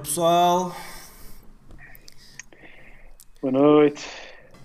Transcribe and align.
noite 0.00 0.08
pessoal. 0.08 0.74
Boa 3.42 3.52
noite. 3.52 4.06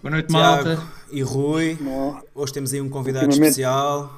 Boa 0.02 0.12
noite, 0.12 0.28
Tiago 0.28 0.68
malta. 0.70 0.88
e 1.12 1.22
Rui. 1.22 1.78
Não, 1.82 2.22
Hoje 2.34 2.54
temos 2.54 2.74
aí 2.74 2.82
um 2.82 2.90
convidado 2.90 3.26
Ultimamente- 3.26 3.52
especial. 3.52 4.14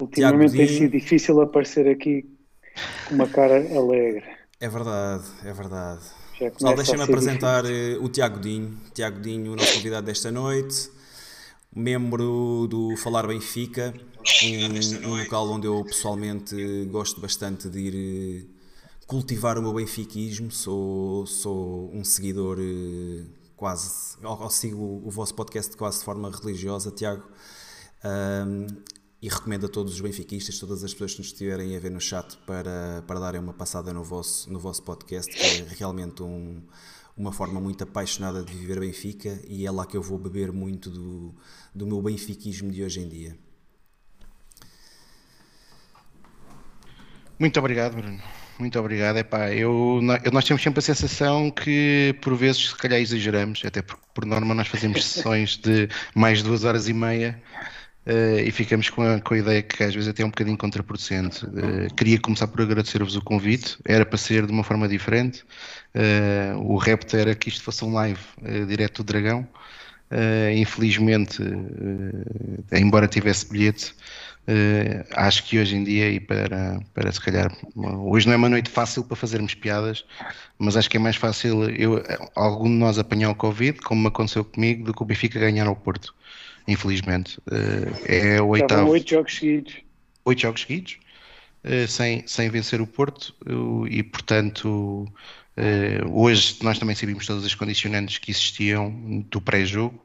ultimamente 0.00 0.56
tem 0.56 0.68
sido 0.68 0.92
difícil 0.92 1.40
aparecer 1.40 1.88
aqui 1.88 2.24
com 3.08 3.14
uma 3.16 3.26
cara 3.28 3.56
alegre. 3.76 4.24
É 4.60 4.68
verdade, 4.68 5.24
é 5.44 5.52
verdade. 5.52 6.02
Pessoal, 6.38 6.76
deixem-me 6.76 7.02
apresentar 7.02 7.64
eh, 7.64 7.96
o 8.00 8.08
Tiago 8.08 8.38
Dinho. 8.38 8.76
Tiago 8.92 9.20
Dinho, 9.20 9.52
o 9.52 9.56
nosso 9.56 9.74
convidado 9.74 10.06
desta 10.06 10.30
noite, 10.30 10.90
membro 11.74 12.66
do 12.68 12.94
Falar 12.98 13.26
Benfica, 13.26 13.94
um, 14.44 15.08
um 15.08 15.18
local 15.18 15.48
onde 15.50 15.66
eu 15.66 15.82
pessoalmente 15.84 16.84
gosto 16.90 17.20
bastante 17.20 17.70
de 17.70 17.78
ir 17.78 18.46
eh, 18.52 18.55
cultivar 19.06 19.58
o 19.58 19.62
meu 19.62 19.72
benfiquismo. 19.72 20.50
Sou, 20.50 21.26
sou 21.26 21.90
um 21.94 22.04
seguidor 22.04 22.58
eh, 22.60 23.24
quase, 23.56 24.16
ou, 24.22 24.50
sigo 24.50 25.02
o 25.04 25.10
vosso 25.10 25.34
podcast 25.34 25.76
quase 25.76 25.98
de 26.00 26.04
forma 26.04 26.30
religiosa, 26.30 26.90
Tiago. 26.90 27.24
Ahm, 28.04 28.66
e 29.22 29.28
recomendo 29.28 29.64
a 29.66 29.68
todos 29.68 29.94
os 29.94 30.00
benfiquistas, 30.00 30.58
todas 30.58 30.84
as 30.84 30.92
pessoas 30.92 31.12
que 31.14 31.18
nos 31.18 31.28
estiverem 31.28 31.74
a 31.74 31.80
ver 31.80 31.90
no 31.90 32.00
chat 32.00 32.36
para, 32.46 33.02
para 33.06 33.18
darem 33.18 33.40
uma 33.40 33.54
passada 33.54 33.92
no 33.92 34.04
vosso, 34.04 34.50
no 34.52 34.58
vosso 34.58 34.82
podcast, 34.82 35.32
que 35.34 35.42
é 35.42 35.66
realmente 35.78 36.22
um- 36.22 36.62
uma 37.16 37.32
forma 37.32 37.58
muito 37.58 37.82
apaixonada 37.82 38.42
de 38.44 38.52
viver 38.52 38.78
Benfica 38.78 39.40
e 39.48 39.66
é 39.66 39.70
lá 39.70 39.86
que 39.86 39.96
eu 39.96 40.02
vou 40.02 40.18
beber 40.18 40.52
muito 40.52 40.90
do, 40.90 41.34
do 41.74 41.86
meu 41.86 42.02
benfiquismo 42.02 42.70
de 42.70 42.84
hoje 42.84 43.00
em 43.00 43.08
dia. 43.08 43.38
Muito 47.38 47.58
obrigado, 47.58 47.96
Bruno. 47.96 48.20
Muito 48.58 48.78
obrigado. 48.78 49.18
Epá, 49.18 49.52
eu, 49.52 50.00
nó- 50.02 50.18
eu- 50.24 50.32
nós 50.32 50.44
temos 50.44 50.62
sempre 50.62 50.78
a 50.78 50.82
sensação 50.82 51.50
que 51.50 52.14
por 52.22 52.34
vezes 52.36 52.70
se 52.70 52.74
calhar 52.76 52.98
exageramos, 53.00 53.62
até 53.64 53.82
porque 53.82 54.02
por 54.14 54.24
norma 54.24 54.54
nós 54.54 54.68
fazemos 54.68 55.04
sessões 55.04 55.56
de 55.58 55.88
mais 56.14 56.38
de 56.38 56.44
duas 56.44 56.64
horas 56.64 56.88
e 56.88 56.94
meia 56.94 57.38
eh, 58.06 58.44
e 58.46 58.50
ficamos 58.50 58.88
com 58.88 59.02
a, 59.02 59.20
com 59.20 59.34
a 59.34 59.38
ideia 59.38 59.62
que 59.62 59.82
às 59.82 59.94
vezes 59.94 60.08
até 60.08 60.22
é 60.22 60.26
um 60.26 60.30
bocadinho 60.30 60.56
contraproducente. 60.56 61.44
Eh, 61.44 61.88
queria 61.94 62.18
começar 62.18 62.46
por 62.48 62.62
agradecer-vos 62.62 63.14
o 63.14 63.20
convite, 63.20 63.76
era 63.84 64.06
para 64.06 64.16
ser 64.16 64.46
de 64.46 64.52
uma 64.52 64.64
forma 64.64 64.88
diferente. 64.88 65.44
Eh, 65.94 66.54
o 66.56 66.76
repto 66.78 67.14
era 67.14 67.34
que 67.34 67.50
isto 67.50 67.62
fosse 67.62 67.84
um 67.84 67.92
live 67.92 68.20
direto 68.66 69.02
do 69.02 69.12
Dragão. 69.12 69.46
Infelizmente, 70.54 71.42
embora 72.72 73.08
tivesse 73.08 73.48
bilhete, 73.50 73.92
eh, 74.46 75.04
acho 75.12 75.44
que 75.44 75.58
hoje 75.58 75.76
em 75.76 75.84
dia, 75.84 76.10
e 76.10 76.20
para, 76.20 76.80
para 76.94 77.10
se 77.12 77.20
calhar, 77.20 77.50
hoje 77.74 78.26
não 78.26 78.34
é 78.34 78.36
uma 78.36 78.48
noite 78.48 78.70
fácil 78.70 79.04
para 79.04 79.16
fazermos 79.16 79.54
piadas, 79.54 80.04
mas 80.58 80.76
acho 80.76 80.88
que 80.90 80.96
é 80.96 81.00
mais 81.00 81.16
fácil 81.16 81.68
eu, 81.70 82.02
algum 82.34 82.68
de 82.68 82.74
nós 82.76 82.98
apanhar 82.98 83.30
o 83.30 83.34
Covid, 83.34 83.80
como 83.80 84.08
aconteceu 84.08 84.44
comigo, 84.44 84.84
do 84.84 84.94
que 84.94 85.02
o 85.02 85.06
Benfica 85.06 85.38
ganhar 85.40 85.66
ao 85.66 85.76
Porto. 85.76 86.14
Infelizmente, 86.68 87.38
Eh, 87.50 88.36
é 88.36 88.42
o 88.42 88.54
Estavam 88.56 88.86
oitavo 88.86 88.90
oito 88.90 89.10
jogos 89.10 89.36
seguidos. 89.36 89.74
oito 90.24 90.42
jogos 90.42 90.60
seguidos. 90.62 90.98
uh, 91.64 91.86
sem, 91.88 92.26
sem 92.26 92.48
vencer 92.50 92.80
o 92.80 92.86
Porto 92.86 93.34
uh, 93.46 93.86
e, 93.88 94.02
portanto, 94.02 95.06
hoje 96.12 96.56
nós 96.62 96.78
também 96.78 96.94
sabíamos 96.94 97.26
todas 97.26 97.44
as 97.44 97.54
condicionantes 97.54 98.18
que 98.18 98.30
existiam 98.30 98.90
do 99.30 99.40
pré-jogo. 99.40 99.98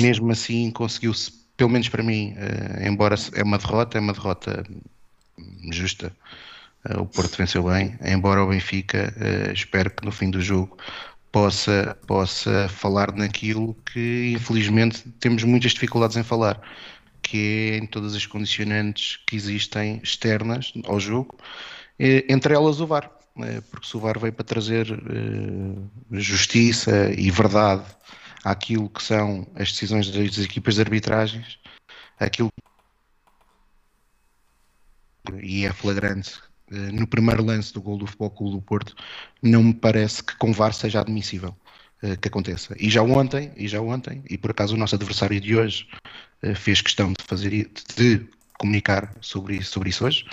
mesmo 0.00 0.30
assim, 0.30 0.70
conseguiu-se, 0.70 1.32
pelo 1.56 1.70
menos 1.70 1.88
para 1.88 2.02
mim, 2.02 2.34
embora 2.84 3.16
é 3.34 3.42
uma 3.42 3.58
derrota, 3.58 3.98
é 3.98 4.00
uma 4.00 4.12
derrota 4.12 4.64
justa. 5.70 6.12
o 6.98 7.06
Porto 7.06 7.36
venceu 7.36 7.62
bem, 7.64 7.96
embora 8.04 8.42
o 8.42 8.48
Benfica, 8.48 9.14
espero 9.52 9.90
que 9.90 10.04
no 10.04 10.10
fim 10.10 10.30
do 10.30 10.40
jogo 10.40 10.76
possa, 11.32 11.96
possa 12.06 12.68
falar 12.68 13.12
naquilo 13.12 13.74
que 13.90 14.32
infelizmente 14.34 15.02
temos 15.18 15.42
muitas 15.42 15.72
dificuldades 15.72 16.16
em 16.16 16.22
falar, 16.22 16.60
que 17.22 17.72
é 17.72 17.76
em 17.78 17.86
todas 17.86 18.14
as 18.14 18.26
condicionantes 18.26 19.18
que 19.26 19.34
existem 19.34 19.98
externas 20.02 20.72
ao 20.84 21.00
jogo, 21.00 21.38
eh, 21.98 22.24
entre 22.28 22.54
elas 22.54 22.80
o 22.80 22.86
VAR, 22.86 23.10
eh, 23.38 23.62
porque 23.70 23.96
o 23.96 24.00
VAR 24.00 24.18
veio 24.18 24.32
para 24.32 24.44
trazer 24.44 24.86
eh, 24.92 26.20
justiça 26.20 27.10
e 27.16 27.30
verdade 27.30 27.84
àquilo 28.44 28.88
que 28.88 29.02
são 29.02 29.46
as 29.54 29.72
decisões 29.72 30.10
das 30.10 30.38
equipas 30.38 30.76
de 30.76 30.80
arbitragens, 30.82 31.58
aquilo 32.18 32.50
e 35.40 35.64
é 35.64 35.72
flagrante 35.72 36.40
eh, 36.72 36.92
no 36.92 37.06
primeiro 37.06 37.44
lance 37.44 37.72
do 37.72 37.80
gol 37.80 37.98
do 37.98 38.06
Futebol 38.06 38.30
Clube 38.30 38.56
do 38.56 38.62
Porto, 38.62 38.94
não 39.42 39.62
me 39.62 39.74
parece 39.74 40.22
que 40.22 40.36
com 40.36 40.52
VAR 40.52 40.72
seja 40.72 41.00
admissível 41.00 41.54
eh, 42.02 42.16
que 42.16 42.28
aconteça. 42.28 42.74
E 42.78 42.90
já 42.90 43.02
ontem, 43.02 43.52
e 43.56 43.68
já 43.68 43.80
ontem, 43.80 44.22
e 44.28 44.38
por 44.38 44.50
acaso 44.50 44.74
o 44.74 44.78
nosso 44.78 44.94
adversário 44.94 45.40
de 45.40 45.56
hoje 45.56 45.86
eh, 46.42 46.54
fez 46.54 46.80
questão 46.80 47.12
de 47.12 47.24
fazer 47.26 47.70
de 47.96 48.26
comunicar 48.58 49.14
sobre 49.20 49.56
isso, 49.56 49.72
sobre 49.72 49.90
isso 49.90 50.04
hoje. 50.04 50.24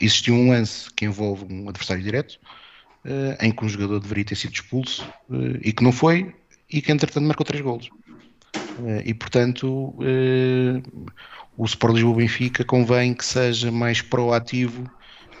existiu 0.00 0.34
um 0.34 0.48
lance 0.50 0.90
que 0.94 1.04
envolve 1.04 1.44
um 1.52 1.68
adversário 1.68 2.02
direto, 2.02 2.38
em 3.38 3.52
que 3.52 3.64
um 3.64 3.68
jogador 3.68 4.00
deveria 4.00 4.24
ter 4.24 4.34
sido 4.34 4.54
expulso 4.54 5.06
e 5.62 5.70
que 5.70 5.82
não 5.84 5.92
foi, 5.92 6.34
e 6.72 6.80
que 6.80 6.92
entretanto 6.92 7.24
marcou 7.24 7.44
três 7.44 7.62
golos. 7.62 7.90
e 9.04 9.12
portanto, 9.14 9.94
o 11.56 11.64
Sport 11.64 11.94
Lisboa 11.94 12.16
Benfica 12.16 12.64
convém 12.64 13.14
que 13.14 13.24
seja 13.24 13.70
mais 13.70 14.00
proativo 14.00 14.90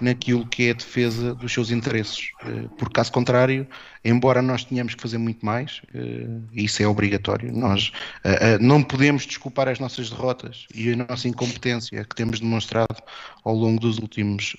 naquilo 0.00 0.46
que 0.46 0.68
é 0.68 0.70
a 0.70 0.74
defesa 0.74 1.34
dos 1.34 1.52
seus 1.52 1.70
interesses. 1.70 2.30
Eh, 2.44 2.68
por 2.78 2.90
caso 2.90 3.12
contrário, 3.12 3.66
embora 4.04 4.40
nós 4.40 4.64
tenhamos 4.64 4.94
que 4.94 5.02
fazer 5.02 5.18
muito 5.18 5.44
mais, 5.44 5.82
eh, 5.94 6.26
isso 6.54 6.82
é 6.82 6.86
obrigatório, 6.86 7.52
nós 7.52 7.92
eh, 8.24 8.58
não 8.58 8.82
podemos 8.82 9.26
desculpar 9.26 9.68
as 9.68 9.78
nossas 9.78 10.10
derrotas 10.10 10.66
e 10.74 10.92
a 10.92 10.96
nossa 10.96 11.28
incompetência 11.28 12.04
que 12.04 12.16
temos 12.16 12.40
demonstrado 12.40 12.96
ao 13.44 13.54
longo 13.54 13.80
dos 13.80 13.98
últimos, 13.98 14.56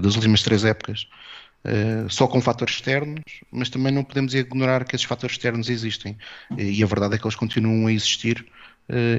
das 0.00 0.16
últimas 0.16 0.42
três 0.42 0.64
épocas. 0.64 1.06
Só 2.08 2.26
com 2.26 2.40
fatores 2.40 2.74
externos, 2.74 3.22
mas 3.50 3.70
também 3.70 3.92
não 3.92 4.04
podemos 4.04 4.34
ignorar 4.34 4.84
que 4.84 4.96
esses 4.96 5.06
fatores 5.06 5.36
externos 5.36 5.68
existem 5.68 6.16
e 6.58 6.82
a 6.82 6.86
verdade 6.86 7.14
é 7.14 7.18
que 7.18 7.24
eles 7.24 7.36
continuam 7.36 7.86
a 7.86 7.92
existir 7.92 8.44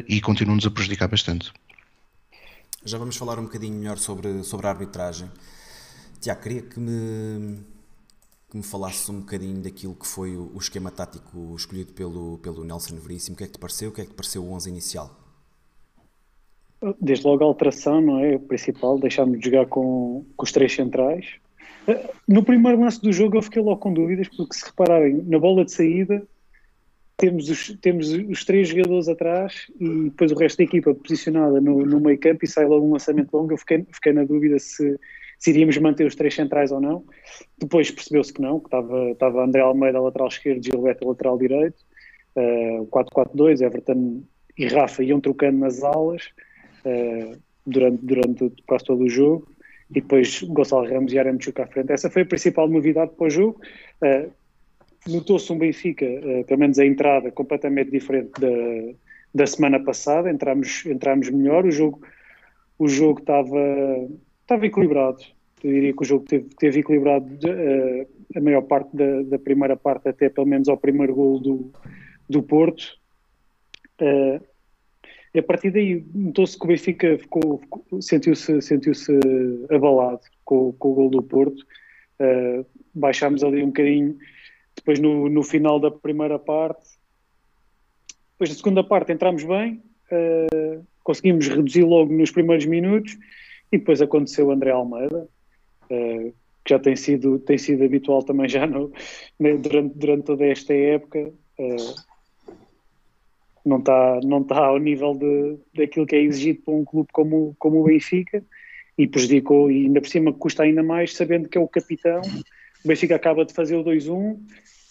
e 0.08 0.20
continuam-nos 0.20 0.66
a 0.66 0.72
prejudicar 0.72 1.08
bastante. 1.08 1.52
Já 2.86 2.98
vamos 2.98 3.16
falar 3.16 3.40
um 3.40 3.44
bocadinho 3.44 3.78
melhor 3.78 3.98
sobre, 3.98 4.44
sobre 4.44 4.68
a 4.68 4.72
arbitragem. 4.72 5.30
Tiago, 6.20 6.42
queria 6.42 6.62
que 6.62 6.78
me, 6.80 7.60
que 8.50 8.58
me 8.58 8.64
falasses 8.64 9.08
um 9.08 9.22
bocadinho 9.22 9.62
daquilo 9.62 9.96
que 9.96 10.06
foi 10.06 10.36
o, 10.36 10.52
o, 10.54 10.58
esquema 10.58 10.92
tático 10.92 11.56
escolhido 11.56 11.94
pelo, 11.94 12.40
pelo 12.40 12.66
Nelson 12.66 12.96
Veríssimo. 12.96 13.36
O 13.36 13.38
que 13.38 13.46
é 13.46 13.48
que 13.48 13.54
te 13.54 13.60
pareceu? 13.60 13.90
O 13.90 13.94
que 13.94 14.02
é 14.02 14.04
que 14.04 14.12
te 14.12 14.16
pareceu 14.16 14.44
o 14.44 14.52
11 14.52 14.70
inicial? 14.70 15.18
Desde 17.00 17.26
logo 17.26 17.42
a 17.42 17.48
alteração, 17.48 18.02
não 18.02 18.20
é? 18.20 18.36
O 18.36 18.40
principal, 18.42 19.00
deixámos 19.00 19.40
de 19.40 19.46
jogar 19.46 19.66
com, 19.68 20.26
com 20.36 20.44
os 20.44 20.52
três 20.52 20.76
centrais. 20.76 21.26
No 22.28 22.44
primeiro 22.44 22.80
lance 22.80 23.02
do 23.02 23.12
jogo 23.12 23.38
eu 23.38 23.42
fiquei 23.42 23.62
logo 23.62 23.78
com 23.78 23.94
dúvidas, 23.94 24.28
porque 24.30 24.56
se 24.56 24.66
repararem, 24.66 25.22
na 25.24 25.40
bola 25.40 25.66
de 25.66 25.72
saída 25.72 26.26
temos 27.18 27.50
os, 27.50 27.78
temos 27.80 28.12
os 28.12 28.44
três 28.44 28.70
jogadores 28.70 29.08
atrás 29.08 29.72
e 29.80 30.10
depois 30.10 30.32
o 30.32 30.36
resto 30.36 30.58
da 30.58 30.64
equipa 30.64 30.94
posicionada 30.94 31.62
no, 31.62 31.86
no 31.86 32.00
meio 32.00 32.20
campo 32.20 32.44
e 32.44 32.48
sai 32.48 32.66
logo 32.66 32.86
um 32.86 32.94
lançamento 32.94 33.34
longo. 33.34 33.54
Eu 33.54 33.58
fiquei, 33.58 33.86
fiquei 33.92 34.14
na 34.14 34.24
dúvida 34.24 34.58
se, 34.60 35.00
se 35.40 35.50
iríamos 35.52 35.78
manter 35.78 36.06
os 36.06 36.16
três 36.16 36.34
centrais 36.34 36.72
ou 36.72 36.82
não. 36.82 37.06
Depois 37.58 37.90
percebeu-se 37.92 38.34
que 38.34 38.42
não, 38.42 38.60
que 38.60 38.68
estava, 38.68 39.12
estava 39.12 39.44
André 39.44 39.62
Almeida 39.62 40.02
lateral 40.02 40.28
esquerdo, 40.28 40.66
Gilberto 40.66 41.08
lateral 41.08 41.38
direito, 41.38 41.78
uh, 42.36 42.86
4-4-2, 42.88 43.62
Everton 43.62 44.24
e 44.58 44.68
Rafa 44.68 45.04
iam 45.04 45.22
trocando 45.22 45.60
nas 45.60 45.84
alas 45.84 46.24
uh, 46.86 47.38
durante, 47.66 48.04
durante 48.04 48.52
quase 48.66 48.86
todo 48.86 49.04
o 49.04 49.10
jogo, 49.10 49.48
e 49.90 49.94
depois 49.94 50.42
Gonçalo 50.44 50.88
Ramos 50.88 51.14
e 51.14 51.20
Aramchuk 51.20 51.62
à 51.62 51.68
frente. 51.68 51.92
Essa 51.92 52.10
foi 52.10 52.24
a 52.24 52.26
principal 52.26 52.68
novidade 52.68 53.12
para 53.16 53.28
o 53.28 53.30
jogo. 53.30 53.60
Uh, 54.02 54.32
Notou-se 55.06 55.52
um 55.52 55.58
Benfica, 55.58 56.06
uh, 56.06 56.46
pelo 56.46 56.60
menos 56.60 56.80
a 56.80 56.86
entrada, 56.86 57.30
completamente 57.30 57.92
diferente 57.92 58.32
da, 58.40 58.94
da 59.36 59.46
semana 59.46 59.80
passada, 59.84 60.30
entramos, 60.30 60.86
entramos 60.86 61.30
melhor, 61.30 61.66
o 61.66 61.72
jogo, 61.72 62.02
o 62.80 62.88
jogo 62.88 63.20
estava 63.20 63.60
estava 64.44 64.66
equilibrado. 64.66 65.24
Eu 65.64 65.72
diria 65.72 65.94
que 65.94 66.02
o 66.02 66.06
jogo 66.06 66.26
teve, 66.26 66.50
teve 66.58 66.80
equilibrado 66.82 67.26
uh, 67.26 68.08
a 68.36 68.42
maior 68.42 68.62
parte 68.64 68.96
da, 68.96 69.24
da, 69.24 69.40
primeira 69.40 69.76
parte, 69.76 70.10
até 70.10 70.30
pelo 70.30 70.48
menos 70.48 70.68
ao 70.68 70.78
primeiro 70.78 71.16
gol 71.16 71.40
do, 71.40 71.72
do 72.30 72.44
Porto. 72.44 72.98
Uh, 74.02 74.42
a 75.40 75.44
partir 75.44 75.72
daí 75.72 76.06
notou-se 76.14 76.58
que 76.58 76.66
o 76.66 76.68
Benfica 76.68 77.18
ficou, 77.18 77.62
sentiu-se 78.00 78.62
sentiu 78.62 78.94
abalado 79.70 80.22
com, 80.46 80.74
com, 80.74 80.92
o 80.92 80.94
gol 80.94 81.10
do 81.10 81.24
Porto. 81.24 81.66
Uh, 82.20 82.66
baixámos 82.94 83.44
ali 83.44 83.64
um 83.64 83.68
bocadinho 83.68 84.16
depois 84.76 85.00
no, 85.00 85.30
no 85.30 85.44
final 85.44 85.80
da 85.80 85.90
primeira 85.90 86.38
parte. 86.38 86.88
Depois 88.34 88.50
na 88.50 88.56
segunda 88.56 88.84
parte 88.84 89.12
entramos 89.12 89.44
bem, 89.44 89.82
uh, 90.12 90.86
conseguimos 91.04 91.48
reduzir 91.48 91.84
logo 91.84 92.14
nos 92.14 92.32
primeiros 92.32 92.66
minutos 92.66 93.18
e 93.72 93.78
depois 93.78 94.02
aconteceu 94.02 94.48
o 94.48 94.52
André 94.52 94.72
Almeida, 94.72 95.28
uh, 95.90 96.34
que 96.64 96.70
já 96.70 96.80
tem 96.80 96.96
sido, 96.96 97.40
tem 97.40 97.58
sido 97.58 97.84
habitual 97.84 98.24
também 98.24 98.48
já 98.48 98.68
no, 98.68 98.92
durante, 99.40 99.98
durante 99.98 100.26
toda 100.26 100.46
esta 100.46 100.74
época. 100.74 101.34
Uh, 101.58 102.13
não 103.66 103.80
está 103.80 104.20
não 104.24 104.44
tá 104.44 104.66
ao 104.66 104.78
nível 104.78 105.14
de, 105.14 105.58
daquilo 105.74 106.06
que 106.06 106.16
é 106.16 106.22
exigido 106.22 106.62
para 106.64 106.74
um 106.74 106.86
clube 106.86 107.10
como, 107.12 107.56
como 107.58 107.82
o 107.82 107.84
Benfica 107.86 108.44
e 108.98 109.08
prejudicou, 109.08 109.72
e 109.72 109.86
ainda 109.86 110.02
por 110.02 110.10
cima 110.10 110.34
custa 110.34 110.64
ainda 110.64 110.84
mais 110.84 111.16
sabendo 111.16 111.50
que 111.50 111.58
é 111.58 111.62
o 111.62 111.68
capitão. 111.68 112.22
O 112.84 112.88
Benfica 112.88 113.16
acaba 113.16 113.46
de 113.46 113.54
fazer 113.54 113.76
o 113.76 113.84
2-1, 113.84 114.38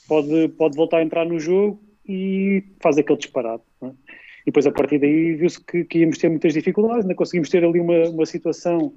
pode, 0.08 0.48
pode 0.48 0.76
voltar 0.76 0.98
a 0.98 1.02
entrar 1.02 1.24
no 1.24 1.38
jogo 1.38 1.80
e 2.06 2.64
faz 2.80 2.98
aquele 2.98 3.18
disparate. 3.18 3.64
É? 3.82 3.86
E 4.42 4.46
depois, 4.46 4.66
a 4.66 4.72
partir 4.72 4.98
daí, 4.98 5.34
viu-se 5.34 5.64
que, 5.64 5.84
que, 5.84 6.00
íamos 6.00 6.18
ter 6.18 6.28
muitas 6.28 6.52
dificuldades, 6.52 7.02
ainda 7.02 7.14
conseguimos 7.14 7.48
ter 7.48 7.64
ali 7.64 7.78
uma, 7.78 8.08
uma 8.08 8.26
situação, 8.26 8.92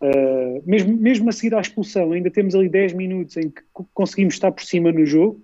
uh, 0.00 0.62
mesmo, 0.64 0.96
mesmo 0.96 1.28
a 1.28 1.32
seguir 1.32 1.54
à 1.54 1.60
expulsão, 1.60 2.12
ainda 2.12 2.30
temos 2.30 2.54
ali 2.54 2.68
10 2.68 2.94
minutos 2.94 3.36
em 3.36 3.50
que 3.50 3.62
conseguimos 3.92 4.34
estar 4.34 4.50
por 4.52 4.64
cima 4.64 4.90
no 4.90 5.04
jogo. 5.04 5.42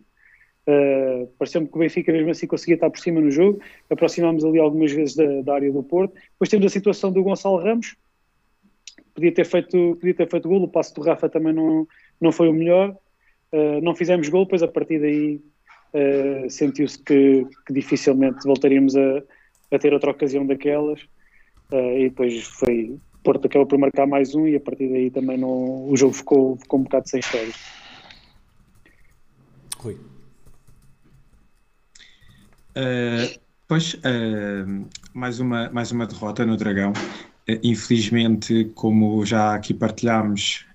Uh, 0.66 1.26
Pareceu-me 1.38 1.66
que 1.66 1.76
o 1.76 1.78
Benfica, 1.80 2.12
mesmo 2.12 2.30
assim, 2.30 2.46
conseguia 2.46 2.76
estar 2.76 2.90
por 2.90 3.00
cima 3.00 3.20
no 3.20 3.30
jogo. 3.30 3.60
Aproximámos 3.90 4.44
ali 4.44 4.58
algumas 4.58 4.92
vezes 4.92 5.16
da, 5.16 5.42
da 5.42 5.54
área 5.54 5.72
do 5.72 5.82
Porto. 5.82 6.14
Depois 6.32 6.48
temos 6.48 6.66
a 6.66 6.68
situação 6.68 7.10
do 7.12 7.22
Gonçalo 7.22 7.58
Ramos, 7.58 7.96
podia 9.14 9.32
ter 9.32 9.44
feito, 9.44 9.96
podia 9.96 10.14
ter 10.14 10.30
feito 10.30 10.48
gol. 10.48 10.62
O 10.62 10.68
passo 10.68 10.94
do 10.94 11.02
Rafa 11.02 11.28
também 11.28 11.52
não, 11.52 11.86
não 12.20 12.32
foi 12.32 12.48
o 12.48 12.52
melhor. 12.52 12.96
Uh, 13.52 13.80
não 13.82 13.94
fizemos 13.94 14.28
gol, 14.28 14.44
depois 14.44 14.62
a 14.62 14.68
partir 14.68 14.98
daí 15.00 15.40
uh, 15.94 16.48
sentiu-se 16.48 16.98
que, 17.02 17.46
que, 17.66 17.72
dificilmente 17.72 18.44
voltaríamos 18.44 18.96
a, 18.96 19.22
a 19.70 19.78
ter 19.78 19.92
outra 19.92 20.10
ocasião 20.10 20.46
daquelas. 20.46 21.02
Uh, 21.70 21.98
e 21.98 22.08
depois 22.08 22.44
foi. 22.44 22.98
Porto 23.24 23.46
acabou 23.46 23.66
por 23.66 23.78
marcar 23.78 24.04
mais 24.04 24.34
um 24.34 24.48
e 24.48 24.56
a 24.56 24.60
partir 24.60 24.88
daí 24.88 25.08
também 25.08 25.38
não, 25.38 25.88
o 25.88 25.96
jogo 25.96 26.12
ficou, 26.12 26.56
ficou 26.56 26.80
um 26.80 26.82
bocado 26.82 27.08
sem 27.08 27.20
história. 27.20 27.52
Rui. 29.78 30.11
Uh, 32.76 33.38
pois, 33.68 33.94
uh, 33.94 34.88
mais, 35.12 35.38
uma, 35.40 35.70
mais 35.70 35.92
uma 35.92 36.06
derrota 36.06 36.44
no 36.44 36.56
Dragão. 36.56 36.92
Uh, 37.48 37.58
infelizmente, 37.62 38.70
como 38.74 39.24
já 39.24 39.54
aqui 39.54 39.74
partilhámos, 39.74 40.66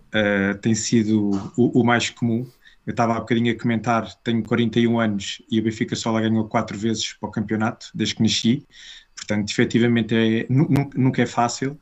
tem 0.62 0.74
sido 0.74 1.52
o, 1.56 1.82
o, 1.82 1.84
mais 1.84 2.10
comum. 2.10 2.48
Eu 2.88 2.92
estava 2.92 3.16
há 3.16 3.20
bocadinho 3.20 3.54
a 3.54 3.60
comentar, 3.60 4.16
tenho 4.24 4.42
41 4.42 5.00
anos 5.00 5.42
e 5.52 5.60
o 5.60 5.64
Benfica 5.64 5.96
só 5.96 6.10
lá 6.12 6.22
ganhou 6.22 6.48
quatro 6.48 6.78
vezes 6.78 7.14
para 7.14 7.30
o 7.30 7.32
campeonato, 7.32 7.92
desde 7.94 8.16
que 8.16 8.24
nasci. 8.24 8.66
Portanto, 9.16 9.52
efetivamente, 9.52 10.16
é, 10.16 10.48
nunca 10.50 11.22
é 11.22 11.26
fácil. 11.26 11.78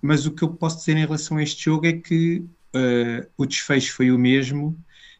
Mas 0.00 0.24
o 0.24 0.30
que 0.30 0.42
eu 0.42 0.48
posso 0.54 0.78
dizer 0.78 0.96
em 0.96 1.00
relação 1.00 1.36
a 1.36 1.42
este 1.42 1.64
jogo 1.64 1.86
é 1.86 1.92
que 1.92 2.46
o 3.36 3.44
desfecho 3.44 3.92
foi 3.94 4.10
o 4.10 4.18
mesmo, 4.18 4.78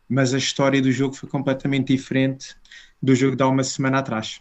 mas 0.08 0.32
a 0.32 0.38
história 0.38 0.80
do 0.80 0.92
jogo 0.92 1.14
foi 1.14 1.28
completamente 1.28 1.94
diferente 1.94 2.54
do 3.02 3.14
jogo 3.14 3.36
de 3.36 3.42
há 3.42 3.48
uma 3.48 3.64
semana 3.64 3.98
atrás. 3.98 4.40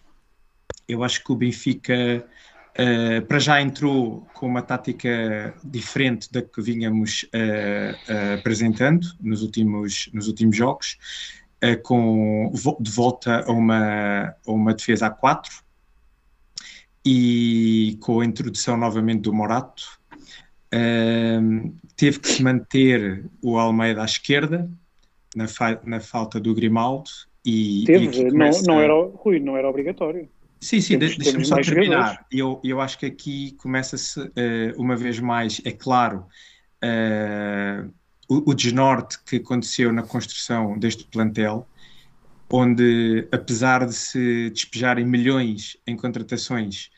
Eu 0.87 1.03
acho 1.03 1.23
que 1.23 1.31
o 1.31 1.35
Benfica 1.35 2.25
Uh, 2.79 3.25
para 3.25 3.39
já 3.39 3.61
entrou 3.61 4.25
com 4.33 4.47
uma 4.47 4.61
tática 4.61 5.53
diferente 5.61 6.31
da 6.31 6.41
que 6.41 6.61
vínhamos 6.61 7.23
uh, 7.23 8.13
uh, 8.13 8.39
apresentando 8.39 9.05
nos 9.19 9.41
últimos, 9.41 10.09
nos 10.13 10.27
últimos 10.27 10.55
jogos, 10.55 10.97
com, 11.83 12.49
de 12.79 12.89
volta 12.89 13.43
a 13.45 13.51
uma, 13.51 14.33
a 14.47 14.51
uma 14.51 14.73
defesa 14.73 15.07
a 15.07 15.09
4 15.09 15.61
e 17.05 17.97
com 17.99 18.21
a 18.21 18.25
introdução 18.25 18.77
novamente 18.77 19.23
do 19.23 19.33
Morato. 19.33 19.99
teve 21.97 22.19
que 22.19 22.29
se 22.29 22.41
manter 22.41 23.25
o 23.41 23.59
Almeida 23.59 24.03
à 24.03 24.05
esquerda, 24.05 24.71
na, 25.35 25.49
fa 25.49 25.81
na 25.83 25.99
falta 25.99 26.39
do 26.39 26.55
Grimaldo. 26.55 27.09
E, 27.45 27.83
teve, 27.85 28.05
e 28.05 28.29
começa... 28.29 28.63
não, 28.65 28.75
não, 28.75 28.81
era, 28.81 28.93
Rui, 28.93 29.39
não 29.39 29.57
era 29.57 29.69
obrigatório. 29.69 30.29
Sim, 30.61 30.81
sim, 30.81 30.97
deixa-me 30.97 31.45
só 31.45 31.55
terminar. 31.61 32.25
Eu, 32.31 32.59
eu 32.63 32.81
acho 32.81 32.99
que 32.99 33.05
aqui 33.05 33.53
começa-se 33.53 34.19
uh, 34.19 34.31
uma 34.77 34.95
vez 34.95 35.19
mais, 35.19 35.61
é 35.63 35.71
claro, 35.71 36.25
uh, 36.83 37.89
o, 38.27 38.51
o 38.51 38.53
desnorte 38.53 39.17
que 39.23 39.37
aconteceu 39.37 39.93
na 39.93 40.03
construção 40.03 40.77
deste 40.77 41.05
plantel, 41.05 41.65
onde, 42.51 43.27
apesar 43.31 43.85
de 43.85 43.93
se 43.93 44.49
despejarem 44.49 45.05
milhões 45.05 45.77
em 45.87 45.95
contratações, 45.95 46.89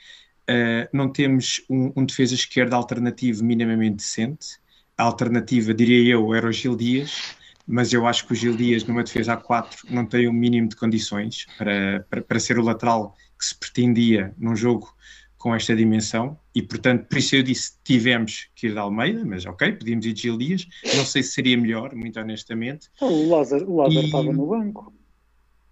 uh, 0.50 0.90
não 0.92 1.08
temos 1.08 1.64
um, 1.70 1.92
um, 1.96 2.06
defesa 2.06 2.34
esquerda 2.34 2.76
alternativo 2.76 3.44
minimamente 3.44 3.98
decente. 3.98 4.60
A 4.98 5.04
alternativa, 5.04 5.74
diria 5.74 6.14
eu, 6.14 6.34
era 6.34 6.48
o 6.48 6.52
Gil 6.52 6.76
Dias, 6.76 7.36
mas 7.68 7.94
eu 7.94 8.06
acho 8.08 8.26
que 8.26 8.34
o 8.34 8.36
Gil 8.36 8.56
Dias, 8.56 8.84
numa 8.86 9.04
defesa 9.04 9.34
a 9.34 9.38
4, 9.38 9.88
não 9.90 10.06
tem 10.06 10.28
o 10.28 10.32
um 10.32 10.34
mínimo 10.34 10.68
de 10.68 10.76
condições 10.76 11.46
para, 11.58 12.06
para, 12.10 12.22
para 12.22 12.40
ser 12.40 12.58
o 12.60 12.64
lateral 12.64 13.16
que 13.38 13.46
se 13.46 13.56
pretendia 13.58 14.34
num 14.38 14.56
jogo 14.56 14.94
com 15.38 15.56
esta 15.56 15.76
dimensão 15.76 16.38
e, 16.54 16.62
portanto, 16.62 17.08
por 17.08 17.18
isso 17.18 17.36
eu 17.36 17.42
disse 17.42 17.74
tivemos 17.84 18.50
que 18.56 18.68
ir 18.68 18.74
de 18.74 18.78
Almeida, 18.78 19.26
mas 19.26 19.46
ok, 19.46 19.72
pedimos 19.72 20.06
ir 20.06 20.14
de 20.14 20.22
Gil 20.22 20.38
Dias, 20.38 20.68
não 20.96 21.04
sei 21.04 21.24
se 21.24 21.32
seria 21.32 21.58
melhor, 21.58 21.96
muito 21.96 22.20
honestamente. 22.20 22.90
O 23.02 23.30
Lázaro, 23.30 23.70
o 23.70 23.78
Lázaro 23.78 24.02
e... 24.02 24.06
estava 24.06 24.32
no 24.32 24.48
banco. 24.48 24.94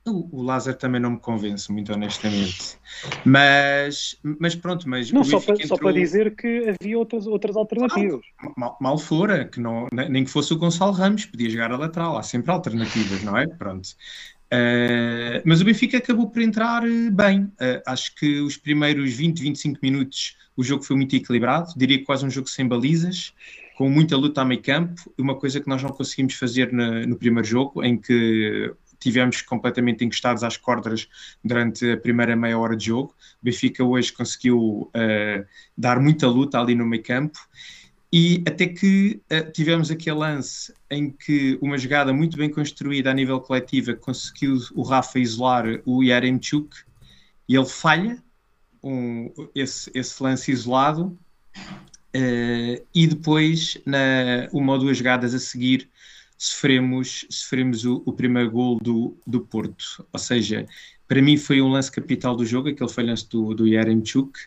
O, 0.09 0.41
Lázaro 0.41 0.77
também 0.77 0.99
não 0.99 1.11
me 1.11 1.19
convence, 1.19 1.71
muito 1.71 1.93
honestamente. 1.93 2.77
Mas, 3.23 4.17
mas 4.23 4.55
pronto, 4.55 4.87
mas 4.89 5.11
não, 5.11 5.23
só 5.23 5.39
para, 5.39 5.53
entrou... 5.55 5.67
só 5.67 5.77
para 5.77 5.93
dizer 5.93 6.35
que 6.35 6.75
havia 6.81 6.97
outras, 6.97 7.27
outras 7.27 7.55
alternativas. 7.55 8.21
Ah, 8.39 8.51
mal, 8.57 8.77
mal, 8.81 8.97
fora, 8.97 9.45
que 9.45 9.59
não, 9.59 9.87
nem 9.91 10.23
que 10.23 10.29
fosse 10.29 10.53
o 10.53 10.57
Gonçalo 10.57 10.91
Ramos, 10.91 11.25
podia 11.25 11.49
jogar 11.49 11.71
a 11.71 11.77
lateral, 11.77 12.17
há 12.17 12.23
sempre 12.23 12.51
alternativas, 12.51 13.23
não 13.23 13.37
é? 13.37 13.47
Pronto. 13.47 13.89
Uh, 14.51 15.41
mas 15.45 15.61
o 15.61 15.65
Benfica 15.65 15.97
acabou 15.97 16.27
por 16.27 16.41
entrar 16.41 16.83
eh, 16.83 17.11
bem. 17.11 17.43
Uh, 17.43 17.81
acho 17.85 18.15
que 18.15 18.41
os 18.41 18.57
primeiros 18.57 19.13
20, 19.13 19.39
25 19.41 19.79
minutos 19.81 20.35
o 20.57 20.63
jogo 20.63 20.83
foi 20.83 20.95
muito 20.95 21.15
equilibrado, 21.15 21.71
diria 21.77 22.03
quase 22.03 22.25
um 22.25 22.29
jogo 22.29 22.49
sem 22.49 22.67
balizas, 22.67 23.33
com 23.77 23.89
muita 23.89 24.17
luta 24.17 24.41
a 24.41 24.45
meio 24.45 24.61
campo, 24.61 25.13
uma 25.17 25.35
coisa 25.35 25.61
que 25.61 25.69
nós 25.69 25.81
não 25.81 25.89
conseguimos 25.91 26.33
fazer 26.33 26.73
no, 26.73 27.05
no 27.05 27.15
primeiro 27.15 27.47
jogo, 27.47 27.81
em 27.81 27.97
que 27.97 28.73
tivemos 28.99 29.41
completamente 29.41 30.03
encostados 30.03 30.43
às 30.43 30.57
cordas 30.57 31.07
durante 31.43 31.91
a 31.91 31.97
primeira 31.97 32.35
meia 32.35 32.57
hora 32.57 32.75
de 32.75 32.87
jogo. 32.87 33.15
O 33.41 33.45
Benfica 33.45 33.83
hoje 33.83 34.11
conseguiu 34.11 34.91
uh, 34.93 35.45
dar 35.77 35.99
muita 35.99 36.27
luta 36.27 36.59
ali 36.59 36.75
no 36.75 36.85
meio 36.85 37.03
campo 37.03 37.39
e 38.11 38.43
até 38.47 38.67
que 38.67 39.21
uh, 39.31 39.51
tivemos 39.51 39.91
aquele 39.91 40.17
lance 40.17 40.73
em 40.89 41.11
que 41.11 41.57
uma 41.61 41.77
jogada 41.77 42.11
muito 42.11 42.37
bem 42.37 42.49
construída 42.49 43.11
a 43.11 43.13
nível 43.13 43.39
coletivo 43.39 43.95
conseguiu 43.97 44.57
o 44.73 44.81
Rafa 44.81 45.19
isolar 45.19 45.65
o 45.85 46.03
Yaremchuk 46.03 46.75
e 47.47 47.55
ele 47.55 47.65
falha 47.65 48.21
um, 48.83 49.31
esse, 49.53 49.91
esse, 49.93 50.21
lance 50.23 50.51
isolado 50.51 51.17
uh, 52.15 52.85
e 52.95 53.07
depois 53.07 53.77
na 53.85 54.47
uma 54.51 54.73
ou 54.73 54.79
duas 54.79 54.97
jogadas 54.97 55.33
a 55.35 55.39
seguir 55.39 55.87
sofremos, 56.39 57.25
sofremos 57.29 57.83
o, 57.83 58.01
o 58.05 58.13
primeiro 58.13 58.49
gol 58.49 58.79
do, 58.79 59.17
do 59.27 59.41
Porto, 59.41 60.07
ou 60.11 60.19
seja, 60.19 60.65
para 61.05 61.21
mim 61.21 61.35
foi 61.35 61.61
um 61.61 61.67
lance 61.67 61.91
capital 61.91 62.33
do 62.33 62.45
jogo, 62.45 62.69
aquele 62.69 62.89
falhanço 62.89 63.29
do, 63.29 63.53
do 63.53 63.67
Yaremchuk. 63.67 64.39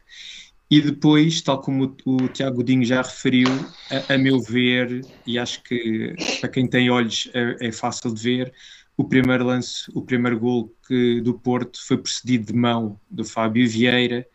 E 0.71 0.81
depois, 0.81 1.43
tal 1.43 1.61
como 1.61 1.95
o, 2.07 2.25
o 2.25 2.29
Tiago 2.29 2.57
Godinho 2.57 2.83
já 2.83 3.03
referiu, 3.03 3.49
a, 3.91 4.15
a, 4.15 4.17
meu 4.17 4.41
ver, 4.41 5.05
e 5.27 5.39
acho 5.39 5.63
que 5.63 6.15
para 6.41 6.49
quem 6.49 6.67
tem 6.67 6.89
olhos 6.89 7.29
é, 7.35 7.69
é, 7.69 7.73
fácil 7.73 8.15
de 8.15 8.23
ver, 8.23 8.55
o 8.97 9.05
primeiro 9.05 9.45
lance, 9.45 9.91
o 9.95 10.01
primeiro 10.01 10.41
gol 10.41 10.75
que, 10.89 11.21
do 11.21 11.35
Porto 11.35 11.79
foi 11.87 11.99
precedido 11.99 12.53
de 12.53 12.59
mão 12.59 12.99
do 13.11 13.23
Fábio 13.23 13.69
Vieira. 13.69 14.27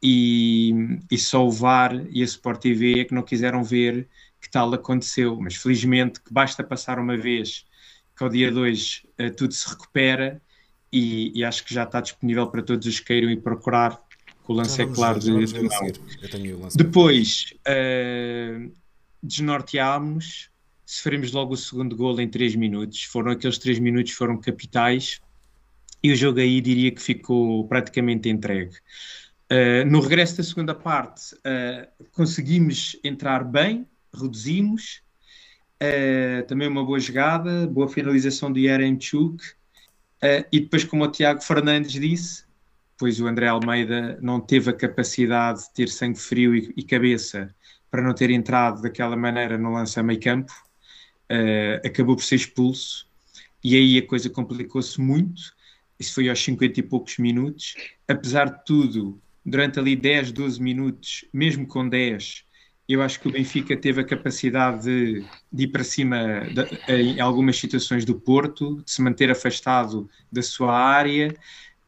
E, 0.00 0.98
e 1.10 1.18
só 1.18 1.46
o 1.46 1.50
VAR 1.50 1.94
e 2.10 2.22
a 2.22 2.24
Sport 2.24 2.60
TV 2.60 3.00
é 3.00 3.04
que 3.04 3.14
não 3.14 3.22
quiseram 3.22 3.64
ver 3.64 4.08
que 4.42 4.50
tal 4.50 4.74
aconteceu, 4.74 5.38
mas 5.40 5.54
felizmente 5.54 6.20
que 6.20 6.32
basta 6.32 6.64
passar 6.64 6.98
uma 6.98 7.16
vez 7.16 7.64
que 8.16 8.22
ao 8.22 8.28
dia 8.28 8.50
2 8.50 9.02
uh, 9.20 9.30
tudo 9.34 9.54
se 9.54 9.68
recupera 9.68 10.42
e, 10.92 11.32
e, 11.38 11.44
acho 11.44 11.64
que 11.64 11.72
já 11.72 11.84
está 11.84 12.02
disponível 12.02 12.46
para 12.48 12.62
todos 12.62 12.86
os 12.86 13.00
que 13.00 13.06
queiram 13.06 13.30
ir 13.30 13.40
procurar 13.40 13.98
o 14.46 14.52
lance 14.52 14.82
é 14.82 14.86
claro 14.86 15.18
de, 15.18 15.46
de 15.46 16.76
Depois 16.76 17.54
uh, 17.66 18.72
desnorteámos, 19.22 20.50
sofremos 20.84 21.32
logo 21.32 21.54
o 21.54 21.56
segundo 21.56 21.96
gol 21.96 22.20
em 22.20 22.28
3 22.28 22.56
minutos. 22.56 23.04
Foram 23.04 23.32
aqueles 23.32 23.56
3 23.58 23.78
minutos 23.78 24.12
foram 24.12 24.36
capitais 24.38 25.20
e 26.02 26.12
o 26.12 26.16
jogo 26.16 26.40
aí 26.40 26.60
diria 26.60 26.90
que 26.90 27.00
ficou 27.00 27.66
praticamente 27.68 28.28
entregue. 28.28 28.76
Uh, 29.50 29.88
no 29.88 30.00
regresso 30.00 30.38
da 30.38 30.42
segunda 30.42 30.74
parte, 30.74 31.34
uh, 31.34 32.06
conseguimos 32.12 32.98
entrar 33.04 33.44
bem, 33.44 33.86
reduzimos. 34.14 35.02
Uh, 35.82 36.46
também 36.46 36.68
uma 36.68 36.84
boa 36.84 37.00
jogada, 37.00 37.66
boa 37.66 37.88
finalização 37.88 38.52
de 38.52 38.66
Yaremchuk. 38.66 39.42
Uh, 40.22 40.46
e 40.52 40.60
depois, 40.60 40.84
como 40.84 41.04
o 41.04 41.10
Tiago 41.10 41.42
Fernandes 41.42 41.92
disse, 41.92 42.44
pois 42.96 43.20
o 43.20 43.26
André 43.26 43.48
Almeida 43.48 44.18
não 44.22 44.40
teve 44.40 44.70
a 44.70 44.72
capacidade 44.72 45.62
de 45.62 45.72
ter 45.72 45.88
sangue 45.88 46.18
frio 46.18 46.54
e, 46.54 46.72
e 46.76 46.82
cabeça 46.82 47.54
para 47.90 48.00
não 48.02 48.14
ter 48.14 48.30
entrado 48.30 48.80
daquela 48.80 49.16
maneira 49.16 49.58
no 49.58 49.72
lance 49.72 49.98
a 49.98 50.02
meio 50.02 50.20
campo, 50.20 50.52
uh, 51.30 51.86
acabou 51.86 52.16
por 52.16 52.22
ser 52.22 52.36
expulso 52.36 53.06
e 53.62 53.76
aí 53.76 53.98
a 53.98 54.06
coisa 54.06 54.28
complicou-se 54.28 55.00
muito. 55.00 55.54
Isso 55.98 56.14
foi 56.14 56.28
aos 56.28 56.42
50 56.42 56.80
e 56.80 56.82
poucos 56.82 57.18
minutos. 57.18 57.74
Apesar 58.08 58.46
de 58.46 58.64
tudo, 58.64 59.20
durante 59.44 59.78
ali 59.78 59.94
10, 59.94 60.32
12 60.32 60.60
minutos, 60.60 61.24
mesmo 61.32 61.66
com 61.66 61.88
10, 61.88 62.44
eu 62.92 63.02
acho 63.02 63.20
que 63.20 63.28
o 63.28 63.32
Benfica 63.32 63.76
teve 63.76 64.00
a 64.00 64.04
capacidade 64.04 64.84
de, 64.84 65.24
de 65.52 65.64
ir 65.64 65.68
para 65.68 65.84
cima 65.84 66.40
de, 66.40 66.92
em 66.92 67.20
algumas 67.20 67.56
situações 67.56 68.04
do 68.04 68.14
Porto, 68.14 68.82
de 68.84 68.90
se 68.90 69.00
manter 69.02 69.30
afastado 69.30 70.08
da 70.30 70.42
sua 70.42 70.76
área. 70.76 71.34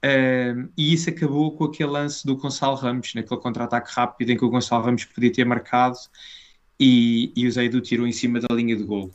Uh, 0.04 0.68
e 0.76 0.92
isso 0.92 1.08
acabou 1.11 1.52
com 1.52 1.64
aquele 1.64 1.90
lance 1.90 2.26
do 2.26 2.37
Gonçalo 2.37 2.76
Ramos, 2.76 3.14
naquele 3.14 3.40
contra-ataque 3.40 3.90
rápido 3.92 4.30
em 4.30 4.37
que 4.37 4.44
o 4.44 4.50
Gonçalo 4.50 4.84
Ramos 4.84 5.04
podia 5.04 5.32
ter 5.32 5.44
marcado 5.44 5.96
e, 6.78 7.32
e 7.34 7.46
o 7.46 7.52
Zaidu 7.52 7.80
tirou 7.80 8.06
em 8.06 8.12
cima 8.12 8.40
da 8.40 8.54
linha 8.54 8.76
de 8.76 8.82
gol. 8.82 9.11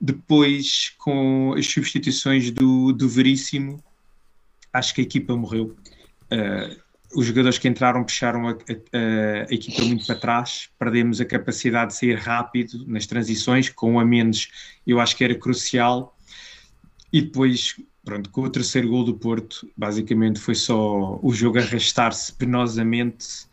Depois, 0.00 0.94
com 0.98 1.54
as 1.56 1.66
substituições 1.66 2.50
do, 2.50 2.92
do 2.92 3.08
Veríssimo, 3.08 3.82
acho 4.72 4.94
que 4.94 5.00
a 5.00 5.04
equipa 5.04 5.36
morreu. 5.36 5.76
Uh, 6.24 6.82
os 7.14 7.26
jogadores 7.26 7.58
que 7.58 7.68
entraram 7.68 8.04
puxaram 8.04 8.48
a, 8.48 8.52
a, 8.52 9.50
a, 9.50 9.54
equipa 9.54 9.82
muito 9.82 10.06
para 10.06 10.16
trás, 10.16 10.68
perdemos 10.78 11.20
a 11.20 11.24
capacidade 11.24 11.92
de 11.92 11.98
sair 11.98 12.18
rápido 12.18 12.84
nas 12.86 13.06
transições, 13.06 13.68
com 13.68 13.98
a 13.98 14.04
menos 14.04 14.50
eu 14.86 15.00
acho 15.00 15.16
que 15.16 15.24
era 15.24 15.34
crucial. 15.34 16.16
E 17.12 17.20
depois 17.20 17.76
pronto, 18.04 18.30
com 18.30 18.42
o 18.42 18.50
terceiro 18.50 18.88
gol 18.88 19.04
do 19.04 19.14
Porto, 19.14 19.68
basicamente 19.76 20.40
foi 20.40 20.54
só 20.54 21.18
o 21.22 21.32
jogo 21.32 21.58
arrastar-se 21.58 22.32
penosamente 22.32 23.44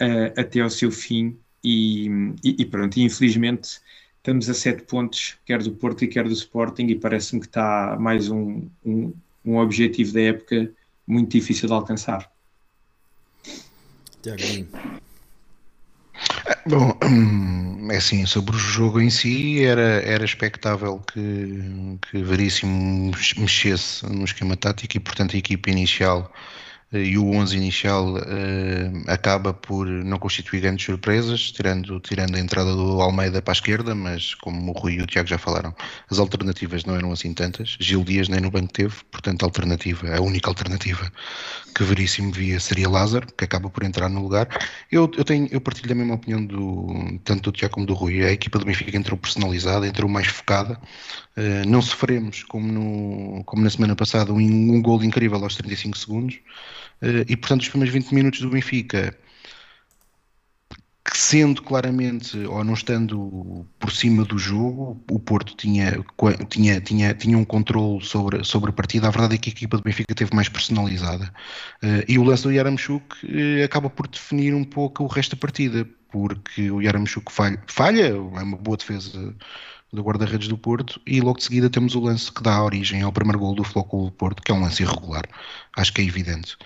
uh, 0.00 0.40
até 0.40 0.60
ao 0.60 0.70
seu 0.70 0.90
fim 0.90 1.36
e, 1.62 2.08
e, 2.42 2.62
e, 2.62 2.64
pronto, 2.64 2.96
e 2.96 3.02
infelizmente 3.02 3.80
estamos 4.16 4.48
a 4.48 4.54
sete 4.54 4.82
pontos, 4.84 5.36
quer 5.44 5.62
do 5.62 5.72
Porto 5.72 6.04
e 6.04 6.08
quer 6.08 6.24
do 6.24 6.32
Sporting 6.32 6.86
e 6.86 6.94
parece-me 6.94 7.40
que 7.40 7.46
está 7.46 7.96
mais 7.98 8.30
um, 8.30 8.68
um, 8.84 9.12
um 9.44 9.56
objetivo 9.58 10.12
da 10.12 10.20
época 10.20 10.72
muito 11.06 11.32
difícil 11.32 11.66
de 11.66 11.74
alcançar. 11.74 12.30
Tiago. 14.22 14.42
Bom, 16.66 16.96
é 17.90 17.96
assim, 17.96 18.26
sobre 18.26 18.54
o 18.54 18.58
jogo 18.58 19.00
em 19.00 19.10
si, 19.10 19.64
era, 19.64 20.02
era 20.02 20.24
expectável 20.24 21.00
que, 21.12 21.98
que 22.10 22.22
Veríssimo 22.22 23.10
mexesse 23.38 24.04
no 24.06 24.24
esquema 24.24 24.56
tático 24.56 24.96
e, 24.96 25.00
portanto, 25.00 25.34
a 25.34 25.38
equipa 25.38 25.70
inicial 25.70 26.30
e 26.92 27.16
o 27.16 27.30
11 27.30 27.56
inicial 27.56 28.14
uh, 28.14 28.20
acaba 29.06 29.54
por 29.54 29.86
não 29.86 30.18
constituir 30.18 30.60
grandes 30.60 30.84
surpresas, 30.84 31.52
tirando, 31.52 32.00
tirando 32.00 32.34
a 32.34 32.40
entrada 32.40 32.74
do 32.74 33.00
Almeida 33.00 33.40
para 33.40 33.52
a 33.52 33.54
esquerda, 33.54 33.94
mas 33.94 34.34
como 34.34 34.72
o 34.72 34.74
Rui 34.74 34.94
e 34.94 35.02
o 35.02 35.06
Tiago 35.06 35.28
já 35.28 35.38
falaram, 35.38 35.72
as 36.10 36.18
alternativas 36.18 36.84
não 36.84 36.96
eram 36.96 37.12
assim 37.12 37.32
tantas. 37.32 37.76
Gil 37.78 38.02
Dias 38.02 38.28
nem 38.28 38.40
no 38.40 38.50
banco 38.50 38.72
teve, 38.72 38.94
portanto 39.10 39.44
a 39.44 39.46
alternativa, 39.46 40.16
a 40.16 40.20
única 40.20 40.50
alternativa 40.50 41.12
que 41.74 41.84
Veríssimo 41.84 42.32
via 42.32 42.58
seria 42.58 42.88
Lázaro, 42.88 43.28
que 43.38 43.44
acaba 43.44 43.70
por 43.70 43.84
entrar 43.84 44.08
no 44.08 44.20
lugar. 44.20 44.48
Eu, 44.90 45.08
eu, 45.16 45.24
tenho, 45.24 45.48
eu 45.52 45.60
partilho 45.60 45.92
a 45.92 45.94
mesma 45.94 46.14
opinião 46.14 46.44
do, 46.44 47.20
tanto 47.22 47.50
do 47.50 47.56
Tiago 47.56 47.74
como 47.74 47.86
do 47.86 47.94
Rui. 47.94 48.24
A 48.24 48.32
equipa 48.32 48.58
do 48.58 48.64
Benfica 48.64 48.96
entrou 48.96 49.16
personalizada, 49.16 49.86
entrou 49.86 50.10
mais 50.10 50.26
focada. 50.26 50.80
Uh, 51.36 51.68
não 51.68 51.80
sofremos, 51.80 52.42
como, 52.42 52.66
no, 52.66 53.44
como 53.44 53.62
na 53.62 53.70
semana 53.70 53.94
passada, 53.94 54.32
um, 54.32 54.38
um 54.38 54.82
gol 54.82 55.02
incrível 55.04 55.42
aos 55.42 55.54
35 55.54 55.96
segundos. 55.96 56.40
Uh, 57.02 57.24
e 57.28 57.36
portanto, 57.36 57.62
os 57.62 57.68
primeiros 57.68 57.92
20 57.92 58.14
minutos 58.14 58.40
do 58.40 58.50
Benfica 58.50 59.16
sendo 61.14 61.62
claramente 61.62 62.38
ou 62.46 62.62
não 62.64 62.74
estando 62.74 63.66
por 63.78 63.90
cima 63.90 64.24
do 64.24 64.38
jogo, 64.38 65.02
o 65.10 65.18
Porto 65.18 65.56
tinha, 65.56 66.04
tinha, 66.48 66.80
tinha, 66.80 67.14
tinha 67.14 67.38
um 67.38 67.44
controle 67.44 68.04
sobre, 68.04 68.44
sobre 68.44 68.70
a 68.70 68.72
partida. 68.72 69.08
A 69.08 69.10
verdade 69.10 69.34
é 69.34 69.38
que 69.38 69.50
a 69.50 69.52
equipa 69.52 69.76
do 69.76 69.82
Benfica 69.82 70.14
teve 70.14 70.34
mais 70.34 70.48
personalizada. 70.48 71.32
Uh, 71.82 72.04
e 72.08 72.18
o 72.18 72.24
lance 72.24 72.42
do 72.42 72.52
Yaramchuk 72.52 73.04
uh, 73.24 73.64
acaba 73.64 73.90
por 73.90 74.06
definir 74.08 74.54
um 74.54 74.64
pouco 74.64 75.04
o 75.04 75.06
resto 75.06 75.36
da 75.36 75.40
partida, 75.40 75.86
porque 76.10 76.70
o 76.70 76.80
Yaramchuk 76.80 77.30
falha, 77.30 77.62
falha, 77.66 78.08
é 78.08 78.14
uma 78.14 78.56
boa 78.56 78.76
defesa 78.76 79.34
do 79.92 80.02
guarda-redes 80.02 80.48
do 80.48 80.56
Porto 80.56 81.00
e 81.04 81.20
logo 81.20 81.38
de 81.38 81.44
seguida 81.44 81.68
temos 81.68 81.94
o 81.96 82.00
lance 82.00 82.30
que 82.30 82.42
dá 82.42 82.62
origem 82.62 83.02
ao 83.02 83.12
primeiro 83.12 83.40
gol 83.40 83.54
do 83.54 83.64
Flóculo 83.64 84.06
do 84.06 84.12
Porto, 84.12 84.42
que 84.42 84.52
é 84.52 84.54
um 84.54 84.60
lance 84.60 84.82
irregular. 84.82 85.24
Acho 85.76 85.92
que 85.92 86.00
é 86.00 86.04
evidente. 86.04 86.56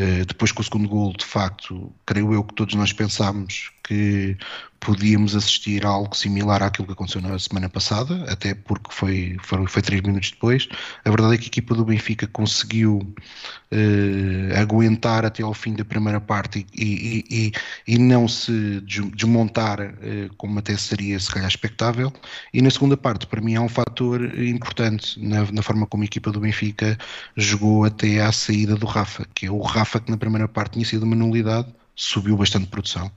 Uh, 0.00 0.24
depois 0.24 0.50
com 0.50 0.62
o 0.62 0.64
segundo 0.64 0.88
gol, 0.88 1.12
de 1.12 1.26
facto, 1.26 1.92
creio 2.06 2.32
eu 2.32 2.42
que 2.42 2.54
todos 2.54 2.74
nós 2.74 2.90
pensámos 2.90 3.70
que 3.90 4.36
podíamos 4.78 5.34
assistir 5.34 5.84
a 5.84 5.88
algo 5.88 6.16
similar 6.16 6.62
àquilo 6.62 6.86
que 6.86 6.92
aconteceu 6.92 7.20
na 7.20 7.36
semana 7.38 7.68
passada, 7.68 8.24
até 8.30 8.54
porque 8.54 8.90
foi, 8.90 9.36
foi, 9.42 9.66
foi 9.66 9.82
três 9.82 10.00
minutos 10.00 10.30
depois. 10.30 10.68
A 11.04 11.10
verdade 11.10 11.34
é 11.34 11.38
que 11.38 11.44
a 11.44 11.48
equipa 11.48 11.74
do 11.74 11.84
Benfica 11.84 12.26
conseguiu 12.28 12.98
uh, 13.72 14.58
aguentar 14.60 15.24
até 15.26 15.42
ao 15.42 15.52
fim 15.52 15.74
da 15.74 15.84
primeira 15.84 16.20
parte 16.20 16.64
e, 16.72 17.24
e, 17.28 17.52
e, 17.86 17.94
e 17.94 17.98
não 17.98 18.28
se 18.28 18.80
desmontar 19.14 19.80
uh, 19.80 20.34
como 20.38 20.60
até 20.60 20.76
seria 20.76 21.18
se 21.18 21.30
calhar 21.30 21.48
expectável. 21.48 22.12
E 22.54 22.62
na 22.62 22.70
segunda 22.70 22.96
parte, 22.96 23.26
para 23.26 23.40
mim, 23.40 23.56
há 23.56 23.60
um 23.60 23.68
fator 23.68 24.22
importante 24.38 25.20
na, 25.20 25.50
na 25.50 25.62
forma 25.62 25.84
como 25.84 26.04
a 26.04 26.06
equipa 26.06 26.30
do 26.30 26.40
Benfica 26.40 26.96
jogou 27.36 27.84
até 27.84 28.20
à 28.20 28.30
saída 28.30 28.76
do 28.76 28.86
Rafa, 28.86 29.26
que 29.34 29.46
é 29.46 29.50
o 29.50 29.60
Rafa 29.60 29.98
que 29.98 30.12
na 30.12 30.16
primeira 30.16 30.46
parte 30.46 30.74
tinha 30.74 30.84
sido 30.84 31.02
uma 31.02 31.16
nulidade, 31.16 31.68
subiu 31.94 32.36
bastante 32.36 32.68
produção 32.68 33.10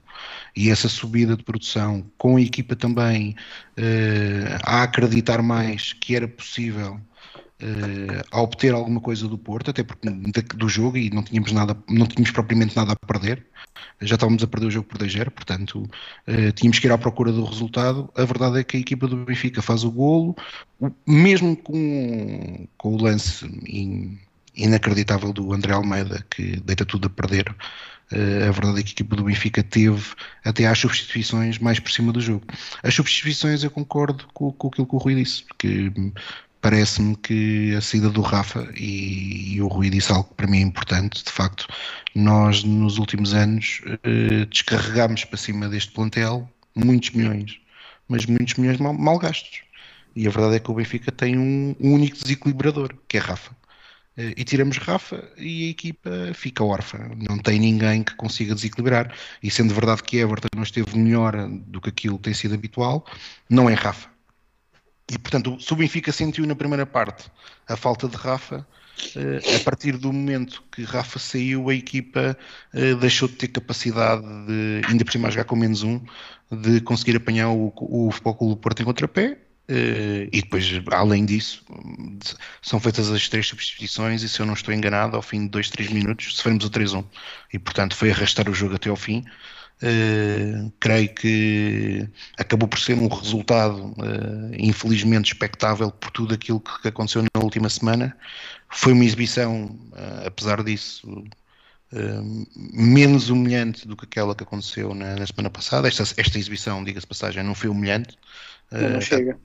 e 0.56 0.70
essa 0.70 0.90
subida 0.90 1.36
de 1.36 1.44
produção, 1.44 2.06
com 2.18 2.38
a 2.38 2.42
equipa 2.42 2.76
também 2.76 3.36
uh, 3.78 4.60
a 4.64 4.84
acreditar 4.84 5.42
mais 5.42 5.94
que 5.94 6.16
era 6.16 6.28
possível 6.28 7.00
uh, 7.62 8.24
a 8.32 8.42
obter 8.42 8.74
alguma 8.74 9.00
coisa 9.00 9.28
do 9.28 9.38
Porto, 9.38 9.72
até 9.72 9.84
porque 9.84 10.10
do 10.56 10.70
jogo 10.70 10.98
e 10.98 11.10
não 11.10 11.24
tínhamos 11.24 11.52
nada, 11.52 11.78
não 11.90 12.06
tínhamos 12.06 12.32
propriamente 12.32 12.76
nada 12.76 12.94
a 12.94 13.06
perder, 13.06 13.46
já 14.02 14.16
estávamos 14.16 14.44
a 14.44 14.48
perder 14.48 14.68
o 14.68 14.72
jogo 14.72 14.88
por 14.88 14.98
2-0, 15.00 15.30
portanto 15.32 15.90
uh, 16.28 16.52
tínhamos 16.54 16.80
que 16.80 16.88
ir 16.88 16.92
à 16.92 16.98
procura 16.98 17.32
do 17.32 17.46
resultado. 17.46 18.10
A 18.16 18.26
verdade 18.26 18.60
é 18.60 18.64
que 18.64 18.78
a 18.78 18.80
equipa 18.80 19.08
do 19.08 19.18
Benfica 19.18 19.62
faz 19.62 19.84
o 19.84 19.92
golo, 19.92 20.36
mesmo 21.08 21.56
com, 21.56 22.68
com 22.78 22.96
o 22.96 23.02
lance 23.02 23.46
in, 23.68 24.18
inacreditável 24.56 25.32
do 25.34 25.54
André 25.54 25.74
Almeida, 25.74 26.26
que 26.30 26.60
deita 26.62 26.86
tudo 26.86 27.08
a 27.08 27.10
perder 27.10 27.56
a 28.48 28.52
verdade 28.52 28.80
é 28.80 28.84
que 28.84 28.90
a 28.90 28.94
equipa 28.94 29.16
do 29.16 29.24
Benfica 29.24 29.64
teve 29.64 30.04
até 30.44 30.68
às 30.68 30.78
substituições 30.78 31.58
mais 31.60 31.80
por 31.80 31.92
cima 31.92 32.12
do 32.12 32.22
jogo. 32.22 32.46
As 32.82 32.94
substituições 32.94 33.64
eu 33.64 33.72
concordo 33.72 34.26
com, 34.34 34.52
com 34.52 34.68
aquilo 34.68 34.88
que 34.88 34.96
o 34.96 34.98
Rui 34.98 35.16
disse, 35.16 35.44
porque 35.44 35.92
parece-me 36.64 37.18
que 37.18 37.76
a 37.76 37.82
saída 37.82 38.10
do 38.10 38.22
Rafa 38.22 38.72
e, 38.76 39.56
e, 39.56 39.62
o 39.62 39.68
Rui 39.68 39.90
disse 39.90 40.14
algo 40.14 40.30
que 40.30 40.36
para 40.36 40.48
mim 40.48 40.60
é 40.60 40.62
importante, 40.62 41.24
de 41.24 41.30
facto, 41.30 41.68
nós 42.16 42.64
nos 42.64 42.98
últimos 42.98 43.34
anos 43.34 43.82
uh, 43.86 44.46
descarregámos 44.46 45.26
para 45.26 45.38
cima 45.38 45.68
deste 45.68 45.92
plantel 45.92 46.50
muitos 46.74 47.10
milhões, 47.12 47.60
mas 48.08 48.26
muitos 48.26 48.56
milhões 48.56 48.80
mal, 48.80 48.94
mal 48.94 49.20
gastos. 49.20 49.62
E 50.16 50.26
a 50.26 50.30
verdade 50.30 50.56
é 50.56 50.60
que 50.60 50.72
o 50.72 50.76
Benfica 50.76 51.12
tem 51.12 51.38
um, 51.38 51.76
um 51.82 51.94
único 51.94 52.18
desequilibrador, 52.18 52.94
que 53.10 53.18
é 53.18 53.20
Rafa. 53.20 53.52
Eh, 54.18 54.34
e 54.38 54.44
tiramos 54.44 54.78
Rafa 54.78 55.24
e 55.38 55.68
a 55.68 55.70
equipa 55.70 56.10
fica 56.34 56.64
órfã. 56.64 57.00
Não 57.30 57.38
tem 57.38 57.60
ninguém 57.60 58.04
que 58.04 58.16
consiga 58.16 58.54
desequilibrar. 58.56 59.14
E 59.42 59.50
sendo 59.50 59.74
verdade 59.74 60.04
que 60.04 60.18
Everton 60.18 60.50
não 60.56 60.64
esteve 60.64 60.98
melhor 60.98 61.34
do 61.50 61.82
que 61.82 61.90
aquilo 61.90 62.18
que 62.18 62.24
tem 62.24 62.34
sido 62.34 62.54
habitual, 62.54 63.06
não 63.50 63.70
é 63.70 63.74
Rafa. 63.74 64.10
E 65.12 65.18
portanto, 65.18 65.60
se 65.60 65.72
o 65.74 65.76
Benfica 65.76 66.12
sentiu 66.12 66.46
na 66.46 66.56
primeira 66.56 66.86
parte 66.86 67.30
a 67.68 67.76
falta 67.76 68.08
de 68.08 68.16
Rafa, 68.16 68.66
eh, 69.16 69.56
a 69.56 69.60
partir 69.64 69.98
do 69.98 70.14
momento 70.14 70.64
que 70.72 70.84
Rafa 70.84 71.20
saiu, 71.20 71.70
a 71.70 71.76
equipa 71.76 72.38
eh, 72.74 72.96
deixou 72.96 73.28
de 73.28 73.36
ter 73.36 73.50
capacidade 73.50 74.24
de, 74.48 74.82
ainda 74.88 75.04
por 75.04 75.12
cima 75.12 75.30
jogar 75.30 75.46
com 75.46 75.56
menos 75.56 75.84
um, 75.84 76.00
de 76.52 76.80
conseguir 76.82 77.18
apanhar 77.18 77.50
o, 77.50 77.74
o 77.76 78.12
Futebol 78.12 78.36
Clube 78.36 78.62
Porto 78.62 78.82
em 78.82 78.86
contrapé 78.86 79.40
Uh, 79.70 80.28
e 80.30 80.42
depois, 80.42 80.66
além 80.92 81.26
disso, 81.26 81.64
são 82.62 82.82
feitas 82.82 83.10
as 83.10 83.30
três 83.30 83.48
substituições 83.48 84.22
e 84.22 84.28
se 84.28 84.42
eu 84.42 84.46
não 84.46 84.54
estou 84.54 84.74
enganado, 84.74 85.16
ao 85.16 85.22
fim 85.22 85.44
de 85.44 85.50
2, 85.50 85.70
3 85.70 85.90
minutos, 85.92 86.36
sofremos 86.36 86.66
o 86.66 86.70
3-1. 86.70 87.06
E 87.54 87.60
portanto 87.60 87.96
foi 87.96 88.12
arrastar 88.12 88.50
o 88.50 88.54
jogo 88.54 88.76
até 88.76 88.90
ao 88.90 88.96
fim. 88.98 89.24
Uh, 89.82 90.72
creio 90.80 91.14
que 91.14 92.08
acabou 92.38 92.68
por 92.68 92.80
ser 92.80 92.94
um 92.98 93.08
resultado 93.08 93.86
uh, 93.86 94.52
infelizmente 94.58 95.34
expectável 95.34 95.92
por 95.92 96.12
tudo 96.12 96.34
aquilo 96.34 96.60
que, 96.60 96.88
aconteceu 96.90 97.24
na 97.24 97.42
última 97.42 97.70
semana. 97.70 98.16
Foi 98.70 98.92
uma 98.92 99.06
exibição, 99.06 99.78
apesar 100.26 100.64
disso, 100.64 101.24
menos 102.74 103.30
humilhante 103.30 103.88
do 103.88 103.96
que 103.96 104.06
aquela 104.06 104.34
que 104.36 104.44
aconteceu 104.44 104.96
na, 104.96 105.16
na 105.16 105.28
semana 105.28 105.50
passada. 105.50 105.88
Esta, 105.88 106.04
esta 106.18 106.40
exibição, 106.40 106.84
diga-se 106.84 107.06
passagem, 107.06 107.44
não 107.44 107.54
foi 107.54 107.70
humilhante. 107.70 108.18
Não, 108.72 109.00
chega 109.00 109.38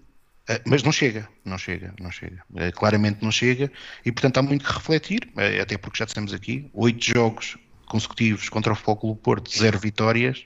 mas 0.66 0.82
não 0.82 0.92
chega, 0.92 1.28
não 1.44 1.58
chega, 1.58 1.94
não 2.00 2.11
chega. 2.11 2.42
Eh, 2.56 2.72
claramente 2.72 3.22
não 3.22 3.30
chega 3.30 3.70
e, 4.04 4.12
portanto, 4.12 4.38
há 4.38 4.42
muito 4.42 4.64
que 4.64 4.72
refletir, 4.72 5.28
eh, 5.37 5.61
até 5.61 5.76
porque 5.76 5.98
já 5.98 6.04
dissemos 6.04 6.32
aqui, 6.32 6.70
oito 6.72 7.04
jogos 7.04 7.56
consecutivos 7.87 8.48
contra 8.48 8.72
o 8.72 8.76
Futebol 8.76 9.16
Porto, 9.16 9.50
zero 9.56 9.78
vitórias. 9.78 10.44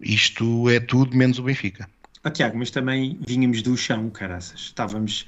isto 0.00 0.70
é 0.70 0.78
tudo 0.78 1.16
menos 1.16 1.38
o 1.38 1.42
Benfica. 1.42 1.88
Ah, 2.22 2.30
Tiago, 2.30 2.58
mas 2.58 2.70
também 2.70 3.18
vínhamos 3.26 3.62
do 3.62 3.76
chão, 3.76 4.10
caraças. 4.10 4.60
Estávamos. 4.60 5.26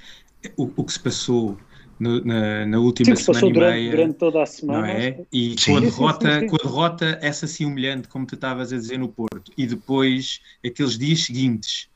O, 0.57 0.71
o 0.77 0.85
que 0.85 0.93
se 0.93 1.01
passou 1.01 1.59
no, 1.99 2.25
na, 2.25 2.67
na, 2.67 2.79
última 2.79 3.15
sim, 3.15 3.25
semana 3.25 3.47
e 3.47 3.53
durante, 3.53 3.73
meia. 3.75 3.91
Durante 3.91 4.15
toda 4.17 4.43
a 4.43 4.47
semana. 4.47 4.81
Não 4.81 4.87
é? 4.87 5.21
E 5.33 5.55
com 5.65 5.77
a, 5.77 5.81
derrota, 5.81 6.47
com 6.47 6.57
a 6.57 6.59
derrota, 6.59 7.19
essa 7.21 7.47
sim 7.47 7.67
humilhante, 7.67 8.09
como 8.09 8.27
tu 8.27 8.35
estavas 8.35 8.73
a 8.73 8.77
dizer 8.77 8.99
no 8.99 9.09
Porto, 9.09 9.53
e 9.57 9.67
depois 9.67 10.41
aqueles 10.65 10.97
dias 10.97 11.25
seguintes 11.25 11.91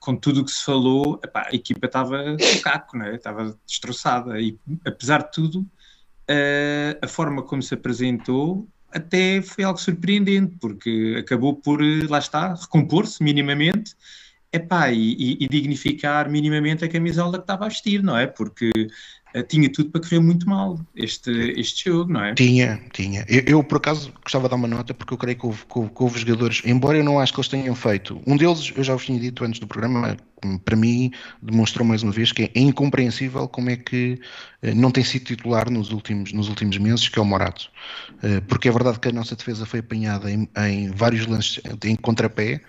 com 0.00 0.16
tudo 0.16 0.40
o 0.40 0.44
que 0.44 0.50
se 0.50 0.64
falou, 0.64 1.20
epá, 1.22 1.48
a 1.50 1.54
equipa 1.54 1.86
estava 1.86 2.36
caco, 2.62 2.98
né? 2.98 3.14
estava 3.14 3.56
destroçada. 3.66 4.40
E 4.40 4.58
apesar 4.84 5.22
de 5.22 5.32
tudo, 5.32 5.60
uh, 5.60 6.98
a 7.00 7.06
forma 7.06 7.42
como 7.42 7.62
se 7.62 7.74
apresentou 7.74 8.68
até 8.90 9.40
foi 9.40 9.64
algo 9.64 9.78
surpreendente, 9.78 10.56
porque 10.60 11.16
acabou 11.18 11.54
por, 11.56 11.80
lá 12.08 12.18
está, 12.18 12.54
recompor-se 12.54 13.22
minimamente 13.22 13.94
epá, 14.52 14.90
e, 14.92 15.38
e, 15.40 15.48
dignificar 15.48 16.28
minimamente 16.30 16.84
a 16.84 16.88
camisola 16.88 17.38
que 17.38 17.44
estava 17.44 17.64
a 17.64 17.68
vestir, 17.68 18.02
não 18.02 18.16
é? 18.16 18.26
Porque 18.26 18.70
tinha 19.48 19.70
tudo 19.70 19.90
para 19.90 20.00
correr 20.00 20.20
muito 20.20 20.48
mal 20.48 20.78
este, 20.94 21.30
este 21.58 21.90
jogo, 21.90 22.12
não 22.12 22.24
é? 22.24 22.34
Tinha, 22.34 22.80
tinha. 22.92 23.24
Eu, 23.28 23.42
eu, 23.46 23.64
por 23.64 23.76
acaso 23.78 24.12
gostava 24.22 24.44
de 24.44 24.50
dar 24.50 24.56
uma 24.56 24.68
nota 24.68 24.92
porque 24.92 25.14
eu 25.14 25.18
creio 25.18 25.38
que 25.38 25.46
houve, 25.46 25.64
que, 25.64 25.78
houve, 25.78 25.90
que 25.90 26.02
houve, 26.02 26.18
jogadores, 26.20 26.62
embora 26.64 26.98
eu 26.98 27.04
não 27.04 27.18
acho 27.18 27.32
que 27.32 27.40
eles 27.40 27.48
tenham 27.48 27.74
feito, 27.74 28.20
um 28.26 28.36
deles 28.36 28.72
eu 28.76 28.84
já 28.84 28.94
vos 28.94 29.04
tinha 29.04 29.18
dito 29.18 29.44
antes 29.44 29.60
do 29.60 29.66
programa, 29.66 30.16
para 30.64 30.76
mim 30.76 31.12
demonstrou 31.40 31.86
mais 31.86 32.02
uma 32.02 32.12
vez 32.12 32.32
que 32.32 32.42
é 32.44 32.50
incompreensível 32.54 33.48
como 33.48 33.70
é 33.70 33.76
que 33.76 34.20
uh, 34.62 34.74
não 34.74 34.90
tem 34.90 35.04
sido 35.04 35.24
titular 35.24 35.70
nos 35.70 35.92
últimos, 35.92 36.32
nos 36.32 36.48
últimos 36.48 36.76
meses, 36.78 37.08
que 37.08 37.18
é 37.18 37.22
o 37.22 37.24
Morato. 37.24 37.70
Uh, 38.22 38.42
porque 38.48 38.68
é 38.68 38.72
verdade 38.72 38.98
que 38.98 39.08
a 39.08 39.12
nossa 39.12 39.36
defesa 39.36 39.64
foi 39.64 39.80
apanhada 39.80 40.30
em, 40.30 40.48
em 40.68 40.90
vários 40.90 41.26
lances 41.26 41.60
em 41.84 41.96
contrapé, 41.96 42.52
eh, 42.54 42.60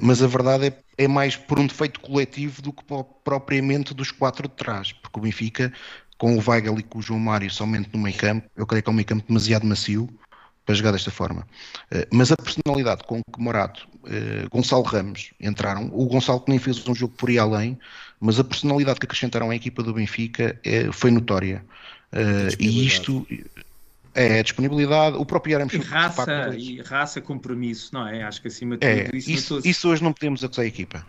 mas 0.00 0.22
a 0.22 0.26
verdade 0.26 0.66
é, 0.66 1.04
é, 1.04 1.08
mais 1.08 1.36
por 1.36 1.58
um 1.58 1.66
defeito 1.66 2.00
coletivo 2.00 2.62
do 2.62 2.72
que 2.72 2.82
propriamente 3.22 3.92
dos 3.92 4.10
quatro 4.10 4.48
de 4.48 4.54
trás, 4.54 4.92
porque 4.92 5.18
o 5.18 5.22
Benfica, 5.22 5.72
com 6.18 6.36
o 6.36 6.42
Weigel 6.46 6.78
e 6.78 6.82
com 6.82 6.98
o 6.98 7.02
João 7.02 7.20
Mário 7.20 7.50
somente 7.50 7.90
no 7.92 7.98
meio 7.98 8.16
campo, 8.16 8.48
eu 8.56 8.66
creio 8.66 8.82
que 8.82 8.88
é 8.88 8.92
um 8.92 8.94
meio 8.94 9.06
campo 9.06 9.26
demasiado 9.26 9.66
macio 9.66 10.08
para 10.64 10.74
jogar 10.74 10.92
desta 10.92 11.10
forma. 11.10 11.46
Eh, 11.90 12.08
mas 12.12 12.32
a 12.32 12.36
personalidade 12.36 13.04
com 13.04 13.20
que 13.22 13.40
Morato, 13.40 13.86
eh, 14.06 14.46
Gonçalo 14.50 14.82
Ramos 14.82 15.30
entraram, 15.38 15.88
o 15.92 16.06
Gonçalo 16.06 16.40
que 16.40 16.50
nem 16.50 16.58
fez 16.58 16.86
um 16.88 16.94
jogo 16.94 17.14
por 17.16 17.30
ir 17.30 17.38
além, 17.38 17.78
mas 18.18 18.40
a 18.40 18.44
personalidade 18.44 18.98
que 18.98 19.06
acrescentaram 19.06 19.50
à 19.50 19.54
equipa 19.54 19.82
do 19.82 19.94
Benfica 19.94 20.58
foi 20.92 21.10
notória. 21.10 21.64
E 22.58 22.86
isto 22.86 23.26
é 24.16 24.40
a 24.40 24.42
disponibilidade, 24.42 25.16
o 25.16 25.26
próprio 25.26 25.52
Yaramchuk. 25.52 25.84
E 25.84 25.88
raça, 25.88 26.56
e 26.56 26.80
raça, 26.80 27.20
compromisso, 27.20 27.90
não 27.92 28.08
é? 28.08 28.22
Acho 28.22 28.40
que 28.40 28.48
acima 28.48 28.76
de 28.76 28.86
é, 28.86 29.04
tudo 29.04 29.16
isso, 29.16 29.30
isso, 29.30 29.60
isso 29.62 29.88
hoje 29.88 30.02
não 30.02 30.12
podemos 30.12 30.42
acusar 30.42 30.64
a 30.64 30.68
equipa. 30.68 31.06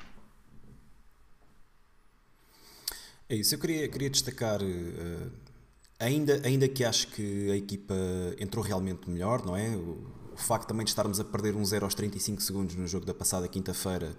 É 3.30 3.36
isso, 3.36 3.56
eu 3.56 3.60
queria, 3.60 3.88
queria 3.88 4.10
destacar, 4.10 4.62
uh, 4.62 5.32
ainda, 6.00 6.42
ainda 6.46 6.68
que 6.68 6.84
acho 6.84 7.08
que 7.08 7.52
a 7.52 7.56
equipa 7.56 7.96
entrou 8.40 8.64
realmente 8.64 9.10
melhor, 9.10 9.46
não 9.46 9.56
é? 9.56 9.70
O, 9.70 10.06
o 10.34 10.38
facto 10.38 10.68
também 10.68 10.84
de 10.84 10.92
estarmos 10.92 11.20
a 11.20 11.24
perder 11.24 11.56
um 11.56 11.66
0 11.66 11.86
aos 11.86 11.96
35 11.96 12.42
segundos 12.42 12.76
no 12.76 12.86
jogo 12.88 13.06
da 13.06 13.14
passada 13.14 13.48
quinta-feira 13.48 14.16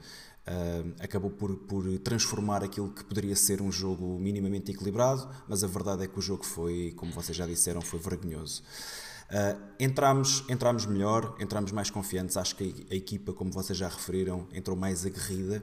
Uh, 0.49 0.95
acabou 0.99 1.31
por, 1.31 1.55
por 1.57 1.99
transformar 1.99 2.65
aquilo 2.65 2.91
que 2.91 3.05
poderia 3.05 3.37
ser 3.37 3.61
um 3.61 3.71
jogo 3.71 4.19
minimamente 4.19 4.73
equilibrado, 4.73 5.29
mas 5.47 5.63
a 5.63 5.67
verdade 5.67 6.05
é 6.05 6.07
que 6.07 6.19
o 6.19 6.23
jogo 6.23 6.43
foi, 6.43 6.95
como 6.97 7.13
vocês 7.13 7.37
já 7.37 7.47
disseram, 7.47 7.83
foi 7.83 7.99
vergonhoso. 7.99 8.63
Uh, 9.31 9.61
entramos, 9.79 10.43
entramos 10.49 10.87
melhor, 10.87 11.37
entramos 11.39 11.71
mais 11.71 11.91
confiantes. 11.91 12.39
Acho 12.39 12.57
que 12.57 12.87
a, 12.89 12.95
a, 12.95 12.97
equipa, 12.97 13.35
como 13.35 13.53
vocês 13.53 13.77
já 13.77 13.89
referiram, 13.89 14.49
entrou 14.51 14.75
mais 14.75 15.05
aguerrida. 15.05 15.63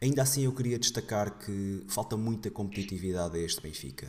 Ainda 0.00 0.22
assim, 0.22 0.44
eu 0.44 0.52
queria 0.54 0.78
destacar 0.78 1.38
que 1.38 1.84
falta 1.86 2.16
muita 2.16 2.50
competitividade 2.50 3.36
a 3.36 3.40
este 3.42 3.60
Benfica. 3.60 4.08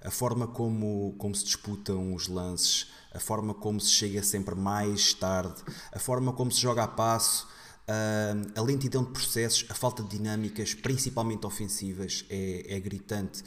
A 0.00 0.12
forma 0.12 0.46
como, 0.46 1.16
como 1.18 1.34
se 1.34 1.44
disputam 1.44 2.14
os 2.14 2.28
lances, 2.28 2.86
a 3.12 3.18
forma 3.18 3.52
como 3.52 3.80
se 3.80 3.90
chega 3.90 4.22
sempre 4.22 4.54
mais 4.54 5.12
tarde, 5.12 5.60
a 5.90 5.98
forma 5.98 6.32
como 6.32 6.52
se 6.52 6.60
joga 6.60 6.84
a 6.84 6.88
passo 6.88 7.55
a 8.54 8.60
lentidão 8.62 9.04
de 9.04 9.10
processos, 9.10 9.64
a 9.68 9.74
falta 9.74 10.02
de 10.02 10.08
dinâmicas, 10.10 10.74
principalmente 10.74 11.46
ofensivas, 11.46 12.24
é, 12.28 12.76
é 12.76 12.80
gritante. 12.80 13.44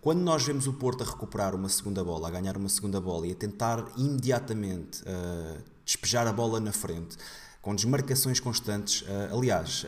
Quando 0.00 0.20
nós 0.20 0.42
vemos 0.44 0.66
o 0.66 0.72
Porto 0.72 1.02
a 1.02 1.06
recuperar 1.06 1.54
uma 1.54 1.68
segunda 1.68 2.02
bola, 2.02 2.28
a 2.28 2.30
ganhar 2.30 2.56
uma 2.56 2.68
segunda 2.68 3.00
bola 3.00 3.26
e 3.26 3.32
a 3.32 3.34
tentar 3.34 3.84
imediatamente 3.96 5.02
uh, 5.02 5.62
despejar 5.84 6.26
a 6.26 6.32
bola 6.32 6.60
na 6.60 6.72
frente, 6.72 7.16
com 7.60 7.74
desmarcações 7.74 8.40
constantes, 8.40 9.04
aliás, 9.30 9.86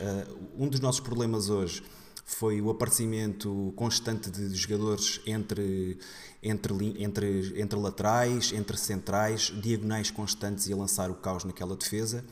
um 0.57 0.67
dos 0.69 0.79
nossos 0.79 1.01
problemas 1.01 1.49
hoje 1.49 1.83
foi 2.25 2.61
o 2.61 2.69
aparecimento 2.69 3.73
constante 3.75 4.31
de 4.31 4.55
jogadores 4.55 5.19
entre, 5.25 5.99
entre, 6.41 7.03
entre, 7.03 7.61
entre 7.61 7.77
laterais, 7.77 8.53
entre 8.53 8.77
centrais, 8.77 9.53
diagonais 9.61 10.09
constantes 10.09 10.67
e 10.67 10.73
a 10.73 10.75
lançar 10.77 11.11
o 11.11 11.15
caos 11.15 11.43
naquela 11.43 11.75
defesa 11.75 12.23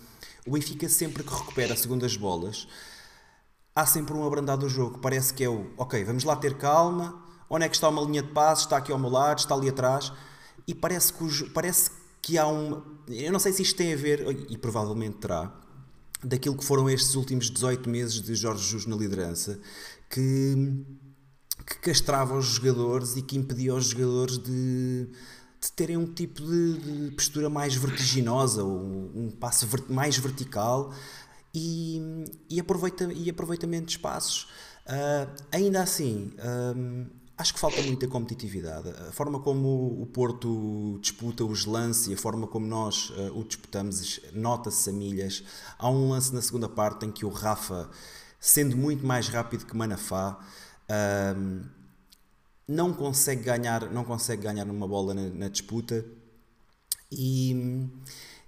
o 0.46 0.52
Benfica 0.52 0.90
sempre 0.90 1.24
que 1.24 1.34
recupera 1.34 1.76
segundas 1.76 2.16
bolas, 2.18 2.68
há 3.76 3.86
sempre 3.86 4.14
um 4.14 4.26
abrandado 4.26 4.62
do 4.62 4.70
jogo. 4.70 5.00
Parece 5.00 5.34
que 5.34 5.44
é 5.44 5.50
o, 5.50 5.72
ok, 5.78 6.04
vamos 6.04 6.24
lá 6.24 6.36
ter 6.36 6.58
calma, 6.58 7.24
onde 7.50 7.66
é 7.66 7.70
que 7.70 7.76
está 7.76 7.90
uma 7.90 8.02
linha 8.02 8.22
de 8.22 8.30
passos, 8.30 8.66
está 8.66 8.78
aqui 8.78 8.92
ao 8.92 9.00
meu 9.00 9.10
lado, 9.10 9.40
está 9.40 9.56
ali 9.56 9.70
atrás, 9.70 10.12
e 10.68 10.74
parece 10.76 11.14
que, 11.14 11.24
o, 11.24 11.50
parece 11.52 11.92
que 12.22 12.38
há 12.38 12.48
um... 12.48 12.82
Eu 13.08 13.32
não 13.32 13.40
sei 13.40 13.54
se 13.54 13.62
isto 13.62 13.76
tem 13.76 13.94
a 13.94 13.98
ver, 13.98 14.26
e 14.50 14.58
provavelmente 14.58 15.18
terá, 15.18 15.52
daquilo 16.24 16.58
que 16.58 16.64
foram 16.64 16.90
estes 16.90 17.16
últimos 17.16 17.50
18 17.50 17.90
meses 17.90 18.22
de 18.22 18.36
Jorge 18.36 18.64
Jesus 18.64 18.86
na 18.86 18.96
liderança, 18.96 19.60
que, 20.10 20.86
que 21.66 21.80
castrava 21.80 22.36
os 22.38 22.46
jogadores 22.46 23.16
e 23.18 23.22
que 23.22 23.38
impedia 23.38 23.74
os 23.74 23.88
jogadores 23.88 24.38
de 24.38 25.10
de 25.64 25.72
terem 25.72 25.96
um 25.96 26.06
tipo 26.06 26.42
de, 26.42 26.78
de 26.78 27.16
postura 27.16 27.50
mais 27.50 27.74
vertiginosa, 27.74 28.64
ou 28.64 29.12
um 29.16 29.32
passo 29.32 29.66
mais 29.90 30.18
vertical 30.18 30.94
e, 31.54 32.26
e, 32.50 32.60
aproveita, 32.60 33.06
e 33.14 33.30
aproveitamento 33.30 33.86
de 33.86 33.92
espaços. 33.94 34.48
Uh, 34.86 35.32
ainda 35.54 35.82
assim, 35.82 36.34
um, 36.76 37.06
acho 37.38 37.54
que 37.54 37.60
falta 37.62 37.82
muita 37.84 38.06
competitividade. 38.10 38.90
A 38.90 39.14
forma 39.14 39.40
como 39.40 40.02
o 40.02 40.06
Porto 40.06 41.00
disputa 41.02 41.46
os 41.46 41.66
lances 41.66 42.08
e 42.08 42.14
a 42.14 42.18
forma 42.18 42.46
como 42.46 42.68
nós 42.68 43.12
uh, 43.12 43.40
o 43.40 43.46
disputamos 43.46 44.20
nota-se 44.34 44.90
a 44.90 44.94
milhas. 44.94 45.44
Há 45.80 45.90
um 45.90 46.10
lance 46.10 46.34
na 46.34 46.42
segunda 46.42 46.68
parte 46.68 47.06
em 47.06 47.12
que 47.12 47.26
o 47.26 47.30
Rafa, 47.30 47.90
sendo 48.38 48.76
muito 48.76 49.06
mais 49.06 49.30
rápido 49.30 49.66
que 49.66 49.78
Manafá, 49.78 50.38
não 52.68 52.94
consegue 52.94 53.44
ganhar, 53.44 53.92
não 53.92 54.04
consegue 54.04 54.44
ganhar 54.44 54.66
uma 54.70 54.88
bola 54.88 55.14
na, 55.14 55.30
na 55.30 55.48
disputa 55.50 56.06
e, 57.12 57.88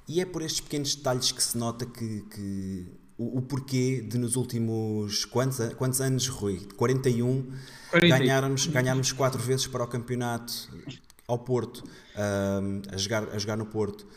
e, 0.07 0.19
é 0.19 0.25
por 0.25 0.41
estes 0.41 0.61
pequenos 0.61 0.95
detalhes 0.95 1.31
que 1.31 1.43
se 1.43 1.57
nota 1.57 1.85
que, 1.85 2.21
que 2.31 2.87
o, 3.17 3.37
o, 3.37 3.41
porquê 3.41 4.01
de 4.01 4.17
nos 4.17 4.35
últimos 4.35 5.25
quantos, 5.25 5.73
quantos 5.75 6.01
anos, 6.01 6.27
Rui? 6.27 6.67
41, 6.75 7.51
40. 7.91 8.17
ganharmos, 8.17 8.67
ganharmos 8.67 9.11
quatro 9.11 9.41
vezes 9.41 9.67
para 9.67 9.83
o 9.83 9.87
campeonato 9.87 10.69
ao 11.27 11.39
Porto, 11.39 11.83
um, 11.83 12.81
a, 12.91 12.97
jogar, 12.97 13.29
a 13.29 13.37
jogar 13.37 13.57
no 13.57 13.65
Porto. 13.65 14.07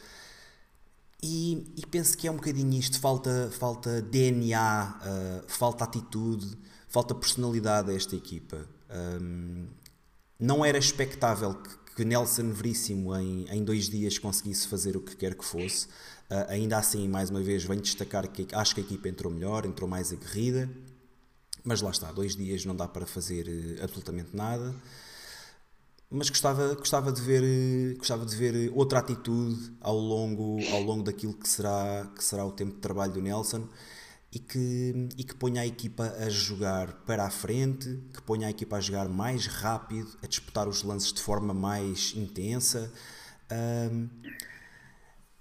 E, 1.23 1.73
e, 1.77 1.85
penso 1.87 2.17
que 2.17 2.29
é 2.29 2.31
um 2.31 2.37
bocadinho 2.37 2.79
isto, 2.79 3.01
falta, 3.01 3.51
falta 3.53 4.01
DNA, 4.01 5.01
uh, 5.01 5.45
falta 5.49 5.83
atitude, 5.83 6.57
falta 6.89 7.13
personalidade 7.15 7.91
a 7.91 7.95
esta 7.95 8.15
equipa. 8.15 8.65
Um, 9.21 9.67
não 10.39 10.65
era 10.65 10.79
expectável 10.79 11.55
que, 11.55 11.95
que 11.97 12.05
Nelson 12.05 12.53
Veríssimo 12.53 13.15
em, 13.17 13.47
em 13.51 13.65
dois 13.65 13.89
dias 13.89 14.19
conseguisse 14.19 14.69
fazer 14.69 14.97
o 14.97 15.01
que 15.01 15.17
quer 15.17 15.35
que 15.35 15.45
fosse. 15.45 15.87
Uh, 16.31 16.45
ainda 16.49 16.79
assim, 16.79 17.09
mais 17.09 17.31
uma 17.31 17.43
vez, 17.43 17.65
venho 17.65 17.81
destacar 17.81 18.29
que 18.29 18.47
acho 18.53 18.75
que 18.75 18.81
a 18.81 18.85
equipa 18.85 19.09
entrou 19.09 19.33
melhor, 19.33 19.65
entrou 19.65 19.89
mais 19.89 20.13
aguerrida, 20.13 20.71
mas 21.65 21.81
lá 21.81 21.91
está, 21.91 22.13
dois 22.13 22.37
dias 22.37 22.65
não 22.65 22.77
dá 22.77 22.87
para 22.87 23.07
fazer 23.07 23.49
uh, 23.49 23.85
absolutamente 23.85 24.37
nada. 24.37 24.75
Mas 26.11 26.31
gostava, 26.31 26.75
gostava, 26.75 27.13
de 27.13 27.21
ver, 27.21 27.43
uh, 27.43 27.99
gostava 27.99 28.25
de 28.25 28.37
ver 28.37 28.71
outra 28.75 29.01
atitude 29.01 29.73
ao 29.81 29.97
longo, 29.97 30.59
ao 30.73 30.83
longo 30.83 31.03
daquilo 31.03 31.35
que 31.35 31.49
será, 31.49 32.09
que 32.15 32.23
será 32.23 32.45
o 32.45 32.53
tempo 32.53 32.75
de 32.75 32.81
trabalho 32.81 33.13
do 33.13 33.21
Nelson 33.21 33.69
e 34.39 34.41
que, 34.41 35.09
e 35.17 35.25
que 35.25 35.35
ponha 35.35 35.63
a 35.63 35.67
equipa 35.67 36.15
a 36.17 36.31
jogar 36.31 36.93
para 37.05 37.27
a 37.27 37.31
frente, 37.31 37.99
que 38.13 38.23
ponha 38.23 38.47
a 38.47 38.51
equipa 38.51 38.77
a 38.77 38.81
jogar 38.81 39.09
mais 39.09 39.47
rápido, 39.47 40.17
a 40.23 40.27
disputar 40.29 40.69
os 40.69 40.85
lances 40.85 41.13
de 41.13 41.21
forma 41.21 41.53
mais 41.53 42.13
intensa. 42.15 42.93
Um, 43.51 44.09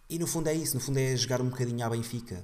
e 0.09 0.17
no 0.17 0.25
fundo 0.25 0.47
é 0.47 0.53
isso, 0.55 0.73
no 0.73 0.79
fundo 0.79 0.97
é 0.97 1.15
jogar 1.15 1.41
um 1.41 1.49
bocadinho 1.49 1.85
à 1.85 1.89
Benfica. 1.89 2.43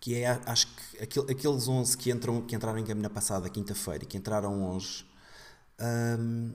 Que 0.00 0.14
é, 0.14 0.40
acho 0.46 0.68
que 0.68 1.02
aquele, 1.02 1.32
aqueles 1.32 1.68
11 1.68 1.96
que, 1.98 2.10
entram, 2.10 2.40
que 2.40 2.56
entraram 2.56 2.78
em 2.78 2.84
campo 2.84 3.02
na 3.02 3.10
passada 3.10 3.50
quinta-feira 3.50 4.04
e 4.04 4.06
que 4.06 4.16
entraram 4.16 4.70
hoje 4.70 5.04
um, 6.18 6.52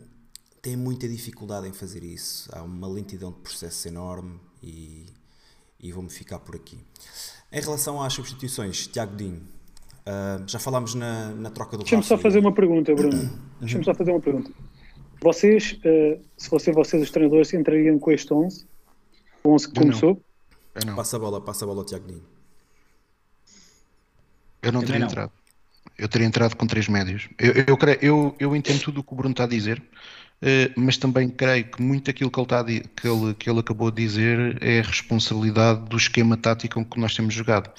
têm 0.59 0.75
muita 0.75 1.07
dificuldade 1.07 1.67
em 1.67 1.73
fazer 1.73 2.03
isso. 2.03 2.49
Há 2.51 2.63
uma 2.63 2.87
lentidão 2.87 3.31
de 3.31 3.39
processo 3.41 3.87
enorme 3.87 4.39
e, 4.63 5.05
e 5.79 5.91
vou-me 5.91 6.09
ficar 6.09 6.39
por 6.39 6.55
aqui. 6.55 6.79
Em 7.51 7.59
relação 7.59 8.01
às 8.01 8.13
substituições, 8.13 8.87
Tiago 8.87 9.15
Dinho, 9.15 9.41
uh, 10.05 10.47
já 10.47 10.57
falámos 10.57 10.95
na, 10.95 11.31
na 11.31 11.49
troca 11.49 11.75
do 11.75 11.83
Deixa-me 11.83 12.03
só 12.03 12.17
fazer 12.17 12.39
uma 12.39 12.53
pergunta, 12.53 12.93
Bruno. 12.95 13.13
Uhum. 13.13 13.39
Deixa-me 13.59 13.83
só 13.83 13.93
fazer 13.93 14.11
uma 14.11 14.21
pergunta. 14.21 14.51
Vocês, 15.21 15.77
uh, 15.85 16.21
se 16.37 16.49
fossem 16.49 16.73
vocês 16.73 17.03
os 17.03 17.11
treinadores, 17.11 17.53
entrariam 17.53 17.99
com 17.99 18.11
este 18.11 18.33
11? 18.33 18.65
O 19.43 19.53
11 19.53 19.67
que 19.67 19.79
começou? 19.79 20.21
Eu 20.75 20.85
não. 20.85 20.95
Passa 20.95 21.17
a 21.17 21.19
bola, 21.19 21.41
passa 21.41 21.65
a 21.65 21.67
bola 21.67 21.81
ao 21.81 21.85
Tiago 21.85 22.07
Dinho. 22.07 22.23
Eu 24.61 24.71
não 24.71 24.81
teria 24.81 25.03
entrado. 25.03 25.31
Eu 25.97 26.07
teria 26.07 26.27
entrado 26.27 26.55
com 26.55 26.65
três 26.65 26.87
médios. 26.87 27.27
Eu, 27.37 27.51
eu, 27.51 27.65
eu, 27.67 27.97
eu, 28.01 28.35
eu 28.39 28.55
entendo 28.55 28.81
tudo 28.81 29.01
o 29.01 29.03
que 29.03 29.13
o 29.13 29.15
Bruno 29.15 29.31
está 29.31 29.43
a 29.43 29.47
dizer. 29.47 29.83
Eh, 30.41 30.71
mas 30.75 30.97
também 30.97 31.29
creio 31.29 31.65
que 31.65 31.81
muito 31.81 32.09
aquilo 32.09 32.31
que 32.31 32.39
ele, 32.39 32.45
está 32.45 32.63
que, 32.63 33.07
ele, 33.07 33.33
que 33.35 33.49
ele 33.49 33.59
acabou 33.59 33.91
de 33.91 34.03
dizer 34.03 34.57
é 34.61 34.79
a 34.79 34.83
responsabilidade 34.83 35.87
do 35.87 35.97
esquema 35.97 36.35
tático 36.35 36.75
com 36.75 36.85
que 36.85 36.99
nós 36.99 37.15
temos 37.15 37.33
jogado. 37.33 37.69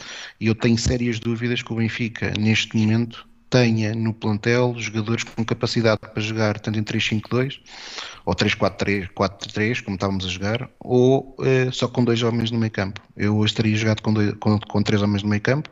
E 0.41 0.47
eu 0.47 0.55
tenho 0.55 0.79
sérias 0.79 1.19
dúvidas 1.19 1.63
que 1.63 1.73
o 1.73 1.77
Benfica, 1.77 2.33
neste 2.39 2.77
momento, 2.77 3.27
tenha 3.51 3.95
no 3.95 4.15
plantel 4.15 4.75
jogadores 4.79 5.25
com 5.25 5.45
capacidade 5.45 6.01
para 6.01 6.23
jogar 6.23 6.59
tanto 6.61 6.79
em 6.79 6.85
3-5-2 6.85 7.61
ou 8.25 8.35
3-4-3, 8.35 9.83
como 9.83 9.97
estávamos 9.97 10.25
a 10.25 10.29
jogar, 10.29 10.71
ou 10.79 11.37
eh, 11.43 11.69
só 11.73 11.89
com 11.89 12.05
dois 12.05 12.23
homens 12.23 12.51
no 12.53 12.59
meio 12.59 12.71
campo. 12.71 13.01
Eu 13.17 13.37
hoje 13.37 13.55
teria 13.55 13.77
jogado 13.77 14.01
com, 14.03 14.13
dois, 14.15 14.33
com, 14.35 14.59
com, 14.61 14.83
três 14.83 15.03
homens 15.03 15.25
no 15.25 15.29
meio 15.29 15.43
campo, 15.43 15.69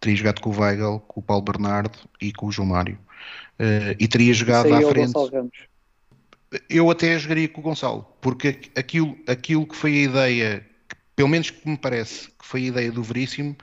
teria 0.00 0.16
jogado 0.16 0.40
com 0.40 0.50
o 0.50 0.58
Weigl, 0.58 0.98
com 1.00 1.20
o 1.20 1.22
Paulo 1.22 1.44
Bernardo 1.44 1.96
e 2.20 2.32
com 2.32 2.46
o 2.46 2.52
João 2.52 2.68
Mário. 2.68 2.98
Uh, 3.60 3.94
e 4.00 4.08
teria 4.08 4.32
jogado 4.32 4.72
à 4.74 4.80
frente 4.80 5.12
eu 6.68 6.90
até 6.90 7.18
jogaria 7.18 7.48
com 7.48 7.60
o 7.60 7.64
Gonçalo, 7.64 8.06
porque 8.20 8.60
aquilo, 8.76 9.16
aquilo 9.26 9.66
que 9.66 9.76
foi 9.76 9.92
a 9.92 10.02
ideia, 10.02 10.66
pelo 11.16 11.28
menos 11.28 11.50
que 11.50 11.68
me 11.68 11.76
parece 11.76 12.28
que 12.28 12.46
foi 12.46 12.64
a 12.64 12.66
ideia 12.66 12.92
do 12.92 13.02
Veríssimo, 13.02 13.56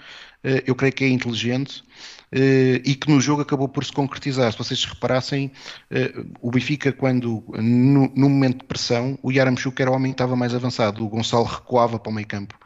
eh, 0.44 0.64
eu 0.66 0.76
creio 0.76 0.94
que 0.94 1.04
é 1.04 1.10
inteligente 1.10 1.84
eh, 2.32 2.82
e 2.86 2.96
que 2.96 3.10
no 3.10 3.20
jogo 3.20 3.42
acabou 3.42 3.68
por 3.68 3.84
se 3.84 3.92
concretizar. 3.92 4.52
Se 4.52 4.58
vocês 4.58 4.84
reparassem, 4.86 5.52
eh, 5.92 6.14
o 6.42 6.52
Benfica, 6.52 6.92
quando 6.92 7.44
no, 7.58 8.12
no 8.16 8.30
momento 8.30 8.60
de 8.60 8.66
pressão, 8.66 9.18
o 9.22 9.32
Yaramchuk 9.32 9.82
era 9.82 9.92
o 9.92 9.94
homem 9.94 10.12
que 10.12 10.16
estava 10.16 10.36
mais 10.36 10.56
avançado, 10.56 11.04
o 11.04 11.10
Gonçalo 11.10 11.46
recuava 11.46 12.00
para 12.00 12.10
o 12.10 12.14
meio 12.14 12.28
campo. 12.28 12.58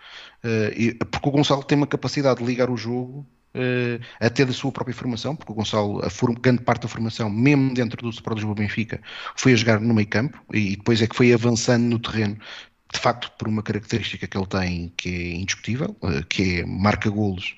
Porque 1.12 1.30
o 1.30 1.32
Gonçalo 1.32 1.64
tem 1.64 1.78
uma 1.78 1.88
capacidade 1.88 2.40
de 2.40 2.46
ligar 2.46 2.70
o 2.70 2.76
jogo 2.78 3.26
uh, 3.56 4.04
até 4.20 4.46
da 4.46 4.54
sua 4.54 4.72
própria 4.72 4.96
formação, 4.96 5.36
porque 5.36 5.52
o 5.52 5.56
Gonçalo, 5.56 6.04
a 6.06 6.10
for, 6.10 6.34
grande 6.40 6.64
parte 6.64 6.84
da 6.84 6.88
formação, 6.88 7.30
mesmo 7.30 7.74
dentro 7.74 8.02
do 8.02 8.10
Sport 8.10 8.38
Lisboa 8.38 8.56
Benfica, 8.56 9.02
foi 9.36 9.54
a 9.54 9.56
jogar 9.56 9.80
no 9.80 9.94
meio 9.94 10.08
campo 10.08 10.40
e, 10.54 10.76
depois 10.76 11.02
é 11.02 11.08
que 11.08 11.16
foi 11.16 11.34
avançando 11.34 11.84
no 11.84 12.00
terreno, 12.00 12.38
de 12.94 13.00
facto, 13.00 13.32
por 13.38 13.48
uma 13.48 13.64
característica 13.64 14.28
que 14.28 14.38
ele 14.38 14.48
tem 14.48 14.94
que 14.98 15.10
é 15.10 15.36
indiscutível, 15.36 15.96
uh, 16.02 16.26
que 16.28 16.60
é 16.60 16.66
marca 16.66 17.10
golos 17.10 17.56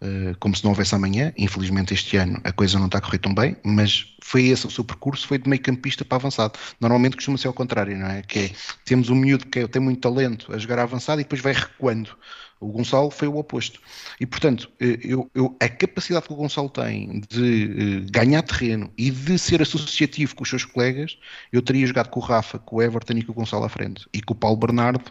Uh, 0.00 0.30
como 0.38 0.54
se 0.54 0.62
não 0.62 0.70
houvesse 0.70 0.94
amanhã. 0.94 1.32
Infelizmente, 1.36 1.92
este 1.92 2.16
ano 2.16 2.40
a 2.44 2.52
coisa 2.52 2.78
não 2.78 2.86
está 2.86 2.98
a 2.98 3.00
correr 3.00 3.18
tão 3.18 3.34
bem, 3.34 3.56
mas 3.64 4.14
foi 4.22 4.44
esse 4.46 4.64
o 4.64 4.70
seu 4.70 4.84
percurso, 4.84 5.26
foi 5.26 5.38
de 5.38 5.48
meio 5.48 5.60
campista 5.60 6.04
para 6.04 6.14
avançado. 6.14 6.56
Normalmente 6.80 7.16
costuma 7.16 7.36
ser 7.36 7.48
ao 7.48 7.52
contrário, 7.52 7.98
não 7.98 8.06
é? 8.06 8.22
Que 8.22 8.38
é, 8.38 8.50
temos 8.84 9.10
um 9.10 9.16
miúdo 9.16 9.46
que 9.46 9.58
é, 9.58 9.66
tem 9.66 9.82
muito 9.82 10.00
talento 10.00 10.54
a 10.54 10.58
jogar 10.58 10.78
avançado 10.78 11.20
e 11.20 11.24
depois 11.24 11.40
vai 11.40 11.52
recuando. 11.52 12.16
O 12.60 12.68
Gonçalo 12.68 13.10
foi 13.10 13.28
o 13.28 13.36
oposto. 13.36 13.80
E, 14.18 14.26
portanto, 14.26 14.70
eh, 14.80 14.98
eu, 15.02 15.30
eu, 15.34 15.56
a 15.60 15.68
capacidade 15.68 16.26
que 16.26 16.32
o 16.32 16.36
Gonçalo 16.36 16.68
tem 16.68 17.22
de 17.28 18.02
uh, 18.04 18.10
ganhar 18.10 18.42
terreno 18.42 18.90
e 18.98 19.10
de 19.10 19.38
ser 19.38 19.62
associativo 19.62 20.34
com 20.34 20.42
os 20.42 20.48
seus 20.48 20.64
colegas, 20.64 21.18
eu 21.52 21.62
teria 21.62 21.86
jogado 21.86 22.08
com 22.08 22.18
o 22.18 22.22
Rafa, 22.22 22.58
com 22.58 22.76
o 22.76 22.82
Everton 22.82 23.14
e 23.14 23.22
com 23.22 23.32
o 23.32 23.34
Gonçalo 23.34 23.64
à 23.64 23.68
frente. 23.68 24.06
E 24.12 24.20
com 24.20 24.34
o 24.34 24.36
Paulo 24.36 24.56
Bernardo 24.56 25.06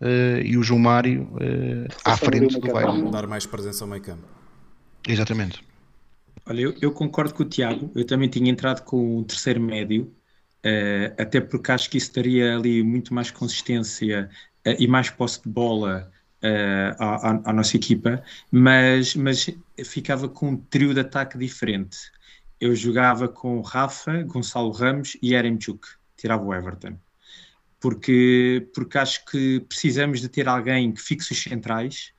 uh, 0.00 0.40
e 0.44 0.56
o 0.56 0.62
João 0.62 0.80
Mário 0.80 1.22
uh, 1.34 1.86
à 2.04 2.16
frente 2.16 2.58
do 2.58 2.72
bairro. 2.72 3.10
Dar 3.10 3.26
mais 3.26 3.46
presença 3.46 3.84
ao 3.84 3.88
meio 3.88 4.02
campo. 4.02 4.26
Exatamente. 5.06 5.62
Olha, 6.46 6.62
eu, 6.62 6.74
eu, 6.80 6.92
concordo 6.92 7.34
com 7.34 7.44
o 7.44 7.46
Tiago, 7.48 7.90
eu 7.94 8.04
também 8.04 8.28
tinha 8.28 8.50
entrado 8.50 8.82
com 8.82 9.18
o 9.18 9.24
terceiro 9.24 9.60
médio, 9.60 10.12
uh, 10.64 11.14
até 11.22 11.40
porque 11.40 11.70
acho 11.70 11.88
que 11.88 11.98
isso 11.98 12.12
daria 12.12 12.56
ali 12.56 12.82
muito 12.82 13.14
mais 13.14 13.30
consistência 13.30 14.28
e 14.78 14.86
mais 14.86 15.08
posse 15.08 15.42
de 15.42 15.48
bola 15.48 16.10
à, 16.42 17.30
à, 17.30 17.50
à, 17.50 17.52
nossa 17.52 17.76
equipa, 17.76 18.22
mas, 18.50 19.14
mas 19.14 19.50
ficava 19.84 20.28
com 20.28 20.50
um 20.50 20.56
trio 20.56 20.94
de 20.94 21.00
ataque 21.00 21.36
diferente. 21.38 21.98
Eu 22.60 22.74
jogava 22.74 23.28
com 23.28 23.60
Rafa, 23.60 24.22
Gonçalo 24.24 24.70
Ramos 24.70 25.16
e 25.22 25.34
Eremchuk, 25.34 25.86
tirava 26.16 26.44
o 26.44 26.54
Everton 26.54 26.98
porque, 27.80 28.68
porque 28.74 28.98
acho 28.98 29.24
que 29.24 29.60
precisamos 29.60 30.20
de 30.20 30.28
ter 30.28 30.46
alguém 30.46 30.92
que 30.92 31.00
fixe 31.00 31.32
os 31.32 31.42
centrais 31.42 32.12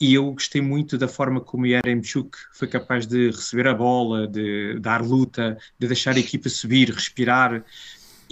e 0.00 0.14
eu 0.14 0.32
gostei 0.32 0.60
muito 0.60 0.98
da 0.98 1.06
forma 1.06 1.40
como 1.40 1.66
Yaremchuk 1.66 2.36
foi 2.52 2.66
capaz 2.66 3.06
de 3.06 3.30
receber 3.30 3.68
a 3.68 3.74
bola, 3.74 4.26
de 4.26 4.78
dar 4.80 5.00
luta, 5.00 5.56
de 5.78 5.86
deixar 5.86 6.16
a 6.16 6.18
equipa 6.18 6.48
subir, 6.48 6.90
respirar 6.90 7.64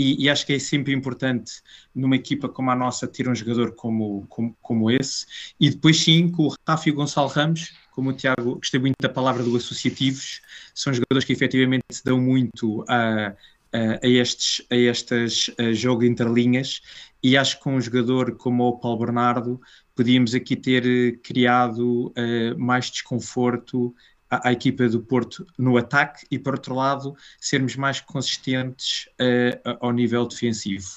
e, 0.02 0.24
e, 0.24 0.30
acho 0.30 0.44
que 0.46 0.54
é 0.54 0.58
sempre 0.58 0.92
importante 0.92 1.62
numa 1.94 2.16
equipa 2.16 2.48
como 2.48 2.70
a 2.70 2.76
nossa 2.76 3.06
ter 3.06 3.28
um 3.28 3.34
jogador 3.34 3.74
como, 3.74 4.26
como, 4.28 4.56
como 4.60 4.90
esse. 4.90 5.26
E 5.60 5.70
depois 5.70 6.00
sim 6.00 6.30
com 6.30 6.48
o 6.48 6.54
Rafa 6.66 6.88
e 6.88 6.92
o 6.92 6.94
Gonçalo 6.94 7.28
Ramos 7.28 7.72
como 7.92 8.10
o 8.10 8.12
Tiago, 8.12 8.56
gostei 8.56 8.80
muito 8.80 8.96
da 9.00 9.08
palavra 9.08 9.42
do 9.42 9.54
associativos, 9.54 10.40
são 10.74 10.92
jogadores 10.92 11.24
que 11.24 11.32
efetivamente 11.32 11.84
se 11.90 12.02
dão 12.02 12.20
muito 12.20 12.84
a, 12.88 13.34
a, 13.72 14.08
estes, 14.08 14.66
a 14.70 14.76
estas 14.76 15.50
a 15.58 16.04
interlinhas 16.04 16.80
e 17.22 17.36
acho 17.36 17.58
que 17.58 17.62
com 17.62 17.74
um 17.76 17.80
jogador 17.80 18.36
como 18.36 18.64
o 18.64 18.78
Paulo 18.78 18.98
Bernardo 18.98 19.60
podíamos 19.94 20.34
aqui 20.34 20.56
ter 20.56 20.84
eh, 20.86 21.18
criado 21.22 22.08
uh, 22.08 22.58
mais 22.58 22.90
desconforto 22.90 23.94
à, 24.32 24.48
à, 24.48 24.52
equipa 24.52 24.88
do 24.88 25.02
Porto 25.02 25.46
no 25.58 25.76
ataque 25.76 26.24
e, 26.30 26.38
por 26.38 26.54
outro 26.54 26.74
lado, 26.74 27.14
sermos 27.38 27.76
mais 27.76 28.00
consistentes 28.00 29.06
uh, 29.20 29.76
ao 29.80 29.92
nível 29.92 30.26
defensivo. 30.26 30.88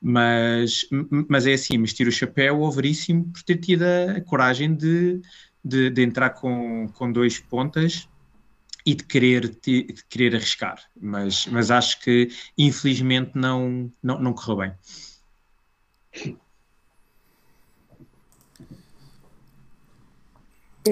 Mas, 0.00 0.86
mas 1.28 1.46
é 1.46 1.52
assim, 1.52 1.76
mas 1.76 1.92
tiro 1.92 2.08
o 2.08 2.12
chapéu 2.12 2.64
ao 2.64 2.72
Veríssimo 2.72 3.30
por 3.30 3.42
ter 3.42 3.58
tido 3.58 3.82
a 3.82 4.20
coragem 4.22 4.74
de, 4.74 5.20
de, 5.62 5.90
de 5.90 6.02
entrar 6.02 6.30
com, 6.30 6.88
com 6.94 7.12
dois 7.12 7.38
pontas 7.38 8.08
e 8.86 8.94
de 8.94 9.04
querer, 9.04 9.48
de 9.60 9.94
querer 10.08 10.34
arriscar, 10.34 10.82
mas, 10.98 11.46
mas 11.48 11.70
acho 11.70 12.00
que 12.00 12.28
infelizmente 12.56 13.32
não, 13.34 13.92
não, 14.02 14.18
não 14.18 14.32
correu 14.32 14.56
bem. 14.56 16.38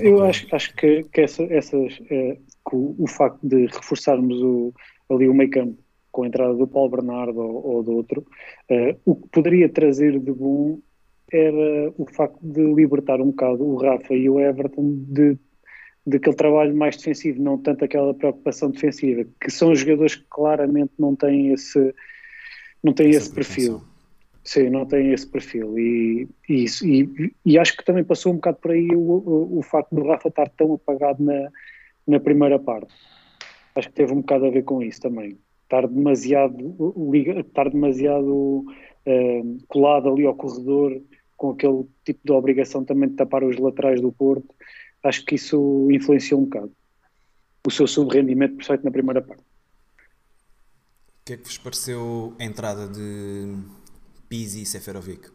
Eu 0.02 0.24
acho, 0.24 0.46
acho 0.54 0.74
que, 0.74 1.04
que, 1.04 1.20
essa, 1.20 1.42
essas, 1.44 1.98
é, 2.11 2.37
que 2.68 2.76
o, 2.76 2.94
o, 2.98 3.06
facto 3.06 3.38
de 3.42 3.66
reforçarmos 3.66 4.40
o, 4.42 4.72
ali 5.11 5.28
o 5.28 5.35
meio 5.35 5.50
campo 5.50 5.78
com 6.11 6.22
a 6.22 6.26
entrada 6.26 6.54
do 6.54 6.66
Paulo 6.66 6.90
Bernardo 6.90 7.38
ou, 7.38 7.66
ou 7.66 7.82
do 7.82 7.92
outro, 7.92 8.26
é, 8.68 8.96
o 9.04 9.14
que 9.14 9.28
poderia 9.28 9.68
trazer 9.68 10.18
de 10.18 10.32
bom 10.32 10.78
era 11.30 11.92
o 11.98 12.06
facto 12.11 12.38
de 12.40 12.62
libertar 12.72 13.20
um 13.20 13.26
bocado 13.26 13.64
o 13.64 13.76
Rafa 13.76 14.14
e 14.14 14.28
o 14.30 14.40
Everton 14.40 15.04
de 15.09 15.38
daquele 16.06 16.37
trabalho 16.37 16.74
mais 16.74 16.96
defensivo, 16.96 17.42
não 17.42 17.59
tanto 17.59 17.85
aquela 17.85 18.14
preocupação 18.14 18.70
defensiva, 18.70 19.26
que 19.40 19.50
são 19.50 19.74
jogadores 19.74 20.14
que 20.14 20.24
claramente 20.30 20.92
não 20.96 21.16
têm 21.16 21.52
esse, 21.52 21.92
não 22.82 22.92
têm 22.92 23.11
esse 23.11 23.35
perfil. 23.35 23.80
Sim, 24.46 24.70
não 24.70 24.87
têm 24.87 25.12
esse 25.12 25.26
perfil. 25.26 25.78
E, 25.78 26.28
e, 26.48 26.64
isso, 26.64 26.87
e, 26.87 27.32
e, 27.44 27.59
acho 27.59 27.76
que 27.76 27.85
também 27.85 28.04
passou 28.04 28.32
um 28.32 28.37
bocado 28.37 28.59
por 28.59 28.70
aí 28.70 28.88
o, 28.94 28.98
o, 28.98 29.59
o 29.59 29.62
facto 29.62 29.94
do 29.94 30.06
Rafa 30.06 30.28
estar 30.28 30.48
tão 30.50 30.74
apagado 30.74 31.22
na, 31.22 31.50
na 32.06 32.20
primeira 32.20 32.59
parte. 32.59 32.94
Acho 33.74 33.88
que 33.88 33.94
teve 33.94 34.12
um 34.12 34.20
bocado 34.20 34.46
a 34.46 34.50
ver 34.50 34.62
com 34.62 34.82
isso 34.82 35.00
também. 35.00 35.37
Estar 35.64 35.87
demasiado, 35.88 36.74
estar 37.40 37.68
demasiado 37.68 38.32
uh, 38.32 39.59
colado 39.66 40.09
ali 40.09 40.24
ao 40.24 40.35
corredor, 40.35 41.02
com 41.37 41.50
aquele 41.50 41.85
tipo 42.04 42.20
de 42.24 42.32
obrigação 42.32 42.85
também 42.85 43.09
de 43.09 43.16
tapar 43.16 43.42
os 43.42 43.59
laterais 43.59 44.00
do 44.00 44.12
Porto 44.12 44.54
acho 45.02 45.24
que 45.24 45.35
isso 45.35 45.88
influenciou 45.90 46.40
um 46.40 46.44
bocado 46.44 46.72
o 47.66 47.70
seu 47.70 47.87
subrendimento, 47.87 48.54
principalmente 48.54 48.85
na 48.85 48.90
primeira 48.92 49.20
parte. 49.20 49.42
O 49.42 49.44
que 51.24 51.32
é 51.32 51.37
que 51.37 51.42
vos 51.42 51.59
pareceu 51.59 52.32
a 52.38 52.44
entrada 52.44 52.87
de 52.87 53.59
Pizzi 54.29 54.62
e 54.62 54.67
Seferovic? 54.67 55.29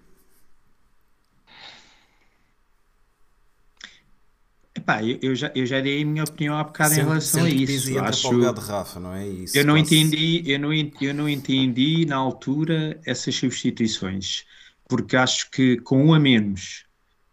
Epá, 4.74 5.04
eu, 5.04 5.20
eu, 5.22 5.36
já, 5.36 5.52
eu 5.54 5.66
já 5.66 5.80
dei 5.80 6.02
a 6.02 6.06
minha 6.06 6.24
opinião 6.24 6.58
há 6.58 6.64
bocado 6.64 6.94
em 6.94 6.98
relação 6.98 7.44
a 7.44 7.50
isso. 7.50 8.00
Acho... 8.00 8.54
de 8.54 8.60
Rafa, 8.60 9.00
não 9.00 9.14
é 9.14 9.28
isso? 9.28 9.58
Eu 9.58 9.66
não, 9.66 9.78
entendi, 9.78 10.44
eu, 10.46 10.60
não, 10.60 10.74
eu 10.74 11.14
não 11.14 11.30
entendi 11.30 12.06
na 12.06 12.16
altura 12.16 13.00
essas 13.06 13.36
substituições, 13.36 14.46
porque 14.88 15.16
acho 15.16 15.52
que 15.52 15.78
com 15.82 16.06
um 16.06 16.14
a 16.14 16.20
menos 16.20 16.86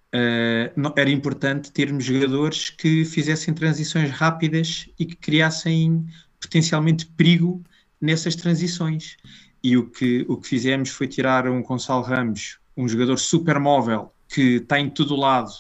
Uh, 0.09 0.73
não, 0.75 0.95
era 0.97 1.11
importante 1.11 1.71
termos 1.71 2.03
jogadores 2.03 2.71
que 2.71 3.05
fizessem 3.05 3.53
transições 3.53 4.11
rápidas 4.11 4.89
e 4.99 5.05
que 5.05 5.15
criassem 5.15 6.07
potencialmente 6.41 7.05
perigo 7.05 7.63
nessas 8.01 8.35
transições. 8.35 9.19
E 9.63 9.77
o 9.77 9.89
que, 9.89 10.25
o 10.29 10.37
que 10.37 10.49
fizemos 10.49 10.91
foi 10.91 11.09
tirar 11.09 11.49
um 11.49 11.63
Gonçalo 11.63 12.03
Ramos, 12.03 12.59
um 12.77 12.89
jogador 12.89 13.17
super 13.19 13.59
móvel, 13.59 14.13
que 14.29 14.57
está 14.57 14.79
em 14.79 14.89
todo 14.89 15.17
lado, 15.17 15.53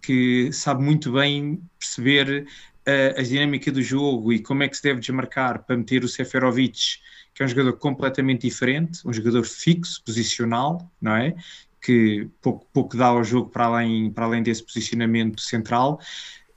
que 0.00 0.52
sabe 0.52 0.82
muito 0.82 1.12
bem 1.12 1.60
perceber 1.78 2.46
uh, 2.86 3.20
a 3.20 3.22
dinâmica 3.22 3.72
do 3.72 3.82
jogo 3.82 4.32
e 4.32 4.40
como 4.40 4.62
é 4.62 4.68
que 4.68 4.76
se 4.76 4.82
deve 4.82 5.00
desmarcar 5.00 5.64
para 5.64 5.76
meter 5.76 6.04
o 6.04 6.08
Seferovic, 6.08 6.98
que 7.34 7.42
é 7.42 7.46
um 7.46 7.48
jogador 7.48 7.74
completamente 7.74 8.42
diferente, 8.42 9.00
um 9.06 9.12
jogador 9.12 9.44
fixo, 9.44 10.02
posicional, 10.04 10.90
não 11.00 11.16
é? 11.16 11.34
que 11.80 12.28
pouco, 12.42 12.66
pouco 12.72 12.96
dá 12.96 13.06
ao 13.06 13.24
jogo 13.24 13.48
para 13.48 13.64
além, 13.64 14.10
para 14.10 14.26
além 14.26 14.42
desse 14.42 14.62
posicionamento 14.62 15.40
central. 15.40 16.00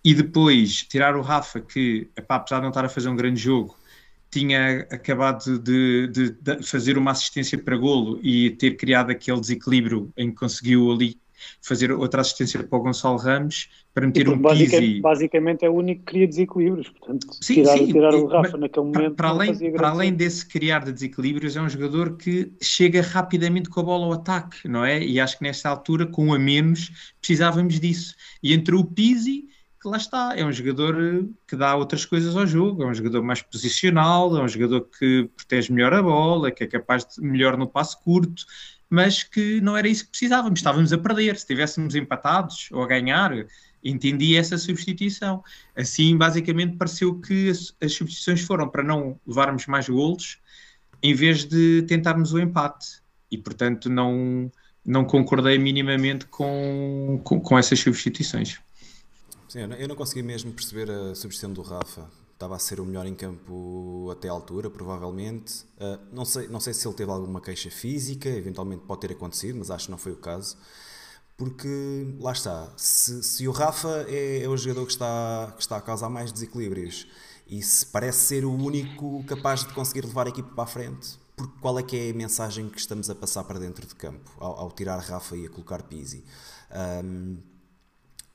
E 0.03 0.13
depois 0.13 0.83
tirar 0.83 1.15
o 1.15 1.21
Rafa, 1.21 1.61
que 1.61 2.09
epá, 2.15 2.35
apesar 2.35 2.57
de 2.57 2.63
não 2.63 2.69
estar 2.69 2.83
a 2.83 2.89
fazer 2.89 3.07
um 3.07 3.15
grande 3.15 3.39
jogo, 3.39 3.77
tinha 4.33 4.87
acabado 4.89 5.59
de, 5.59 6.07
de, 6.07 6.31
de, 6.31 6.63
fazer 6.63 6.97
uma 6.97 7.11
assistência 7.11 7.57
para 7.57 7.77
golo 7.77 8.19
e 8.23 8.49
ter 8.51 8.71
criado 8.77 9.11
aquele 9.11 9.39
desequilíbrio 9.39 10.11
em 10.17 10.31
que 10.31 10.35
conseguiu 10.35 10.91
ali 10.91 11.21
fazer 11.61 11.91
outra 11.91 12.21
assistência 12.21 12.63
para 12.63 12.79
o 12.79 12.81
Gonçalo 12.81 13.17
Ramos 13.17 13.69
para 13.93 14.07
meter 14.07 14.29
um 14.29 14.37
basicamente, 14.37 15.01
basicamente 15.01 15.65
é 15.65 15.69
o 15.69 15.73
único 15.73 16.05
que 16.05 16.13
cria 16.13 16.27
desequilíbrios 16.27 16.89
portanto 16.89 17.27
sim, 17.41 17.55
tirar, 17.55 17.77
sim, 17.77 17.87
tirar 17.87 18.15
o 18.15 18.27
Rafa 18.27 18.57
naquele 18.57 18.85
momento 18.85 19.15
para 19.15 19.27
além, 19.27 19.73
para 19.73 19.89
além 19.89 20.13
desse 20.13 20.47
criar 20.47 20.85
de 20.85 20.93
desequilíbrios 20.93 21.57
é 21.57 21.61
um 21.61 21.67
jogador 21.67 22.15
que 22.15 22.53
chega 22.61 23.01
rapidamente 23.01 23.69
com 23.69 23.81
a 23.81 23.83
bola 23.83 24.05
ao 24.05 24.13
ataque 24.13 24.67
não 24.69 24.85
é? 24.85 25.03
e 25.03 25.19
acho 25.19 25.37
que 25.37 25.43
nesta 25.43 25.69
altura 25.69 26.07
com 26.07 26.33
a 26.33 26.39
menos 26.39 27.13
precisávamos 27.19 27.79
disso. 27.79 28.15
E 28.41 28.53
entre 28.53 28.75
o 28.75 28.83
Pizzi 28.83 29.45
lá 29.87 29.97
está, 29.97 30.33
é 30.35 30.45
um 30.45 30.51
jogador 30.51 31.27
que 31.47 31.55
dá 31.55 31.75
outras 31.75 32.05
coisas 32.05 32.35
ao 32.35 32.45
jogo, 32.45 32.83
é 32.83 32.87
um 32.87 32.93
jogador 32.93 33.23
mais 33.23 33.41
posicional, 33.41 34.35
é 34.37 34.41
um 34.41 34.47
jogador 34.47 34.81
que 34.81 35.29
protege 35.35 35.71
melhor 35.71 35.93
a 35.93 36.01
bola, 36.01 36.51
que 36.51 36.63
é 36.63 36.67
capaz 36.67 37.05
de 37.05 37.21
melhor 37.21 37.57
no 37.57 37.67
passo 37.67 38.01
curto, 38.01 38.45
mas 38.89 39.23
que 39.23 39.59
não 39.61 39.75
era 39.75 39.87
isso 39.87 40.05
que 40.05 40.11
precisávamos, 40.11 40.59
estávamos 40.59 40.93
a 40.93 40.97
perder. 40.97 41.35
Se 41.35 41.41
estivéssemos 41.41 41.95
empatados 41.95 42.69
ou 42.71 42.83
a 42.83 42.87
ganhar, 42.87 43.31
entendi 43.83 44.35
essa 44.35 44.57
substituição. 44.57 45.43
Assim, 45.75 46.15
basicamente, 46.15 46.77
pareceu 46.77 47.19
que 47.19 47.49
as, 47.49 47.75
as 47.81 47.93
substituições 47.93 48.41
foram 48.41 48.69
para 48.69 48.83
não 48.83 49.19
levarmos 49.25 49.65
mais 49.67 49.89
golos 49.89 50.39
em 51.01 51.13
vez 51.13 51.43
de 51.43 51.81
tentarmos 51.83 52.33
o 52.33 52.39
empate. 52.39 53.01
E, 53.29 53.37
portanto, 53.37 53.89
não, 53.89 54.51
não 54.85 55.03
concordei 55.03 55.57
minimamente 55.57 56.25
com, 56.27 57.19
com, 57.23 57.39
com 57.39 57.57
essas 57.57 57.79
substituições. 57.79 58.59
Sim, 59.53 59.59
eu 59.59 59.67
não, 59.67 59.75
eu 59.75 59.87
não 59.87 59.95
consegui 59.95 60.23
mesmo 60.23 60.51
perceber 60.51 60.89
a 60.89 61.13
substituição 61.13 61.53
do 61.53 61.61
Rafa. 61.61 62.09
Estava 62.33 62.55
a 62.55 62.59
ser 62.59 62.79
o 62.79 62.85
melhor 62.85 63.05
em 63.05 63.13
campo 63.13 64.09
até 64.11 64.27
à 64.27 64.31
altura, 64.31 64.67
provavelmente. 64.67 65.63
Uh, 65.77 65.99
não, 66.11 66.25
sei, 66.25 66.47
não 66.47 66.59
sei 66.59 66.73
se 66.73 66.87
ele 66.87 66.95
teve 66.95 67.11
alguma 67.11 67.39
queixa 67.39 67.69
física, 67.69 68.27
eventualmente 68.29 68.81
pode 68.87 69.01
ter 69.01 69.11
acontecido, 69.11 69.59
mas 69.59 69.69
acho 69.69 69.85
que 69.85 69.91
não 69.91 69.97
foi 69.99 70.11
o 70.11 70.15
caso. 70.15 70.57
Porque, 71.37 72.15
lá 72.19 72.31
está, 72.31 72.73
se, 72.75 73.21
se 73.21 73.47
o 73.47 73.51
Rafa 73.51 74.07
é, 74.07 74.41
é, 74.41 74.49
o 74.49 74.57
jogador 74.57 74.87
que 74.87 74.93
está, 74.93 75.53
que 75.55 75.61
está 75.61 75.77
a 75.77 75.81
causar 75.81 76.09
mais 76.09 76.31
desequilíbrios 76.31 77.05
e 77.47 77.61
se 77.61 77.85
parece 77.85 78.25
ser 78.25 78.45
o 78.45 78.51
único 78.51 79.23
capaz 79.25 79.63
de 79.63 79.71
conseguir 79.71 80.03
levar 80.03 80.25
a 80.25 80.29
equipa 80.29 80.49
para 80.49 80.63
a 80.63 80.67
frente, 80.67 81.19
porque 81.35 81.53
qual 81.61 81.77
é 81.77 81.83
que 81.83 81.95
é 81.95 82.09
a 82.09 82.13
mensagem 82.15 82.69
que 82.69 82.79
estamos 82.79 83.07
a 83.07 83.13
passar 83.13 83.43
para 83.43 83.59
dentro 83.59 83.85
de 83.85 83.93
campo 83.93 84.31
ao, 84.39 84.61
ao 84.61 84.71
tirar 84.71 84.97
Rafa 84.97 85.37
e 85.37 85.45
a 85.45 85.49
colocar 85.51 85.83
Pizzi? 85.83 86.25
Um, 87.05 87.52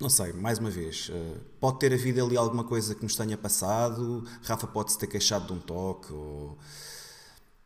não 0.00 0.08
sei, 0.08 0.32
mais 0.32 0.58
uma 0.58 0.70
vez, 0.70 1.08
uh, 1.08 1.40
pode 1.61 1.80
ter 1.80 1.92
havido 1.92 2.24
ali 2.24 2.37
alguma 2.37 2.62
coisa 2.62 2.94
que 2.94 3.02
nos 3.02 3.16
tenha 3.16 3.37
passado, 3.37 4.24
Rafa 4.42 4.66
pode-se 4.66 4.98
ter 4.98 5.08
queixado 5.08 5.46
de 5.46 5.52
um 5.52 5.58
toque, 5.58 6.12
ou... 6.12 6.56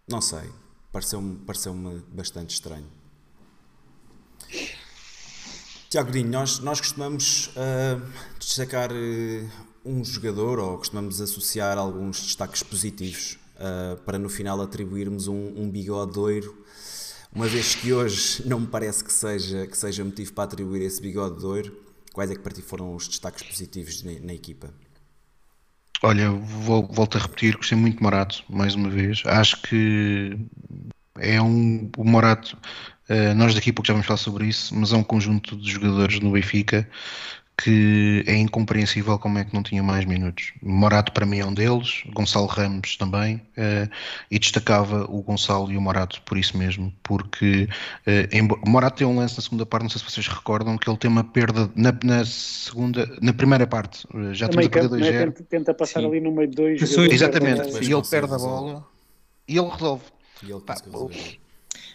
não 0.08 0.20
sei, 0.20 0.50
pareceu-me 0.90 1.36
pareceu 1.44 1.74
bastante 2.08 2.54
estranho. 2.54 2.86
Tiago 5.90 6.10
Dinho, 6.10 6.30
nós, 6.30 6.58
nós 6.60 6.80
costumamos 6.80 7.48
uh, 7.48 8.02
destacar 8.38 8.90
uh, 8.90 9.50
um 9.84 10.02
jogador 10.02 10.58
ou 10.58 10.78
costumamos 10.78 11.20
associar 11.20 11.76
alguns 11.76 12.22
destaques 12.22 12.62
positivos 12.62 13.38
uh, 13.56 14.00
para 14.00 14.18
no 14.18 14.30
final 14.30 14.58
atribuirmos 14.62 15.28
um, 15.28 15.52
um 15.54 15.70
bigodeiro. 15.70 16.64
Uma 17.30 17.46
vez 17.46 17.74
que 17.74 17.92
hoje 17.92 18.42
não 18.46 18.60
me 18.60 18.66
parece 18.66 19.04
que 19.04 19.12
seja, 19.12 19.66
que 19.66 19.76
seja 19.76 20.02
motivo 20.02 20.32
para 20.32 20.44
atribuir 20.44 20.80
esse 20.80 20.98
bigode 21.00 21.38
de 21.38 21.44
ouro, 21.44 21.91
quais 22.12 22.30
é 22.30 22.34
que 22.34 22.40
para 22.40 22.52
ti 22.52 22.62
foram 22.62 22.94
os 22.94 23.08
destaques 23.08 23.42
positivos 23.42 24.02
na, 24.02 24.12
na 24.20 24.34
equipa? 24.34 24.72
Olha, 26.02 26.30
vou, 26.30 26.86
volto 26.86 27.16
a 27.16 27.20
repetir, 27.20 27.56
gostei 27.56 27.78
muito 27.78 27.98
de 27.98 28.02
Morato, 28.02 28.42
mais 28.48 28.74
uma 28.74 28.90
vez. 28.90 29.22
Acho 29.24 29.62
que 29.62 30.36
é 31.18 31.40
um. 31.40 31.90
O 31.96 32.04
Morato 32.04 32.58
eh, 33.08 33.34
nós 33.34 33.54
daqui 33.54 33.70
a 33.70 33.72
pouco 33.72 33.86
já 33.86 33.92
vamos 33.92 34.06
falar 34.06 34.16
sobre 34.16 34.46
isso, 34.46 34.74
mas 34.74 34.92
há 34.92 34.96
um 34.96 35.04
conjunto 35.04 35.56
de 35.56 35.70
jogadores 35.70 36.18
no 36.20 36.32
Benfica 36.32 36.88
que 37.56 38.24
é 38.26 38.34
incompreensível 38.36 39.18
como 39.18 39.38
é 39.38 39.44
que 39.44 39.54
não 39.54 39.62
tinha 39.62 39.82
mais 39.82 40.04
minutos. 40.04 40.52
Morato 40.62 41.12
para 41.12 41.26
mim 41.26 41.38
é 41.38 41.46
um 41.46 41.52
deles, 41.52 42.02
Gonçalo 42.12 42.46
Ramos 42.46 42.96
também, 42.96 43.36
uh, 43.36 43.90
e 44.30 44.38
destacava 44.38 45.04
o 45.08 45.22
Gonçalo 45.22 45.70
e 45.70 45.76
o 45.76 45.80
Morato 45.80 46.22
por 46.22 46.38
isso 46.38 46.56
mesmo, 46.56 46.92
porque 47.02 47.68
uh, 48.06 48.68
Morato 48.68 48.98
tem 48.98 49.06
um 49.06 49.16
lance 49.16 49.36
na 49.36 49.42
segunda 49.42 49.66
parte, 49.66 49.82
não 49.82 49.90
sei 49.90 50.00
se 50.00 50.10
vocês 50.10 50.28
recordam, 50.28 50.78
que 50.78 50.88
ele 50.88 50.96
tem 50.96 51.10
uma 51.10 51.24
perda 51.24 51.70
na, 51.76 51.92
na 52.02 52.24
segunda, 52.24 53.06
na 53.20 53.32
primeira 53.32 53.66
parte, 53.66 54.06
já 54.32 54.48
temos 54.48 54.66
a 54.66 54.70
perder 54.70 54.88
2 54.88 55.02
né? 55.02 55.26
tenta, 55.26 55.44
tenta, 55.44 55.74
passar 55.74 56.00
Sim. 56.00 56.06
ali 56.06 56.20
no 56.20 56.32
meio 56.32 56.48
de 56.48 56.56
dois. 56.56 56.82
Exatamente, 56.82 57.68
e 57.84 57.92
ele 57.92 58.02
perde 58.08 58.34
a 58.34 58.38
bola 58.38 58.86
e 59.46 59.58
ele 59.58 59.68
resolve. 59.68 60.04
E 60.42 60.50
ele 60.50 60.60
Pá, 60.60 60.74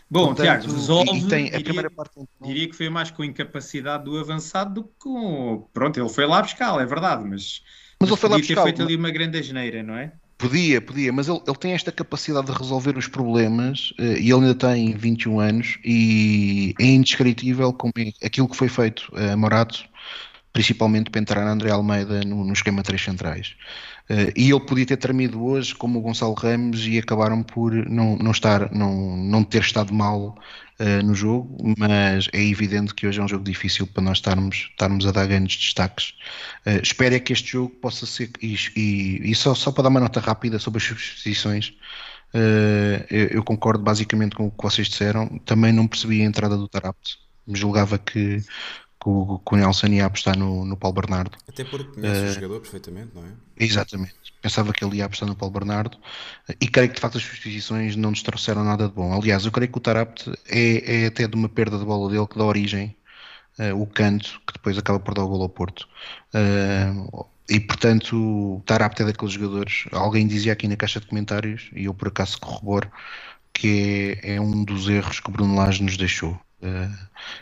Bom, 0.10 0.28
Portanto, 0.28 0.46
Tiago, 0.46 0.72
resolve. 0.74 1.28
Tem 1.28 1.54
a 1.54 1.58
diria, 1.58 1.90
parte... 1.92 2.14
diria 2.42 2.70
que 2.70 2.76
foi 2.76 2.90
mais 2.90 3.12
com 3.12 3.24
incapacidade 3.24 4.06
do 4.06 4.18
avançado 4.18 4.74
do 4.76 4.84
que 4.84 4.94
com. 5.00 5.68
Pronto, 5.74 6.00
ele 6.00 6.10
foi 6.10 6.26
lá 6.26 6.42
buscar, 6.42 6.80
é 6.82 6.86
verdade, 6.86 7.24
mas. 7.24 7.62
Mas, 8.00 8.10
mas 8.10 8.10
ele 8.12 8.20
foi 8.20 8.30
lá 8.30 8.38
buscar. 8.38 8.56
ter 8.56 8.64
feito 8.64 8.82
ali 8.84 8.96
uma 8.96 9.12
grande 9.12 9.38
asneira, 9.38 9.84
não 9.84 9.96
é? 9.96 10.14
Podia, 10.38 10.80
podia, 10.80 11.12
mas 11.12 11.28
ele, 11.28 11.42
ele 11.48 11.58
tem 11.58 11.74
esta 11.74 11.92
capacidade 11.92 12.46
de 12.46 12.54
resolver 12.54 12.96
os 12.96 13.08
problemas 13.08 13.92
uh, 14.00 14.04
e 14.04 14.30
ele 14.30 14.34
ainda 14.34 14.54
tem 14.54 14.96
21 14.96 15.40
anos 15.40 15.80
e 15.84 16.76
é 16.80 16.86
indescritível 16.86 17.74
como 17.74 17.92
é 17.98 18.12
aquilo 18.24 18.48
que 18.48 18.56
foi 18.56 18.70
feito 18.70 19.12
a 19.16 19.36
Morato, 19.36 19.90
principalmente 20.54 21.10
para 21.10 21.22
entrar 21.22 21.48
André 21.48 21.72
Almeida 21.72 22.22
no, 22.22 22.44
no 22.44 22.54
esquema 22.54 22.84
três 22.84 23.02
centrais. 23.02 23.56
Uh, 24.10 24.32
e 24.36 24.50
ele 24.50 24.60
podia 24.62 24.86
ter 24.86 24.98
tremido 24.98 25.44
hoje, 25.44 25.76
como 25.76 26.00
o 26.00 26.02
Gonçalo 26.02 26.34
Ramos, 26.34 26.88
e 26.88 26.98
acabaram 26.98 27.44
por 27.44 27.74
não, 27.74 28.16
não, 28.18 28.32
estar, 28.32 28.72
não, 28.74 29.18
não 29.18 29.44
ter 29.44 29.62
estado 29.62 29.94
mal 29.94 30.38
uh, 30.80 31.06
no 31.06 31.14
jogo, 31.14 31.58
mas 31.78 32.30
é 32.34 32.42
evidente 32.42 32.94
que 32.94 33.08
hoje 33.08 33.20
é 33.20 33.24
um 33.24 33.28
jogo 33.28 33.44
difícil 33.44 33.86
para 33.88 34.04
nós 34.04 34.18
estarmos, 34.18 34.70
estarmos 34.72 35.06
a 35.06 35.12
dar 35.12 35.28
grandes 35.28 35.58
destaques. 35.58 36.14
Uh, 36.66 36.82
espero 36.82 37.16
é 37.16 37.20
que 37.20 37.34
este 37.34 37.52
jogo 37.52 37.76
possa 37.76 38.06
ser, 38.06 38.32
e, 38.42 38.56
e, 38.76 39.32
e 39.32 39.36
só, 39.36 39.54
só 39.54 39.72
para 39.72 39.84
dar 39.84 39.90
uma 39.90 40.00
nota 40.00 40.20
rápida 40.20 40.60
sobre 40.60 40.78
as 40.78 40.84
substituições, 40.86 41.74
uh, 42.34 43.06
eu, 43.10 43.28
eu, 43.28 43.44
concordo 43.44 43.84
basicamente 43.84 44.36
com 44.36 44.48
o 44.48 44.52
que 44.52 44.64
vocês 44.64 44.88
disseram, 44.88 45.28
também 45.40 45.74
não 45.74 45.88
percebi 45.88 46.22
a 46.22 46.26
entrada 46.26 46.56
do 46.56 46.68
Tarapte, 46.68 47.18
me 47.46 47.58
julgava 47.58 47.98
que 47.98 48.42
que 49.08 49.10
o, 49.10 49.40
que 49.40 49.56
o 49.56 49.58
Nelson 49.58 49.88
ia 49.88 50.06
apostar 50.06 50.38
no, 50.38 50.66
no 50.66 50.76
Paulo 50.76 50.96
Bernardo. 50.96 51.38
Até 51.48 51.64
porque 51.64 51.94
conhece 51.94 52.22
uh, 52.22 52.30
o 52.30 52.34
jogador 52.34 52.60
perfeitamente, 52.60 53.12
não 53.16 53.24
é? 53.24 53.30
Exatamente. 53.58 54.16
Pensava 54.42 54.74
que 54.74 54.84
ele 54.84 54.98
ia 54.98 55.06
apostar 55.06 55.28
no 55.28 55.36
Paulo 55.36 55.54
Bernardo 55.54 55.98
e 56.60 56.68
creio 56.68 56.90
que 56.90 56.96
de 56.96 57.02
facto 57.02 57.18
as 57.18 57.24
substituições 57.24 57.96
não 57.96 58.10
nos 58.10 58.22
trouxeram 58.22 58.64
nada 58.64 58.88
de 58.88 58.94
bom. 58.94 59.14
Aliás, 59.14 59.46
eu 59.46 59.52
creio 59.52 59.72
que 59.72 59.78
o 59.78 59.82
Tarapt 59.82 60.30
é, 60.50 61.04
é 61.04 61.06
até 61.08 61.28
de 61.28 61.36
uma 61.36 61.48
perda 61.48 61.78
de 61.78 61.86
bola 61.86 62.10
dele 62.12 62.28
que 62.28 62.38
dá 62.38 62.44
origem 62.44 62.96
uh, 63.60 63.82
o 63.82 63.88
canto 63.88 64.42
que 64.46 64.54
depois 64.54 64.78
acaba 64.78 65.00
por 65.00 65.14
dar 65.14 65.24
o 65.24 65.30
gol 65.30 65.42
ao 65.42 65.50
Porto. 65.50 65.88
Uh, 66.34 67.26
e 67.50 67.62
portanto, 67.62 68.14
o 68.14 68.62
Tarapt 68.66 69.02
é 69.02 69.06
daqueles 69.06 69.34
jogadores. 69.34 69.86
Alguém 69.94 70.28
dizia 70.28 70.52
aqui 70.52 70.68
na 70.68 70.76
caixa 70.76 71.00
de 71.00 71.08
comentários, 71.08 71.70
e 71.74 71.86
eu 71.86 71.94
por 71.94 72.10
acaso 72.10 72.38
corroboro, 72.42 72.92
que 73.54 74.20
é, 74.22 74.36
é 74.36 74.42
um 74.42 74.66
dos 74.66 74.90
erros 74.90 75.22
que 75.22 75.30
o 75.30 75.32
Bruno 75.32 75.56
Lage 75.56 75.82
nos 75.82 75.96
deixou. 75.96 76.38
Eh, 76.62 76.90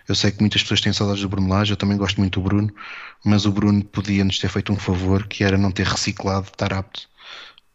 eu 0.08 0.16
sei 0.16 0.32
que 0.32 0.42
muitas 0.42 0.62
pessoas 0.62 0.82
têm 0.82 0.92
saudades 0.92 1.22
do 1.22 1.30
Bruno 1.30 1.50
Lage, 1.50 1.72
eu 1.72 1.78
também 1.78 1.98
gosto 1.98 2.20
muito 2.20 2.40
do 2.40 2.44
Bruno, 2.44 2.74
mas 3.24 3.46
o 3.46 3.52
Bruno 3.52 3.84
podia-nos 3.84 4.40
ter 4.40 4.50
feito 4.50 4.74
um 4.74 4.78
favor 4.78 5.28
que 5.28 5.44
era 5.44 5.58
não 5.58 5.72
ter 5.72 5.88
reciclado 5.88 6.48
estar 6.48 6.74
apto, 6.74 7.08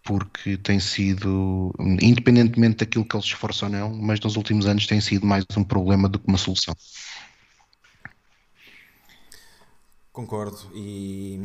porque 0.05 0.57
tem 0.59 0.79
sido, 0.79 1.73
independentemente 2.01 2.79
daquilo 2.79 3.05
que 3.05 3.17
ele 3.17 3.23
se 3.23 3.29
esforça 3.31 3.67
ou 3.67 3.73
não, 3.73 3.95
mas 3.95 4.21
nos 4.21 4.37
últimos 4.37 4.67
anos 4.67 4.87
tem 4.87 5.01
sido 5.01 5.27
mais 5.27 5.45
um 5.57 5.65
problema 5.65 6.09
do 6.09 6.19
que 6.19 6.29
uma 6.29 6.39
solução. 6.39 6.75
Concordo, 10.13 10.59
e 10.75 11.41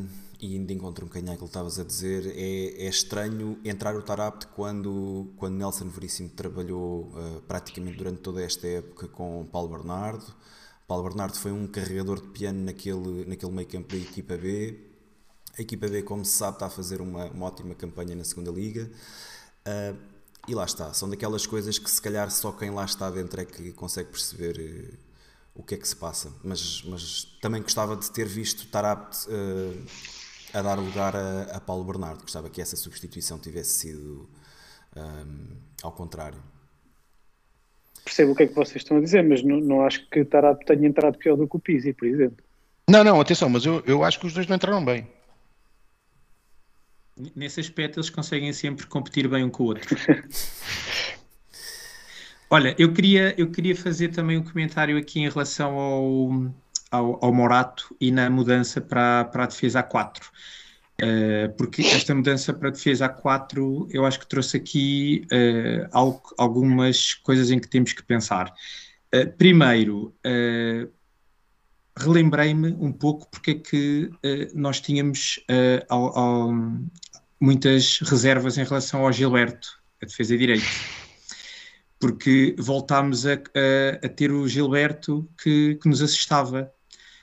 e 0.46 0.60
de 0.60 0.74
encontro 0.74 1.06
um 1.06 1.10
àquilo 1.10 1.38
que 1.38 1.46
estavas 1.46 1.80
a 1.80 1.84
dizer, 1.84 2.28
é, 2.28 2.86
é 2.86 2.90
estranho 2.90 3.58
entrar 3.64 3.96
o 3.96 4.02
Tarapt 4.02 4.48
quando, 4.48 5.34
quando 5.38 5.56
Nelson 5.56 5.90
Veríssimo 5.90 6.30
trabalhou 6.30 7.12
uh, 7.14 7.42
praticamente 7.48 7.98
durante 7.98 8.22
toda 8.22 8.44
esta 8.44 8.68
época 8.68 9.08
com 9.08 9.46
Paulo 9.52 9.70
Bernardo. 9.70 10.26
Paulo 10.88 11.04
Bernardo 11.04 11.38
foi 11.38 11.52
um 11.52 11.66
carregador 11.66 12.22
de 12.22 12.28
piano 12.28 12.64
naquele, 12.64 13.26
naquele 13.26 13.52
meio 13.52 13.68
campo 13.68 13.90
da 13.90 13.98
equipa 13.98 14.38
B. 14.38 14.80
A 15.58 15.62
equipa 15.62 15.88
B, 15.88 16.04
como 16.04 16.24
se 16.24 16.34
sabe, 16.34 16.58
está 16.58 16.68
a 16.68 16.70
fazer 16.70 17.02
uma, 17.02 17.26
uma 17.32 17.48
ótima 17.48 17.74
campanha 17.74 18.16
na 18.16 18.24
segunda 18.24 18.52
Liga. 18.52 18.92
Uh, 19.68 19.98
e 20.48 20.54
lá 20.54 20.64
está, 20.64 20.94
são 20.94 21.10
daquelas 21.10 21.48
coisas 21.48 21.80
que 21.80 21.90
se 21.90 22.00
calhar 22.00 22.30
só 22.30 22.52
quem 22.52 22.70
lá 22.70 22.86
está 22.86 23.10
dentro 23.10 23.42
é 23.42 23.46
que 23.46 23.72
consegue 23.72 24.12
perceber 24.12 24.60
uh, 24.60 25.06
o 25.56 25.64
que 25.64 25.74
é 25.74 25.78
que 25.78 25.88
se 25.88 25.96
passa. 25.96 26.32
Mas, 26.44 26.84
mas 26.84 27.24
também 27.42 27.62
gostava 27.62 27.96
de 27.96 28.12
ter 28.12 28.28
visto 28.28 28.68
Tarapt 28.68 29.28
uh, 29.28 29.86
a 30.56 30.62
dar 30.62 30.80
lugar 30.80 31.16
a, 31.16 31.44
a 31.58 31.60
Paulo 31.60 31.84
Bernardo. 31.84 32.22
Gostava 32.22 32.50
que 32.50 32.62
essa 32.62 32.76
substituição 32.76 33.38
tivesse 33.38 33.72
sido 33.72 34.30
um, 34.96 35.58
ao 35.84 35.92
contrário. 35.92 36.42
Percebo 38.04 38.32
o 38.32 38.36
que 38.36 38.44
é 38.44 38.48
que 38.48 38.54
vocês 38.54 38.78
estão 38.78 38.98
a 38.98 39.02
dizer, 39.02 39.24
mas 39.24 39.44
não, 39.44 39.60
não 39.60 39.86
acho 39.86 40.08
que 40.10 40.24
Tarado 40.24 40.60
tenha 40.66 40.88
entrado 40.88 41.18
pior 41.18 41.36
do 41.36 41.48
que 41.48 41.58
o 41.58 41.60
Pizzi, 41.60 41.92
por 41.92 42.08
exemplo. 42.08 42.38
Não, 42.88 43.04
não, 43.04 43.20
atenção, 43.20 43.50
mas 43.50 43.66
eu, 43.66 43.84
eu 43.86 44.04
acho 44.04 44.20
que 44.20 44.28
os 44.28 44.34
dois 44.34 44.48
não 44.48 44.56
entraram 44.56 44.86
bem. 44.86 45.08
Nesse 47.36 47.60
aspecto, 47.60 48.00
eles 48.00 48.10
conseguem 48.10 48.54
sempre 48.54 48.86
competir 48.86 49.28
bem 49.28 49.44
um 49.44 49.50
com 49.50 49.64
o 49.64 49.68
outro. 49.68 49.96
Olha, 52.50 52.76
eu 52.78 52.94
queria, 52.94 53.34
eu 53.40 53.50
queria 53.50 53.76
fazer 53.76 54.10
também 54.10 54.38
um 54.38 54.44
comentário 54.44 54.98
aqui 54.98 55.20
em 55.20 55.28
relação 55.28 55.74
ao, 55.80 56.30
ao, 56.92 57.24
ao 57.24 57.34
Morato 57.34 57.96
e 58.00 58.12
na 58.12 58.30
mudança 58.30 58.82
para, 58.82 59.26
para 59.26 59.44
a 59.44 59.48
defesa 59.48 59.84
A4. 59.84 60.22
Uh, 60.22 60.32
eh, 60.98 61.48
porque 61.58 61.82
esta 61.82 62.16
mudança 62.16 62.54
para 62.54 62.70
a 62.70 62.72
defesa 62.72 63.10
A4 63.10 63.88
eu 63.92 64.06
acho 64.06 64.20
que 64.20 64.28
trouxe 64.28 64.56
aqui 64.58 65.28
uh, 65.32 65.90
algo, 65.92 66.22
algumas 66.38 67.14
coisas 67.16 67.52
em 67.52 67.60
que 67.60 67.68
temos 67.68 67.92
que 67.94 68.04
pensar. 68.04 68.54
Uh, 69.14 69.30
primeiro, 69.38 70.14
relembrei-me 71.98 72.76
um 72.80 72.92
pouco 72.92 73.30
porque 73.30 73.52
é 73.52 73.56
que 73.56 74.10
nós 74.54 74.82
tínhamos 74.82 75.40
ao, 75.88 76.18
ao, 76.18 76.54
muitas 77.40 78.00
reservas 78.02 78.58
em 78.58 78.66
relação 78.66 79.06
ao 79.06 79.14
Gilberto, 79.14 79.80
a 80.02 80.06
defesa 80.06 80.38
direita 80.38 80.66
porque 82.00 82.56
voltámos 82.60 83.26
a, 83.26 83.34
a, 83.34 84.06
a, 84.06 84.10
ter 84.10 84.32
o 84.32 84.48
Gilberto 84.48 85.28
que, 85.42 85.76
que 85.82 85.88
nos 85.88 86.02
assustava 86.02 86.72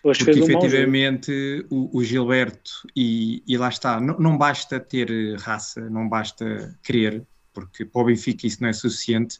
Hoje 0.04 0.24
Porque 0.24 0.40
efetivamente 0.40 1.64
o, 1.70 1.98
o, 1.98 2.02
Gilberto, 2.02 2.70
e, 2.94 3.42
e 3.46 3.56
lá 3.56 3.68
está, 3.68 4.00
não, 4.00 4.18
não, 4.18 4.36
basta 4.36 4.80
ter 4.80 5.36
raça, 5.38 5.88
não 5.88 6.08
basta 6.08 6.76
querer, 6.82 7.24
porque 7.52 7.84
para 7.84 8.02
o 8.02 8.04
Benfica 8.06 8.46
isso 8.46 8.60
não 8.60 8.68
é 8.68 8.72
suficiente. 8.72 9.38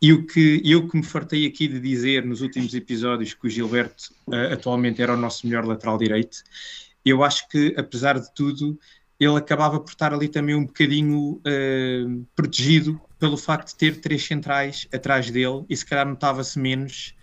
E 0.00 0.12
o 0.12 0.24
que 0.24 0.62
eu 0.64 0.86
que 0.86 0.96
me 0.96 1.02
fartei 1.02 1.44
aqui 1.46 1.66
de 1.66 1.80
dizer 1.80 2.24
nos 2.24 2.40
últimos 2.40 2.72
episódios 2.74 3.34
que 3.34 3.46
o 3.46 3.50
Gilberto 3.50 4.12
uh, 4.28 4.52
atualmente 4.52 5.02
era 5.02 5.14
o 5.14 5.16
nosso 5.16 5.46
melhor 5.46 5.64
lateral 5.64 5.98
direito, 5.98 6.38
eu 7.04 7.24
acho 7.24 7.48
que, 7.48 7.74
apesar 7.76 8.20
de 8.20 8.32
tudo, 8.32 8.78
ele 9.18 9.36
acabava 9.36 9.80
por 9.80 9.90
estar 9.90 10.12
ali 10.12 10.28
também 10.28 10.54
um 10.54 10.66
bocadinho 10.66 11.40
uh, 11.40 12.26
protegido 12.36 13.00
pelo 13.18 13.36
facto 13.36 13.68
de 13.68 13.76
ter 13.76 14.00
três 14.00 14.24
centrais 14.24 14.86
atrás 14.92 15.30
dele 15.30 15.64
e 15.68 15.76
se 15.76 15.84
calhar 15.84 16.06
notava-se 16.06 16.58
menos 16.58 17.14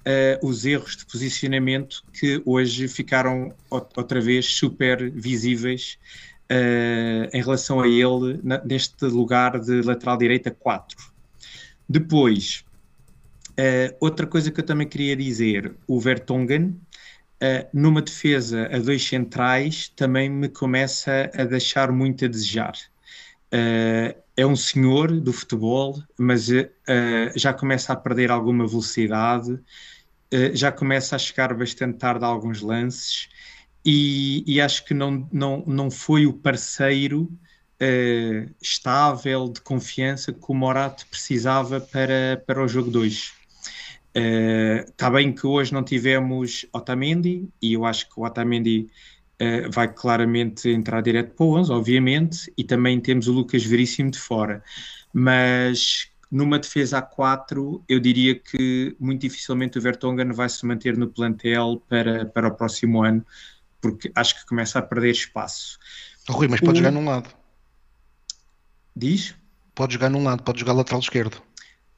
uh, 0.00 0.46
os 0.46 0.64
erros 0.64 0.96
de 0.96 1.06
posicionamento 1.06 2.02
que 2.12 2.42
hoje 2.44 2.88
ficaram 2.88 3.54
outra 3.70 4.20
vez 4.20 4.46
super 4.54 5.10
visíveis 5.10 5.98
uh, 6.50 7.28
em 7.32 7.42
relação 7.42 7.80
a 7.80 7.88
ele 7.88 8.40
na, 8.42 8.62
neste 8.64 9.04
lugar 9.04 9.58
de 9.60 9.82
lateral 9.82 10.16
direita 10.16 10.50
4. 10.50 10.96
Depois, 11.88 12.64
outra 14.00 14.26
coisa 14.26 14.50
que 14.50 14.60
eu 14.60 14.64
também 14.64 14.86
queria 14.86 15.16
dizer, 15.16 15.74
o 15.86 16.00
Vertonghen, 16.00 16.80
Uh, 17.42 17.64
numa 17.72 18.02
defesa 18.02 18.68
a 18.70 18.78
dois 18.78 19.02
centrais 19.02 19.88
também 19.96 20.28
me 20.28 20.46
começa 20.46 21.30
a 21.34 21.44
deixar 21.44 21.90
muito 21.90 22.26
a 22.26 22.28
desejar. 22.28 22.74
Uh, 23.52 24.14
é 24.36 24.46
um 24.46 24.56
senhor 24.56 25.10
do 25.20 25.32
futebol, 25.32 26.00
mas 26.16 26.48
uh, 26.48 26.70
já 27.34 27.52
começa 27.52 27.92
a 27.92 27.96
perder 27.96 28.30
alguma 28.30 28.66
velocidade, 28.66 29.58
já 30.54 30.70
começa 30.70 31.16
a 31.16 31.18
chegar 31.18 31.52
bastante 31.52 31.98
tarde 31.98 32.24
a 32.24 32.28
alguns 32.28 32.60
lances 32.62 33.28
e, 33.84 34.44
e 34.46 34.60
acho 34.60 34.84
que 34.84 34.94
não, 34.94 35.28
não, 35.32 35.64
não 35.66 35.90
foi 35.90 36.24
o 36.24 36.32
parceiro 36.32 37.28
estável, 38.62 39.48
de 39.48 39.60
confiança 39.60 40.32
que 40.32 40.44
o 40.46 40.54
Morato 40.54 41.04
precisava 41.08 41.80
para, 41.80 42.40
para 42.46 42.62
o 42.62 42.68
jogo 42.68 42.92
2. 42.92 43.32
Está 44.12 45.08
uh, 45.08 45.12
bem 45.12 45.32
que 45.32 45.46
hoje 45.46 45.72
não 45.72 45.82
tivemos 45.82 46.66
Otamendi, 46.72 47.48
e 47.62 47.72
eu 47.72 47.84
acho 47.84 48.08
que 48.08 48.20
o 48.20 48.24
Otamendi 48.24 48.88
uh, 49.40 49.70
vai 49.70 49.88
claramente 49.88 50.68
entrar 50.68 51.00
direto 51.00 51.34
para 51.34 51.46
o 51.46 51.56
11, 51.58 51.72
obviamente, 51.72 52.52
e 52.56 52.64
também 52.64 53.00
temos 53.00 53.28
o 53.28 53.32
Lucas 53.32 53.64
Veríssimo 53.64 54.10
de 54.10 54.18
fora. 54.18 54.62
Mas 55.12 56.10
numa 56.30 56.58
defesa 56.58 56.98
a 56.98 57.02
4, 57.02 57.82
eu 57.88 57.98
diria 57.98 58.38
que 58.38 58.94
muito 59.00 59.22
dificilmente 59.22 59.78
o 59.78 59.82
Vertonghen 59.82 60.32
vai 60.32 60.48
se 60.48 60.64
manter 60.64 60.96
no 60.96 61.08
plantel 61.08 61.82
para, 61.88 62.24
para 62.26 62.48
o 62.48 62.54
próximo 62.54 63.02
ano, 63.02 63.26
porque 63.80 64.12
acho 64.14 64.38
que 64.38 64.46
começa 64.46 64.78
a 64.78 64.82
perder 64.82 65.10
espaço. 65.10 65.78
Rui, 66.28 66.46
mas 66.46 66.60
pode 66.60 66.72
o... 66.72 66.76
jogar 66.76 66.92
num 66.92 67.04
lado. 67.04 67.30
Diz? 68.94 69.34
Pode 69.74 69.94
jogar 69.94 70.10
num 70.10 70.22
lado, 70.22 70.42
pode 70.42 70.60
jogar 70.60 70.72
lateral 70.74 71.00
esquerdo. 71.00 71.42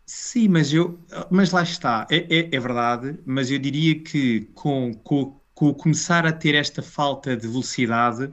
Sim, 0.07 0.49
mas 0.49 0.72
eu, 0.72 0.99
mas 1.30 1.53
lá 1.53 1.62
está, 1.62 2.07
é, 2.11 2.16
é, 2.28 2.49
é 2.53 2.61
verdade, 2.61 3.18
mas 3.24 3.51
eu 3.51 3.59
diria 3.59 3.99
que 3.99 4.43
com, 4.55 4.93
com, 4.95 5.30
com 5.30 5.41
começar 5.74 6.26
a 6.26 6.32
ter 6.32 6.54
esta 6.54 6.82
falta 6.82 7.36
de 7.36 7.46
velocidade, 7.46 8.32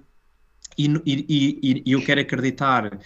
e, 0.77 0.87
e, 1.05 1.83
e 1.85 1.91
eu 1.91 2.03
quero 2.03 2.21
acreditar 2.21 2.99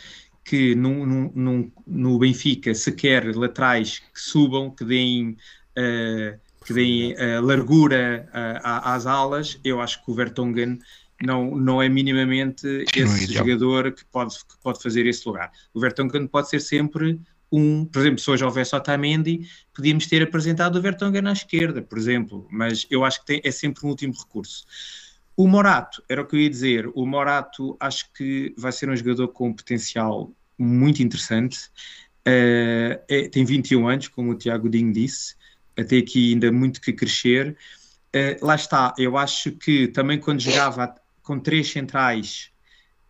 que 0.46 0.76
no, 0.76 1.06
no, 1.06 1.72
no, 1.88 2.20
Benfica 2.20 2.74
se 2.76 2.92
quer 2.92 3.36
laterais 3.36 4.00
que 4.00 4.20
subam, 4.20 4.70
que 4.70 4.84
deem, 4.84 5.38
uh, 5.78 6.40
que 6.66 6.74
deem 6.74 7.14
uh, 7.14 7.42
largura 7.42 8.30
uh, 8.30 8.60
às 8.64 9.06
alas, 9.06 9.60
eu 9.64 9.82
acho 9.82 10.04
que 10.04 10.12
o 10.12 10.14
Vertonghen 10.14 10.80
não, 11.22 11.56
não 11.56 11.82
é 11.82 11.88
minimamente 11.88 12.86
esse 12.96 13.34
jogador 13.34 13.92
que 13.94 14.04
pode, 14.06 14.36
que 14.36 14.58
pode 14.62 14.82
fazer 14.82 15.06
esse 15.06 15.28
lugar. 15.28 15.52
O 15.74 15.80
Vertonghen 15.80 16.28
pode 16.28 16.50
ser 16.50 16.60
sempre 16.60 17.20
um, 17.56 17.86
por 17.86 18.00
exemplo, 18.00 18.18
se 18.18 18.32
hoje 18.32 18.44
houvesse 18.44 18.76
Otamendi, 18.76 19.48
podíamos 19.76 20.08
ter 20.08 20.24
apresentado 20.24 20.76
o 20.76 20.82
Vertonghen 20.82 21.28
à 21.28 21.34
esquerda, 21.34 21.84
por 21.84 22.00
exemplo, 22.00 22.48
mas 22.50 22.88
eu 22.90 23.06
acho 23.06 23.20
que 23.20 23.28
tem, 23.28 23.42
é 23.44 23.52
sempre 23.52 23.86
um 23.86 23.90
último 23.90 24.12
recurso. 24.12 24.66
O 25.38 25.48
Morato, 25.48 26.04
era 26.10 26.24
o 26.24 26.26
que 26.26 26.36
eu 26.36 26.40
ia 26.40 26.50
dizer, 26.50 26.92
o 26.96 27.06
Morato 27.06 27.78
acho 27.80 28.12
que 28.12 28.56
vai 28.58 28.72
ser 28.72 28.90
um 28.90 28.96
jogador 28.96 29.28
com 29.28 29.54
potencial 29.54 30.32
muito 30.58 31.04
interessante, 31.04 31.68
uh, 32.28 33.00
é, 33.08 33.30
tem 33.32 33.46
21 33.46 33.88
anos, 33.88 34.08
como 34.08 34.32
o 34.32 34.36
Tiago 34.36 34.68
Dinho 34.68 34.92
disse, 34.92 35.36
até 35.78 35.98
aqui 35.98 36.34
ainda 36.34 36.52
muito 36.52 36.82
que 36.82 36.92
crescer. 36.92 37.56
Uh, 38.16 38.44
lá 38.44 38.56
está, 38.56 38.96
eu 38.98 39.16
acho 39.16 39.52
que 39.52 39.88
também 39.90 40.20
quando 40.20 40.40
jogava 40.40 40.96
com 41.22 41.40
três 41.40 41.70
centrais 41.70 42.50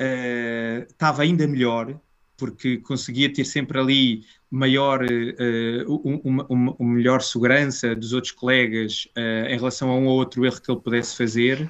uh, 0.02 0.84
estava 0.90 1.22
ainda 1.22 1.48
melhor, 1.48 1.98
porque 2.44 2.78
conseguia 2.80 3.32
ter 3.32 3.46
sempre 3.46 3.80
ali 3.80 4.26
maior, 4.52 5.02
uh, 5.02 6.20
uma, 6.26 6.46
uma, 6.50 6.76
uma, 6.78 6.94
melhor 6.94 7.22
segurança 7.22 7.96
dos 7.96 8.12
outros 8.12 8.34
colegas 8.34 9.08
uh, 9.18 9.48
em 9.48 9.56
relação 9.56 9.90
a 9.90 9.96
um 9.96 10.08
ou 10.08 10.18
outro 10.18 10.46
erro 10.46 10.60
que 10.60 10.70
ele 10.70 10.82
pudesse 10.82 11.16
fazer. 11.16 11.70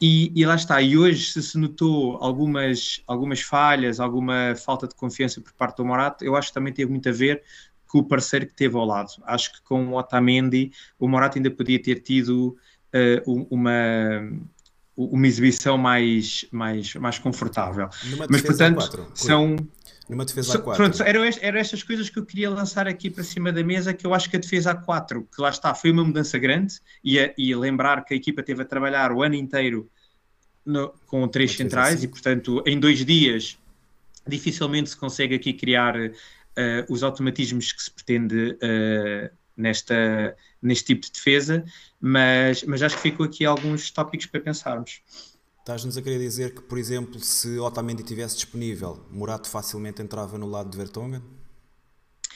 E, 0.00 0.32
e, 0.34 0.44
lá 0.44 0.56
está, 0.56 0.82
e 0.82 0.98
hoje 0.98 1.30
se 1.30 1.40
se 1.40 1.56
notou 1.56 2.16
algumas, 2.16 3.00
algumas 3.06 3.40
falhas, 3.40 4.00
alguma 4.00 4.56
falta 4.56 4.88
de 4.88 4.96
confiança 4.96 5.40
por 5.40 5.52
parte 5.52 5.76
do 5.76 5.84
Morato, 5.84 6.24
eu 6.24 6.34
acho 6.34 6.48
que 6.48 6.54
também 6.54 6.72
teve 6.72 6.90
muito 6.90 7.08
a 7.08 7.12
ver 7.12 7.40
com 7.86 7.98
o 7.98 8.04
parceiro 8.04 8.46
que 8.46 8.54
teve 8.54 8.76
ao 8.76 8.84
lado. 8.84 9.12
Acho 9.24 9.52
que 9.52 9.62
com 9.62 9.86
o 9.88 9.96
Otamendi, 9.96 10.72
o 10.98 11.06
Morato 11.06 11.38
ainda 11.38 11.50
podia 11.52 11.80
ter 11.80 12.00
tido 12.00 12.56
uh, 13.24 13.46
uma, 13.48 13.72
uma 14.96 15.26
exibição 15.26 15.78
mais, 15.78 16.44
mais, 16.50 16.94
mais 16.96 17.18
confortável. 17.18 17.88
Mas, 18.28 18.42
portanto, 18.42 19.10
são... 19.14 19.56
Numa 20.10 20.24
defesa 20.24 20.58
a 20.58 20.60
4. 20.60 20.84
Pronto, 20.84 21.02
eram, 21.02 21.22
eram 21.40 21.58
estas 21.58 21.82
coisas 21.82 22.10
que 22.10 22.18
eu 22.18 22.26
queria 22.26 22.50
lançar 22.50 22.88
aqui 22.88 23.08
para 23.08 23.22
cima 23.22 23.52
da 23.52 23.62
mesa, 23.62 23.94
que 23.94 24.06
eu 24.06 24.12
acho 24.12 24.28
que 24.28 24.36
a 24.36 24.40
defesa 24.40 24.72
a 24.72 24.74
4, 24.74 25.28
que 25.34 25.40
lá 25.40 25.50
está, 25.50 25.74
foi 25.74 25.90
uma 25.90 26.04
mudança 26.04 26.38
grande, 26.38 26.80
e, 27.02 27.18
a, 27.18 27.32
e 27.38 27.54
lembrar 27.54 28.04
que 28.04 28.14
a 28.14 28.16
equipa 28.16 28.42
teve 28.42 28.62
a 28.62 28.64
trabalhar 28.64 29.12
o 29.12 29.22
ano 29.22 29.34
inteiro 29.36 29.88
no, 30.64 30.92
com 31.06 31.26
três 31.28 31.52
centrais, 31.52 31.96
assim. 31.96 32.04
e 32.04 32.08
portanto, 32.08 32.62
em 32.66 32.78
dois 32.78 33.04
dias, 33.04 33.58
dificilmente 34.26 34.90
se 34.90 34.96
consegue 34.96 35.34
aqui 35.34 35.52
criar 35.52 35.96
uh, 35.96 36.12
os 36.88 37.02
automatismos 37.02 37.72
que 37.72 37.82
se 37.82 37.90
pretende 37.90 38.52
uh, 38.52 39.30
nesta, 39.56 40.36
neste 40.60 40.86
tipo 40.86 41.06
de 41.06 41.12
defesa, 41.12 41.64
mas, 42.00 42.62
mas 42.64 42.82
acho 42.82 42.96
que 42.96 43.02
ficou 43.02 43.26
aqui 43.26 43.44
alguns 43.44 43.90
tópicos 43.90 44.26
para 44.26 44.40
pensarmos. 44.40 45.02
Estás-nos 45.60 45.96
a 45.96 46.02
querer 46.02 46.18
dizer 46.18 46.54
que, 46.54 46.62
por 46.62 46.78
exemplo, 46.78 47.20
se 47.20 47.58
Otamendi 47.58 48.02
estivesse 48.02 48.34
disponível, 48.34 49.06
Murato 49.10 49.48
facilmente 49.48 50.00
entrava 50.00 50.38
no 50.38 50.46
lado 50.46 50.70
de 50.70 50.76
Vertonghen? 50.76 51.22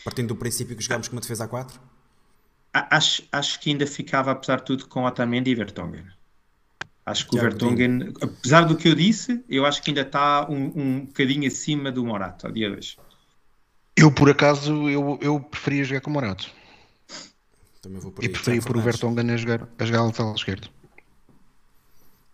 Partindo 0.05 0.29
do 0.29 0.37
princípio 0.37 0.77
que 0.77 0.83
jogámos 0.83 1.09
com 1.09 1.17
uma 1.17 1.23
defesa 1.23 1.45
a 1.45 1.49
4? 1.49 1.81
Acho, 2.73 3.23
acho 3.33 3.61
que 3.61 3.71
ainda 3.71 3.87
ficava, 3.87 4.31
apesar 4.31 4.57
de 4.57 4.67
tudo, 4.67 4.87
com 4.87 5.05
Otamendi 5.05 5.51
e 5.51 5.55
Vertonghen. 5.55 6.05
Acho 7.07 7.29
que 7.29 7.37
o 7.37 7.41
Vertonghen, 7.41 8.13
apesar 8.21 8.63
do 8.67 8.77
que 8.77 8.89
eu 8.89 8.95
disse, 8.95 9.43
eu 9.49 9.65
acho 9.65 9.83
que 9.83 9.91
ainda 9.91 10.03
está 10.03 10.47
um, 10.51 10.73
um 10.75 11.07
bocadinho 11.07 11.47
acima 11.49 11.91
do 11.91 12.05
Morato, 12.05 12.47
a 12.47 12.51
dia 12.51 12.69
2. 12.69 12.97
Eu, 13.97 14.13
por 14.13 14.29
acaso, 14.29 14.89
eu, 14.91 15.19
eu 15.23 15.41
preferia 15.41 15.85
jogar 15.85 16.03
com 16.03 16.11
o 16.11 16.13
Morato. 16.13 16.51
Também 17.81 18.01
vou 18.01 18.13
por 18.13 18.23
e 18.23 18.29
preferia 18.29 18.61
por 18.61 18.77
o 18.77 18.81
Vertonghen 18.81 19.31
a 19.31 19.37
jogar, 19.37 19.69
a 19.79 19.85
jogar 19.85 20.03
lateral 20.03 20.35
esquerdo 20.35 20.69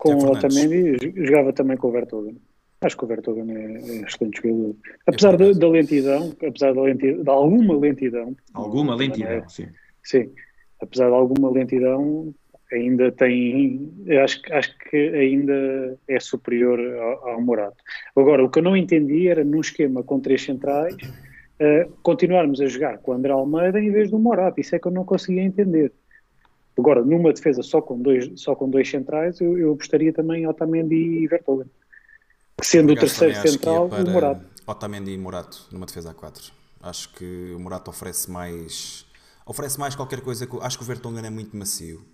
com 0.01 0.14
o 0.14 0.30
Otamendi, 0.32 0.96
jogava 1.14 1.53
também 1.53 1.76
com 1.76 1.88
o 1.88 1.92
Vertonghen. 1.92 2.40
Acho 2.80 2.96
que 2.96 3.05
o 3.05 3.07
Vertonghen 3.07 3.55
é, 3.55 3.72
é 3.76 4.03
excelente 4.07 4.40
jogador. 4.42 4.74
Apesar 5.07 5.36
da, 5.36 5.53
da, 5.53 5.68
lentidão, 5.68 6.34
apesar 6.42 6.74
da 6.74 6.80
lentidão, 6.80 7.22
de 7.22 7.30
alguma 7.30 7.76
lentidão. 7.76 8.36
Alguma 8.55 8.94
lentidão, 8.94 9.30
é, 9.30 9.44
sim. 9.48 9.68
Sim, 10.03 10.32
apesar 10.80 11.09
de 11.09 11.14
alguma 11.14 11.51
lentidão, 11.51 12.34
ainda 12.72 13.12
tem. 13.12 13.92
Acho, 14.24 14.40
acho 14.53 14.78
que 14.78 14.96
ainda 14.96 15.98
é 16.09 16.18
superior 16.18 16.80
ao, 16.80 17.28
ao 17.28 17.42
Morato. 17.42 17.76
Agora, 18.16 18.42
o 18.42 18.48
que 18.48 18.61
eu 18.61 18.62
não 18.62 18.76
entendi 18.76 19.28
era 19.28 19.44
num 19.44 19.61
esquema 19.61 20.03
com 20.03 20.18
três 20.18 20.42
centrais. 20.42 20.96
Uh, 21.61 21.92
continuarmos 22.03 22.59
a 22.62 22.66
jogar 22.66 22.96
com 22.98 23.11
o 23.11 23.14
André 23.14 23.32
Almeida 23.32 23.78
em 23.78 23.90
vez 23.90 24.11
do 24.11 24.18
Morato, 24.18 24.59
isso 24.59 24.74
é 24.74 24.78
que 24.78 24.88
eu 24.88 24.92
não 24.92 25.05
conseguia 25.05 25.42
entender. 25.42 25.92
Agora, 26.78 27.04
numa 27.04 27.32
defesa 27.32 27.62
só 27.62 27.80
com 27.80 28.00
dois, 28.00 28.40
só 28.40 28.54
com 28.54 28.68
dois 28.68 28.88
centrais, 28.88 29.40
eu, 29.40 29.58
eu 29.58 29.72
apostaria 29.72 30.12
também 30.12 30.46
Otamendi 30.46 30.94
e 30.94 31.26
Vertonghen. 31.26 31.66
Sendo 32.62 32.92
o 32.92 32.96
terceiro 32.96 33.34
central, 33.36 33.88
o 33.88 34.10
Morato. 34.10 34.44
Otamendi 34.66 35.12
e 35.12 35.18
Morato 35.18 35.66
numa 35.72 35.86
defesa 35.86 36.10
a 36.10 36.14
4. 36.14 36.52
Acho 36.82 37.12
que 37.14 37.52
o 37.54 37.58
Morato 37.58 37.90
oferece 37.90 38.30
mais 38.30 39.04
oferece 39.44 39.78
mais 39.78 39.94
qualquer 39.94 40.20
coisa. 40.20 40.48
Acho 40.62 40.78
que 40.78 40.84
o 40.84 40.86
Vertonghen 40.86 41.26
é 41.26 41.30
muito 41.30 41.56
macio. 41.56 42.04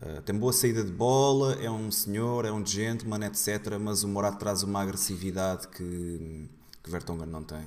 Uh, 0.00 0.20
tem 0.22 0.34
boa 0.36 0.52
saída 0.52 0.82
de 0.82 0.92
bola, 0.92 1.58
é 1.60 1.70
um 1.70 1.90
senhor, 1.90 2.44
é 2.44 2.52
um 2.52 2.64
gentleman, 2.64 3.26
etc. 3.26 3.78
Mas 3.80 4.02
o 4.02 4.08
Morato 4.08 4.38
traz 4.38 4.62
uma 4.62 4.80
agressividade 4.80 5.68
que, 5.68 6.48
que 6.82 6.88
o 6.88 6.92
Vertonghen 6.92 7.26
não 7.26 7.42
tem. 7.42 7.60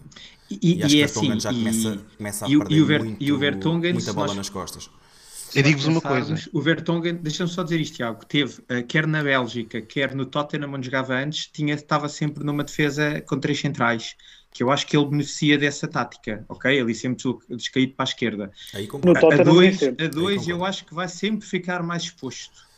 E, 0.50 0.80
e 0.80 0.84
acho 0.84 0.96
e 0.96 0.98
que 0.98 1.04
o 1.04 1.08
Vertonghen 1.08 1.32
assim, 1.32 1.40
já 1.40 1.54
começa, 1.54 2.06
começa 2.18 2.46
a 2.46 2.50
e, 2.50 2.58
perder 2.58 2.76
e 2.76 2.82
o 2.82 2.86
Ver, 2.86 3.04
muito, 3.04 3.86
e 3.86 3.94
muita 3.94 4.14
bola 4.14 4.28
nós, 4.28 4.38
nas 4.38 4.50
costas. 4.50 4.90
Eu 5.56 5.64
digo-vos 5.64 5.88
uma 5.88 6.02
coisa. 6.02 6.36
O 6.52 6.62
Vertonghen, 6.62 7.16
deixa-me 7.16 7.50
só 7.50 7.64
dizer 7.64 7.80
isto, 7.80 7.96
Tiago, 7.96 8.26
teve, 8.26 8.60
uh, 8.62 8.84
quer 8.88 9.06
na 9.06 9.24
Bélgica, 9.24 9.82
quer 9.82 10.16
no 10.16 10.26
Tottenham, 10.26 10.74
onde 10.74 10.86
jogava 10.86 11.16
antes, 11.16 11.48
tinha, 11.48 11.74
estava 11.74 12.10
sempre 12.10 12.44
numa 12.44 12.64
defesa 12.64 13.22
com 13.22 13.40
três 13.40 13.60
centrais, 13.60 14.16
que 14.52 14.64
eu 14.64 14.72
acho 14.72 14.86
que 14.88 14.96
ele 14.96 15.06
beneficia 15.06 15.58
dessa 15.58 15.88
tática, 15.88 16.46
ok? 16.48 16.80
Ele 16.80 16.94
sempre 16.94 17.24
descaído 17.50 17.94
para 17.94 18.04
a 18.04 18.10
esquerda. 18.10 18.52
Aí 18.74 18.88
a, 18.88 19.42
a 19.42 19.44
dois, 19.44 19.84
a 19.84 20.08
dois 20.08 20.48
eu 20.48 20.64
acho 20.64 20.86
que 20.86 20.94
vai 20.94 21.08
sempre 21.08 21.46
ficar 21.46 21.82
mais 21.84 22.04
exposto. 22.04 22.74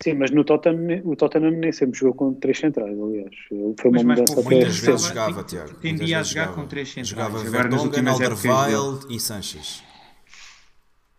Sim, 0.00 0.14
mas 0.14 0.30
no 0.30 0.44
Tottenham, 0.44 1.02
o 1.04 1.16
Tottenham 1.16 1.50
nem 1.50 1.72
sempre 1.72 1.98
jogou 1.98 2.14
com 2.14 2.34
três 2.34 2.58
centrais, 2.58 2.96
aliás. 2.96 3.34
Foi 3.80 3.90
Mas 3.90 4.02
uma 4.02 4.14
mais 4.14 4.20
mudança 4.20 4.40
até 4.40 4.48
Muitas 4.48 4.78
vezes 4.78 5.06
jogava, 5.08 5.42
Tiago. 5.42 5.74
tendia 5.74 6.20
a 6.20 6.22
jogar 6.22 6.54
com 6.54 6.66
três 6.66 6.88
centrais. 6.88 7.08
Jogava 7.08 7.38
Vertonghen, 7.38 8.08
Alderweireld 8.08 9.06
e 9.10 9.18
Sanches. 9.18 9.82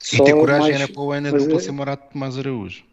E 0.01 0.17
Só 0.17 0.23
ter 0.23 0.33
coragem 0.33 0.69
mais- 0.71 0.81
era 0.81 0.87
para 0.91 1.01
o 1.01 1.11
Ana 1.11 1.31
mas, 1.31 1.43
dupla 1.43 1.59
ser 1.59 1.71
Morato 1.71 2.05
de 2.07 2.13
Tomás 2.13 2.37
Araújo. 2.37 2.83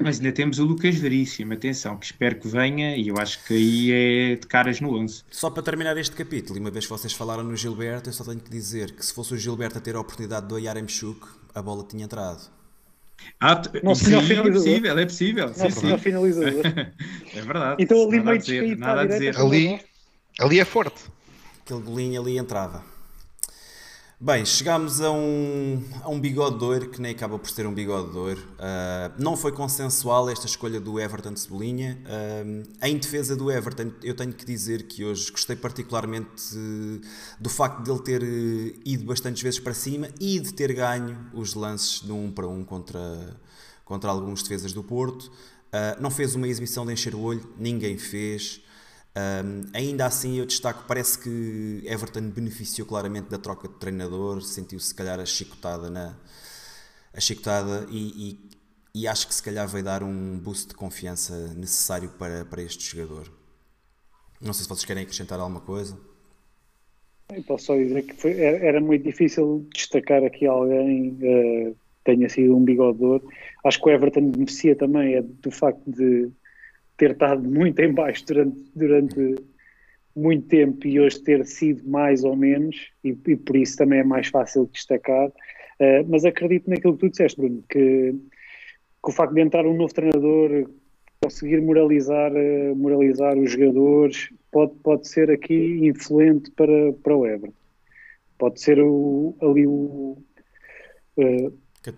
Mas 0.00 0.18
ainda 0.18 0.32
temos 0.32 0.58
o 0.58 0.64
Lucas 0.64 0.96
Veríssimo, 0.96 1.54
atenção, 1.54 1.96
que 1.96 2.04
espero 2.06 2.38
que 2.38 2.46
venha 2.46 2.94
e 2.94 3.08
eu 3.08 3.16
acho 3.16 3.42
que 3.46 3.54
aí 3.54 3.90
é 3.92 4.34
de 4.36 4.46
caras 4.46 4.80
no 4.82 4.94
11. 4.94 5.22
Só 5.30 5.48
para 5.48 5.62
terminar 5.62 5.96
este 5.96 6.14
capítulo, 6.14 6.58
e 6.58 6.60
uma 6.60 6.70
vez 6.70 6.84
que 6.84 6.90
vocês 6.90 7.12
falaram 7.14 7.42
no 7.42 7.56
Gilberto, 7.56 8.10
eu 8.10 8.12
só 8.12 8.22
tenho 8.22 8.38
que 8.38 8.50
dizer 8.50 8.92
que 8.94 9.04
se 9.04 9.14
fosse 9.14 9.32
o 9.32 9.38
Gilberto 9.38 9.78
a 9.78 9.80
ter 9.80 9.96
a 9.96 10.00
oportunidade 10.00 10.46
do 10.46 10.58
Yaremchuk, 10.58 11.26
a 11.54 11.62
bola 11.62 11.84
tinha 11.88 12.04
entrado. 12.04 12.50
Ah, 13.40 13.60
Nosso 13.82 14.04
sim, 14.04 14.14
é 14.14 14.42
possível, 14.42 14.98
é 14.98 15.06
possível. 15.06 15.54
Sim, 15.54 15.62
Nosso 15.64 15.82
melhor 15.82 15.98
sim. 15.98 16.04
finalizador. 16.04 16.62
É 17.34 17.40
verdade. 17.40 17.82
Então 17.82 18.02
ali 18.02 18.16
nada 18.18 18.20
a 18.20 18.24
meio 18.32 18.38
dizer, 18.40 18.52
descaído 18.60 18.80
nada 18.80 19.00
a 19.00 19.04
a 19.04 19.06
dizer. 19.06 19.36
Ali, 19.38 19.80
ali 20.38 20.60
é 20.60 20.64
forte. 20.66 21.02
Aquele 21.64 21.80
golinho 21.80 22.20
ali 22.20 22.36
entrava. 22.38 22.84
Bem, 24.20 24.44
chegámos 24.44 25.00
a 25.00 25.12
um, 25.12 25.80
a 26.02 26.08
um 26.08 26.18
bigode 26.18 26.80
de 26.80 26.88
que 26.88 27.00
nem 27.00 27.12
acaba 27.12 27.38
por 27.38 27.48
ser 27.48 27.68
um 27.68 27.72
bigode 27.72 28.10
de. 28.10 28.42
Ah, 28.58 29.12
não 29.16 29.36
foi 29.36 29.52
consensual 29.52 30.28
esta 30.28 30.44
escolha 30.44 30.80
do 30.80 30.98
Everton 30.98 31.32
de 31.32 31.38
Cebolinha. 31.38 31.96
Ah, 32.04 32.88
em 32.88 32.98
defesa 32.98 33.36
do 33.36 33.48
Everton, 33.48 33.92
eu 34.02 34.16
tenho 34.16 34.32
que 34.32 34.44
dizer 34.44 34.88
que 34.88 35.04
hoje 35.04 35.30
gostei 35.30 35.54
particularmente 35.54 36.56
do 37.38 37.48
facto 37.48 37.84
de 37.84 37.92
ele 37.92 38.00
ter 38.00 38.22
eh, 38.24 38.80
ido 38.84 39.04
bastantes 39.04 39.40
vezes 39.40 39.60
para 39.60 39.72
cima 39.72 40.08
e 40.18 40.40
de 40.40 40.52
ter 40.52 40.72
ganho 40.72 41.16
os 41.32 41.54
lances 41.54 42.00
de 42.00 42.10
um 42.10 42.28
para 42.32 42.48
um 42.48 42.64
contra, 42.64 43.36
contra 43.84 44.10
alguns 44.10 44.42
defesas 44.42 44.72
do 44.72 44.82
Porto. 44.82 45.30
Ah, 45.72 45.96
não 46.00 46.10
fez 46.10 46.34
uma 46.34 46.48
exibição 46.48 46.84
de 46.84 46.92
encher 46.92 47.14
o 47.14 47.20
olho, 47.20 47.48
ninguém 47.56 47.96
fez. 47.96 48.62
Um, 49.18 49.62
ainda 49.74 50.06
assim, 50.06 50.38
eu 50.38 50.46
destaco, 50.46 50.84
parece 50.86 51.18
que 51.18 51.82
Everton 51.86 52.30
beneficiou 52.30 52.86
claramente 52.86 53.28
da 53.28 53.38
troca 53.38 53.66
de 53.66 53.74
treinador, 53.74 54.42
sentiu-se 54.42 54.88
se 54.88 54.94
calhar 54.94 55.18
a 55.18 55.26
chicotada, 55.26 55.90
na, 55.90 56.16
a 57.12 57.20
chicotada 57.20 57.86
e, 57.90 58.30
e, 58.94 59.00
e 59.02 59.08
acho 59.08 59.26
que 59.26 59.34
se 59.34 59.42
calhar 59.42 59.66
vai 59.66 59.82
dar 59.82 60.04
um 60.04 60.38
boost 60.38 60.68
de 60.68 60.74
confiança 60.74 61.52
necessário 61.54 62.10
para, 62.10 62.44
para 62.44 62.62
este 62.62 62.84
jogador. 62.96 63.32
Não 64.40 64.52
sei 64.52 64.62
se 64.62 64.68
vocês 64.68 64.84
querem 64.84 65.02
acrescentar 65.02 65.40
alguma 65.40 65.60
coisa. 65.60 65.98
Eu 67.30 67.42
posso 67.42 67.66
só 67.66 67.76
dizer 67.76 68.02
que 68.02 68.14
foi- 68.14 68.38
era, 68.40 68.58
era 68.58 68.80
muito 68.80 69.02
difícil 69.04 69.66
destacar 69.74 70.22
aqui 70.22 70.46
alguém 70.46 71.16
que 71.16 71.74
tenha 72.04 72.28
sido 72.28 72.56
um 72.56 72.64
bigodor. 72.64 73.20
Acho 73.64 73.80
que 73.80 73.88
o 73.88 73.90
Everton 73.92 74.30
beneficia 74.30 74.76
também 74.76 75.14
é 75.14 75.22
do 75.22 75.50
facto 75.50 75.82
de 75.90 76.30
ter 76.98 77.12
estado 77.12 77.42
muito 77.48 77.80
em 77.80 77.92
baixo 77.92 78.26
durante, 78.26 78.60
durante 78.74 79.36
muito 80.14 80.48
tempo 80.48 80.86
e 80.86 81.00
hoje 81.00 81.22
ter 81.22 81.46
sido 81.46 81.88
mais 81.88 82.24
ou 82.24 82.36
menos, 82.36 82.76
e, 83.04 83.16
e 83.26 83.36
por 83.36 83.56
isso 83.56 83.76
também 83.76 84.00
é 84.00 84.04
mais 84.04 84.26
fácil 84.26 84.66
de 84.66 84.72
destacar. 84.72 85.30
Eh, 85.78 86.02
mas 86.08 86.24
acredito 86.24 86.68
naquilo 86.68 86.94
que 86.94 87.06
tu 87.06 87.10
disseste, 87.10 87.40
Bruno, 87.40 87.62
que, 87.70 88.12
que 88.12 89.10
o 89.10 89.12
facto 89.12 89.32
de 89.32 89.40
entrar 89.40 89.64
um 89.64 89.76
novo 89.76 89.94
treinador, 89.94 90.68
conseguir 91.22 91.60
moralizar, 91.60 92.32
eh, 92.34 92.74
moralizar 92.74 93.38
os 93.38 93.52
jogadores, 93.52 94.28
pode, 94.50 94.74
pode 94.82 95.08
ser 95.08 95.30
aqui 95.30 95.86
influente 95.86 96.50
para, 96.50 96.92
para 96.94 97.16
o 97.16 97.24
Everton. 97.24 97.54
Pode 98.36 98.60
ser 98.60 98.80
o, 98.80 99.36
ali 99.40 99.66
o, 99.66 100.18
eh, 101.16 101.50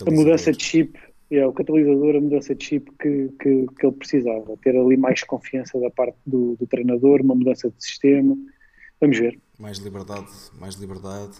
a 0.06 0.10
mudança 0.10 0.52
de 0.52 0.62
chip, 0.62 0.98
é, 1.30 1.46
o 1.46 1.52
catalisador, 1.52 2.16
a 2.16 2.20
mudança 2.20 2.54
de 2.54 2.64
chip 2.64 2.90
que, 2.98 3.28
que, 3.40 3.66
que 3.66 3.86
ele 3.86 3.96
precisava. 3.96 4.56
Ter 4.58 4.76
ali 4.76 4.96
mais 4.96 5.22
confiança 5.22 5.78
da 5.78 5.90
parte 5.90 6.18
do, 6.26 6.56
do 6.56 6.66
treinador, 6.66 7.20
uma 7.20 7.34
mudança 7.34 7.70
de 7.70 7.84
sistema. 7.84 8.36
Vamos 9.00 9.18
ver. 9.18 9.38
Mais 9.58 9.78
liberdade, 9.78 10.28
mais 10.58 10.74
liberdade. 10.74 11.38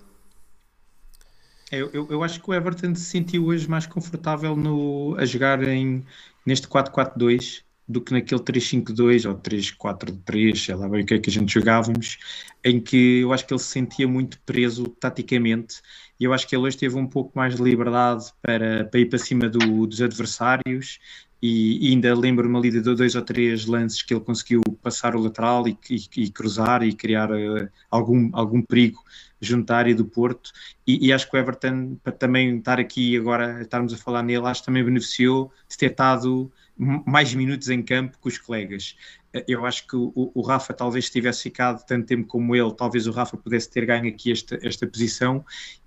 Eu, 1.73 1.89
eu, 1.93 2.07
eu 2.11 2.23
acho 2.23 2.43
que 2.43 2.51
o 2.51 2.55
Everton 2.55 2.95
se 2.95 3.05
sentiu 3.05 3.47
hoje 3.47 3.69
mais 3.69 3.87
confortável 3.87 4.57
no, 4.57 5.15
a 5.17 5.25
jogar 5.25 5.63
em, 5.63 6.05
neste 6.45 6.67
4-4-2 6.67 7.63
do 7.91 8.01
que 8.01 8.13
naquele 8.13 8.43
3-5-2 8.43 9.25
ou 9.25 9.35
3-4-3, 9.35 10.63
sei 10.65 10.75
lá 10.75 10.89
bem 10.89 11.03
o 11.03 11.07
que 11.07 11.15
é 11.15 11.19
que 11.19 11.31
a 11.31 11.33
gente 11.33 11.53
jogávamos, 11.53 12.19
em 12.65 12.81
que 12.81 13.21
eu 13.21 13.33
acho 13.33 13.47
que 13.47 13.53
ele 13.55 13.61
se 13.61 13.69
sentia 13.69 14.07
muito 14.07 14.41
preso 14.45 14.85
taticamente 15.01 15.77
e 16.19 16.25
eu 16.25 16.33
acho 16.33 16.47
que 16.47 16.55
ele 16.55 16.65
hoje 16.65 16.77
teve 16.77 16.97
um 16.97 17.07
pouco 17.07 17.33
mais 17.37 17.57
de 17.57 17.63
liberdade 17.63 18.27
para, 18.43 18.85
para 18.85 19.01
ir 19.01 19.07
para 19.09 19.19
cima 19.19 19.49
do- 19.49 19.87
dos 19.87 20.01
adversários 20.03 20.99
e, 21.43 21.89
e 21.89 21.91
ainda 21.93 22.15
lembro-me 22.15 22.57
ali 22.59 22.71
de 22.71 22.81
dois 22.83 23.15
ou 23.15 23.23
três 23.23 23.65
lances 23.67 24.03
que 24.03 24.13
ele 24.13 24.21
conseguiu 24.23 24.61
passar 24.83 25.17
o 25.17 25.21
lateral 25.21 25.67
e, 25.67 25.77
e- 25.91 26.25
e 26.25 26.31
cruzar 26.31 26.83
e 26.83 26.93
criar 26.93 27.31
eh, 27.31 27.69
algum, 27.91 28.31
algum 28.35 28.61
perigo 28.63 29.03
junto 29.41 29.71
à 29.71 29.77
área 29.79 29.95
do 29.95 30.05
Porto 30.05 30.51
e, 30.87 31.13
acho 31.13 31.31
que 31.31 31.37
o 31.37 31.41
Everton, 31.41 31.97
para 32.03 32.13
também 32.13 32.59
estar 32.59 32.79
aqui 32.79 33.17
agora, 33.17 33.63
estarmos 33.63 33.93
a 33.95 33.97
falar 33.97 34.23
nele, 34.23 34.47
acho 34.47 34.61
que 34.61 34.67
também 34.67 34.85
beneficiou 34.85 35.51
de 35.69 35.77
ter 35.79 35.91
estado 35.93 36.53
mais 37.07 37.35
minutos 37.35 37.69
em 37.69 37.83
campo 37.83 38.17
com 38.21 38.29
os 38.29 38.39
colegas. 38.39 38.97
Eh, 39.33 39.45
Eu 39.49 39.67
acho 39.67 39.87
que 39.87 39.97
o, 39.97 40.13
o 40.35 40.41
Rafa 40.43 40.73
talvez 40.73 41.11
tivesse 41.11 41.43
ficado 41.45 41.85
tanto 41.87 42.07
tempo 42.07 42.27
como 42.27 42.55
ele, 42.57 42.73
talvez 42.75 43.07
o 43.07 43.13
Rafa 43.13 43.37
pudesse 43.37 43.71
ter 43.71 43.87
ganho 43.87 44.09
aqui 44.09 44.33
esta, 44.33 44.59
esta 44.63 44.87
posição 44.87 45.45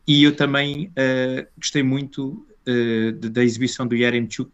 e 0.07 0.23
eu 0.23 0.35
também 0.35 0.91
eh, 0.95 1.47
gostei 1.57 1.83
muito 1.83 2.45
de- 2.65 3.29
da 3.29 3.43
exibição 3.43 3.85
do 3.85 3.95
Yaremchuk, 3.95 4.51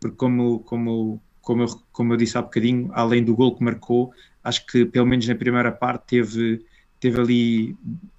porque 0.00 0.16
como, 0.16 0.60
como, 0.60 1.20
como, 1.40 1.62
eu, 1.62 1.68
como 1.92 2.12
eu 2.12 2.16
disse 2.16 2.36
há 2.36 2.42
bocadinho, 2.42 2.90
além 2.92 3.22
do 3.24 3.34
gol 3.36 3.54
que 3.56 3.62
marcou, 3.62 4.12
acho 4.42 4.66
que 4.66 4.84
pelo 4.84 5.06
menos 5.06 5.26
na 5.28 5.34
primeira 5.34 5.70
parte 5.72 6.04
teve, 6.06 6.64
teve 7.00 7.20
ali 7.20 7.76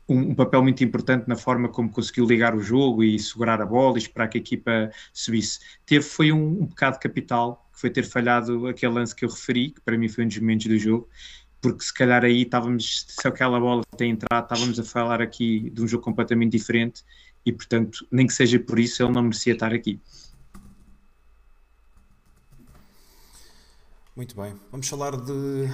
um, 0.08 0.32
um 0.32 0.36
papel 0.36 0.62
muito 0.62 0.84
importante 0.84 1.28
na 1.28 1.36
forma 1.36 1.70
como 1.70 1.90
conseguiu 1.90 2.26
ligar 2.26 2.56
o 2.56 2.62
jogo 2.62 3.04
e 3.04 3.18
segurar 3.20 3.62
a 3.62 3.66
bola 3.66 3.98
e 3.98 4.02
esperar 4.02 4.28
que 4.28 4.38
a 4.38 4.42
equipa 4.42 4.92
subisse. 5.14 5.60
Teve, 5.86 6.04
foi 6.04 6.32
um, 6.32 6.64
um 6.64 6.68
pecado 6.68 7.00
capital, 7.00 7.68
que 7.74 7.80
foi 7.80 7.90
ter 7.90 8.04
falhado 8.04 8.68
aquele 8.68 8.94
lance 8.94 9.16
que 9.16 9.26
eu 9.26 9.30
referi, 9.30 9.72
que 9.72 9.82
para 9.82 9.98
mim 9.98 10.08
foi 10.08 10.24
um 10.24 10.28
dos 10.28 10.40
momentos 10.40 10.68
do 10.68 10.78
jogo, 10.78 11.10
porque 11.62 11.84
se 11.84 11.94
calhar 11.94 12.24
aí 12.24 12.44
estávamos, 12.44 13.06
se 13.08 13.28
aquela 13.28 13.60
bola 13.60 13.84
tem 13.98 14.12
entrado, 14.12 14.44
estávamos 14.44 14.80
a 14.80 14.84
falar 14.84 15.22
aqui 15.22 15.70
de 15.72 15.82
um 15.82 15.88
jogo 15.88 16.04
completamente 16.04 16.52
diferente 16.52 17.04
e, 17.46 17.52
portanto, 17.52 18.06
nem 18.12 18.28
que 18.28 18.34
seja 18.34 18.60
por 18.60 18.80
isso, 18.80 19.04
ele 19.04 19.12
não 19.12 19.24
merecia 19.24 19.54
estar 19.54 19.74
aqui. 19.74 20.00
Muito 24.16 24.36
bem, 24.36 24.56
vamos 24.72 24.88
falar 24.88 25.18
de, 25.18 25.70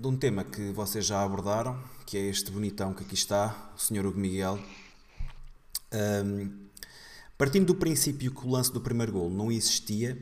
de 0.00 0.06
um 0.06 0.16
tema 0.16 0.42
que 0.42 0.72
vocês 0.72 1.04
já 1.04 1.22
abordaram, 1.22 1.78
que 2.06 2.16
é 2.16 2.22
este 2.22 2.50
bonitão 2.50 2.94
que 2.94 3.02
aqui 3.04 3.12
está, 3.12 3.70
o 3.76 3.78
Sr. 3.78 4.06
Hugo 4.06 4.18
Miguel. 4.18 4.58
Ahm, 5.92 6.70
partindo 7.36 7.66
do 7.66 7.74
princípio 7.74 8.34
que 8.34 8.46
o 8.46 8.48
lance 8.48 8.72
do 8.72 8.80
primeiro 8.80 9.12
gol 9.12 9.28
não 9.28 9.52
existia, 9.52 10.16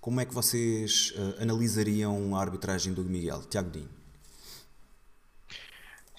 como 0.00 0.20
é 0.20 0.24
que 0.24 0.32
vocês 0.32 1.12
ah, 1.16 1.42
analisariam 1.42 2.36
a 2.36 2.40
arbitragem 2.40 2.94
do 2.94 3.00
Hugo 3.00 3.10
Miguel? 3.10 3.42
Tiago 3.50 3.72
Dinho. 3.72 3.88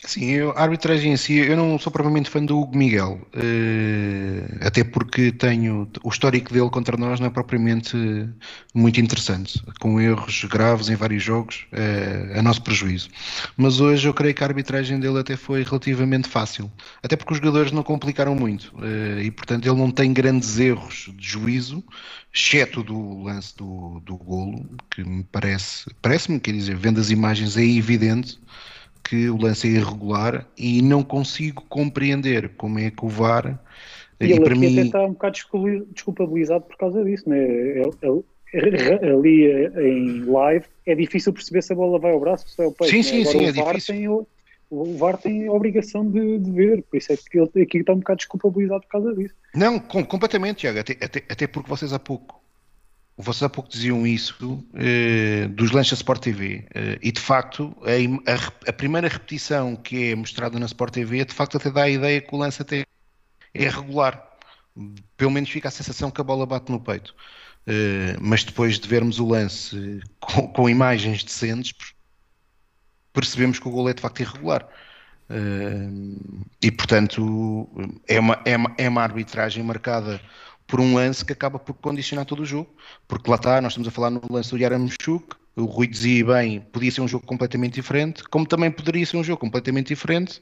Sim, 0.06 0.32
eu, 0.32 0.52
a 0.52 0.62
arbitragem 0.64 1.14
em 1.14 1.18
si, 1.18 1.38
eu 1.38 1.56
não 1.56 1.80
sou 1.80 1.90
propriamente 1.90 2.30
fã 2.30 2.44
do 2.44 2.60
Hugo 2.60 2.78
Miguel, 2.78 3.26
eh, 3.34 4.58
até 4.60 4.84
porque 4.84 5.32
tenho 5.32 5.90
o 6.04 6.10
histórico 6.10 6.52
dele 6.54 6.70
contra 6.70 6.98
nós 6.98 7.22
não 7.22 7.28
é 7.28 7.30
propriamente 7.30 7.96
muito 8.76 9.00
interessante, 9.00 9.64
com 9.80 10.02
erros 10.02 10.44
graves 10.44 10.90
em 10.90 10.96
vários 10.96 11.24
jogos, 11.24 11.66
eh, 11.72 12.34
a 12.38 12.42
nosso 12.42 12.62
prejuízo. 12.62 13.08
Mas 13.56 13.80
hoje 13.80 14.06
eu 14.06 14.14
creio 14.14 14.36
que 14.36 14.44
a 14.44 14.48
arbitragem 14.48 15.00
dele 15.00 15.20
até 15.20 15.38
foi 15.38 15.64
relativamente 15.64 16.28
fácil, 16.28 16.70
até 17.02 17.16
porque 17.16 17.32
os 17.32 17.40
jogadores 17.40 17.72
não 17.72 17.82
complicaram 17.82 18.36
muito 18.36 18.74
eh, 18.84 19.24
e, 19.24 19.32
portanto, 19.32 19.66
ele 19.66 19.78
não 19.78 19.90
tem 19.90 20.12
grandes 20.12 20.60
erros 20.60 21.14
de 21.16 21.26
juízo, 21.26 21.82
exceto 22.34 22.84
do 22.84 23.24
lance 23.24 23.56
do, 23.56 24.02
do 24.02 24.18
golo, 24.18 24.66
que 24.92 25.02
me 25.02 25.24
parece, 25.24 25.86
parece-me, 26.02 26.42
quer 26.42 26.52
dizer, 26.52 26.76
vendo 26.76 27.00
as 27.00 27.10
imagens 27.10 27.56
é 27.56 27.64
evidente 27.64 28.38
que 29.04 29.30
o 29.30 29.38
lance 29.38 29.68
é 29.68 29.72
irregular 29.72 30.48
e 30.58 30.82
não 30.82 31.04
consigo 31.04 31.64
compreender 31.68 32.50
como 32.56 32.80
é 32.80 32.90
que 32.90 33.06
o 33.06 33.10
VAR 33.10 33.60
E 34.20 34.26
e, 34.28 34.32
ele 34.32 34.40
para 34.42 34.54
aqui 34.54 34.66
até 34.68 34.76
mim 34.76 34.86
está 34.86 35.02
um 35.06 35.12
bocado 35.14 35.34
desculpa- 35.34 35.86
desculpabilizado 35.94 36.64
por 36.66 36.78
causa 36.78 37.04
disso, 37.04 37.30
né? 37.30 37.38
Ele- 37.44 37.84
ele- 38.54 39.12
Ali 39.14 39.46
eh, 39.52 39.72
em 39.90 40.24
live 40.26 40.66
é 40.86 40.94
difícil 40.96 41.34
perceber 41.34 41.62
se 41.64 41.74
a 41.74 41.76
bola 41.76 42.00
vai 42.00 42.12
ao 42.12 42.20
braço 42.20 42.46
ou 42.46 42.50
se 42.52 42.58
vai 42.58 42.66
ao 42.68 42.72
peito. 42.72 42.92
Sim, 42.92 42.98
né? 42.98 43.04
sim, 43.04 43.22
Agora 43.22 43.32
sim, 43.32 43.38
o 43.46 43.48
é 43.48 43.52
VAR 43.52 43.74
difícil. 43.76 43.96
Tem, 43.96 44.08
o, 44.08 44.28
o 44.70 44.98
VAR 44.98 45.18
tem 45.18 45.48
a 45.48 45.52
obrigação 45.52 46.10
de, 46.10 46.38
de 46.40 46.52
ver, 46.52 46.84
por 46.84 46.98
isso 46.98 47.12
é 47.14 47.18
que 47.18 47.40
ele 47.40 47.64
aqui 47.64 47.78
está 47.80 47.94
um 47.94 47.98
bocado 47.98 48.18
desculpabilizado 48.18 48.82
por 48.82 48.90
causa 48.90 49.16
disso. 49.16 49.34
não, 49.56 49.80
com- 49.80 50.06
completamente 50.06 50.58
Tiago, 50.60 50.80
até, 50.80 50.94
até, 51.04 51.24
até 51.30 51.48
porque 51.48 51.70
vocês 51.70 51.92
há 51.94 52.00
pouco 52.00 52.43
vocês 53.18 53.44
há 53.44 53.50
pouco 53.50 53.70
diziam 53.70 54.06
isso 54.08 54.66
eh, 54.74 55.48
dos 55.50 55.72
lances 55.72 55.92
da 55.92 55.96
Sport 55.98 56.22
TV 56.24 56.66
eh, 56.74 56.98
e 57.02 57.12
de 57.12 57.22
facto 57.22 57.76
a, 57.84 58.32
a 58.32 58.70
a 58.70 58.74
primeira 58.74 59.08
repetição 59.08 59.76
que 59.76 60.12
é 60.12 60.16
mostrada 60.16 60.58
na 60.60 60.66
Sport 60.66 60.94
TV 60.94 61.24
de 61.26 61.34
facto 61.34 61.58
até 61.58 61.70
dá 61.70 61.84
a 61.84 61.90
ideia 61.90 62.22
que 62.22 62.34
o 62.34 62.38
lance 62.38 62.62
até 62.62 62.86
é 63.54 63.70
regular 63.70 64.22
pelo 65.16 65.32
menos 65.32 65.50
fica 65.50 65.68
a 65.68 65.72
sensação 65.72 66.10
que 66.10 66.22
a 66.22 66.24
bola 66.24 66.46
bate 66.46 66.72
no 66.72 66.80
peito 66.80 67.14
Uh, 67.64 68.20
mas 68.20 68.44
depois 68.44 68.78
de 68.78 68.90
vermos 68.90 69.20
o 69.20 69.28
lance 69.28 70.02
com, 70.20 70.48
com, 70.50 70.70
imagens 70.70 71.24
decentes, 71.24 71.74
percebemos 73.14 73.58
que 73.58 73.68
o 73.68 73.72
gol 73.72 73.90
é 73.90 73.94
de 73.94 74.02
facto 74.02 74.20
irregular. 74.20 74.68
Uh, 75.30 76.46
e 76.62 76.70
portanto 76.70 77.70
é 78.06 78.20
uma, 78.20 78.42
é, 78.44 78.58
uma, 78.58 78.76
é 78.78 78.90
uma 78.90 79.02
arbitragem 79.02 79.64
marcada 79.64 80.20
por 80.68 80.80
um 80.80 80.96
lance 80.96 81.24
que 81.24 81.34
acaba 81.34 81.60
por 81.60 81.74
condicionar 81.74 82.26
todo 82.26 82.42
o 82.42 82.46
jogo, 82.46 82.76
porque 83.08 83.30
lá 83.30 83.36
está, 83.36 83.62
nós 83.62 83.74
estamos 83.74 83.88
a 83.88 83.92
falar 83.92 84.10
no 84.10 84.22
lance 84.30 84.50
do 84.50 84.58
Yaramchuk, 84.58 85.36
o 85.56 85.66
Rui 85.66 85.88
dizia 85.88 86.26
bem, 86.26 86.62
podia 86.62 86.92
ser 86.92 87.02
um 87.02 87.08
jogo 87.08 87.26
completamente 87.26 87.76
diferente, 87.76 88.24
como 88.24 88.46
também 88.46 88.72
poderia 88.72 89.06
ser 89.06 89.18
um 89.18 89.24
jogo 89.24 89.40
completamente 89.40 89.88
diferente 89.88 90.42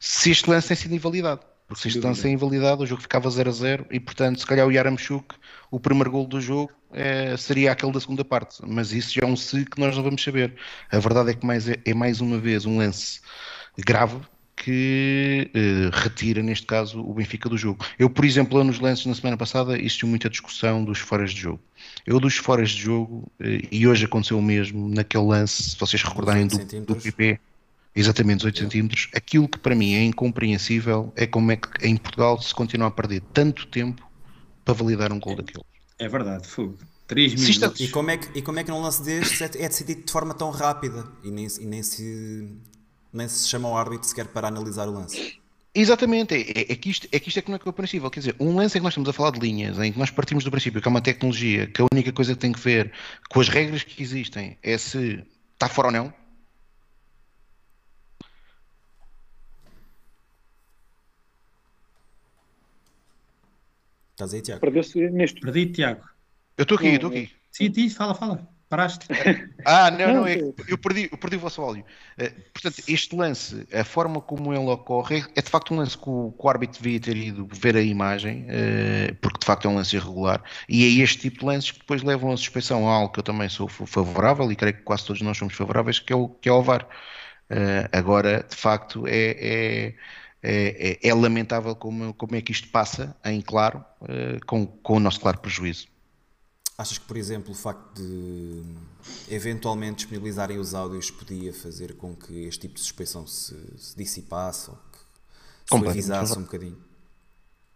se 0.00 0.32
este 0.32 0.50
lance 0.50 0.68
tem 0.68 0.76
sido 0.76 0.94
invalidado. 0.94 1.42
Porque 1.68 1.82
se 1.82 1.88
este 1.88 2.00
lance 2.00 2.26
é 2.26 2.30
invalidado, 2.30 2.82
o 2.82 2.86
jogo 2.86 3.00
ficava 3.00 3.30
0 3.30 3.48
a 3.48 3.52
0 3.52 3.86
e, 3.90 4.00
portanto, 4.00 4.40
se 4.40 4.46
calhar 4.46 4.66
o 4.66 4.72
Yaramchuk, 4.72 5.34
o 5.70 5.78
primeiro 5.78 6.10
gol 6.10 6.26
do 6.26 6.40
jogo, 6.40 6.72
é, 6.92 7.36
seria 7.36 7.72
aquele 7.72 7.92
da 7.92 8.00
segunda 8.00 8.24
parte. 8.24 8.58
Mas 8.66 8.92
isso 8.92 9.14
já 9.14 9.22
é 9.22 9.26
um 9.26 9.36
se 9.36 9.64
que 9.64 9.80
nós 9.80 9.96
não 9.96 10.02
vamos 10.02 10.22
saber. 10.22 10.54
A 10.90 10.98
verdade 10.98 11.30
é 11.30 11.34
que 11.34 11.46
mais, 11.46 11.68
é, 11.68 11.76
é 11.84 11.94
mais 11.94 12.20
uma 12.20 12.36
vez 12.36 12.66
um 12.66 12.78
lance 12.78 13.20
grave 13.78 14.20
que 14.64 15.50
eh, 15.52 15.90
retira, 15.92 16.42
neste 16.42 16.66
caso, 16.66 17.00
o 17.00 17.12
Benfica 17.14 17.48
do 17.48 17.58
jogo. 17.58 17.84
Eu, 17.98 18.08
por 18.08 18.24
exemplo, 18.24 18.62
nos 18.62 18.78
lances 18.78 19.06
na 19.06 19.14
semana 19.14 19.36
passada, 19.36 19.76
existiu 19.76 20.06
muita 20.06 20.30
discussão 20.30 20.84
dos 20.84 20.98
foras 20.98 21.32
de 21.32 21.40
jogo. 21.40 21.60
Eu, 22.06 22.20
dos 22.20 22.36
foras 22.36 22.70
de 22.70 22.82
jogo, 22.82 23.30
eh, 23.40 23.62
e 23.72 23.86
hoje 23.88 24.04
aconteceu 24.04 24.38
o 24.38 24.42
mesmo 24.42 24.88
naquele 24.88 25.24
lance, 25.24 25.70
se 25.70 25.76
vocês 25.76 26.00
recordarem 26.02 26.46
do, 26.46 26.58
do 26.84 26.96
PP, 26.96 27.40
exatamente 27.94 28.46
8 28.46 28.58
centímetros, 28.58 29.08
aquilo 29.14 29.48
que 29.48 29.58
para 29.58 29.74
mim 29.74 29.94
é 29.94 30.04
incompreensível 30.04 31.12
é 31.16 31.26
como 31.26 31.50
é 31.50 31.56
que 31.56 31.68
em 31.86 31.96
Portugal 31.96 32.40
se 32.40 32.54
continua 32.54 32.86
a 32.86 32.90
perder 32.90 33.20
tanto 33.32 33.66
tempo 33.66 34.08
para 34.64 34.74
validar 34.74 35.12
um 35.12 35.18
gol 35.18 35.32
é, 35.32 35.36
daquele. 35.36 35.64
É 35.98 36.08
verdade, 36.08 36.46
fogo. 36.46 36.78
3 37.08 37.34
minutos. 37.34 37.80
E 37.80 37.88
como, 37.88 38.10
é 38.10 38.16
que, 38.16 38.38
e 38.38 38.42
como 38.42 38.58
é 38.60 38.64
que 38.64 38.70
num 38.70 38.80
lance 38.80 39.02
destes 39.02 39.40
é, 39.40 39.44
é 39.44 39.68
decidido 39.68 40.04
de 40.04 40.12
forma 40.12 40.32
tão 40.32 40.50
rápida 40.50 41.04
e 41.22 41.30
nem, 41.30 41.46
e 41.60 41.66
nem, 41.66 41.82
se, 41.82 42.48
nem 43.12 43.28
se 43.28 43.48
chama 43.48 43.68
o 43.68 43.76
árbitro 43.76 44.06
sequer 44.08 44.26
para 44.28 44.48
analisar 44.48 44.88
o 44.88 44.92
lance? 44.92 45.40
Exatamente, 45.74 46.34
é, 46.34 46.72
é, 46.72 46.76
que 46.76 46.90
isto, 46.90 47.08
é 47.10 47.18
que 47.18 47.28
isto 47.28 47.38
é 47.38 47.42
que 47.42 47.48
não 47.48 47.56
é 47.56 47.58
compreensível. 47.58 48.10
Quer 48.10 48.20
dizer, 48.20 48.36
um 48.38 48.54
lance 48.54 48.76
em 48.76 48.80
que 48.80 48.84
nós 48.84 48.92
estamos 48.92 49.08
a 49.08 49.12
falar 49.12 49.30
de 49.30 49.40
linhas, 49.40 49.78
em 49.78 49.90
que 49.90 49.98
nós 49.98 50.10
partimos 50.10 50.44
do 50.44 50.50
princípio 50.50 50.82
que 50.82 50.88
é 50.88 50.90
uma 50.90 51.00
tecnologia, 51.00 51.66
que 51.66 51.80
a 51.80 51.86
única 51.90 52.12
coisa 52.12 52.34
que 52.34 52.40
tem 52.40 52.52
que 52.52 52.60
ver 52.60 52.92
com 53.30 53.40
as 53.40 53.48
regras 53.48 53.82
que 53.82 54.02
existem 54.02 54.58
é 54.62 54.76
se 54.76 55.24
está 55.54 55.68
fora 55.68 55.88
ou 55.88 55.92
não, 55.92 56.14
Estás 64.22 64.34
aí, 64.34 64.42
Tiago? 64.42 64.60
Perdeu-se 64.60 65.10
neste. 65.10 65.40
Perdi, 65.40 65.66
Tiago. 65.66 66.04
Eu 66.56 66.62
estou 66.62 66.76
aqui, 66.76 66.88
estou 66.88 67.10
aqui. 67.10 67.30
Sim, 67.50 67.70
diz, 67.70 67.94
fala, 67.94 68.14
fala. 68.14 68.48
Paraste. 68.72 69.06
Ah, 69.64 69.92
não, 69.92 70.14
não, 70.14 70.26
é, 70.26 70.40
eu, 70.66 70.76
perdi, 70.76 71.08
eu 71.12 71.16
perdi 71.16 71.36
o 71.36 71.38
vosso 71.38 71.62
áudio. 71.62 71.84
Uh, 72.20 72.42
portanto, 72.52 72.82
este 72.88 73.14
lance, 73.14 73.64
a 73.72 73.84
forma 73.84 74.20
como 74.20 74.52
ele 74.52 74.68
ocorre, 74.68 75.24
é 75.36 75.40
de 75.40 75.48
facto 75.48 75.72
um 75.72 75.76
lance 75.76 75.96
que 75.96 76.08
o, 76.08 76.32
que 76.32 76.44
o 76.44 76.48
árbitro 76.48 76.82
devia 76.82 76.98
ter 76.98 77.16
ido 77.16 77.46
ver 77.52 77.76
a 77.76 77.80
imagem, 77.80 78.44
uh, 78.46 79.14
porque 79.20 79.38
de 79.38 79.46
facto 79.46 79.66
é 79.66 79.70
um 79.70 79.76
lance 79.76 79.94
irregular, 79.94 80.42
e 80.68 80.84
é 80.84 81.04
este 81.04 81.18
tipo 81.20 81.40
de 81.40 81.44
lances 81.44 81.70
que 81.70 81.78
depois 81.78 82.02
levam 82.02 82.32
a 82.32 82.36
suspeição 82.36 82.88
a 82.88 82.92
algo 82.92 83.12
que 83.12 83.20
eu 83.20 83.22
também 83.22 83.48
sou 83.48 83.68
favorável, 83.68 84.50
e 84.50 84.56
creio 84.56 84.74
que 84.74 84.82
quase 84.82 85.06
todos 85.06 85.22
nós 85.22 85.38
somos 85.38 85.54
favoráveis, 85.54 86.00
que 86.00 86.12
é 86.12 86.16
o, 86.16 86.28
que 86.28 86.48
é 86.48 86.52
o 86.52 86.60
VAR. 86.60 86.82
Uh, 86.82 87.86
agora, 87.92 88.44
de 88.48 88.56
facto, 88.56 89.06
é, 89.06 89.36
é 89.38 89.94
é, 90.42 90.98
é, 91.04 91.08
é, 91.08 91.14
lamentável 91.14 91.76
como, 91.76 92.12
como 92.14 92.34
é 92.34 92.40
que 92.42 92.50
isto 92.50 92.66
passa 92.68 93.16
em 93.24 93.40
claro, 93.40 93.84
uh, 94.00 94.44
com, 94.44 94.66
com 94.66 94.96
o 94.96 95.00
nosso 95.00 95.20
claro 95.20 95.38
prejuízo. 95.38 95.91
Achas 96.76 96.98
que, 96.98 97.04
por 97.04 97.16
exemplo, 97.16 97.52
o 97.52 97.54
facto 97.54 97.94
de 97.94 98.62
eventualmente 99.28 99.96
disponibilizarem 99.96 100.58
os 100.58 100.74
áudios 100.74 101.10
podia 101.10 101.52
fazer 101.52 101.94
com 101.94 102.16
que 102.16 102.44
este 102.44 102.62
tipo 102.62 102.74
de 102.74 102.80
suspeição 102.80 103.26
se, 103.26 103.54
se 103.76 103.96
dissipasse 103.96 104.70
ou 104.70 104.76
que 104.76 104.98
suavizasse 105.68 106.38
um 106.38 106.42
bocadinho? 106.42 106.78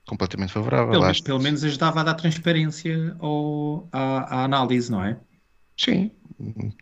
Completamente 0.07 0.53
favorável. 0.53 1.01
Pelo, 1.01 1.23
pelo, 1.23 1.41
menos 1.41 1.63
ajudava 1.65 2.01
a 2.01 2.05
dar 2.05 2.15
transparência 2.15 3.17
ao, 3.19 3.89
à, 3.93 4.39
à, 4.39 4.45
análise, 4.45 4.91
não 4.91 5.05
é? 5.05 5.19
Sim, 5.77 6.11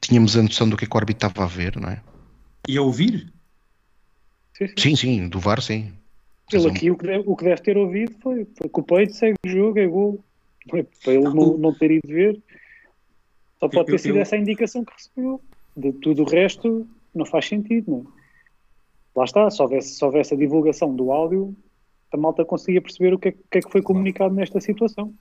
tínhamos 0.01 0.37
a 0.37 0.43
noção 0.43 0.69
do 0.69 0.77
que, 0.77 0.85
é 0.85 0.89
que 0.89 0.95
o 0.95 0.99
árbitro 0.99 1.27
estava 1.27 1.45
a 1.45 1.49
ver, 1.49 1.81
não 1.81 1.89
é? 1.89 2.03
E 2.69 2.77
a 2.77 2.83
ouvir? 2.83 3.33
Sim, 4.57 4.69
sim, 4.69 4.75
sim, 4.77 4.97
sim 4.97 5.29
do 5.29 5.41
VAR, 5.41 5.61
sim. 5.61 5.93
Ele 6.53 6.69
aqui 6.69 6.91
o 6.91 6.97
que, 6.97 7.07
deve, 7.07 7.25
o 7.27 7.35
que 7.35 7.45
deve 7.45 7.63
ter 7.63 7.77
ouvido 7.77 8.15
foi, 8.23 8.47
foi 8.57 8.69
que 8.69 8.81
o 8.81 8.83
peito 8.83 9.15
segue 9.15 9.37
o 9.45 9.49
jogo, 9.49 9.79
é 9.79 9.87
gol. 9.87 10.25
Para 10.69 11.13
ele 11.13 11.25
não, 11.25 11.59
não 11.59 11.75
ter 11.75 11.91
ido 11.91 12.09
ver, 12.09 12.41
só 13.61 13.69
pode 13.69 13.87
ter 13.87 13.99
sido 13.99 14.19
essa 14.19 14.37
a 14.37 14.39
indicação 14.39 14.85
que 14.85 14.93
recebeu. 14.93 15.41
De 15.77 15.93
tudo 15.93 16.23
o 16.23 16.25
resto, 16.25 16.87
não 17.15 17.27
faz 17.27 17.49
sentido, 17.49 17.91
não 17.91 17.99
é? 18.01 18.25
Lá 19.17 19.25
está, 19.25 19.49
se 19.51 19.63
houvesse, 19.63 19.95
se 19.95 20.05
houvesse 20.05 20.35
a 20.35 20.37
divulgação 20.37 20.95
do 20.95 21.13
áudio, 21.13 21.55
a 22.13 22.17
malta 22.17 22.45
conseguia 22.45 22.83
perceber 22.83 23.15
o 23.15 23.19
que 23.19 23.29
é 23.29 23.33
que, 23.33 23.59
é 23.59 23.61
que 23.61 23.71
foi 23.71 23.83
comunicado 23.83 24.35
nesta 24.35 24.61
situação. 24.61 25.15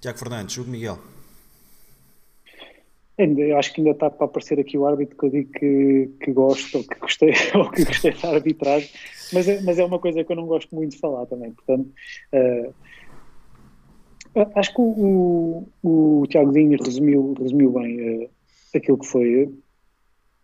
Tiago 0.00 0.18
Fernandes, 0.18 0.56
Hugo 0.56 0.70
Miguel. 0.70 0.98
Ainda, 3.18 3.58
acho 3.58 3.72
que 3.72 3.80
ainda 3.80 3.92
está 3.92 4.10
para 4.10 4.26
aparecer 4.26 4.60
aqui 4.60 4.76
o 4.76 4.86
árbitro 4.86 5.16
que 5.16 5.24
eu 5.24 5.30
digo 5.30 5.52
que, 5.52 6.10
que 6.20 6.32
gosto 6.32 6.78
ou 6.78 6.84
que 6.84 6.98
gostei, 6.98 7.32
ou 7.54 7.70
que 7.70 7.84
gostei 7.84 8.12
da 8.12 8.30
arbitragem, 8.30 8.90
mas 9.32 9.48
é, 9.48 9.60
mas 9.62 9.78
é 9.78 9.84
uma 9.84 9.98
coisa 9.98 10.22
que 10.22 10.32
eu 10.32 10.36
não 10.36 10.46
gosto 10.46 10.74
muito 10.74 10.92
de 10.92 10.98
falar 10.98 11.24
também. 11.26 11.52
Portanto, 11.52 11.90
uh, 12.32 12.74
acho 14.54 14.74
que 14.74 14.80
o, 14.80 15.66
o, 15.82 16.20
o 16.22 16.26
Tiago 16.26 16.52
Dinho 16.52 16.78
resumiu, 16.82 17.34
resumiu 17.38 17.72
bem 17.72 18.24
uh, 18.24 18.30
aquilo 18.74 18.98
que 18.98 19.06
foi. 19.06 19.52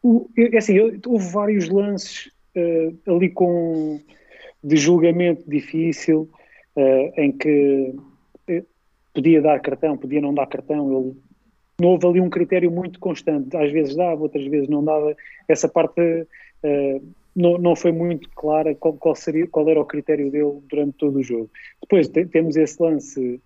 Uh, 0.03 0.29
é 0.37 0.57
assim, 0.57 0.79
houve 1.07 1.33
vários 1.33 1.69
lances 1.69 2.31
uh, 2.57 3.15
ali 3.15 3.31
com 3.31 4.01
de 4.65 4.77
julgamento 4.77 5.43
difícil 5.49 6.31
em 7.17 7.33
que 7.33 7.95
podia 9.13 9.43
dar 9.43 9.61
cartão, 9.61 9.97
podia 9.97 10.21
não 10.21 10.33
dar 10.33 10.47
cartão, 10.47 10.91
ele 10.91 11.17
não 11.81 11.91
houve 11.91 12.07
ali 12.07 12.21
um 12.21 12.31
critério 12.31 12.71
muito 12.71 13.01
constante. 13.01 13.57
Às 13.57 13.73
vezes 13.73 13.97
dava, 13.97 14.23
outras 14.23 14.47
vezes 14.47 14.69
não 14.69 14.85
dava. 14.85 15.15
Essa 15.49 15.69
parte 15.69 16.01
uh, 16.01 17.03
não, 17.35 17.59
não 17.59 17.77
foi 17.77 17.93
muito 17.93 18.29
clara 18.31 18.75
qual, 18.75 18.95
qual, 18.95 19.15
seria, 19.15 19.47
qual 19.47 19.69
era 19.69 19.81
o 19.81 19.85
critério 19.85 20.31
dele 20.31 20.61
durante 20.69 20.97
todo 20.97 21.19
o 21.19 21.23
jogo. 21.23 21.51
Depois 21.81 22.09
te, 22.09 22.25
temos 22.27 22.57
esse 22.57 22.81
lance 22.81 23.41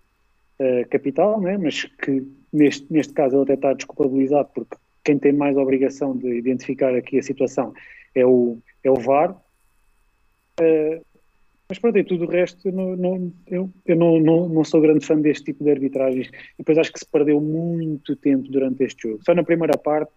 uh, 0.59 0.87
capital, 0.89 1.39
né? 1.41 1.57
mas 1.57 1.83
que 1.83 2.25
neste, 2.51 2.91
neste 2.91 3.13
caso 3.13 3.35
ele 3.35 3.43
até 3.43 3.53
está 3.53 3.73
desculpabilizado 3.73 4.49
porque 4.53 4.75
quem 5.03 5.17
tem 5.17 5.31
mais 5.31 5.55
obrigação 5.55 6.15
de 6.15 6.37
identificar 6.37 6.93
aqui 6.93 7.17
a 7.19 7.23
situação 7.23 7.73
é 8.13 8.25
o, 8.25 8.57
é 8.83 8.91
o 8.91 8.95
VAR. 8.95 9.31
Uh, 10.59 11.05
mas 11.69 11.79
pronto, 11.79 11.97
e 11.97 12.03
tudo 12.03 12.25
o 12.25 12.29
resto, 12.29 12.71
não, 12.71 12.95
não, 12.95 13.33
eu, 13.47 13.69
eu 13.85 13.95
não, 13.95 14.19
não, 14.19 14.47
não, 14.47 14.63
sou 14.63 14.79
grande 14.79 15.05
fã 15.05 15.19
deste 15.19 15.45
tipo 15.45 15.63
de 15.63 15.71
arbitragens. 15.71 16.27
E 16.27 16.59
depois 16.59 16.77
acho 16.77 16.93
que 16.93 16.99
se 16.99 17.11
perdeu 17.11 17.41
muito 17.41 18.15
tempo 18.15 18.49
durante 18.49 18.83
este 18.83 19.09
jogo. 19.09 19.23
Só 19.23 19.35
na 19.35 19.43
primeira 19.43 19.77
parte, 19.77 20.09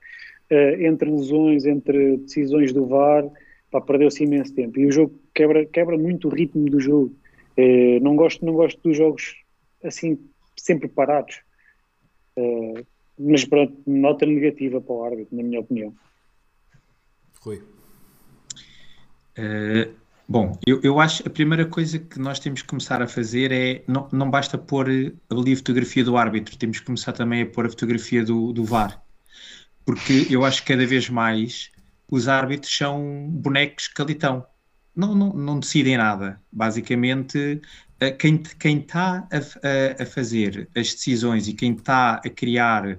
uh, 0.50 0.82
entre 0.82 1.10
lesões, 1.10 1.66
entre 1.66 2.18
decisões 2.18 2.72
do 2.72 2.86
VAR, 2.86 3.28
perdeu-se 3.86 4.24
imenso 4.24 4.54
tempo. 4.54 4.78
E 4.78 4.86
o 4.86 4.92
jogo 4.92 5.14
quebra, 5.34 5.64
quebra 5.66 5.98
muito 5.98 6.28
o 6.28 6.30
ritmo 6.30 6.68
do 6.70 6.80
jogo. 6.80 7.12
Uh, 7.58 8.00
não, 8.00 8.16
gosto, 8.16 8.44
não 8.44 8.54
gosto 8.54 8.80
dos 8.82 8.96
jogos 8.96 9.36
assim, 9.84 10.18
sempre 10.56 10.88
parados. 10.88 11.40
Uh, 12.36 12.84
mas 13.18 13.44
pronto, 13.44 13.76
nota 13.86 14.24
negativa 14.24 14.80
para 14.80 14.94
o 14.94 15.04
árbitro, 15.04 15.36
na 15.36 15.42
minha 15.42 15.60
opinião. 15.60 15.94
Rui. 17.40 17.62
Uh, 19.38 20.00
Bom, 20.30 20.56
eu, 20.64 20.80
eu 20.84 21.00
acho 21.00 21.24
que 21.24 21.28
a 21.28 21.32
primeira 21.32 21.66
coisa 21.66 21.98
que 21.98 22.16
nós 22.20 22.38
temos 22.38 22.62
que 22.62 22.68
começar 22.68 23.02
a 23.02 23.08
fazer 23.08 23.50
é 23.50 23.82
não, 23.88 24.08
não 24.12 24.30
basta 24.30 24.56
pôr 24.56 24.86
ali 25.28 25.52
a 25.52 25.56
fotografia 25.56 26.04
do 26.04 26.16
árbitro, 26.16 26.56
temos 26.56 26.78
que 26.78 26.86
começar 26.86 27.12
também 27.12 27.42
a 27.42 27.46
pôr 27.46 27.66
a 27.66 27.68
fotografia 27.68 28.24
do, 28.24 28.52
do 28.52 28.64
VAR. 28.64 29.02
Porque 29.84 30.28
eu 30.30 30.44
acho 30.44 30.62
que 30.62 30.68
cada 30.68 30.86
vez 30.86 31.10
mais 31.10 31.72
os 32.08 32.28
árbitros 32.28 32.72
são 32.72 33.28
bonecos 33.28 33.88
calitão. 33.88 34.46
Não, 34.94 35.14
não, 35.14 35.32
não 35.32 35.60
decidem 35.60 35.96
nada. 35.96 36.40
Basicamente, 36.52 37.60
eh, 38.00 38.10
quem, 38.12 38.38
quem 38.38 38.78
está 38.78 39.28
a, 39.30 40.02
a, 40.02 40.06
fazer 40.06 40.68
as 40.76 40.94
decisões 40.94 41.48
e 41.48 41.54
quem 41.54 41.72
está 41.72 42.14
a 42.14 42.30
criar 42.30 42.86
uh, 42.88 42.98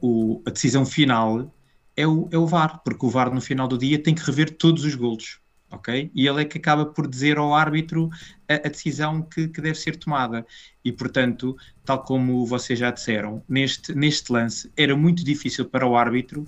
o, 0.00 0.42
a 0.46 0.50
decisão 0.50 0.86
final 0.86 1.54
é 1.96 2.06
o, 2.06 2.28
é 2.30 2.38
o 2.38 2.46
VAR, 2.46 2.80
porque 2.84 3.04
o 3.04 3.10
VAR 3.10 3.32
no 3.34 3.40
final 3.40 3.66
do 3.66 3.76
dia 3.76 4.02
tem 4.02 4.14
que 4.14 4.22
rever 4.22 4.56
todos 4.56 4.84
os 4.84 4.94
golos 4.94 5.40
ok? 5.70 6.10
E 6.14 6.26
ele 6.26 6.42
é 6.42 6.44
que 6.44 6.58
acaba 6.58 6.86
por 6.86 7.06
dizer 7.06 7.38
ao 7.38 7.54
árbitro 7.54 8.10
a, 8.48 8.54
a 8.54 8.68
decisão 8.70 9.22
que, 9.22 9.48
que, 9.48 9.60
deve 9.60 9.78
ser 9.78 9.96
tomada. 9.96 10.46
E, 10.84 10.92
portanto, 10.92 11.56
tal 11.84 12.02
como 12.02 12.46
vocês 12.46 12.78
já 12.78 12.90
disseram, 12.90 13.42
neste, 13.48 13.94
neste 13.94 14.32
lance 14.32 14.70
era 14.76 14.96
muito 14.96 15.24
difícil 15.24 15.66
para 15.66 15.86
o 15.86 15.96
árbitro 15.96 16.46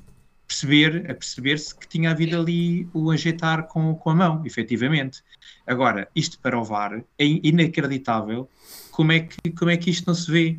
perceber, 0.51 1.09
a 1.09 1.15
perceber-se 1.15 1.73
que 1.75 1.87
tinha 1.87 2.11
havido 2.11 2.37
ali 2.37 2.89
o 2.93 3.13
ajeitar 3.13 3.69
com, 3.69 3.95
com 3.95 4.11
a 4.11 4.15
mão, 4.15 4.43
efetivamente. 4.45 5.23
Agora, 5.65 6.09
isto 6.15 6.41
para 6.41 6.59
o 6.59 6.65
VAR 6.65 7.05
é 7.17 7.25
inacreditável 7.25 8.51
como 8.91 9.13
é 9.13 9.21
que, 9.21 9.51
como 9.53 9.71
é 9.71 9.77
que 9.77 9.91
isto 9.91 10.09
não 10.09 10.15
se 10.15 10.31
vê. 10.31 10.59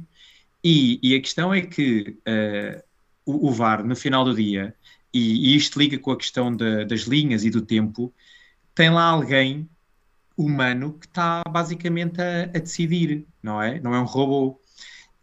E, 0.64 0.98
e 1.04 1.16
a 1.16 1.20
questão 1.20 1.54
é 1.54 1.62
que 1.62 2.18
uh, 2.22 2.82
o, 3.26 3.50
o, 3.50 3.52
VAR, 3.52 3.84
no 3.84 3.96
final 3.96 4.24
do 4.24 4.34
dia, 4.34 4.74
e, 5.14 5.52
e 5.52 5.56
isto 5.58 5.78
liga 5.78 6.00
com 6.00 6.12
a 6.12 6.18
questão 6.18 6.56
das 6.56 7.02
linhas 7.02 7.44
e 7.44 7.50
do 7.50 7.62
tempo, 7.62 8.14
tem 8.74 8.90
lá 8.90 9.04
alguém 9.04 9.70
humano 10.38 10.94
que 10.94 11.06
está 11.06 11.44
basicamente 11.50 12.22
a, 12.22 12.44
a, 12.44 12.60
decidir, 12.60 13.26
não 13.44 13.62
é? 13.62 13.78
Não 13.82 13.94
é 13.94 14.00
um 14.00 14.06
robô. 14.06 14.61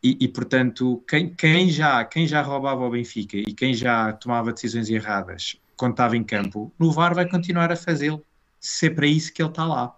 E, 0.03 0.17
e 0.21 0.29
portanto, 0.29 1.03
quem, 1.09 1.35
quem, 1.35 1.69
já, 1.71 2.05
quem 2.05 2.27
já 2.27 2.41
roubava 2.41 2.85
o 2.85 2.91
Benfica 2.91 3.37
e 3.37 3.53
quem 3.53 3.75
já 3.75 4.13
tomava 4.13 4.53
decisões 4.53 4.89
erradas 4.89 5.57
quando 5.77 5.93
estava 5.93 6.17
em 6.17 6.25
campo, 6.25 6.73
no 6.79 6.91
VAR 6.91 7.15
vai 7.15 7.29
continuar 7.29 7.71
a 7.71 7.77
fazê-lo, 7.77 8.25
se 8.61 8.87
é 8.87 8.91
para 8.91 9.07
isso 9.07 9.33
que 9.33 9.41
ele 9.41 9.49
está 9.49 9.65
lá. 9.65 9.95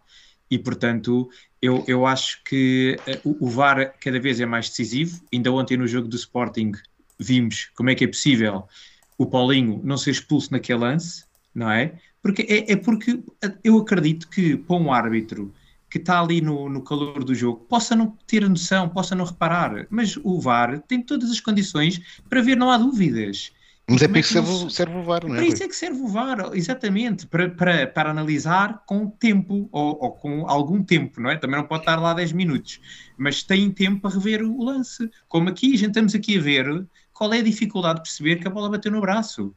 E 0.51 0.59
portanto, 0.59 1.31
eu, 1.63 1.85
eu 1.87 2.07
acho 2.07 2.43
que 2.45 2.99
uh, 3.25 3.37
o, 3.41 3.47
o 3.47 3.51
VAR 3.51 3.95
cada 4.01 4.19
vez 4.21 4.41
é 4.41 4.47
mais 4.47 4.69
decisivo. 4.69 5.23
Ainda 5.33 5.53
ontem 5.53 5.77
no 5.77 5.87
jogo 5.87 6.09
do 6.09 6.17
Sporting 6.17 6.73
vimos 7.19 7.71
como 7.75 7.91
é 7.91 7.95
que 7.95 8.05
é 8.05 8.09
possível 8.09 8.67
o 9.17 9.27
Paulinho 9.27 9.81
não 9.85 9.99
ser 9.99 10.13
expulso 10.13 10.51
naquele 10.51 10.81
lance, 10.81 11.25
não 11.55 11.71
é? 11.71 11.99
Porque 12.23 12.43
é, 12.43 12.73
é 12.73 12.77
porque 12.77 13.23
eu 13.63 13.79
acredito 13.79 14.29
que 14.29 14.57
para 14.57 14.77
um 14.77 14.93
árbitro 14.93 15.53
que 15.91 15.99
está 15.99 16.21
ali 16.21 16.41
no, 16.41 16.69
no 16.69 16.83
calor 16.83 17.25
do 17.25 17.35
jogo 17.35 17.67
possa 17.69 17.97
não 17.97 18.17
ter 18.27 18.49
noção, 18.49 18.89
possa 18.89 19.15
não 19.15 19.25
reparar, 19.25 19.87
mas 19.91 20.17
o 20.23 20.41
VAR 20.41 20.79
tem 20.81 21.03
todas 21.03 21.31
as 21.31 21.41
condições 21.41 22.01
para 22.29 22.41
ver, 22.41 22.57
não 22.57 22.71
há 22.71 22.79
dúvidas. 22.79 23.53
Mas 23.89 24.03
é 24.03 24.07
para 24.09 24.21
isso 24.21 24.29
que 24.29 24.35
serve, 24.35 24.71
serve, 24.71 24.97
o 24.97 25.03
VAR, 25.03 25.27
não 25.27 25.35
é? 25.35 25.39
Para 25.39 25.47
isso 25.47 25.65
é 25.65 25.69
que 25.69 25.75
serve 25.75 26.01
o 26.01 26.07
VAR, 26.07 26.51
exatamente, 26.55 27.27
para, 27.27 27.51
para, 27.51 27.87
para 27.89 28.11
analisar 28.11 28.85
com 28.87 29.11
tempo 29.11 29.69
ou, 29.73 29.99
ou, 30.01 30.13
com 30.13 30.49
algum 30.49 30.81
tempo, 30.81 31.21
não 31.21 31.29
é? 31.29 31.37
Também 31.37 31.57
não 31.57 31.67
pode 31.67 31.83
estar 31.83 31.97
lá 31.97 32.15
10 32.15 32.31
minutos, 32.33 32.81
mas 33.19 33.43
tem 33.43 33.69
tempo 33.73 34.03
para 34.03 34.15
rever 34.15 34.43
o 34.45 34.63
lance. 34.63 35.11
Como 35.27 35.49
aqui, 35.49 35.77
gente 35.77 35.89
estamos 35.89 36.15
aqui 36.15 36.39
a 36.39 36.41
ver 36.41 36.87
qual 37.13 37.35
é 37.35 37.41
a 37.41 37.43
dificuldade 37.43 37.97
de 37.97 38.03
perceber 38.03 38.37
que 38.37 38.47
a 38.47 38.51
bola 38.51 38.71
bateu 38.71 38.93
no 38.93 39.01
braço, 39.01 39.53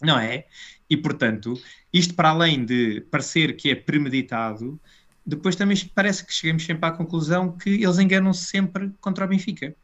não 0.00 0.16
é? 0.16 0.46
E 0.88 0.96
portanto, 0.96 1.60
isto 1.92 2.14
para 2.14 2.28
além 2.28 2.64
de 2.64 3.00
parecer 3.10 3.56
que 3.56 3.68
é 3.70 3.74
premeditado, 3.74 4.80
depois 5.26 5.56
também 5.56 5.76
parece 5.94 6.24
que 6.24 6.32
chegamos 6.32 6.64
sempre 6.64 6.88
à 6.88 6.92
conclusão 6.92 7.50
que 7.52 7.70
eles 7.70 7.98
enganam-se 7.98 8.44
sempre 8.44 8.92
contra 9.00 9.24
o 9.24 9.28
Benfica. 9.28 9.74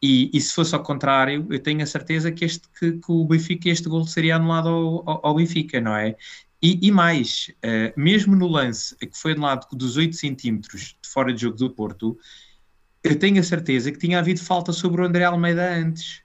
E, 0.00 0.30
e, 0.32 0.40
se 0.40 0.52
fosse 0.52 0.74
ao 0.74 0.82
contrário, 0.82 1.46
eu 1.48 1.60
tenho 1.60 1.80
a 1.82 1.86
certeza 1.86 2.32
que, 2.32 2.44
este, 2.44 2.68
que, 2.76 2.92
que 2.92 3.12
o 3.12 3.24
Benfica, 3.24 3.68
este 3.68 3.88
gol 3.88 4.04
seria 4.04 4.34
anulado 4.34 4.68
ao, 4.68 5.08
ao, 5.08 5.26
ao 5.26 5.34
Benfica, 5.36 5.80
não 5.80 5.94
é? 5.94 6.16
E, 6.60 6.78
e 6.82 6.90
mais, 6.90 7.52
uh, 7.64 8.00
mesmo 8.00 8.34
no 8.34 8.48
lance 8.48 8.96
que 8.96 9.16
foi 9.16 9.32
anulado 9.32 9.66
dos 9.76 9.96
8 9.96 10.16
centímetros 10.16 10.96
de 11.00 11.08
fora 11.08 11.32
de 11.32 11.40
jogo 11.42 11.56
do 11.56 11.70
Porto, 11.70 12.18
eu 13.04 13.16
tenho 13.16 13.40
a 13.40 13.44
certeza 13.44 13.92
que 13.92 13.98
tinha 13.98 14.18
havido 14.18 14.40
falta 14.40 14.72
sobre 14.72 15.02
o 15.02 15.04
André 15.04 15.24
Almeida 15.24 15.72
antes, 15.72 16.22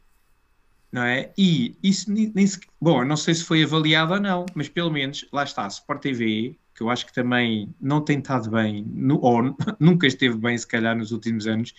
não 0.92 1.04
é? 1.04 1.32
E 1.38 1.76
isso 1.84 2.12
nem, 2.12 2.32
nem 2.34 2.48
se, 2.48 2.60
bom, 2.80 3.04
não 3.04 3.18
sei 3.18 3.36
se 3.36 3.44
foi 3.44 3.64
avaliado 3.64 4.14
ou 4.14 4.20
não, 4.20 4.46
mas 4.56 4.70
pelo 4.70 4.92
menos 4.92 5.28
lá 5.32 5.44
está, 5.44 5.68
Sport 5.68 6.02
TV, 6.02 6.58
que 6.78 6.84
eu 6.84 6.90
acho 6.92 7.08
que 7.08 7.14
também 7.14 7.74
não 7.82 8.00
tem 8.00 8.20
estado 8.20 8.52
bem, 8.52 8.86
no, 8.88 9.20
ou 9.20 9.58
nunca 9.80 10.06
esteve 10.06 10.38
bem, 10.38 10.58
se 10.58 10.68
calhar, 10.68 10.96
nos 10.96 11.12
últimos 11.12 11.48
anos 11.48 11.74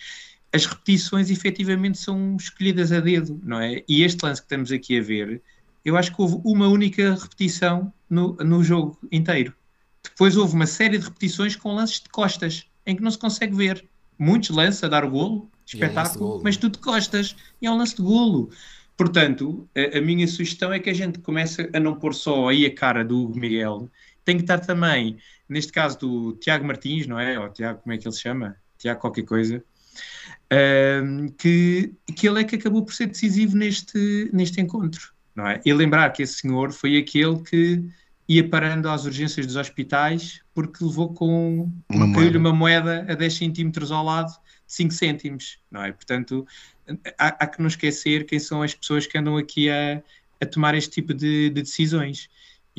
as 0.51 0.65
repetições 0.65 1.29
efetivamente 1.29 1.97
são 1.97 2.35
escolhidas 2.35 2.91
a 2.91 2.99
dedo, 2.99 3.39
não 3.43 3.59
é? 3.59 3.83
E 3.87 4.03
este 4.03 4.23
lance 4.23 4.41
que 4.41 4.45
estamos 4.45 4.71
aqui 4.71 4.97
a 4.97 5.01
ver, 5.01 5.41
eu 5.85 5.95
acho 5.95 6.13
que 6.13 6.21
houve 6.21 6.39
uma 6.43 6.67
única 6.67 7.13
repetição 7.13 7.93
no, 8.09 8.33
no 8.33 8.63
jogo 8.63 8.97
inteiro. 9.11 9.53
Depois 10.03 10.35
houve 10.35 10.55
uma 10.55 10.65
série 10.65 10.97
de 10.97 11.05
repetições 11.05 11.55
com 11.55 11.75
lances 11.75 12.01
de 12.01 12.09
costas, 12.09 12.65
em 12.85 12.95
que 12.95 13.03
não 13.03 13.11
se 13.11 13.17
consegue 13.17 13.55
ver. 13.55 13.85
Muitos 14.17 14.49
lances 14.49 14.83
a 14.83 14.87
dar 14.87 15.05
o 15.05 15.11
golo, 15.11 15.49
espetáculo, 15.65 16.13
é 16.13 16.17
um 16.17 16.29
golo, 16.31 16.41
mas 16.43 16.57
tudo 16.57 16.73
de 16.73 16.79
costas, 16.79 17.35
e 17.61 17.67
é 17.67 17.71
um 17.71 17.77
lance 17.77 17.95
de 17.95 18.01
golo. 18.01 18.49
Portanto, 18.97 19.69
a, 19.75 19.99
a, 19.99 20.01
minha 20.01 20.27
sugestão 20.27 20.73
é 20.73 20.79
que 20.79 20.89
a 20.89 20.93
gente 20.93 21.19
comece 21.19 21.69
a 21.71 21.79
não 21.79 21.95
pôr 21.95 22.13
só 22.13 22.49
aí 22.49 22.65
a 22.65 22.73
cara 22.73 23.05
do 23.05 23.23
Hugo 23.23 23.39
Miguel, 23.39 23.89
tem 24.29 24.37
que 24.37 24.43
estar 24.43 24.59
também, 24.59 25.17
neste 25.47 25.71
caso 25.71 25.97
do 25.97 26.33
Tiago 26.33 26.63
Martins, 26.63 27.07
não 27.07 27.19
é? 27.19 27.39
Ou 27.39 27.49
Tiago, 27.49 27.81
como 27.81 27.93
é 27.93 27.97
que 27.97 28.07
ele 28.07 28.13
se 28.13 28.21
chama? 28.21 28.55
Tiago 28.77 29.01
qualquer 29.01 29.23
coisa, 29.23 29.63
que, 31.35 31.91
que 32.15 32.27
ele 32.27 32.41
é 32.41 32.43
que 32.43 32.55
acabou 32.55 32.85
por 32.85 32.93
ser 32.93 33.07
decisivo 33.07 33.57
neste, 33.57 34.29
neste 34.31 34.61
encontro. 34.61 35.11
Não 35.35 35.47
é? 35.47 35.59
E 35.65 35.73
lembrar 35.73 36.11
que 36.11 36.21
esse 36.21 36.41
senhor 36.41 36.71
foi 36.71 36.97
aquele 36.97 37.41
que 37.41 37.83
ia 38.27 38.47
parando 38.47 38.87
às 38.87 39.05
urgências 39.05 39.47
dos 39.47 39.55
hospitais 39.55 40.41
porque 40.53 40.83
levou 40.83 41.11
com 41.11 41.71
uma, 41.89 42.05
moeda. 42.05 42.37
uma 42.37 42.53
moeda 42.53 43.07
a 43.09 43.15
10 43.15 43.33
centímetros 43.33 43.91
ao 43.91 44.05
lado, 44.05 44.31
5 44.67 44.93
cêntimos, 44.93 45.57
não 45.71 45.83
é? 45.83 45.91
Portanto, 45.91 46.45
há, 47.17 47.27
há, 47.29 47.47
que 47.47 47.59
não 47.59 47.67
esquecer 47.67 48.25
quem 48.25 48.37
são 48.37 48.61
as 48.61 48.75
pessoas 48.75 49.07
que 49.07 49.17
andam 49.17 49.37
aqui 49.37 49.71
a, 49.71 50.03
a 50.39 50.45
tomar 50.45 50.75
este 50.75 50.91
tipo 50.91 51.15
de, 51.15 51.49
de 51.49 51.61
decisões. 51.63 52.29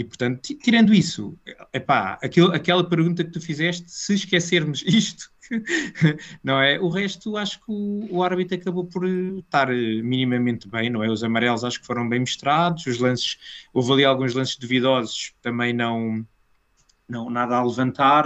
E, 0.00 0.04
portanto, 0.04 0.40
tirando 0.62 0.94
isso, 0.94 1.38
epá, 1.74 2.18
aquilo, 2.22 2.50
aquela 2.54 2.82
pergunta 2.82 3.22
que 3.22 3.30
tu 3.30 3.38
fizeste, 3.38 3.84
se 3.86 4.14
esquecermos 4.14 4.82
isto, 4.88 5.30
não 6.42 6.58
é? 6.58 6.80
O 6.80 6.88
resto, 6.88 7.36
acho 7.36 7.58
que 7.58 7.66
o, 7.68 8.08
o 8.10 8.22
árbitro 8.22 8.56
acabou 8.56 8.86
por 8.86 9.06
estar 9.06 9.68
minimamente 9.68 10.66
bem, 10.66 10.88
não 10.88 11.04
é? 11.04 11.10
Os 11.10 11.22
amarelos 11.22 11.64
acho 11.64 11.78
que 11.78 11.86
foram 11.86 12.08
bem 12.08 12.20
mostrados, 12.20 12.86
os 12.86 12.98
lances, 12.98 13.36
houve 13.74 13.92
ali 13.92 14.04
alguns 14.06 14.32
lances 14.32 14.56
duvidosos, 14.56 15.34
também 15.42 15.74
não, 15.74 16.26
não 17.06 17.28
nada 17.28 17.56
a 17.56 17.62
levantar, 17.62 18.24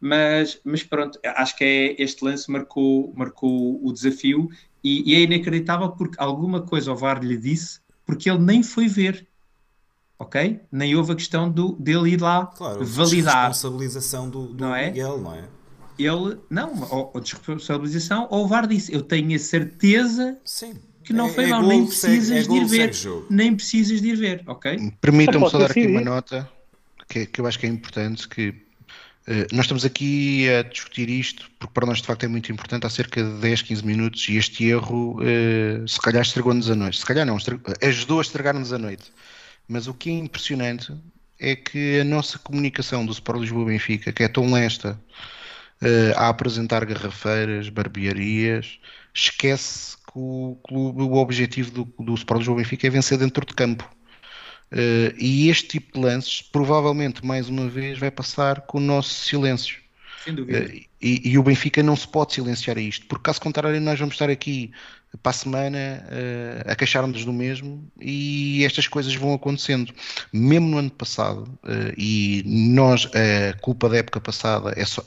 mas, 0.00 0.60
mas 0.64 0.82
pronto, 0.82 1.20
acho 1.24 1.56
que 1.56 1.62
é, 1.62 2.02
este 2.02 2.24
lance 2.24 2.50
marcou, 2.50 3.14
marcou 3.16 3.78
o 3.80 3.92
desafio 3.92 4.50
e, 4.82 5.08
e 5.08 5.14
é 5.14 5.20
inacreditável 5.20 5.92
porque 5.92 6.16
alguma 6.18 6.62
coisa 6.62 6.90
o 6.90 6.96
VAR 6.96 7.22
lhe 7.22 7.36
disse, 7.36 7.80
porque 8.04 8.28
ele 8.28 8.40
nem 8.40 8.60
foi 8.60 8.88
ver 8.88 9.24
ok? 10.22 10.60
Nem 10.70 10.94
houve 10.94 11.12
a 11.12 11.14
questão 11.14 11.50
do, 11.50 11.72
dele 11.72 12.10
ir 12.10 12.20
lá 12.20 12.46
claro, 12.46 12.84
validar. 12.84 13.48
responsabilização 13.48 14.30
do, 14.30 14.46
do 14.46 14.64
não 14.64 14.74
é? 14.74 14.86
Miguel, 14.86 15.18
não 15.18 15.34
é? 15.34 15.44
Ele, 15.98 16.38
não, 16.48 16.82
ou, 16.90 17.10
ou 17.14 17.20
desresponsabilização, 17.20 18.26
ou 18.30 18.44
o 18.44 18.48
VAR 18.48 18.66
disse, 18.66 18.92
eu 18.92 19.02
tenho 19.02 19.34
a 19.36 19.38
certeza 19.38 20.38
Sim. 20.44 20.74
que 21.04 21.12
não 21.12 21.26
é, 21.26 21.32
foi 21.32 21.44
é 21.44 21.48
mal, 21.48 21.62
nem 21.62 21.86
precisas 21.86 22.28
segue, 22.28 22.38
é 22.38 22.42
de 22.42 22.54
ir 22.54 22.64
ver, 22.64 22.92
nem 23.28 23.54
precisas 23.54 24.00
de 24.00 24.08
ir 24.08 24.16
ver, 24.16 24.42
ok? 24.46 24.92
Permitam-me 25.00 25.50
só 25.50 25.58
dar 25.58 25.70
aqui 25.70 25.86
uma 25.86 26.00
nota, 26.00 26.48
que, 27.08 27.26
que 27.26 27.40
eu 27.40 27.46
acho 27.46 27.58
que 27.58 27.66
é 27.66 27.68
importante, 27.68 28.28
que 28.28 28.54
Uh, 29.22 29.46
nós 29.52 29.66
estamos 29.66 29.84
aqui 29.84 30.48
a 30.50 30.62
discutir 30.62 31.08
isto, 31.08 31.48
porque 31.56 31.72
para 31.72 31.86
nós 31.86 31.98
de 31.98 32.06
facto 32.08 32.24
é 32.24 32.28
muito 32.28 32.50
importante, 32.50 32.84
há 32.84 32.90
cerca 32.90 33.22
de 33.22 33.38
10, 33.38 33.62
15 33.62 33.86
minutos, 33.86 34.28
e 34.28 34.36
este 34.36 34.64
erro 34.66 35.20
uh, 35.20 35.86
se 35.86 36.00
calhar 36.00 36.22
estragou-nos 36.22 36.68
a 36.68 36.74
noite. 36.74 36.98
Se 36.98 37.06
calhar 37.06 37.24
não, 37.24 37.38
ajudou 37.82 38.18
a 38.18 38.22
estragar-nos 38.22 38.72
a 38.72 38.78
noite. 38.78 39.12
Mas 39.72 39.86
o 39.86 39.94
que 39.94 40.10
é 40.10 40.12
impressionante 40.12 40.94
é 41.40 41.56
que 41.56 42.00
a 42.00 42.04
nossa 42.04 42.38
comunicação 42.38 43.06
do 43.06 43.12
Sport 43.12 43.40
Lisboa 43.40 43.64
Benfica, 43.64 44.12
que 44.12 44.22
é 44.22 44.28
tão 44.28 44.52
lesta 44.52 45.00
uh, 45.80 46.18
a 46.18 46.28
apresentar 46.28 46.84
garrafeiras, 46.84 47.70
barbearias, 47.70 48.78
esquece 49.14 49.96
que 49.96 50.12
o 50.14 50.58
clube, 50.62 51.02
o 51.02 51.14
objetivo 51.14 51.70
do, 51.70 52.04
do 52.04 52.14
Sport 52.14 52.40
Lisboa 52.40 52.58
Benfica 52.58 52.86
é 52.86 52.90
vencer 52.90 53.16
dentro 53.16 53.46
de 53.46 53.54
campo. 53.54 53.90
Uh, 54.70 55.16
e 55.18 55.48
este 55.48 55.68
tipo 55.68 55.98
de 55.98 56.04
lances, 56.04 56.42
provavelmente, 56.42 57.24
mais 57.24 57.48
uma 57.48 57.66
vez, 57.66 57.98
vai 57.98 58.10
passar 58.10 58.60
com 58.62 58.76
o 58.76 58.80
nosso 58.80 59.08
silêncio. 59.24 59.78
Sem 60.22 60.34
dúvida. 60.34 60.66
Uh, 60.66 60.80
e, 61.00 61.30
e, 61.30 61.38
o 61.38 61.42
Benfica 61.42 61.82
não 61.82 61.96
se 61.96 62.06
pode 62.06 62.34
silenciar 62.34 62.76
a 62.76 62.80
isto, 62.80 63.06
porque 63.06 63.24
caso 63.24 63.40
contrário, 63.40 63.80
nós 63.80 63.98
vamos 63.98 64.14
estar 64.14 64.28
aqui 64.28 64.70
para 65.20 65.30
a 65.30 65.32
semana 65.32 65.78
uh, 65.78 66.70
a 66.70 66.74
queixar-nos 66.74 67.24
do 67.24 67.32
mesmo 67.32 67.86
e 68.00 68.64
estas 68.64 68.86
coisas 68.86 69.14
vão 69.14 69.34
acontecendo. 69.34 69.92
Mesmo 70.32 70.68
no 70.68 70.78
ano 70.78 70.90
passado, 70.90 71.42
uh, 71.64 71.92
e 71.96 72.42
nós, 72.46 73.06
a 73.06 73.56
culpa 73.58 73.88
da 73.88 73.98
época 73.98 74.20
passada 74.20 74.72
é 74.76 74.84
só. 74.84 75.04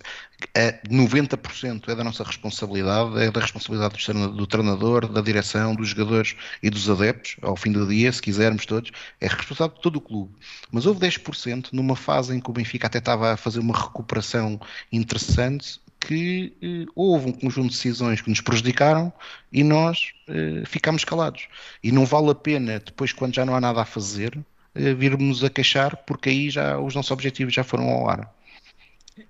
É 0.53 0.73
90% 0.89 1.87
é 1.87 1.95
da 1.95 2.03
nossa 2.03 2.23
responsabilidade, 2.23 3.17
é 3.19 3.31
da 3.31 3.39
responsabilidade 3.39 3.95
do 4.35 4.45
treinador, 4.45 5.07
da 5.07 5.21
direção, 5.21 5.73
dos 5.73 5.89
jogadores 5.89 6.35
e 6.61 6.69
dos 6.69 6.89
adeptos, 6.89 7.37
ao 7.41 7.55
fim 7.55 7.71
do 7.71 7.87
dia, 7.87 8.11
se 8.11 8.21
quisermos 8.21 8.65
todos, 8.65 8.91
é 9.21 9.27
responsabilidade 9.27 9.75
de 9.75 9.81
todo 9.81 9.95
o 9.95 10.01
clube. 10.01 10.35
Mas 10.71 10.85
houve 10.85 10.99
10% 10.99 11.69
numa 11.71 11.95
fase 11.95 12.35
em 12.35 12.41
que 12.41 12.49
o 12.49 12.53
Benfica 12.53 12.87
até 12.87 12.97
estava 12.97 13.31
a 13.33 13.37
fazer 13.37 13.59
uma 13.59 13.75
recuperação 13.75 14.59
interessante, 14.91 15.79
que 15.99 16.53
eh, 16.61 16.85
houve 16.95 17.29
um 17.29 17.31
conjunto 17.31 17.69
de 17.69 17.75
decisões 17.75 18.21
que 18.21 18.29
nos 18.29 18.41
prejudicaram 18.41 19.11
e 19.51 19.63
nós 19.63 20.13
eh, 20.27 20.63
ficámos 20.65 21.03
calados. 21.03 21.47
E 21.83 21.91
não 21.91 22.05
vale 22.05 22.29
a 22.29 22.35
pena, 22.35 22.79
depois, 22.79 23.11
quando 23.11 23.33
já 23.33 23.45
não 23.45 23.55
há 23.55 23.61
nada 23.61 23.81
a 23.81 23.85
fazer, 23.85 24.37
eh, 24.75 24.93
virmos 24.93 25.43
a 25.43 25.49
queixar, 25.49 25.97
porque 26.05 26.29
aí 26.29 26.49
já 26.49 26.77
os 26.79 26.93
nossos 26.93 27.11
objetivos 27.11 27.53
já 27.53 27.63
foram 27.63 27.89
ao 27.89 28.09
ar. 28.09 28.33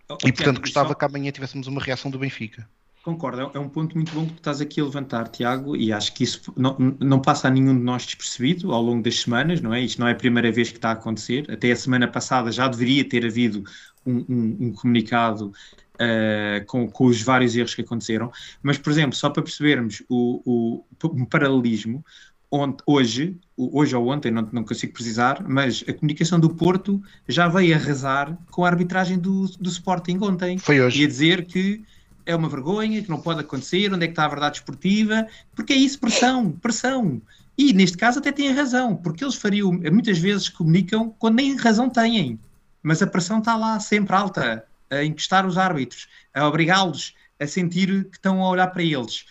Oh, 0.09 0.17
e 0.25 0.31
portanto, 0.31 0.59
gostava 0.59 0.89
só... 0.89 0.93
que 0.95 1.05
amanhã 1.05 1.31
tivéssemos 1.31 1.67
uma 1.67 1.81
reação 1.81 2.11
do 2.11 2.19
Benfica. 2.19 2.67
Concordo, 3.03 3.51
é 3.53 3.59
um 3.59 3.69
ponto 3.69 3.95
muito 3.95 4.11
bom 4.15 4.25
que 4.25 4.33
tu 4.33 4.37
estás 4.37 4.59
aqui 4.59 4.81
a 4.81 4.83
levantar, 4.83 5.27
Tiago, 5.27 5.75
e 5.75 5.93
acho 5.93 6.11
que 6.11 6.23
isso 6.23 6.51
não, 6.57 6.75
não 6.99 7.21
passa 7.21 7.47
a 7.47 7.51
nenhum 7.51 7.77
de 7.77 7.83
nós 7.83 8.03
despercebido 8.03 8.73
ao 8.73 8.81
longo 8.81 9.03
das 9.03 9.21
semanas, 9.21 9.61
não 9.61 9.71
é? 9.71 9.81
Isto 9.81 10.01
não 10.01 10.07
é 10.07 10.13
a 10.13 10.15
primeira 10.15 10.51
vez 10.51 10.71
que 10.71 10.77
está 10.77 10.89
a 10.89 10.93
acontecer, 10.93 11.45
até 11.51 11.71
a 11.71 11.75
semana 11.75 12.07
passada 12.07 12.51
já 12.51 12.67
deveria 12.67 13.07
ter 13.07 13.23
havido 13.23 13.63
um, 14.03 14.25
um, 14.27 14.57
um 14.59 14.73
comunicado 14.73 15.53
uh, 15.95 16.65
com, 16.65 16.89
com, 16.89 17.05
os 17.05 17.21
vários 17.21 17.55
erros 17.55 17.75
que 17.75 17.81
aconteceram, 17.81 18.31
mas, 18.61 18.77
por 18.77 18.91
exemplo, 18.91 19.15
só 19.15 19.29
para 19.29 19.43
percebermos 19.43 20.03
o, 20.09 20.83
o 21.03 21.25
paralelismo, 21.25 22.03
onde, 22.51 22.77
hoje, 22.85 23.37
hoje 23.57 23.95
ou 23.95 24.07
ontem, 24.07 24.31
não, 24.31 24.47
não 24.51 24.63
consigo 24.63 24.93
precisar, 24.93 25.43
mas 25.47 25.83
a 25.87 25.93
comunicação 25.93 26.39
do 26.39 26.49
Porto 26.49 27.01
já 27.27 27.47
veio 27.47 27.75
arrasar 27.75 28.37
com 28.51 28.63
a 28.63 28.67
arbitragem 28.67 29.17
do, 29.17 29.47
do 29.59 29.69
Sporting 29.69 30.19
ontem. 30.21 30.57
Foi 30.57 30.79
hoje. 30.79 31.01
E 31.01 31.05
a 31.05 31.07
dizer 31.07 31.45
que 31.45 31.83
é 32.25 32.35
uma 32.35 32.49
vergonha, 32.49 33.01
que 33.01 33.09
não 33.09 33.19
pode 33.19 33.41
acontecer, 33.41 33.93
onde 33.93 34.03
é 34.03 34.07
que 34.07 34.13
está 34.13 34.25
a 34.25 34.29
verdade 34.29 34.57
esportiva, 34.57 35.27
porque 35.55 35.73
é 35.73 35.75
isso, 35.75 35.99
pressão, 35.99 36.51
pressão. 36.51 37.21
E 37.57 37.71
neste 37.71 37.97
caso 37.97 38.19
até 38.19 38.31
têm 38.31 38.51
razão, 38.51 38.95
porque 38.95 39.23
eles 39.23 39.35
fariam, 39.35 39.71
muitas 39.71 40.17
vezes 40.17 40.49
comunicam 40.49 41.13
quando 41.19 41.35
nem 41.35 41.55
razão 41.55 41.89
têm, 41.89 42.39
mas 42.81 43.01
a 43.01 43.07
pressão 43.07 43.39
está 43.39 43.55
lá 43.55 43.79
sempre 43.79 44.15
alta, 44.15 44.65
a 44.89 45.03
encostar 45.03 45.45
os 45.45 45.57
árbitros, 45.57 46.07
a 46.33 46.47
obrigá-los 46.47 47.13
a 47.39 47.47
sentir 47.47 48.05
que 48.05 48.17
estão 48.17 48.41
a 48.41 48.49
olhar 48.49 48.67
para 48.67 48.83
eles. 48.83 49.25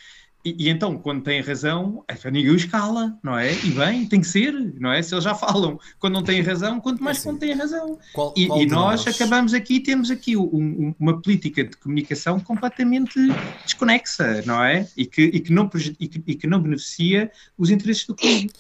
E, 0.45 0.67
e, 0.67 0.69
então, 0.69 0.99
quando 0.99 1.23
têm 1.23 1.41
razão, 1.41 2.05
é 2.07 2.31
ninguém 2.31 2.55
os 2.55 2.67
cala, 2.67 3.19
não 3.23 3.39
é? 3.39 3.51
E 3.51 3.71
bem, 3.71 4.07
tem 4.07 4.21
que 4.21 4.27
ser, 4.27 4.53
não 4.79 4.93
é? 4.93 5.01
Se 5.01 5.15
eles 5.15 5.25
já 5.25 5.35
falam 5.35 5.81
quando 5.99 6.13
não 6.13 6.23
têm 6.23 6.43
razão, 6.43 6.79
quanto 6.81 7.03
mais 7.03 7.17
assim, 7.17 7.31
quando 7.31 7.39
têm 7.39 7.55
razão. 7.55 7.99
Qual, 8.13 8.35
e, 8.37 8.47
qual 8.47 8.61
e 8.61 8.67
nós, 8.67 9.07
nós, 9.07 9.15
acabamos 9.15 9.55
aqui, 9.55 9.81
temos 9.81 10.11
aqui 10.11 10.37
um, 10.37 10.43
um, 10.43 10.95
uma 11.01 11.21
política 11.21 11.65
de 11.65 11.75
comunicação 11.79 12.39
completamente 12.39 13.19
desconexa, 13.65 14.43
não 14.45 14.63
é? 14.63 14.87
E 14.95 15.07
que, 15.07 15.23
e 15.23 15.41
que, 15.41 15.51
não, 15.51 15.71
e 15.99 16.09
que, 16.09 16.23
e 16.27 16.35
que 16.35 16.47
não 16.47 16.61
beneficia 16.61 17.33
os 17.57 17.71
interesses 17.71 18.07
do 18.07 18.15
clube. 18.15 18.51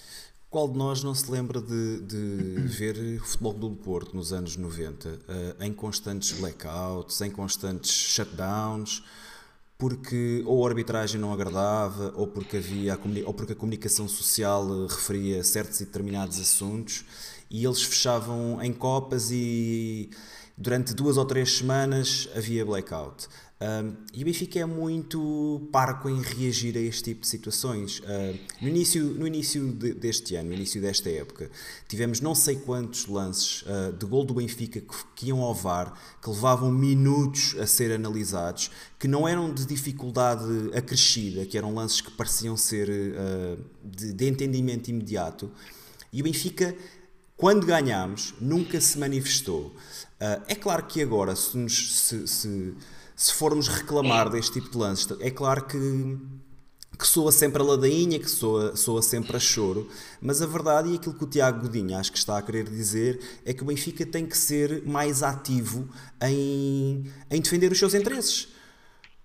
Qual 0.54 0.68
de 0.68 0.78
nós 0.78 1.02
não 1.02 1.12
se 1.16 1.28
lembra 1.28 1.60
de, 1.60 2.00
de 2.02 2.60
ver 2.78 2.96
o 3.20 3.24
Futebol 3.24 3.54
do 3.54 3.70
Porto 3.70 4.14
nos 4.14 4.32
anos 4.32 4.56
90 4.56 5.08
uh, 5.08 5.18
eh, 5.28 5.66
em 5.66 5.72
constantes 5.72 6.30
blackouts, 6.38 7.20
em 7.22 7.30
constantes 7.32 7.90
shutdowns? 7.90 9.02
porque 9.76 10.44
ou 10.46 10.64
a 10.64 10.68
arbitragem 10.68 11.20
não 11.20 11.32
agradava, 11.32 12.12
ou 12.14 12.28
porque, 12.28 12.58
havia 12.58 12.96
ou 13.26 13.34
porque 13.34 13.52
a 13.52 13.56
comunicação 13.56 14.06
social 14.06 14.64
eh, 14.68 14.86
referia 14.88 15.42
certos 15.42 15.80
e 15.80 15.86
determinados 15.86 16.38
assuntos, 16.38 17.04
e 17.50 17.64
eles 17.64 17.82
fechavam 17.82 18.62
em 18.62 18.72
copas 18.72 19.32
e 19.32 20.08
durante 20.56 20.94
duas 20.94 21.16
ou 21.16 21.24
três 21.24 21.56
semanas 21.56 22.28
havia 22.32 22.64
blackout. 22.64 23.26
E 24.12 24.22
o 24.22 24.24
Benfica 24.24 24.58
é 24.58 24.66
muito 24.66 25.68
parco 25.72 26.08
em 26.08 26.20
reagir 26.20 26.76
a 26.76 26.80
este 26.80 27.04
tipo 27.04 27.20
de 27.20 27.28
situações. 27.28 28.00
Uh, 28.00 28.38
no 28.60 28.68
início, 28.68 29.04
no 29.04 29.26
início 29.26 29.72
de, 29.72 29.94
deste 29.94 30.34
ano, 30.34 30.48
no 30.48 30.54
início 30.54 30.80
desta 30.80 31.08
época, 31.08 31.50
tivemos 31.88 32.20
não 32.20 32.34
sei 32.34 32.56
quantos 32.56 33.06
lances 33.06 33.62
uh, 33.62 33.92
de 33.92 34.04
gol 34.06 34.24
do 34.24 34.34
Benfica 34.34 34.80
que, 34.80 34.94
que, 35.14 35.26
iam 35.26 35.40
ao 35.40 35.54
VAR, 35.54 35.94
que 36.20 36.28
levavam 36.28 36.70
minutos 36.70 37.56
a 37.58 37.66
ser 37.66 37.92
analisados, 37.92 38.70
que 38.98 39.06
não 39.06 39.26
eram 39.26 39.54
de 39.54 39.64
dificuldade 39.64 40.44
acrescida, 40.74 41.46
que 41.46 41.56
eram 41.56 41.74
lances 41.74 42.00
que 42.00 42.10
pareciam 42.10 42.56
ser 42.56 42.90
uh, 42.90 43.64
de, 43.84 44.12
de 44.12 44.28
entendimento 44.28 44.88
imediato. 44.88 45.50
E 46.12 46.20
o 46.20 46.24
Benfica, 46.24 46.74
quando 47.36 47.64
ganhámos, 47.64 48.34
nunca 48.40 48.80
se 48.80 48.98
manifestou. 48.98 49.74
é 50.46 50.54
claro 50.54 50.86
que 50.86 51.02
agora, 51.02 51.34
se, 51.34 51.56
nos, 51.56 51.98
se, 51.98 52.28
se 52.28 52.74
se 53.16 53.32
formos 53.32 53.68
reclamar 53.68 54.28
deste 54.28 54.60
tipo 54.60 54.70
de 54.70 54.78
lances, 54.78 55.08
é 55.20 55.30
claro 55.30 55.64
que, 55.66 56.18
que 56.98 57.06
soa 57.06 57.30
sempre 57.30 57.62
a 57.62 57.64
ladainha, 57.64 58.18
que 58.18 58.30
soa, 58.30 58.74
soa 58.76 59.02
sempre 59.02 59.36
a 59.36 59.40
choro, 59.40 59.88
mas 60.20 60.42
a 60.42 60.46
verdade 60.46 60.90
e 60.90 60.96
aquilo 60.96 61.14
que 61.14 61.24
o 61.24 61.26
Tiago 61.26 61.62
Godinho 61.62 61.96
acho 61.96 62.10
que 62.10 62.18
está 62.18 62.38
a 62.38 62.42
querer 62.42 62.68
dizer 62.68 63.20
é 63.44 63.52
que 63.52 63.62
o 63.62 63.66
Benfica 63.66 64.04
tem 64.04 64.26
que 64.26 64.36
ser 64.36 64.82
mais 64.84 65.22
ativo 65.22 65.88
em, 66.22 67.04
em 67.30 67.40
defender 67.40 67.70
os 67.70 67.78
seus 67.78 67.94
interesses. 67.94 68.48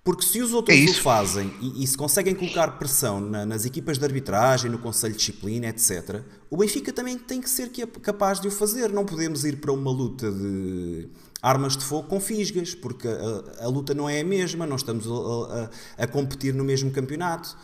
Porque 0.03 0.23
se 0.23 0.41
os 0.41 0.53
outros 0.53 0.75
é 0.75 0.85
o 0.85 0.93
fazem 0.95 1.53
e, 1.61 1.83
e, 1.83 1.87
se 1.87 1.97
conseguem 1.97 2.33
colocar 2.33 2.79
pressão 2.79 3.19
na, 3.19 3.45
nas 3.45 3.65
equipas 3.65 3.99
de 3.99 4.05
arbitragem, 4.05 4.71
no 4.71 4.79
Conselho 4.79 5.13
de 5.13 5.19
Disciplina, 5.19 5.67
etc., 5.67 6.23
o 6.49 6.57
Benfica 6.57 6.91
também 6.93 7.17
tem 7.17 7.41
que 7.41 7.49
ser 7.49 7.69
capaz 8.01 8.39
de 8.39 8.47
o 8.47 8.51
fazer. 8.51 8.89
Não 8.91 9.05
podemos 9.05 9.43
ir 9.43 9.57
para 9.57 9.71
uma 9.71 9.91
luta 9.91 10.31
de 10.31 11.09
armas 11.41 11.77
de 11.77 11.83
fogo 11.83 12.07
com 12.07 12.19
fisgas, 12.19 12.75
porque 12.75 13.07
a, 13.07 13.65
a 13.65 13.67
luta 13.67 13.93
não 13.93 14.09
é 14.09 14.19
a 14.19 14.23
mesma, 14.23 14.65
não 14.67 14.75
estamos 14.75 15.05
a, 15.07 15.69
a, 15.99 16.03
a, 16.03 16.07
competir 16.07 16.53
no 16.53 16.63
mesmo 16.63 16.91
campeonato. 16.91 17.57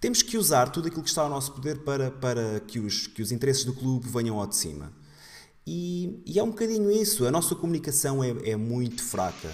Temos 0.00 0.22
que 0.22 0.36
usar 0.36 0.68
tudo 0.68 0.88
aquilo 0.88 1.02
que 1.02 1.08
está 1.08 1.22
ao 1.22 1.28
nosso 1.28 1.52
poder 1.52 1.78
para, 1.78 2.10
para 2.10 2.60
que, 2.60 2.78
os, 2.78 3.06
que 3.06 3.22
os 3.22 3.32
interesses 3.32 3.64
do 3.64 3.72
clube 3.72 4.06
venham 4.08 4.38
ao 4.38 4.46
de 4.46 4.56
cima. 4.56 4.92
E, 5.66 6.22
e 6.24 6.38
é 6.38 6.42
um 6.42 6.50
bocadinho 6.50 6.90
isso, 6.90 7.26
a 7.26 7.30
nossa 7.30 7.54
comunicação 7.54 8.22
é, 8.22 8.30
é 8.44 8.56
muito 8.56 9.02
fraca. 9.02 9.50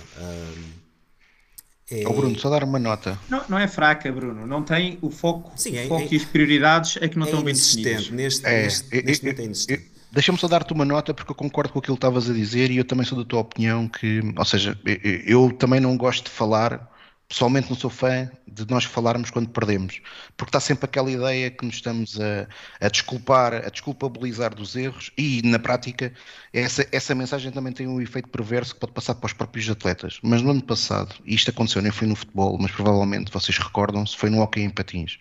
é... 1.91 2.07
Oh 2.07 2.13
Bruno, 2.13 2.39
só 2.39 2.51
dar 2.51 2.65
uma 2.65 2.79
nota. 2.79 3.19
Não, 3.31 3.43
não 3.49 3.59
é 3.59 3.67
fraca, 3.67 4.11
Bruno. 4.13 4.47
Não 4.47 4.63
tem 4.63 4.99
o 5.01 5.11
foco, 5.11 5.53
Sim, 5.57 5.77
é, 5.77 5.85
o 5.85 5.89
foco 5.89 6.03
é, 6.03 6.09
e 6.11 6.17
as 6.17 6.25
prioridades 6.25 6.99
é 7.01 7.09
que 7.09 7.17
não 7.17 7.27
é 7.27 7.31
estão 7.31 7.43
bem 7.43 7.55
definidas. 7.55 8.11
Neste, 8.11 8.47
é, 8.47 8.63
neste, 8.65 8.99
é, 8.99 9.03
neste 9.03 9.25
momento 9.25 9.41
é 9.41 9.45
inexistente. 9.45 9.92
Deixa-me 10.13 10.37
só 10.37 10.47
dar-te 10.47 10.75
uma 10.75 10.85
nota 10.85 11.15
porque 11.15 11.31
eu 11.31 11.35
concordo 11.35 11.73
com 11.73 11.79
aquilo 11.79 11.97
que 11.97 12.05
estavas 12.05 12.29
a 12.29 12.35
dizer 12.35 12.71
e 12.71 12.77
eu 12.77 12.85
também 12.85 13.07
sou 13.07 13.17
da 13.17 13.25
tua 13.25 13.41
opinião 13.41 13.89
que, 13.89 14.21
ou 14.37 14.45
seja, 14.45 14.79
eu 15.25 15.51
também 15.51 15.81
não 15.81 15.97
gosto 15.97 16.25
de 16.25 16.31
falar, 16.31 16.87
pessoalmente 17.27 17.71
não 17.71 17.77
sou 17.79 17.89
fã 17.89 18.31
de 18.47 18.69
nós 18.69 18.85
falarmos 18.85 19.31
quando 19.31 19.49
perdemos, 19.49 20.03
porque 20.37 20.51
está 20.51 20.61
sempre 20.61 20.85
aquela 20.85 21.11
ideia 21.11 21.51
que 21.51 21.65
nos 21.65 21.77
estamos 21.77 22.21
a, 22.21 22.47
a 22.79 22.91
desculpar, 22.91 23.55
a 23.55 23.71
desculpabilizar 23.71 24.55
dos 24.55 24.77
erros 24.77 25.11
e 25.17 25.41
na 25.47 25.59
prática 25.59 26.13
essa, 26.53 26.87
essa 26.93 27.15
mensagem 27.15 27.51
também 27.51 27.73
tem 27.73 27.87
um 27.87 27.99
efeito 27.99 28.29
perverso 28.29 28.75
que 28.75 28.81
pode 28.81 28.93
passar 28.93 29.15
para 29.15 29.29
os 29.29 29.33
próprios 29.33 29.71
atletas. 29.71 30.19
Mas 30.23 30.43
no 30.43 30.51
ano 30.51 30.63
passado, 30.63 31.15
e 31.25 31.35
isto 31.35 31.49
aconteceu 31.49 31.81
nem 31.81 31.91
foi 31.91 32.07
no 32.07 32.15
futebol, 32.15 32.59
mas 32.61 32.71
provavelmente 32.71 33.33
vocês 33.33 33.57
recordam-se, 33.57 34.15
foi 34.15 34.29
no 34.29 34.43
hockey 34.43 34.61
em 34.61 34.69
patins. 34.69 35.19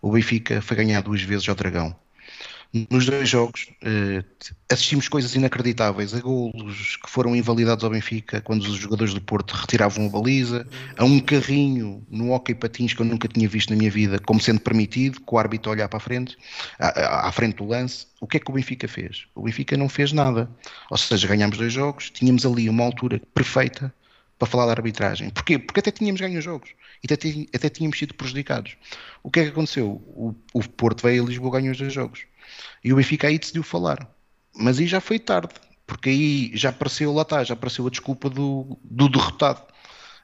O 0.00 0.12
Benfica 0.12 0.62
foi 0.62 0.76
ganhar 0.76 1.00
duas 1.00 1.22
vezes 1.22 1.48
ao 1.48 1.56
Dragão 1.56 1.96
nos 2.90 3.06
dois 3.06 3.28
jogos 3.28 3.70
eh, 3.82 4.22
assistimos 4.70 5.08
coisas 5.08 5.34
inacreditáveis 5.34 6.14
a 6.14 6.20
golos 6.20 6.96
que 6.96 7.08
foram 7.08 7.34
invalidados 7.34 7.82
ao 7.82 7.90
Benfica 7.90 8.42
quando 8.42 8.62
os 8.62 8.76
jogadores 8.76 9.14
do 9.14 9.20
Porto 9.22 9.52
retiravam 9.52 10.06
a 10.06 10.08
baliza, 10.10 10.66
a 10.96 11.04
um 11.04 11.18
carrinho 11.18 12.06
no 12.10 12.30
hockey 12.32 12.54
patins 12.54 12.92
que 12.92 13.00
eu 13.00 13.06
nunca 13.06 13.26
tinha 13.26 13.48
visto 13.48 13.70
na 13.70 13.76
minha 13.76 13.90
vida 13.90 14.18
como 14.18 14.40
sendo 14.40 14.60
permitido, 14.60 15.20
com 15.22 15.36
o 15.36 15.38
árbitro 15.38 15.70
olhar 15.70 15.88
para 15.88 15.96
a 15.96 16.00
frente, 16.00 16.36
à, 16.78 17.28
à 17.28 17.32
frente 17.32 17.56
do 17.56 17.66
lance. 17.66 18.06
O 18.20 18.26
que 18.26 18.36
é 18.36 18.40
que 18.40 18.50
o 18.50 18.54
Benfica 18.54 18.86
fez? 18.86 19.26
O 19.34 19.42
Benfica 19.42 19.76
não 19.76 19.88
fez 19.88 20.12
nada. 20.12 20.50
Ou 20.90 20.96
seja, 20.98 21.26
ganhámos 21.26 21.56
dois 21.56 21.72
jogos, 21.72 22.10
tínhamos 22.10 22.44
ali 22.44 22.68
uma 22.68 22.84
altura 22.84 23.20
perfeita 23.32 23.92
para 24.38 24.46
falar 24.46 24.66
da 24.66 24.72
arbitragem. 24.72 25.30
Porquê? 25.30 25.58
Porque 25.58 25.80
até 25.80 25.90
tínhamos 25.90 26.20
ganho 26.20 26.38
os 26.38 26.44
jogos 26.44 26.70
e 27.02 27.12
até, 27.12 27.28
até 27.54 27.68
tínhamos 27.68 27.98
sido 27.98 28.14
prejudicados. 28.14 28.76
O 29.22 29.30
que 29.30 29.40
é 29.40 29.44
que 29.44 29.50
aconteceu? 29.50 29.88
O, 29.88 30.34
o 30.52 30.68
Porto 30.68 31.02
veio 31.02 31.24
a 31.24 31.26
Lisboa 31.26 31.52
ganhou 31.52 31.72
os 31.72 31.78
dois 31.78 31.92
jogos. 31.92 32.20
E 32.82 32.92
o 32.92 32.96
Benfica 32.96 33.28
aí 33.28 33.38
decidiu 33.38 33.62
falar. 33.62 34.08
Mas 34.54 34.78
aí 34.78 34.86
já 34.86 35.00
foi 35.00 35.18
tarde, 35.18 35.54
porque 35.86 36.10
aí 36.10 36.50
já 36.54 36.70
apareceu 36.70 37.12
lá 37.12 37.22
está, 37.22 37.44
já 37.44 37.54
apareceu 37.54 37.86
a 37.86 37.90
desculpa 37.90 38.28
do, 38.28 38.78
do 38.82 39.08
derrotado. 39.08 39.62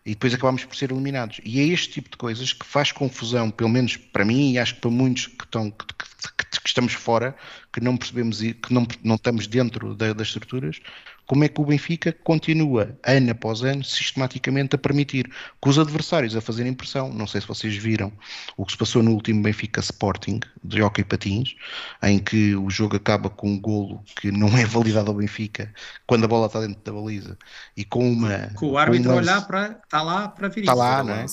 E 0.07 0.11
depois 0.11 0.35
acabámos 0.35 0.65
por 0.65 0.77
ser 0.77 0.91
eliminados. 0.91 1.41
E 1.43 1.61
é 1.61 1.65
este 1.65 1.93
tipo 1.93 2.11
de 2.11 2.17
coisas 2.19 2.53
que 2.53 2.67
faz 2.67 2.93
confusão, 2.93 3.51
pelo 3.51 3.71
menos 3.71 3.97
para 3.97 4.25
mim 4.25 4.53
e 4.53 4.59
acho 4.59 4.75
que 4.75 4.83
para 4.83 4.91
muitos 4.91 5.29
que, 5.29 5.45
estão, 5.45 5.71
que, 5.71 5.87
que, 5.87 6.61
que 6.61 6.69
estamos 6.69 6.93
fora, 6.93 7.35
que 7.73 7.81
não 7.81 7.97
percebemos, 7.97 8.41
que 8.41 8.73
não, 8.75 8.87
não 9.03 9.15
estamos 9.15 9.47
dentro 9.47 9.95
da, 9.95 10.13
das 10.13 10.27
estruturas, 10.27 10.79
como 11.27 11.45
é 11.45 11.49
que 11.49 11.61
o 11.61 11.65
Benfica 11.65 12.13
continua, 12.25 12.97
ano 13.03 13.31
após 13.31 13.63
ano, 13.63 13.83
sistematicamente 13.83 14.75
a 14.75 14.79
permitir 14.79 15.25
que 15.61 15.69
os 15.69 15.79
adversários 15.79 16.37
a 16.37 16.41
fazerem 16.41 16.75
pressão. 16.75 17.13
Não 17.13 17.27
sei 17.27 17.41
se 17.41 17.47
vocês 17.47 17.75
viram 17.77 18.13
o 18.57 18.65
que 18.65 18.73
se 18.73 18.79
passou 18.79 19.03
no 19.03 19.13
último 19.13 19.43
Benfica 19.43 19.81
Sporting 19.81 20.41
de 20.63 20.83
Hockey 20.83 21.05
Patins, 21.05 21.55
em 22.03 22.19
que 22.19 22.55
o 22.55 22.69
jogo 22.71 22.97
acaba 22.97 23.31
com 23.31 23.53
um 23.53 23.61
golo 23.61 24.03
que 24.21 24.31
não 24.31 24.49
é 24.57 24.65
validado 24.67 25.11
ao 25.11 25.17
Benfica 25.17 25.73
quando 26.07 26.25
a 26.25 26.29
bola 26.29 26.47
está 26.47 26.61
dentro 26.61 26.83
da 26.83 26.93
baliza 26.93 27.39
e 27.77 27.85
com 27.85 28.11
uma. 28.11 28.51
Com 28.55 28.71
o 28.71 28.79
árbitro 28.79 29.11
um 29.11 29.15
lance, 29.15 29.29
olhar 29.29 29.47
para. 29.47 29.81
está 29.85 30.03
lá 30.03 30.29
para 30.29 30.49
vir 30.49 30.61
Está 30.61 30.75
lá, 30.75 31.03
não 31.03 31.15
é? 31.15 31.27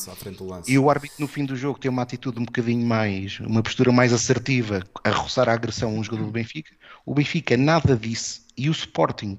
E 0.68 0.78
o 0.78 0.90
árbitro 0.90 1.18
no 1.20 1.28
fim 1.28 1.46
do 1.46 1.56
jogo 1.56 1.80
tem 1.80 1.90
uma 1.90 2.02
atitude 2.02 2.40
um 2.40 2.46
bocadinho 2.46 2.86
mais. 2.86 3.40
uma 3.40 3.62
postura 3.62 3.92
mais 3.92 4.14
assertiva 4.14 4.82
a 5.04 5.10
roçar 5.10 5.50
a 5.50 5.54
agressão 5.54 5.90
a 5.90 5.94
um 5.94 6.04
jogador 6.04 6.26
do 6.26 6.32
Benfica. 6.32 6.72
O 7.06 7.14
Benfica 7.14 7.58
nada 7.58 7.96
disse 7.96 8.42
e 8.58 8.70
o 8.70 8.72
Sporting 8.72 9.38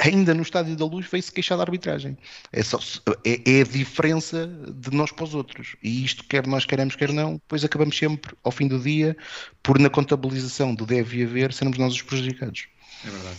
ainda 0.00 0.34
no 0.34 0.42
Estádio 0.42 0.76
da 0.76 0.84
Luz 0.84 1.06
veio-se 1.06 1.32
queixar 1.32 1.56
da 1.56 1.64
arbitragem. 1.64 2.16
É, 2.52 2.62
só, 2.62 2.78
é, 3.24 3.58
é, 3.58 3.60
a 3.60 3.64
diferença 3.64 4.46
de 4.46 4.90
nós 4.94 5.10
para 5.12 5.24
os 5.24 5.34
outros. 5.34 5.76
E 5.82 6.04
isto, 6.04 6.24
quer 6.24 6.46
nós 6.46 6.64
queremos, 6.64 6.96
quer 6.96 7.12
não, 7.12 7.34
depois 7.34 7.64
acabamos 7.64 7.96
sempre, 7.96 8.34
ao 8.42 8.52
fim 8.52 8.68
do 8.68 8.78
dia, 8.78 9.16
por 9.62 9.78
na 9.78 9.90
contabilização 9.90 10.74
do 10.74 10.86
deve 10.86 11.22
haver, 11.22 11.52
sermos 11.52 11.78
nós 11.78 11.92
os 11.92 12.02
prejudicados. 12.02 12.66
É 13.04 13.10
verdade. 13.10 13.38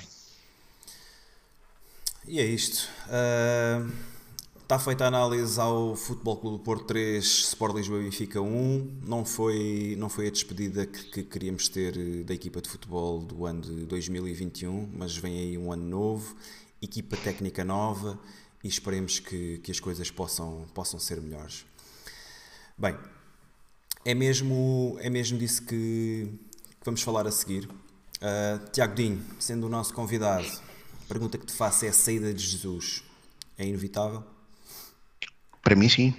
E 2.28 2.40
é 2.40 2.46
isto. 2.46 2.88
Uh, 3.08 3.92
Está 4.70 4.78
feita 4.78 5.06
a 5.06 5.08
análise 5.08 5.60
ao 5.60 5.96
Futebol 5.96 6.38
Clube 6.38 6.64
Porto 6.64 6.86
3, 6.86 7.26
Sport 7.26 7.76
Lisboa 7.76 8.02
Benfica 8.02 8.40
1. 8.40 9.00
Não 9.04 9.26
foi, 9.26 9.96
não 9.98 10.10
foi 10.10 10.28
a 10.28 10.30
despedida 10.30 10.86
que, 10.86 11.06
que, 11.06 11.24
queríamos 11.24 11.68
ter 11.68 11.98
eh, 11.98 12.24
da 12.24 12.36
equipa 12.36 12.62
de 12.62 12.70
futebol 12.70 13.18
do 13.18 13.48
ano 13.48 13.62
de 13.62 13.88
2021, 13.88 14.92
mas 14.94 15.18
vem 15.18 15.40
aí 15.40 15.58
um 15.58 15.72
ano 15.72 15.88
novo, 15.88 16.36
equipa 16.80 17.18
técnica 17.18 17.66
nova 17.66 18.20
e 18.64 18.68
esperemos 18.68 19.18
que, 19.18 19.58
que 19.58 19.72
as 19.72 19.80
coisas 19.80 20.12
possam, 20.12 20.68
possam 20.72 21.00
ser 21.00 21.20
melhores. 21.20 21.66
Bem, 22.78 22.96
é 24.06 24.14
mesmo, 24.14 25.00
é 25.02 25.10
mesmo 25.10 25.40
disso 25.40 25.64
que, 25.64 26.32
que 26.80 26.86
vamos 26.86 27.02
falar 27.02 27.26
a 27.26 27.32
seguir. 27.32 27.66
Uh, 27.66 28.70
Tiago 28.72 28.94
Dinho, 28.94 29.26
sendo 29.40 29.66
o 29.66 29.70
nosso 29.70 29.96
convidado, 29.96 30.46
a 30.46 31.08
pergunta 31.08 31.40
que 31.40 31.48
te 31.48 31.54
faço 31.54 31.86
é 31.86 31.88
a 31.88 31.94
saída 31.94 32.32
de 32.32 32.46
Jesus. 32.46 33.04
É 33.58 33.66
inevitável? 33.66 34.24
Para 35.64 35.76
mim, 35.76 35.90
sim. 35.90 36.14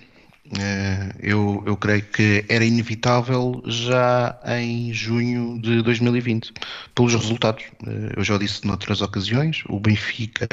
Eh, 0.58 1.14
eu, 1.20 1.62
eu 1.64 1.76
creio 1.76 2.02
que 2.02 2.44
era 2.48 2.64
inevitável 2.64 3.62
já 3.66 4.38
em 4.58 4.92
junho 4.92 5.60
de 5.60 5.82
2020, 5.82 6.52
pelos 6.94 7.14
resultados. 7.14 7.64
Eh, 7.86 8.14
eu 8.16 8.24
já 8.24 8.36
disse 8.36 8.66
noutras 8.66 9.00
ocasiões, 9.00 9.62
o 9.68 9.78
Benfica 9.78 10.48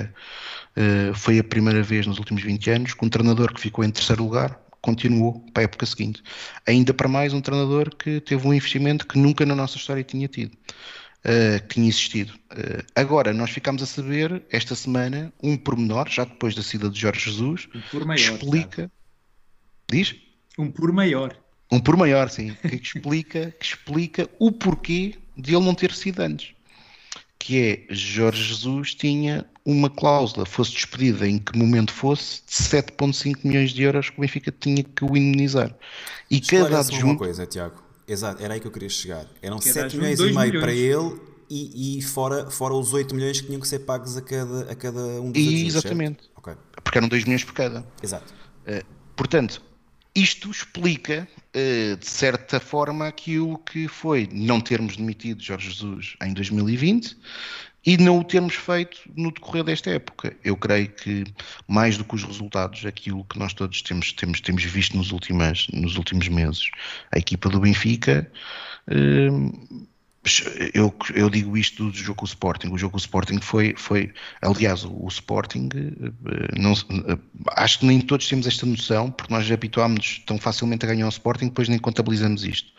eh, 0.75 1.11
foi 1.15 1.39
a 1.39 1.43
primeira 1.43 1.81
vez 1.81 2.05
nos 2.05 2.19
últimos 2.19 2.43
20 2.43 2.69
anos 2.69 2.93
que 2.93 3.05
um 3.05 3.09
treinador 3.09 3.53
que 3.53 3.61
ficou 3.61 3.83
em 3.83 3.89
terceiro 3.91 4.23
lugar 4.23 4.59
continuou 4.81 5.43
para 5.53 5.63
a 5.63 5.65
época 5.65 5.85
seguinte. 5.85 6.21
Ainda 6.67 6.93
para 6.93 7.07
mais 7.07 7.33
um 7.33 7.41
treinador 7.41 7.89
que 7.95 8.21
teve 8.21 8.47
um 8.47 8.53
investimento 8.53 9.07
que 9.07 9.17
nunca 9.17 9.45
na 9.45 9.55
nossa 9.55 9.77
história 9.77 10.03
tinha 10.03 10.27
tido. 10.27 10.55
Uh, 11.27 11.61
que 11.67 11.75
tinha 11.75 11.89
existido. 11.89 12.33
Uh, 12.53 12.81
agora, 12.95 13.33
nós 13.33 13.49
ficámos 13.49 13.83
a 13.83 13.85
saber, 13.85 14.41
esta 14.49 14.73
semana, 14.75 15.33
um 15.43 15.57
pormenor, 15.57 16.07
já 16.07 16.23
depois 16.23 16.55
da 16.55 16.63
saída 16.63 16.89
de 16.89 16.97
Jorge 16.97 17.29
Jesus, 17.29 17.67
um 17.75 17.81
por 17.91 18.05
maior, 18.05 18.37
que 18.37 18.45
explica. 18.45 18.81
Sabe? 18.83 18.91
Diz? 19.91 20.15
Um 20.57 20.71
por 20.71 20.93
maior. 20.93 21.37
Um 21.69 21.81
por 21.81 21.97
maior, 21.97 22.29
sim. 22.29 22.55
que, 22.61 22.75
explica, 22.75 23.53
que 23.59 23.65
explica 23.65 24.29
o 24.39 24.53
porquê 24.53 25.15
de 25.35 25.53
ele 25.53 25.65
não 25.65 25.75
ter 25.75 25.91
sido 25.91 26.21
antes. 26.21 26.53
Que 27.37 27.85
é, 27.89 27.93
Jorge 27.93 28.43
Jesus 28.43 28.95
tinha 28.95 29.45
uma 29.65 29.89
cláusula, 29.89 30.45
fosse 30.45 30.71
despedida 30.71 31.27
em 31.27 31.39
que 31.39 31.57
momento 31.57 31.91
fosse, 31.91 32.41
de 32.45 32.53
7,5 32.53 33.39
milhões 33.43 33.71
de 33.71 33.83
euros 33.83 34.09
que 34.09 34.17
o 34.17 34.21
Benfica 34.21 34.49
tinha 34.49 34.81
que 34.81 35.03
o 35.03 35.17
indemnizar. 35.17 35.75
E 36.31 36.39
cada 36.39 36.79
adjunto... 36.79 37.05
uma 37.05 37.17
coisa, 37.17 37.45
Tiago 37.45 37.86
Exato, 38.07 38.41
era 38.41 38.53
aí 38.53 38.59
que 38.59 38.67
eu 38.67 38.71
queria 38.71 38.89
chegar. 38.89 39.25
Eram 39.41 39.59
que 39.59 39.69
7 39.69 39.97
milhões 39.97 40.19
e 40.19 40.23
meio 40.23 40.35
milhões. 40.35 40.61
para 40.61 40.71
ele 40.71 41.19
e, 41.49 41.97
e, 41.97 42.01
fora, 42.01 42.49
fora 42.49 42.73
os 42.73 42.93
8 42.93 43.13
milhões 43.13 43.41
que 43.41 43.47
tinham 43.47 43.59
que 43.59 43.67
ser 43.67 43.79
pagos 43.79 44.15
a 44.15 44.21
cada, 44.21 44.71
a 44.71 44.75
cada 44.75 44.99
um 45.21 45.31
dos 45.31 45.41
e, 45.41 45.67
Exatamente. 45.67 46.29
Okay. 46.35 46.53
Porque 46.83 46.97
eram 46.97 47.07
2 47.07 47.23
milhões 47.25 47.43
por 47.43 47.53
cada. 47.53 47.85
Exato. 48.01 48.33
Uh, 48.65 48.85
portanto, 49.15 49.61
isto 50.15 50.49
explica, 50.49 51.27
uh, 51.35 51.97
de 51.97 52.07
certa 52.07 52.59
forma, 52.59 53.07
aquilo 53.07 53.57
que 53.59 53.87
foi 53.87 54.29
não 54.31 54.61
termos 54.61 54.97
demitido 54.97 55.43
Jorge 55.43 55.69
Jesus 55.69 56.15
em 56.23 56.33
2020 56.33 57.17
e 57.85 57.97
não 57.97 58.19
o 58.19 58.23
termos 58.23 58.55
feito 58.55 58.97
no 59.15 59.31
decorrer 59.31 59.63
desta 59.63 59.89
época. 59.89 60.35
Eu 60.43 60.57
creio 60.57 60.89
que, 60.89 61.23
mais 61.67 61.97
do 61.97 62.03
que 62.03 62.15
os 62.15 62.23
resultados, 62.23 62.85
aquilo 62.85 63.23
que 63.25 63.39
nós 63.39 63.53
todos 63.53 63.81
temos, 63.81 64.11
temos, 64.11 64.41
temos 64.41 64.63
visto 64.63 64.97
nos, 64.97 65.11
últimas, 65.11 65.67
nos 65.71 65.95
últimos 65.95 66.27
meses, 66.27 66.69
a 67.13 67.19
equipa 67.19 67.49
do 67.49 67.59
Benfica. 67.59 68.29
Hum, 68.91 69.51
eu, 70.73 70.93
eu, 71.15 71.29
digo 71.29 71.57
isto 71.57 71.89
do 71.89 71.97
jogo 71.97 72.19
com 72.19 72.25
o 72.25 72.27
Sporting. 72.27 72.67
O 72.69 72.77
jogo 72.77 72.91
com 72.91 72.97
o 72.97 72.99
Sporting 72.99 73.39
foi, 73.39 73.73
foi 73.77 74.13
aliás, 74.41 74.83
o, 74.83 74.91
o 74.91 75.07
Sporting, 75.07 75.69
eh, 75.73 76.59
não, 76.59 76.73
eh, 76.73 77.17
acho 77.55 77.79
que 77.79 77.85
nem 77.85 78.01
todos 78.01 78.27
temos 78.27 78.45
esta 78.45 78.65
noção, 78.65 79.09
porque 79.11 79.33
nós 79.33 79.49
habituámos 79.49 80.21
tão 80.25 80.37
facilmente 80.37 80.85
a 80.85 80.89
ganhar 80.89 81.05
o 81.05 81.09
Sporting, 81.09 81.45
depois 81.45 81.69
nem 81.69 81.79
contabilizamos 81.79 82.43
isto. 82.43 82.71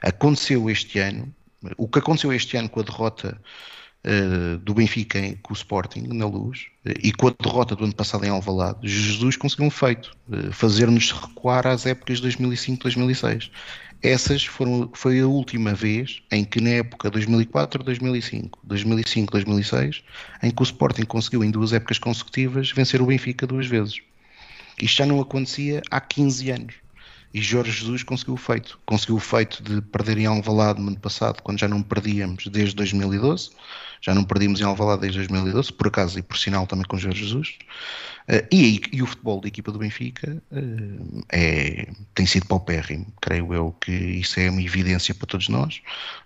Aconteceu 0.00 0.70
este 0.70 0.98
ano, 0.98 1.32
o 1.76 1.88
que 1.88 1.98
aconteceu 1.98 2.32
este 2.32 2.56
ano 2.56 2.68
com 2.68 2.80
a 2.80 2.82
derrota 2.82 3.40
uh, 4.04 4.58
do 4.58 4.74
Benfica 4.74 5.20
com 5.42 5.52
o 5.52 5.56
Sporting 5.56 6.02
na 6.08 6.26
luz 6.26 6.66
uh, 6.86 6.92
e 7.02 7.12
com 7.12 7.28
a 7.28 7.34
derrota 7.40 7.74
do 7.74 7.84
ano 7.84 7.94
passado 7.94 8.24
em 8.24 8.28
Alvalade, 8.28 8.86
Jesus 8.86 9.36
conseguiu 9.36 9.66
um 9.66 9.70
feito, 9.70 10.16
uh, 10.28 10.52
fazer-nos 10.52 11.10
recuar 11.12 11.66
às 11.66 11.86
épocas 11.86 12.20
de 12.20 12.28
2005-2006. 12.28 13.50
Essas 14.02 14.44
foram, 14.44 14.90
foi 14.92 15.20
a 15.20 15.26
última 15.26 15.72
vez 15.72 16.22
em 16.30 16.44
que 16.44 16.60
na 16.60 16.70
época 16.70 17.10
2004-2005, 17.10 18.50
2005-2006, 18.68 20.02
em 20.42 20.50
que 20.50 20.62
o 20.62 20.64
Sporting 20.64 21.04
conseguiu 21.04 21.42
em 21.42 21.50
duas 21.50 21.72
épocas 21.72 21.98
consecutivas 21.98 22.70
vencer 22.70 23.00
o 23.00 23.06
Benfica 23.06 23.46
duas 23.46 23.66
vezes. 23.66 24.00
Isto 24.80 24.98
já 24.98 25.06
não 25.06 25.20
acontecia 25.20 25.80
há 25.90 26.00
15 26.00 26.50
anos. 26.50 26.83
E 27.34 27.42
Jorge 27.42 27.72
Jesus 27.72 28.04
conseguiu 28.04 28.34
o 28.34 28.36
feito. 28.36 28.78
Conseguiu 28.86 29.16
o 29.16 29.20
feito 29.20 29.60
de 29.60 29.82
perder 29.82 30.18
em 30.18 30.26
Alvalade 30.26 30.80
no 30.80 30.86
ano 30.86 31.00
passado, 31.00 31.42
quando 31.42 31.58
já 31.58 31.66
não 31.66 31.82
perdíamos 31.82 32.46
desde 32.46 32.76
2012. 32.76 33.50
Já 34.00 34.14
não 34.14 34.22
perdíamos 34.22 34.60
em 34.60 34.64
Alvalade 34.64 35.00
desde 35.00 35.18
2012, 35.18 35.72
por 35.72 35.88
acaso 35.88 36.16
e 36.16 36.22
por 36.22 36.38
sinal 36.38 36.64
também 36.64 36.86
com 36.86 36.96
Jorge 36.96 37.24
Jesus. 37.24 37.58
Uh, 38.28 38.46
e, 38.52 38.80
e, 38.92 39.02
o 39.02 39.06
futebol 39.06 39.40
da 39.40 39.48
equipa 39.48 39.72
do 39.72 39.78
Benfica 39.78 40.40
uh, 40.52 41.24
é, 41.32 41.88
tem 42.14 42.24
sido 42.24 42.46
paupérrimo. 42.46 43.06
Creio 43.20 43.52
eu 43.52 43.72
que 43.80 43.90
isso 43.90 44.38
é 44.38 44.48
uma 44.48 44.62
evidência 44.62 45.12
para 45.12 45.26
todos 45.26 45.48
nós. 45.48 45.82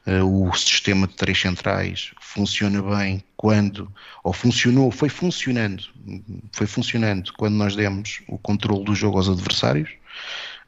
Uh, 0.07 0.47
o 0.47 0.55
sistema 0.55 1.07
de 1.07 1.15
três 1.15 1.41
centrais 1.41 2.13
funciona 2.21 2.83
bem 2.83 3.25
quando, 3.37 3.91
ou 4.23 4.33
funcionou, 4.33 4.91
foi 4.91 5.09
funcionando, 5.09 5.85
foi 6.53 6.67
funcionando 6.67 7.33
quando 7.33 7.55
nós 7.55 7.75
demos 7.75 8.21
o 8.29 8.37
controle 8.37 8.85
do 8.85 8.95
jogo 8.95 9.17
aos 9.17 9.29
adversários. 9.29 9.91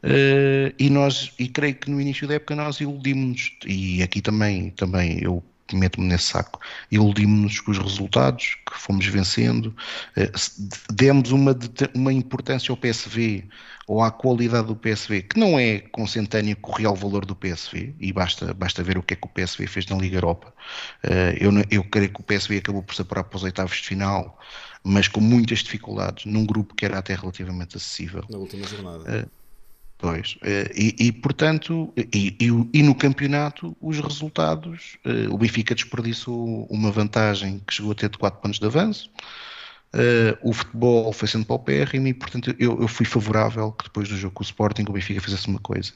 Uh, 0.02 0.72
e 0.78 0.88
nós, 0.88 1.32
e 1.38 1.46
creio 1.48 1.74
que 1.74 1.90
no 1.90 2.00
início 2.00 2.26
da 2.26 2.34
época 2.34 2.56
nós 2.56 2.80
iludimos-nos, 2.80 3.52
e 3.66 4.02
aqui 4.02 4.22
também, 4.22 4.70
também 4.70 5.18
eu 5.22 5.44
meto-me 5.72 6.06
nesse 6.06 6.24
saco, 6.24 6.58
iludimos-nos 6.90 7.60
com 7.60 7.70
os 7.70 7.78
resultados 7.78 8.56
que 8.66 8.78
fomos 8.78 9.06
vencendo, 9.06 9.74
uh, 10.16 10.92
demos 10.92 11.30
uma, 11.32 11.56
uma 11.94 12.12
importância 12.12 12.72
ao 12.72 12.76
PSV 12.76 13.44
ou 13.86 14.02
à 14.02 14.10
qualidade 14.10 14.68
do 14.68 14.76
PSV, 14.76 15.22
que 15.22 15.38
não 15.38 15.58
é 15.58 15.80
consentânea 15.80 16.56
com 16.56 16.72
o 16.72 16.74
real 16.74 16.94
valor 16.94 17.26
do 17.26 17.34
PSV, 17.36 17.94
e 18.00 18.12
basta, 18.12 18.54
basta 18.54 18.82
ver 18.82 18.96
o 18.96 19.02
que 19.02 19.14
é 19.14 19.16
que 19.16 19.26
o 19.26 19.30
PSV 19.30 19.66
fez 19.66 19.86
na 19.86 19.96
Liga 19.96 20.16
Europa. 20.16 20.54
Uh, 21.04 21.36
eu, 21.38 21.50
eu 21.70 21.84
creio 21.84 22.08
que 22.10 22.20
o 22.20 22.24
PSV 22.24 22.58
acabou 22.58 22.82
por 22.82 22.94
se 22.94 23.02
apurar 23.02 23.24
para 23.24 23.36
os 23.36 23.42
oitavos 23.42 23.76
de 23.76 23.82
final, 23.82 24.38
mas 24.82 25.08
com 25.08 25.20
muitas 25.20 25.58
dificuldades, 25.58 26.24
num 26.24 26.46
grupo 26.46 26.74
que 26.74 26.84
era 26.84 26.98
até 26.98 27.14
relativamente 27.14 27.76
acessível. 27.76 28.24
Na 28.30 28.38
última 28.38 28.66
jornada. 28.66 29.28
Pois, 30.00 30.38
eh, 30.42 30.72
e, 30.74 31.08
e 31.08 31.12
portanto, 31.12 31.92
e, 31.94 32.34
e, 32.72 32.82
no 32.82 32.94
campeonato, 32.94 33.76
os 33.82 33.98
resultados, 34.00 34.96
eh, 35.04 35.28
o 35.28 35.36
Benfica 35.36 35.74
desperdiçou 35.74 36.66
uma 36.70 36.90
vantagem 36.90 37.60
que 37.66 37.74
chegou 37.74 37.92
a 37.92 37.94
ter 37.94 38.08
de 38.08 38.16
4 38.16 38.40
pontos 38.40 38.58
de 38.58 38.64
avanço, 38.64 39.10
eh, 39.92 40.38
o 40.42 40.54
futebol 40.54 41.12
foi 41.12 41.28
sendo 41.28 41.44
paupérrimo 41.44 42.06
e, 42.06 42.14
portanto, 42.14 42.54
eu, 42.58 42.80
eu, 42.80 42.88
fui 42.88 43.04
favorável 43.04 43.72
que 43.72 43.84
depois 43.84 44.08
do 44.08 44.16
jogo 44.16 44.32
com 44.34 44.42
o 44.42 44.46
Sporting 44.46 44.84
o 44.88 44.92
Benfica 44.92 45.20
fizesse 45.20 45.48
uma 45.48 45.60
coisa. 45.60 45.92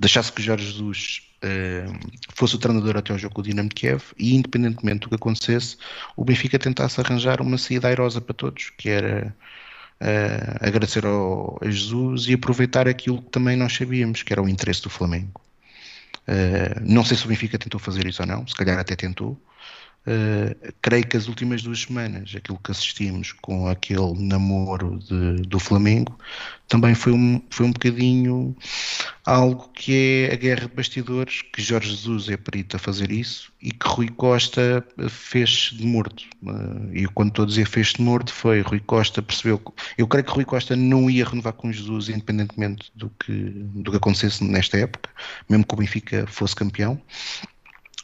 Deixasse 0.00 0.32
que 0.32 0.42
Jorge 0.42 0.64
Jesus 0.64 1.22
fosse 2.34 2.56
o 2.56 2.58
treinador 2.58 2.96
até 2.96 3.12
ao 3.12 3.18
jogo 3.18 3.36
com 3.36 3.40
o 3.40 3.44
Dinamo 3.44 3.68
de 3.68 3.76
Kiev 3.76 4.02
e, 4.18 4.34
independentemente 4.34 5.02
do 5.02 5.10
que 5.10 5.14
acontecesse, 5.14 5.76
o 6.16 6.24
Benfica 6.24 6.58
tentasse 6.58 7.00
arranjar 7.00 7.40
uma 7.40 7.56
saída 7.56 7.86
airosa 7.86 8.20
para 8.20 8.34
todos, 8.34 8.70
que 8.70 8.88
era 8.88 9.32
uh, 10.00 10.58
agradecer 10.60 11.04
ao, 11.04 11.58
a 11.62 11.70
Jesus 11.70 12.26
e 12.28 12.34
aproveitar 12.34 12.88
aquilo 12.88 13.22
que 13.22 13.30
também 13.30 13.56
nós 13.56 13.74
sabíamos, 13.74 14.22
que 14.22 14.32
era 14.32 14.42
o 14.42 14.48
interesse 14.48 14.82
do 14.82 14.90
Flamengo. 14.90 15.40
Uh, 16.26 16.80
não 16.82 17.04
sei 17.04 17.16
se 17.16 17.24
o 17.24 17.28
Benfica 17.28 17.58
tentou 17.58 17.80
fazer 17.80 18.06
isso 18.06 18.22
ou 18.22 18.28
não, 18.28 18.46
se 18.46 18.54
calhar 18.54 18.78
até 18.78 18.94
tentou, 18.94 19.40
Uh, 20.08 20.72
creio 20.80 21.06
que 21.06 21.18
as 21.18 21.28
últimas 21.28 21.60
duas 21.62 21.82
semanas, 21.82 22.32
aquilo 22.34 22.58
que 22.64 22.70
assistimos 22.70 23.32
com 23.32 23.68
aquele 23.68 24.14
namoro 24.14 24.98
de, 25.00 25.42
do 25.42 25.58
Flamengo, 25.58 26.18
também 26.66 26.94
foi 26.94 27.12
um, 27.12 27.42
foi 27.50 27.66
um 27.66 27.72
bocadinho 27.72 28.56
algo 29.26 29.68
que 29.74 30.28
é 30.30 30.32
a 30.32 30.36
guerra 30.36 30.66
de 30.66 30.74
bastidores, 30.74 31.42
que 31.42 31.60
Jorge 31.60 31.90
Jesus 31.90 32.30
é 32.30 32.38
perito 32.38 32.76
a 32.76 32.78
fazer 32.78 33.12
isso 33.12 33.52
e 33.60 33.70
que 33.70 33.86
Rui 33.86 34.08
Costa 34.08 34.82
fez 35.10 35.74
de 35.74 35.86
morto. 35.86 36.24
Uh, 36.42 36.90
e 36.94 37.06
quando 37.08 37.28
estou 37.28 37.44
a 37.44 37.48
dizer 37.48 37.66
fez 37.66 37.88
de 37.88 38.00
morto, 38.00 38.32
foi 38.32 38.62
Rui 38.62 38.80
Costa 38.80 39.20
percebeu. 39.20 39.60
Eu 39.98 40.08
creio 40.08 40.24
que 40.24 40.32
Rui 40.32 40.46
Costa 40.46 40.74
não 40.74 41.10
ia 41.10 41.26
renovar 41.26 41.52
com 41.52 41.70
Jesus, 41.70 42.08
independentemente 42.08 42.90
do 42.94 43.10
que, 43.10 43.32
do 43.32 43.90
que 43.90 43.98
acontecesse 43.98 44.42
nesta 44.42 44.78
época, 44.78 45.10
mesmo 45.50 45.66
que 45.66 45.74
o 45.74 45.76
Benfica 45.76 46.26
fosse 46.26 46.56
campeão. 46.56 46.98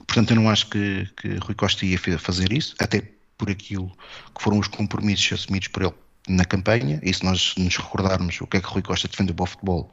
Portanto, 0.07 0.31
eu 0.31 0.37
não 0.37 0.51
acho 0.51 0.69
que, 0.69 1.09
que 1.17 1.37
Rui 1.37 1.55
Costa 1.55 1.85
ia 1.87 1.99
fazer 2.19 2.53
isso, 2.53 2.75
até 2.79 3.03
por 3.37 3.51
aquilo 3.51 3.91
que 4.35 4.43
foram 4.43 4.59
os 4.59 4.69
compromissos 4.69 5.33
assumidos 5.33 5.69
por 5.69 5.83
ele 5.83 5.95
na 6.29 6.45
campanha, 6.45 7.01
e 7.03 7.13
se 7.13 7.25
nós 7.25 7.55
nos 7.57 7.77
recordarmos 7.77 8.41
o 8.41 8.47
que 8.47 8.57
é 8.57 8.61
que 8.61 8.67
Rui 8.67 8.83
Costa 8.83 9.09
defendeu 9.09 9.35
para 9.35 9.43
o 9.43 9.47
futebol, 9.47 9.93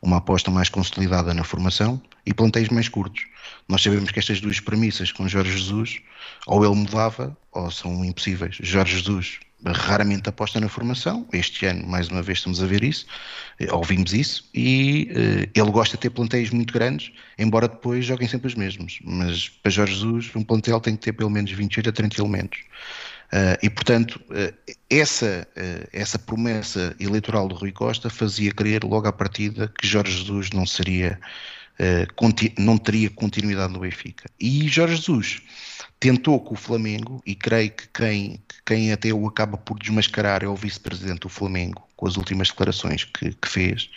uma 0.00 0.18
aposta 0.18 0.50
mais 0.50 0.68
consolidada 0.68 1.34
na 1.34 1.42
formação 1.42 2.00
e 2.24 2.32
planteios 2.32 2.68
mais 2.68 2.88
curtos. 2.88 3.24
Nós 3.68 3.82
sabemos 3.82 4.10
que 4.10 4.18
estas 4.18 4.40
duas 4.40 4.60
premissas 4.60 5.10
com 5.10 5.26
Jorge 5.26 5.52
Jesus, 5.52 6.00
ou 6.46 6.64
ele 6.64 6.74
mudava, 6.74 7.36
ou 7.50 7.70
são 7.70 8.04
impossíveis. 8.04 8.56
Jorge 8.60 8.98
Jesus 8.98 9.40
raramente 9.64 10.28
aposta 10.28 10.58
na 10.58 10.68
formação, 10.68 11.26
este 11.32 11.66
ano 11.66 11.86
mais 11.86 12.08
uma 12.08 12.22
vez 12.22 12.38
estamos 12.38 12.60
a 12.62 12.66
ver 12.66 12.82
isso, 12.82 13.06
eh, 13.60 13.72
ouvimos 13.72 14.12
isso, 14.12 14.48
e 14.52 15.08
uh, 15.12 15.50
ele 15.54 15.70
gosta 15.70 15.96
de 15.96 16.00
ter 16.00 16.10
planteios 16.10 16.50
muito 16.50 16.74
grandes, 16.74 17.12
embora 17.38 17.68
depois 17.68 18.04
joguem 18.04 18.26
sempre 18.26 18.48
os 18.48 18.54
mesmos, 18.54 18.98
mas 19.04 19.48
para 19.48 19.70
Jorge 19.70 19.94
Jesus 19.94 20.30
um 20.34 20.42
plantel 20.42 20.80
tem 20.80 20.96
que 20.96 21.02
ter 21.02 21.12
pelo 21.12 21.30
menos 21.30 21.52
28 21.52 21.90
a 21.90 21.92
30 21.92 22.20
elementos. 22.20 22.58
Uh, 23.32 23.56
e, 23.62 23.70
portanto, 23.70 24.20
uh, 24.28 24.74
essa, 24.90 25.48
uh, 25.56 25.88
essa 25.90 26.18
promessa 26.18 26.94
eleitoral 27.00 27.48
do 27.48 27.54
Rui 27.54 27.72
Costa 27.72 28.10
fazia 28.10 28.52
crer 28.52 28.84
logo 28.84 29.08
à 29.08 29.12
partida 29.12 29.72
que 29.78 29.86
Jorge 29.86 30.18
Jesus 30.18 30.50
não 30.50 30.66
seria, 30.66 31.18
não 32.58 32.76
teria 32.76 33.08
continuidade 33.08 33.72
no 33.72 33.80
Benfica. 33.80 34.28
E 34.38 34.68
Jorge 34.68 34.96
Jesus 34.96 35.42
tentou 35.98 36.38
com 36.40 36.54
o 36.54 36.58
Flamengo, 36.58 37.22
e 37.24 37.34
creio 37.34 37.70
que 37.70 37.88
quem, 37.88 38.42
quem 38.66 38.92
até 38.92 39.12
o 39.12 39.26
acaba 39.26 39.56
por 39.56 39.78
desmascarar 39.78 40.42
é 40.42 40.48
o 40.48 40.54
vice-presidente 40.54 41.20
do 41.20 41.28
Flamengo, 41.28 41.88
com 41.96 42.06
as 42.06 42.16
últimas 42.16 42.48
declarações 42.48 43.04
que, 43.04 43.32
que 43.32 43.48
fez, 43.48 43.88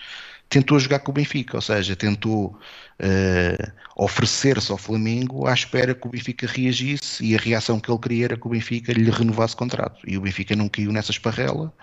tentou 0.56 0.80
jogar 0.80 0.99
com 0.99 1.12
o 1.12 1.14
Benfica, 1.14 1.58
ou 1.58 1.62
seja, 1.62 1.97
tentou 1.97 2.58
uh, 3.01 3.72
oferecer-se 3.97 4.72
ao 4.72 4.78
Flamengo 4.78 5.47
à 5.47 5.53
espera 5.53 5.93
que 5.93 6.08
o 6.08 6.10
Benfica 6.10 6.47
reagisse 6.47 7.26
e 7.26 7.36
a 7.36 7.38
reação 7.38 7.78
que 7.78 7.91
ele 7.91 7.99
queria 7.99 8.26
era 8.26 8.38
que 8.38 8.47
o 8.47 8.49
Benfica 8.49 8.93
lhe 8.93 9.12
renovasse 9.12 9.53
contrato. 9.53 9.99
E 10.08 10.18
o 10.18 10.22
Benfica 10.22 10.56
não 10.56 10.70
caiu 10.70 10.93
nessa 10.93 11.12
esparrela 11.12 11.74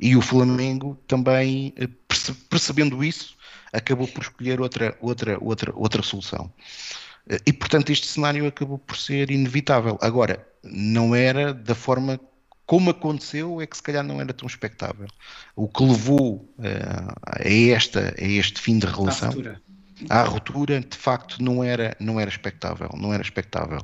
e 0.00 0.16
o 0.16 0.20
Flamengo 0.20 0.98
também, 1.06 1.72
eh, 1.76 1.88
percebendo 2.50 3.04
isso, 3.04 3.36
acabou 3.72 4.08
por 4.08 4.22
escolher 4.24 4.60
outra, 4.60 4.96
outra, 5.00 5.38
outra, 5.40 5.72
outra 5.76 6.02
solução. 6.02 6.52
Eh, 7.28 7.38
e 7.46 7.52
portanto 7.52 7.90
este 7.90 8.08
cenário 8.08 8.44
acabou 8.48 8.78
por 8.78 8.96
ser 8.96 9.30
inevitável. 9.30 9.96
Agora, 10.02 10.44
não 10.64 11.14
era 11.14 11.54
da 11.54 11.76
forma 11.76 12.18
como 12.66 12.90
aconteceu 12.90 13.60
é 13.60 13.66
que 13.66 13.76
se 13.76 13.82
calhar 13.82 14.02
não 14.02 14.20
era 14.20 14.34
tão 14.34 14.46
expectável. 14.46 15.06
O 15.54 15.68
que 15.68 15.84
levou 15.84 16.52
uh, 16.58 17.12
a, 17.24 17.48
esta, 17.48 18.14
a 18.18 18.24
este 18.24 18.60
fim 18.60 18.78
de 18.78 18.86
relação, 18.86 19.28
à 19.28 19.30
ruptura, 19.30 19.62
de 19.98 20.96
facto 20.96 21.42
não 21.42 21.64
era, 21.64 21.96
não 21.98 22.20
era 22.20 22.30
expectável, 22.30 22.90
não 22.96 23.12
era 23.12 23.22
expectável. 23.22 23.80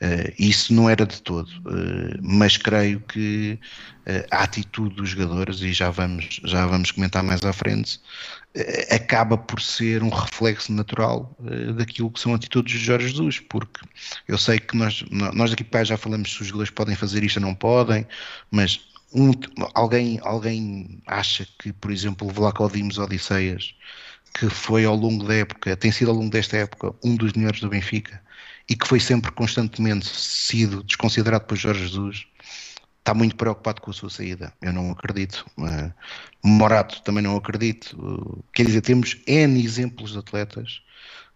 Uh, 0.00 0.32
isso 0.38 0.72
não 0.72 0.88
era 0.88 1.04
de 1.04 1.20
todo, 1.20 1.48
uh, 1.48 2.18
mas 2.22 2.56
creio 2.56 3.00
que 3.00 3.58
a 4.32 4.42
atitude 4.42 4.96
dos 4.96 5.10
jogadores, 5.10 5.60
e 5.60 5.72
já 5.72 5.88
vamos, 5.88 6.40
já 6.42 6.66
vamos 6.66 6.90
comentar 6.90 7.22
mais 7.22 7.44
à 7.44 7.52
frente, 7.52 8.00
acaba 8.90 9.38
por 9.38 9.60
ser 9.60 10.02
um 10.02 10.08
reflexo 10.08 10.72
natural 10.72 11.36
uh, 11.38 11.72
daquilo 11.74 12.10
que 12.10 12.18
são 12.18 12.34
atitudes 12.34 12.72
de 12.72 12.84
Jorge 12.84 13.08
Jesus, 13.08 13.38
porque 13.38 13.80
eu 14.26 14.36
sei 14.36 14.58
que 14.58 14.76
nós, 14.76 15.04
nós 15.10 15.50
daqui 15.50 15.62
para 15.62 15.84
já 15.84 15.96
falamos 15.96 16.32
se 16.32 16.40
os 16.42 16.48
jogadores 16.48 16.70
podem 16.70 16.96
fazer 16.96 17.22
isto 17.22 17.36
ou 17.36 17.42
não 17.42 17.54
podem, 17.54 18.06
mas 18.50 18.80
um, 19.12 19.32
alguém, 19.74 20.18
alguém 20.22 21.00
acha 21.06 21.46
que, 21.58 21.72
por 21.72 21.90
exemplo, 21.90 22.28
Vlaco 22.28 22.68
Dimos 22.70 22.98
Odisseias, 22.98 23.74
que 24.34 24.48
foi 24.48 24.84
ao 24.84 24.94
longo 24.94 25.24
da 25.26 25.34
época, 25.34 25.76
tem 25.76 25.90
sido 25.90 26.10
ao 26.10 26.16
longo 26.16 26.30
desta 26.30 26.56
época 26.56 26.94
um 27.02 27.16
dos 27.16 27.32
melhores 27.32 27.60
do 27.60 27.68
Benfica 27.68 28.20
e 28.68 28.76
que 28.76 28.86
foi 28.86 29.00
sempre 29.00 29.32
constantemente 29.32 30.06
sido 30.06 30.84
desconsiderado 30.84 31.44
por 31.44 31.56
Jorge 31.56 31.82
Jesus, 31.82 32.26
está 33.00 33.12
muito 33.12 33.34
preocupado 33.34 33.80
com 33.80 33.90
a 33.90 33.94
sua 33.94 34.08
saída. 34.08 34.52
Eu 34.62 34.72
não 34.72 34.92
acredito. 34.92 35.44
Uh, 35.58 35.92
Morato 36.42 37.02
também 37.02 37.22
não 37.22 37.36
acredito. 37.36 37.96
Uh, 37.98 38.44
quer 38.52 38.64
dizer, 38.66 38.80
temos 38.82 39.16
N 39.26 39.62
exemplos 39.62 40.12
de 40.12 40.18
atletas 40.18 40.80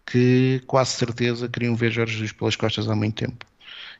que 0.05 0.61
quase 0.67 0.91
certeza 0.91 1.49
queriam 1.49 1.75
ver 1.75 1.91
Jorge 1.91 2.13
Jesus 2.13 2.31
pelas 2.31 2.55
costas 2.55 2.87
há 2.87 2.95
muito 2.95 3.15
tempo. 3.15 3.45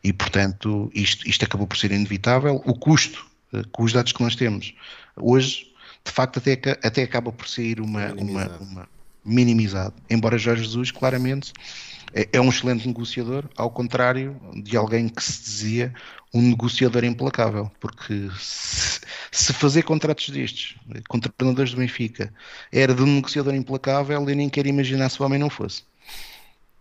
E, 0.03 0.13
portanto, 0.13 0.89
isto, 0.93 1.27
isto 1.27 1.43
acabou 1.43 1.67
por 1.67 1.77
ser 1.77 1.91
inevitável. 1.91 2.61
O 2.65 2.73
custo, 2.73 3.25
uh, 3.51 3.67
com 3.69 3.83
os 3.83 3.91
dados 3.91 4.13
que 4.13 4.23
nós 4.23 4.35
temos, 4.35 4.73
hoje, 5.17 5.73
de 6.05 6.11
facto, 6.11 6.37
até, 6.37 6.53
até 6.83 7.03
acaba 7.03 7.31
por 7.31 7.47
sair 7.47 7.81
uma, 7.81 8.09
minimizado. 8.09 8.63
uma, 8.63 8.71
uma 8.71 8.89
minimizado. 9.25 9.95
Embora 10.09 10.37
Jorge 10.37 10.63
Jesus, 10.63 10.91
claramente, 10.91 11.51
é, 12.13 12.29
é 12.33 12.39
um 12.39 12.49
excelente 12.49 12.87
negociador, 12.87 13.49
ao 13.57 13.71
contrário 13.71 14.39
de 14.63 14.77
alguém 14.77 15.09
que 15.09 15.23
se 15.23 15.41
dizia 15.41 15.93
um 16.33 16.41
negociador 16.41 17.03
implacável, 17.03 17.71
porque 17.79 18.29
se, 18.37 19.01
se 19.31 19.53
fazer 19.53 19.83
contratos 19.83 20.29
destes, 20.29 20.75
contra 21.09 21.31
treinadores 21.31 21.71
do 21.71 21.77
Benfica, 21.77 22.31
era 22.71 22.93
de 22.93 23.01
um 23.01 23.15
negociador 23.15 23.55
implacável, 23.55 24.29
eu 24.29 24.35
nem 24.35 24.49
quero 24.49 24.67
imaginar 24.67 25.09
se 25.09 25.21
o 25.21 25.25
homem 25.25 25.39
não 25.39 25.49
fosse. 25.49 25.83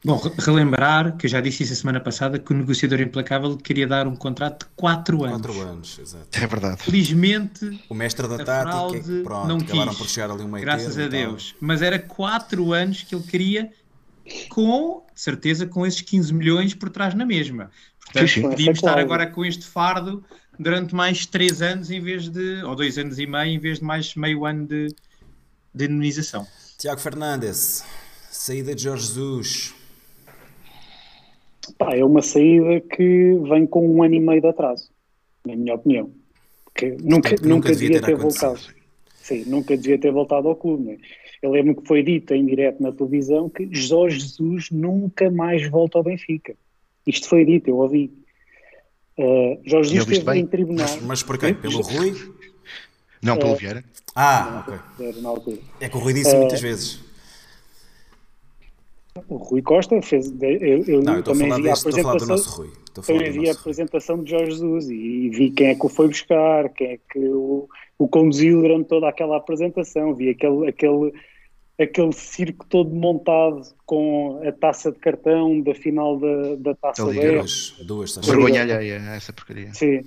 Bom, 0.04 0.20
relembrar 0.38 1.16
que 1.16 1.24
eu 1.24 1.30
já 1.30 1.40
disse 1.40 1.62
isso 1.62 1.72
a 1.72 1.76
semana 1.76 1.98
passada 1.98 2.38
que 2.38 2.52
o 2.52 2.54
negociador 2.54 3.00
implacável 3.00 3.56
queria 3.56 3.86
dar 3.86 4.06
um 4.06 4.14
contrato 4.14 4.66
de 4.66 4.72
4 4.76 5.24
anos. 5.24 5.40
4 5.40 5.60
anos, 5.62 5.98
exato. 5.98 6.26
É 6.30 6.46
verdade. 6.46 6.82
Felizmente, 6.82 7.82
o 7.88 7.94
mestre 7.94 8.28
da 8.28 8.44
tática, 8.44 9.02
que, 9.02 9.22
pronto, 9.22 9.48
não 9.48 9.56
acabaram 9.56 9.92
quis, 9.92 9.98
por 9.98 10.08
chegar 10.10 10.30
ali 10.30 10.42
um 10.42 10.48
meio 10.48 10.62
Graças 10.62 10.98
a 10.98 11.08
Deus. 11.08 11.54
Mas 11.58 11.80
era 11.80 11.98
4 11.98 12.72
anos 12.74 13.02
que 13.02 13.14
ele 13.14 13.24
queria, 13.24 13.72
com 14.50 15.06
certeza, 15.14 15.66
com 15.66 15.86
esses 15.86 16.02
15 16.02 16.34
milhões 16.34 16.74
por 16.74 16.90
trás 16.90 17.14
na 17.14 17.24
mesma. 17.24 17.70
Portanto, 18.04 18.28
sim, 18.28 18.42
sim. 18.42 18.50
podíamos 18.50 18.78
estar 18.78 18.98
agora 18.98 19.26
com 19.26 19.42
este 19.42 19.64
fardo 19.64 20.22
durante 20.58 20.94
mais 20.94 21.24
3 21.24 21.62
anos 21.62 21.90
em 21.90 22.02
vez 22.02 22.28
de, 22.28 22.62
ou 22.62 22.76
2 22.76 22.98
anos 22.98 23.18
e 23.18 23.26
meio, 23.26 23.54
em 23.54 23.58
vez 23.58 23.78
de 23.78 23.84
mais 23.84 24.14
meio 24.16 24.44
ano 24.44 24.66
de, 24.66 24.88
de 25.74 25.84
indemnização. 25.86 26.46
Tiago 26.76 27.00
Fernandes, 27.00 27.82
saída 28.30 28.74
de 28.74 28.82
Jorge 28.82 29.06
Jesus 29.06 29.74
Pá, 31.78 31.96
é 31.96 32.04
uma 32.04 32.22
saída 32.22 32.80
que 32.80 33.38
vem 33.48 33.66
com 33.66 33.88
um 33.88 34.02
ano 34.02 34.14
e 34.14 34.20
meio 34.20 34.40
de 34.40 34.48
atraso, 34.48 34.90
na 35.46 35.56
minha 35.56 35.74
opinião. 35.74 36.10
Porque 36.64 36.90
nunca, 37.00 37.30
nunca, 37.30 37.46
nunca 37.46 37.68
devia, 37.72 38.00
ter, 38.00 38.06
ter 38.06 38.16
voltado. 38.16 38.60
Sim, 39.16 39.44
nunca 39.46 39.76
devia 39.76 39.98
ter 39.98 40.12
voltado 40.12 40.48
ao 40.48 40.56
clube. 40.56 40.84
Né? 40.84 40.98
Eu 41.40 41.50
lembro 41.50 41.76
que 41.76 41.86
foi 41.86 42.02
dito 42.02 42.34
em 42.34 42.44
direto 42.44 42.82
na 42.82 42.92
televisão 42.92 43.48
que 43.48 43.68
Jorge 43.72 44.18
Jesus 44.18 44.70
nunca 44.70 45.30
mais 45.30 45.68
volta 45.70 45.98
ao 45.98 46.04
Benfica. 46.04 46.54
Isto 47.06 47.28
foi 47.28 47.44
dito, 47.44 47.68
eu 47.68 47.76
ouvi. 47.76 48.12
Uh, 49.16 49.60
Jorge 49.64 49.90
Jesus 49.90 50.18
esteve 50.18 50.30
bem? 50.30 50.42
em 50.42 50.46
tribunal. 50.46 50.88
Mas, 50.88 51.02
mas 51.02 51.22
por 51.22 51.38
quem? 51.38 51.54
Pelo 51.54 51.80
Rui? 51.80 52.14
Não, 53.22 53.36
pelo 53.36 53.52
uh, 53.52 53.56
Vieira. 53.56 53.84
Ah, 54.14 54.64
ok. 54.66 55.58
É 55.80 55.88
que 55.88 55.96
o 55.96 56.00
Rui 56.00 56.12
disse 56.12 56.34
uh, 56.34 56.38
muitas 56.38 56.60
vezes. 56.60 57.00
O 59.28 59.36
Rui 59.36 59.62
Costa 59.62 60.02
fez. 60.02 60.32
Eu, 60.40 60.84
eu, 60.84 61.02
não, 61.02 61.16
eu 61.16 61.22
também 61.22 61.52
vi 61.54 61.68
a 61.68 61.74
apresentação. 61.74 62.66
Também 62.92 63.30
vi 63.30 63.48
a 63.48 63.52
apresentação 63.52 64.22
de 64.22 64.30
Jorge 64.30 64.50
Jesus 64.50 64.90
e, 64.90 65.28
vi 65.30 65.50
quem 65.50 65.68
é 65.68 65.74
que 65.76 65.86
o 65.86 65.88
foi 65.88 66.08
buscar, 66.08 66.68
quem 66.70 66.88
é 66.88 66.98
que 67.10 67.20
o, 67.20 67.68
o 67.96 68.08
conduziu 68.08 68.60
durante 68.60 68.88
toda 68.88 69.08
aquela 69.08 69.36
apresentação. 69.36 70.14
Vi 70.14 70.30
aquele, 70.30 70.68
aquele, 70.68 71.12
aquele 71.78 72.12
circo 72.12 72.66
todo 72.68 72.90
montado 72.90 73.62
com 73.86 74.40
a 74.44 74.50
taça 74.50 74.90
de 74.90 74.98
cartão 74.98 75.60
da 75.60 75.74
final 75.74 76.18
da, 76.18 76.56
da 76.56 76.74
taça 76.74 77.04
Duas, 77.04 77.76
duas 77.86 78.16
Vergonha 78.16 78.62
alheia, 78.62 78.96
essa 79.14 79.32
porcaria. 79.32 79.72
Sim. 79.74 80.04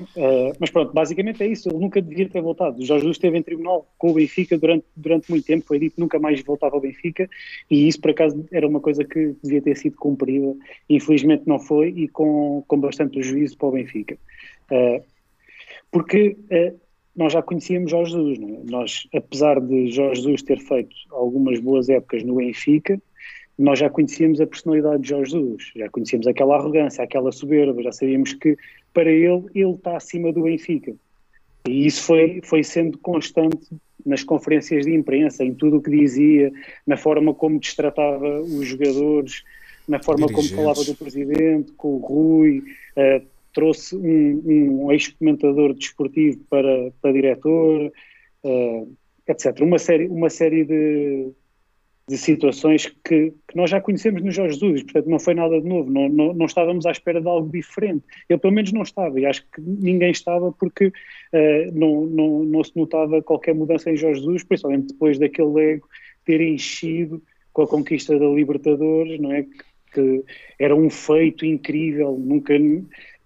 Uh, 0.00 0.52
mas 0.58 0.70
pronto, 0.70 0.92
basicamente 0.92 1.42
é 1.42 1.46
isso. 1.46 1.68
Ele 1.68 1.78
nunca 1.78 2.02
devia 2.02 2.28
ter 2.28 2.40
voltado. 2.40 2.78
O 2.78 2.84
Jorge 2.84 3.02
Jesus 3.02 3.16
esteve 3.16 3.38
em 3.38 3.42
tribunal 3.42 3.86
com 3.96 4.10
o 4.10 4.14
Benfica 4.14 4.58
durante, 4.58 4.84
durante 4.94 5.30
muito 5.30 5.46
tempo. 5.46 5.66
Foi 5.66 5.78
dito 5.78 6.00
nunca 6.00 6.18
mais 6.18 6.40
voltava 6.42 6.76
ao 6.76 6.80
Benfica. 6.80 7.28
E 7.70 7.88
isso, 7.88 8.00
por 8.00 8.10
acaso, 8.10 8.44
era 8.52 8.66
uma 8.66 8.80
coisa 8.80 9.04
que 9.04 9.34
devia 9.42 9.62
ter 9.62 9.76
sido 9.76 9.96
cumprida. 9.96 10.54
Infelizmente 10.88 11.44
não 11.46 11.58
foi 11.58 11.88
e 11.90 12.08
com, 12.08 12.62
com 12.66 12.78
bastante 12.78 13.22
juízo 13.22 13.56
para 13.56 13.68
o 13.68 13.72
Benfica. 13.72 14.18
Uh, 14.70 15.02
porque 15.90 16.36
uh, 16.50 16.78
nós 17.16 17.32
já 17.32 17.42
conhecíamos 17.42 17.90
Jorge 17.90 18.12
Jesus. 18.12 18.38
É? 18.38 18.70
Nós, 18.70 19.08
apesar 19.14 19.60
de 19.60 19.90
Jorge 19.90 20.20
Jesus 20.20 20.42
ter 20.42 20.58
feito 20.60 20.94
algumas 21.10 21.58
boas 21.60 21.88
épocas 21.88 22.22
no 22.22 22.36
Benfica, 22.36 23.00
nós 23.58 23.78
já 23.78 23.88
conhecíamos 23.88 24.40
a 24.40 24.46
personalidade 24.46 25.02
de 25.02 25.08
Jorge 25.08 25.32
Jesus, 25.32 25.72
já 25.74 25.88
conhecíamos 25.88 26.26
aquela 26.26 26.56
arrogância, 26.56 27.02
aquela 27.02 27.32
soberba, 27.32 27.82
já 27.82 27.92
sabíamos 27.92 28.34
que 28.34 28.56
para 28.92 29.10
ele, 29.10 29.44
ele 29.54 29.72
está 29.72 29.96
acima 29.96 30.32
do 30.32 30.42
Benfica. 30.42 30.94
E 31.66 31.86
isso 31.86 32.02
foi, 32.02 32.40
foi 32.44 32.62
sendo 32.62 32.98
constante 32.98 33.66
nas 34.04 34.22
conferências 34.22 34.86
de 34.86 34.94
imprensa, 34.94 35.42
em 35.42 35.52
tudo 35.52 35.78
o 35.78 35.82
que 35.82 35.90
dizia, 35.90 36.52
na 36.86 36.96
forma 36.96 37.34
como 37.34 37.58
destratava 37.58 38.40
os 38.40 38.66
jogadores, 38.66 39.42
na 39.88 40.02
forma 40.02 40.28
como 40.28 40.48
falava 40.48 40.84
do 40.84 40.94
presidente, 40.94 41.72
com 41.72 41.96
o 41.96 41.98
Rui, 41.98 42.62
uh, 42.96 43.26
trouxe 43.52 43.96
um, 43.96 44.84
um 44.84 44.92
ex-comentador 44.92 45.74
desportivo 45.74 46.38
para, 46.48 46.92
para 47.00 47.12
diretor, 47.12 47.92
uh, 48.44 48.92
etc. 49.26 49.60
Uma 49.60 49.78
série, 49.78 50.06
uma 50.06 50.30
série 50.30 50.64
de, 50.64 51.30
de 52.08 52.16
situações 52.16 52.86
que, 53.04 53.32
que, 53.48 53.56
nós 53.56 53.68
já 53.68 53.80
conhecemos 53.80 54.22
no 54.22 54.30
Jorge 54.30 54.54
Jesus, 54.54 54.84
portanto 54.84 55.10
não 55.10 55.18
foi 55.18 55.34
nada 55.34 55.60
de 55.60 55.66
novo, 55.66 55.90
não, 55.90 56.08
não, 56.08 56.32
não, 56.32 56.46
estávamos 56.46 56.86
à 56.86 56.92
espera 56.92 57.20
de 57.20 57.26
algo 57.26 57.50
diferente. 57.50 58.04
Eu 58.28 58.38
pelo 58.38 58.52
menos 58.52 58.72
não 58.72 58.82
estava, 58.82 59.18
e 59.18 59.26
acho 59.26 59.42
que 59.50 59.60
ninguém 59.60 60.12
estava 60.12 60.52
porque 60.52 60.86
uh, 60.86 61.72
não, 61.72 62.06
não, 62.06 62.44
não 62.44 62.62
se 62.62 62.76
notava 62.76 63.20
qualquer 63.22 63.54
mudança 63.54 63.90
em 63.90 63.96
Jorge 63.96 64.20
Jesus, 64.20 64.44
principalmente 64.44 64.88
depois 64.88 65.18
daquele 65.18 65.72
ego 65.72 65.88
ter 66.24 66.40
enchido 66.40 67.20
com 67.52 67.62
a 67.62 67.66
conquista 67.66 68.16
da 68.16 68.26
Libertadores, 68.26 69.18
não 69.18 69.32
é? 69.32 69.42
Que, 69.42 69.64
que 69.92 70.24
era 70.60 70.76
um 70.76 70.88
feito 70.88 71.44
incrível, 71.44 72.16
nunca, 72.16 72.54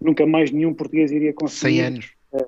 nunca 0.00 0.24
mais 0.24 0.50
nenhum 0.50 0.72
português 0.72 1.12
iria 1.12 1.34
conseguir. 1.34 1.76
100 1.76 1.80
anos. 1.80 2.12
Uh, 2.32 2.46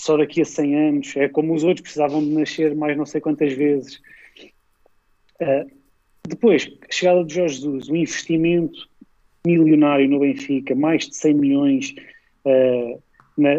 só 0.00 0.16
daqui 0.16 0.40
a 0.40 0.44
100 0.44 0.74
anos, 0.74 1.16
é 1.16 1.28
como 1.28 1.54
os 1.54 1.62
outros 1.62 1.82
precisavam 1.82 2.24
de 2.24 2.30
nascer 2.30 2.74
mais 2.74 2.96
não 2.96 3.06
sei 3.06 3.20
quantas 3.20 3.52
vezes 3.52 4.00
Uh, 5.40 5.70
depois, 6.28 6.70
chegada 6.90 7.24
de 7.24 7.34
Jorge 7.34 7.56
Jesus, 7.56 7.88
o 7.88 7.96
investimento 7.96 8.88
milionário 9.46 10.08
no 10.08 10.20
Benfica, 10.20 10.74
mais 10.74 11.08
de 11.08 11.16
100 11.16 11.34
milhões 11.34 11.94
uh, 12.44 13.02
na, 13.36 13.50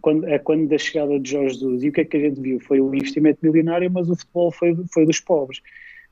quando, 0.00 0.24
a 0.32 0.38
quando 0.38 0.68
da 0.68 0.78
chegada 0.78 1.20
de 1.20 1.30
Jorge 1.30 1.54
Jesus. 1.54 1.82
E 1.82 1.88
o 1.88 1.92
que 1.92 2.00
é 2.00 2.04
que 2.04 2.16
a 2.16 2.20
gente 2.20 2.40
viu? 2.40 2.58
Foi 2.60 2.80
o 2.80 2.94
investimento 2.94 3.38
milionário, 3.42 3.90
mas 3.90 4.08
o 4.08 4.16
futebol 4.16 4.50
foi, 4.50 4.74
foi 4.92 5.04
dos 5.04 5.20
pobres. 5.20 5.60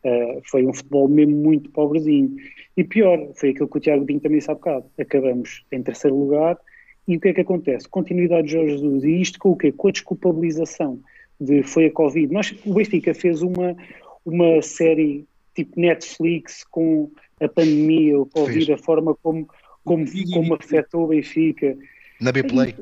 Uh, 0.04 0.40
foi 0.44 0.66
um 0.66 0.74
futebol 0.74 1.08
mesmo 1.08 1.34
muito 1.34 1.70
pobrezinho. 1.70 2.36
E 2.76 2.84
pior, 2.84 3.32
foi 3.34 3.50
aquilo 3.50 3.68
que 3.68 3.78
o 3.78 3.80
Tiago 3.80 4.04
Dinho 4.04 4.20
também 4.20 4.40
sabe 4.40 4.60
bocado. 4.60 4.86
Acabamos 4.98 5.64
em 5.72 5.82
terceiro 5.82 6.16
lugar 6.16 6.58
e 7.06 7.16
o 7.16 7.20
que 7.20 7.28
é 7.28 7.34
que 7.34 7.40
acontece? 7.40 7.88
Continuidade 7.88 8.46
de 8.46 8.52
Jorge 8.52 8.72
Jesus. 8.72 9.04
E 9.04 9.20
isto 9.20 9.38
com 9.38 9.50
o 9.50 9.56
quê? 9.56 9.72
Com 9.72 9.88
a 9.88 9.92
desculpabilização 9.92 11.00
de 11.40 11.62
foi 11.62 11.86
a 11.86 11.90
Covid. 11.90 12.32
Nós, 12.32 12.54
o 12.64 12.74
Benfica 12.74 13.14
fez 13.14 13.42
uma, 13.42 13.76
uma 14.24 14.62
série 14.62 15.26
tipo 15.54 15.78
Netflix 15.80 16.64
com 16.64 17.10
a 17.40 17.48
pandemia, 17.48 18.18
o 18.18 18.26
Covid, 18.26 18.72
a 18.72 18.78
forma 18.78 19.14
como, 19.22 19.48
como, 19.84 20.04
como 20.32 20.54
afetou 20.54 21.04
o 21.04 21.08
Benfica. 21.08 21.76
Na 22.20 22.32
B-Play. 22.32 22.74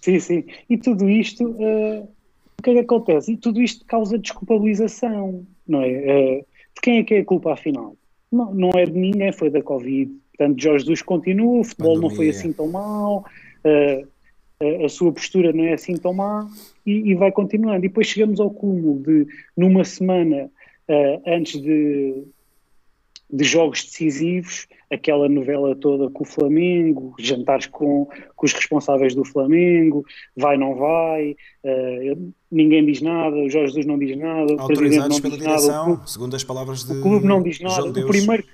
Sim, 0.00 0.20
sim. 0.20 0.44
E 0.68 0.76
tudo 0.76 1.08
isto, 1.08 1.44
uh, 1.44 2.08
o 2.58 2.62
que 2.62 2.70
é 2.70 2.74
que 2.74 2.80
acontece? 2.80 3.32
E 3.32 3.36
tudo 3.36 3.60
isto 3.60 3.84
causa 3.84 4.18
desculpabilização, 4.18 5.46
não 5.66 5.82
é? 5.82 5.88
Uh, 5.88 6.46
de 6.74 6.80
quem 6.82 6.98
é 6.98 7.04
que 7.04 7.14
é 7.14 7.20
a 7.20 7.24
culpa 7.24 7.52
afinal? 7.52 7.96
Não, 8.30 8.54
não 8.54 8.70
é 8.74 8.84
de 8.86 8.92
ninguém, 8.92 9.32
foi 9.32 9.50
da 9.50 9.62
Covid. 9.62 10.12
Portanto, 10.36 10.62
Jorge 10.62 10.84
Jesus 10.84 11.02
continua, 11.02 11.60
o 11.60 11.64
futebol 11.64 11.94
Pandemia. 11.94 12.08
não 12.08 12.16
foi 12.16 12.28
assim 12.28 12.52
tão 12.52 12.68
mal, 12.68 13.24
uh, 13.64 14.84
a 14.84 14.88
sua 14.88 15.12
postura 15.12 15.52
não 15.52 15.64
é 15.64 15.74
assim 15.74 15.96
tão 15.96 16.12
má 16.12 16.48
e, 16.88 17.10
e, 17.10 17.14
vai 17.14 17.30
continuando. 17.30 17.78
E 17.78 17.88
depois 17.88 18.06
chegamos 18.06 18.40
ao 18.40 18.50
cúmulo 18.50 19.00
de, 19.02 19.26
numa 19.56 19.84
semana 19.84 20.50
uh, 20.88 21.22
antes 21.26 21.60
de, 21.60 22.24
de 23.30 23.44
jogos 23.44 23.84
decisivos, 23.84 24.66
aquela 24.90 25.28
novela 25.28 25.76
toda 25.76 26.10
com 26.10 26.24
o 26.24 26.26
Flamengo, 26.26 27.14
jantares 27.18 27.66
com, 27.66 28.08
com 28.34 28.46
os 28.46 28.52
responsáveis 28.52 29.14
do 29.14 29.24
Flamengo, 29.24 30.04
vai, 30.34 30.56
não 30.56 30.74
vai, 30.74 31.36
uh, 31.64 32.32
ninguém 32.50 32.86
diz 32.86 33.02
nada, 33.02 33.36
o 33.36 33.50
Jorge 33.50 33.68
Jesus 33.68 33.86
não 33.86 33.98
diz 33.98 34.16
nada, 34.16 34.54
o 34.54 34.66
Presidente 34.66 35.22
não 35.22 35.30
diz 35.30 35.44
nada, 35.44 35.84
clube, 35.84 36.10
segundo 36.10 36.36
as 36.36 36.44
palavras 36.44 36.84
de 36.84 36.92
o 36.92 37.02
clube 37.02 37.26
não 37.26 37.42
diz 37.42 37.60
nada, 37.60 37.84
o 37.84 38.06
primeiro, 38.06 38.44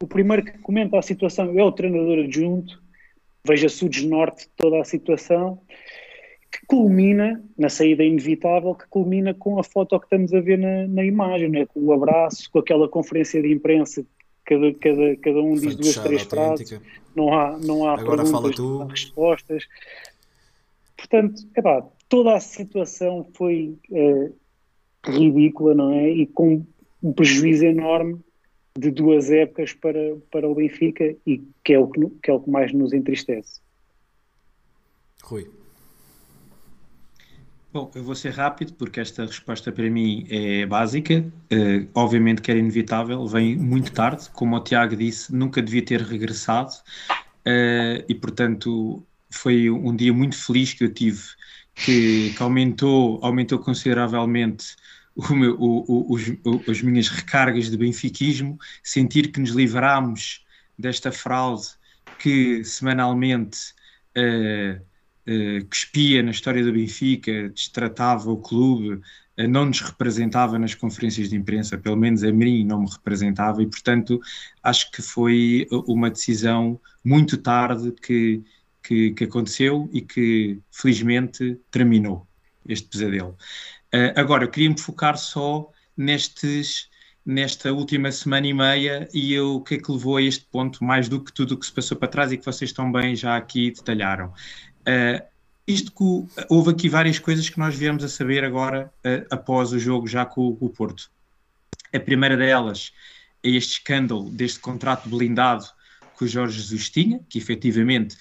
o 0.00 0.06
primeiro 0.06 0.44
que 0.44 0.58
comenta 0.58 0.98
a 0.98 1.02
situação 1.02 1.52
é 1.58 1.62
o 1.62 1.72
treinador 1.72 2.20
adjunto, 2.20 2.80
veja-se 3.46 3.84
o 3.84 3.88
desnorte 3.88 4.44
de 4.44 4.50
toda 4.56 4.80
a 4.80 4.84
situação, 4.84 5.60
que 6.50 6.64
culmina 6.66 7.42
na 7.58 7.68
saída 7.68 8.02
inevitável, 8.04 8.74
que 8.74 8.86
culmina 8.88 9.34
com 9.34 9.58
a 9.58 9.64
foto 9.64 9.98
que 9.98 10.06
estamos 10.06 10.32
a 10.32 10.40
ver 10.40 10.58
na, 10.58 10.86
na 10.86 11.04
imagem, 11.04 11.48
né? 11.48 11.66
com 11.66 11.80
o 11.80 11.92
abraço, 11.92 12.50
com 12.50 12.58
aquela 12.58 12.88
conferência 12.88 13.42
de 13.42 13.52
imprensa, 13.52 14.04
cada, 14.44 14.72
cada, 14.74 15.16
cada 15.16 15.40
um 15.40 15.54
diz 15.54 15.76
duas, 15.76 15.96
três 15.96 16.22
frases, 16.22 16.80
não 17.14 17.34
há, 17.34 17.58
não 17.58 17.86
há 17.86 17.98
Agora 17.98 18.22
perguntas, 18.22 18.58
não 18.58 18.82
há 18.82 18.86
respostas. 18.86 19.64
Portanto, 20.96 21.42
epá, 21.56 21.86
toda 22.08 22.34
a 22.34 22.40
situação 22.40 23.26
foi 23.34 23.76
é, 23.92 24.30
ridícula, 25.04 25.74
não 25.74 25.92
é? 25.92 26.08
E 26.08 26.26
com 26.26 26.64
um 27.02 27.12
prejuízo 27.12 27.64
enorme 27.64 28.20
de 28.78 28.90
duas 28.90 29.30
épocas 29.30 29.72
para, 29.72 30.16
para 30.30 30.48
o 30.48 30.54
Benfica 30.54 31.16
e 31.26 31.42
que 31.64 31.72
é 31.72 31.78
o 31.78 31.88
que, 31.88 32.08
que 32.22 32.30
é 32.30 32.34
o 32.34 32.40
que 32.40 32.50
mais 32.50 32.72
nos 32.72 32.92
entristece. 32.92 33.60
Rui. 35.22 35.50
Bom, 37.76 37.90
eu 37.94 38.02
vou 38.02 38.14
ser 38.14 38.30
rápido 38.30 38.72
porque 38.72 39.00
esta 39.00 39.26
resposta 39.26 39.70
para 39.70 39.90
mim 39.90 40.26
é 40.30 40.64
básica. 40.64 41.22
Uh, 41.52 41.86
obviamente 41.92 42.40
que 42.40 42.50
era 42.50 42.58
inevitável, 42.58 43.26
vem 43.26 43.54
muito 43.54 43.92
tarde, 43.92 44.30
como 44.32 44.56
o 44.56 44.60
Tiago 44.60 44.96
disse, 44.96 45.30
nunca 45.30 45.60
devia 45.60 45.84
ter 45.84 46.00
regressado 46.00 46.72
uh, 47.10 48.02
e, 48.08 48.14
portanto, 48.14 49.06
foi 49.28 49.68
um 49.68 49.94
dia 49.94 50.10
muito 50.10 50.38
feliz 50.38 50.72
que 50.72 50.84
eu 50.84 50.94
tive, 50.94 51.20
que, 51.74 52.32
que 52.34 52.42
aumentou, 52.42 53.20
aumentou 53.22 53.58
consideravelmente 53.58 54.74
o 55.14 55.34
meu, 55.34 55.54
o, 55.60 55.84
o, 55.86 56.14
os, 56.14 56.22
as 56.66 56.80
minhas 56.80 57.08
recargas 57.08 57.70
de 57.70 57.76
benfiquismo, 57.76 58.58
sentir 58.82 59.30
que 59.30 59.38
nos 59.38 59.50
livrámos 59.50 60.46
desta 60.78 61.12
fraude 61.12 61.66
que 62.18 62.64
semanalmente. 62.64 63.74
Uh, 64.16 64.80
que 65.26 65.76
espia 65.76 66.22
na 66.22 66.30
história 66.30 66.64
do 66.64 66.72
Benfica, 66.72 67.48
destratava 67.48 68.30
o 68.30 68.36
clube, 68.36 68.94
uh, 68.94 69.48
não 69.48 69.66
nos 69.66 69.80
representava 69.80 70.58
nas 70.58 70.74
conferências 70.74 71.28
de 71.30 71.36
imprensa, 71.36 71.76
pelo 71.76 71.96
menos 71.96 72.22
a 72.22 72.32
mim 72.32 72.64
não 72.64 72.82
me 72.82 72.90
representava, 72.90 73.62
e 73.62 73.66
portanto 73.66 74.20
acho 74.62 74.90
que 74.90 75.02
foi 75.02 75.66
uma 75.86 76.10
decisão 76.10 76.80
muito 77.04 77.36
tarde 77.36 77.92
que, 78.00 78.42
que, 78.82 79.10
que 79.10 79.24
aconteceu 79.24 79.88
e 79.92 80.00
que 80.00 80.60
felizmente 80.70 81.58
terminou 81.70 82.26
este 82.68 82.88
pesadelo. 82.88 83.36
Agora, 84.14 84.44
eu 84.44 84.50
queria 84.50 84.68
me 84.68 84.78
focar 84.78 85.16
só 85.16 85.70
nestes 85.96 86.90
nesta 87.26 87.72
última 87.72 88.12
semana 88.12 88.46
e 88.46 88.54
meia 88.54 89.08
e 89.12 89.38
o 89.40 89.60
que 89.60 89.74
é 89.74 89.78
que 89.78 89.90
levou 89.90 90.16
a 90.16 90.22
este 90.22 90.44
ponto, 90.44 90.84
mais 90.84 91.08
do 91.08 91.20
que 91.22 91.32
tudo 91.32 91.54
o 91.54 91.58
que 91.58 91.66
se 91.66 91.72
passou 91.72 91.96
para 91.96 92.06
trás 92.06 92.30
e 92.30 92.38
que 92.38 92.44
vocês 92.44 92.72
também 92.72 93.16
já 93.16 93.36
aqui 93.36 93.72
detalharam. 93.72 94.32
Uh, 94.86 95.24
isto 95.66 95.90
que 95.90 96.44
houve 96.48 96.70
aqui 96.70 96.88
várias 96.88 97.18
coisas 97.18 97.50
que 97.50 97.58
nós 97.58 97.74
viemos 97.74 98.04
a 98.04 98.08
saber 98.08 98.44
agora 98.44 98.92
uh, 98.98 99.26
após 99.30 99.72
o 99.72 99.78
jogo 99.78 100.06
já 100.06 100.24
com, 100.24 100.54
com, 100.54 100.66
o 100.66 100.70
Porto. 100.70 101.10
A 101.92 101.98
primeira 101.98 102.36
delas 102.36 102.92
é 103.42 103.50
este 103.50 103.78
escândalo 103.78 104.30
deste 104.30 104.60
contrato 104.60 105.08
blindado 105.08 105.66
que 106.16 106.24
o 106.24 106.28
Jorge 106.28 106.60
Jesus 106.60 106.88
tinha, 106.88 107.20
que 107.28 107.38
efetivamente 107.38 108.16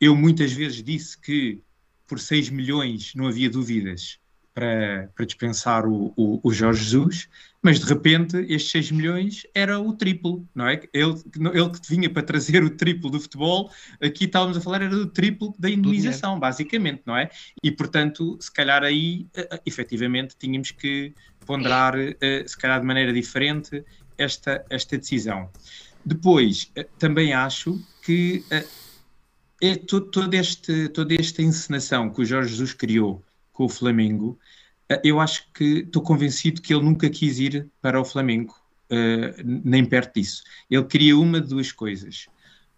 eu 0.00 0.14
muitas 0.14 0.52
vezes 0.52 0.82
disse 0.82 1.18
que 1.18 1.60
por 2.06 2.20
6 2.20 2.50
milhões 2.50 3.14
não 3.14 3.26
havia 3.26 3.48
dúvidas 3.48 4.19
para, 4.54 5.10
para 5.14 5.24
dispensar 5.24 5.86
o, 5.86 6.12
o, 6.16 6.40
o, 6.42 6.52
Jorge 6.52 6.84
Jesus, 6.84 7.28
mas 7.62 7.78
de 7.78 7.86
repente 7.86 8.36
estes 8.48 8.70
6 8.70 8.90
milhões 8.92 9.46
era 9.54 9.78
o 9.78 9.92
triplo, 9.92 10.46
não 10.54 10.66
é? 10.66 10.80
Ele, 10.92 11.14
ele 11.54 11.70
que 11.70 11.88
vinha 11.88 12.10
para 12.10 12.22
trazer 12.22 12.62
o 12.62 12.70
triplo 12.70 13.10
do 13.10 13.20
futebol, 13.20 13.70
aqui 14.00 14.24
estávamos 14.24 14.56
a 14.56 14.60
falar 14.60 14.82
era 14.82 14.90
do 14.90 15.06
triplo 15.06 15.54
da 15.58 15.70
indemnização, 15.70 16.38
basicamente, 16.38 17.02
não 17.06 17.16
é? 17.16 17.30
E 17.62 17.70
portanto, 17.70 18.36
se 18.40 18.52
calhar 18.52 18.82
aí, 18.82 19.26
uh, 19.36 19.60
efetivamente, 19.64 20.36
tínhamos 20.38 20.70
que 20.70 21.14
ponderar, 21.46 21.94
uh, 21.96 22.48
se 22.48 22.56
calhar 22.56 22.80
de 22.80 22.86
maneira 22.86 23.12
diferente, 23.12 23.84
esta, 24.18 24.64
esta 24.68 24.98
decisão. 24.98 25.48
Depois, 26.04 26.70
também 26.98 27.32
acho 27.32 27.78
que 28.02 28.42
é 29.60 29.76
todo, 29.76 30.10
todo 30.10 30.34
este, 30.34 30.88
toda 30.88 31.14
esta 31.14 31.42
encenação 31.42 32.10
que 32.10 32.22
o 32.22 32.24
Jorge 32.24 32.50
Jesus 32.50 32.72
criou 32.72 33.22
com 33.60 33.66
o 33.66 33.68
Flamengo, 33.68 34.38
eh, 34.88 35.02
eu 35.04 35.20
acho 35.20 35.52
que 35.52 35.80
estou 35.80 36.00
convencido 36.00 36.62
que 36.62 36.72
ele 36.72 36.82
nunca 36.82 37.10
quis 37.10 37.38
ir 37.38 37.68
para 37.82 38.00
o 38.00 38.04
Flamengo, 38.06 38.54
uh, 38.90 39.42
nem 39.44 39.84
perto 39.84 40.14
disso. 40.14 40.42
Ele 40.70 40.84
queria 40.84 41.18
uma 41.18 41.42
de 41.42 41.48
duas 41.48 41.70
coisas. 41.70 42.26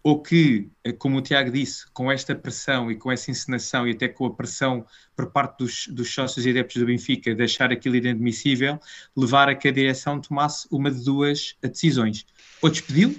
Ou 0.03 0.21
que, 0.21 0.69
eh, 0.83 0.91
como 0.91 1.19
o 1.19 1.23
Tiago 1.23 1.53
disse, 1.53 1.87
com 1.93 2.11
esta 2.11 2.35
pressão 2.35 2.91
e 2.91 2.97
com 2.97 3.13
essa 3.13 3.31
encenação 3.31 3.87
e 3.87 3.93
até 3.93 4.09
com 4.09 4.27
a 4.27 4.35
pressão 4.35 4.85
por 5.15 5.31
parte 5.31 5.59
dos, 5.59 5.87
dos 5.87 6.13
sócios 6.13 6.45
e 6.45 6.51
adeptos 6.51 6.79
do 6.81 6.87
Benfica 6.87 7.33
de 7.33 7.45
achar 7.45 7.71
aquilo 7.71 7.95
inadmissível, 7.95 8.81
levar 9.17 9.49
a 9.49 9.55
que 9.55 9.69
a 9.69 9.73
direção 9.73 10.21
tomasse 10.21 10.67
uma 10.69 10.91
de 10.91 11.05
duas 11.05 11.55
decisões. 11.63 12.27
Ou 12.61 12.69
despedi-lo, 12.69 13.15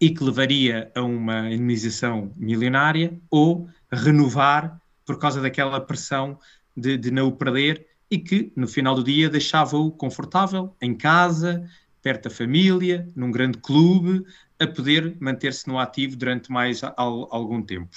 e 0.00 0.10
que 0.10 0.24
levaria 0.24 0.90
a 0.96 1.02
uma 1.02 1.48
indemnização 1.48 2.32
milionária, 2.36 3.16
ou 3.30 3.68
renovar 3.92 4.80
por 5.10 5.18
causa 5.18 5.40
daquela 5.40 5.80
pressão 5.80 6.38
de, 6.76 6.96
de 6.96 7.10
não 7.10 7.26
o 7.26 7.32
perder 7.32 7.84
e 8.08 8.16
que 8.16 8.52
no 8.54 8.68
final 8.68 8.94
do 8.94 9.02
dia 9.02 9.28
deixava-o 9.28 9.90
confortável 9.90 10.72
em 10.80 10.94
casa, 10.94 11.68
perto 12.00 12.28
da 12.28 12.30
família, 12.30 13.08
num 13.16 13.32
grande 13.32 13.58
clube, 13.58 14.24
a 14.60 14.68
poder 14.68 15.16
manter-se 15.18 15.66
no 15.66 15.80
ativo 15.80 16.14
durante 16.14 16.52
mais 16.52 16.84
al, 16.84 17.26
algum 17.32 17.60
tempo. 17.60 17.90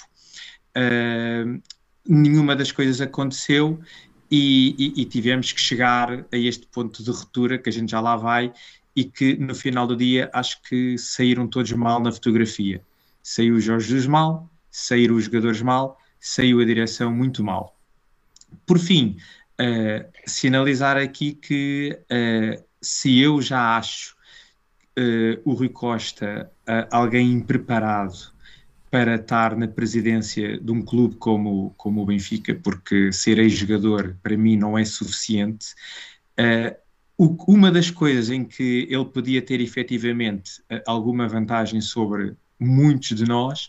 Uh, 0.76 1.62
nenhuma 2.04 2.56
das 2.56 2.72
coisas 2.72 3.00
aconteceu 3.00 3.78
e, 4.28 4.74
e, 4.76 5.02
e, 5.02 5.04
tivemos 5.04 5.52
que 5.52 5.60
chegar 5.60 6.26
a 6.32 6.36
este 6.36 6.66
ponto 6.66 7.00
de 7.00 7.12
ruptura 7.12 7.58
que 7.58 7.68
a 7.68 7.72
gente 7.72 7.92
já 7.92 8.00
lá 8.00 8.16
vai 8.16 8.52
e 8.96 9.04
que 9.04 9.36
no 9.36 9.54
final 9.54 9.86
do 9.86 9.94
dia 9.94 10.28
acho 10.32 10.60
que 10.62 10.98
saíram 10.98 11.46
todos 11.46 11.70
mal 11.70 12.00
na 12.00 12.10
fotografia. 12.10 12.82
Saiu 13.22 13.54
o 13.54 13.60
Jorge 13.60 13.86
Jesus 13.86 14.08
mal, 14.08 14.50
saíram 14.68 15.14
os 15.14 15.26
jogadores 15.26 15.62
mal, 15.62 15.96
saiu 16.24 16.58
a 16.60 16.64
direção 16.64 17.12
muito 17.12 17.44
mal. 17.44 17.78
Por 18.64 18.78
fim, 18.78 19.18
uh, 19.60 20.10
sinalizar 20.26 20.96
aqui 20.96 21.34
que 21.34 21.98
uh, 22.04 22.64
se 22.80 23.20
eu 23.20 23.42
já 23.42 23.76
acho 23.76 24.16
uh, 24.98 25.38
o 25.44 25.52
Rui 25.52 25.68
Costa 25.68 26.50
alguém 26.90 27.30
impreparado 27.30 28.32
para 28.90 29.16
estar 29.16 29.54
na 29.54 29.68
presidência 29.68 30.58
de 30.58 30.72
um 30.72 30.80
clube 30.80 31.16
como, 31.16 31.74
como 31.76 32.00
o 32.00 32.06
Benfica, 32.06 32.54
porque 32.54 33.12
ser 33.12 33.38
ex-jogador 33.38 34.16
para 34.22 34.34
mim 34.34 34.56
não 34.56 34.78
é 34.78 34.84
suficiente. 34.84 35.74
Uma 37.18 37.70
das 37.70 37.90
coisas 37.90 38.30
em 38.30 38.44
que 38.44 38.86
ele 38.88 39.04
podia 39.04 39.42
ter 39.42 39.60
efetivamente 39.60 40.62
alguma 40.86 41.28
vantagem 41.28 41.82
sobre 41.82 42.34
muitos 42.58 43.14
de 43.14 43.24
nós 43.24 43.68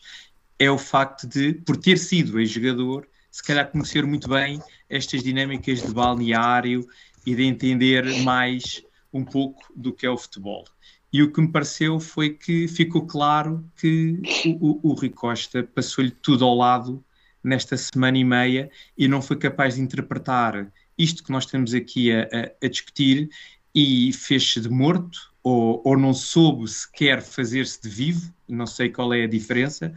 é 0.60 0.70
o 0.70 0.78
facto 0.78 1.28
de, 1.28 1.54
por 1.54 1.78
ter 1.78 1.98
sido 1.98 2.40
ex-jogador, 2.40 3.08
se 3.32 3.44
calhar 3.44 3.70
conhecer 3.70 4.06
muito 4.06 4.30
bem 4.30 4.62
estas 4.90 5.22
dinâmicas 5.22 5.82
de 5.82 5.94
balneário 5.94 6.88
e 7.26 7.36
de 7.36 7.44
entender 7.44 8.24
mais 8.24 8.82
um 9.12 9.24
pouco 9.24 9.62
do 9.76 9.92
que 9.92 10.06
é 10.06 10.10
o 10.10 10.18
futebol. 10.18 10.66
E 11.12 11.24
o 11.24 11.32
que 11.32 11.42
me 11.42 11.52
pareceu 11.52 12.00
foi 12.00 12.32
que 12.32 12.68
ficou 12.68 13.06
claro 13.06 13.66
que 13.78 14.20
o, 14.60 14.90
o, 14.90 14.92
o 14.92 14.94
Rui 14.94 15.10
Costa 15.10 15.64
passou-lhe 15.64 16.12
tudo 16.12 16.44
ao 16.46 16.56
lado 16.56 17.04
nesta 17.44 17.78
semana 17.78 18.18
e 18.18 18.24
meia 18.24 18.70
e 18.98 19.08
não 19.08 19.22
foi 19.22 19.38
capaz 19.38 19.76
de 19.76 19.82
interpretar 19.82 20.72
isto 20.98 21.24
que 21.24 21.32
nós 21.32 21.46
estamos 21.46 21.74
aqui 21.74 22.12
a, 22.12 22.24
a, 22.24 22.66
a 22.66 22.68
discutir 22.68 23.30
e 23.74 24.12
fez-se 24.14 24.60
de 24.60 24.70
morto 24.70 25.34
ou, 25.44 25.82
ou 25.86 25.98
não 25.98 26.14
soube 26.14 26.68
sequer 26.68 27.22
fazer-se 27.22 27.82
de 27.82 27.90
vivo, 27.90 28.34
não 28.48 28.66
sei 28.66 28.90
qual 28.90 29.14
é 29.14 29.24
a 29.24 29.28
diferença, 29.28 29.94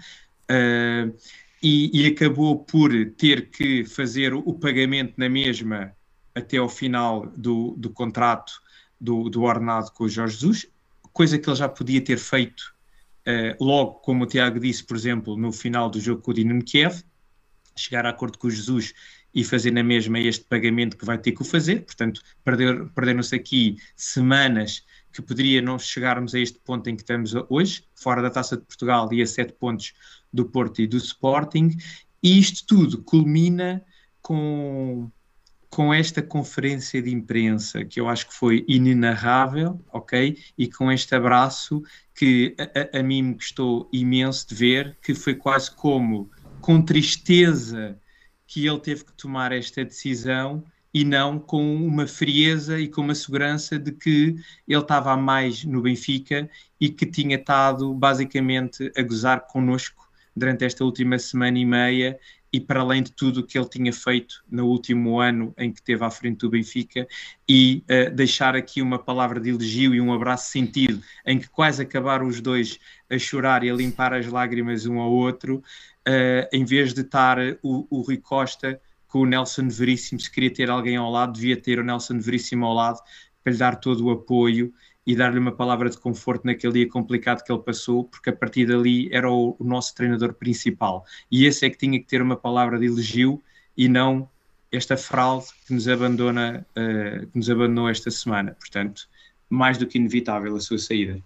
uh, 0.51 1.15
e, 1.63 2.03
e, 2.03 2.07
acabou 2.07 2.59
por 2.65 2.91
ter 3.17 3.51
que 3.51 3.85
fazer 3.85 4.33
o 4.33 4.55
pagamento 4.55 5.15
na 5.17 5.29
mesma 5.29 5.93
até 6.35 6.57
ao 6.57 6.69
final 6.69 7.27
do, 7.37 7.75
do 7.77 7.91
contrato 7.91 8.53
do, 9.01 9.29
do 9.29 9.43
ordenado 9.43 9.91
com 9.93 10.05
o 10.05 10.09
Jorge 10.09 10.35
Jesus, 10.35 10.67
coisa 11.13 11.39
que 11.39 11.49
ele 11.49 11.57
já 11.57 11.69
podia 11.69 12.01
ter 12.01 12.19
feito 12.19 12.73
uh, 13.27 13.65
logo, 13.65 13.95
como 13.95 14.25
o 14.25 14.27
Tiago 14.27 14.61
disse, 14.61 14.85
por 14.85 14.97
exemplo, 14.97 15.37
no 15.37 15.53
final 15.53 15.91
do 15.91 16.01
jogo 16.01 16.23
com 16.23 16.31
o 16.31 16.35
Dinamo 16.35 16.63
Kiev, 16.63 17.03
chegar 17.77 18.07
a 18.07 18.11
acordo 18.11 18.39
com 18.39 18.47
o 18.47 18.51
Jesus 18.51 18.95
e 19.35 19.45
fazer 19.45 19.71
na 19.71 19.83
mesma 19.83 20.19
este 20.19 20.45
pagamento 20.45 20.97
que 20.97 21.05
vai 21.05 21.19
ter 21.19 21.33
que 21.33 21.43
o 21.43 21.45
fazer, 21.45 21.85
portanto, 21.85 22.23
perder, 22.45 22.89
perderam-se 22.91 23.35
aqui 23.35 23.77
semanas 23.97 24.85
que 25.13 25.23
poderia 25.23 25.61
não 25.61 25.79
chegarmos 25.79 26.35
a 26.35 26.39
este 26.39 26.59
ponto 26.61 26.89
em 26.89 26.97
que 26.97 27.03
estamos 27.03 27.35
hoje, 27.49 27.85
fora 27.95 28.23
da 28.23 28.31
Taça 28.31 28.57
de 28.57 28.65
Portugal 28.65 29.13
e 29.13 29.23
a 29.23 29.27
sete 29.27 29.53
pontos 29.53 29.93
do 30.33 30.45
Porto 30.45 30.81
e 30.81 30.87
do 30.87 30.97
Sporting, 30.97 31.77
e 32.23 32.39
isto 32.39 32.67
tudo 32.67 33.03
culmina 33.03 33.85
com 34.21 35.11
com 35.71 35.93
esta 35.93 36.23
conferência 36.23 37.01
de 37.03 37.11
imprensa 37.11 37.85
que 37.85 38.01
eu 38.01 38.09
acho 38.09 38.29
que 38.29 38.35
foi 38.35 38.65
inenarrável, 38.67 39.81
ok? 39.93 40.39
E 40.57 40.67
com 40.67 40.91
este 40.91 41.15
abraço 41.15 41.83
que 42.15 42.57
a, 42.59 42.99
a, 42.99 43.03
mim 43.03 43.23
me 43.23 43.35
gostou 43.35 43.89
imenso 43.93 44.49
de 44.49 44.55
ver, 44.55 44.99
que 45.03 45.15
foi 45.15 45.35
quase 45.35 45.71
como 45.71 46.31
com 46.61 46.81
tristeza 46.81 47.99
que 48.47 48.67
ele 48.67 48.81
teve 48.81 49.05
que 49.05 49.13
tomar 49.13 49.53
esta 49.53 49.85
decisão 49.85 50.65
e 50.93 51.05
não 51.05 51.39
com 51.39 51.77
uma 51.77 52.07
frieza 52.07 52.81
e 52.81 52.89
com 52.89 53.03
uma 53.03 53.15
segurança 53.15 53.79
de 53.79 53.93
que 53.93 54.37
ele 54.67 54.81
estava 54.81 55.17
mais 55.17 55.65
no 55.65 55.83
Benfica 55.83 56.49
e 56.81 56.89
que 56.89 57.05
tinha 57.05 57.37
estado 57.37 57.93
basicamente 57.95 58.91
a 58.97 59.03
gozar 59.03 59.47
connosco 59.47 60.08
durante 60.39 60.65
esta 60.65 60.85
última 60.85 61.19
semana 61.19 61.59
e 61.59 61.65
meia 61.65 62.19
e 62.53 62.59
para 62.59 62.81
além 62.81 63.03
de 63.03 63.13
tudo 63.13 63.41
o 63.41 63.43
que 63.43 63.59
ele 63.59 63.69
tinha 63.69 63.93
feito 63.93 64.43
no 64.51 64.67
último 64.67 65.21
ano 65.21 65.53
em 65.59 65.71
que 65.71 65.81
esteve 65.81 66.05
à 66.05 66.11
frente 66.11 66.39
do 66.39 66.51
Benfica 66.51 67.07
e 67.49 67.85
uh, 67.85 68.15
deixar 68.15 68.57
aqui 68.57 68.81
uma 68.81 68.99
palavra 68.99 69.39
de 69.39 69.51
elogio 69.51 69.95
e 69.95 70.01
um 70.01 70.13
abraço 70.13 70.51
sentido 70.51 71.03
em 71.27 71.39
que 71.39 71.49
quase 71.49 71.83
acabaram 71.83 72.27
os 72.27 72.41
dois 72.41 72.79
a 73.11 73.19
chorar 73.19 73.65
e 73.65 73.71
a 73.71 73.75
limpar 73.75 74.15
as 74.15 74.27
lágrimas 74.27 74.87
um 74.87 74.99
ao 74.99 75.11
outro, 75.11 75.57
uh, 75.57 76.49
em 76.53 76.65
vez 76.65 76.95
de 76.95 77.03
estar 77.03 77.39
o, 77.63 77.87
o 77.91 78.01
Rui 78.01 78.17
Costa 78.17 78.81
com 79.07 79.21
o 79.21 79.27
Nelson 79.27 79.69
Veríssimo, 79.69 80.21
se 80.21 80.31
queria 80.31 80.53
ter 80.53 80.71
alguém 80.71 80.97
ao 80.97 81.11
lado, 81.11 81.33
devia 81.33 81.57
ter 81.57 81.79
o 81.79 81.85
Nelson 81.85 82.19
Veríssimo 82.19 82.65
ao 82.67 82.75
lado 82.75 83.01
para 83.43 83.53
lhe 83.53 83.59
dar 83.59 83.77
todo 83.77 84.07
o 84.07 84.11
apoio 84.11 84.73
e 85.09 85.17
dar-lhe 85.17 85.39
uma 85.39 85.53
palavra 85.53 85.89
de 85.89 85.97
conforto 85.97 86.45
naquele 86.45 86.75
dia 86.75 86.89
complicado 86.89 87.43
que 87.43 87.51
ele 87.51 87.63
passou, 87.63 88.05
porque 88.05 88.29
a 88.29 88.33
partir 88.37 88.67
dali 88.67 89.09
era 89.11 89.33
o, 89.33 89.57
o, 89.59 89.65
nosso 89.65 89.95
treinador 89.95 90.35
principal. 90.35 91.03
E 91.31 91.47
esse 91.47 91.65
é 91.65 91.71
que 91.71 91.79
tinha 91.79 91.99
que 91.99 92.05
ter 92.05 92.21
uma 92.21 92.37
palavra 92.37 92.79
de 92.79 92.85
elogio 92.85 93.43
e 93.75 93.89
não 93.89 94.29
esta 94.71 94.99
fraude 94.99 95.47
que 95.67 95.73
nos 95.73 95.89
abandona, 95.89 96.67
uh, 96.77 97.27
que 97.27 97.39
nos 97.39 97.49
abandonou 97.49 97.89
esta 97.89 98.11
semana. 98.11 98.55
Portanto, 98.61 99.09
mais 99.49 99.79
do 99.79 99.87
que 99.87 99.97
inevitável 99.97 100.55
a 100.55 100.61
sua 100.61 100.77
saída. 100.77 101.19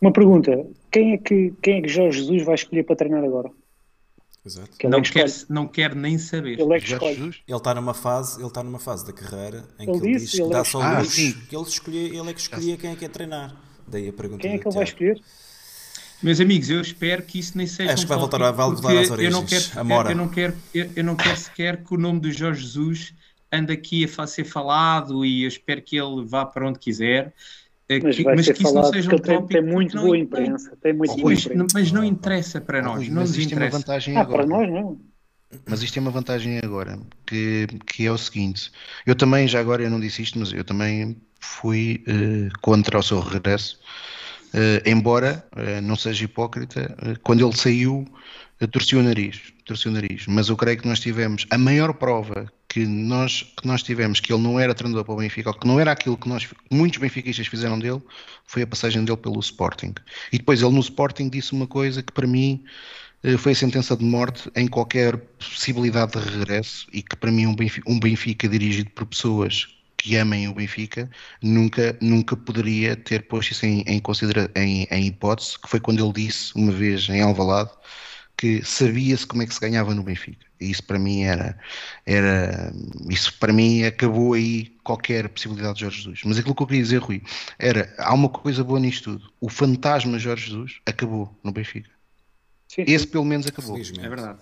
Uma 0.00 0.12
pergunta: 0.12 0.66
quem 0.90 1.12
é 1.12 1.16
que, 1.16 1.54
quem 1.62 1.78
é 1.78 1.82
que 1.82 1.88
Jorge 1.88 2.22
Jesus 2.22 2.42
vai 2.42 2.56
escolher 2.56 2.82
para 2.82 2.96
treinar 2.96 3.22
agora? 3.22 3.52
Exato. 4.44 4.70
Que 4.78 4.86
não, 4.86 5.00
quer, 5.00 5.26
não 5.48 5.66
quer 5.66 5.94
nem 5.94 6.18
saber. 6.18 6.60
Ele 6.60 6.74
é 6.74 6.76
está 7.56 7.74
numa 7.74 7.94
fase, 7.94 8.38
ele 8.38 8.46
está 8.48 8.62
numa 8.62 8.78
fase 8.78 9.06
da 9.06 9.12
carreira 9.12 9.64
em 9.78 9.88
Ele 9.88 9.98
que 10.00 10.06
ele 10.06 10.12
disse, 10.18 10.24
diz 10.26 10.34
que 10.34 10.42
ele 10.42 10.50
dá 10.50 10.58
é- 10.58 10.64
só 10.64 10.82
Ah, 10.82 10.98
luz, 10.98 11.08
sim. 11.08 11.32
que 11.48 11.56
ele 11.56 11.64
escolhe, 11.66 11.98
ele 12.18 12.30
é 12.30 12.34
que 12.34 12.40
escolhia 12.40 12.76
quem 12.76 12.90
é 12.92 12.96
que 12.96 13.04
é 13.04 13.08
treinar. 13.08 13.56
Daí 13.88 14.08
a 14.08 14.12
pergunta 14.12 14.42
Quem 14.42 14.52
é 14.54 14.58
que 14.58 14.68
ele 14.68 14.74
vai 14.74 14.84
escolher? 14.84 15.20
Meus 16.22 16.40
amigos, 16.40 16.70
eu 16.70 16.80
espero 16.80 17.22
que 17.22 17.38
isso 17.38 17.56
nem 17.56 17.66
seja 17.66 17.92
Acho 17.92 18.02
um 18.02 18.04
que 18.06 18.08
vai 18.08 18.18
voltar 18.18 18.42
a- 18.42 18.50
voltar 18.52 18.96
às 18.98 19.10
eu 19.10 19.30
não 19.30 19.40
origens, 19.40 19.68
quero. 19.68 20.10
Eu 20.10 20.16
não 20.16 20.28
quero, 20.28 20.56
eu, 20.74 20.90
eu 20.96 21.04
não 21.04 21.16
quero 21.16 21.36
sequer 21.38 21.82
que 21.84 21.94
o 21.94 21.98
nome 21.98 22.20
do 22.20 22.30
Jorge 22.30 22.62
Jesus 22.62 23.14
ande 23.52 23.72
aqui 23.72 24.04
a 24.18 24.26
ser 24.26 24.44
falado 24.44 25.24
e 25.24 25.42
eu 25.44 25.48
espero 25.48 25.80
que 25.82 25.96
ele 25.96 26.24
vá 26.24 26.44
para 26.44 26.68
onde 26.68 26.78
quiser. 26.78 27.32
Eh, 27.88 28.00
Mas 28.02 28.16
que- 28.16 28.22
ser 28.44 28.54
que 28.54 28.62
isso 28.62 28.74
não 28.74 28.84
seja 28.84 29.08
um 29.10 29.12
ele 29.14 29.22
tem, 29.22 29.34
tópico. 29.36 29.52
tem 29.60 29.62
muito 29.72 29.96
boa 29.96 30.08
não- 30.08 30.16
imprensa. 30.16 30.76
Tem 30.82 30.92
muito 30.92 31.12
Oh, 31.12 31.16
boa 31.16 31.30
Mas, 31.32 31.44
imprensa. 31.46 31.66
mas 31.74 31.92
não 31.92 32.04
interessa 32.04 32.60
para 32.60 32.80
nós, 32.82 32.96
Rui, 32.96 33.08
não 33.08 33.14
mas 33.16 33.30
nos 33.30 33.38
isto 33.38 33.48
tem 33.48 33.58
uma 33.58 33.66
interessa. 33.66 33.78
vantagem 33.78 34.16
Ah, 34.16 34.20
agora. 34.20 34.38
para 34.38 34.46
nós 34.58 34.70
não. 34.70 35.00
Mas 35.68 35.82
isto 35.82 35.94
tem 35.94 36.00
uma 36.02 36.10
vantagem 36.10 36.58
agora, 36.64 36.98
que, 37.26 37.66
que 37.86 38.06
é 38.06 38.10
o 38.10 38.18
seguinte: 38.18 38.72
eu 39.06 39.14
também, 39.14 39.46
já 39.46 39.60
agora 39.60 39.82
eu 39.82 39.90
não 39.90 40.00
disse 40.00 40.22
isto, 40.22 40.38
mas 40.38 40.52
eu 40.52 40.64
também 40.64 41.16
fui 41.38 42.02
eh, 42.08 42.48
contra 42.60 42.98
o 42.98 43.02
seu 43.02 43.20
regresso, 43.20 43.78
eh, 44.52 44.82
embora 44.86 45.46
eh, 45.56 45.80
não 45.80 45.94
seja 45.94 46.24
hipócrita, 46.24 46.96
quando 47.22 47.46
ele 47.46 47.56
saiu, 47.56 48.04
torci 48.72 48.96
o 48.96 49.02
nariz, 49.02 49.52
torci 49.64 49.88
o 49.88 49.92
nariz. 49.92 50.26
Mas 50.26 50.48
eu 50.48 50.56
creio 50.56 50.78
que 50.78 50.88
nós 50.88 50.98
tivemos 50.98 51.46
a 51.50 51.58
maior 51.58 51.92
prova 51.94 52.50
que 52.74 52.84
nós, 52.84 53.54
que 53.56 53.68
nós 53.68 53.84
tivemos 53.84 54.18
que 54.18 54.32
ele 54.32 54.42
não 54.42 54.58
era 54.58 54.74
treinador 54.74 55.04
para 55.04 55.14
o 55.14 55.18
Benfica, 55.18 55.48
ou 55.48 55.54
que 55.54 55.64
não 55.64 55.78
era 55.78 55.92
aquilo 55.92 56.16
que 56.16 56.28
nós, 56.28 56.48
muitos 56.68 56.98
benfiquistas 56.98 57.46
fizeram 57.46 57.78
dele, 57.78 58.02
foi 58.44 58.62
a 58.62 58.66
passagem 58.66 59.04
dele 59.04 59.16
pelo 59.16 59.38
Sporting. 59.38 59.94
E 60.32 60.38
depois 60.38 60.60
ele 60.60 60.72
no 60.72 60.80
Sporting 60.80 61.28
disse 61.28 61.52
uma 61.52 61.68
coisa 61.68 62.02
que 62.02 62.12
para 62.12 62.26
mim 62.26 62.64
eh, 63.22 63.36
foi 63.36 63.52
a 63.52 63.54
sentença 63.54 63.96
de 63.96 64.04
morte 64.04 64.50
em 64.56 64.66
qualquer 64.66 65.16
possibilidade 65.16 66.18
de 66.18 66.28
regresso 66.28 66.88
e 66.92 67.00
que 67.00 67.14
para 67.14 67.30
mim 67.30 67.46
um 67.46 67.54
Benfica, 67.54 67.88
um 67.88 68.00
Benfica 68.00 68.48
dirigido 68.48 68.90
por 68.90 69.06
pessoas 69.06 69.68
que 69.96 70.16
amem 70.16 70.48
o 70.48 70.54
Benfica 70.54 71.08
nunca, 71.40 71.96
nunca 72.00 72.36
poderia 72.36 72.96
ter 72.96 73.22
posto 73.28 73.52
isso 73.52 73.66
em, 73.66 73.82
em, 73.86 74.00
considera 74.00 74.50
em, 74.56 74.88
em 74.90 75.06
hipótese, 75.06 75.56
que 75.60 75.68
foi 75.68 75.78
quando 75.78 76.04
ele 76.04 76.12
disse 76.12 76.52
uma 76.56 76.72
vez 76.72 77.08
em 77.08 77.22
Alvalade 77.22 77.70
que 78.36 78.62
sabia-se 78.64 79.26
como 79.26 79.42
é 79.42 79.46
que 79.46 79.54
se 79.54 79.60
ganhava 79.60 79.94
no 79.94 80.02
Benfica. 80.02 80.44
E 80.60 80.70
isso 80.70 80.82
para 80.84 80.98
mim 80.98 81.22
era, 81.22 81.58
era 82.06 82.72
isso 83.10 83.38
para 83.38 83.52
mim 83.52 83.84
acabou 83.84 84.34
aí 84.34 84.76
qualquer 84.84 85.28
possibilidade 85.28 85.74
de 85.76 85.80
Jorge 85.82 85.98
Jesus. 85.98 86.20
Mas 86.24 86.38
aquilo 86.38 86.54
que 86.54 86.62
eu 86.62 86.66
queria 86.66 86.82
dizer, 86.82 86.98
Rui, 86.98 87.22
era 87.58 87.94
há 87.98 88.12
uma 88.14 88.28
coisa 88.28 88.64
boa 88.64 88.80
nisto 88.80 89.12
tudo. 89.18 89.32
O 89.40 89.48
fantasma 89.48 90.18
Jorge 90.18 90.46
Jesus 90.50 90.80
acabou 90.86 91.38
no 91.44 91.52
Benfica. 91.52 91.90
Sim, 92.68 92.84
Esse 92.86 93.06
pelo 93.06 93.24
menos 93.24 93.46
acabou. 93.46 93.74
Felizmente. 93.74 94.00
É 94.00 94.08
verdade. 94.08 94.40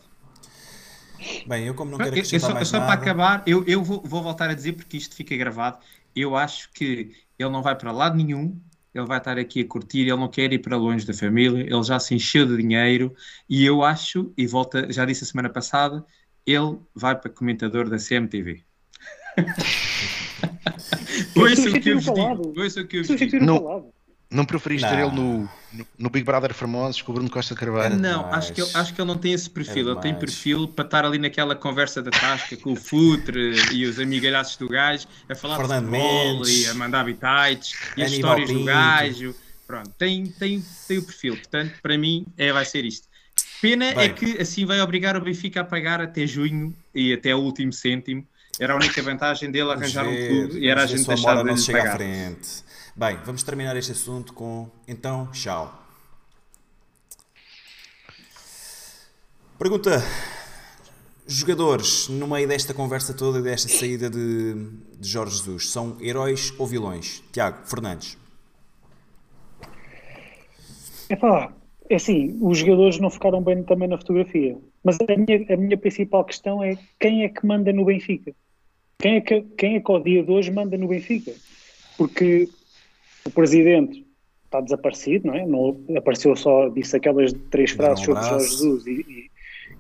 Bem, 1.44 1.66
eu 1.66 1.74
como 1.74 1.90
não 1.90 1.98
Eu, 1.98 2.02
quero 2.02 2.16
eu 2.16 2.16
acrescentar 2.16 2.40
só, 2.40 2.54
mais 2.54 2.68
só 2.68 2.80
para 2.80 2.94
nada. 2.94 2.94
acabar, 2.96 3.42
eu, 3.46 3.64
eu 3.66 3.82
vou, 3.82 4.02
vou 4.04 4.22
voltar 4.22 4.50
a 4.50 4.54
dizer 4.54 4.72
porque 4.74 4.96
isto 4.96 5.14
fica 5.14 5.36
gravado. 5.36 5.78
Eu 6.14 6.36
acho 6.36 6.70
que 6.72 7.14
ele 7.38 7.50
não 7.50 7.62
vai 7.62 7.76
para 7.76 7.92
lado 7.92 8.16
nenhum, 8.16 8.60
ele 8.94 9.06
vai 9.06 9.18
estar 9.18 9.38
aqui 9.38 9.60
a 9.60 9.66
curtir, 9.66 10.00
ele 10.00 10.16
não 10.16 10.28
quer 10.28 10.52
ir 10.52 10.58
para 10.58 10.76
longe 10.76 11.06
da 11.06 11.14
família, 11.14 11.60
ele 11.60 11.82
já 11.82 11.98
se 11.98 12.14
encheu 12.14 12.46
de 12.46 12.56
dinheiro 12.56 13.14
e 13.48 13.64
eu 13.64 13.82
acho, 13.82 14.32
e 14.36 14.46
volta, 14.46 14.92
já 14.92 15.04
disse 15.04 15.24
a 15.24 15.26
semana 15.26 15.48
passada, 15.48 16.04
ele 16.46 16.78
vai 16.94 17.18
para 17.18 17.30
comentador 17.30 17.88
da 17.88 17.96
CMTV. 17.96 18.62
Ouça 21.36 21.70
o 21.70 21.80
que 21.80 21.88
eu 21.88 22.00
vos 22.00 22.14
digo. 22.14 22.60
Ouça 22.60 22.80
o 22.80 22.86
que 22.86 22.98
eu 22.98 23.04
vos 23.04 23.16
digo. 23.16 23.44
Não. 23.44 23.92
Não 24.32 24.44
preferiste 24.46 24.88
Não. 24.88 24.96
ver 24.96 25.02
ele 25.06 25.14
no, 25.14 25.48
no, 25.72 25.86
no 25.98 26.10
Big 26.10 26.24
Brother 26.24 26.54
Famosos 26.54 27.02
com 27.02 27.12
o 27.12 27.14
Bruno 27.14 27.28
Costa 27.30 27.54
Carvalho? 27.54 27.96
Não, 27.96 28.24
demais. 28.24 28.34
acho 28.38 28.52
que, 28.52 28.60
ele, 28.62 28.70
acho 28.74 28.94
que 28.94 29.00
ele 29.00 29.08
não 29.08 29.18
tem 29.18 29.32
esse 29.32 29.50
perfil. 29.50 29.90
Ele 29.90 30.00
tem 30.00 30.14
perfil 30.14 30.66
para 30.68 30.84
estar 30.84 31.04
ali 31.04 31.18
naquela 31.18 31.54
conversa 31.54 32.02
da 32.02 32.10
tasca 32.10 32.56
com 32.56 32.72
o 32.72 32.76
Futre 32.76 33.54
e 33.72 33.84
os 33.84 33.98
amigalhaços 33.98 34.56
do 34.56 34.68
gajo 34.68 35.06
a 35.28 35.34
falar 35.34 35.56
Fernando 35.58 35.90
de 35.90 35.96
futebol 35.96 36.34
Mendes, 36.38 36.66
e 36.66 36.68
a 36.68 36.74
mandar 36.74 37.04
bitites 37.04 37.74
e 37.96 38.02
as 38.02 38.12
histórias 38.12 38.48
do 38.48 38.54
Pinto. 38.54 38.66
gajo. 38.66 39.34
Pronto, 39.66 39.90
tem, 39.98 40.26
tem, 40.26 40.64
tem 40.88 40.98
o 40.98 41.02
perfil. 41.02 41.36
Portanto, 41.36 41.74
para 41.82 41.96
mim, 41.96 42.26
é, 42.36 42.52
vai 42.52 42.64
ser 42.64 42.84
isto. 42.84 43.06
Pena 43.60 43.84
é 43.86 43.94
Bem. 43.94 44.14
que 44.14 44.40
assim 44.40 44.66
vai 44.66 44.80
obrigar 44.80 45.16
o 45.16 45.20
Benfica 45.20 45.60
a 45.60 45.64
pagar 45.64 46.00
até 46.00 46.26
junho 46.26 46.74
e 46.94 47.12
até 47.12 47.34
o 47.34 47.38
último 47.38 47.72
cêntimo. 47.72 48.26
Era 48.60 48.74
a 48.74 48.76
única 48.76 49.00
vantagem 49.02 49.50
dele 49.50 49.70
arranjar 49.70 50.06
um 50.06 50.14
clube 50.14 50.58
e 50.58 50.68
era 50.68 50.82
a 50.82 50.86
gente 50.86 51.06
deixar 51.06 51.36
de 51.36 51.44
não 51.44 51.56
chega 51.56 51.78
à 51.78 51.82
pagar. 51.82 51.96
frente. 51.96 52.48
Bem, 52.94 53.16
vamos 53.24 53.42
terminar 53.42 53.74
este 53.74 53.92
assunto 53.92 54.34
com 54.34 54.68
então, 54.86 55.26
tchau. 55.32 55.72
Pergunta: 59.58 60.02
jogadores 61.26 62.08
no 62.08 62.28
meio 62.28 62.46
desta 62.46 62.74
conversa 62.74 63.14
toda 63.14 63.38
e 63.38 63.42
desta 63.42 63.66
saída 63.70 64.10
de, 64.10 64.54
de 64.98 65.08
Jorge 65.08 65.38
Jesus 65.38 65.70
são 65.70 65.96
heróis 66.02 66.52
ou 66.58 66.66
vilões? 66.66 67.22
Tiago 67.32 67.66
Fernandes. 67.66 68.18
Epá, 71.08 71.50
é 71.88 71.94
assim, 71.94 72.38
os 72.42 72.58
jogadores 72.58 72.98
não 72.98 73.08
ficaram 73.08 73.42
bem 73.42 73.62
também 73.62 73.88
na 73.88 73.96
fotografia. 73.96 74.58
Mas 74.84 74.98
a 75.00 75.16
minha, 75.16 75.46
a 75.48 75.56
minha 75.56 75.78
principal 75.78 76.26
questão 76.26 76.62
é 76.62 76.76
quem 77.00 77.24
é 77.24 77.30
que 77.30 77.46
manda 77.46 77.72
no 77.72 77.86
Benfica? 77.86 78.34
Quem 78.98 79.16
é 79.16 79.20
que, 79.22 79.40
quem 79.56 79.76
é 79.76 79.80
que 79.80 79.90
ao 79.90 80.02
dia 80.02 80.22
de 80.22 80.30
hoje 80.30 80.50
manda 80.50 80.76
no 80.76 80.88
Benfica? 80.88 81.32
Porque 81.96 82.50
o 83.26 83.30
presidente 83.30 84.06
está 84.44 84.60
desaparecido, 84.60 85.28
não 85.28 85.34
é? 85.34 85.46
Não, 85.46 85.84
apareceu 85.96 86.34
só, 86.36 86.68
disse 86.68 86.96
aquelas 86.96 87.32
três 87.50 87.74
Dar 87.74 87.92
um 87.92 87.96
frases 87.96 88.04
sobre. 88.04 88.22
Jorge 88.24 88.48
Jesus 88.50 88.86
e, 88.86 88.90
e- 88.90 89.30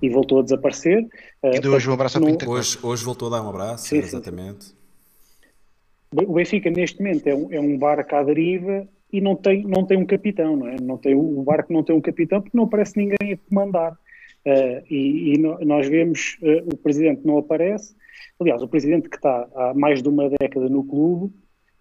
e 0.00 0.08
voltou 0.08 0.40
a 0.40 0.42
desaparecer. 0.42 1.06
E 1.44 1.60
deu 1.60 1.72
hoje 1.72 1.88
um 1.88 1.92
abraço 1.92 2.18
ao 2.18 2.24
Não- 2.24 2.30
Pinto 2.30 2.44
da 2.46 2.50
Hoje, 2.50 2.78
hoje 2.82 3.04
voltou 3.04 3.28
a 3.28 3.30
dar 3.38 3.42
um 3.42 3.50
abraço, 3.50 3.84
Sim, 3.86 4.00
sim, 4.00 4.06
exatamente. 4.06 4.74
O 6.14 6.32
Benfica 6.34 6.70
neste 6.70 6.98
momento 7.00 7.26
é 7.26 7.34
um, 7.34 7.52
é 7.52 7.60
um 7.60 7.78
barco 7.78 8.14
à 8.16 8.22
deriva 8.22 8.86
e 9.12 9.20
não 9.20 9.36
tem, 9.36 9.62
não 9.64 9.84
tem 9.86 9.96
um 9.98 10.04
capitão, 10.06 10.56
não 10.56 10.66
é? 10.68 10.76
Não 10.80 10.98
tem, 10.98 11.14
o 11.14 11.42
barco 11.42 11.72
não 11.72 11.82
tem 11.82 11.94
um 11.94 12.00
capitão 12.00 12.40
porque 12.42 12.56
não 12.56 12.64
aparece 12.64 12.96
ninguém 12.96 13.32
a 13.34 13.36
comandar. 13.48 13.96
Eh, 14.44 14.82
e 14.90 15.34
e 15.34 15.38
no- 15.38 15.58
nós 15.64 15.86
vemos 15.86 16.36
eh, 16.42 16.64
o 16.72 16.76
presidente 16.76 17.24
não 17.24 17.38
aparece. 17.38 17.94
Aliás, 18.40 18.60
o 18.62 18.66
presidente 18.68 19.08
que 19.08 19.16
está 19.16 19.46
há 19.54 19.72
mais 19.74 20.02
de 20.02 20.08
uma 20.08 20.28
década 20.40 20.68
no 20.68 20.82
clube 20.84 21.32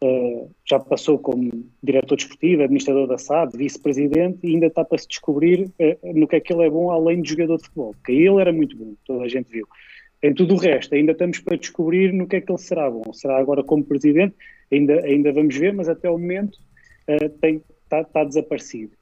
eh, 0.03 0.47
já 0.67 0.79
passou 0.79 1.19
como 1.19 1.65
diretor 1.81 2.15
desportivo, 2.15 2.63
administrador 2.63 3.07
da 3.07 3.17
SAD, 3.17 3.57
vice-presidente 3.57 4.39
e 4.43 4.53
ainda 4.53 4.67
está 4.67 4.83
para 4.83 4.97
se 4.97 5.07
descobrir 5.07 5.69
eh, 5.79 5.97
no 6.13 6.27
que 6.27 6.37
é 6.37 6.39
que 6.39 6.51
ele 6.53 6.65
é 6.65 6.69
bom 6.69 6.91
além 6.91 7.21
de 7.21 7.29
jogador 7.29 7.57
de 7.57 7.63
futebol. 7.63 7.93
Porque 7.93 8.11
ele 8.11 8.41
era 8.41 8.51
muito 8.51 8.75
bom, 8.75 8.93
toda 9.05 9.23
a 9.23 9.27
gente 9.27 9.49
viu. 9.51 9.67
Em 10.23 10.33
tudo 10.33 10.53
o 10.53 10.57
resto, 10.57 10.93
ainda 10.93 11.13
estamos 11.13 11.39
para 11.39 11.57
descobrir 11.57 12.13
no 12.13 12.27
que 12.27 12.35
é 12.35 12.41
que 12.41 12.51
ele 12.51 12.59
será 12.59 12.89
bom. 12.89 13.11
Será 13.13 13.37
agora 13.37 13.63
como 13.63 13.83
presidente? 13.83 14.35
Ainda, 14.71 15.01
ainda 15.01 15.31
vamos 15.33 15.55
ver, 15.55 15.73
mas 15.73 15.89
até 15.89 16.09
o 16.09 16.17
momento 16.17 16.59
eh, 17.07 17.29
tem- 17.41 17.63
está 17.83 18.01
está 18.01 18.23
desaparecido. 18.23 18.93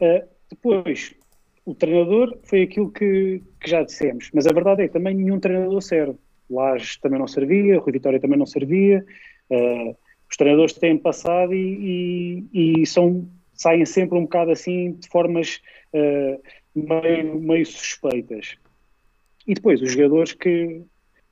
Eh, 0.00 0.24
depois, 0.50 1.14
o 1.64 1.74
treinador 1.74 2.38
foi 2.44 2.62
aquilo 2.62 2.90
que, 2.90 3.42
que 3.60 3.70
já 3.70 3.82
dissemos, 3.82 4.30
mas 4.34 4.46
a 4.46 4.52
verdade 4.52 4.82
é 4.82 4.86
que 4.88 4.92
também 4.92 5.14
nenhum 5.14 5.38
treinador 5.38 5.80
serve. 5.82 6.18
Lages 6.48 6.96
também 6.96 7.18
não 7.18 7.28
servia, 7.28 7.78
Rui 7.78 7.92
Vitória 7.92 8.18
também 8.18 8.38
não 8.38 8.46
servia. 8.46 9.04
Eh, 9.50 9.94
os 10.30 10.36
treinadores 10.36 10.72
têm 10.74 10.96
passado 10.96 11.52
e, 11.54 12.46
e- 12.52 12.82
e 12.82 12.86
são, 12.86 13.28
saem 13.52 13.84
sempre 13.84 14.16
um 14.18 14.22
bocado 14.22 14.50
assim 14.52 14.92
de 14.92 15.08
formas 15.08 15.60
eh, 15.92 16.38
meio, 16.74 17.40
meio 17.40 17.66
suspeitas. 17.66 18.56
E 19.46 19.54
depois, 19.54 19.82
os 19.82 19.92
jogadores 19.92 20.32
que, 20.32 20.82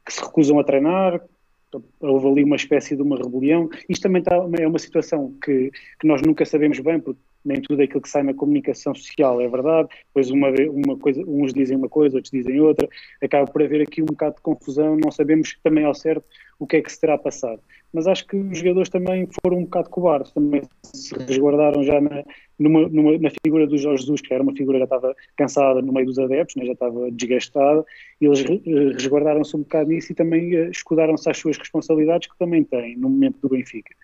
que 0.04 0.12
se 0.12 0.20
recusam 0.20 0.58
a 0.58 0.64
treinar, 0.64 1.20
houve 2.00 2.26
ali 2.28 2.44
uma 2.44 2.56
espécie 2.56 2.96
de 2.96 3.02
uma 3.02 3.16
rebelião. 3.16 3.68
Isto 3.88 4.02
também 4.04 4.20
está, 4.20 4.36
é 4.58 4.66
uma 4.66 4.78
situação 4.78 5.34
que, 5.44 5.70
que 6.00 6.06
nós 6.06 6.22
nunca 6.22 6.44
sabemos 6.44 6.80
bem, 6.80 6.98
porque 6.98 7.20
nem 7.48 7.60
tudo 7.62 7.82
aquilo 7.82 8.00
que 8.02 8.08
sai 8.08 8.22
na 8.22 8.34
comunicação 8.34 8.94
social 8.94 9.40
é 9.40 9.48
verdade. 9.48 9.88
Depois 10.08 10.30
uma, 10.30 10.48
uma 10.70 10.96
coisa, 10.98 11.22
uns 11.26 11.52
dizem 11.52 11.76
uma 11.76 11.88
coisa, 11.88 12.16
outros 12.16 12.30
dizem 12.30 12.60
outra. 12.60 12.86
Acaba 13.22 13.50
por 13.50 13.62
haver 13.62 13.80
aqui 13.82 14.02
um 14.02 14.06
bocado 14.06 14.36
de 14.36 14.42
confusão, 14.42 14.96
não 14.96 15.10
sabemos 15.10 15.56
também 15.62 15.84
ao 15.84 15.94
certo 15.94 16.24
o 16.58 16.66
que 16.66 16.76
é 16.76 16.82
que 16.82 16.92
se 16.92 17.00
terá 17.00 17.16
passado. 17.16 17.60
Mas 17.92 18.06
acho 18.06 18.26
que 18.26 18.36
os 18.36 18.58
jogadores 18.58 18.90
também 18.90 19.26
foram 19.42 19.58
um 19.58 19.64
bocado 19.64 19.88
cobardes, 19.88 20.30
também 20.32 20.60
se 20.82 21.14
resguardaram 21.14 21.82
já 21.82 22.00
na, 22.00 22.22
numa, 22.58 22.86
numa- 22.88 23.16
na 23.18 23.30
figura 23.42 23.66
do 23.66 23.78
Jorge 23.78 24.02
Jesus, 24.02 24.20
que 24.20 24.34
era 24.34 24.42
uma 24.42 24.52
figura 24.52 24.76
que 24.76 24.80
já 24.80 24.84
estava 24.96 25.16
cansada 25.36 25.80
no 25.80 25.92
meio 25.92 26.04
dos 26.06 26.18
adeptos, 26.18 26.56
né, 26.56 26.66
já 26.66 26.72
estava 26.72 27.10
desgastada, 27.10 27.82
e 28.20 28.26
eles 28.26 28.44
eh, 28.44 28.92
resguardaram-se 28.92 29.56
um 29.56 29.60
bocado 29.60 29.88
nisso 29.88 30.12
e 30.12 30.14
também 30.14 30.54
eh, 30.54 30.68
escudaram-se 30.68 31.30
às 31.30 31.38
suas 31.38 31.56
responsabilidades 31.56 32.28
que 32.30 32.36
também 32.38 32.62
têm 32.62 32.96
no 32.96 33.08
momento 33.08 33.38
do 33.40 33.48
Benfica. 33.48 33.94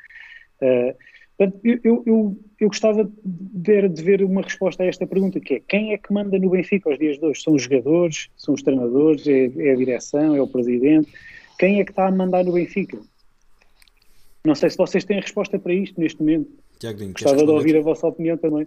Eh, 0.62 0.94
portanto, 1.36 1.60
eu, 1.64 1.80
eu, 1.82 2.02
eu, 2.06 2.38
eu 2.60 2.68
gostava 2.68 3.10
de, 3.24 3.88
de 3.88 4.02
ver 4.02 4.22
uma 4.22 4.42
resposta 4.42 4.82
a 4.82 4.86
esta 4.86 5.06
pergunta, 5.06 5.40
que 5.40 5.54
é 5.54 5.60
quem 5.60 5.92
é 5.92 5.98
que 5.98 6.12
manda 6.12 6.38
no 6.38 6.50
Benfica 6.50 6.90
aos 6.90 6.98
dias 6.98 7.18
de 7.18 7.24
hoje? 7.24 7.42
São 7.42 7.54
os 7.54 7.62
jogadores, 7.62 8.28
são 8.36 8.54
os 8.54 8.62
treinadores, 8.62 9.26
é, 9.26 9.50
é 9.56 9.72
a 9.72 9.76
direção, 9.76 10.34
é 10.34 10.40
o 10.40 10.46
presidente? 10.46 11.12
Quem 11.58 11.80
é 11.80 11.84
que 11.84 11.90
está 11.90 12.06
a 12.06 12.10
mandar 12.10 12.44
no 12.44 12.52
Benfica? 12.52 12.98
Não 14.44 14.54
sei 14.54 14.70
se 14.70 14.76
vocês 14.76 15.04
têm 15.04 15.18
a 15.18 15.22
resposta 15.22 15.58
para 15.58 15.72
isto 15.72 15.98
neste 16.00 16.20
momento. 16.20 16.50
Tiago 16.78 17.12
Gostava 17.12 17.44
de 17.44 17.50
ouvir 17.50 17.76
a 17.76 17.80
vossa 17.80 18.06
opinião 18.06 18.36
também. 18.36 18.66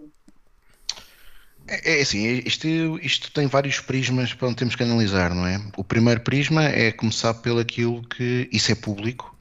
É, 1.68 1.98
é 1.98 2.02
assim, 2.02 2.42
isto, 2.44 2.66
isto 3.02 3.32
tem 3.32 3.46
vários 3.46 3.80
prismas 3.80 4.32
para 4.34 4.48
onde 4.48 4.56
temos 4.56 4.74
que 4.74 4.82
analisar, 4.82 5.34
não 5.34 5.46
é? 5.46 5.60
O 5.76 5.84
primeiro 5.84 6.20
prisma 6.20 6.64
é 6.64 6.90
começar 6.90 7.34
pelo 7.34 7.60
aquilo 7.60 8.02
que 8.08 8.48
isso 8.50 8.72
é 8.72 8.74
público 8.74 9.37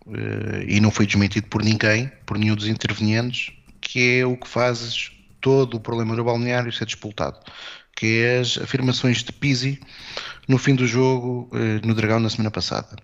e 0.68 0.80
não 0.80 0.92
foi 0.92 1.06
desmentido 1.06 1.48
por 1.48 1.64
ninguém, 1.64 2.12
por 2.26 2.38
nenhum 2.38 2.56
dos 2.56 2.68
intervenientes, 2.68 3.54
que 3.82 4.20
é 4.20 4.26
o 4.26 4.38
que 4.38 4.48
faz 4.48 5.12
todo 5.42 5.78
o 5.78 5.80
problema 5.80 6.16
do 6.16 6.24
balneário 6.24 6.72
ser 6.72 6.86
disputado, 6.86 7.40
que 7.96 8.22
é 8.22 8.40
as 8.40 8.58
afirmações 8.58 9.24
de 9.24 9.32
Pizzi 9.32 9.80
no 10.48 10.58
fim 10.58 10.76
do 10.76 10.88
jogo 10.88 11.50
eh, 11.54 11.86
no 11.86 11.94
Dragão 11.94 12.20
na 12.20 12.30
semana 12.30 12.52
passada. 12.52 12.96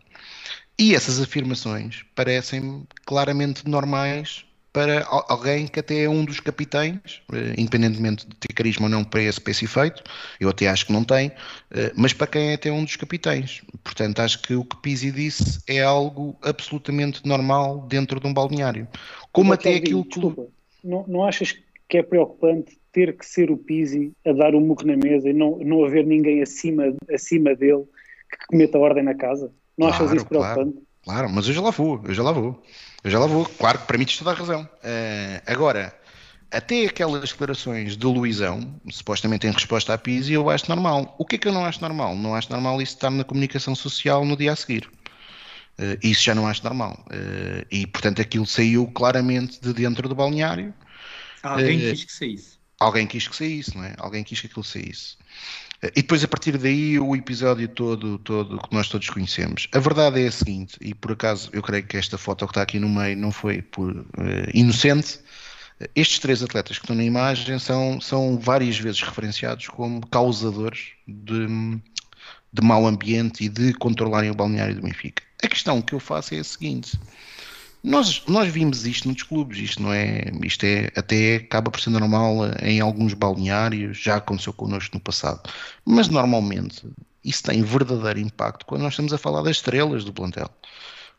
E 0.77 0.95
essas 0.95 1.21
afirmações 1.21 2.03
parecem 2.15 2.87
claramente 3.05 3.67
normais 3.67 4.45
para 4.73 5.05
al- 5.05 5.25
alguém 5.29 5.67
que 5.67 5.79
até 5.79 6.03
é 6.03 6.09
um 6.09 6.25
dos 6.25 6.39
capitães, 6.39 7.21
eh, 7.31 7.53
independentemente 7.57 8.27
de 8.27 8.35
ter 8.35 8.53
carisma 8.53 8.87
ou 8.87 8.89
não 8.89 9.03
para 9.03 9.21
esse, 9.21 9.39
para 9.39 9.51
esse 9.51 9.65
efeito, 9.65 10.03
eu 10.39 10.49
até 10.49 10.67
acho 10.67 10.87
que 10.87 10.91
não 10.91 11.03
tem, 11.03 11.31
eh, 11.71 11.93
mas 11.95 12.11
para 12.11 12.25
quem 12.27 12.49
é 12.49 12.53
até 12.55 12.71
um 12.71 12.83
dos 12.83 12.95
capitães. 12.95 13.61
Portanto, 13.83 14.19
acho 14.19 14.41
que 14.41 14.55
o 14.55 14.65
que 14.65 14.75
Pizzi 14.81 15.11
disse 15.11 15.59
é 15.67 15.81
algo 15.83 16.35
absolutamente 16.41 17.25
normal 17.25 17.85
dentro 17.87 18.19
de 18.19 18.27
um 18.27 18.33
balneário. 18.33 18.87
Como 19.31 19.53
até 19.53 19.75
aquilo 19.75 20.03
que... 20.03 20.19
Desculpa, 20.19 20.47
não, 20.83 21.05
não 21.07 21.23
achas 21.23 21.55
que 21.87 21.97
é 21.99 22.03
preocupante 22.03 22.77
ter 22.91 23.15
que 23.15 23.25
ser 23.25 23.51
o 23.51 23.57
Pizzi 23.57 24.11
a 24.25 24.33
dar 24.33 24.55
o 24.55 24.59
murro 24.59 24.85
na 24.85 24.97
mesa 24.97 25.29
e 25.29 25.33
não, 25.33 25.59
não 25.59 25.85
haver 25.85 26.05
ninguém 26.05 26.41
acima, 26.41 26.95
acima 27.13 27.55
dele 27.55 27.83
que 28.49 28.57
meta 28.57 28.79
ordem 28.79 29.03
na 29.03 29.13
casa? 29.13 29.51
Não 29.77 29.87
achas 29.87 29.99
Claro, 29.99 30.15
isso 30.15 30.25
preocupante? 30.25 30.77
Claro, 31.03 31.29
mas 31.29 31.47
eu 31.47 31.53
já 31.53 31.61
lá 31.61 31.69
vou, 31.69 32.01
eu 32.05 32.13
já 32.13 32.23
lá 32.23 32.31
vou. 32.31 32.63
Eu 33.03 33.11
já 33.11 33.19
lá 33.19 33.27
vou. 33.27 33.45
Claro 33.45 33.79
que 33.79 33.85
para 33.85 33.97
mim 33.97 34.05
tens 34.05 34.17
toda 34.17 34.31
a 34.31 34.33
razão. 34.33 34.67
Eh, 34.81 35.41
agora, 35.45 35.93
até 36.49 36.85
aquelas 36.85 37.29
declarações 37.29 37.97
de 37.97 38.05
Luizão, 38.05 38.79
supostamente 38.89 39.45
em 39.47 39.51
resposta 39.51 39.93
à 39.93 39.97
Pizzi, 39.97 40.33
eu 40.33 40.49
acho 40.49 40.69
normal. 40.69 41.15
O 41.17 41.25
que 41.25 41.35
é 41.35 41.39
que 41.39 41.47
eu 41.47 41.51
não 41.51 41.65
acho 41.65 41.81
normal? 41.81 42.15
Não 42.15 42.33
acho 42.33 42.49
normal 42.51 42.81
isso 42.81 42.93
estar 42.93 43.09
na 43.09 43.23
comunicação 43.23 43.75
social 43.75 44.23
no 44.25 44.37
dia 44.37 44.53
a 44.53 44.55
seguir. 44.55 44.89
Eh, 45.77 45.97
isso 46.03 46.23
já 46.23 46.33
não 46.33 46.47
acho 46.47 46.63
normal. 46.63 47.03
Eh, 47.09 47.65
e, 47.71 47.87
portanto, 47.87 48.21
aquilo 48.21 48.45
saiu 48.45 48.87
claramente 48.87 49.59
de 49.59 49.73
dentro 49.73 50.07
do 50.07 50.15
balneário. 50.15 50.73
Alguém 51.41 51.79
quis 51.79 52.05
que 52.05 52.13
saísse. 52.13 52.53
Alguém 52.79 53.07
quis 53.07 53.27
que 53.27 53.35
saísse, 53.35 53.75
não 53.75 53.83
é? 53.83 53.95
Alguém 53.97 54.23
quis 54.23 54.39
que 54.39 54.47
aquilo 54.47 54.63
saísse. 54.63 55.17
E 55.95 56.01
depois, 56.01 56.23
a 56.23 56.27
partir 56.27 56.57
daí, 56.57 56.97
o 56.97 57.13
episódio 57.13 57.67
todo, 57.67 58.17
todo 58.19 58.57
que 58.57 58.73
nós 58.73 58.87
todos 58.87 59.09
conhecemos. 59.09 59.67
A 59.73 59.79
verdade 59.79 60.21
é 60.21 60.27
a 60.27 60.31
seguinte, 60.31 60.77
e 60.79 60.93
por 60.93 61.11
acaso 61.11 61.49
eu 61.51 61.61
creio 61.61 61.85
que 61.85 61.97
esta 61.97 62.17
foto 62.17 62.45
que 62.45 62.51
está 62.51 62.61
aqui 62.61 62.79
no 62.79 62.87
meio 62.87 63.17
não 63.17 63.31
foi 63.31 63.61
por 63.61 63.93
eh, 63.93 64.49
inocente. 64.53 65.19
Estes 65.93 66.19
três 66.19 66.41
atletas 66.41 66.77
que 66.77 66.85
estão 66.85 66.95
na 66.95 67.03
imagem 67.03 67.59
são, 67.59 67.99
são 67.99 68.39
várias 68.39 68.77
vezes 68.77 69.01
referenciados 69.01 69.67
como 69.67 70.05
causadores 70.07 70.91
de, 71.05 71.47
de 72.53 72.61
mau 72.61 72.87
ambiente 72.87 73.43
e 73.43 73.49
de 73.49 73.73
controlarem 73.73 74.31
o 74.31 74.35
balneário 74.35 74.75
do 74.75 74.81
Benfica. 74.83 75.21
A 75.43 75.47
questão 75.49 75.81
que 75.81 75.93
eu 75.93 75.99
faço 75.99 76.33
é 76.33 76.39
a 76.39 76.43
seguinte: 76.45 76.97
nós, 77.83 78.23
nós 78.27 78.51
vimos 78.51 78.85
isto 78.85 79.07
nos 79.09 79.23
clubes, 79.23 79.59
isto 79.59 79.81
não 79.81 79.91
é, 79.93 80.23
isto 80.43 80.65
é 80.65 80.91
até 80.95 81.35
acaba 81.35 81.69
por 81.69 81.81
ser 81.81 81.89
normal 81.89 82.37
em 82.61 82.79
alguns 82.79 83.13
balneários, 83.13 83.97
já 83.97 84.15
aconteceu 84.17 84.53
connosco 84.53 84.95
no 84.95 85.01
passado, 85.01 85.41
mas 85.85 86.07
normalmente 86.07 86.87
isso 87.23 87.43
tem 87.43 87.61
verdadeiro 87.61 88.19
impacto 88.19 88.65
quando 88.65 88.81
nós 88.83 88.93
estamos 88.93 89.13
a 89.13 89.17
falar 89.17 89.41
das 89.43 89.57
estrelas 89.57 90.03
do 90.03 90.13
plantel. 90.13 90.49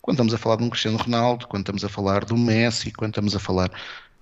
Quando 0.00 0.16
estamos 0.16 0.34
a 0.34 0.38
falar 0.38 0.56
de 0.56 0.64
um 0.64 0.70
Cristiano 0.70 0.98
Ronaldo, 0.98 1.46
quando 1.48 1.62
estamos 1.62 1.84
a 1.84 1.88
falar 1.88 2.24
do 2.24 2.36
Messi, 2.36 2.90
quando 2.92 3.10
estamos 3.10 3.34
a 3.34 3.38
falar 3.38 3.70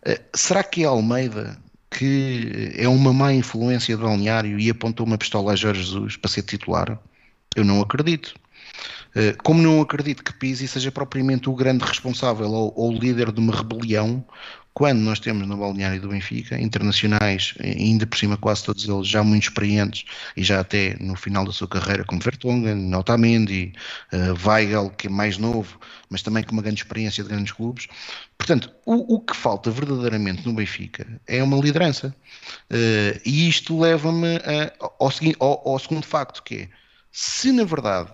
Uh, 0.06 0.18
será 0.34 0.64
que 0.64 0.82
é 0.82 0.86
Almeida 0.86 1.56
que 1.90 2.72
é 2.74 2.88
uma 2.88 3.12
má 3.12 3.32
influência 3.32 3.96
do 3.96 4.04
balneário 4.04 4.58
e 4.58 4.70
apontou 4.70 5.06
uma 5.06 5.18
pistola 5.18 5.52
a 5.52 5.56
Jorge 5.56 5.82
Jesus 5.82 6.16
para 6.16 6.30
ser 6.30 6.42
titular? 6.42 6.98
Eu 7.54 7.64
não 7.64 7.80
acredito. 7.82 8.34
Uh, 9.14 9.36
como 9.42 9.62
não 9.62 9.80
acredito 9.80 10.24
que 10.24 10.32
Pizzi 10.32 10.66
seja 10.66 10.90
propriamente 10.90 11.50
o 11.50 11.54
grande 11.54 11.84
responsável 11.84 12.50
ou, 12.50 12.72
ou 12.74 12.92
líder 12.92 13.30
de 13.30 13.40
uma 13.40 13.54
rebelião, 13.54 14.24
quando 14.74 15.00
nós 15.00 15.20
temos 15.20 15.46
no 15.46 15.56
balneário 15.56 16.00
do 16.00 16.08
Benfica 16.08 16.58
internacionais, 16.58 17.54
ainda 17.60 18.06
por 18.06 18.16
cima 18.16 18.36
quase 18.36 18.64
todos 18.64 18.88
eles 18.88 19.06
já 19.06 19.22
muito 19.22 19.44
experientes 19.44 20.04
e 20.36 20.42
já 20.42 20.60
até 20.60 20.96
no 20.98 21.14
final 21.14 21.44
da 21.44 21.52
sua 21.52 21.68
carreira, 21.68 22.04
como 22.04 22.22
Vertonghen, 22.22 22.94
Otamendi, 22.94 23.72
uh, 24.12 24.90
que 24.96 25.08
é 25.08 25.10
mais 25.10 25.36
novo, 25.36 25.78
mas 26.08 26.22
também 26.22 26.42
com 26.42 26.52
uma 26.52 26.62
grande 26.62 26.80
experiência 26.80 27.22
de 27.22 27.28
grandes 27.28 27.52
clubes. 27.52 27.86
Portanto, 28.38 28.72
o, 28.86 29.16
o 29.16 29.20
que 29.20 29.36
falta 29.36 29.70
verdadeiramente 29.70 30.46
no 30.46 30.54
Benfica 30.54 31.06
é 31.26 31.42
uma 31.42 31.58
liderança. 31.58 32.14
Uh, 32.70 33.20
e 33.26 33.48
isto 33.48 33.78
leva-me 33.78 34.40
ao, 34.80 35.12
ao, 35.38 35.68
ao 35.68 35.78
segundo 35.78 36.06
facto, 36.06 36.42
que 36.42 36.54
é 36.54 36.68
se 37.14 37.52
na 37.52 37.64
verdade, 37.64 38.10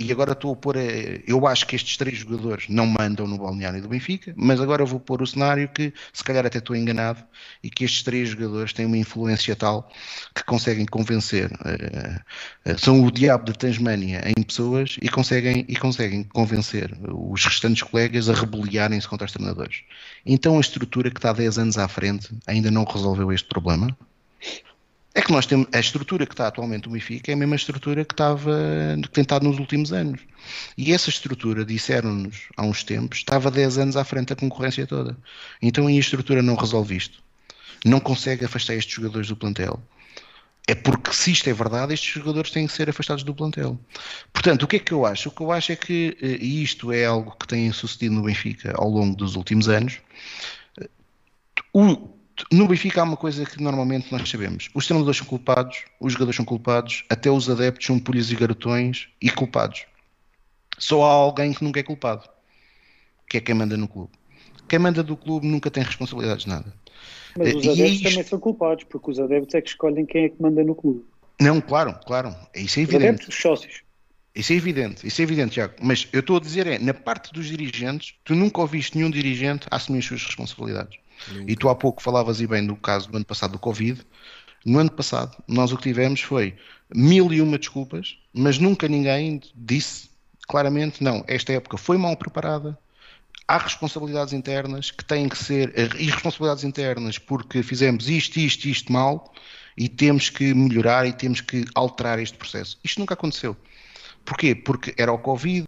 e 0.00 0.10
agora 0.10 0.32
estou 0.32 0.52
a 0.52 0.56
pôr, 0.56 0.76
eh, 0.76 1.22
eu 1.24 1.46
acho 1.46 1.64
que 1.68 1.76
estes 1.76 1.96
três 1.96 2.18
jogadores 2.18 2.68
não 2.68 2.84
mandam 2.84 3.24
no 3.24 3.38
balneário 3.38 3.80
do 3.80 3.88
Benfica, 3.88 4.34
mas 4.36 4.60
agora 4.60 4.84
vou 4.84 4.98
pôr 4.98 5.22
o 5.22 5.26
cenário 5.26 5.68
que 5.68 5.94
se 6.12 6.24
calhar 6.24 6.44
até 6.44 6.58
estou 6.58 6.74
enganado 6.74 7.22
e 7.62 7.70
que 7.70 7.84
estes 7.84 8.02
três 8.02 8.30
jogadores 8.30 8.72
têm 8.72 8.86
uma 8.86 8.98
influência 8.98 9.54
tal 9.54 9.88
que 10.34 10.42
conseguem 10.42 10.84
convencer, 10.84 11.48
uh, 11.52 12.72
uh, 12.72 12.78
são 12.78 13.04
o 13.04 13.10
diabo 13.12 13.44
de 13.44 13.52
Tasmânia 13.52 14.20
em 14.26 14.42
pessoas 14.42 14.96
e 15.00 15.08
conseguem, 15.08 15.64
e 15.68 15.76
conseguem 15.76 16.24
convencer 16.24 16.92
os 17.08 17.44
restantes 17.44 17.84
colegas 17.84 18.28
a 18.28 18.34
rebeliarem-se 18.34 19.06
contra 19.06 19.26
os 19.26 19.32
treinadores. 19.32 19.84
Então 20.26 20.56
a 20.58 20.60
estrutura 20.60 21.08
que 21.08 21.18
está 21.18 21.32
10 21.32 21.56
anos 21.56 21.78
à 21.78 21.86
frente 21.86 22.30
ainda 22.48 22.68
não 22.68 22.82
resolveu 22.82 23.30
este 23.30 23.48
problema? 23.48 23.96
É 25.12 25.20
que 25.20 25.32
nós 25.32 25.44
temos 25.44 25.66
a 25.72 25.80
estrutura 25.80 26.24
que 26.24 26.32
está 26.32 26.46
atualmente 26.46 26.86
o 26.86 26.92
Benfica 26.92 27.32
é 27.32 27.34
a 27.34 27.36
mesma 27.36 27.56
estrutura 27.56 28.04
que 28.04 28.14
estava 28.14 28.56
que 29.02 29.10
tem 29.10 29.22
estado 29.22 29.44
nos 29.44 29.58
últimos 29.58 29.92
anos. 29.92 30.20
E 30.78 30.92
essa 30.92 31.10
estrutura, 31.10 31.64
disseram-nos 31.64 32.48
há 32.56 32.64
uns 32.64 32.84
tempos, 32.84 33.18
estava 33.18 33.50
10 33.50 33.78
anos 33.78 33.96
à 33.96 34.04
frente 34.04 34.28
da 34.28 34.36
concorrência 34.36 34.86
toda. 34.86 35.16
Então 35.60 35.88
a 35.88 35.92
estrutura 35.92 36.42
não 36.42 36.54
resolve 36.54 36.96
isto. 36.96 37.22
Não 37.84 37.98
consegue 37.98 38.44
afastar 38.44 38.74
estes 38.74 38.94
jogadores 38.94 39.28
do 39.28 39.36
plantel. 39.36 39.82
É 40.68 40.74
porque, 40.74 41.12
se 41.12 41.32
isto 41.32 41.50
é 41.50 41.52
verdade, 41.52 41.92
estes 41.92 42.12
jogadores 42.14 42.52
têm 42.52 42.66
que 42.66 42.72
ser 42.72 42.88
afastados 42.88 43.24
do 43.24 43.34
plantel. 43.34 43.76
Portanto, 44.32 44.62
o 44.62 44.68
que 44.68 44.76
é 44.76 44.78
que 44.78 44.92
eu 44.92 45.04
acho? 45.04 45.28
O 45.28 45.32
que 45.32 45.40
eu 45.40 45.50
acho 45.50 45.72
é 45.72 45.76
que, 45.76 46.16
eh, 46.22 46.38
e 46.40 46.62
isto 46.62 46.92
é 46.92 47.04
algo 47.06 47.34
que 47.36 47.48
tem 47.48 47.72
sucedido 47.72 48.14
no 48.14 48.22
Benfica 48.22 48.72
ao 48.76 48.88
longo 48.88 49.16
dos 49.16 49.34
últimos 49.34 49.68
anos, 49.68 49.98
o, 51.72 52.08
no 52.52 52.66
Benfica 52.68 53.00
há 53.00 53.04
uma 53.04 53.16
coisa 53.16 53.44
que 53.44 53.62
normalmente 53.62 54.10
nós 54.12 54.28
sabemos: 54.28 54.68
os 54.74 54.86
treinadores 54.86 55.18
são 55.18 55.26
culpados, 55.26 55.84
os 56.00 56.12
jogadores 56.12 56.36
são 56.36 56.44
culpados, 56.44 57.04
até 57.08 57.30
os 57.30 57.48
adeptos 57.48 57.86
são 57.86 57.98
pulhas 57.98 58.30
e 58.30 58.36
garotões 58.36 59.08
e 59.20 59.30
culpados. 59.30 59.84
Só 60.78 61.02
há 61.04 61.12
alguém 61.12 61.52
que 61.52 61.62
nunca 61.62 61.80
é 61.80 61.82
culpado, 61.82 62.28
que 63.28 63.36
é 63.36 63.40
quem 63.40 63.54
manda 63.54 63.76
no 63.76 63.88
clube. 63.88 64.12
Quem 64.68 64.78
manda 64.78 65.02
do 65.02 65.16
clube 65.16 65.46
nunca 65.46 65.70
tem 65.70 65.82
responsabilidades 65.82 66.44
de 66.44 66.50
nada. 66.50 66.72
Mas 67.36 67.54
os 67.54 67.66
adeptos 67.66 67.92
isto... 67.92 68.08
também 68.08 68.24
são 68.24 68.38
culpados, 68.38 68.84
porque 68.84 69.10
os 69.10 69.18
adeptos 69.18 69.54
é 69.54 69.60
que 69.60 69.68
escolhem 69.68 70.06
quem 70.06 70.24
é 70.24 70.28
que 70.28 70.40
manda 70.40 70.62
no 70.62 70.74
clube. 70.74 71.04
Não, 71.40 71.60
claro, 71.60 71.98
claro. 72.06 72.34
Isso 72.54 72.78
é 72.78 72.82
evidente. 72.82 73.02
Os 73.02 73.08
adeptos, 73.08 73.28
os 73.28 73.42
sócios. 73.42 73.82
Isso 74.34 74.52
é 74.52 74.56
evidente, 74.56 75.06
isso 75.06 75.20
é 75.20 75.24
evidente, 75.24 75.52
Tiago. 75.54 75.74
Mas 75.82 76.08
eu 76.12 76.20
estou 76.20 76.36
a 76.36 76.40
dizer 76.40 76.66
é, 76.66 76.78
na 76.78 76.94
parte 76.94 77.32
dos 77.32 77.46
dirigentes, 77.46 78.14
tu 78.24 78.34
nunca 78.34 78.60
ouviste 78.60 78.96
nenhum 78.96 79.10
dirigente 79.10 79.66
assumir 79.70 79.98
as 79.98 80.04
suas 80.04 80.24
responsabilidades. 80.24 80.98
Nunca. 81.28 81.52
E 81.52 81.56
tu 81.56 81.68
há 81.68 81.74
pouco 81.74 82.02
falavas 82.02 82.40
e 82.40 82.46
bem 82.46 82.66
do 82.66 82.76
caso 82.76 83.10
do 83.10 83.16
ano 83.16 83.24
passado 83.24 83.52
do 83.52 83.58
Covid. 83.58 84.00
No 84.64 84.78
ano 84.78 84.90
passado, 84.90 85.36
nós 85.48 85.72
o 85.72 85.76
que 85.76 85.84
tivemos 85.84 86.20
foi 86.20 86.54
mil 86.94 87.32
e 87.32 87.40
uma 87.40 87.58
desculpas, 87.58 88.18
mas 88.32 88.58
nunca 88.58 88.88
ninguém 88.88 89.40
disse 89.54 90.10
claramente: 90.46 91.02
não, 91.02 91.24
esta 91.26 91.52
época 91.52 91.78
foi 91.78 91.96
mal 91.96 92.16
preparada, 92.16 92.78
há 93.50 93.58
responsabilidades 93.58 94.32
internas 94.32 94.90
que 94.90 95.04
têm 95.04 95.28
que 95.28 95.36
ser 95.36 95.72
irresponsabilidades 95.98 96.62
internas 96.62 97.18
porque 97.18 97.62
fizemos 97.62 98.08
isto, 98.08 98.38
isto, 98.38 98.66
isto 98.66 98.92
mal 98.92 99.32
e 99.76 99.88
temos 99.88 100.28
que 100.28 100.52
melhorar 100.54 101.06
e 101.06 101.12
temos 101.12 101.40
que 101.40 101.64
alterar 101.74 102.18
este 102.18 102.36
processo. 102.36 102.78
Isto 102.84 103.00
nunca 103.00 103.14
aconteceu. 103.14 103.56
Porquê? 104.24 104.54
Porque 104.54 104.94
era 104.96 105.12
o 105.12 105.18
Covid, 105.18 105.66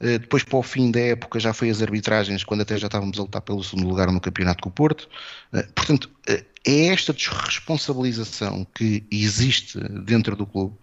depois, 0.00 0.44
para 0.44 0.58
o 0.58 0.62
fim 0.62 0.90
da 0.90 1.00
época, 1.00 1.40
já 1.40 1.52
foi 1.52 1.70
as 1.70 1.82
arbitragens, 1.82 2.44
quando 2.44 2.60
até 2.60 2.78
já 2.78 2.86
estávamos 2.86 3.18
a 3.18 3.22
lutar 3.22 3.42
pelo 3.42 3.62
segundo 3.64 3.88
lugar 3.88 4.10
no 4.12 4.20
campeonato 4.20 4.62
com 4.62 4.68
o 4.68 4.72
Porto. 4.72 5.08
Eh, 5.52 5.66
portanto, 5.74 6.08
eh, 6.28 6.44
é 6.64 6.86
esta 6.86 7.12
desresponsabilização 7.12 8.64
que 8.74 9.04
existe 9.10 9.78
dentro 10.04 10.36
do 10.36 10.46
clube. 10.46 10.76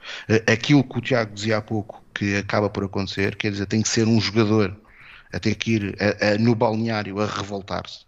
Aquilo 0.48 0.84
que 0.84 0.98
o 0.98 1.02
Tiago 1.02 1.34
dizia 1.34 1.58
há 1.58 1.62
pouco, 1.62 2.04
que 2.14 2.36
acaba 2.38 2.70
por 2.70 2.84
acontecer, 2.84 3.36
quer 3.36 3.52
dizer, 3.52 3.68
tem 3.68 3.82
que 3.82 3.90
ser 3.90 4.08
um 4.08 4.20
jogador 4.20 4.76
a 5.32 5.40
ter 5.40 5.56
que 5.56 5.72
ir 5.74 5.98
a, 6.00 6.34
a, 6.34 6.38
no 6.38 6.56
balneário 6.56 7.20
a 7.20 7.26
revoltar-se. 7.26 8.06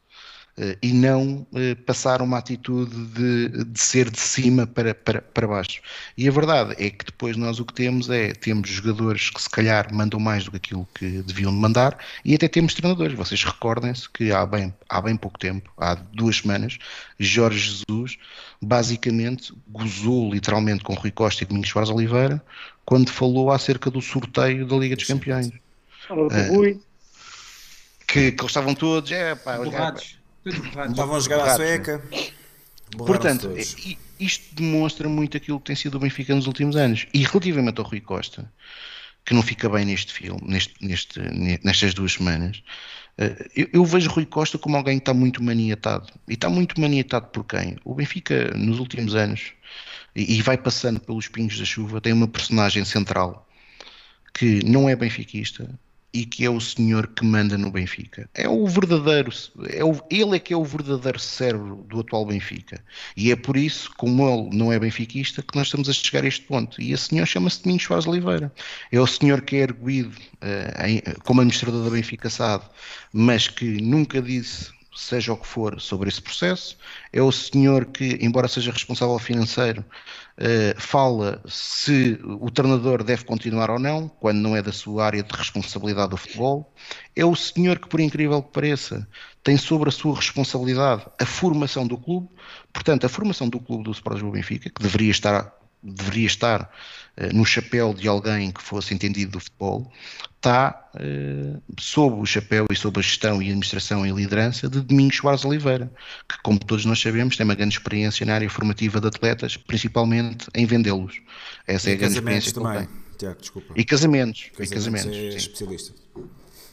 Eh, 0.60 0.76
e 0.82 0.92
não 0.92 1.46
eh, 1.54 1.76
passar 1.76 2.20
uma 2.20 2.40
atitude 2.40 2.96
de, 3.14 3.64
de 3.64 3.80
ser 3.80 4.10
de 4.10 4.20
cima 4.20 4.66
para, 4.66 4.96
para, 4.96 5.22
para 5.22 5.48
baixo. 5.48 5.80
E 6.18 6.28
a 6.28 6.32
verdade 6.32 6.74
é 6.84 6.90
que 6.90 7.06
depois 7.06 7.38
nós 7.38 7.60
o 7.60 7.66
que 7.66 7.74
temos 7.74 8.10
é, 8.10 8.34
temos 8.34 8.68
jogadores 8.68 9.30
que 9.30 9.40
se 9.40 9.50
calhar 9.50 9.94
mandam 9.94 10.20
mais 10.20 10.46
do 10.46 10.52
que 10.52 10.58
aquilo 10.58 10.88
que 10.96 11.22
deviam 11.22 11.52
mandar 11.52 12.00
e 12.26 12.34
até 12.34 12.48
temos 12.48 12.74
treinadores. 12.74 13.16
Vocês 13.16 13.44
recordem-se 13.44 14.10
que 14.10 14.32
há 14.32 14.44
bem, 14.48 14.74
há 14.90 15.00
bem 15.00 15.16
pouco 15.16 15.38
tempo, 15.38 15.72
há 15.78 15.94
duas 15.94 16.38
semanas, 16.38 16.80
Jorge 17.20 17.60
Jesus 17.60 18.18
basicamente 18.60 19.54
gozou 19.68 20.34
literalmente 20.34 20.84
com 20.84 20.96
Rui 20.96 21.12
Costa 21.12 21.44
e 21.44 21.48
Domingos 21.48 21.70
Soares 21.70 21.92
Oliveira 21.92 22.42
quando 22.84 23.12
falou 23.12 23.52
acerca 23.52 23.92
do 23.92 24.02
sorteio 24.02 24.66
da 24.66 24.76
Liga 24.76 24.96
dos 24.96 25.06
Campeões. 25.06 25.52
Uh, 26.10 26.82
que, 28.08 28.32
que 28.32 28.42
eles 28.42 28.46
estavam 28.46 28.74
todos, 28.74 29.12
é 29.12 29.36
pá, 29.36 29.58
Estavam 30.50 31.16
a 31.16 31.20
jogar 31.20 31.42
à 31.42 31.56
sueca. 31.56 32.02
Portanto, 32.98 33.54
isto 34.20 34.56
demonstra 34.56 35.10
muito 35.10 35.38
aquilo 35.38 35.60
que 35.60 35.66
tem 35.66 35.76
sido 35.76 35.96
o 35.96 36.00
Benfica 36.00 36.34
nos 36.34 36.48
últimos 36.48 36.76
anos. 36.76 37.06
E 37.14 37.24
relativamente 37.24 37.80
ao 37.80 37.86
Rui 37.86 38.00
Costa, 38.00 38.52
que 39.26 39.34
não 39.34 39.42
fica 39.42 39.70
bem 39.70 39.86
neste 39.86 40.14
filme, 40.14 40.42
neste, 40.44 40.74
neste, 40.82 41.20
nestas 41.64 41.94
duas 41.94 42.14
semanas, 42.14 42.64
eh, 43.18 43.50
eu, 43.56 43.70
eu, 43.74 43.86
vejo 43.86 44.10
Rui 44.10 44.26
Costa 44.26 44.58
como 44.58 44.78
alguém 44.78 44.98
que 44.98 45.02
está 45.02 45.14
muito 45.14 45.44
maniatado. 45.44 46.08
E 46.28 46.34
está 46.34 46.50
muito 46.50 46.80
maniatado 46.80 47.28
por 47.28 47.44
quem? 47.44 47.78
O 47.84 47.94
Benfica, 47.94 48.54
nos 48.56 48.80
últimos 48.80 49.16
anos, 49.16 49.54
e, 50.16 50.38
e 50.38 50.42
vai 50.42 50.58
passando 50.58 51.00
pelos 51.00 51.28
pingos 51.28 51.60
da 51.60 51.66
chuva, 51.66 52.00
tem 52.00 52.14
uma 52.14 52.28
personagem 52.28 52.86
central 52.86 53.48
que 54.34 54.64
não 54.66 54.88
é 54.88 54.96
benfiquista, 54.96 55.68
e 56.18 56.26
que 56.26 56.44
é 56.44 56.50
o 56.50 56.60
senhor 56.60 57.06
que 57.06 57.24
manda 57.24 57.60
no 57.60 57.70
Benfica. 57.70 58.28
É 58.34 58.50
o 58.50 58.66
verdadeiro, 58.66 59.32
é 59.70 59.84
o, 59.84 60.02
ele 60.10 60.36
é 60.36 60.40
que 60.40 60.52
é 60.52 60.58
o 60.58 60.64
verdadeiro 60.64 61.20
cérebro 61.20 61.86
do 61.88 62.00
atual 62.00 62.26
Benfica. 62.26 62.84
E 63.16 63.32
é 63.32 63.36
por 63.36 63.56
isso, 63.56 63.92
como 63.98 64.28
ele 64.28 64.58
não 64.58 64.74
é 64.74 64.80
benfiquista, 64.80 65.44
que 65.44 65.56
nós 65.56 65.68
estamos 65.68 65.88
a 65.88 65.94
chegar 65.94 66.24
a 66.24 66.28
este 66.28 66.42
ponto. 66.42 66.82
E 66.82 66.92
esse 66.92 67.10
senhor 67.10 67.28
chama-se 67.28 67.62
Domingos 67.62 67.84
Soares 67.84 68.08
Oliveira. 68.08 68.52
É 68.92 69.00
o 69.00 69.06
senhor 69.06 69.42
que 69.42 69.58
é 69.58 69.60
erguido 69.60 70.10
uh, 70.10 70.88
em, 70.88 71.04
como 71.24 71.42
administrador 71.42 71.84
da 71.84 71.90
Benfica 71.92 72.32
SAD, 72.32 72.64
mas 73.14 73.48
que 73.48 73.80
nunca 73.80 74.20
disse 74.20 74.76
seja 74.98 75.32
o 75.32 75.38
que 75.38 75.46
for, 75.46 75.80
sobre 75.80 76.10
esse 76.10 76.20
processo. 76.20 76.76
É 77.14 77.22
o 77.22 77.32
senhor 77.32 77.86
que, 77.86 78.18
embora 78.20 78.48
seja 78.48 78.72
responsável 78.72 79.20
financeiro, 79.20 79.86
uh, 80.38 80.80
fala 80.80 81.42
se 81.48 82.20
o 82.24 82.50
treinador 82.50 83.04
deve 83.04 83.26
continuar 83.26 83.70
ou 83.70 83.80
não, 83.80 84.08
quando 84.08 84.38
não 84.38 84.56
é 84.56 84.62
da 84.62 84.72
sua 84.72 85.06
área 85.06 85.24
de 85.24 85.36
responsabilidade 85.36 86.12
do 86.12 86.18
futebol. 86.18 86.74
É 87.16 87.26
o 87.26 87.36
senhor 87.36 87.80
que, 87.80 87.88
por 87.88 88.00
incrível 88.00 88.42
que 88.42 88.52
pareça, 88.52 89.08
tem 89.44 89.58
sobre 89.58 89.90
a 89.90 89.92
sua 89.92 90.16
responsabilidade 90.16 91.06
a 91.20 91.26
formação 91.26 91.88
do 91.88 91.98
clube. 91.98 92.28
Portanto, 92.72 93.06
a 93.06 93.10
formação 93.10 93.50
do 93.50 93.60
clube 93.60 93.84
do 93.84 93.92
Sport 93.92 94.16
Lisboa 94.16 94.34
Benfica, 94.34 94.70
que 94.70 94.82
deveria 94.82 95.12
estar 95.12 95.54
deveria 95.82 96.26
estar 96.26 96.64
uh, 96.64 97.36
no 97.36 97.46
chapéu 97.46 97.94
de 97.94 98.08
alguém 98.08 98.52
que 98.52 98.62
fosse 98.62 98.94
entendido 98.94 99.34
do 99.34 99.40
futebol, 99.40 99.92
está 100.38 100.90
uh, 100.96 101.62
sob 101.80 102.22
o 102.22 102.26
chapéu 102.26 102.66
e 102.72 102.76
sob 102.76 103.00
a 103.00 103.02
gestão 103.02 103.42
e 103.42 103.48
administração 103.48 104.06
e 104.06 104.12
liderança 104.12 104.70
de 104.70 104.82
Domingos 104.82 105.18
Soares 105.18 105.44
Oliveira, 105.44 105.92
que, 106.28 106.38
como 106.44 106.60
todos 106.60 106.86
nós 106.86 107.00
sabemos, 107.00 107.36
tem 107.36 107.44
uma 107.44 107.56
grande 107.56 107.76
experiência 107.76 108.26
na 108.26 108.36
área 108.36 108.50
formativa 108.50 109.02
de 109.02 109.08
atletas, 109.08 109.58
principalmente 109.58 110.48
em 110.56 110.66
vendê-los. 110.66 111.22
Essa 111.66 111.90
e 111.90 111.94
é 111.94 111.96
a 111.96 112.00
grande 112.00 112.16
experiência 112.16 112.54
também. 112.54 112.88
Tiago, 113.18 113.40
desculpa. 113.40 113.74
E 113.76 113.84
casamentos. 113.84 114.52
casamentos 114.56 114.72
e 114.72 114.76
casamentos. 114.76 115.18
É 115.18 115.38
especialista. 115.38 115.94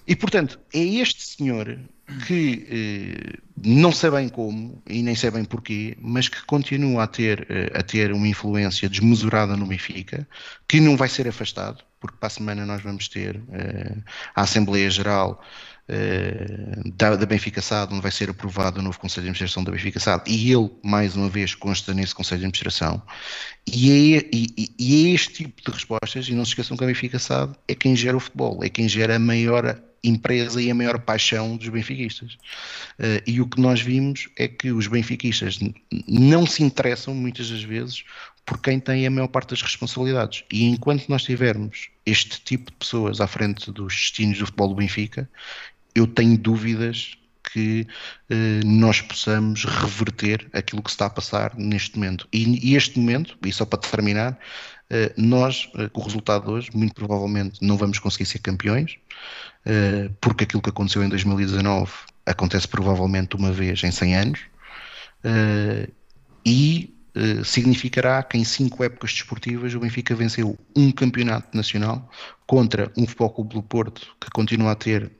E, 0.06 0.14
portanto, 0.14 0.60
é 0.72 0.84
este 0.84 1.24
senhor 1.24 1.78
que 2.26 2.66
eh, 2.70 3.38
não 3.64 3.90
sei 3.90 4.10
bem 4.10 4.28
como 4.28 4.82
e 4.86 5.02
nem 5.02 5.14
sei 5.14 5.30
bem 5.30 5.44
porquê, 5.44 5.96
mas 5.98 6.28
que 6.28 6.44
continua 6.44 7.04
a 7.04 7.06
ter, 7.06 7.46
eh, 7.48 7.72
a 7.74 7.82
ter 7.82 8.12
uma 8.12 8.28
influência 8.28 8.86
desmesurada 8.88 9.56
no 9.56 9.66
Benfica, 9.66 10.28
que 10.68 10.78
não 10.78 10.96
vai 10.96 11.08
ser 11.08 11.26
afastado, 11.26 11.82
porque 12.04 12.18
para 12.18 12.26
a 12.26 12.30
semana 12.30 12.66
nós 12.66 12.82
vamos 12.82 13.08
ter 13.08 13.40
eh, 13.50 13.96
a 14.34 14.42
Assembleia 14.42 14.90
Geral 14.90 15.42
uh, 15.88 16.92
da, 16.96 17.16
da, 17.16 17.24
Benfica 17.24 17.62
SAD, 17.62 17.94
onde 17.94 18.02
vai 18.02 18.10
ser 18.10 18.28
aprovado 18.28 18.78
o 18.78 18.82
novo 18.82 19.00
Conselho 19.00 19.22
de 19.22 19.30
Administração 19.30 19.64
da 19.64 19.72
Benfica 19.72 19.98
SAD, 19.98 20.30
e 20.30 20.52
ele, 20.52 20.70
mais 20.82 21.16
uma 21.16 21.30
vez, 21.30 21.54
consta 21.54 21.94
nesse 21.94 22.14
Conselho 22.14 22.40
de 22.40 22.44
Administração. 22.44 23.02
E 23.66 24.16
é, 24.16 24.28
e, 24.30 24.74
e 24.78 25.06
é 25.06 25.14
este 25.14 25.32
tipo 25.32 25.62
de 25.64 25.70
respostas, 25.74 26.28
e 26.28 26.34
não 26.34 26.44
se 26.44 26.50
esqueçam 26.50 26.76
que 26.76 26.84
a 26.84 26.86
Benfica 26.86 27.18
SAD 27.18 27.54
é 27.66 27.74
quem 27.74 27.96
gera 27.96 28.18
o 28.18 28.20
futebol, 28.20 28.62
é 28.62 28.68
quem 28.68 28.86
gera 28.86 29.16
a 29.16 29.18
maior 29.18 29.80
empresa 30.04 30.60
e 30.60 30.70
a 30.70 30.74
maior 30.74 30.98
paixão 30.98 31.56
dos 31.56 31.70
benfiquistas. 31.70 32.34
Uh, 32.98 33.24
e 33.26 33.40
o 33.40 33.46
que 33.46 33.58
nós 33.58 33.80
vimos 33.80 34.28
é 34.36 34.46
que 34.46 34.70
os 34.70 34.86
benfiquistas 34.86 35.58
não 36.06 36.46
se 36.46 36.62
interessam 36.62 37.14
muitas 37.14 37.48
das 37.48 37.62
vezes 37.62 38.04
por 38.44 38.60
quem 38.60 38.78
tem 38.78 39.06
a 39.06 39.10
maior 39.10 39.28
parte 39.28 39.50
das 39.50 39.62
responsabilidades. 39.62 40.44
E 40.52 40.64
enquanto 40.64 41.08
nós 41.08 41.22
tivermos 41.22 41.88
este 42.04 42.40
tipo 42.42 42.70
de 42.70 42.76
pessoas 42.76 43.20
à 43.20 43.26
frente 43.26 43.70
dos 43.72 43.94
destinos 43.94 44.38
do 44.38 44.46
futebol 44.46 44.68
do 44.68 44.74
Benfica, 44.74 45.28
eu 45.94 46.06
tenho 46.06 46.36
dúvidas 46.36 47.16
que 47.52 47.86
eh, 48.30 48.60
nós 48.64 49.00
possamos 49.00 49.64
reverter 49.64 50.48
aquilo 50.52 50.82
que 50.82 50.90
está 50.90 51.06
a 51.06 51.10
passar 51.10 51.54
neste 51.56 51.96
momento. 51.96 52.26
E, 52.32 52.70
e 52.70 52.74
este 52.74 52.98
momento, 52.98 53.36
e 53.44 53.52
só 53.52 53.64
para 53.64 53.78
terminar, 53.78 54.38
eh, 54.90 55.12
nós, 55.16 55.70
eh, 55.76 55.88
com 55.88 56.00
o 56.00 56.04
resultado 56.04 56.46
de 56.46 56.50
hoje, 56.50 56.70
muito 56.74 56.94
provavelmente 56.94 57.62
não 57.62 57.76
vamos 57.76 57.98
conseguir 57.98 58.26
ser 58.26 58.38
campeões, 58.40 58.96
eh, 59.64 60.10
porque 60.20 60.44
aquilo 60.44 60.62
que 60.62 60.70
aconteceu 60.70 61.02
em 61.02 61.08
2019 61.08 61.92
acontece 62.26 62.66
provavelmente 62.66 63.36
uma 63.36 63.52
vez 63.52 63.82
em 63.84 63.90
100 63.90 64.16
anos, 64.16 64.40
eh, 65.24 65.88
e 66.44 66.93
significará 67.44 68.22
que 68.22 68.36
em 68.36 68.44
cinco 68.44 68.82
épocas 68.82 69.12
desportivas 69.12 69.74
o 69.74 69.80
Benfica 69.80 70.14
venceu 70.14 70.58
um 70.74 70.90
campeonato 70.90 71.56
nacional 71.56 72.10
contra 72.46 72.90
um 72.96 73.06
Futebol 73.06 73.30
Clube 73.30 73.54
do 73.54 73.62
Porto 73.62 74.16
que 74.20 74.30
continua 74.30 74.72
a 74.72 74.74
ter 74.74 75.12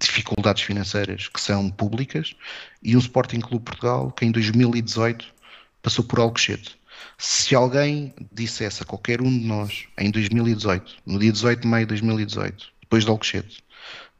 dificuldades 0.00 0.62
financeiras 0.62 1.28
que 1.28 1.40
são 1.40 1.70
públicas 1.70 2.34
e 2.82 2.96
um 2.96 3.00
Sporting 3.00 3.40
Clube 3.40 3.64
Portugal 3.64 4.12
que 4.12 4.24
em 4.24 4.30
2018 4.30 5.26
passou 5.82 6.04
por 6.04 6.20
Alcochete. 6.20 6.78
Se 7.18 7.54
alguém 7.54 8.14
dissesse 8.32 8.82
a 8.82 8.86
qualquer 8.86 9.20
um 9.20 9.30
de 9.30 9.44
nós 9.44 9.84
em 9.98 10.10
2018, 10.10 10.96
no 11.06 11.18
dia 11.18 11.32
18 11.32 11.60
de 11.60 11.66
maio 11.66 11.86
de 11.86 11.88
2018, 11.90 12.66
depois 12.82 13.04
de 13.04 13.10
Alcochete, 13.10 13.64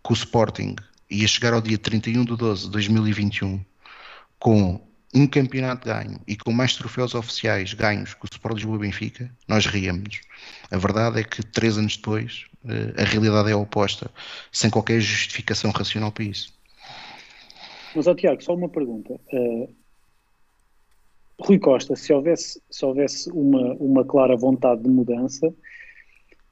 que 0.03 0.13
o 0.13 0.15
Sporting 0.15 0.75
ia 1.11 1.29
chegar 1.29 1.53
ao 1.53 1.61
dia 1.61 1.79
31 1.79 2.25
de 2.25 2.37
12 2.37 2.65
de 2.65 2.71
2021 2.71 3.65
com 4.39 4.86
um 5.17 5.27
campeonato 5.27 5.87
ganho 5.87 6.21
e 6.29 6.37
com 6.37 6.53
mais 6.53 6.77
troféus 6.77 7.15
oficiais 7.15 7.73
ganhos 7.73 8.13
que 8.13 8.25
o 8.25 8.29
Sport 8.31 8.57
Lisboa 8.57 8.79
Benfica, 8.79 9.31
nós 9.49 9.65
ríamos. 9.65 10.21
A 10.71 10.77
verdade 10.77 11.21
é 11.21 11.25
que 11.25 11.43
três 11.43 11.79
anos 11.79 11.97
depois 11.97 12.45
eh, 12.69 13.03
a 13.03 13.05
realidade 13.05 13.51
é 13.51 13.57
oposta, 13.57 14.11
sem 14.53 14.69
qualquer 14.69 15.01
justificação 15.01 15.71
racional 15.71 16.13
para 16.13 16.25
isso. 16.25 16.55
Mas, 17.95 18.07
ó, 18.07 18.15
Tiago, 18.15 18.43
só 18.43 18.55
uma 18.55 18.69
pergunta. 18.69 19.19
Uh, 19.33 19.75
Rui 21.41 21.59
Costa, 21.59 21.97
se 21.97 22.13
houvesse, 22.13 22.61
se 22.71 22.85
houvesse 22.85 23.31
uma, 23.31 23.73
uma 23.75 24.05
clara 24.05 24.37
vontade 24.37 24.83
de 24.83 24.91
mudança, 24.91 25.51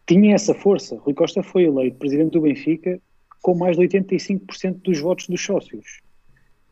tinha 0.06 0.34
essa 0.34 0.54
força. 0.54 0.96
Rui 0.96 1.12
Costa 1.12 1.42
foi 1.42 1.64
eleito 1.64 1.98
presidente 1.98 2.32
do 2.32 2.40
Benfica 2.40 2.98
com 3.42 3.54
mais 3.54 3.76
de 3.76 3.82
85% 3.86 4.80
dos 4.82 5.00
votos 5.00 5.28
dos 5.28 5.44
sócios. 5.44 6.00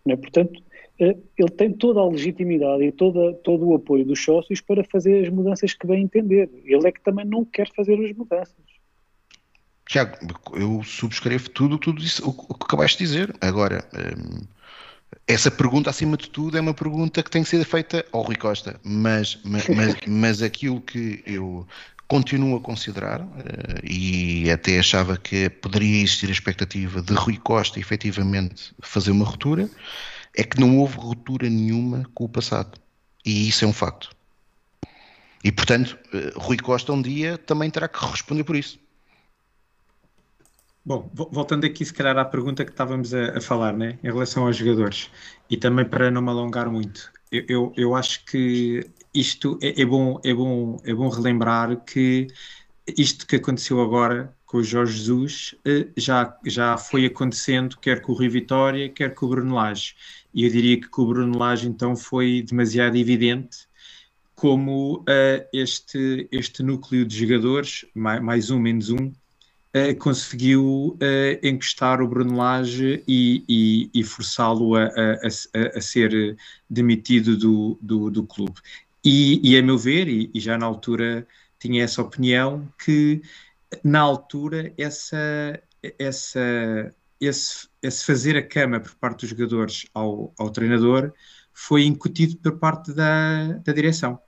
Não 0.07 0.15
é? 0.15 0.17
Portanto, 0.17 0.63
ele 1.05 1.51
tem 1.51 1.73
toda 1.73 2.01
a 2.01 2.09
legitimidade 2.09 2.85
e 2.85 2.93
toda, 2.93 3.35
todo 3.35 3.67
o 3.67 3.75
apoio 3.75 4.05
dos 4.05 4.23
sócios 4.23 4.61
para 4.61 4.85
fazer 4.85 5.25
as 5.25 5.33
mudanças 5.33 5.75
que 5.75 5.87
bem 5.87 6.03
entender. 6.03 6.49
Ele 6.65 6.87
é 6.87 6.93
que 6.93 7.01
também 7.01 7.25
não 7.25 7.45
quer 7.45 7.69
fazer 7.75 7.95
as 8.05 8.13
mudanças. 8.17 8.55
Tiago, 9.87 10.17
eu 10.55 10.83
subscrevo 10.85 11.51
tudo, 11.51 11.77
tudo 11.77 12.01
isso, 12.03 12.27
o 12.27 12.55
que 12.55 12.65
acabaste 12.65 12.99
de 12.99 13.05
dizer. 13.05 13.35
Agora, 13.41 13.85
hum, 13.93 14.47
essa 15.27 15.51
pergunta, 15.51 15.91
acima 15.91 16.17
de 16.17 16.31
tudo, 16.31 16.57
é 16.57 16.61
uma 16.61 16.75
pergunta 16.75 17.23
que 17.23 17.31
tem 17.31 17.43
que 17.43 17.49
ser 17.49 17.65
feita 17.65 18.05
ao 18.13 18.23
Rui 18.23 18.37
Costa, 18.37 18.79
mas, 18.83 19.39
mas, 19.45 19.67
mas, 19.75 19.97
mas 20.07 20.43
aquilo 20.43 20.81
que 20.81 21.23
eu 21.27 21.67
continuo 22.09 22.57
a 22.57 22.61
considerar, 22.61 23.21
eh, 23.21 23.81
e 23.85 24.51
até 24.51 24.79
achava 24.79 25.17
que 25.17 25.49
poderia 25.49 26.03
existir 26.03 26.29
a 26.29 26.33
expectativa 26.33 27.01
de 27.01 27.15
Rui 27.15 27.39
Costa 27.39 27.81
efetivamente 27.81 28.75
fazer 28.83 29.11
uma 29.11 29.25
ruptura, 29.25 29.69
é 30.37 30.45
que 30.45 30.61
não 30.61 30.79
houve 30.79 30.97
ruptura 30.97 31.49
nenhuma 31.49 32.05
com 32.15 32.25
o 32.25 32.29
passado. 32.29 32.79
E 33.25 33.49
isso 33.49 33.65
é 33.65 33.69
um 33.69 33.73
facto. 33.73 34.11
E, 35.45 35.51
portanto, 35.51 35.99
eh, 36.13 36.33
Rui 36.37 36.57
Costa 36.57 36.93
um 36.93 37.03
dia 37.03 37.37
também 37.37 37.71
terá 37.71 37.89
que 37.89 38.05
responder 38.05 38.45
por 38.45 38.57
isso. 38.57 38.79
Bom, 40.85 41.09
voltando 41.15 41.65
aqui, 41.65 41.85
se 41.85 41.95
calhar, 41.95 42.19
à 42.19 42.25
pergunta 42.25 42.65
que 42.65 42.73
estávamos 42.73 43.15
a, 43.15 43.39
a 43.39 43.41
falar, 43.41 43.73
né, 43.73 43.99
em 44.03 44.09
relação 44.09 44.47
aos 44.47 44.57
jogadores, 44.57 45.11
e 45.49 45.57
também 45.57 45.85
para 45.85 46.11
não 46.11 46.21
me 46.21 46.31
alongar 46.31 46.69
muito, 46.69 47.13
eu, 47.31 47.45
eu, 47.49 47.73
eu 47.77 47.95
acho 47.95 48.25
que 48.25 48.91
isto 49.15 49.59
é, 49.63 49.81
é, 49.81 49.85
bom, 49.85 50.21
é, 50.25 50.35
bom, 50.35 50.81
é 50.85 50.93
bom 50.93 51.09
relembrar 51.09 51.77
que 51.85 52.27
isto 52.99 53.27
que 53.27 53.37
aconteceu 53.37 53.81
agora 53.81 54.35
com 54.45 54.59
o 54.59 54.65
Jorge 54.65 54.99
Jesus 54.99 55.55
eh, 55.65 55.89
já, 55.97 56.37
já 56.45 56.77
foi 56.77 57.07
acontecendo, 57.07 57.79
quer 57.79 58.03
com 58.03 58.13
o 58.13 58.15
Rio 58.17 58.31
Vitória, 58.31 58.89
quer 58.89 59.15
com 59.15 59.27
o 59.27 59.29
Bruno 59.29 59.55
Lage. 59.55 59.95
E 60.35 60.45
eu 60.45 60.51
diria 60.51 60.81
que 60.81 60.89
com 60.89 61.03
o 61.03 61.07
Bruno 61.07 61.39
Lage 61.39 61.69
então 61.69 61.95
foi 61.95 62.43
demasiado 62.43 62.97
evidente 62.97 63.69
como 64.35 65.01
uh, 65.01 65.47
este, 65.53 66.27
este 66.33 66.63
núcleo 66.63 67.05
de 67.05 67.17
jogadores, 67.17 67.85
mais, 67.95 68.21
mais 68.21 68.51
um, 68.51 68.59
menos 68.59 68.91
um, 68.91 69.07
uh, 69.07 69.97
conseguiu 69.99 70.97
uh, 71.01 71.47
encostar 71.47 72.01
o 72.01 72.09
Bruno 72.09 72.37
Lage 72.37 73.05
e, 73.07 73.45
e, 73.49 73.91
e 73.95 74.03
forçá-lo 74.03 74.75
a, 74.75 74.85
a, 74.85 75.27
a, 75.77 75.81
ser 75.81 76.37
demitido 76.69 77.37
do, 77.37 77.79
do, 77.81 78.11
do 78.11 78.25
clube. 78.25 78.57
E, 79.05 79.41
e, 79.49 79.57
a 79.57 79.63
meu 79.63 79.79
ver, 79.79 80.09
e, 80.09 80.31
e, 80.35 80.41
já 80.41 80.57
na 80.57 80.67
altura 80.67 81.27
tinha 81.59 81.85
essa 81.85 82.03
opinião, 82.03 82.69
que 82.85 83.23
na 83.85 84.01
altura 84.01 84.73
essa, 84.77 85.61
essa 85.99 86.93
esse, 87.21 87.69
esse 87.83 88.05
fazer 88.05 88.37
a 88.37 88.43
cama 88.43 88.81
por 88.81 88.95
parte 88.95 89.21
dos 89.21 89.31
jogadores 89.31 89.87
ao, 89.93 90.33
ao 90.39 90.51
treinador 90.51 91.13
foi 91.53 91.85
incutido 91.85 92.37
por 92.37 92.59
parte 92.59 92.93
da, 92.93 93.53
da 93.65 93.73
direção, 93.73 94.19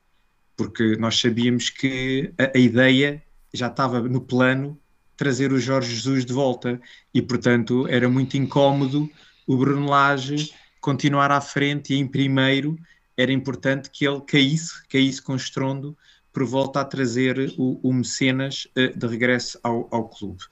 porque 0.56 0.96
nós 0.96 1.18
sabíamos 1.18 1.70
que 1.70 2.32
a, 2.38 2.56
a, 2.56 2.60
ideia 2.60 3.22
já 3.52 3.68
estava 3.68 4.00
no 4.00 4.20
plano 4.20 4.78
trazer 5.16 5.52
o 5.52 5.60
Jorge 5.60 5.94
Jesus 5.94 6.24
de 6.24 6.32
volta 6.32 6.80
e, 7.12 7.22
portanto, 7.22 7.86
era 7.88 8.08
muito 8.08 8.36
incómodo 8.36 9.08
o 9.46 9.56
Bruno 9.56 9.86
Lage 9.88 10.52
continuar 10.80 11.30
à 11.30 11.40
frente 11.40 11.94
e 11.94 11.96
em 11.96 12.06
primeiro 12.06 12.76
era 13.16 13.32
importante 13.32 13.90
que 13.90 14.06
ele 14.06 14.20
caísse, 14.20 14.86
caísse 14.88 15.22
com 15.22 15.36
estrondo 15.36 15.96
por 16.32 16.44
volta 16.44 16.80
a 16.80 16.84
trazer 16.84 17.54
o, 17.56 17.78
o 17.82 17.92
Mecenas 17.92 18.66
uh, 18.76 18.98
de 18.98 19.06
regresso 19.06 19.58
ao, 19.62 19.88
ao 19.92 20.08
clube. 20.08 20.42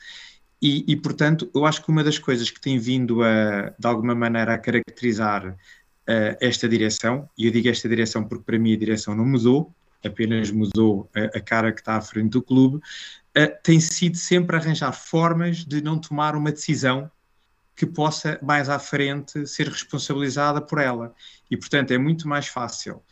E, 0.62 0.84
e, 0.86 0.96
portanto, 0.96 1.50
eu 1.52 1.66
acho 1.66 1.82
que 1.82 1.90
uma 1.90 2.04
das 2.04 2.20
coisas 2.20 2.48
que 2.48 2.60
tem 2.60 2.78
vindo 2.78 3.20
a, 3.24 3.74
de 3.76 3.86
alguma 3.86 4.14
maneira, 4.14 4.54
a 4.54 4.58
caracterizar 4.58 5.48
uh, 5.48 5.56
esta 6.40 6.68
direção, 6.68 7.28
e 7.36 7.46
eu 7.46 7.52
digo 7.52 7.68
esta 7.68 7.88
direção 7.88 8.22
porque 8.22 8.44
para 8.44 8.58
mim 8.60 8.72
a 8.72 8.78
direção 8.78 9.12
não 9.12 9.26
mudou, 9.26 9.74
apenas 10.04 10.52
mudou 10.52 11.10
a, 11.16 11.36
a 11.36 11.40
cara 11.40 11.72
que 11.72 11.80
está 11.80 11.96
à 11.96 12.00
frente 12.00 12.30
do 12.30 12.42
clube, 12.42 12.76
uh, 12.76 13.62
tem 13.64 13.80
sido 13.80 14.16
sempre 14.16 14.54
arranjar 14.54 14.92
formas 14.92 15.64
de 15.64 15.82
não 15.82 15.98
tomar 15.98 16.36
uma 16.36 16.52
decisão 16.52 17.10
que 17.74 17.84
possa 17.84 18.38
mais 18.40 18.68
à 18.68 18.78
frente 18.78 19.44
ser 19.48 19.66
responsabilizada 19.66 20.60
por 20.60 20.78
ela. 20.78 21.12
E, 21.50 21.56
portanto, 21.56 21.90
é 21.90 21.98
muito 21.98 22.28
mais 22.28 22.46
fácil 22.46 23.02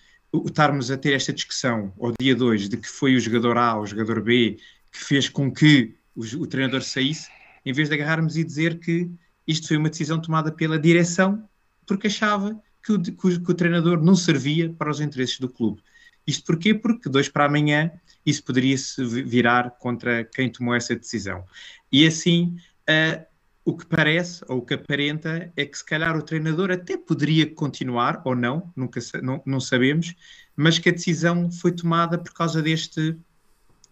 estarmos 0.46 0.88
a 0.92 0.96
ter 0.96 1.14
esta 1.14 1.32
discussão 1.32 1.92
ao 1.98 2.12
dia 2.20 2.36
2 2.36 2.68
de 2.68 2.76
que 2.76 2.86
foi 2.86 3.16
o 3.16 3.20
jogador 3.20 3.58
A 3.58 3.74
ou 3.74 3.82
o 3.82 3.86
jogador 3.86 4.22
B 4.22 4.58
que 4.92 5.04
fez 5.04 5.28
com 5.28 5.50
que 5.50 5.96
o, 6.14 6.42
o 6.42 6.46
treinador 6.46 6.82
saísse, 6.82 7.28
em 7.64 7.72
vez 7.72 7.88
de 7.88 7.94
agarrarmos 7.94 8.36
e 8.36 8.44
dizer 8.44 8.78
que 8.78 9.10
isto 9.46 9.68
foi 9.68 9.76
uma 9.76 9.90
decisão 9.90 10.20
tomada 10.20 10.52
pela 10.52 10.78
direção 10.78 11.48
porque 11.86 12.06
achava 12.06 12.60
que 12.82 12.92
o, 12.92 13.02
que 13.02 13.26
o, 13.26 13.40
que 13.42 13.50
o 13.50 13.54
treinador 13.54 14.02
não 14.02 14.14
servia 14.14 14.70
para 14.70 14.90
os 14.90 15.00
interesses 15.00 15.38
do 15.38 15.48
clube. 15.48 15.82
Isto 16.26 16.44
porquê? 16.44 16.74
Porque 16.74 17.08
dois 17.08 17.28
para 17.28 17.46
amanhã 17.46 17.90
isso 18.24 18.44
poderia 18.44 18.76
se 18.76 19.04
virar 19.04 19.70
contra 19.78 20.24
quem 20.24 20.50
tomou 20.50 20.74
essa 20.74 20.94
decisão. 20.94 21.44
E 21.90 22.06
assim, 22.06 22.56
uh, 22.88 23.24
o 23.64 23.76
que 23.76 23.86
parece, 23.86 24.44
ou 24.48 24.58
o 24.58 24.62
que 24.62 24.74
aparenta, 24.74 25.52
é 25.56 25.64
que 25.64 25.76
se 25.76 25.84
calhar 25.84 26.16
o 26.16 26.22
treinador 26.22 26.70
até 26.70 26.96
poderia 26.96 27.52
continuar, 27.52 28.22
ou 28.24 28.34
não, 28.34 28.72
nunca 28.76 29.00
não, 29.22 29.42
não 29.44 29.60
sabemos, 29.60 30.14
mas 30.56 30.78
que 30.78 30.88
a 30.88 30.92
decisão 30.92 31.50
foi 31.50 31.72
tomada 31.72 32.18
por 32.18 32.32
causa 32.32 32.62
deste 32.62 33.16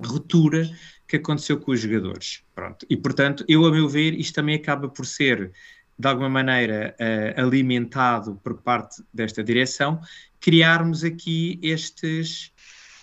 ruptura 0.00 0.68
que 1.06 1.16
aconteceu 1.16 1.58
com 1.58 1.72
os 1.72 1.80
jogadores. 1.80 2.42
Pronto. 2.54 2.86
E, 2.88 2.96
portanto, 2.96 3.44
eu, 3.48 3.64
a 3.64 3.70
meu 3.70 3.88
ver, 3.88 4.14
isto 4.14 4.34
também 4.34 4.54
acaba 4.54 4.88
por 4.88 5.06
ser, 5.06 5.52
de 5.98 6.08
alguma 6.08 6.28
maneira, 6.28 6.94
uh, 7.00 7.40
alimentado 7.40 8.38
por 8.44 8.58
parte 8.58 9.02
desta 9.12 9.42
direção, 9.42 10.00
criarmos 10.40 11.02
aqui 11.02 11.58
estes, 11.62 12.52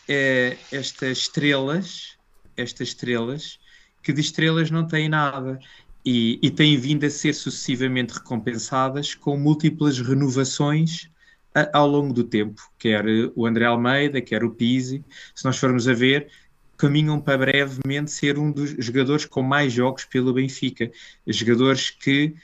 uh, 0.07 0.57
estas 0.71 1.17
estrelas, 1.17 2.17
estas 2.55 2.89
estrelas, 2.89 3.59
que 4.03 4.13
de 4.13 4.21
estrelas 4.21 4.69
não 4.69 4.87
têm 4.87 5.09
nada. 5.09 5.59
e, 6.05 6.39
e 6.41 6.51
têm 6.51 6.77
vindo 6.77 7.03
a 7.03 7.09
ser 7.09 7.33
sucessivamente 7.33 8.13
recompensadas 8.13 9.15
com 9.15 9.37
múltiplas 9.37 9.99
renovações 9.99 11.09
a, 11.55 11.79
ao 11.79 11.87
longo 11.87 12.13
do 12.13 12.23
tempo, 12.23 12.61
quer 12.77 13.03
o 13.35 13.45
André 13.47 13.65
Almeida, 13.65 14.21
quer 14.21 14.43
o 14.43 14.51
Pizzi, 14.51 15.03
se 15.33 15.43
nós 15.45 15.57
formos 15.57 15.87
a 15.87 15.93
ver, 15.93 16.29
caminham 16.77 17.19
para 17.19 17.37
brevemente 17.37 18.11
ser 18.11 18.37
um 18.37 18.51
dos 18.51 18.71
jogadores 18.77 19.25
com 19.25 19.41
mais 19.41 19.73
jogos 19.73 20.05
pelo 20.05 20.33
Benfica, 20.33 20.91
jogadores 21.27 21.89
que, 21.89 22.35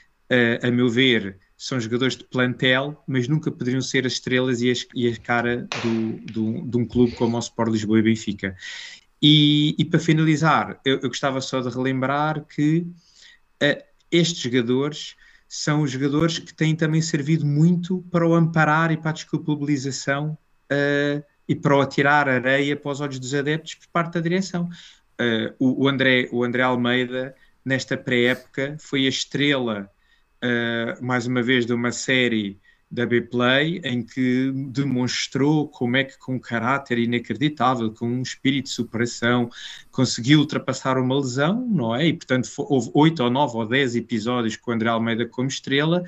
a, 0.62 0.70
meu 0.70 0.88
ver, 0.88 1.38
são 1.56 1.78
jogadores 1.78 2.16
de 2.16 2.24
plantel, 2.24 3.00
mas 3.06 3.28
nunca 3.28 3.50
poderiam 3.50 3.80
ser 3.80 4.04
as 4.04 4.14
estrelas 4.14 4.60
e, 4.62 4.70
as, 4.70 4.84
e 4.94 5.06
a 5.06 5.16
cara 5.16 5.68
do, 5.82 6.12
do, 6.32 6.66
de 6.68 6.76
um 6.76 6.84
clube 6.84 7.14
como 7.14 7.36
o 7.36 7.40
Sport 7.40 7.70
Lisboa 7.70 8.00
e 8.00 8.02
Benfica. 8.02 8.56
E, 9.22 9.76
e 9.78 9.84
para 9.84 10.00
finalizar, 10.00 10.80
eu, 10.84 10.94
eu, 10.94 11.08
gostava 11.08 11.40
só 11.40 11.60
de 11.60 11.68
relembrar 11.68 12.44
que 12.44 12.78
uh, 13.62 13.82
estes 14.10 14.40
jogadores 14.40 15.14
são 15.48 15.82
os 15.82 15.92
jogadores 15.92 16.40
que 16.40 16.52
têm 16.52 16.74
também 16.74 17.00
servido 17.00 17.46
muito 17.46 18.02
para 18.10 18.26
o 18.26 18.34
amparar 18.34 18.90
e 18.90 18.96
para 18.96 19.10
a 19.10 19.14
desculpabilização 19.14 20.36
uh, 20.72 21.22
e 21.52 21.54
para 21.54 21.76
o 21.76 21.80
atirar 21.82 22.28
areia 22.28 22.74
para 22.74 22.90
os 22.90 23.00
olhos 23.02 23.18
dos 23.18 23.34
adeptos 23.34 23.74
por 23.74 23.88
parte 23.88 24.14
da 24.14 24.20
direção. 24.20 24.70
Uh, 25.20 25.54
o, 25.58 25.84
o, 25.84 25.88
André, 25.88 26.28
o 26.32 26.42
André 26.42 26.62
Almeida, 26.62 27.34
nesta 27.62 27.94
pré-época, 27.94 28.76
foi 28.80 29.04
a 29.04 29.08
estrela 29.10 29.90
uh, 30.42 31.04
mais 31.04 31.26
uma 31.26 31.42
vez, 31.42 31.66
de 31.66 31.74
uma 31.74 31.92
série 31.92 32.58
da 32.90 33.04
B-Play 33.04 33.82
em 33.84 34.02
que 34.02 34.50
demonstrou 34.70 35.68
como 35.68 35.96
é 35.96 36.04
que 36.04 36.18
com 36.18 36.36
um 36.36 36.38
caráter 36.38 36.98
inacreditável, 36.98 37.90
com 37.92 38.06
um 38.06 38.22
espírito 38.22 38.66
de 38.66 38.70
superação, 38.70 39.50
conseguiu 39.90 40.40
ultrapassar 40.40 40.98
uma 40.98 41.16
lesão, 41.16 41.66
não 41.68 41.94
é? 41.94 42.06
E 42.06 42.12
portanto 42.14 42.48
houve 42.56 42.90
oito 42.94 43.22
ou 43.22 43.30
nove 43.30 43.56
ou 43.56 43.66
dez 43.66 43.94
episódios 43.94 44.56
com 44.56 44.70
o 44.70 44.74
André 44.74 44.88
Almeida 44.88 45.26
como 45.26 45.48
estrela. 45.48 46.02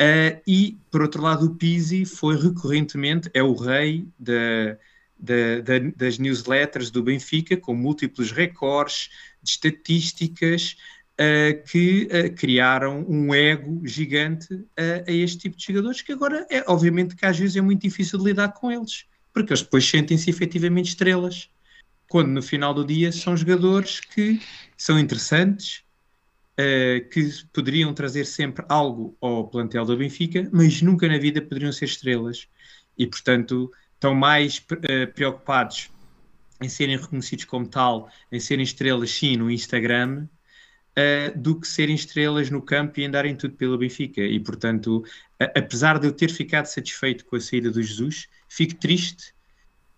Uh, 0.00 0.40
e 0.46 0.78
por 0.90 1.02
outro 1.02 1.20
lado 1.20 1.44
o 1.44 1.54
Pizzi 1.56 2.06
foi 2.06 2.34
recorrentemente, 2.34 3.30
é 3.34 3.42
o 3.42 3.52
rei 3.52 4.08
da, 4.18 4.78
da, 5.18 5.60
da, 5.62 5.78
das 5.94 6.18
newsletters 6.18 6.90
do 6.90 7.02
Benfica, 7.02 7.54
com 7.54 7.74
múltiplos 7.74 8.32
recordes 8.32 9.10
de 9.42 9.50
estatísticas, 9.50 10.78
uh, 11.20 11.62
que 11.70 12.08
uh, 12.08 12.34
criaram 12.34 13.04
um 13.06 13.34
ego 13.34 13.86
gigante 13.86 14.64
a 15.06 15.12
este 15.12 15.36
tipo 15.36 15.58
de 15.58 15.66
jogadores, 15.66 16.00
que 16.00 16.12
agora 16.12 16.46
é 16.48 16.64
obviamente 16.66 17.14
que 17.14 17.26
às 17.26 17.38
vezes 17.38 17.56
é 17.56 17.60
muito 17.60 17.82
difícil 17.82 18.18
de 18.18 18.24
lidar 18.24 18.54
com 18.54 18.72
eles, 18.72 19.04
porque 19.34 19.52
eles 19.52 19.62
depois 19.62 19.86
sentem-se 19.86 20.30
efetivamente 20.30 20.88
estrelas, 20.88 21.50
quando 22.08 22.28
no 22.28 22.42
final 22.42 22.72
do 22.72 22.86
dia 22.86 23.12
são 23.12 23.36
jogadores 23.36 24.00
que 24.00 24.40
são 24.78 24.98
interessantes, 24.98 25.84
Uh, 26.60 27.08
que 27.08 27.30
poderiam 27.54 27.94
trazer 27.94 28.26
sempre 28.26 28.66
algo 28.68 29.16
ao 29.18 29.48
plantel 29.48 29.84
do 29.84 29.96
Benfica, 29.96 30.46
mas 30.52 30.82
nunca 30.82 31.08
na 31.08 31.16
vida 31.16 31.40
poderiam 31.40 31.72
ser 31.72 31.86
estrelas. 31.86 32.48
E, 32.98 33.06
portanto, 33.06 33.72
estão 33.94 34.14
mais 34.14 34.58
uh, 34.58 35.10
preocupados 35.14 35.90
em 36.60 36.68
serem 36.68 36.98
reconhecidos 36.98 37.46
como 37.46 37.66
tal, 37.66 38.10
em 38.30 38.38
serem 38.38 38.62
estrelas, 38.62 39.10
sim, 39.10 39.36
no 39.36 39.50
Instagram, 39.50 40.28
uh, 40.98 41.38
do 41.38 41.58
que 41.58 41.66
serem 41.66 41.94
estrelas 41.94 42.50
no 42.50 42.60
campo 42.60 43.00
e 43.00 43.06
andarem 43.06 43.34
tudo 43.34 43.54
pelo 43.54 43.78
Benfica. 43.78 44.20
E, 44.20 44.38
portanto, 44.38 45.02
apesar 45.56 45.98
de 45.98 46.08
eu 46.08 46.12
ter 46.12 46.30
ficado 46.30 46.66
satisfeito 46.66 47.24
com 47.24 47.36
a 47.36 47.40
saída 47.40 47.70
do 47.70 47.82
Jesus, 47.82 48.28
fico 48.48 48.74
triste 48.74 49.32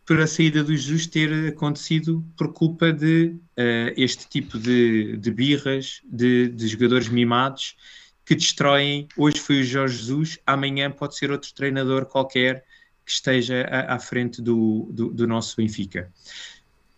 por 0.05 0.21
a 0.21 0.27
saída 0.27 0.65
do 0.65 0.77
Jesus 0.77 1.07
ter 1.07 1.49
acontecido 1.49 2.25
por 2.37 2.53
culpa 2.53 2.93
de 2.93 3.37
uh, 3.57 3.93
este 3.97 4.29
tipo 4.29 4.59
de, 4.59 5.17
de 5.17 5.31
birras, 5.31 6.01
de, 6.05 6.49
de, 6.49 6.67
jogadores 6.67 7.09
mimados 7.09 7.77
que 8.25 8.35
destroem. 8.35 9.07
Hoje 9.17 9.39
foi 9.39 9.61
o 9.61 9.65
Jorge 9.65 9.99
Jesus, 9.99 10.39
amanhã 10.47 10.91
pode 10.91 11.17
ser 11.17 11.31
outro 11.31 11.53
treinador 11.55 12.07
qualquer 12.07 12.65
que 13.05 13.13
esteja 13.13 13.63
à, 13.63 13.95
à 13.95 13.99
frente 13.99 14.43
do, 14.43 14.89
do, 14.93 15.11
do, 15.13 15.27
nosso 15.27 15.57
Benfica. 15.57 16.13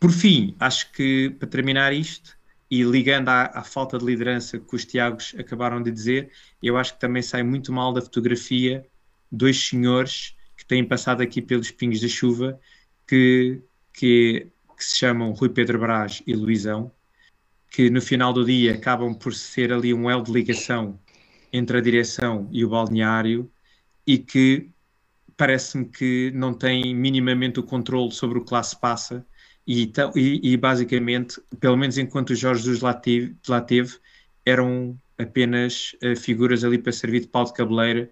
Por 0.01 0.11
fim, 0.11 0.55
acho 0.59 0.91
que 0.93 1.31
para 1.39 1.49
terminar 1.49 1.93
isto, 1.93 2.37
e 2.71 2.83
ligando 2.83 3.29
à, 3.29 3.45
à, 3.55 3.63
falta 3.63 3.99
de 3.99 4.05
liderança 4.05 4.59
que 4.59 4.75
os 4.75 4.85
Tiagos 4.85 5.35
acabaram 5.39 5.83
de 5.83 5.91
dizer, 5.91 6.31
eu 6.63 6.77
acho 6.77 6.95
que 6.95 7.01
também 7.01 7.23
sai 7.23 7.43
muito 7.43 7.73
mal 7.73 7.93
da 7.93 8.01
fotografia 8.01 8.85
dois 9.31 9.69
senhores 9.69 10.35
que 10.57 10.65
têm 10.65 10.85
passado 10.85 11.23
aqui 11.23 11.43
pelos 11.43 11.71
pingos 11.71 12.01
da 12.01 12.09
chuva, 12.09 12.59
que, 13.07 13.63
que, 13.93 14.49
que 14.77 14.85
se 14.85 14.97
chamam 14.97 15.33
Rui 15.33 15.49
Pedro 15.49 15.79
Brás 15.79 16.23
e 16.27 16.35
Luizão, 16.35 16.91
que 17.71 17.91
no 17.91 18.01
final 18.01 18.33
do 18.33 18.45
dia 18.45 18.75
acabam 18.75 19.15
por 19.15 19.35
ser 19.35 19.73
ali 19.73 19.93
um 19.93 20.11
elo 20.11 20.23
de 20.23 20.33
ligação 20.33 20.99
entre 21.53 21.79
a 21.79 21.81
direção 21.81 22.49
e 22.53 22.65
o 22.65 22.69
balneário 22.69 23.51
e 24.07 24.19
que 24.19 24.71
parece-me 25.37 25.85
que 25.87 26.31
não 26.35 26.55
têm 26.55 26.95
minimamente 26.95 27.59
o 27.59 27.63
controle 27.63 28.13
sobre 28.13 28.39
o 28.39 28.45
que 28.45 28.53
lá 28.53 28.63
se 28.63 28.79
passa 28.79 29.27
e, 29.67 29.91
e, 30.15 30.53
e, 30.53 30.57
basicamente, 30.57 31.41
pelo 31.59 31.77
menos 31.77 31.97
enquanto 31.97 32.31
o 32.31 32.35
Jorge 32.35 32.65
Jesus 32.65 32.81
lá 32.83 32.93
teve, 32.93 33.37
lá 33.49 33.61
teve 33.61 33.97
eram 34.45 34.99
apenas 35.19 35.97
uh, 36.03 36.15
figuras 36.17 36.65
ali 36.65 36.79
para 36.79 36.93
servir 36.93 37.21
de 37.21 37.29
pau 37.29 37.45
de 37.45 37.55
cabeleira, 37.55 38.11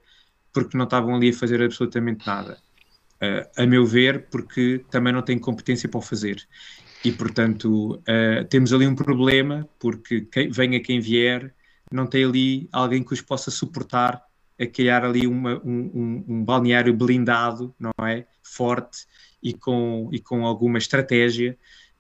porque 0.53 0.77
não 0.77 0.85
estavam 0.85 1.15
ali 1.15 1.31
a 1.31 1.35
fazer 1.35 1.63
absolutamente 1.63 2.27
nada. 2.27 2.59
Uh, 3.23 3.47
a 3.57 3.67
meu 3.67 3.87
ver, 3.87 4.27
porque 4.31 4.85
também 4.91 5.13
não 5.13 5.23
têm 5.23 5.39
competência 5.39 5.89
para 5.89 5.99
o 5.99 6.03
fazer. 6.03 6.43
E, 7.05 7.13
portanto, 7.13 7.95
uh, 8.01 8.45
temos 8.49 8.73
ali 8.73 8.87
um 8.87 8.97
problema, 8.97 9.69
porque 9.79 10.23
quem, 10.23 10.51
venha 10.51 10.81
quem 10.81 10.99
vier, 10.99 11.55
não 11.91 12.07
tem 12.07 12.25
ali 12.25 12.69
alguém 12.73 13.03
que 13.03 13.13
os 13.13 13.21
possa 13.21 13.51
suportar 13.51 14.23
a 14.61 14.67
criar 14.67 15.05
ali 15.05 15.27
uma, 15.27 15.61
um, 15.65 15.91
um, 15.95 16.25
um 16.29 16.45
balneário 16.45 16.95
blindado, 16.95 17.75
não 17.79 17.93
é? 18.07 18.27
Forte 18.43 19.07
e 19.43 19.53
com, 19.53 20.09
e 20.13 20.19
com 20.19 20.47
alguma 20.47 20.79
estratégia 20.79 21.57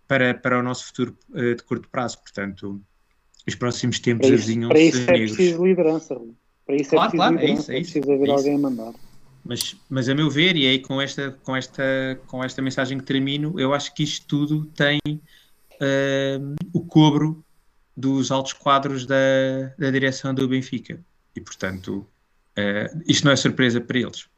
para, 0.07 0.35
para 0.35 0.59
o 0.59 0.63
nosso 0.63 0.87
futuro 0.87 1.17
uh, 1.31 1.55
de 1.55 1.63
curto 1.63 1.89
prazo. 1.89 2.19
Portanto, 2.19 2.81
os 3.47 3.55
próximos 3.55 3.99
tempos 3.99 4.29
para 4.29 4.37
isso, 4.37 4.69
para 4.69 4.79
isso 4.81 5.03
é 5.03 5.15
preciso 5.15 5.65
liderança. 5.65 6.21
Para 6.65 6.77
isso 6.77 6.91
claro, 6.91 7.07
é 7.07 7.11
preciso 7.11 7.17
claro, 7.17 7.35
liderança. 7.37 7.73
É 7.73 7.79
isso, 7.79 7.97
é, 7.97 7.99
isso, 7.99 7.99
é 7.99 8.01
preciso 8.01 8.13
haver 8.13 8.29
é 8.29 8.33
alguém 8.33 8.55
a 8.55 8.59
mandar. 8.59 8.93
Mas, 9.45 9.77
mas 9.89 10.09
a 10.09 10.15
meu 10.15 10.31
ver, 10.31 10.57
e 10.57 10.67
aí 10.67 10.79
com 10.79 11.01
esta, 11.01 11.33
com, 11.43 11.57
esta, 11.57 11.83
com 12.27 12.45
esta 12.45 12.63
mensagem 12.63 12.99
que 12.99 13.05
termino, 13.05 13.59
eu 13.59 13.75
acho 13.75 13.93
que 13.95 14.05
isto 14.05 14.27
tudo 14.27 14.67
tem 14.67 15.01
uh, 15.07 16.55
o 16.73 16.81
cobro 16.85 17.45
dos 17.97 18.31
altos 18.31 18.53
quadros 18.53 19.05
da, 19.05 19.17
da 19.79 19.91
direção 19.91 20.33
do 20.33 20.47
Benfica. 20.47 21.01
E, 21.35 21.41
portanto, 21.41 22.07
uh, 22.57 23.03
isto 23.07 23.25
não 23.25 23.33
é 23.33 23.37
surpresa 23.37 23.81
para 23.81 23.99
eles. 23.99 24.29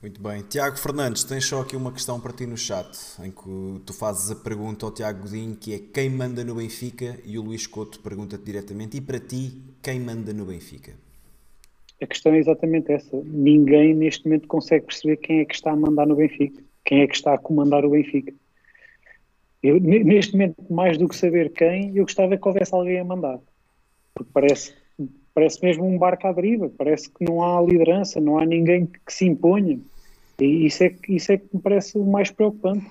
Muito 0.00 0.22
bem. 0.22 0.42
Tiago 0.42 0.76
Fernandes, 0.76 1.24
tens 1.24 1.44
só 1.44 1.60
aqui 1.60 1.74
uma 1.74 1.90
questão 1.90 2.20
para 2.20 2.32
ti 2.32 2.46
no 2.46 2.56
chat, 2.56 2.96
em 3.20 3.32
que 3.32 3.80
tu 3.84 3.92
fazes 3.92 4.30
a 4.30 4.36
pergunta 4.36 4.86
ao 4.86 4.92
Tiago 4.92 5.22
Godinho, 5.22 5.56
que 5.56 5.74
é 5.74 5.78
quem 5.78 6.08
manda 6.08 6.44
no 6.44 6.54
Benfica, 6.54 7.18
e 7.24 7.36
o 7.36 7.42
Luís 7.42 7.66
Couto 7.66 7.98
pergunta-te 7.98 8.44
diretamente, 8.44 8.96
e 8.96 9.00
para 9.00 9.18
ti, 9.18 9.60
quem 9.82 9.98
manda 9.98 10.32
no 10.32 10.46
Benfica? 10.46 10.94
A 12.00 12.06
questão 12.06 12.32
é 12.32 12.38
exatamente 12.38 12.92
essa. 12.92 13.16
Ninguém 13.24 13.94
neste 13.94 14.24
momento 14.24 14.46
consegue 14.46 14.86
perceber 14.86 15.16
quem 15.16 15.40
é 15.40 15.44
que 15.44 15.54
está 15.54 15.72
a 15.72 15.76
mandar 15.76 16.06
no 16.06 16.16
Benfica, 16.16 16.62
quem 16.84 17.00
é 17.02 17.06
que 17.06 17.16
está 17.16 17.34
a 17.34 17.38
comandar 17.38 17.84
o 17.84 17.90
Benfica. 17.90 18.32
Eu, 19.62 19.80
neste 19.80 20.32
momento, 20.32 20.56
mais 20.70 20.96
do 20.96 21.08
que 21.08 21.16
saber 21.16 21.52
quem, 21.52 21.96
eu 21.96 22.04
gostava 22.04 22.36
que 22.36 22.46
houvesse 22.46 22.72
alguém 22.72 23.00
a 23.00 23.04
mandar. 23.04 23.40
Porque 24.14 24.30
parece, 24.32 24.72
parece 25.34 25.62
mesmo 25.62 25.84
um 25.84 25.98
barco 25.98 26.28
à 26.28 26.32
deriva, 26.32 26.70
parece 26.78 27.10
que 27.10 27.24
não 27.24 27.42
há 27.42 27.60
liderança, 27.60 28.20
não 28.20 28.38
há 28.38 28.46
ninguém 28.46 28.86
que 28.86 29.12
se 29.12 29.24
imponha. 29.24 29.80
E 30.40 30.66
isso 30.66 30.84
é, 30.84 30.94
isso 31.08 31.32
é 31.32 31.38
que 31.38 31.48
me 31.52 31.60
parece 31.60 31.98
o 31.98 32.04
mais 32.04 32.30
preocupante. 32.30 32.86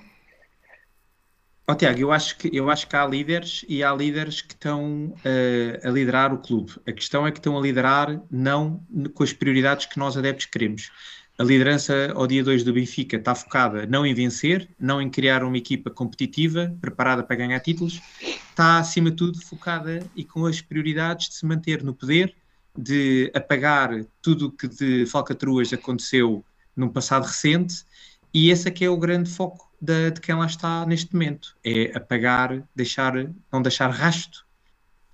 Oh, 1.70 1.74
Tiago, 1.74 2.00
eu 2.00 2.10
acho, 2.10 2.38
que, 2.38 2.48
eu 2.50 2.70
acho 2.70 2.88
que 2.88 2.96
há 2.96 3.06
líderes 3.06 3.62
e 3.68 3.84
há 3.84 3.94
líderes 3.94 4.40
que 4.40 4.54
estão 4.54 5.08
uh, 5.08 5.86
a 5.86 5.90
liderar 5.90 6.32
o 6.32 6.38
clube. 6.38 6.72
A 6.86 6.92
questão 6.92 7.26
é 7.26 7.30
que 7.30 7.38
estão 7.38 7.58
a 7.58 7.60
liderar 7.60 8.22
não 8.30 8.82
com 9.12 9.22
as 9.22 9.34
prioridades 9.34 9.84
que 9.84 9.98
nós 9.98 10.16
adeptos 10.16 10.46
queremos. 10.46 10.90
A 11.38 11.44
liderança 11.44 12.10
ao 12.14 12.26
dia 12.26 12.42
2 12.42 12.64
do 12.64 12.72
Benfica 12.72 13.18
está 13.18 13.34
focada 13.34 13.84
não 13.84 14.06
em 14.06 14.14
vencer, 14.14 14.66
não 14.80 14.98
em 14.98 15.10
criar 15.10 15.44
uma 15.44 15.58
equipa 15.58 15.90
competitiva, 15.90 16.74
preparada 16.80 17.22
para 17.22 17.36
ganhar 17.36 17.60
títulos, 17.60 18.00
está 18.48 18.78
acima 18.78 19.10
de 19.10 19.16
tudo 19.18 19.38
focada 19.42 20.02
e 20.16 20.24
com 20.24 20.46
as 20.46 20.62
prioridades 20.62 21.28
de 21.28 21.34
se 21.34 21.44
manter 21.44 21.84
no 21.84 21.92
poder, 21.92 22.34
de 22.78 23.30
apagar 23.34 23.90
tudo 24.22 24.46
o 24.46 24.50
que 24.50 24.68
de 24.68 25.04
falcatruas 25.04 25.70
aconteceu 25.70 26.42
num 26.74 26.88
passado 26.88 27.26
recente, 27.26 27.84
e 28.32 28.50
esse 28.50 28.68
é 28.68 28.70
que 28.70 28.84
é 28.84 28.90
o 28.90 28.96
grande 28.96 29.30
foco 29.30 29.68
de, 29.80 30.10
de 30.10 30.20
quem 30.20 30.34
lá 30.34 30.46
está 30.46 30.84
neste 30.86 31.12
momento, 31.12 31.56
é 31.64 31.96
apagar, 31.96 32.62
deixar, 32.74 33.14
não 33.52 33.62
deixar 33.62 33.88
rasto 33.88 34.44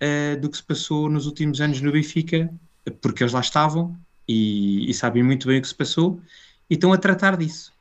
uh, 0.03 0.41
do 0.41 0.51
que 0.51 0.57
se 0.57 0.63
passou 0.63 1.09
nos 1.09 1.27
últimos 1.27 1.61
anos 1.61 1.81
no 1.81 1.93
Benfica, 1.93 2.53
porque 3.01 3.23
eles 3.23 3.33
lá 3.33 3.41
estavam 3.41 3.97
e, 4.27 4.89
e 4.91 4.95
sabem 4.95 5.23
muito 5.23 5.49
bem 5.49 5.59
o 5.59 5.63
que 5.63 5.69
se 5.69 5.75
passou 5.75 6.21
e 6.69 6.75
estão 6.75 6.93
a 6.93 6.99
tratar 6.99 7.37
disso. 7.37 7.73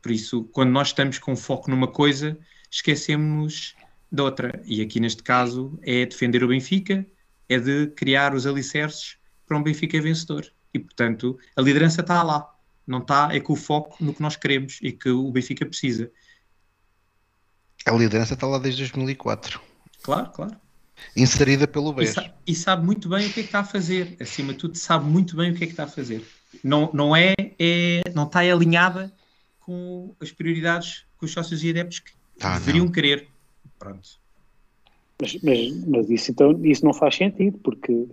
Por 0.00 0.10
isso, 0.10 0.44
quando 0.52 0.70
nós 0.70 0.88
estamos 0.88 1.18
com 1.18 1.34
foco 1.34 1.70
numa 1.70 1.88
coisa, 1.88 2.38
esquecemos 2.70 3.74
de 4.10 4.22
outra. 4.22 4.62
E 4.64 4.80
aqui 4.80 5.00
neste 5.00 5.22
caso 5.22 5.78
é 5.82 6.06
defender 6.06 6.44
o 6.44 6.48
Benfica, 6.48 7.04
é 7.48 7.58
de 7.58 7.88
criar 7.88 8.34
os 8.34 8.46
alicerces 8.46 9.16
para 9.46 9.56
um 9.56 9.62
Benfica 9.62 10.00
vencedor. 10.00 10.46
E 10.72 10.78
portanto 10.78 11.38
a 11.56 11.62
liderança 11.62 12.02
está 12.02 12.22
lá. 12.22 12.55
Não 12.86 12.98
está, 12.98 13.34
é 13.34 13.40
com 13.40 13.52
o 13.52 13.56
foco 13.56 13.96
no 14.02 14.14
que 14.14 14.22
nós 14.22 14.36
queremos 14.36 14.78
e 14.80 14.92
que 14.92 15.08
o 15.10 15.30
Benfica 15.32 15.66
precisa. 15.66 16.10
A 17.84 17.92
liderança 17.92 18.34
está 18.34 18.46
lá 18.46 18.58
desde 18.58 18.82
2004. 18.82 19.60
Claro, 20.02 20.30
claro. 20.30 20.56
Inserida 21.16 21.66
pelo 21.66 21.90
E, 21.92 21.94
BES. 21.96 22.10
sa- 22.14 22.34
e 22.46 22.54
sabe 22.54 22.84
muito 22.84 23.08
bem 23.08 23.26
o 23.26 23.32
que 23.32 23.40
é 23.40 23.42
que 23.42 23.48
está 23.48 23.60
a 23.60 23.64
fazer. 23.64 24.16
Acima 24.20 24.52
de 24.52 24.58
tudo, 24.60 24.76
sabe 24.78 25.04
muito 25.04 25.36
bem 25.36 25.50
o 25.52 25.54
que 25.54 25.64
é 25.64 25.66
que 25.66 25.72
está 25.72 25.84
a 25.84 25.88
fazer. 25.88 26.24
Não, 26.64 26.90
não, 26.92 27.14
é, 27.14 27.34
é, 27.58 28.00
não 28.14 28.24
está 28.24 28.40
alinhada 28.40 29.12
com 29.60 30.14
as 30.20 30.32
prioridades 30.32 31.04
que 31.18 31.24
os 31.24 31.32
sócios 31.32 31.62
e 31.62 31.70
adeptos 31.70 31.98
que 32.00 32.12
Tá, 32.38 32.58
deveriam 32.58 32.88
querer. 32.90 33.28
Pronto. 33.78 34.08
Mas, 35.20 35.38
mas, 35.42 35.86
mas 35.86 36.10
isso, 36.10 36.30
então, 36.30 36.64
isso 36.64 36.84
não 36.84 36.92
faz 36.92 37.14
sentido, 37.16 37.58
porque 37.58 38.06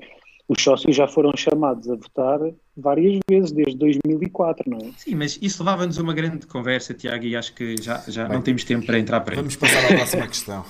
os 0.48 0.62
sócios 0.62 0.96
já 0.96 1.08
foram 1.08 1.32
chamados 1.36 1.90
a 1.90 1.96
votar 1.96 2.40
várias 2.76 3.20
vezes, 3.30 3.52
desde 3.52 3.78
2004, 3.78 4.70
não 4.70 4.78
é? 4.80 4.92
Sim, 4.98 5.16
mas 5.16 5.38
isso 5.42 5.64
levava-nos 5.64 5.98
a 5.98 6.02
uma 6.02 6.14
grande 6.14 6.48
conversa, 6.48 6.94
Tiago, 6.94 7.26
e 7.26 7.36
acho 7.36 7.54
que 7.54 7.76
já, 7.82 8.04
já 8.08 8.28
não 8.28 8.42
temos 8.42 8.64
tempo 8.64 8.86
para 8.86 9.00
entrar 9.00 9.22
para 9.22 9.34
aí. 9.34 9.38
Vamos 9.38 9.56
passar 9.56 9.86
à 9.86 9.88
próxima 9.96 10.28
questão. 10.28 10.66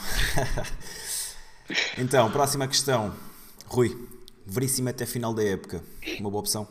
então, 1.98 2.32
próxima 2.32 2.68
questão. 2.68 3.14
Rui, 3.68 3.96
Veríssimo 4.46 4.90
até 4.90 5.06
final 5.06 5.34
da 5.34 5.44
época. 5.44 5.82
Uma 6.20 6.30
boa 6.30 6.42
opção? 6.42 6.68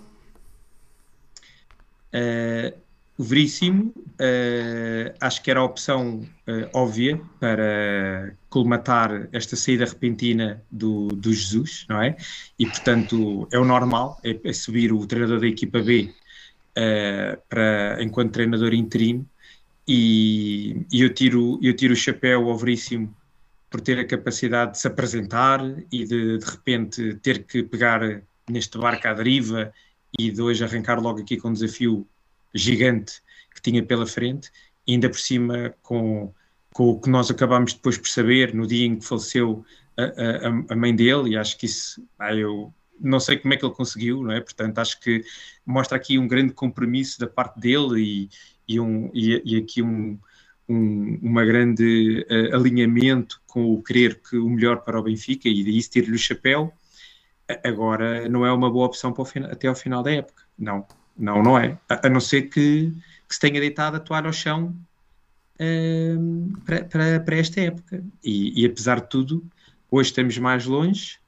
Uh, 2.15 2.77
Veríssimo, 3.23 3.93
uh, 3.97 5.15
acho 5.21 5.43
que 5.43 5.51
era 5.51 5.61
a 5.61 5.65
opção 5.65 6.21
uh, 6.47 6.69
óbvia 6.73 7.21
para 7.39 8.35
colmatar 8.49 9.29
esta 9.33 9.57
saída 9.57 9.85
repentina 9.85 10.63
do, 10.71 11.09
do 11.09 11.33
Jesus, 11.33 11.87
não 11.89 12.03
é? 12.03 12.17
E, 12.59 12.67
portanto, 12.67 13.49
é 13.53 13.59
o 13.59 13.65
normal, 13.65 14.21
é, 14.25 14.39
é 14.45 14.53
subir 14.53 14.93
o 14.93 15.07
treinador 15.07 15.41
da 15.41 15.47
equipa 15.47 15.81
B 15.81 16.13
para, 17.51 17.99
enquanto 18.01 18.33
treinador 18.33 18.73
interino 18.73 19.29
e, 19.87 20.87
e, 20.91 21.03
eu, 21.03 21.13
tiro, 21.13 21.59
eu 21.63 21.75
tiro 21.75 21.93
o 21.93 21.97
chapéu 21.97 22.49
ao 22.49 22.57
Veríssimo 22.57 23.15
por 23.69 23.81
ter 23.81 23.99
a 23.99 24.07
capacidade 24.07 24.73
de 24.73 24.79
se 24.79 24.87
apresentar 24.87 25.61
e 25.91 26.05
de, 26.05 26.39
de 26.39 26.45
repente, 26.45 27.15
ter 27.17 27.45
que 27.45 27.63
pegar 27.63 28.23
neste 28.49 28.79
barco 28.79 29.09
à 29.09 29.15
deriva 29.15 29.73
e 30.19 30.31
de 30.31 30.41
hoje 30.41 30.63
arrancar 30.63 31.01
logo 31.01 31.21
aqui 31.21 31.37
com 31.37 31.49
um 31.49 31.53
desafio 31.53 32.07
gigante 32.55 33.23
que 33.55 33.63
tinha 33.63 33.83
pela 33.83 34.07
frente, 34.07 34.51
ainda 34.89 35.09
por 35.09 35.19
cima 35.19 35.75
com, 35.83 36.33
com 36.73 36.91
o 36.91 37.01
que 37.01 37.09
nós 37.09 37.31
acabámos 37.31 37.75
depois 37.75 37.99
por 37.99 38.09
saber 38.09 38.55
no 38.55 38.67
dia 38.67 38.87
em 38.87 38.97
que 38.97 39.05
faleceu 39.05 39.65
a, 39.97 40.03
a, 40.03 40.49
a 40.71 40.77
mãe 40.77 40.95
dele, 40.95 41.31
e 41.31 41.37
acho 41.37 41.59
que 41.59 41.67
isso, 41.67 42.03
ah, 42.19 42.35
eu 42.35 42.73
não 42.99 43.21
sei 43.21 43.37
como 43.37 43.53
é 43.53 43.57
que 43.57 43.65
ele 43.65 43.75
conseguiu, 43.75 44.23
não 44.23 44.33
é? 44.33 44.41
Portanto, 44.41 44.79
acho 44.79 45.01
que 45.01 45.25
mostra 45.67 45.97
aqui 45.97 46.19
um 46.19 46.29
grande 46.29 46.53
compromisso 46.53 47.19
da 47.19 47.27
parte 47.27 47.59
dele 47.61 48.01
e, 48.01 48.75
e, 48.75 48.81
um, 48.81 49.11
e, 49.13 49.43
e 49.45 49.57
aqui 49.57 49.83
um, 49.83 50.19
um 50.69 51.19
uma 51.21 51.45
grande 51.45 52.25
uh, 52.31 52.57
alinhamento 52.57 53.41
com 53.47 53.73
o 53.73 53.83
querer 53.83 54.21
que 54.21 54.37
o 54.37 54.49
melhor 54.49 54.83
para 54.83 54.99
o 54.99 55.03
Benfica 55.03 55.49
e 55.49 55.65
daí 55.65 55.81
tiro-lhe 55.83 56.15
o 56.15 56.19
chapéu. 56.19 56.73
Agora, 57.65 58.29
não 58.29 58.47
é 58.47 58.53
uma 58.53 58.71
boa 58.71 58.87
opção 58.87 59.13
para 59.13 59.23
o, 59.23 59.47
até 59.51 59.67
ao 59.67 59.75
final 59.75 60.03
da 60.03 60.13
época. 60.13 60.45
Não, 60.57 60.87
não, 61.17 61.43
não 61.43 61.59
é. 61.59 61.79
A, 61.89 62.07
a 62.07 62.11
não 62.11 62.21
ser 62.21 62.43
que, 62.43 62.93
que, 63.29 63.35
se 63.35 63.41
tenha 63.41 63.61
deitado 63.61 63.97
a 63.97 64.01
toalha 64.01 64.27
ao 64.27 64.33
chão 64.33 64.75
para, 66.65 66.85
para, 66.85 67.21
para, 67.21 67.37
esta 67.37 67.61
época. 67.61 68.03
E, 68.23 68.63
e, 68.63 68.67
apesar 68.67 69.01
de 69.01 69.09
tudo, 69.09 69.45
hoje 69.91 70.11
estamos 70.11 70.37
mais 70.39 70.67
longe, 70.67 71.19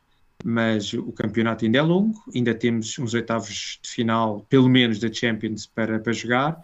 mas 0.45 0.93
o 0.93 1.13
campeonato 1.13 1.65
ainda 1.65 1.79
é 1.79 1.83
longo, 1.83 2.23
ainda 2.35 2.55
temos 2.55 2.99
uns 2.99 3.15
oitavos 3.15 3.79
de 3.83 3.89
final, 3.89 4.45
pelo 4.49 4.69
menos 4.69 4.99
da 4.99 5.13
Champions, 5.13 5.67
para, 5.67 5.99
para 5.99 6.13
jogar, 6.13 6.61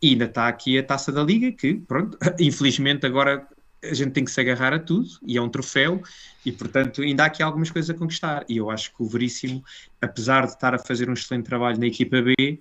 e 0.00 0.10
ainda 0.10 0.24
está 0.24 0.48
aqui 0.48 0.78
a 0.78 0.82
taça 0.82 1.12
da 1.12 1.22
Liga, 1.22 1.52
que, 1.52 1.74
pronto, 1.74 2.18
infelizmente 2.40 3.06
agora 3.06 3.46
a 3.82 3.94
gente 3.94 4.12
tem 4.12 4.24
que 4.24 4.30
se 4.30 4.40
agarrar 4.40 4.72
a 4.72 4.78
tudo, 4.78 5.08
e 5.26 5.36
é 5.36 5.42
um 5.42 5.48
troféu, 5.48 6.02
e 6.44 6.52
portanto 6.52 7.02
ainda 7.02 7.24
há 7.24 7.26
aqui 7.26 7.42
algumas 7.42 7.70
coisas 7.70 7.90
a 7.90 7.98
conquistar. 7.98 8.44
E 8.48 8.56
eu 8.56 8.70
acho 8.70 8.94
que 8.94 9.02
o 9.02 9.06
Veríssimo, 9.06 9.64
apesar 10.00 10.46
de 10.46 10.52
estar 10.52 10.74
a 10.74 10.78
fazer 10.78 11.10
um 11.10 11.14
excelente 11.14 11.46
trabalho 11.46 11.78
na 11.78 11.86
equipa 11.86 12.22
B, 12.22 12.60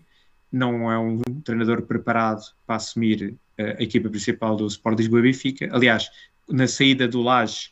não 0.51 0.91
é 0.91 0.97
um 0.97 1.21
treinador 1.43 1.83
preparado 1.83 2.43
para 2.65 2.75
assumir 2.75 3.37
a 3.57 3.83
equipa 3.83 4.09
principal 4.09 4.55
do 4.55 4.67
Sport 4.67 4.97
Lisboa 4.97 5.21
Benfica. 5.21 5.69
Aliás, 5.71 6.09
na 6.49 6.67
saída 6.67 7.07
do 7.07 7.21
Laje, 7.21 7.71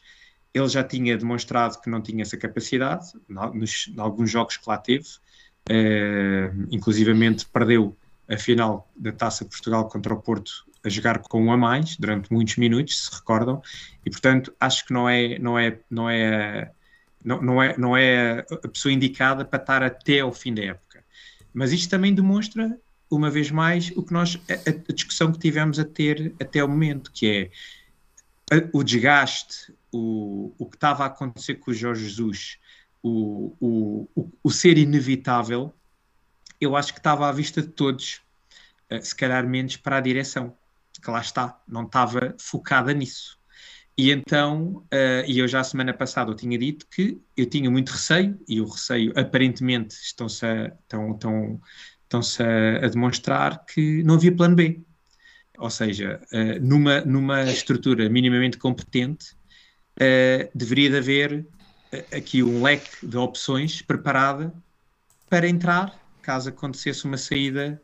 ele 0.53 0.67
já 0.67 0.84
tinha 0.84 1.17
demonstrado 1.17 1.80
que 1.81 1.89
não 1.89 2.01
tinha 2.01 2.21
essa 2.21 2.38
capacidade, 2.38 3.11
nos, 3.27 3.88
em 3.88 3.99
alguns 3.99 4.31
jogos 4.31 4.57
que 4.57 4.69
lá 4.69 4.77
teve, 4.77 5.07
uh, 5.69 6.67
inclusivamente 6.71 7.45
perdeu 7.45 7.95
a 8.27 8.38
final 8.38 8.89
da 8.95 9.11
Taça 9.11 9.43
de 9.43 9.49
Portugal 9.49 9.88
contra 9.89 10.13
o 10.13 10.21
Porto 10.21 10.65
a 10.84 10.89
jogar 10.89 11.19
com 11.19 11.43
um 11.43 11.51
a 11.51 11.57
mais 11.57 11.95
durante 11.97 12.31
muitos 12.31 12.56
minutos, 12.57 13.06
se 13.06 13.15
recordam, 13.15 13.61
e 14.06 14.10
portanto 14.10 14.53
acho 14.60 14.85
que 14.85 14.93
não 14.93 15.07
é, 15.07 15.38
não 15.39 15.57
é, 15.57 15.80
não 15.89 16.10
é, 16.10 16.72
não, 17.23 17.41
não 17.41 17.64
é, 17.64 17.77
não 17.77 17.97
é 17.97 18.39
a 18.39 18.68
pessoa 18.68 18.93
indicada 18.93 19.43
para 19.43 19.61
estar 19.61 19.84
até 19.84 20.19
ao 20.19 20.31
fim 20.31 20.53
da 20.53 20.64
época. 20.64 21.03
Mas 21.53 21.72
isto 21.72 21.89
também 21.89 22.14
demonstra, 22.14 22.77
uma 23.10 23.30
vez 23.30 23.51
mais, 23.51 23.91
o 23.95 24.03
que 24.03 24.14
nós, 24.14 24.39
a, 24.49 24.69
a 24.69 24.93
discussão 24.93 25.31
que 25.31 25.39
tivemos 25.39 25.80
a 25.80 25.85
ter 25.85 26.34
até 26.39 26.64
o 26.64 26.68
momento, 26.68 27.11
que 27.11 27.51
é 28.49 28.56
a, 28.56 28.69
o 28.72 28.84
desgaste, 28.84 29.73
o, 29.91 30.53
o 30.57 30.65
que 30.65 30.77
estava 30.77 31.03
a 31.03 31.07
acontecer 31.07 31.56
com 31.56 31.72
o 31.72 31.73
Jorge 31.73 32.03
Jesus, 32.03 32.57
o, 33.01 33.56
o, 33.60 34.10
o, 34.15 34.31
o 34.43 34.51
ser 34.51 34.77
inevitável, 34.77 35.73
eu 36.60 36.76
acho 36.76 36.93
que 36.93 36.99
estava 36.99 37.27
à 37.27 37.31
vista 37.31 37.61
de 37.61 37.69
todos, 37.69 38.22
se 39.01 39.15
calhar 39.15 39.47
menos 39.47 39.77
para 39.77 39.97
a 39.97 40.01
direção, 40.01 40.56
que 41.01 41.09
lá 41.09 41.21
está, 41.21 41.59
não 41.67 41.84
estava 41.84 42.35
focada 42.39 42.93
nisso. 42.93 43.39
E 43.97 44.11
então, 44.11 44.85
uh, 44.93 45.27
e 45.27 45.39
eu 45.39 45.47
já 45.47 45.59
a 45.59 45.63
semana 45.63 45.93
passada 45.93 46.31
eu 46.31 46.35
tinha 46.35 46.57
dito 46.57 46.88
que 46.88 47.21
eu 47.35 47.45
tinha 47.45 47.69
muito 47.69 47.89
receio, 47.89 48.39
e 48.47 48.61
o 48.61 48.65
receio 48.65 49.11
aparentemente 49.13 49.93
estão-se 49.93 50.45
a, 50.45 50.67
estão, 50.67 51.11
estão, 51.11 51.61
estão-se 52.03 52.41
a, 52.41 52.85
a 52.85 52.88
demonstrar 52.88 53.65
que 53.65 54.01
não 54.03 54.15
havia 54.15 54.34
plano 54.34 54.55
B. 54.55 54.81
Ou 55.57 55.69
seja, 55.69 56.21
uh, 56.31 56.65
numa, 56.65 57.01
numa 57.01 57.43
estrutura 57.43 58.09
minimamente 58.09 58.57
competente, 58.57 59.34
uh, 59.97 60.49
deveria 60.55 60.89
de 60.89 60.97
haver 60.97 61.47
aqui 62.15 62.41
um 62.41 62.63
leque 62.63 63.05
de 63.05 63.17
opções 63.17 63.81
preparada 63.81 64.53
para 65.30 65.45
entrar, 65.45 65.93
caso 66.21 66.47
acontecesse 66.47 67.03
uma 67.03 67.17
saída 67.17 67.81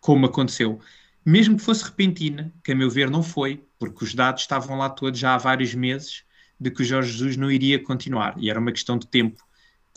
como 0.00 0.26
aconteceu. 0.26 0.80
Mesmo 1.28 1.58
que 1.58 1.62
fosse 1.62 1.84
repentina, 1.84 2.50
que 2.64 2.72
a 2.72 2.74
meu 2.74 2.88
ver 2.88 3.10
não 3.10 3.22
foi, 3.22 3.62
porque 3.78 4.02
os 4.02 4.14
dados 4.14 4.40
estavam 4.40 4.78
lá 4.78 4.88
todos 4.88 5.20
já 5.20 5.34
há 5.34 5.36
vários 5.36 5.74
meses 5.74 6.24
de 6.58 6.70
que 6.70 6.80
o 6.80 6.84
Jorge 6.86 7.12
Jesus 7.12 7.36
não 7.36 7.50
iria 7.50 7.78
continuar 7.78 8.34
e 8.38 8.48
era 8.48 8.58
uma 8.58 8.72
questão 8.72 8.96
de 8.96 9.06
tempo, 9.06 9.38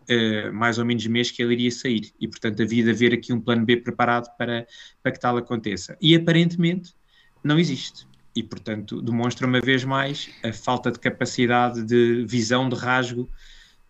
uh, 0.10 0.52
mais 0.52 0.78
ou 0.78 0.84
menos 0.84 1.08
mês, 1.08 1.32
que 1.32 1.42
ele 1.42 1.54
iria 1.54 1.72
sair 1.72 2.12
e, 2.20 2.28
portanto, 2.28 2.62
havia 2.62 2.84
de 2.84 2.90
haver 2.90 3.14
aqui 3.14 3.32
um 3.32 3.40
plano 3.40 3.64
B 3.64 3.78
preparado 3.78 4.30
para, 4.36 4.68
para 5.02 5.12
que 5.14 5.22
tal 5.22 5.38
aconteça. 5.38 5.98
E 6.02 6.14
aparentemente 6.14 6.94
não 7.42 7.58
existe. 7.58 8.06
E, 8.36 8.44
portanto, 8.44 9.02
demonstra 9.02 9.48
uma 9.48 9.62
vez 9.62 9.86
mais 9.86 10.30
a 10.44 10.52
falta 10.52 10.92
de 10.92 11.00
capacidade 11.00 11.82
de 11.86 12.26
visão, 12.26 12.68
de 12.68 12.76
rasgo 12.76 13.30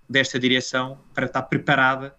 desta 0.07 0.37
direção 0.37 0.99
para 1.11 1.25
estar 1.25 1.41
preparada 1.41 2.13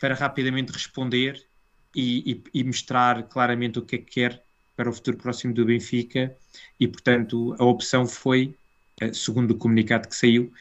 para 0.00 0.16
rapidamente 0.16 0.72
responder 0.72 1.46
e, 1.94 2.32
e, 2.32 2.60
e, 2.60 2.64
mostrar 2.64 3.22
claramente 3.28 3.78
o 3.78 3.82
que 3.82 3.94
é 3.94 3.98
que 3.98 4.04
quer 4.04 4.47
para 4.78 4.88
o 4.88 4.92
futuro 4.92 5.16
próximo 5.16 5.52
do 5.52 5.64
Benfica 5.64 6.32
e, 6.78 6.86
portanto, 6.86 7.56
a 7.58 7.64
opção 7.64 8.06
foi, 8.06 8.54
segundo 9.12 9.50
o 9.50 9.56
comunicado 9.56 10.06
que 10.06 10.14
saiu, 10.14 10.52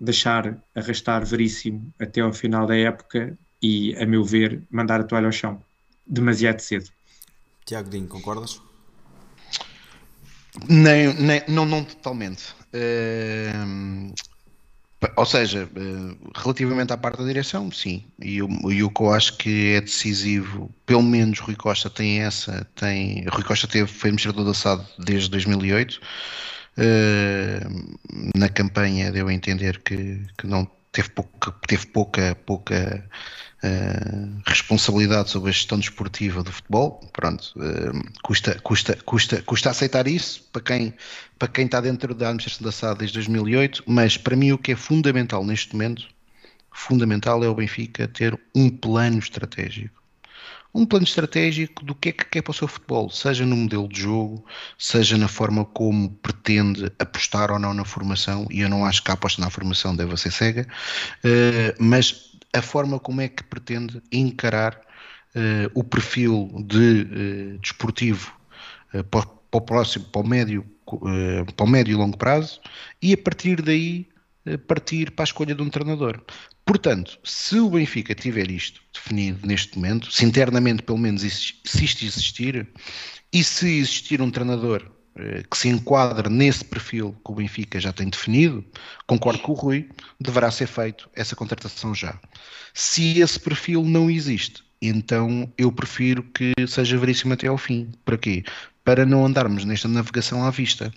deixar 0.00 0.56
arrastar 0.74 1.22
Veríssimo 1.26 1.92
até 2.00 2.22
ao 2.22 2.32
final 2.32 2.66
da 2.66 2.74
época 2.74 3.36
e, 3.60 3.94
a 3.96 4.06
meu 4.06 4.24
ver, 4.24 4.62
mandar 4.70 5.02
a 5.02 5.04
toalha 5.04 5.26
ao 5.26 5.32
chão. 5.32 5.62
Demasiado 6.06 6.60
cedo. 6.60 6.90
Tiago 7.66 7.90
Dinho, 7.90 8.08
concordas? 8.08 8.62
Nem, 10.66 11.12
nem, 11.12 11.42
não, 11.46 11.66
não 11.66 11.84
totalmente. 11.84 12.54
Uh, 12.72 14.14
ou 15.16 15.24
seja, 15.24 15.68
relativamente 16.34 16.92
à 16.92 16.96
parte 16.96 17.18
da 17.18 17.24
direção, 17.24 17.70
sim. 17.70 18.04
E, 18.20 18.36
e 18.36 18.82
o 18.82 18.90
que 18.90 19.00
eu 19.00 19.12
acho 19.12 19.36
que 19.36 19.74
é 19.74 19.80
decisivo, 19.80 20.74
pelo 20.84 21.02
menos 21.02 21.38
Rui 21.38 21.54
Costa 21.54 21.88
tem 21.88 22.20
essa, 22.20 22.66
tem, 22.74 23.24
Rui 23.28 23.44
Costa 23.44 23.68
teve, 23.68 23.86
foi 23.86 24.08
administrador 24.08 24.44
da 24.44 24.54
SAD 24.54 24.84
desde 24.98 25.30
2008. 25.30 26.00
Uh, 26.78 27.98
na 28.36 28.48
campanha 28.48 29.10
deu 29.10 29.28
a 29.28 29.32
entender 29.32 29.80
que, 29.80 30.20
que 30.36 30.46
não 30.46 30.68
teve 30.92 31.10
pouca, 31.10 31.52
teve 31.66 31.86
pouca, 31.86 32.36
pouca 32.46 33.08
uh, 33.62 34.42
responsabilidade 34.46 35.30
sobre 35.30 35.50
a 35.50 35.52
gestão 35.52 35.78
desportiva 35.78 36.42
do 36.42 36.52
futebol. 36.52 37.00
Pronto, 37.12 37.54
uh, 37.56 38.12
custa, 38.22 38.58
custa, 38.60 38.96
custa, 39.04 39.42
custa 39.42 39.70
aceitar 39.70 40.06
isso 40.06 40.42
para 40.52 40.62
quem, 40.62 40.94
para 41.38 41.48
quem 41.48 41.66
está 41.66 41.80
dentro 41.80 42.14
da 42.14 42.28
administração 42.28 42.64
da 42.64 42.72
SAD 42.72 42.98
desde 43.00 43.14
2008, 43.14 43.84
mas 43.86 44.16
para 44.16 44.36
mim 44.36 44.52
o 44.52 44.58
que 44.58 44.72
é 44.72 44.76
fundamental 44.76 45.44
neste 45.44 45.72
momento, 45.72 46.06
fundamental 46.70 47.42
é 47.42 47.48
o 47.48 47.54
Benfica 47.54 48.06
ter 48.08 48.38
um 48.54 48.70
plano 48.70 49.18
estratégico 49.18 49.98
um 50.74 50.84
plano 50.84 51.04
estratégico 51.04 51.84
do 51.84 51.94
que 51.94 52.10
é 52.10 52.12
que 52.12 52.24
quer 52.24 52.42
para 52.42 52.50
o 52.50 52.54
seu 52.54 52.68
futebol, 52.68 53.10
seja 53.10 53.44
no 53.44 53.56
modelo 53.56 53.88
de 53.88 54.02
jogo, 54.02 54.44
seja 54.78 55.16
na 55.16 55.28
forma 55.28 55.64
como 55.64 56.10
pretende 56.10 56.92
apostar 56.98 57.50
ou 57.50 57.58
não 57.58 57.72
na 57.72 57.84
formação, 57.84 58.46
e 58.50 58.60
eu 58.60 58.68
não 58.68 58.84
acho 58.84 59.02
que 59.02 59.10
a 59.10 59.14
aposta 59.14 59.40
na 59.40 59.50
formação 59.50 59.96
deva 59.96 60.16
ser 60.16 60.30
cega, 60.30 60.66
uh, 61.24 61.74
mas 61.82 62.27
a 62.54 62.62
forma 62.62 62.98
como 62.98 63.20
é 63.20 63.28
que 63.28 63.42
pretende 63.44 64.02
encarar 64.10 64.80
uh, 65.34 65.70
o 65.74 65.84
perfil 65.84 66.64
de 66.66 67.02
uh, 67.02 67.58
desportivo 67.58 68.32
para, 69.10 69.26
para, 69.26 69.58
o 69.58 69.60
próximo, 69.60 70.06
para 70.06 70.22
o 70.22 70.26
médio, 70.26 70.64
para 71.56 71.64
o 71.64 71.68
médio 71.68 71.92
e 71.92 71.96
longo 71.96 72.16
prazo, 72.16 72.60
e 73.02 73.12
a 73.12 73.18
partir 73.18 73.60
daí 73.60 74.08
partir 74.66 75.10
para 75.10 75.24
a 75.24 75.26
escolha 75.26 75.54
de 75.54 75.60
um 75.60 75.68
treinador. 75.68 76.24
Portanto, 76.64 77.18
se 77.22 77.58
o 77.58 77.68
Benfica 77.68 78.14
tiver 78.14 78.50
isto 78.50 78.80
definido 78.94 79.46
neste 79.46 79.76
momento, 79.76 80.10
se 80.10 80.24
internamente 80.24 80.82
pelo 80.82 80.96
menos 80.96 81.22
isto 81.22 82.04
existir, 82.04 82.66
e 83.30 83.44
se 83.44 83.78
existir 83.78 84.22
um 84.22 84.30
treinador 84.30 84.90
que 85.50 85.58
se 85.58 85.68
enquadre 85.68 86.28
nesse 86.28 86.64
perfil 86.64 87.16
que 87.24 87.32
o 87.32 87.34
Benfica 87.34 87.80
já 87.80 87.92
tem 87.92 88.08
definido, 88.08 88.64
concordo 89.06 89.40
com 89.40 89.52
o 89.52 89.54
Rui, 89.54 89.88
deverá 90.20 90.50
ser 90.50 90.66
feito 90.66 91.08
essa 91.14 91.34
contratação 91.34 91.94
já. 91.94 92.18
Se 92.74 93.20
esse 93.20 93.38
perfil 93.40 93.82
não 93.84 94.10
existe, 94.10 94.62
então 94.80 95.52
eu 95.58 95.72
prefiro 95.72 96.22
que 96.22 96.52
seja 96.66 96.96
veríssimo 96.96 97.34
até 97.34 97.48
ao 97.48 97.58
fim. 97.58 97.90
Para 98.04 98.16
quê? 98.16 98.44
para 98.88 99.04
não 99.04 99.26
andarmos 99.26 99.66
nesta 99.66 99.86
navegação 99.86 100.42
à 100.46 100.50
vista. 100.50 100.90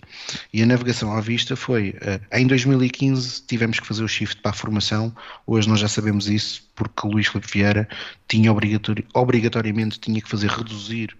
E 0.50 0.62
a 0.62 0.66
navegação 0.66 1.14
à 1.14 1.20
vista 1.20 1.54
foi, 1.54 1.90
uh, 1.90 2.38
em 2.38 2.46
2015 2.46 3.42
tivemos 3.42 3.78
que 3.78 3.86
fazer 3.86 4.02
o 4.02 4.08
shift 4.08 4.40
para 4.40 4.50
a 4.50 4.54
formação, 4.54 5.14
hoje 5.46 5.68
nós 5.68 5.78
já 5.78 5.88
sabemos 5.88 6.26
isso, 6.26 6.66
porque 6.74 7.06
Luís 7.06 7.26
Filipe 7.26 7.52
Vieira 7.52 7.86
tinha 8.26 8.50
obrigatori 8.50 9.06
obrigatoriamente 9.12 10.00
tinha 10.00 10.22
que 10.22 10.28
fazer 10.30 10.48
reduzir 10.48 11.14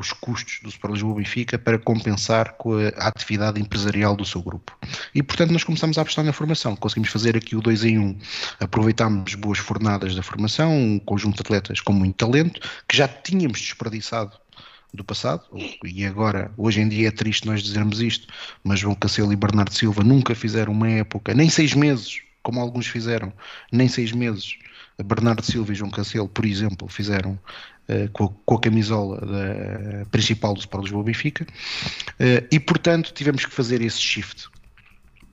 os 0.00 0.12
custos 0.12 0.60
do 0.62 0.70
Super 0.70 0.90
Lisboa 0.90 1.16
Benfica 1.16 1.58
para 1.58 1.78
compensar 1.78 2.54
com 2.54 2.74
a, 2.74 2.88
atividade 3.06 3.60
empresarial 3.60 4.16
do 4.16 4.24
seu 4.24 4.42
grupo. 4.42 4.76
E 5.14 5.22
portanto 5.22 5.52
nós 5.52 5.62
começamos 5.62 5.98
a 5.98 6.02
apostar 6.02 6.24
na 6.24 6.32
formação, 6.32 6.74
conseguimos 6.74 7.10
fazer 7.10 7.36
aqui 7.36 7.54
o 7.54 7.60
2 7.60 7.84
em 7.84 7.98
1, 7.98 8.02
um. 8.02 8.18
aproveitámos 8.58 9.34
boas 9.34 9.58
fornadas 9.58 10.14
da 10.14 10.22
formação, 10.22 10.72
um 10.74 10.98
conjunto 10.98 11.36
de 11.36 11.42
atletas 11.42 11.80
com 11.80 11.92
muito 11.92 12.16
talento, 12.16 12.60
que 12.88 12.96
já 12.96 13.06
tínhamos 13.06 13.60
desperdiçado 13.60 14.36
do 14.92 15.04
passado, 15.04 15.44
e 15.84 16.04
agora, 16.04 16.50
hoje 16.56 16.80
em 16.80 16.88
dia 16.88 17.08
é 17.08 17.10
triste 17.12 17.46
nós 17.46 17.62
dizermos 17.62 18.00
isto, 18.00 18.26
mas 18.64 18.80
João 18.80 18.94
Cancelo 18.94 19.32
e 19.32 19.36
Bernardo 19.36 19.72
Silva 19.72 20.02
nunca 20.02 20.34
fizeram 20.34 20.72
uma 20.72 20.88
época, 20.88 21.32
nem 21.32 21.48
seis 21.48 21.74
meses, 21.74 22.20
como 22.42 22.58
alguns 22.60 22.88
fizeram, 22.88 23.32
nem 23.70 23.86
seis 23.86 24.10
meses. 24.10 24.56
Bernardo 25.02 25.42
Silva 25.42 25.72
e 25.72 25.74
João 25.74 25.90
Cancelo, 25.90 26.28
por 26.28 26.44
exemplo, 26.44 26.88
fizeram 26.88 27.38
com, 28.12 28.24
a, 28.24 28.28
com, 28.44 28.54
a, 28.54 28.60
camisola 28.60 29.20
da, 29.20 30.04
principal 30.06 30.54
do 30.54 30.60
Sport 30.60 30.84
Lisboa 30.84 31.04
Benfica, 31.04 31.44
uh, 31.44 32.46
e 32.50 32.60
portanto 32.60 33.12
tivemos 33.12 33.44
que 33.44 33.52
fazer 33.52 33.80
esse 33.80 34.00
shift. 34.00 34.48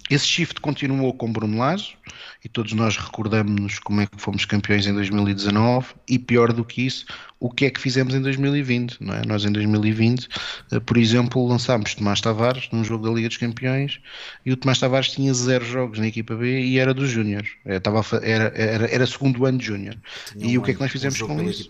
Esse 0.10 0.26
shift 0.26 0.62
continuou 0.62 1.14
com 1.14 1.32
Bruno 1.32 1.58
Lage 1.58 1.98
e 2.44 2.48
todos 2.48 2.72
nós 2.72 2.96
recordamos-nos 2.96 3.78
como 3.80 4.00
é 4.00 4.08
que 4.08 4.20
fomos 4.22 4.46
campeões 4.46 4.88
em 4.88 4.94
2019 4.94 5.88
e 6.08 6.18
pior 6.18 6.54
do 6.54 6.64
que 6.64 6.86
isso, 6.86 7.06
o 7.42 7.52
que 7.52 7.66
é 7.66 7.70
que 7.70 7.80
fizemos 7.80 8.16
em 8.16 8.22
2020, 8.22 8.98
não 9.02 9.14
é? 9.14 9.26
Nós 9.26 9.44
em 9.44 9.52
2020, 9.52 10.30
eh, 10.72 10.80
por 10.80 10.98
exemplo, 10.98 11.46
lançámos 11.46 11.94
Tomás 11.94 12.22
Tavares 12.22 12.70
num 12.72 12.86
jogo 12.86 13.06
da 13.06 13.14
Liga 13.14 13.28
dos 13.28 13.38
Campeões 13.38 14.00
e 14.46 14.52
o 14.54 14.56
Tomás 14.56 14.80
Tavares 14.80 15.10
tinha 15.10 15.34
zero 15.34 15.66
jogos 15.66 16.00
na 16.00 16.08
equipa 16.08 16.36
B 16.36 16.62
e 16.62 16.80
era 16.80 16.94
dos 16.94 17.10
Júniores, 17.10 17.50
era, 17.66 17.82
era, 18.24 18.54
era, 18.56 18.86
era 18.88 19.06
segundo 19.06 19.46
ano 19.46 19.58
de 19.58 19.66
Júnior. 19.66 19.98
E 20.38 20.58
um 20.58 20.62
o 20.62 20.64
que 20.64 20.72
é 20.72 20.74
que 20.74 20.80
nós 20.80 20.92
fizemos 20.92 21.20
um 21.22 21.28
com 21.28 21.44
isso? 21.44 21.70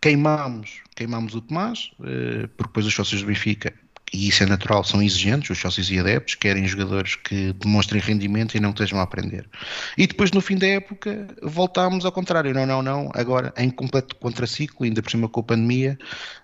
Queimámos, 0.00 0.82
queimámos 0.94 1.34
o 1.34 1.40
Tomás, 1.40 1.90
eh, 2.04 2.48
porque 2.56 2.68
depois 2.68 2.86
os 2.86 2.94
sócios 2.94 3.20
do 3.20 3.26
Benfica 3.26 3.74
e 4.12 4.28
isso 4.28 4.42
é 4.42 4.46
natural, 4.46 4.84
são 4.84 5.02
exigentes, 5.02 5.50
os 5.50 5.58
sócios 5.58 5.90
e 5.90 5.98
adeptos, 5.98 6.34
querem 6.34 6.66
jogadores 6.66 7.14
que 7.16 7.52
demonstrem 7.54 8.00
rendimento 8.00 8.56
e 8.56 8.60
não 8.60 8.70
estejam 8.70 8.98
a 8.98 9.02
aprender. 9.02 9.46
E 9.96 10.06
depois, 10.06 10.30
no 10.32 10.40
fim 10.40 10.56
da 10.56 10.66
época, 10.66 11.26
voltámos 11.42 12.04
ao 12.04 12.12
contrário: 12.12 12.54
não, 12.54 12.66
não, 12.66 12.82
não, 12.82 13.10
agora 13.14 13.52
em 13.56 13.70
completo 13.70 14.16
contraciclo, 14.16 14.84
ainda 14.84 15.02
por 15.02 15.10
cima 15.10 15.28
com 15.28 15.40
a 15.40 15.42
pandemia, 15.42 15.98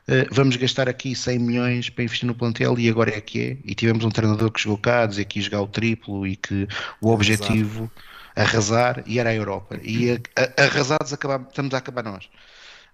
eh, 0.08 0.26
vamos 0.30 0.56
gastar 0.56 0.88
aqui 0.88 1.14
100 1.14 1.38
milhões 1.38 1.90
para 1.90 2.04
investir 2.04 2.26
no 2.26 2.34
plantel 2.34 2.78
e 2.78 2.88
agora 2.88 3.16
é 3.16 3.20
que 3.20 3.40
é. 3.40 3.56
E 3.64 3.74
tivemos 3.74 4.04
um 4.04 4.10
treinador 4.10 4.50
que 4.50 4.60
chegou 4.60 4.76
cá 4.76 5.06
dizer 5.06 5.24
que 5.24 5.38
ia 5.38 5.44
jogar 5.44 5.62
o 5.62 5.66
triplo 5.66 6.26
e 6.26 6.36
que 6.36 6.68
o 7.00 7.10
objetivo 7.10 7.90
arrasar 8.36 9.02
e 9.06 9.18
era 9.18 9.30
a 9.30 9.34
Europa. 9.34 9.78
E 9.82 10.10
a, 10.10 10.18
a, 10.36 10.64
arrasados 10.64 11.12
acabamos, 11.12 11.48
estamos 11.48 11.72
a 11.72 11.78
acabar 11.78 12.04
nós. 12.04 12.28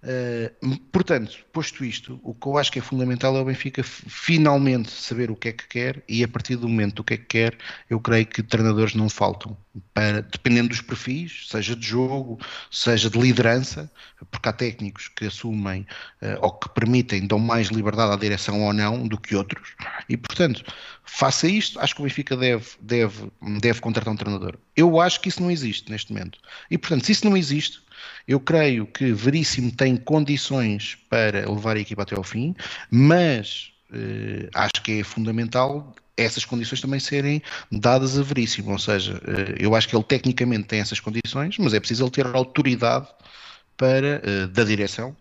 Uh, 0.03 0.79
portanto, 0.91 1.45
posto 1.53 1.85
isto, 1.85 2.19
o 2.23 2.33
que 2.33 2.47
eu 2.47 2.57
acho 2.57 2.71
que 2.71 2.79
é 2.79 2.81
fundamental 2.81 3.37
é 3.37 3.41
o 3.41 3.45
Benfica 3.45 3.83
finalmente 3.83 4.89
saber 4.89 5.29
o 5.29 5.35
que 5.35 5.49
é 5.49 5.51
que 5.51 5.67
quer 5.67 6.03
e 6.09 6.23
a 6.23 6.27
partir 6.27 6.55
do 6.55 6.67
momento 6.67 6.95
do 6.95 7.03
que 7.03 7.13
é 7.13 7.17
que 7.17 7.25
quer, 7.25 7.57
eu 7.87 7.99
creio 7.99 8.25
que 8.25 8.41
treinadores 8.41 8.95
não 8.95 9.07
faltam, 9.07 9.55
para, 9.93 10.23
dependendo 10.23 10.69
dos 10.69 10.81
perfis, 10.81 11.47
seja 11.49 11.75
de 11.75 11.85
jogo, 11.85 12.39
seja 12.71 13.11
de 13.11 13.19
liderança, 13.19 13.91
porque 14.31 14.49
há 14.49 14.53
técnicos 14.53 15.07
que 15.07 15.25
assumem 15.25 15.85
uh, 16.23 16.39
ou 16.41 16.51
que 16.51 16.67
permitem, 16.69 17.27
dão 17.27 17.37
mais 17.37 17.67
liberdade 17.67 18.11
à 18.11 18.15
direção 18.15 18.59
ou 18.63 18.73
não 18.73 19.07
do 19.07 19.19
que 19.19 19.35
outros, 19.35 19.75
e 20.09 20.17
portanto, 20.17 20.63
faça 21.03 21.47
isto, 21.47 21.79
acho 21.79 21.93
que 21.93 22.01
o 22.01 22.05
Benfica 22.05 22.35
deve, 22.35 22.65
deve, 22.81 23.31
deve 23.59 23.79
contratar 23.79 24.11
um 24.11 24.17
treinador. 24.17 24.57
Eu 24.75 24.99
acho 24.99 25.21
que 25.21 25.29
isso 25.29 25.43
não 25.43 25.51
existe 25.51 25.91
neste 25.91 26.11
momento, 26.11 26.39
e 26.71 26.77
portanto, 26.77 27.05
se 27.05 27.11
isso 27.11 27.29
não 27.29 27.37
existe, 27.37 27.83
eu 28.27 28.39
creio 28.39 28.85
que 28.85 29.11
Veríssimo 29.13 29.71
tem 29.71 29.97
condições 29.97 30.97
para 31.09 31.49
levar 31.49 31.77
a 31.77 31.79
equipa 31.79 32.03
até 32.03 32.15
ao 32.15 32.23
fim, 32.23 32.55
mas 32.89 33.71
eh, 33.93 34.49
acho 34.53 34.81
que 34.83 34.99
é 34.99 35.03
fundamental 35.03 35.95
essas 36.17 36.45
condições 36.45 36.81
também 36.81 36.99
serem 36.99 37.41
dadas 37.71 38.17
a 38.17 38.23
Veríssimo. 38.23 38.71
Ou 38.71 38.79
seja, 38.79 39.21
eh, 39.25 39.55
eu 39.59 39.75
acho 39.75 39.87
que 39.87 39.95
ele 39.95 40.03
tecnicamente 40.03 40.65
tem 40.67 40.79
essas 40.79 40.99
condições, 40.99 41.57
mas 41.57 41.73
é 41.73 41.79
preciso 41.79 42.03
ele 42.03 42.11
ter 42.11 42.25
autoridade 42.27 43.07
para, 43.77 44.21
eh, 44.23 44.47
da 44.47 44.63
direção 44.63 45.15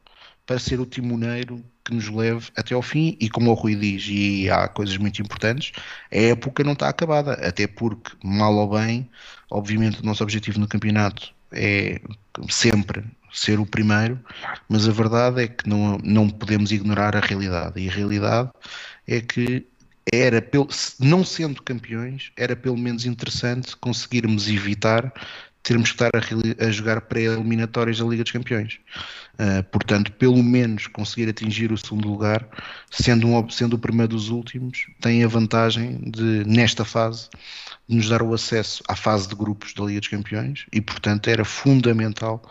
para 0.46 0.58
ser 0.58 0.80
o 0.80 0.86
timoneiro 0.86 1.64
que 1.84 1.94
nos 1.94 2.08
leve 2.08 2.50
até 2.56 2.74
ao 2.74 2.82
fim. 2.82 3.16
E 3.20 3.28
como 3.30 3.50
o 3.50 3.54
Rui 3.54 3.76
diz, 3.76 4.04
e 4.08 4.50
há 4.50 4.68
coisas 4.68 4.96
muito 4.96 5.22
importantes, 5.22 5.72
a 6.12 6.16
época 6.16 6.64
não 6.64 6.72
está 6.72 6.88
acabada, 6.88 7.34
até 7.34 7.66
porque, 7.66 8.12
mal 8.22 8.54
ou 8.56 8.68
bem, 8.68 9.08
obviamente 9.50 10.00
o 10.00 10.04
nosso 10.04 10.22
objetivo 10.22 10.58
no 10.58 10.66
campeonato 10.68 11.32
é 11.52 12.00
sempre 12.48 13.04
ser 13.32 13.58
o 13.60 13.66
primeiro, 13.66 14.18
mas 14.68 14.88
a 14.88 14.92
verdade 14.92 15.42
é 15.42 15.48
que 15.48 15.68
não, 15.68 15.98
não 16.02 16.28
podemos 16.28 16.72
ignorar 16.72 17.16
a 17.16 17.20
realidade. 17.20 17.80
E 17.80 17.88
a 17.88 17.92
realidade 17.92 18.50
é 19.06 19.20
que 19.20 19.66
era, 20.12 20.44
não 20.98 21.24
sendo 21.24 21.62
campeões, 21.62 22.32
era 22.36 22.56
pelo 22.56 22.76
menos 22.76 23.04
interessante 23.04 23.76
conseguirmos 23.76 24.48
evitar 24.48 25.12
termos 25.62 25.92
que 25.92 26.02
estar 26.02 26.10
a, 26.14 26.66
a 26.66 26.70
jogar 26.70 27.02
pré-eliminatórias 27.02 27.98
da 27.98 28.04
Liga 28.04 28.22
dos 28.22 28.32
Campeões. 28.32 28.78
Uh, 29.40 29.62
portanto, 29.70 30.12
pelo 30.12 30.42
menos 30.42 30.86
conseguir 30.86 31.30
atingir 31.30 31.72
o 31.72 31.78
segundo 31.78 32.06
lugar, 32.06 32.46
sendo, 32.90 33.26
um, 33.26 33.48
sendo 33.48 33.76
o 33.76 33.78
primeiro 33.78 34.14
dos 34.14 34.28
últimos, 34.28 34.84
tem 35.00 35.24
a 35.24 35.28
vantagem 35.28 35.98
de, 36.10 36.44
nesta 36.44 36.84
fase, 36.84 37.30
nos 37.88 38.06
dar 38.10 38.20
o 38.20 38.34
acesso 38.34 38.82
à 38.86 38.94
fase 38.94 39.26
de 39.26 39.34
grupos 39.34 39.72
da 39.72 39.82
Liga 39.84 40.00
dos 40.00 40.10
Campeões 40.10 40.66
e, 40.70 40.82
portanto, 40.82 41.30
era 41.30 41.42
fundamental 41.42 42.42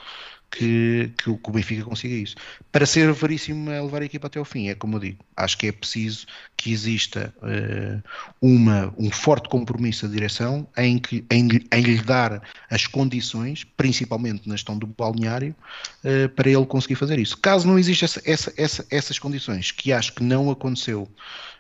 que, 0.52 1.12
que, 1.18 1.30
o, 1.30 1.38
Benfica 1.52 1.84
consiga 1.84 2.16
isso. 2.16 2.36
Para 2.72 2.86
ser 2.86 3.12
veríssimo 3.14 3.70
é 3.70 3.82
levar 3.82 4.02
a 4.02 4.06
equipa 4.06 4.28
até 4.28 4.40
ao 4.40 4.46
fim, 4.46 4.68
é 4.68 4.76
como 4.76 4.96
eu 4.96 5.00
digo. 5.00 5.24
Acho 5.36 5.58
que 5.58 5.68
é 5.68 5.72
preciso 5.72 6.26
que 6.58 6.72
exista 6.72 7.34
uh, 7.38 8.02
uma, 8.42 8.94
um 8.98 9.12
forte 9.12 9.48
compromisso 9.48 10.08
da 10.08 10.14
direção 10.14 10.68
em, 10.78 10.98
que, 10.98 11.24
em, 11.30 11.48
em 11.72 11.82
lhe 11.82 12.02
dar 12.02 12.42
as 12.70 12.88
condições, 12.88 13.64
principalmente 13.64 14.48
na 14.48 14.56
gestão 14.56 14.78
do 14.78 14.88
balneário, 14.88 15.56
uh, 16.04 16.30
para 16.30 16.50
ele 16.50 16.66
conseguir 16.66 16.96
fazer 16.96 17.20
isso. 17.20 17.38
Caso 17.38 17.68
não 17.68 17.78
exista 17.78 18.06
essa, 18.06 18.22
essa, 18.26 18.54
essa, 18.58 18.86
essas 18.90 19.20
condições, 19.20 19.72
que 19.72 19.94
acho 19.94 20.14
que 20.14 20.24
não 20.24 20.50
aconteceu 20.50 21.04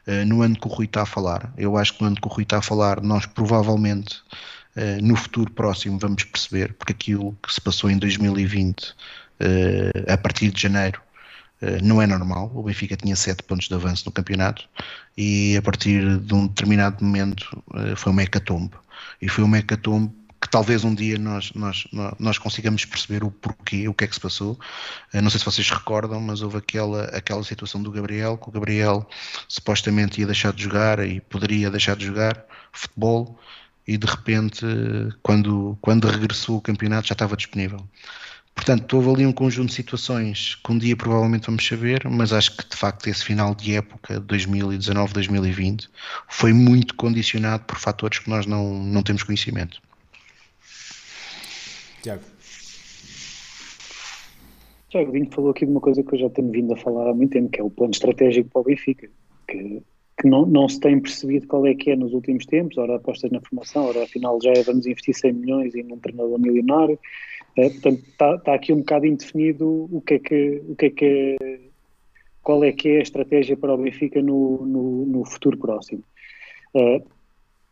uh, 0.07 0.25
no 0.25 0.41
ano 0.41 0.55
que 0.59 0.67
o 0.67 0.71
Rui 0.71 0.85
está 0.85 1.03
a 1.03 1.05
falar, 1.05 1.53
eu 1.57 1.77
acho 1.77 1.93
que 1.93 2.01
no 2.01 2.07
ano 2.07 2.15
que 2.15 2.27
o 2.27 2.31
Rui 2.31 2.43
está 2.43 2.57
a 2.57 2.61
falar, 2.61 3.01
nós 3.01 3.25
provavelmente 3.25 4.21
eh, 4.75 4.99
no 5.01 5.15
futuro 5.15 5.51
próximo 5.51 5.97
vamos 5.99 6.23
perceber, 6.23 6.73
porque 6.73 6.93
aquilo 6.93 7.37
que 7.43 7.53
se 7.53 7.61
passou 7.61 7.89
em 7.89 7.97
2020, 7.97 8.95
eh, 9.39 9.91
a 10.07 10.17
partir 10.17 10.51
de 10.51 10.61
janeiro, 10.61 11.01
eh, 11.61 11.79
não 11.81 12.01
é 12.01 12.07
normal. 12.07 12.51
O 12.53 12.63
Benfica 12.63 12.95
tinha 12.95 13.15
7 13.15 13.43
pontos 13.43 13.67
de 13.67 13.73
avanço 13.73 14.03
no 14.05 14.11
campeonato 14.11 14.67
e 15.17 15.57
a 15.57 15.61
partir 15.61 16.19
de 16.19 16.33
um 16.33 16.47
determinado 16.47 17.03
momento 17.03 17.63
foi 17.95 18.11
uma 18.11 18.23
hecatombe. 18.23 18.75
E 19.21 19.27
foi 19.29 19.43
uma 19.43 19.57
hecatombe 19.57 20.13
que 20.41 20.49
talvez 20.49 20.83
um 20.83 20.95
dia 20.95 21.17
nós, 21.17 21.51
nós, 21.53 21.87
nós 22.17 22.37
consigamos 22.37 22.85
perceber 22.85 23.23
o 23.23 23.31
porquê, 23.31 23.87
o 23.87 23.93
que 23.93 24.05
é 24.05 24.07
que 24.07 24.15
se 24.15 24.21
passou. 24.21 24.57
Uh, 25.13 25.21
não 25.21 25.29
sei 25.29 25.39
se 25.39 25.45
vocês 25.45 25.69
recordam, 25.69 26.19
mas 26.21 26.41
houve 26.41 26.57
aquela, 26.57 27.05
aquela 27.05 27.43
situação 27.43 27.81
do 27.83 27.91
Gabriel, 27.91 28.37
que 28.37 28.47
o 28.47 28.51
Gabriel 28.51 29.07
supostamente 29.47 30.21
ia 30.21 30.25
deixar 30.25 30.53
de 30.53 30.63
jogar 30.63 30.99
e 31.05 31.19
poderia 31.19 31.69
deixar 31.69 31.95
de 31.95 32.05
jogar 32.05 32.45
futebol 32.71 33.37
e 33.89 33.97
de 33.97 34.05
repente, 34.05 34.63
quando, 35.23 35.75
quando 35.81 36.07
regressou 36.07 36.57
o 36.57 36.61
campeonato, 36.61 37.07
já 37.07 37.13
estava 37.13 37.35
disponível. 37.35 37.79
Portanto, 38.53 38.93
houve 38.93 39.09
ali 39.09 39.25
um 39.25 39.31
conjunto 39.31 39.69
de 39.69 39.73
situações 39.73 40.53
que 40.63 40.71
um 40.71 40.77
dia 40.77 40.95
provavelmente 40.95 41.47
vamos 41.47 41.65
saber, 41.65 42.07
mas 42.07 42.31
acho 42.31 42.55
que 42.55 42.69
de 42.69 42.75
facto 42.75 43.07
esse 43.07 43.25
final 43.25 43.55
de 43.55 43.75
época, 43.75 44.21
2019-2020, 44.21 45.89
foi 46.27 46.53
muito 46.53 46.93
condicionado 46.95 47.63
por 47.63 47.79
fatores 47.79 48.19
que 48.19 48.29
nós 48.29 48.45
não, 48.45 48.83
não 48.83 49.01
temos 49.01 49.23
conhecimento. 49.23 49.81
Tiago. 52.03 52.23
Tiago 54.89 55.11
Vinho 55.11 55.31
falou 55.31 55.49
aqui 55.49 55.65
de 55.65 55.71
uma 55.71 55.81
coisa 55.81 56.03
que 56.03 56.13
eu 56.13 56.19
já 56.19 56.29
tenho 56.29 56.51
vindo 56.51 56.73
a 56.73 56.77
falar 56.77 57.09
há 57.09 57.13
muito 57.13 57.31
tempo, 57.31 57.49
que 57.49 57.59
é 57.59 57.63
o 57.63 57.71
plano 57.71 57.91
estratégico 57.91 58.49
para 58.51 58.61
o 58.61 58.65
Benfica, 58.65 59.09
que, 59.47 59.81
que 60.19 60.27
não, 60.27 60.45
não 60.45 60.67
se 60.67 60.79
tem 60.79 60.99
percebido 60.99 61.47
qual 61.47 61.65
é 61.65 61.73
que 61.73 61.91
é 61.91 61.95
nos 61.95 62.13
últimos 62.13 62.45
tempos, 62.45 62.77
ora 62.77 62.97
apostas 62.97 63.31
na 63.31 63.39
formação, 63.39 63.85
ora 63.85 64.03
afinal 64.03 64.37
já 64.41 64.51
é, 64.51 64.61
vamos 64.63 64.85
investir 64.85 65.15
100 65.15 65.33
milhões 65.33 65.75
em 65.75 65.83
um 65.91 65.97
treinador 65.97 66.37
milionário, 66.37 66.99
é, 67.57 67.69
portanto, 67.69 68.03
está, 68.05 68.35
está, 68.35 68.53
aqui 68.53 68.73
um 68.73 68.79
bocado 68.79 69.05
indefinido 69.05 69.87
o 69.91 70.01
que 70.01 70.15
é 70.15 70.19
que, 70.19 70.61
o 70.67 70.75
que 70.75 70.85
é 70.85 70.89
que 70.89 71.05
é, 71.05 71.59
qual 72.43 72.63
é 72.63 72.71
que 72.71 72.89
é 72.89 72.99
a 72.99 73.01
estratégia 73.01 73.55
para 73.55 73.73
o 73.73 73.77
Benfica 73.77 74.21
no, 74.21 74.65
no, 74.65 75.05
no 75.05 75.25
futuro 75.25 75.57
próximo. 75.57 76.03
Uh, 76.73 77.01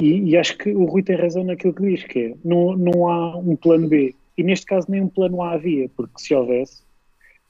e, 0.02 0.30
e, 0.32 0.38
acho 0.38 0.58
que 0.58 0.70
o 0.70 0.86
Rui 0.86 1.04
tem 1.04 1.16
razão 1.16 1.44
naquilo 1.44 1.74
que 1.74 1.84
diz, 1.84 2.04
que 2.04 2.20
é, 2.20 2.34
não, 2.46 2.78
não 2.78 3.08
há 3.10 3.38
um 3.38 3.56
plano 3.56 3.88
B. 3.88 4.16
E 4.38 4.44
neste 4.44 4.66
caso 4.66 4.88
nem 4.90 5.02
um 5.02 5.10
plano 5.10 5.42
A 5.42 5.54
havia, 5.54 5.90
porque 5.96 6.14
se 6.18 6.34
houvesse, 6.34 6.84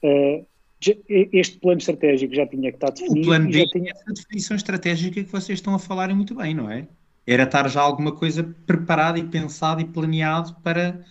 uh, 0.02 0.44
este 0.80 1.58
plano 1.58 1.78
estratégico 1.78 2.34
já 2.34 2.46
tinha 2.46 2.70
que 2.70 2.76
estar 2.76 2.90
definido. 2.90 3.20
O 3.20 3.24
plano 3.24 3.46
B 3.46 3.58
já 3.58 3.66
tinha 3.66 3.90
essa 3.90 4.12
definição 4.12 4.56
estratégica 4.56 5.24
que 5.24 5.30
vocês 5.30 5.58
estão 5.58 5.74
a 5.74 5.78
falarem 5.78 6.14
muito 6.14 6.34
bem, 6.34 6.54
não 6.54 6.70
é? 6.70 6.86
Era 7.26 7.42
estar 7.42 7.68
já 7.68 7.80
alguma 7.80 8.12
coisa 8.12 8.54
preparada 8.66 9.18
e 9.18 9.24
pensada 9.24 9.82
e 9.82 9.84
planeado 9.84 10.56
para 10.62 11.04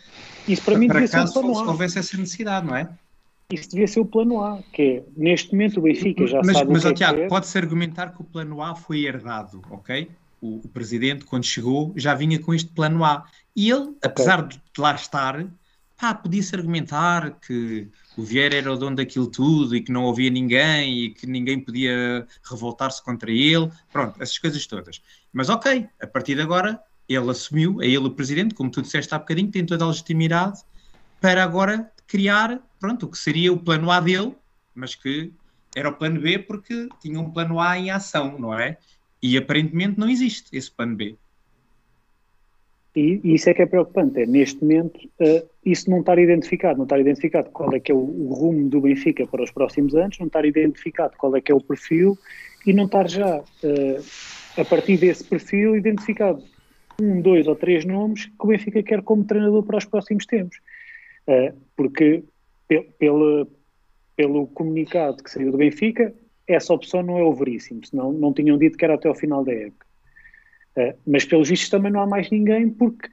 isso 0.48 0.64
para 0.64 0.78
mim 0.78 0.88
para 0.88 1.02
devia 1.02 1.10
caso 1.10 1.34
ser 1.34 1.40
o 1.40 1.42
plano 1.42 1.60
A. 1.60 1.68
houvesse 1.72 2.00
essa 2.00 2.18
necessidade, 2.18 2.66
não 2.66 2.76
é? 2.76 2.90
Isso 3.52 3.70
devia 3.70 3.88
ser 3.88 4.00
o 4.00 4.06
plano 4.06 4.44
A, 4.44 4.60
que 4.74 4.82
é, 4.82 5.04
neste 5.16 5.52
momento 5.52 5.80
o 5.80 5.84
Benfica 5.84 6.26
já 6.28 6.42
mas, 6.44 6.58
sabe 6.58 6.72
mas 6.72 6.84
o 6.84 6.88
que 6.88 6.94
é 6.94 6.96
Tiago, 6.96 7.20
é. 7.20 7.28
pode-se 7.28 7.58
argumentar 7.58 8.14
que 8.14 8.22
o 8.22 8.24
plano 8.24 8.62
A 8.62 8.76
foi 8.76 9.06
herdado, 9.06 9.62
ok? 9.70 10.10
O, 10.42 10.58
o 10.58 10.68
presidente, 10.68 11.26
quando 11.26 11.46
chegou, 11.46 11.94
já 11.96 12.14
vinha 12.14 12.40
com 12.40 12.54
este 12.54 12.70
plano 12.70 13.04
A. 13.06 13.26
E 13.56 13.70
ele, 13.70 13.96
apesar 14.04 14.48
de 14.48 14.60
lá 14.78 14.94
estar, 14.96 15.46
pá, 15.98 16.14
podia-se 16.14 16.56
argumentar 16.56 17.40
que 17.40 17.88
o 18.18 18.24
Vieira 18.24 18.56
era 18.56 18.74
o 18.74 18.76
dono 18.76 18.96
daquilo 18.96 19.28
tudo 19.28 19.76
e 19.76 19.82
que 19.82 19.92
não 19.92 20.10
havia 20.10 20.30
ninguém 20.32 21.04
e 21.04 21.10
que 21.12 21.28
ninguém 21.28 21.60
podia 21.60 22.28
revoltar-se 22.44 23.02
contra 23.04 23.32
ele. 23.32 23.72
Pronto, 23.94 24.22
essas 24.22 24.40
coisas 24.40 24.66
todas. 24.66 25.02
Mas 25.32 25.50
ok, 25.50 25.88
a 26.02 26.08
partir 26.08 26.34
de 26.34 26.42
agora, 26.42 26.82
ele 27.08 27.30
assumiu, 27.30 27.80
é 27.80 27.86
ele 27.86 28.08
o 28.08 28.12
presidente, 28.12 28.56
como 28.56 28.72
tu 28.72 28.82
disseste 28.82 29.14
há 29.14 29.20
bocadinho, 29.20 29.52
tem 29.52 29.64
toda 29.64 29.86
a 29.86 29.88
legitimidade 29.88 30.62
para 31.22 31.44
agora 31.44 31.92
criar, 32.08 32.60
pronto, 32.80 33.06
o 33.06 33.10
que 33.10 33.18
seria 33.18 33.54
o 33.54 33.60
plano 33.60 33.92
A 33.92 34.00
dele, 34.00 34.36
mas 34.74 34.96
que 34.96 35.32
era 35.76 35.90
o 35.90 35.94
plano 35.94 36.20
B 36.20 36.40
porque 36.40 36.90
tinha 37.00 37.20
um 37.20 37.30
plano 37.30 37.60
A 37.60 37.78
em 37.78 37.92
ação, 37.92 38.40
não 38.40 38.58
é? 38.58 38.78
E 39.22 39.38
aparentemente 39.38 40.00
não 40.00 40.10
existe 40.10 40.50
esse 40.52 40.72
plano 40.72 40.96
B. 40.96 41.16
E, 42.98 43.22
isso 43.36 43.48
é 43.48 43.54
que 43.54 43.62
é 43.62 43.68
preocupante, 43.68 44.22
é 44.22 44.26
neste 44.26 44.60
momento 44.60 44.98
uh, 45.22 45.48
isso 45.64 45.88
não 45.88 46.00
estar 46.00 46.18
identificado, 46.18 46.78
não 46.78 46.86
estar 46.86 47.00
identificado 47.00 47.52
qual 47.52 47.72
é 47.76 47.80
que 47.80 47.92
é 47.92 47.96
o, 47.96 48.00
o, 48.00 48.34
rumo 48.34 48.68
do 48.70 48.82
Benfica 48.82 49.28
para 49.28 49.44
os 49.44 49.52
próximos 49.52 49.94
anos, 49.94 50.18
não 50.18 50.26
estar 50.26 50.44
identificado 50.44 51.16
qual 51.16 51.36
é 51.36 51.40
que 51.40 51.52
é 51.52 51.56
o 51.56 51.62
perfil 51.62 52.18
e 52.66 52.74
não 52.74 52.86
estar 52.86 53.08
já, 53.08 53.38
uh, 53.38 54.60
a 54.60 54.66
partir 54.66 54.98
desse 54.98 55.24
perfil, 55.24 55.76
identificado 55.76 56.44
um, 57.00 57.22
dois 57.22 57.46
ou 57.46 57.56
três 57.56 57.86
nomes 57.86 58.26
que 58.26 58.34
o 58.40 58.48
Benfica 58.48 58.82
quer 58.82 59.04
como 59.04 59.24
treinador 59.24 59.62
para 59.62 59.78
os 59.78 59.86
próximos 59.86 60.26
tempos. 60.26 60.58
Uh, 61.28 61.56
porque 61.76 62.24
pelo, 62.98 63.48
pelo 64.16 64.48
comunicado 64.48 65.24
que 65.24 65.30
saiu 65.30 65.52
do 65.52 65.60
Benfica, 65.60 66.16
essa 66.48 66.74
opção 66.74 67.04
não 67.04 67.20
é 67.20 67.24
o 67.24 67.32
veríssimo, 67.32 67.86
senão 67.86 68.12
não 68.12 68.34
tinham 68.34 68.58
dito 68.58 68.76
que 68.76 68.86
era 68.86 68.96
até 68.96 69.08
ao 69.08 69.14
final 69.14 69.46
da 69.46 69.54
época. 69.54 69.87
Uh, 70.78 70.96
mas 71.08 71.26
pelos 71.26 71.50
vistos 71.50 71.70
também 71.70 71.92
não 71.92 72.02
há 72.02 72.06
mais 72.06 72.30
ninguém, 72.30 72.70
porque 72.70 73.10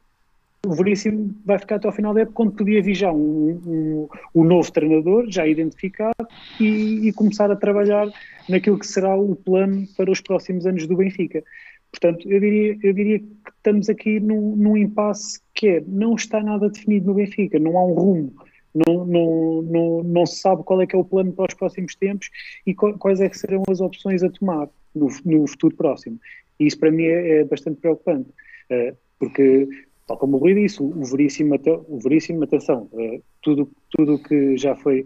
o 0.66 0.74
Veríssimo 0.74 1.34
vai 1.44 1.58
ficar 1.58 1.76
até 1.76 1.86
ao 1.86 1.92
final 1.92 2.14
da 2.14 2.20
época, 2.20 2.36
quando 2.36 2.52
podia 2.52 2.82
vir 2.82 2.94
já 2.94 3.12
um, 3.12 3.60
um, 3.66 4.08
um 4.34 4.44
novo 4.44 4.70
treinador, 4.72 5.26
já 5.28 5.46
identificado, 5.46 6.28
e, 6.60 7.08
e, 7.08 7.12
começar 7.12 7.50
a 7.50 7.56
trabalhar 7.56 8.08
naquilo 8.48 8.78
que 8.78 8.86
será 8.86 9.16
o 9.16 9.34
plano 9.34 9.86
para 9.96 10.10
os 10.10 10.20
próximos 10.20 10.66
anos 10.66 10.86
do 10.86 10.96
Benfica. 10.96 11.42
Portanto, 11.90 12.28
eu 12.28 12.40
diria, 12.40 12.78
eu 12.82 12.92
diria 12.92 13.18
que 13.18 13.50
estamos 13.56 13.88
aqui 13.88 14.18
num, 14.18 14.56
num 14.56 14.76
impasse 14.76 15.40
que 15.54 15.68
é, 15.68 15.84
não 15.86 16.14
está 16.14 16.42
nada 16.42 16.68
definido 16.68 17.06
no 17.06 17.14
Benfica, 17.14 17.58
não 17.58 17.78
há 17.78 17.86
um 17.86 17.94
rumo, 17.94 18.32
não, 18.74 19.06
não, 19.06 19.62
não, 19.62 20.02
não 20.02 20.26
se 20.26 20.40
sabe 20.40 20.64
qual 20.64 20.82
é 20.82 20.86
que 20.86 20.96
é 20.96 20.98
o 20.98 21.04
plano 21.04 21.32
para 21.32 21.46
os 21.46 21.54
próximos 21.54 21.94
tempos 21.94 22.28
e 22.66 22.74
quais 22.74 23.20
é 23.20 23.28
que 23.28 23.38
serão 23.38 23.62
as 23.70 23.80
opções 23.80 24.22
a 24.22 24.30
tomar 24.30 24.68
no, 24.94 25.08
no 25.24 25.46
futuro 25.46 25.76
próximo. 25.76 26.18
E 26.58 26.66
isso 26.66 26.78
para 26.78 26.90
mim 26.90 27.04
é, 27.04 27.40
é 27.40 27.44
bastante 27.44 27.80
preocupante, 27.80 28.30
uh, 28.70 28.96
porque, 29.18 29.68
tal 30.06 30.18
como 30.18 30.36
o 30.36 30.40
Rui 30.40 30.54
disse, 30.54 30.82
o 30.82 31.04
Veríssimo, 31.04 31.54
o 31.88 31.98
Veríssimo 31.98 32.44
atenção, 32.44 32.88
uh, 32.92 33.22
tudo 33.42 33.70
o 33.98 34.22
que 34.22 34.56
já 34.56 34.74
foi, 34.76 35.04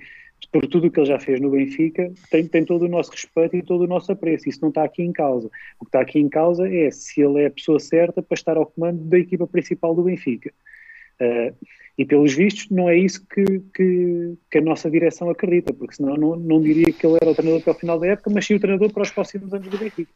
por 0.52 0.66
tudo 0.66 0.86
o 0.86 0.90
que 0.90 1.00
ele 1.00 1.06
já 1.06 1.18
fez 1.18 1.40
no 1.40 1.50
Benfica, 1.50 2.12
tem, 2.30 2.46
tem 2.46 2.64
todo 2.64 2.82
o 2.82 2.88
nosso 2.88 3.10
respeito 3.10 3.56
e 3.56 3.62
todo 3.62 3.82
o 3.82 3.86
nosso 3.86 4.10
apreço, 4.12 4.48
isso 4.48 4.60
não 4.62 4.68
está 4.68 4.84
aqui 4.84 5.02
em 5.02 5.12
causa. 5.12 5.48
O 5.80 5.84
que 5.84 5.88
está 5.88 6.00
aqui 6.00 6.18
em 6.18 6.28
causa 6.28 6.68
é 6.68 6.90
se 6.90 7.20
ele 7.20 7.42
é 7.42 7.46
a 7.46 7.50
pessoa 7.50 7.78
certa 7.78 8.22
para 8.22 8.34
estar 8.34 8.56
ao 8.56 8.66
comando 8.66 9.04
da 9.04 9.18
equipa 9.18 9.46
principal 9.46 9.94
do 9.94 10.04
Benfica. 10.04 10.52
Uh, 11.20 11.54
e 11.98 12.04
pelos 12.04 12.32
vistos, 12.32 12.70
não 12.70 12.88
é 12.88 12.96
isso 12.96 13.26
que, 13.26 13.44
que, 13.74 14.34
que, 14.48 14.58
a 14.58 14.60
nossa 14.60 14.88
direção 14.88 15.28
acredita, 15.28 15.74
porque 15.74 15.96
senão 15.96 16.16
não, 16.16 16.36
não 16.36 16.62
diria 16.62 16.92
que 16.92 17.04
ele 17.04 17.18
era 17.20 17.32
o 17.32 17.34
treinador 17.34 17.62
para 17.62 17.72
o 17.72 17.78
final 17.78 17.98
da 17.98 18.06
época, 18.06 18.30
mas 18.32 18.46
sim 18.46 18.54
o 18.54 18.60
treinador 18.60 18.92
para 18.92 19.02
os 19.02 19.10
próximos 19.10 19.52
anos 19.52 19.66
do 19.66 19.76
Benfica. 19.76 20.12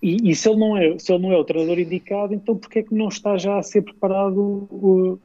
E, 0.00 0.30
e, 0.30 0.34
se, 0.34 0.48
ele 0.48 0.58
não 0.58 0.76
é, 0.76 0.98
se 0.98 1.12
ele 1.12 1.22
não 1.22 1.32
é 1.32 1.36
o 1.36 1.44
treinador 1.44 1.78
indicado, 1.78 2.32
então 2.32 2.56
porquê 2.56 2.80
é 2.80 2.82
que 2.82 2.94
não 2.94 3.08
está 3.08 3.36
já 3.36 3.58
a 3.58 3.62
ser 3.62 3.82
preparado 3.82 4.38
o, 4.38 5.18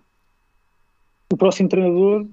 o 1.31 1.37
próximo 1.37 1.69
treinador, 1.69 2.25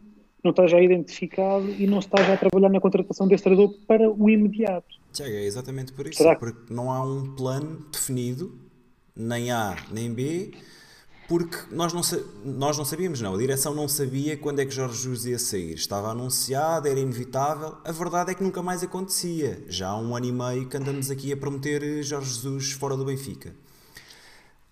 não 0.42 0.50
está 0.50 0.66
já 0.66 0.80
identificado 0.80 1.70
e 1.70 1.86
não 1.86 1.98
está 1.98 2.22
já 2.22 2.34
a 2.34 2.36
trabalhar 2.36 2.70
na 2.70 2.80
contratação 2.80 3.28
desse 3.28 3.44
treinador 3.44 3.74
para 3.86 4.10
o 4.10 4.30
imediato? 4.30 4.98
Tiago, 5.12 5.34
é 5.34 5.44
exatamente 5.44 5.92
por 5.92 6.06
isso, 6.06 6.18
Será 6.18 6.34
que... 6.34 6.40
porque 6.40 6.72
não 6.72 6.90
há 6.90 7.04
um 7.04 7.34
plano 7.34 7.84
definido, 7.92 8.58
nem 9.14 9.50
A 9.50 9.76
nem 9.92 10.12
B, 10.12 10.52
porque 11.30 11.56
nós 11.70 11.92
não, 11.92 12.02
nós 12.44 12.76
não 12.76 12.84
sabíamos, 12.84 13.20
não. 13.20 13.36
A 13.36 13.38
direção 13.38 13.72
não 13.72 13.86
sabia 13.86 14.36
quando 14.36 14.58
é 14.58 14.66
que 14.66 14.72
Jorge 14.72 14.96
Jesus 14.96 15.26
ia 15.26 15.38
sair. 15.38 15.74
Estava 15.74 16.08
anunciado, 16.08 16.88
era 16.88 16.98
inevitável. 16.98 17.76
A 17.84 17.92
verdade 17.92 18.32
é 18.32 18.34
que 18.34 18.42
nunca 18.42 18.60
mais 18.60 18.82
acontecia. 18.82 19.62
Já 19.68 19.90
há 19.90 19.96
um 19.96 20.16
ano 20.16 20.26
e 20.26 20.32
meio 20.32 20.68
que 20.68 20.76
andamos 20.76 21.08
aqui 21.08 21.32
a 21.32 21.36
prometer 21.36 22.02
Jorge 22.02 22.34
Jesus 22.34 22.72
fora 22.72 22.96
do 22.96 23.04
Benfica. 23.04 23.54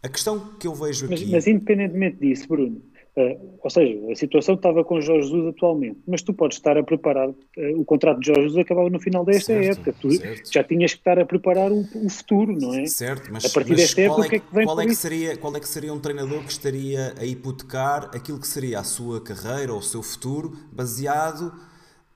A 0.02 0.08
questão 0.08 0.56
que 0.58 0.66
eu 0.66 0.74
vejo 0.74 1.06
aqui. 1.06 1.26
Mas, 1.26 1.30
mas 1.30 1.46
independentemente 1.46 2.16
disso, 2.16 2.48
Bruno, 2.48 2.82
Uh, 3.18 3.58
ou 3.64 3.68
seja, 3.68 4.12
a 4.12 4.14
situação 4.14 4.54
estava 4.54 4.84
com 4.84 5.00
Jorge 5.00 5.26
Jesus 5.28 5.48
atualmente, 5.48 5.98
mas 6.06 6.22
tu 6.22 6.32
podes 6.32 6.56
estar 6.56 6.78
a 6.78 6.84
preparar, 6.84 7.28
uh, 7.28 7.34
o 7.74 7.84
contrato 7.84 8.20
de 8.20 8.26
Jorge 8.26 8.42
Jesus 8.42 8.58
acabava 8.58 8.88
no 8.88 9.00
final 9.00 9.24
desta 9.24 9.46
certo, 9.54 9.80
época, 9.80 9.94
tu 10.00 10.12
certo. 10.12 10.52
já 10.52 10.62
tinhas 10.62 10.92
que 10.92 11.00
estar 11.00 11.18
a 11.18 11.26
preparar 11.26 11.72
o, 11.72 11.80
o, 11.80 12.08
futuro, 12.08 12.52
não 12.52 12.72
é? 12.74 12.86
Certo, 12.86 13.28
mas, 13.32 13.44
a 13.44 13.48
partir 13.48 13.70
mas 13.70 13.80
desta 13.80 14.00
época, 14.02 14.22
é, 14.22 14.26
o 14.26 14.28
que 14.30 14.36
é 14.36 14.38
que 14.38 14.54
vem 14.54 14.64
qual 14.64 14.80
é 14.80 14.86
que, 14.86 14.94
seria, 14.94 15.36
qual 15.36 15.56
é 15.56 15.58
que 15.58 15.68
seria 15.68 15.92
um 15.92 15.98
treinador 15.98 16.44
que 16.44 16.52
estaria 16.52 17.12
a 17.18 17.24
hipotecar 17.24 18.04
aquilo 18.14 18.38
que 18.38 18.46
seria 18.46 18.78
a 18.78 18.84
sua 18.84 19.20
carreira 19.20 19.72
ou 19.72 19.80
o 19.80 19.82
seu 19.82 20.00
futuro 20.00 20.56
baseado 20.70 21.52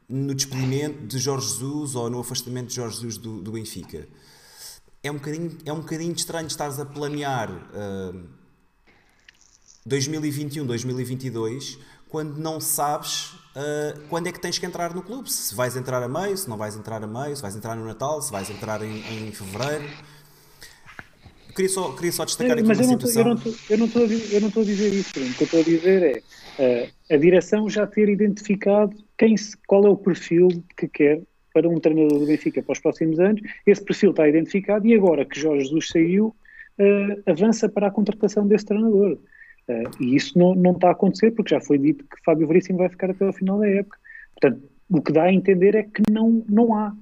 no 0.08 0.36
despedimento 0.36 1.04
de 1.04 1.18
Jorge 1.18 1.48
Jesus 1.48 1.96
ou 1.96 2.08
no 2.08 2.20
afastamento 2.20 2.68
de 2.68 2.76
Jorge 2.76 2.94
Jesus 2.94 3.18
do, 3.18 3.42
do 3.42 3.50
Benfica? 3.50 4.06
É 5.02 5.10
um 5.10 5.14
bocadinho, 5.14 5.50
é 5.66 5.72
um 5.72 5.80
bocadinho 5.80 6.12
estranho 6.12 6.46
estares 6.46 6.78
a 6.78 6.86
planear... 6.86 7.50
Uh, 7.50 8.41
2021, 9.84 10.64
2022, 10.66 11.78
quando 12.08 12.38
não 12.38 12.60
sabes 12.60 13.32
uh, 13.56 14.00
quando 14.08 14.28
é 14.28 14.32
que 14.32 14.40
tens 14.40 14.58
que 14.58 14.66
entrar 14.66 14.94
no 14.94 15.02
clube. 15.02 15.30
Se 15.30 15.54
vais 15.54 15.76
entrar 15.76 16.02
a 16.02 16.08
meio, 16.08 16.36
se 16.36 16.48
não 16.48 16.56
vais 16.56 16.76
entrar 16.76 17.02
a 17.02 17.06
meio, 17.06 17.34
se 17.34 17.42
vais 17.42 17.56
entrar 17.56 17.74
no 17.74 17.84
Natal, 17.84 18.20
se 18.22 18.30
vais 18.30 18.48
entrar 18.50 18.82
em, 18.82 18.98
em 19.28 19.32
fevereiro. 19.32 19.84
Queria 21.54 21.68
só, 21.68 21.92
queria 21.92 22.12
só 22.12 22.24
destacar 22.24 22.56
aqui 22.58 22.66
Mas 22.66 22.78
uma 22.78 22.84
eu 22.84 22.90
não 22.90 23.00
situação. 23.00 23.54
eu 23.68 23.78
não 23.78 24.48
estou 24.48 24.62
a 24.62 24.66
dizer 24.66 24.92
isso. 24.92 25.10
O 25.10 25.34
que 25.34 25.42
eu 25.42 25.44
estou 25.44 25.60
a 25.60 25.62
dizer 25.62 26.22
é 26.58 26.88
uh, 26.88 27.14
a 27.14 27.16
direção 27.16 27.68
já 27.68 27.86
ter 27.86 28.08
identificado 28.08 28.96
quem 29.18 29.34
qual 29.66 29.86
é 29.86 29.90
o 29.90 29.96
perfil 29.96 30.48
que 30.76 30.88
quer 30.88 31.22
para 31.52 31.68
um 31.68 31.78
treinador 31.78 32.18
do 32.18 32.26
Benfica 32.26 32.62
para 32.62 32.72
os 32.72 32.78
próximos 32.78 33.18
anos. 33.20 33.42
Esse 33.66 33.84
perfil 33.84 34.10
está 34.10 34.26
identificado 34.26 34.86
e 34.86 34.94
agora 34.94 35.26
que 35.26 35.38
Jorge 35.38 35.64
Jesus 35.64 35.88
saiu, 35.88 36.34
uh, 36.78 37.30
avança 37.30 37.68
para 37.68 37.88
a 37.88 37.90
contratação 37.90 38.46
desse 38.46 38.64
treinador. 38.64 39.18
Uh, 39.68 40.02
e 40.02 40.16
isso 40.16 40.36
não, 40.38 40.54
não 40.54 40.72
está 40.72 40.88
a 40.88 40.92
acontecer 40.92 41.30
porque 41.30 41.54
já 41.54 41.60
foi 41.60 41.78
dito 41.78 42.04
que 42.04 42.22
Fábio 42.24 42.46
Veríssimo 42.48 42.78
vai 42.78 42.88
ficar 42.88 43.10
até 43.10 43.24
ao 43.24 43.32
final 43.32 43.58
da 43.58 43.68
época. 43.68 43.98
Portanto, 44.40 44.68
o 44.88 45.00
que 45.00 45.12
dá 45.12 45.24
a 45.24 45.32
entender 45.32 45.74
é 45.74 45.82
que 45.84 46.02
não, 46.10 46.44
não 46.48 46.74
há. 46.74 46.94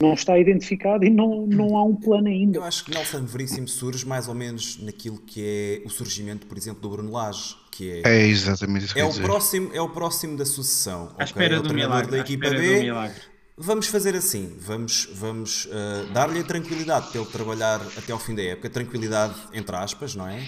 Não 0.00 0.14
está 0.14 0.38
identificado 0.38 1.04
e 1.04 1.10
não, 1.10 1.44
não 1.48 1.76
há 1.76 1.82
um 1.82 1.96
plano 1.96 2.28
ainda. 2.28 2.58
Eu 2.58 2.62
acho 2.62 2.84
que 2.84 2.92
Nelson 2.92 3.24
Veríssimo 3.24 3.66
surge 3.66 4.06
mais 4.06 4.28
ou 4.28 4.34
menos 4.34 4.80
naquilo 4.80 5.18
que 5.18 5.42
é 5.44 5.82
o 5.84 5.90
surgimento, 5.90 6.46
por 6.46 6.56
exemplo, 6.56 6.80
do 6.80 6.88
Bruno 6.88 7.10
Lage, 7.10 7.56
que 7.72 8.00
é, 8.04 8.20
É 8.20 8.26
exatamente 8.28 8.84
isso 8.84 8.94
que 8.94 9.00
é, 9.00 9.02
eu 9.02 9.08
o 9.08 9.10
dizer. 9.10 9.24
próximo, 9.24 9.70
é 9.74 9.80
o 9.80 9.88
próximo 9.88 10.36
da 10.36 10.44
sucessão. 10.44 11.08
À 11.10 11.14
ok? 11.14 11.24
espera 11.24 11.56
é 11.56 11.58
o 11.58 11.62
do 11.62 11.74
milagre. 11.74 12.12
da 12.12 12.18
à 12.18 12.20
equipa 12.20 12.44
espera 12.46 12.62
B. 12.62 12.74
do 12.76 12.82
milagre. 12.82 13.20
Vamos 13.56 13.88
fazer 13.88 14.14
assim, 14.14 14.56
vamos, 14.60 15.08
vamos 15.14 15.64
uh, 15.64 16.12
dar-lhe 16.12 16.38
a 16.38 16.44
tranquilidade 16.44 17.08
para 17.08 17.20
ele 17.20 17.30
trabalhar 17.30 17.80
até 17.96 18.12
ao 18.12 18.20
fim 18.20 18.36
da 18.36 18.42
época, 18.42 18.70
tranquilidade 18.70 19.34
entre 19.52 19.74
aspas, 19.74 20.14
não 20.14 20.28
é? 20.28 20.38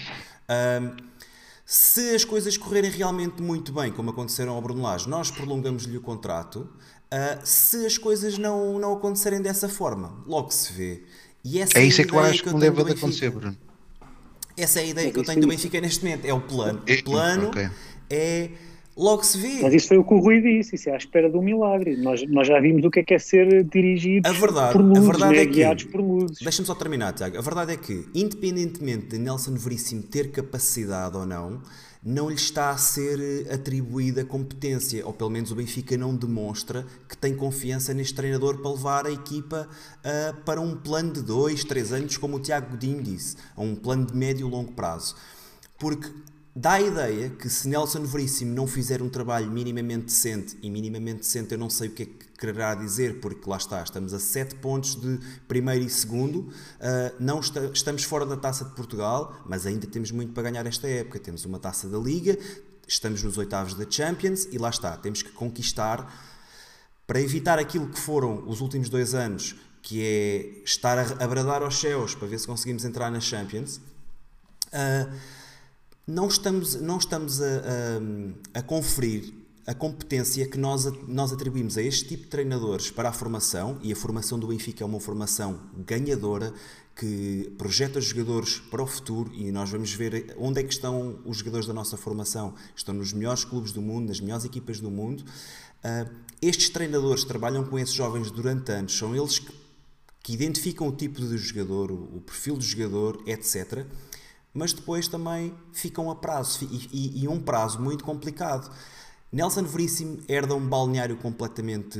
Um, 0.79 1.10
se 1.71 2.13
as 2.13 2.25
coisas 2.25 2.57
correrem 2.57 2.91
realmente 2.91 3.41
muito 3.41 3.71
bem, 3.71 3.93
como 3.93 4.09
aconteceram 4.09 4.51
ao 4.51 4.61
Bruno 4.61 4.81
Lage, 4.81 5.07
nós 5.07 5.31
prolongamos-lhe 5.31 5.95
o 5.95 6.01
contrato. 6.01 6.67
Uh, 7.09 7.39
se 7.45 7.85
as 7.85 7.97
coisas 7.97 8.37
não, 8.37 8.77
não 8.77 8.91
acontecerem 8.91 9.41
dessa 9.41 9.69
forma, 9.69 10.21
logo 10.27 10.51
se 10.51 10.73
vê. 10.73 11.03
E 11.41 11.59
essa 11.59 11.77
É 11.77 11.81
a 11.81 11.85
isso 11.85 12.01
é 12.01 12.03
que 12.03 12.13
eu 12.13 12.19
acho 12.19 12.43
que 12.43 12.49
não 12.51 12.59
deve 12.59 12.81
acontecer. 12.81 13.29
Bruno. 13.29 13.57
Essa 14.57 14.81
é 14.81 14.83
a 14.83 14.85
ideia 14.85 15.11
que 15.13 15.19
eu 15.19 15.23
tenho 15.23 15.39
do 15.39 15.47
é- 15.47 15.49
Benfica 15.49 15.79
neste 15.79 16.03
momento. 16.03 16.25
É 16.25 16.33
o 16.33 16.41
plano. 16.41 16.83
É- 16.85 16.95
O 16.95 17.03
plano 17.05 17.47
ok. 17.47 17.69
é 18.09 18.49
logo 19.01 19.23
se 19.23 19.37
vê. 19.37 19.59
Mas 19.61 19.73
isso 19.73 19.87
foi 19.87 19.97
o 19.97 20.03
que 20.03 20.13
o 20.13 20.19
Rui 20.19 20.41
disse, 20.41 20.75
isso 20.75 20.89
é 20.89 20.93
à 20.93 20.97
espera 20.97 21.29
do 21.29 21.41
milagre. 21.41 21.97
Nós, 21.97 22.21
nós 22.29 22.47
já 22.47 22.59
vimos 22.59 22.83
o 22.85 22.91
que 22.91 22.99
é 22.99 23.03
que 23.03 23.13
é 23.13 23.19
ser 23.19 23.63
dirigido 23.63 24.27
A 24.27 24.33
por 24.33 24.49
a 24.57 24.71
luzes, 24.81 25.05
verdade 25.07 25.35
né? 25.35 25.41
é 25.41 25.45
que- 25.45 25.53
guiados 25.53 25.83
por 25.85 25.99
luzes. 26.01 26.37
Deixa-me 26.39 26.65
só 26.67 26.75
terminar, 26.75 27.13
Tiago. 27.13 27.37
A 27.37 27.41
verdade 27.41 27.73
é 27.73 27.77
que, 27.77 28.05
independentemente 28.13 29.07
de 29.07 29.17
Nelson 29.17 29.55
Veríssimo 29.55 30.03
ter 30.03 30.31
capacidade 30.31 31.17
ou 31.17 31.25
não, 31.25 31.61
não 32.03 32.29
lhe 32.29 32.35
está 32.35 32.71
a 32.71 32.77
ser 32.77 33.19
eh, 33.47 33.53
atribuída 33.53 34.25
competência, 34.25 35.05
ou 35.05 35.13
pelo 35.13 35.29
menos 35.29 35.51
o 35.51 35.55
Benfica 35.55 35.95
não 35.95 36.15
demonstra 36.15 36.83
que 37.07 37.15
tem 37.15 37.35
confiança 37.35 37.93
neste 37.93 38.15
treinador 38.15 38.57
para 38.57 38.71
levar 38.71 39.05
a 39.05 39.11
equipa 39.11 39.67
ah, 40.03 40.33
para 40.43 40.59
um 40.59 40.75
plano 40.75 41.13
de 41.13 41.21
dois, 41.21 41.63
três 41.63 41.93
anos, 41.93 42.17
como 42.17 42.37
o 42.37 42.39
Tiago 42.39 42.71
Godinho 42.71 43.03
disse, 43.03 43.35
a 43.55 43.61
um 43.61 43.75
plano 43.75 44.05
de 44.07 44.15
médio 44.15 44.47
e 44.47 44.49
longo 44.51 44.71
prazo. 44.71 45.15
Porque 45.77 46.07
dá 46.55 46.73
a 46.73 46.81
ideia 46.81 47.29
que 47.29 47.49
se 47.49 47.67
Nelson 47.67 48.03
Veríssimo 48.03 48.53
não 48.53 48.67
fizer 48.67 49.01
um 49.01 49.09
trabalho 49.09 49.49
minimamente 49.49 50.05
decente, 50.05 50.57
e 50.61 50.69
minimamente 50.69 51.19
decente 51.19 51.53
eu 51.53 51.57
não 51.57 51.69
sei 51.69 51.87
o 51.87 51.91
que 51.91 52.03
é 52.03 52.05
que 52.05 52.25
quererá 52.37 52.73
dizer, 52.75 53.19
porque 53.21 53.47
lá 53.49 53.57
está, 53.57 53.81
estamos 53.83 54.13
a 54.13 54.19
7 54.19 54.55
pontos 54.55 54.95
de 54.95 55.19
primeiro 55.47 55.85
e 55.85 55.89
segundo, 55.89 56.51
ah, 56.79 57.11
não 57.19 57.39
esta- 57.39 57.69
estamos 57.73 58.03
fora 58.03 58.25
da 58.25 58.35
Taça 58.35 58.65
de 58.65 58.71
Portugal, 58.71 59.41
mas 59.45 59.65
ainda 59.65 59.85
temos 59.87 60.11
muito 60.11 60.33
para 60.33 60.43
ganhar 60.43 60.65
esta 60.65 60.87
época. 60.87 61.19
Temos 61.19 61.45
uma 61.45 61.59
Taça 61.59 61.87
da 61.87 61.97
Liga, 61.99 62.37
estamos 62.87 63.21
nos 63.23 63.37
oitavos 63.37 63.75
da 63.75 63.85
Champions 63.89 64.47
e 64.51 64.57
lá 64.57 64.69
está, 64.71 64.97
temos 64.97 65.21
que 65.21 65.29
conquistar 65.31 66.29
para 67.07 67.21
evitar 67.21 67.59
aquilo 67.59 67.87
que 67.89 67.99
foram 67.99 68.43
os 68.47 68.59
últimos 68.59 68.89
dois 68.89 69.13
anos, 69.13 69.55
que 69.81 70.01
é 70.03 70.63
estar 70.65 70.97
a, 70.97 71.23
a 71.23 71.27
bradar 71.27 71.61
aos 71.61 71.79
céus 71.79 72.15
para 72.15 72.27
ver 72.27 72.39
se 72.39 72.47
conseguimos 72.47 72.83
entrar 72.85 73.09
na 73.11 73.19
Champions. 73.19 73.79
ah, 74.73 75.07
não 76.07 76.27
estamos, 76.27 76.75
não 76.75 76.97
estamos 76.97 77.41
a, 77.41 77.45
a, 78.55 78.59
a 78.59 78.61
conferir 78.61 79.33
a 79.65 79.73
competência 79.73 80.47
que 80.47 80.57
nós, 80.57 80.85
nós 81.07 81.31
atribuímos 81.31 81.77
a 81.77 81.81
este 81.81 82.07
tipo 82.07 82.23
de 82.23 82.29
treinadores 82.29 82.89
para 82.89 83.09
a 83.09 83.13
formação, 83.13 83.77
e 83.83 83.91
a 83.91 83.95
formação 83.95 84.39
do 84.39 84.47
Benfica 84.47 84.83
é 84.83 84.85
uma 84.85 84.99
formação 84.99 85.59
ganhadora 85.85 86.51
que 86.95 87.53
projeta 87.57 87.99
os 87.99 88.05
jogadores 88.05 88.59
para 88.59 88.81
o 88.81 88.87
futuro 88.87 89.31
e 89.33 89.51
nós 89.51 89.69
vamos 89.69 89.93
ver 89.93 90.35
onde 90.37 90.59
é 90.59 90.63
que 90.63 90.73
estão 90.73 91.19
os 91.25 91.37
jogadores 91.37 91.65
da 91.65 91.73
nossa 91.73 91.95
formação. 91.95 92.53
Estão 92.75 92.93
nos 92.93 93.13
melhores 93.13 93.45
clubes 93.45 93.71
do 93.71 93.81
mundo, 93.81 94.09
nas 94.09 94.19
melhores 94.19 94.43
equipas 94.45 94.79
do 94.79 94.91
mundo. 94.91 95.23
Ah, 95.83 96.05
estes 96.41 96.69
treinadores 96.69 97.23
trabalham 97.23 97.63
com 97.63 97.79
esses 97.79 97.93
jovens 97.93 98.29
durante 98.29 98.71
anos, 98.71 98.97
são 98.97 99.15
eles 99.15 99.39
que 99.39 99.61
que 100.23 100.33
identificam 100.33 100.87
o 100.87 100.91
tipo 100.91 101.19
de 101.19 101.37
jogador, 101.37 101.91
o 101.91 102.17
o 102.17 102.21
perfil 102.21 102.55
do 102.55 102.63
jogador, 102.63 103.23
etc. 103.25 103.85
Mas 104.53 104.73
depois 104.73 105.07
também 105.07 105.53
ficam 105.71 106.11
a 106.11 106.15
prazo 106.15 106.67
e, 106.69 106.89
e- 106.91 107.23
e 107.23 107.27
um 107.27 107.39
prazo 107.39 107.79
muito 107.81 108.03
complicado. 108.03 108.69
Nelson 109.31 109.63
Veríssimo 109.63 110.19
herda 110.27 110.53
um 110.53 110.67
balneário 110.67 111.15
completamente 111.17 111.97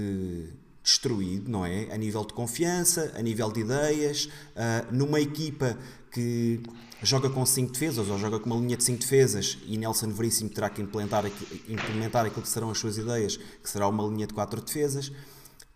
destruído, 0.84 1.50
não 1.50 1.66
é? 1.66 1.92
A 1.94 1.98
nível 1.98 2.26
de 2.26 2.34
confiança, 2.34 3.14
a 3.16 3.22
nível 3.22 3.52
de 3.52 3.62
ideias, 3.62 4.28
ah, 4.56 4.86
numa 4.92 5.22
equipa 5.22 5.78
que 6.12 6.62
joga 7.04 7.30
com 7.30 7.46
5 7.46 7.72
defesas 7.72 8.10
ou 8.10 8.18
joga 8.20 8.40
com 8.40 8.50
uma 8.50 8.60
linha 8.60 8.76
de 8.76 8.84
5 8.84 9.00
defesas 9.00 9.58
e 9.66 9.78
Nelson 9.78 10.10
Veríssimo 10.10 10.50
terá 10.50 10.70
que 10.70 10.82
implementar, 10.82 11.26
implementar 11.70 12.26
aquilo 12.26 12.42
que 12.42 12.50
serão 12.50 12.70
as 12.70 12.78
suas 12.80 12.98
ideias, 12.98 13.38
que 13.38 13.70
será 13.70 13.88
uma 13.88 14.04
linha 14.08 14.28
de 14.28 14.34
4 14.34 14.60
defesas. 14.62 15.12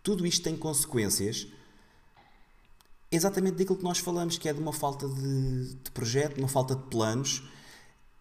Tudo 0.03 0.25
isto 0.25 0.43
tem 0.43 0.57
consequências 0.57 1.47
exatamente 3.15 3.55
daquilo 3.57 3.77
que 3.77 3.83
nós 3.83 3.99
falamos, 3.99 4.37
que 4.37 4.47
é 4.49 4.53
de 4.53 4.59
uma 4.59 4.73
falta 4.73 5.07
de, 5.07 5.75
de 5.75 5.91
projeto, 5.91 6.37
uma 6.37 6.47
falta 6.47 6.75
de 6.75 6.83
planos, 6.83 7.43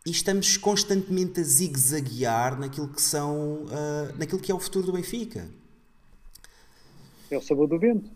e 0.07 0.11
estamos 0.11 0.57
constantemente 0.57 1.41
a 1.41 1.43
zigue-zaguear 1.43 2.59
naquilo 2.59 2.89
que 2.89 3.01
são, 3.01 3.67
ah, 3.71 4.13
naquilo 4.19 4.41
que 4.41 4.53
é 4.53 4.55
o 4.55 4.61
futuro 4.61 4.87
do 4.87 4.93
Benfica. 4.93 5.49
É 7.31 7.39
o 7.39 7.43
sabor 7.43 7.67
do 7.69 7.79
vento. 7.79 8.11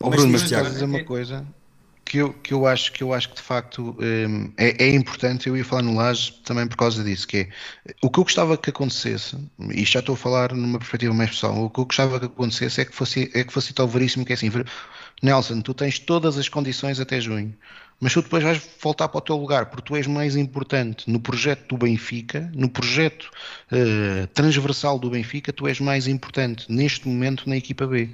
Ó 0.00 0.10
Mas 0.10 0.20
Bruno, 0.20 0.32
mas 0.32 0.48
Tiago. 0.48 0.70
dizer 0.70 0.84
uma 0.84 1.04
coisa 1.04 1.46
que 2.08 2.18
eu, 2.18 2.32
que 2.32 2.54
eu 2.54 2.66
acho 2.66 2.92
que 2.92 3.02
eu 3.02 3.12
acho 3.12 3.28
que 3.28 3.36
de 3.36 3.42
facto 3.42 3.94
hum, 4.00 4.50
é, 4.56 4.84
é 4.84 4.94
importante, 4.94 5.48
eu 5.48 5.56
ia 5.56 5.64
falar 5.64 5.82
no 5.82 5.94
Laje 5.94 6.32
também 6.44 6.66
por 6.66 6.76
causa 6.76 7.04
disso, 7.04 7.28
que 7.28 7.36
é 7.36 7.48
o 8.02 8.10
que 8.10 8.18
eu 8.18 8.24
gostava 8.24 8.56
que 8.56 8.70
acontecesse, 8.70 9.36
e 9.74 9.84
já 9.84 10.00
estou 10.00 10.14
a 10.14 10.16
falar 10.16 10.54
numa 10.54 10.78
perspectiva 10.78 11.12
mais 11.12 11.30
pessoal, 11.30 11.64
o 11.64 11.70
que 11.70 11.80
eu 11.80 11.84
gostava 11.84 12.18
que 12.18 12.26
acontecesse 12.26 12.80
é 12.80 12.84
que 12.86 12.94
fosse, 12.94 13.30
é 13.34 13.44
que 13.44 13.52
fosse 13.52 13.74
tal 13.74 13.86
veríssimo 13.86 14.24
que 14.24 14.32
é 14.32 14.34
assim, 14.34 14.50
Nelson, 15.22 15.60
tu 15.60 15.74
tens 15.74 15.98
todas 15.98 16.38
as 16.38 16.48
condições 16.48 17.00
até 17.00 17.20
junho, 17.20 17.54
mas 18.00 18.12
tu 18.12 18.22
depois 18.22 18.42
vais 18.42 18.62
voltar 18.80 19.08
para 19.08 19.18
o 19.18 19.20
teu 19.20 19.36
lugar, 19.36 19.66
porque 19.66 19.82
tu 19.82 19.96
és 19.96 20.06
mais 20.06 20.36
importante 20.36 21.10
no 21.10 21.18
projeto 21.18 21.68
do 21.68 21.76
Benfica, 21.76 22.50
no 22.54 22.68
projeto 22.68 23.30
eh, 23.72 24.26
transversal 24.32 24.98
do 24.98 25.10
Benfica, 25.10 25.52
tu 25.52 25.66
és 25.66 25.80
mais 25.80 26.06
importante 26.06 26.70
neste 26.70 27.08
momento 27.08 27.48
na 27.48 27.56
equipa 27.56 27.86
B. 27.86 28.10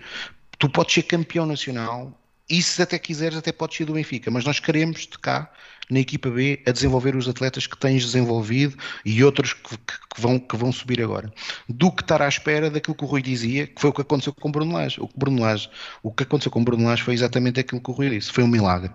Tu 0.58 0.68
podes 0.70 0.94
ser 0.94 1.02
campeão 1.02 1.44
nacional 1.44 2.18
e 2.48 2.62
se 2.62 2.80
até 2.80 2.98
quiseres 2.98 3.36
até 3.36 3.52
podes 3.52 3.76
ser 3.76 3.84
do 3.84 3.92
Benfica, 3.92 4.30
mas 4.30 4.44
nós 4.44 4.58
queremos 4.58 5.02
de 5.02 5.18
cá 5.18 5.50
na 5.90 6.00
equipa 6.00 6.30
B 6.30 6.60
a 6.66 6.70
desenvolver 6.70 7.14
os 7.16 7.28
atletas 7.28 7.66
que 7.66 7.76
tens 7.76 8.04
desenvolvido 8.04 8.76
e 9.04 9.22
outros 9.22 9.52
que, 9.52 9.76
que- 9.76 10.04
que 10.14 10.20
vão, 10.20 10.38
que 10.38 10.56
vão 10.56 10.70
subir 10.72 11.02
agora. 11.02 11.32
Do 11.68 11.90
que 11.90 12.02
estar 12.02 12.22
à 12.22 12.28
espera 12.28 12.70
daquilo 12.70 12.94
que 12.94 13.02
o 13.04 13.06
Rui 13.06 13.20
dizia, 13.20 13.66
que 13.66 13.80
foi 13.80 13.90
o 13.90 13.92
que 13.92 14.00
aconteceu 14.00 14.32
com 14.32 14.48
o 14.48 14.52
Bruno 14.52 14.72
Lage. 14.74 15.00
O 15.00 15.08
que, 15.08 15.18
Bruno 15.18 15.42
Lage, 15.42 15.68
o 16.02 16.12
que 16.12 16.22
aconteceu 16.22 16.52
com 16.52 16.60
o 16.60 16.64
Bruno 16.64 16.84
Lage 16.84 17.02
foi 17.02 17.14
exatamente 17.14 17.58
aquilo 17.60 17.80
que 17.80 17.90
o 17.90 17.94
Rui 17.94 18.10
disse, 18.10 18.30
foi 18.32 18.44
um 18.44 18.48
milagre. 18.48 18.90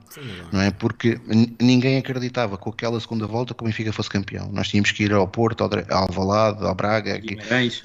Não 0.53 0.61
é? 0.61 0.71
Porque 0.71 1.19
ninguém 1.61 1.97
acreditava 1.97 2.57
com 2.57 2.69
aquela 2.69 2.99
segunda 2.99 3.27
volta 3.27 3.53
que 3.53 3.61
o 3.61 3.65
Benfica 3.65 3.91
fosse 3.91 4.09
campeão. 4.09 4.49
Nós 4.51 4.69
tínhamos 4.69 4.91
que 4.91 5.03
ir 5.03 5.11
ao 5.13 5.27
Porto, 5.27 5.61
ao, 5.63 5.69
ao 5.89 6.03
Alvalade, 6.03 6.63
ao 6.65 6.73
Braga, 6.73 7.17
Guimarães. 7.17 7.81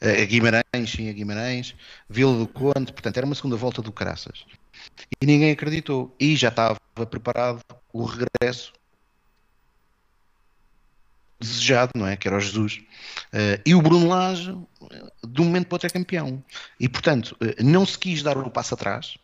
a 0.00 0.24
Guimarães, 0.24 0.90
sim, 0.90 1.08
a 1.10 1.12
Guimarães, 1.12 1.74
Vila 2.08 2.38
do 2.38 2.46
Conde, 2.46 2.92
portanto 2.92 3.16
era 3.16 3.26
uma 3.26 3.34
segunda 3.34 3.56
volta 3.56 3.82
do 3.82 3.90
Caraças. 3.90 4.44
E 5.20 5.26
ninguém 5.26 5.50
acreditou. 5.50 6.14
E 6.20 6.36
já 6.36 6.48
estava 6.48 6.78
preparado 7.10 7.60
o 8.02 8.04
regresso 8.06 8.72
desejado, 11.40 11.92
não 11.94 12.06
é? 12.06 12.16
Que 12.16 12.26
era 12.28 12.36
o 12.36 12.40
Jesus. 12.40 12.80
Eh, 13.32 13.60
e 13.64 13.74
o 13.74 13.80
Bruno 13.82 14.08
Lage, 14.08 14.50
eh, 14.90 15.06
de 15.26 15.40
um 15.40 15.44
momento 15.44 15.66
para 15.68 15.76
outro, 15.76 15.86
é 15.86 15.90
campeão. 15.90 16.42
E, 16.80 16.88
portanto, 16.88 17.36
eh, 17.40 17.62
não 17.62 17.86
se 17.86 17.96
quis 17.98 18.22
dar 18.22 18.36
o 18.36 18.50
passo 18.50 18.74
atrás. 18.74 19.16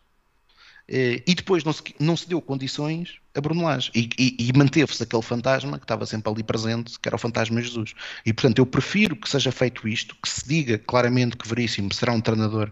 eh, 0.87 1.23
e 1.27 1.35
depois 1.35 1.63
não 1.63 1.73
se, 1.73 1.81
não 1.99 2.15
se 2.17 2.29
deu 2.29 2.41
condições 2.41 3.15
a 3.35 3.41
Bruno 3.41 3.63
Lage. 3.65 3.91
E, 3.95 4.09
e- 4.19 4.37
e 4.49 4.53
manteve-se 4.57 5.01
aquele 5.03 5.21
fantasma 5.23 5.79
que 5.79 5.83
estava 5.85 6.05
sempre 6.05 6.31
ali 6.31 6.43
presente, 6.43 6.99
que 6.99 7.09
era 7.09 7.15
o 7.15 7.19
fantasma 7.19 7.61
Jesus. 7.61 7.93
E, 8.25 8.31
portanto, 8.33 8.59
eu 8.59 8.65
prefiro 8.67 9.15
que 9.15 9.27
seja 9.29 9.51
feito 9.51 9.87
isto, 9.87 10.15
que 10.21 10.29
se 10.29 10.47
diga 10.47 10.77
claramente 10.77 11.37
que 11.37 11.47
Veríssimo 11.47 11.91
será 11.93 12.13
um 12.13 12.21
treinador 12.21 12.71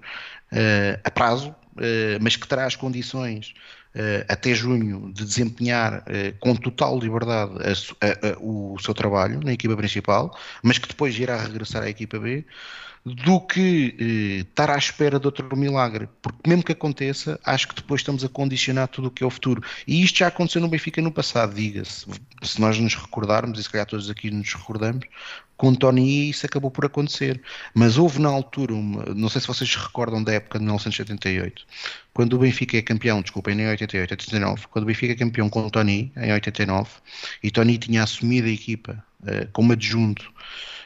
a 1.04 1.12
prazo, 1.12 1.56
eh, 1.80 2.18
mas 2.22 2.36
que 2.36 2.48
terá 2.48 2.66
as 2.66 2.76
condições 2.76 3.54
eh, 3.96 4.26
até 4.28 4.54
junho 4.56 5.12
de 5.14 5.24
desempenhar 5.26 6.04
eh, 6.08 6.34
com 6.40 6.56
total 6.56 6.98
liberdade 7.00 7.54
a 8.02 8.06
a- 8.08 8.30
a- 8.34 8.38
o 8.40 8.78
seu 8.80 8.94
trabalho 8.94 9.40
na 9.44 9.54
equipa 9.54 9.76
principal, 9.78 10.36
mas 10.64 10.78
que 10.80 10.88
depois 10.88 11.18
irá 11.18 11.38
regressar 11.38 11.84
à 11.84 11.90
equipa 11.90 12.20
B, 12.20 12.46
do 13.06 13.42
que 13.42 13.96
eh, 14.00 14.42
estar 14.50 14.70
à 14.70 14.78
espera 14.78 15.20
de 15.20 15.26
outro 15.26 15.56
milagre. 15.58 16.08
Porque 16.22 16.50
mesmo 16.50 16.64
que 16.64 16.72
aconteça, 16.72 17.40
acho 17.44 17.68
que 17.68 17.76
depois 17.76 18.02
estamos 18.02 18.24
a 18.24 18.30
condicionar 18.30 18.88
tudo 18.88 19.10
o 19.10 19.12
que 19.12 19.24
é 19.24 19.28
o 19.28 19.30
futuro. 19.30 19.62
E 19.86 20.04
isto 20.04 20.20
já 20.20 20.28
aconteceu 20.28 20.62
no 20.62 20.70
Benfica 20.70 21.02
no 21.02 21.12
passado, 21.12 21.54
diga-se. 21.54 22.06
Se 22.42 22.62
nós 22.62 22.80
nos 22.80 22.96
recordarmos, 22.96 23.60
e 23.60 23.64
se 23.64 23.70
calhar 23.70 23.86
todos 23.86 24.10
aqui 24.10 24.32
nos 24.32 24.54
recordamos, 24.54 25.06
com 25.58 25.74
Tony 25.76 26.30
isso 26.30 26.46
acabou 26.46 26.72
por 26.72 26.86
acontecer. 26.86 27.42
Mas 27.74 27.98
houve 27.98 28.20
na 28.20 28.30
altura, 28.30 28.74
uma, 28.74 29.06
não 29.14 29.28
sei 29.28 29.42
se 29.42 29.48
vocês 29.48 29.70
se 29.70 29.78
recordam 29.78 30.24
da 30.24 30.34
época 30.34 30.58
de 30.58 30.64
1978, 30.64 31.66
quando 32.14 32.34
o 32.34 32.40
Benfica 32.40 32.78
é 32.78 32.82
campeão, 32.82 33.22
desculpem, 33.22 33.56
nem 33.56 33.68
88, 33.68 34.12
89, 34.12 34.68
quando 34.70 34.84
o 34.84 34.88
Benfica 34.88 35.14
é 35.14 35.16
campeão 35.16 35.50
com 35.50 35.70
Tony, 35.70 36.12
em 36.16 36.32
89, 36.32 36.90
e 37.42 37.52
Tony 37.52 37.78
tinha 37.78 38.04
assumido 38.04 38.48
a 38.48 38.52
equipa 38.52 39.04
uh, 39.24 39.48
como 39.52 39.74
adjunto 39.74 40.32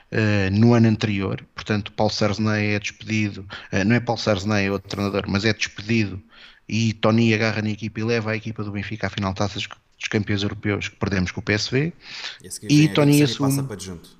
Uh, 0.09 0.49
no 0.57 0.73
ano 0.73 0.87
anterior, 0.87 1.45
portanto 1.53 1.91
Paulo 1.91 2.13
Sarzney 2.13 2.75
é 2.75 2.79
despedido, 2.79 3.45
uh, 3.73 3.83
não 3.85 3.93
é 3.93 3.99
Paulo 3.99 4.21
Sarzney, 4.21 4.67
é 4.67 4.71
outro 4.71 4.87
treinador, 4.87 5.25
mas 5.27 5.43
é 5.43 5.53
despedido 5.53 6.23
e 6.67 6.93
Tony 6.93 7.33
agarra 7.33 7.61
na 7.61 7.71
equipa 7.71 7.99
e 7.99 8.03
leva 8.05 8.31
a 8.31 8.35
equipa 8.37 8.63
do 8.63 8.71
Benfica 8.71 9.07
à 9.07 9.09
final 9.09 9.33
de 9.33 9.39
taças 9.39 9.67
dos 9.67 10.07
campeões 10.09 10.43
europeus 10.43 10.87
que 10.87 10.95
perdemos 10.95 11.31
com 11.31 11.41
o 11.41 11.43
PSV 11.43 11.91
e, 12.69 12.83
e 12.83 12.87
Tony 12.93 13.21
assume... 13.21 13.49
passa 13.49 13.63
para 13.63 13.73
adjunto. 13.73 14.17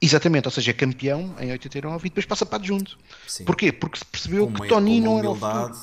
Exatamente, 0.00 0.46
ou 0.46 0.52
seja, 0.52 0.70
é 0.70 0.74
campeão 0.74 1.34
em 1.40 1.50
89 1.50 2.06
e 2.06 2.10
depois 2.10 2.24
passa 2.24 2.46
para 2.46 2.56
adjunto. 2.56 2.96
Sim. 3.26 3.44
Porquê? 3.44 3.72
Porque 3.72 3.98
se 3.98 4.04
percebeu 4.04 4.50
que 4.50 4.68
Tony 4.68 5.00
não 5.00 5.18
era 5.18 5.28
o 5.28 5.34
futuro. 5.34 5.74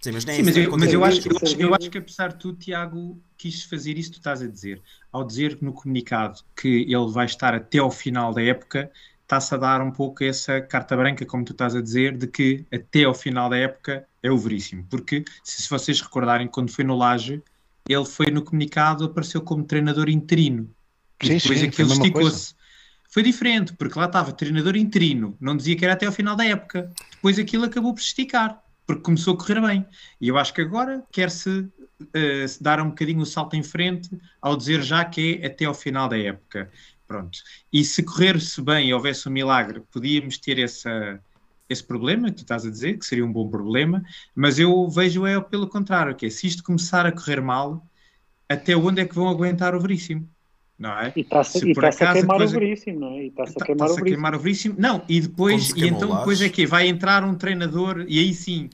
Sim, 0.00 0.12
mas, 0.12 0.24
Sim, 0.24 0.42
mas, 0.42 0.56
eu, 0.56 0.76
mas 0.76 0.92
eu, 0.92 1.04
acho, 1.04 1.28
eu, 1.28 1.36
acho, 1.42 1.60
eu 1.60 1.74
acho 1.74 1.90
que 1.90 1.96
apesar 1.96 2.28
de 2.28 2.38
tudo, 2.38 2.58
Tiago 2.58 3.18
quis 3.44 3.64
fazer 3.64 3.98
isso 3.98 4.10
que 4.10 4.16
tu 4.16 4.20
estás 4.20 4.40
a 4.40 4.46
dizer. 4.46 4.80
Ao 5.12 5.22
dizer 5.22 5.58
no 5.60 5.72
comunicado 5.72 6.40
que 6.56 6.82
ele 6.88 7.10
vai 7.10 7.26
estar 7.26 7.54
até 7.54 7.78
ao 7.78 7.90
final 7.90 8.32
da 8.32 8.42
época, 8.42 8.90
está-se 9.22 9.54
a 9.54 9.58
dar 9.58 9.82
um 9.82 9.90
pouco 9.90 10.24
essa 10.24 10.62
carta 10.62 10.96
branca, 10.96 11.26
como 11.26 11.44
tu 11.44 11.52
estás 11.52 11.76
a 11.76 11.82
dizer, 11.82 12.16
de 12.16 12.26
que 12.26 12.64
até 12.72 13.04
ao 13.04 13.12
final 13.12 13.50
da 13.50 13.58
época 13.58 14.06
é 14.22 14.30
o 14.30 14.38
Veríssimo. 14.38 14.86
Porque, 14.88 15.24
se 15.42 15.68
vocês 15.68 16.00
recordarem, 16.00 16.48
quando 16.48 16.70
foi 16.70 16.84
no 16.84 16.96
Laje, 16.96 17.42
ele 17.86 18.06
foi 18.06 18.30
no 18.30 18.42
comunicado, 18.42 19.04
apareceu 19.04 19.42
como 19.42 19.64
treinador 19.64 20.08
interino. 20.08 20.70
E 21.22 21.26
sim, 21.26 21.36
depois 21.36 21.60
sim, 21.60 21.66
aquilo 21.66 21.92
esticou-se. 21.92 22.54
Foi 23.10 23.22
diferente, 23.22 23.74
porque 23.74 23.98
lá 23.98 24.06
estava 24.06 24.32
treinador 24.32 24.74
interino, 24.74 25.36
não 25.38 25.54
dizia 25.54 25.76
que 25.76 25.84
era 25.84 25.92
até 25.92 26.06
ao 26.06 26.12
final 26.12 26.34
da 26.34 26.46
época. 26.46 26.90
Depois 27.12 27.38
aquilo 27.38 27.64
acabou 27.64 27.92
por 27.92 28.00
se 28.00 28.08
esticar 28.08 28.64
porque 28.86 29.02
começou 29.02 29.34
a 29.34 29.36
correr 29.36 29.60
bem. 29.60 29.86
E 30.20 30.28
eu 30.28 30.38
acho 30.38 30.52
que 30.52 30.60
agora 30.60 31.02
quer-se 31.10 31.68
uh, 32.00 32.62
dar 32.62 32.80
um 32.80 32.88
bocadinho 32.88 33.20
o 33.20 33.26
salto 33.26 33.54
em 33.54 33.62
frente 33.62 34.10
ao 34.40 34.56
dizer 34.56 34.82
já 34.82 35.04
que 35.04 35.40
é 35.42 35.46
até 35.46 35.64
ao 35.64 35.74
final 35.74 36.08
da 36.08 36.18
época. 36.18 36.70
Pronto. 37.06 37.38
E 37.72 37.84
se 37.84 38.02
correr-se 38.02 38.60
bem 38.62 38.88
e 38.88 38.94
houvesse 38.94 39.28
um 39.28 39.32
milagre, 39.32 39.82
podíamos 39.92 40.38
ter 40.38 40.58
essa, 40.58 41.20
esse 41.68 41.84
problema 41.84 42.30
que 42.30 42.36
tu 42.36 42.42
estás 42.42 42.64
a 42.64 42.70
dizer, 42.70 42.98
que 42.98 43.06
seria 43.06 43.24
um 43.24 43.32
bom 43.32 43.48
problema, 43.48 44.02
mas 44.34 44.58
eu 44.58 44.88
vejo 44.88 45.26
é 45.26 45.40
pelo 45.40 45.68
contrário, 45.68 46.14
que 46.14 46.26
é, 46.26 46.30
se 46.30 46.46
isto 46.46 46.64
começar 46.64 47.04
a 47.06 47.12
correr 47.12 47.40
mal, 47.40 47.86
até 48.48 48.76
onde 48.76 49.02
é 49.02 49.04
que 49.04 49.14
vão 49.14 49.28
aguentar 49.28 49.74
o 49.74 49.80
Veríssimo? 49.80 50.28
Não 50.78 50.98
é? 50.98 51.12
E 51.14 51.20
está-se 51.20 51.72
tá 51.74 52.10
a 52.10 52.12
queimar 52.12 52.42
o 52.42 52.48
Veríssimo, 52.48 53.00
não 53.00 53.10
é? 53.10 53.24
E 53.24 53.26
está-se 53.28 53.52
a 53.52 53.54
tá, 53.54 53.64
queimar, 53.64 53.88
tá 53.88 53.94
a 53.94 54.02
queimar 54.02 54.34
o 54.34 54.38
Veríssimo. 54.38 54.74
Não, 54.76 55.04
e 55.08 55.20
depois, 55.20 55.70
e 55.70 55.86
então 55.86 56.16
depois 56.16 56.40
é 56.40 56.48
que 56.48 56.66
vai 56.66 56.88
entrar 56.88 57.22
um 57.22 57.34
treinador, 57.34 58.04
e 58.08 58.18
aí 58.18 58.34
sim, 58.34 58.68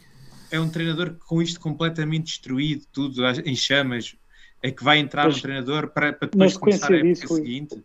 é 0.51 0.61
um 0.61 0.69
treinador 0.69 1.17
com 1.27 1.41
isto 1.41 1.61
completamente 1.61 2.27
destruído, 2.27 2.85
tudo 2.93 3.23
em 3.45 3.55
chamas, 3.55 4.17
é 4.63 4.71
que 4.71 4.85
vai 4.85 4.99
entrar 4.99 5.27
mas, 5.27 5.39
um 5.39 5.41
treinador 5.41 5.89
para, 5.89 6.13
para 6.13 6.29
depois 6.29 6.57
começar 6.57 6.93
a 6.93 6.97
época 6.97 7.09
disso, 7.09 7.35
seguinte. 7.35 7.85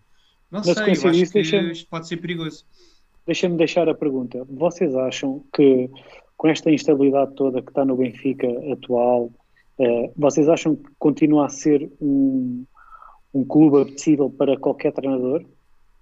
Não 0.52 0.64
sei, 0.64 0.74
eu 0.74 1.10
acho 1.10 1.32
que 1.32 1.40
isto 1.40 1.90
pode 1.90 2.08
ser 2.08 2.18
perigoso. 2.18 2.66
Deixa-me 3.26 3.58
deixar 3.58 3.90
a 3.90 3.96
pergunta. 3.96 4.46
Vocês 4.50 4.96
acham 4.96 5.44
que 5.54 5.90
com 6.38 6.48
esta 6.48 6.72
instabilidade 6.72 7.34
toda 7.36 7.62
que 7.62 7.70
está 7.70 7.84
no 7.86 7.96
Benfica 7.96 8.48
atual, 8.72 9.32
eh, 9.80 10.12
vocês 10.16 10.48
acham 10.48 10.76
que 10.76 10.90
continua 11.00 11.48
a 11.48 11.50
ser 11.50 11.90
um 12.00 12.66
um 13.36 13.44
clube 13.44 13.82
apetecível 13.82 14.30
para 14.30 14.58
qualquer 14.58 14.94
treinador? 14.94 15.46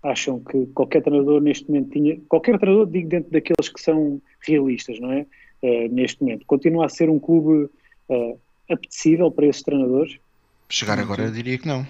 Acham 0.03 0.39
que 0.39 0.67
qualquer 0.67 1.01
treinador 1.01 1.41
neste 1.41 1.67
momento 1.67 1.89
tinha. 1.89 2.21
Qualquer 2.29 2.59
treinador, 2.59 2.85
digo 2.85 3.09
dentro 3.09 3.31
daqueles 3.31 3.69
que 3.69 3.81
são 3.81 4.21
realistas, 4.45 4.99
não 4.99 5.11
é? 5.11 5.25
Uh, 5.63 5.87
neste 5.89 6.21
momento. 6.21 6.45
Continua 6.45 6.87
a 6.87 6.89
ser 6.89 7.09
um 7.09 7.17
clube 7.17 7.69
uh, 8.09 8.39
apetecível 8.69 9.31
para 9.31 9.45
esses 9.45 9.63
treinadores? 9.63 10.19
Chegar 10.67 10.99
agora, 10.99 11.23
eu 11.23 11.31
diria 11.31 11.57
que 11.57 11.65
não. 11.65 11.87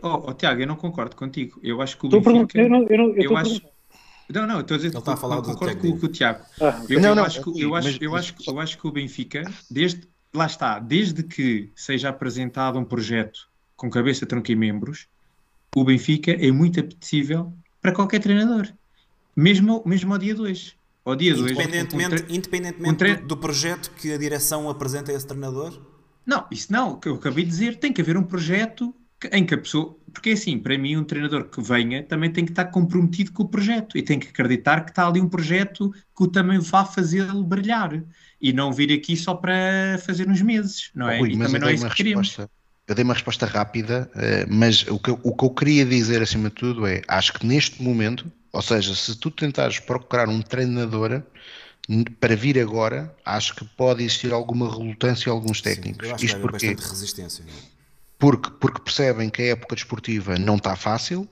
Oh, 0.00 0.30
oh, 0.30 0.32
Tiago, 0.32 0.62
eu 0.62 0.66
não 0.66 0.76
concordo 0.76 1.14
contigo. 1.14 1.60
Eu 1.62 1.82
acho 1.82 1.98
que 1.98 2.06
o 2.06 2.08
Benfica... 2.08 2.60
Eu 2.62 2.70
não, 2.70 2.86
eu 2.88 2.98
não, 2.98 3.08
eu 3.10 3.22
eu 3.22 3.36
acho... 3.36 3.60
Não, 4.32 4.46
não, 4.46 4.60
estou 4.60 4.76
a 4.76 4.78
dizer 4.78 4.88
Ele 4.88 4.98
está 4.98 5.12
a 5.12 5.16
falar 5.16 5.42
concordo 5.42 5.76
com, 5.76 5.98
com 5.98 6.06
o 6.06 6.08
Tiago. 6.08 6.42
Ah, 6.60 6.82
eu, 6.88 6.98
não, 6.98 7.14
não, 7.14 7.24
acho, 7.24 7.42
que, 7.42 7.60
eu, 7.60 7.74
acho, 7.74 8.02
eu, 8.02 8.16
acho, 8.16 8.34
eu 8.46 8.58
acho 8.58 8.78
que 8.78 8.86
o 8.86 8.90
Benfica, 8.92 9.42
desde, 9.70 10.08
lá 10.32 10.46
está, 10.46 10.78
desde 10.78 11.22
que 11.22 11.70
seja 11.76 12.08
apresentado 12.08 12.78
um 12.78 12.84
projeto 12.84 13.50
com 13.76 13.90
cabeça, 13.90 14.24
tronco 14.24 14.50
e 14.50 14.56
membros, 14.56 15.06
o 15.76 15.84
Benfica 15.84 16.32
é 16.32 16.50
muito 16.50 16.80
apetecível 16.80 17.52
para 17.82 17.92
qualquer 17.92 18.20
treinador, 18.20 18.72
mesmo, 19.36 19.82
mesmo 19.84 20.12
ao 20.12 20.18
dia 20.18 20.34
2. 20.34 20.74
Ao 21.04 21.16
dia 21.16 21.32
independentemente, 21.32 22.22
um, 22.22 22.34
independentemente 22.34 22.90
um 22.90 22.94
tre... 22.94 23.16
do, 23.16 23.26
do, 23.28 23.36
projeto 23.36 23.90
que 23.96 24.12
a 24.12 24.18
direção 24.18 24.68
apresenta 24.70 25.10
a 25.10 25.14
esse 25.14 25.26
treinador? 25.26 25.80
Não, 26.24 26.46
isso 26.50 26.72
não, 26.72 26.92
o 26.92 26.96
que 26.98 27.08
eu 27.08 27.14
acabei 27.14 27.44
de 27.44 27.50
dizer, 27.50 27.76
tem 27.76 27.92
que 27.92 28.00
haver 28.00 28.16
um 28.16 28.22
projeto 28.22 28.94
em 29.32 29.44
que 29.44 29.54
a 29.54 29.58
pessoa. 29.58 29.96
Porque 30.12 30.30
é 30.30 30.32
assim, 30.34 30.58
para 30.58 30.78
mim, 30.78 30.96
um 30.96 31.04
treinador 31.04 31.44
que 31.44 31.60
venha 31.60 32.02
também 32.04 32.30
tem 32.30 32.44
que 32.44 32.52
estar 32.52 32.66
comprometido 32.66 33.32
com 33.32 33.42
o 33.42 33.48
projeto 33.48 33.98
e 33.98 34.02
tem 34.02 34.18
que 34.18 34.28
acreditar 34.28 34.84
que 34.84 34.90
está 34.90 35.06
ali 35.06 35.20
um 35.20 35.28
projeto 35.28 35.92
que 36.16 36.22
o 36.22 36.28
também 36.28 36.58
vá 36.58 36.84
fazê-lo 36.84 37.42
brilhar 37.42 38.02
e 38.40 38.52
não 38.52 38.72
vir 38.72 38.92
aqui 38.92 39.16
só 39.16 39.34
para 39.34 39.98
fazer 40.04 40.28
uns 40.28 40.42
meses, 40.42 40.90
não 40.94 41.08
é? 41.08 41.20
Ui, 41.20 41.32
e 41.32 41.38
também 41.38 41.60
não 41.60 41.68
é 41.68 41.74
isso 41.74 41.88
que 41.88 41.96
queremos 41.96 42.36
eu 42.86 42.94
dei 42.94 43.04
uma 43.04 43.14
resposta 43.14 43.46
rápida, 43.46 44.10
eh, 44.14 44.46
mas 44.48 44.86
o 44.88 44.98
que, 44.98 45.10
eu, 45.10 45.20
o 45.22 45.34
que 45.34 45.44
eu 45.44 45.50
queria 45.50 45.86
dizer 45.86 46.20
acima 46.20 46.48
de 46.48 46.56
tudo 46.56 46.86
é: 46.86 47.02
acho 47.08 47.32
que 47.34 47.46
neste 47.46 47.82
momento, 47.82 48.30
ou 48.52 48.60
seja, 48.62 48.94
se 48.94 49.16
tu 49.16 49.30
tentares 49.30 49.78
procurar 49.78 50.28
um 50.28 50.42
treinador 50.42 51.22
para 52.20 52.36
vir 52.36 52.58
agora, 52.58 53.14
acho 53.24 53.54
que 53.54 53.64
pode 53.64 54.04
existir 54.04 54.32
alguma 54.32 54.70
relutância 54.70 55.30
a 55.30 55.34
alguns 55.34 55.60
técnicos. 55.60 56.06
Sim, 56.06 56.10
eu 56.10 56.14
acho 56.14 56.24
Isto 56.24 56.36
que 56.36 56.42
porque, 56.42 56.66
bastante 56.66 56.90
resistência. 56.90 57.44
Porque, 58.18 58.50
porque 58.60 58.80
percebem 58.80 59.30
que 59.30 59.42
a 59.42 59.46
época 59.46 59.74
desportiva 59.74 60.38
não 60.38 60.56
está 60.56 60.76
fácil, 60.76 61.28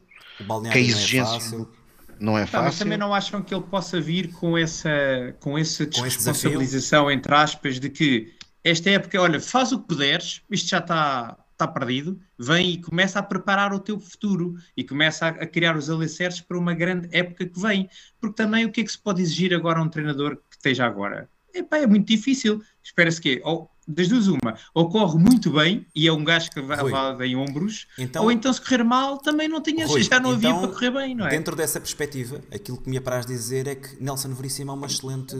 que 0.72 0.78
a 0.78 0.80
exigência 0.80 1.26
não 1.28 1.28
é 1.28 1.40
fácil. 1.40 1.80
Não 2.18 2.38
é 2.38 2.46
fácil. 2.46 2.64
mas 2.64 2.78
também 2.78 2.98
não 2.98 3.14
acham 3.14 3.42
que 3.42 3.54
ele 3.54 3.64
possa 3.64 4.00
vir 4.00 4.32
com 4.32 4.58
essa, 4.58 4.90
com 5.40 5.56
essa 5.56 5.86
desresponsabilização, 5.86 7.10
entre 7.10 7.34
aspas, 7.34 7.78
de 7.78 7.88
que 7.88 8.34
esta 8.64 8.90
época, 8.90 9.20
olha, 9.20 9.40
faz 9.40 9.72
o 9.72 9.80
que 9.80 9.88
puderes, 9.88 10.42
isto 10.50 10.68
já 10.68 10.78
está 10.78 11.36
está 11.60 11.68
perdido, 11.68 12.18
vem 12.38 12.72
e 12.72 12.80
começa 12.80 13.18
a 13.18 13.22
preparar 13.22 13.72
o 13.74 13.78
teu 13.78 14.00
futuro 14.00 14.54
e 14.74 14.82
começa 14.82 15.28
a, 15.28 15.46
criar 15.46 15.76
os 15.76 15.90
alicerces 15.90 16.40
para 16.40 16.58
uma 16.58 16.72
grande 16.72 17.08
época 17.12 17.46
que 17.46 17.60
vem. 17.60 17.88
Porque 18.18 18.36
também 18.36 18.64
o 18.64 18.72
que 18.72 18.80
é 18.80 18.84
que 18.84 18.92
se 18.92 18.98
pode 18.98 19.20
exigir 19.20 19.54
agora 19.54 19.78
a 19.78 19.82
um 19.82 19.88
treinador 19.88 20.36
que 20.36 20.56
esteja 20.56 20.86
agora? 20.86 21.28
Epá, 21.52 21.78
é 21.78 21.86
muito 21.86 22.06
difícil. 22.06 22.62
Espera-se 22.82 23.20
que, 23.20 23.42
ou, 23.44 23.70
das 23.94 24.08
duas 24.08 24.26
uma, 24.28 24.56
ou 24.74 24.88
corre 24.88 25.18
muito 25.18 25.50
bem 25.50 25.86
e 25.94 26.06
é 26.06 26.12
um 26.12 26.24
gajo 26.24 26.50
que 26.50 26.60
vai 26.60 26.80
em 27.26 27.36
ombros, 27.36 27.86
então, 27.98 28.24
ou 28.24 28.32
então 28.32 28.52
se 28.52 28.60
correr 28.60 28.82
mal 28.82 29.18
também 29.18 29.48
não 29.48 29.60
tinha, 29.60 29.86
Rui, 29.86 30.02
já 30.02 30.20
não 30.20 30.30
havia 30.30 30.50
então, 30.50 30.60
para 30.60 30.70
correr 30.70 30.90
bem, 30.90 31.14
não 31.14 31.26
é? 31.26 31.30
Dentro 31.30 31.54
dessa 31.56 31.80
perspectiva, 31.80 32.40
aquilo 32.52 32.78
que 32.78 32.88
me 32.88 32.96
apraz 32.96 33.26
dizer 33.26 33.66
é 33.66 33.74
que 33.74 34.02
Nelson 34.02 34.30
Veríssimo 34.30 34.70
é 34.70 34.74
uma 34.74 34.86
excelente 34.86 35.36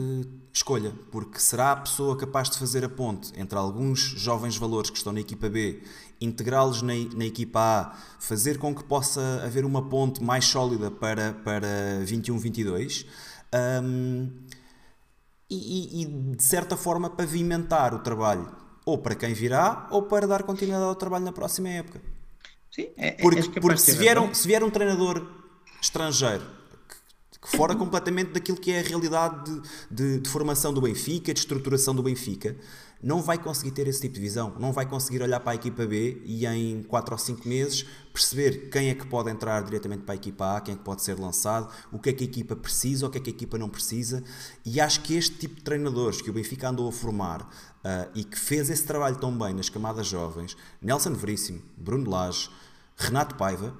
escolha, 0.53 0.93
porque 1.11 1.39
será 1.39 1.71
a 1.71 1.75
pessoa 1.77 2.17
capaz 2.17 2.49
de 2.49 2.57
fazer 2.57 2.83
a 2.83 2.89
ponte 2.89 3.31
entre 3.39 3.57
alguns 3.57 3.99
jovens 3.99 4.57
valores 4.57 4.89
que 4.89 4.97
estão 4.97 5.13
na 5.13 5.19
equipa 5.19 5.49
B 5.49 5.81
integrá-los 6.19 6.83
na, 6.83 6.93
na, 7.15 7.25
equipa 7.25 7.59
A, 7.59 7.97
fazer 8.19 8.59
com 8.59 8.75
que 8.75 8.83
possa 8.83 9.41
haver 9.43 9.65
uma 9.65 9.89
ponte 9.89 10.23
mais 10.23 10.45
sólida 10.45 10.91
para, 10.91 11.33
para 11.33 11.67
21-22 12.05 13.07
um, 13.83 14.29
e, 15.55 16.01
e, 16.01 16.05
de 16.35 16.43
certa 16.43 16.77
forma 16.77 17.09
pavimentar 17.09 17.93
o 17.93 17.99
trabalho 17.99 18.49
ou 18.85 18.97
para 18.97 19.15
quem 19.15 19.33
virá 19.33 19.87
ou 19.91 20.03
para 20.03 20.27
dar 20.27 20.43
continuidade 20.43 20.85
ao 20.85 20.95
trabalho 20.95 21.25
na 21.25 21.31
próxima 21.31 21.69
época. 21.69 22.01
Sim, 22.71 22.87
é, 22.95 23.11
porque, 23.11 23.39
é 23.39 23.61
porque 23.61 23.77
se, 23.77 23.93
vier 23.93 24.17
um, 24.17 24.33
se 24.33 24.47
vier 24.47 24.63
um 24.63 24.69
treinador 24.69 25.27
estrangeiro 25.81 26.60
fora 27.41 27.75
completamente 27.75 28.31
daquilo 28.31 28.57
que 28.57 28.71
é 28.71 28.79
a 28.79 28.83
realidade 28.83 29.51
de, 29.51 29.61
de, 29.89 30.19
de 30.19 30.29
formação 30.29 30.73
do 30.73 30.81
Benfica, 30.81 31.33
de 31.33 31.39
estruturação 31.39 31.95
do 31.95 32.03
Benfica, 32.03 32.55
não 33.03 33.21
vai 33.21 33.37
conseguir 33.37 33.71
ter 33.71 33.87
esse 33.87 34.01
tipo 34.01 34.15
de 34.15 34.21
visão, 34.21 34.53
não 34.59 34.71
vai 34.71 34.85
conseguir 34.85 35.23
olhar 35.23 35.39
para 35.39 35.53
a 35.53 35.55
equipa 35.55 35.85
B 35.85 36.21
e 36.23 36.45
em 36.45 36.83
4 36.83 37.13
ou 37.13 37.17
5 37.17 37.47
meses 37.47 37.85
perceber 38.13 38.69
quem 38.69 38.89
é 38.89 38.93
que 38.93 39.07
pode 39.07 39.31
entrar 39.31 39.63
diretamente 39.63 40.03
para 40.03 40.13
a 40.13 40.15
equipa 40.15 40.57
A, 40.57 40.61
quem 40.61 40.75
é 40.75 40.77
que 40.77 40.83
pode 40.83 41.01
ser 41.01 41.17
lançado, 41.17 41.67
o 41.91 41.97
que 41.97 42.09
é 42.09 42.13
que 42.13 42.23
a 42.23 42.27
equipa 42.27 42.55
precisa, 42.55 43.07
o 43.07 43.09
que 43.09 43.17
é 43.17 43.21
que 43.21 43.29
a 43.31 43.33
equipa 43.33 43.57
não 43.57 43.69
precisa. 43.69 44.23
E 44.63 44.79
acho 44.79 45.01
que 45.01 45.15
este 45.15 45.35
tipo 45.35 45.55
de 45.55 45.61
treinadores 45.63 46.21
que 46.21 46.29
o 46.29 46.33
Benfica 46.33 46.69
andou 46.69 46.87
a 46.87 46.91
formar 46.91 47.41
uh, 47.41 48.11
e 48.13 48.23
que 48.23 48.37
fez 48.37 48.69
esse 48.69 48.83
trabalho 48.83 49.15
tão 49.15 49.35
bem 49.35 49.53
nas 49.53 49.69
camadas 49.69 50.05
jovens, 50.05 50.55
Nelson 50.79 51.13
Veríssimo, 51.13 51.61
Bruno 51.75 52.09
Lage, 52.09 52.51
Renato 52.95 53.35
Paiva, 53.35 53.75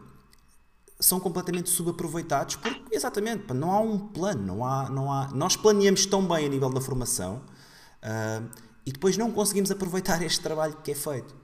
são 1.02 1.20
completamente 1.20 1.70
subaproveitados 1.70 2.56
porque, 2.56 2.96
exatamente, 2.96 3.52
não 3.54 3.72
há 3.72 3.80
um 3.80 3.98
plano, 3.98 4.42
não 4.44 4.66
há, 4.66 4.90
não 4.90 5.12
há, 5.12 5.30
nós 5.34 5.56
planeamos 5.58 6.06
tão 6.06 6.26
bem 6.26 6.46
a 6.46 6.50
nível 6.50 6.70
da 6.70 6.80
formação 6.80 7.42
uh, 8.04 8.48
e 8.86 8.92
depois 8.92 9.18
não 9.18 9.32
conseguimos 9.32 9.72
aproveitar 9.72 10.22
este 10.22 10.40
trabalho 10.40 10.78
que 10.84 10.92
é 10.92 10.96
feito. 10.96 11.36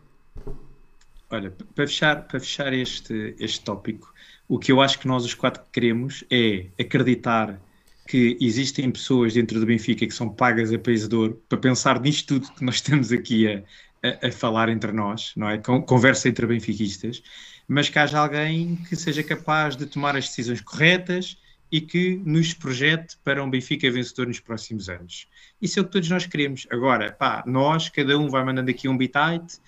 Olha, 1.30 1.52
para 1.76 1.88
fechar, 1.88 2.28
para 2.28 2.40
fechar 2.40 2.72
este, 2.72 3.36
este 3.40 3.62
tópico, 3.62 4.14
o 4.48 4.58
que 4.58 4.72
eu 4.72 4.80
acho 4.80 5.00
que 5.00 5.08
nós 5.08 5.26
os 5.26 5.34
quatro 5.34 5.62
queremos 5.74 6.24
é 6.32 6.68
acreditar 6.80 7.60
que 8.08 8.38
existem 8.40 8.90
pessoas 8.90 9.34
dentro 9.34 9.60
do 9.60 9.66
Benfica 9.66 10.08
que 10.08 10.14
são 10.14 10.30
pagas 10.30 10.72
a 10.72 10.80
país 10.80 11.06
para 11.50 11.58
pensar 11.58 12.00
nisto 12.00 12.40
tudo 12.40 12.54
que 12.54 12.64
nós 12.64 12.76
estamos 12.86 13.12
aqui 13.12 13.48
a, 13.48 13.64
a, 14.02 14.28
a, 14.28 14.32
falar 14.32 14.70
entre 14.70 14.92
nós, 14.94 15.34
não 15.36 15.50
é? 15.50 15.58
Conversa 15.58 16.30
entre 16.30 16.48
benfiquistas, 16.48 17.22
mas 17.68 17.90
que 17.90 18.00
haja 18.00 18.20
alguém 18.20 18.76
que 18.88 18.96
seja 18.96 19.22
capaz 19.24 19.76
de 19.76 19.86
tomar 19.86 20.16
as 20.16 20.28
decisões 20.28 20.62
corretas 20.62 21.38
e 21.72 21.82
que 21.82 22.22
nos 22.26 22.54
projete 22.54 23.18
para 23.24 23.44
um 23.44 23.50
Benfica 23.50 23.92
vencedor 23.92 24.28
nos 24.28 24.40
próximos 24.40 24.88
anos. 24.90 25.28
Isso 25.62 25.80
é 25.80 25.82
o 25.82 25.86
que 25.86 25.92
todos 25.92 26.10
nós 26.10 26.26
queremos. 26.26 26.66
Agora, 26.70 27.12
pá, 27.12 27.44
nós, 27.46 27.90
cada 27.90 28.18
um 28.18 28.30
vai 28.30 28.44
mandando 28.44 28.72
aqui 28.72 28.88
um 28.88 28.98
bitite, 28.98 29.60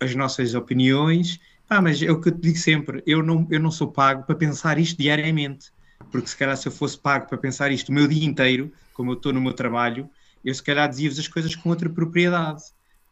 as 0.00 0.14
nossas 0.14 0.54
opiniões, 0.54 1.38
pá, 1.68 1.80
mas 1.80 2.02
é 2.02 2.10
o 2.10 2.20
que 2.20 2.28
eu 2.28 2.32
te 2.32 2.40
digo 2.40 2.58
sempre, 2.58 3.02
eu 3.06 3.22
não, 3.22 3.46
eu 3.50 3.60
não 3.60 3.70
sou 3.70 3.92
pago 3.92 4.24
para 4.24 4.34
pensar 4.34 4.78
isto 4.78 4.98
diariamente, 4.98 5.70
porque 6.10 6.28
se 6.28 6.36
calhar 6.36 6.56
se 6.56 6.68
eu 6.68 6.72
fosse 6.72 6.98
pago 6.98 7.28
para 7.28 7.38
pensar 7.38 7.70
isto 7.70 7.90
o 7.90 7.92
meu 7.92 8.08
dia 8.08 8.24
inteiro, 8.24 8.72
como 8.94 9.12
eu 9.12 9.14
estou 9.14 9.32
no 9.32 9.40
meu 9.40 9.52
trabalho, 9.52 10.08
eu 10.44 10.54
se 10.54 10.62
calhar 10.62 10.88
dizia-vos 10.88 11.18
as 11.18 11.28
coisas 11.28 11.54
com 11.54 11.68
outra 11.68 11.88
propriedade. 11.88 12.62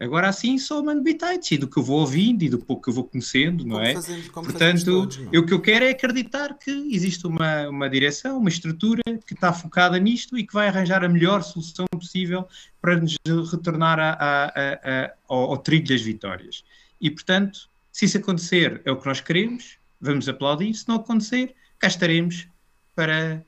Agora 0.01 0.31
assim 0.31 0.57
só 0.57 0.83
mando 0.83 1.03
bitites 1.03 1.53
e 1.53 1.59
do 1.59 1.69
que 1.69 1.79
eu 1.79 1.83
vou 1.83 2.01
ouvindo 2.01 2.43
e 2.43 2.49
do 2.49 2.59
pouco 2.59 2.85
que 2.85 2.89
eu 2.89 2.95
vou 2.95 3.05
conhecendo, 3.05 3.67
não 3.67 3.79
é? 3.79 3.93
Fazemos, 3.93 4.29
Portanto, 4.29 4.85
todos, 4.87 5.19
não? 5.19 5.29
eu, 5.31 5.43
o 5.43 5.47
que 5.47 5.53
eu 5.53 5.61
quero 5.61 5.85
é 5.85 5.91
acreditar 5.91 6.55
que 6.59 6.71
existe 6.91 7.27
uma, 7.27 7.69
uma 7.69 7.91
direção, 7.91 8.39
uma 8.39 8.49
estrutura 8.49 9.03
que 9.27 9.35
está 9.35 9.53
focada 9.53 9.99
nisto 9.99 10.39
e 10.39 10.47
que 10.47 10.55
vai 10.55 10.69
arranjar 10.69 11.05
a 11.05 11.09
melhor 11.09 11.43
solução 11.43 11.85
possível 11.93 12.49
para 12.81 12.97
nos 12.97 13.15
retornar 13.53 14.01
a, 14.01 14.13
a, 14.13 14.47
a, 14.47 15.13
ao, 15.29 15.51
ao 15.51 15.59
trilho 15.59 15.87
das 15.87 16.01
vitórias. 16.01 16.65
E 16.99 17.11
portanto, 17.11 17.69
se 17.93 18.07
isso 18.07 18.17
acontecer 18.17 18.81
é 18.87 18.91
o 18.91 18.97
que 18.97 19.07
nós 19.07 19.21
queremos, 19.21 19.77
vamos 20.01 20.31
aplaudir, 20.31 20.73
se 20.73 20.89
não 20.89 20.97
acontecer, 20.97 21.55
cá 21.79 21.89
estaremos 21.89 22.49
para, 22.95 23.45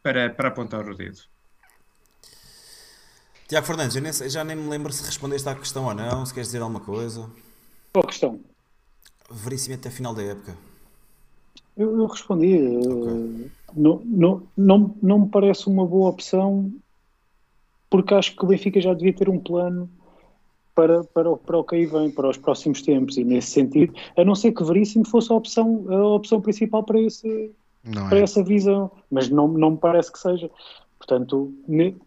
para, 0.00 0.30
para 0.30 0.48
apontar 0.48 0.88
o 0.88 0.94
dedo. 0.94 1.22
Tiago 3.48 3.66
Fernandes, 3.66 3.96
eu 3.96 4.02
nem, 4.02 4.12
já 4.12 4.44
nem 4.44 4.54
me 4.54 4.68
lembro 4.68 4.92
se 4.92 5.02
respondeste 5.02 5.48
à 5.48 5.54
questão 5.54 5.86
ou 5.86 5.94
não, 5.94 6.24
se 6.26 6.34
queres 6.34 6.48
dizer 6.48 6.60
alguma 6.60 6.80
coisa. 6.80 7.28
Qual 7.92 8.06
questão? 8.06 8.40
Veríssimo 9.30 9.74
até 9.74 9.88
a 9.88 9.92
final 9.92 10.14
da 10.14 10.22
época. 10.22 10.54
Eu, 11.74 11.96
eu 11.98 12.06
respondi. 12.06 12.56
Okay. 12.56 13.50
Não, 13.74 14.02
não, 14.04 14.42
não, 14.56 14.94
não 15.02 15.18
me 15.20 15.28
parece 15.28 15.66
uma 15.66 15.86
boa 15.86 16.10
opção 16.10 16.70
porque 17.90 18.14
acho 18.14 18.36
que 18.36 18.44
o 18.44 18.48
Benfica 18.48 18.80
já 18.80 18.92
devia 18.92 19.14
ter 19.14 19.28
um 19.28 19.38
plano 19.38 19.88
para, 20.74 21.02
para, 21.04 21.36
para 21.36 21.58
o 21.58 21.64
que 21.64 21.74
aí 21.74 21.86
vem, 21.86 22.10
para 22.10 22.28
os 22.28 22.36
próximos 22.36 22.82
tempos, 22.82 23.16
e 23.16 23.24
nesse 23.24 23.50
sentido, 23.50 23.94
a 24.16 24.24
não 24.24 24.34
ser 24.34 24.52
que 24.52 24.62
Veríssimo 24.62 25.06
fosse 25.06 25.32
a 25.32 25.34
opção, 25.34 25.86
a 25.88 26.06
opção 26.14 26.40
principal 26.40 26.84
para, 26.84 27.00
esse, 27.00 27.50
para 28.08 28.18
é. 28.18 28.22
essa 28.22 28.44
visão, 28.44 28.90
mas 29.10 29.28
não, 29.28 29.48
não 29.48 29.72
me 29.72 29.78
parece 29.78 30.12
que 30.12 30.18
seja. 30.18 30.50
Portanto, 30.98 31.54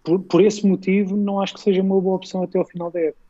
por, 0.04 0.20
por 0.20 0.44
esse 0.44 0.66
motivo, 0.68 1.16
não 1.16 1.40
acho 1.40 1.54
que 1.54 1.62
seja 1.62 1.82
uma 1.82 2.00
boa 2.00 2.18
opção 2.18 2.44
até 2.44 2.60
ao 2.60 2.66
final 2.66 2.92
da 2.92 3.00
época. 3.00 3.22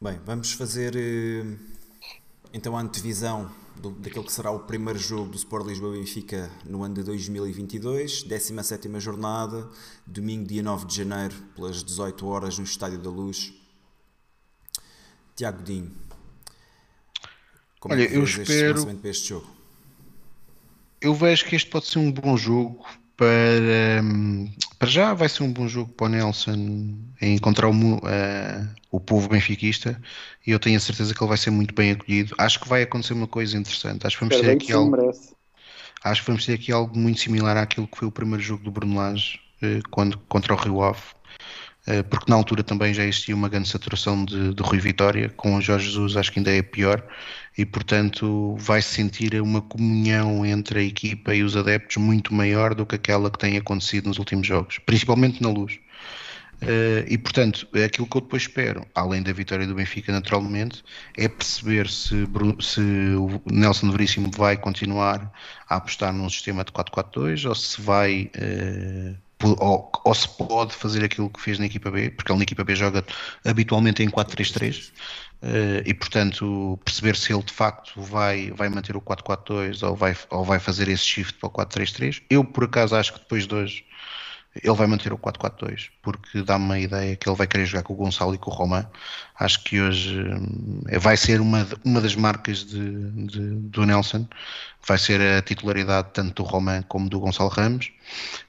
Bem, 0.00 0.18
vamos 0.24 0.52
fazer 0.52 0.96
eh, 0.96 1.44
então 2.54 2.74
a 2.74 2.80
antevisão 2.80 3.50
do, 3.76 3.90
daquele 3.90 4.24
que 4.24 4.32
será 4.32 4.50
o 4.50 4.60
primeiro 4.60 4.98
jogo 4.98 5.30
do 5.30 5.36
Sport 5.36 5.66
Lisboa 5.66 5.92
Benfica 5.92 6.50
no 6.64 6.82
ano 6.82 6.94
de 6.94 7.02
2022, 7.02 8.22
17 8.22 8.98
jornada, 8.98 9.68
domingo, 10.06 10.46
dia 10.46 10.62
9 10.62 10.86
de 10.86 10.96
janeiro, 10.96 11.34
pelas 11.54 11.84
18 11.84 12.26
horas, 12.26 12.58
no 12.58 12.64
Estádio 12.64 12.98
da 12.98 13.10
Luz. 13.10 13.52
Tiago 15.36 15.62
Dinho, 15.62 15.90
como 17.80 17.94
Olha, 17.94 18.04
é 18.04 18.06
que 18.08 18.14
eu 18.14 18.24
espero. 18.24 19.00
Este 19.04 19.28
jogo? 19.30 19.59
Eu 21.00 21.14
vejo 21.14 21.44
que 21.46 21.56
este 21.56 21.68
pode 21.68 21.86
ser 21.86 21.98
um 21.98 22.12
bom 22.12 22.36
jogo 22.36 22.84
para, 23.16 24.02
hum, 24.02 24.50
para 24.78 24.88
já 24.88 25.12
vai 25.12 25.28
ser 25.28 25.42
um 25.42 25.52
bom 25.52 25.68
jogo 25.68 25.92
para 25.92 26.06
o 26.06 26.08
Nelson 26.08 26.96
encontrar 27.20 27.68
o, 27.68 27.72
uh, 27.72 28.68
o 28.90 28.98
povo 28.98 29.28
benfiquista 29.28 30.00
e 30.46 30.50
eu 30.50 30.58
tenho 30.58 30.78
a 30.78 30.80
certeza 30.80 31.14
que 31.14 31.22
ele 31.22 31.28
vai 31.28 31.36
ser 31.36 31.50
muito 31.50 31.74
bem 31.74 31.90
acolhido. 31.90 32.34
Acho 32.38 32.58
que 32.60 32.68
vai 32.68 32.82
acontecer 32.82 33.12
uma 33.12 33.26
coisa 33.26 33.58
interessante. 33.58 34.06
Acho 34.06 34.18
que 34.18 34.24
vamos 34.24 34.40
ter 34.40 34.50
aqui 34.50 34.72
algo. 34.72 34.96
Acho 36.02 36.22
que 36.22 36.26
vamos 36.28 36.46
ter 36.46 36.54
aqui 36.54 36.72
algo 36.72 36.98
muito 36.98 37.20
similar 37.20 37.58
àquilo 37.58 37.86
que 37.86 37.98
foi 37.98 38.08
o 38.08 38.12
primeiro 38.12 38.42
jogo 38.42 38.64
do 38.64 38.70
Bruno 38.70 38.96
Lage 38.96 39.38
uh, 39.62 39.86
quando, 39.90 40.18
contra 40.20 40.54
o 40.54 40.56
Rio 40.56 40.82
Ave. 40.82 41.02
Uh, 41.88 42.04
porque 42.04 42.30
na 42.30 42.36
altura 42.36 42.62
também 42.62 42.92
já 42.92 43.04
existia 43.04 43.34
uma 43.34 43.48
grande 43.48 43.68
saturação 43.68 44.24
de, 44.24 44.54
de 44.54 44.62
Rui 44.62 44.78
Vitória, 44.78 45.30
com 45.30 45.56
o 45.56 45.60
Jorge 45.60 45.86
Jesus 45.86 46.16
acho 46.16 46.30
que 46.30 46.38
ainda 46.38 46.50
é 46.50 46.62
pior, 46.62 47.02
e 47.56 47.64
portanto 47.64 48.54
vai 48.58 48.82
-se 48.82 48.94
sentir 48.94 49.40
uma 49.40 49.62
comunhão 49.62 50.44
entre 50.44 50.80
a 50.80 50.82
equipa 50.82 51.34
e 51.34 51.42
os 51.42 51.56
adeptos 51.56 51.96
muito 51.96 52.34
maior 52.34 52.74
do 52.74 52.84
que 52.84 52.96
aquela 52.96 53.30
que 53.30 53.38
tem 53.38 53.56
acontecido 53.56 54.08
nos 54.08 54.18
últimos 54.18 54.46
jogos, 54.46 54.78
principalmente 54.78 55.42
na 55.42 55.48
luz. 55.48 55.78
Uh, 56.62 57.08
e 57.08 57.16
portanto, 57.16 57.66
é 57.74 57.84
aquilo 57.84 58.06
que 58.06 58.16
eu 58.18 58.20
depois 58.20 58.42
espero, 58.42 58.86
além 58.94 59.22
da 59.22 59.32
vitória 59.32 59.66
do 59.66 59.74
Benfica, 59.74 60.12
naturalmente, 60.12 60.84
é 61.16 61.26
perceber 61.26 61.88
se, 61.88 62.26
se 62.60 62.80
o 63.16 63.40
Nelson 63.50 63.90
Veríssimo 63.90 64.30
vai 64.30 64.58
continuar 64.58 65.32
a 65.66 65.76
apostar 65.76 66.12
num 66.12 66.28
sistema 66.28 66.62
de 66.62 66.70
4-4-2 66.72 67.48
ou 67.48 67.54
se 67.54 67.80
vai. 67.80 68.30
Uh, 68.36 69.29
ou, 69.42 69.90
ou, 70.04 70.14
se 70.14 70.28
pode 70.28 70.74
fazer 70.74 71.04
aquilo 71.04 71.30
que 71.30 71.40
fez 71.40 71.58
na 71.58 71.66
equipa 71.66 71.90
B, 71.90 72.10
porque 72.10 72.30
ele 72.30 72.38
na 72.38 72.42
equipa 72.42 72.64
B 72.64 72.74
joga 72.74 73.04
habitualmente 73.44 74.02
em 74.02 74.10
4-3-3, 74.10 74.92
Uh, 75.42 75.80
e 75.86 75.94
portanto 75.94 76.78
perceber 76.84 77.16
se 77.16 77.32
ele 77.32 77.42
de 77.42 77.52
facto 77.54 77.98
vai, 78.02 78.50
vai 78.50 78.68
manter 78.68 78.94
o 78.94 79.00
4-4-2 79.00 79.88
ou 79.88 79.96
vai, 79.96 80.14
ou 80.28 80.44
vai 80.44 80.58
fazer 80.58 80.86
esse 80.86 81.02
shift 81.02 81.38
para 81.38 81.46
o 81.46 81.50
4-3-3. 81.50 82.20
Eu 82.28 82.44
por 82.44 82.64
acaso 82.64 82.94
acho 82.94 83.14
que 83.14 83.20
depois 83.20 83.46
de 83.46 83.54
hoje 83.54 83.84
ele 84.54 84.74
vai 84.74 84.86
manter 84.86 85.12
o 85.12 85.18
4-4-2 85.18 85.90
porque 86.02 86.42
dá-me 86.42 86.72
a 86.72 86.80
ideia 86.80 87.16
que 87.16 87.28
ele 87.28 87.36
vai 87.36 87.46
querer 87.46 87.66
jogar 87.66 87.82
com 87.82 87.92
o 87.92 87.96
Gonçalo 87.96 88.34
e 88.34 88.38
com 88.38 88.50
o 88.50 88.54
Román. 88.54 88.84
Acho 89.38 89.62
que 89.62 89.80
hoje 89.80 90.20
uh, 90.20 91.00
vai 91.00 91.16
ser 91.16 91.40
uma, 91.40 91.66
uma 91.84 92.00
das 92.00 92.14
marcas 92.14 92.64
de, 92.64 93.10
de, 93.26 93.40
do 93.40 93.86
Nelson, 93.86 94.26
vai 94.86 94.98
ser 94.98 95.20
a 95.20 95.42
titularidade 95.42 96.08
tanto 96.12 96.42
do 96.42 96.48
Román 96.48 96.82
como 96.82 97.08
do 97.08 97.20
Gonçalo 97.20 97.50
Ramos 97.50 97.92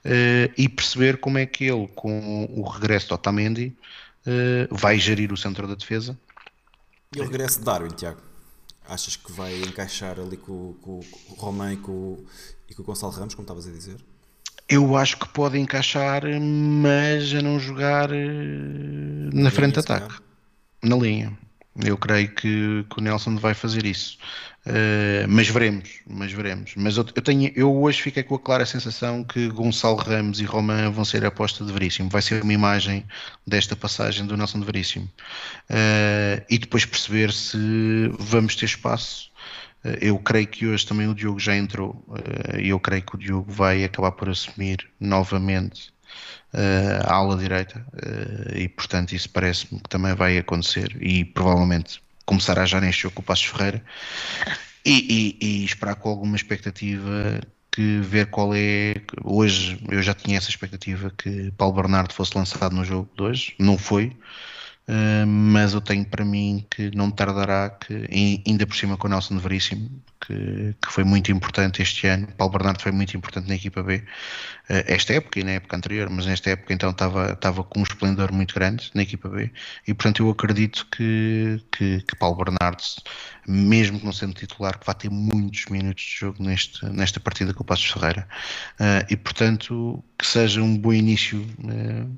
uh, 0.05 0.51
e 0.57 0.67
perceber 0.67 1.17
como 1.17 1.37
é 1.37 1.45
que 1.45 1.65
ele, 1.65 1.87
com 1.95 2.45
o 2.45 2.63
regresso 2.67 3.09
do 3.09 3.15
Otamendi, 3.15 3.75
vai 4.69 4.99
gerir 4.99 5.33
o 5.33 5.37
centro 5.37 5.67
da 5.67 5.73
defesa 5.73 6.15
e 7.13 7.19
o 7.19 7.23
regresso 7.23 7.59
de 7.59 7.65
Darwin, 7.65 7.89
Tiago? 7.89 8.21
Achas 8.87 9.17
que 9.17 9.33
vai 9.33 9.53
encaixar 9.63 10.17
ali 10.17 10.37
com, 10.37 10.73
com, 10.81 11.01
com 11.01 11.33
o 11.33 11.35
Romão 11.35 11.73
e 11.73 11.75
com, 11.75 12.25
e 12.69 12.73
com 12.73 12.81
o 12.81 12.85
Gonçalo 12.85 13.11
Ramos, 13.11 13.35
como 13.35 13.43
estavas 13.43 13.67
a 13.67 13.71
dizer? 13.71 13.97
Eu 14.71 14.95
acho 14.95 15.17
que 15.17 15.27
pode 15.27 15.59
encaixar, 15.59 16.23
mas 16.39 17.33
a 17.33 17.41
não 17.41 17.59
jogar 17.59 18.09
eh, 18.11 19.29
na, 19.33 19.51
frente 19.51 19.73
de 19.73 19.79
ataque. 19.81 20.15
Na 20.81 20.95
linha. 20.95 21.37
Eu 21.83 21.97
creio 21.97 22.29
que, 22.29 22.85
que, 22.89 22.99
o 22.99 23.01
Nelson 23.01 23.35
vai 23.35 23.53
fazer 23.53 23.85
isso. 23.85 24.17
Uh, 24.65 25.27
mas 25.27 25.49
veremos, 25.49 25.89
mas 26.07 26.31
veremos. 26.31 26.73
Mas 26.75 26.95
eu, 26.95 27.05
eu, 27.15 27.21
tenho, 27.21 27.51
eu 27.55 27.73
hoje 27.81 28.01
fiquei 28.01 28.23
com 28.23 28.35
a 28.35 28.39
clara 28.39 28.65
sensação 28.65 29.23
que 29.23 29.49
Gonçalo 29.49 29.95
Ramos 29.95 30.39
e 30.39 30.45
Román 30.45 30.91
vão 30.91 31.03
ser 31.03 31.25
a 31.25 31.29
aposta 31.29 31.65
de 31.65 31.71
Veríssimo. 31.73 32.09
Vai 32.09 32.21
ser 32.21 32.43
uma 32.43 32.53
imagem 32.53 33.05
desta 33.47 33.75
passagem 33.75 34.25
do 34.25 34.37
Nelson 34.37 34.59
de 34.59 34.65
Veríssimo. 34.65 35.09
Uh, 35.69 36.43
e 36.49 36.57
depois 36.57 36.85
perceber 36.85 37.31
se 37.33 37.57
vamos 38.19 38.55
ter 38.55 38.65
espaço. 38.65 39.30
Uh, 39.83 39.97
eu 40.01 40.19
creio 40.19 40.47
que 40.47 40.67
hoje 40.67 40.85
também 40.85 41.07
o 41.07 41.15
Diogo 41.15 41.39
já 41.39 41.55
entrou 41.55 42.03
e 42.59 42.69
eu 42.69 42.79
creio 42.79 43.03
que 43.03 43.15
o 43.15 43.17
Diogo 43.17 43.51
vai 43.51 43.83
acabar 43.83 44.11
por 44.11 44.29
assumir 44.29 44.87
novamente 44.99 45.89
uh, 46.53 47.07
à 47.07 47.15
ala 47.15 47.37
direita 47.37 47.85
e 48.55 48.67
portanto 48.67 49.13
isso 49.13 49.29
parece-me 49.29 49.79
que 49.79 49.89
também 49.89 50.13
vai 50.13 50.37
acontecer 50.37 50.95
e 51.01 51.25
provavelmente 51.25 52.01
começará 52.25 52.65
já 52.65 52.79
neste 52.79 53.03
jogo 53.03 53.15
com 53.15 53.21
o 53.21 53.25
Passos 53.25 53.45
Ferreira. 53.45 53.83
E, 54.85 55.37
e, 55.41 55.45
e, 55.45 55.65
esperar 55.65 55.95
com 55.95 56.09
alguma 56.09 56.35
expectativa 56.35 57.39
que 57.71 57.99
ver 57.99 58.27
qual 58.27 58.53
é 58.55 58.95
hoje 59.23 59.79
eu 59.89 60.01
já 60.01 60.13
tinha 60.13 60.37
essa 60.37 60.49
expectativa 60.49 61.11
que 61.15 61.51
Paulo 61.51 61.75
Bernardo 61.75 62.13
fosse 62.13 62.35
lançado 62.35 62.75
no 62.75 62.83
jogo 62.83 63.09
de 63.15 63.21
hoje, 63.21 63.55
não 63.59 63.77
foi 63.77 64.15
Uh, 64.87 65.27
mas 65.27 65.73
eu 65.73 65.79
tenho 65.79 66.03
para 66.03 66.25
mim 66.25 66.65
que 66.69 66.93
não 66.95 67.11
tardará, 67.11 67.69
que 67.69 68.07
ainda 68.45 68.65
por 68.65 68.75
cima 68.75 68.97
com 68.97 69.07
o 69.07 69.09
Nelson 69.09 69.37
Veríssimo, 69.37 69.89
que, 70.19 70.75
que 70.81 70.91
foi 70.91 71.03
muito 71.03 71.31
importante 71.31 71.81
este 71.81 72.07
ano. 72.07 72.27
Paulo 72.35 72.53
Bernardo 72.53 72.81
foi 72.81 72.91
muito 72.91 73.15
importante 73.15 73.47
na 73.47 73.55
equipa 73.55 73.83
B, 73.83 73.97
uh, 73.97 74.03
esta 74.87 75.13
época 75.13 75.39
e 75.39 75.43
na 75.43 75.51
época 75.51 75.77
anterior, 75.77 76.09
mas 76.09 76.25
nesta 76.25 76.49
época 76.49 76.73
então 76.73 76.89
estava, 76.89 77.33
estava 77.33 77.63
com 77.63 77.79
um 77.79 77.83
esplendor 77.83 78.31
muito 78.31 78.55
grande 78.55 78.89
na 78.93 79.03
equipa 79.03 79.29
B 79.29 79.51
e 79.87 79.93
portanto 79.93 80.23
eu 80.23 80.29
acredito 80.29 80.87
que, 80.91 81.61
que, 81.71 82.01
que 82.01 82.15
Paulo 82.15 82.43
Bernardo, 82.43 82.83
mesmo 83.47 83.99
que 83.99 84.05
não 84.05 84.13
sendo 84.13 84.33
titular, 84.33 84.77
que 84.79 84.85
vai 84.85 84.95
ter 84.95 85.09
muitos 85.09 85.65
minutos 85.65 86.03
de 86.03 86.19
jogo 86.19 86.43
neste, 86.43 86.85
nesta 86.87 87.19
partida 87.19 87.53
com 87.53 87.63
o 87.63 87.65
Passos 87.65 87.89
Ferreira 87.89 88.27
uh, 88.79 89.05
e 89.09 89.15
portanto 89.15 90.03
que 90.17 90.25
seja 90.25 90.61
um 90.61 90.77
bom 90.77 90.93
início 90.93 91.45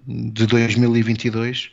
de 0.07 0.45
2022 0.47 1.71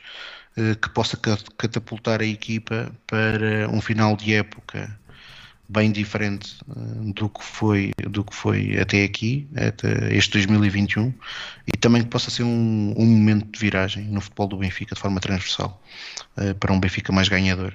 que 0.82 0.88
possa 0.90 1.16
catapultar 1.56 2.20
a 2.20 2.24
equipa 2.24 2.92
para 3.06 3.68
um 3.68 3.80
final 3.80 4.16
de 4.16 4.34
época 4.34 4.98
bem 5.70 5.92
diferente 5.92 6.58
uh, 6.68 7.12
do 7.12 7.28
que 7.28 7.42
foi 7.42 7.92
do 8.08 8.24
que 8.24 8.34
foi 8.34 8.76
até 8.78 9.04
aqui, 9.04 9.48
até 9.54 10.12
este 10.14 10.32
2021, 10.32 11.14
e 11.66 11.78
também 11.78 12.02
que 12.02 12.08
possa 12.08 12.30
ser 12.30 12.42
um, 12.42 12.94
um 12.96 13.06
momento 13.06 13.46
de 13.46 13.58
viragem 13.58 14.04
no 14.04 14.20
futebol 14.20 14.48
do 14.48 14.56
Benfica 14.56 14.94
de 14.94 15.00
forma 15.00 15.20
transversal 15.20 15.80
uh, 16.36 16.54
para 16.56 16.72
um 16.72 16.80
Benfica 16.80 17.12
mais 17.12 17.28
ganhador. 17.28 17.74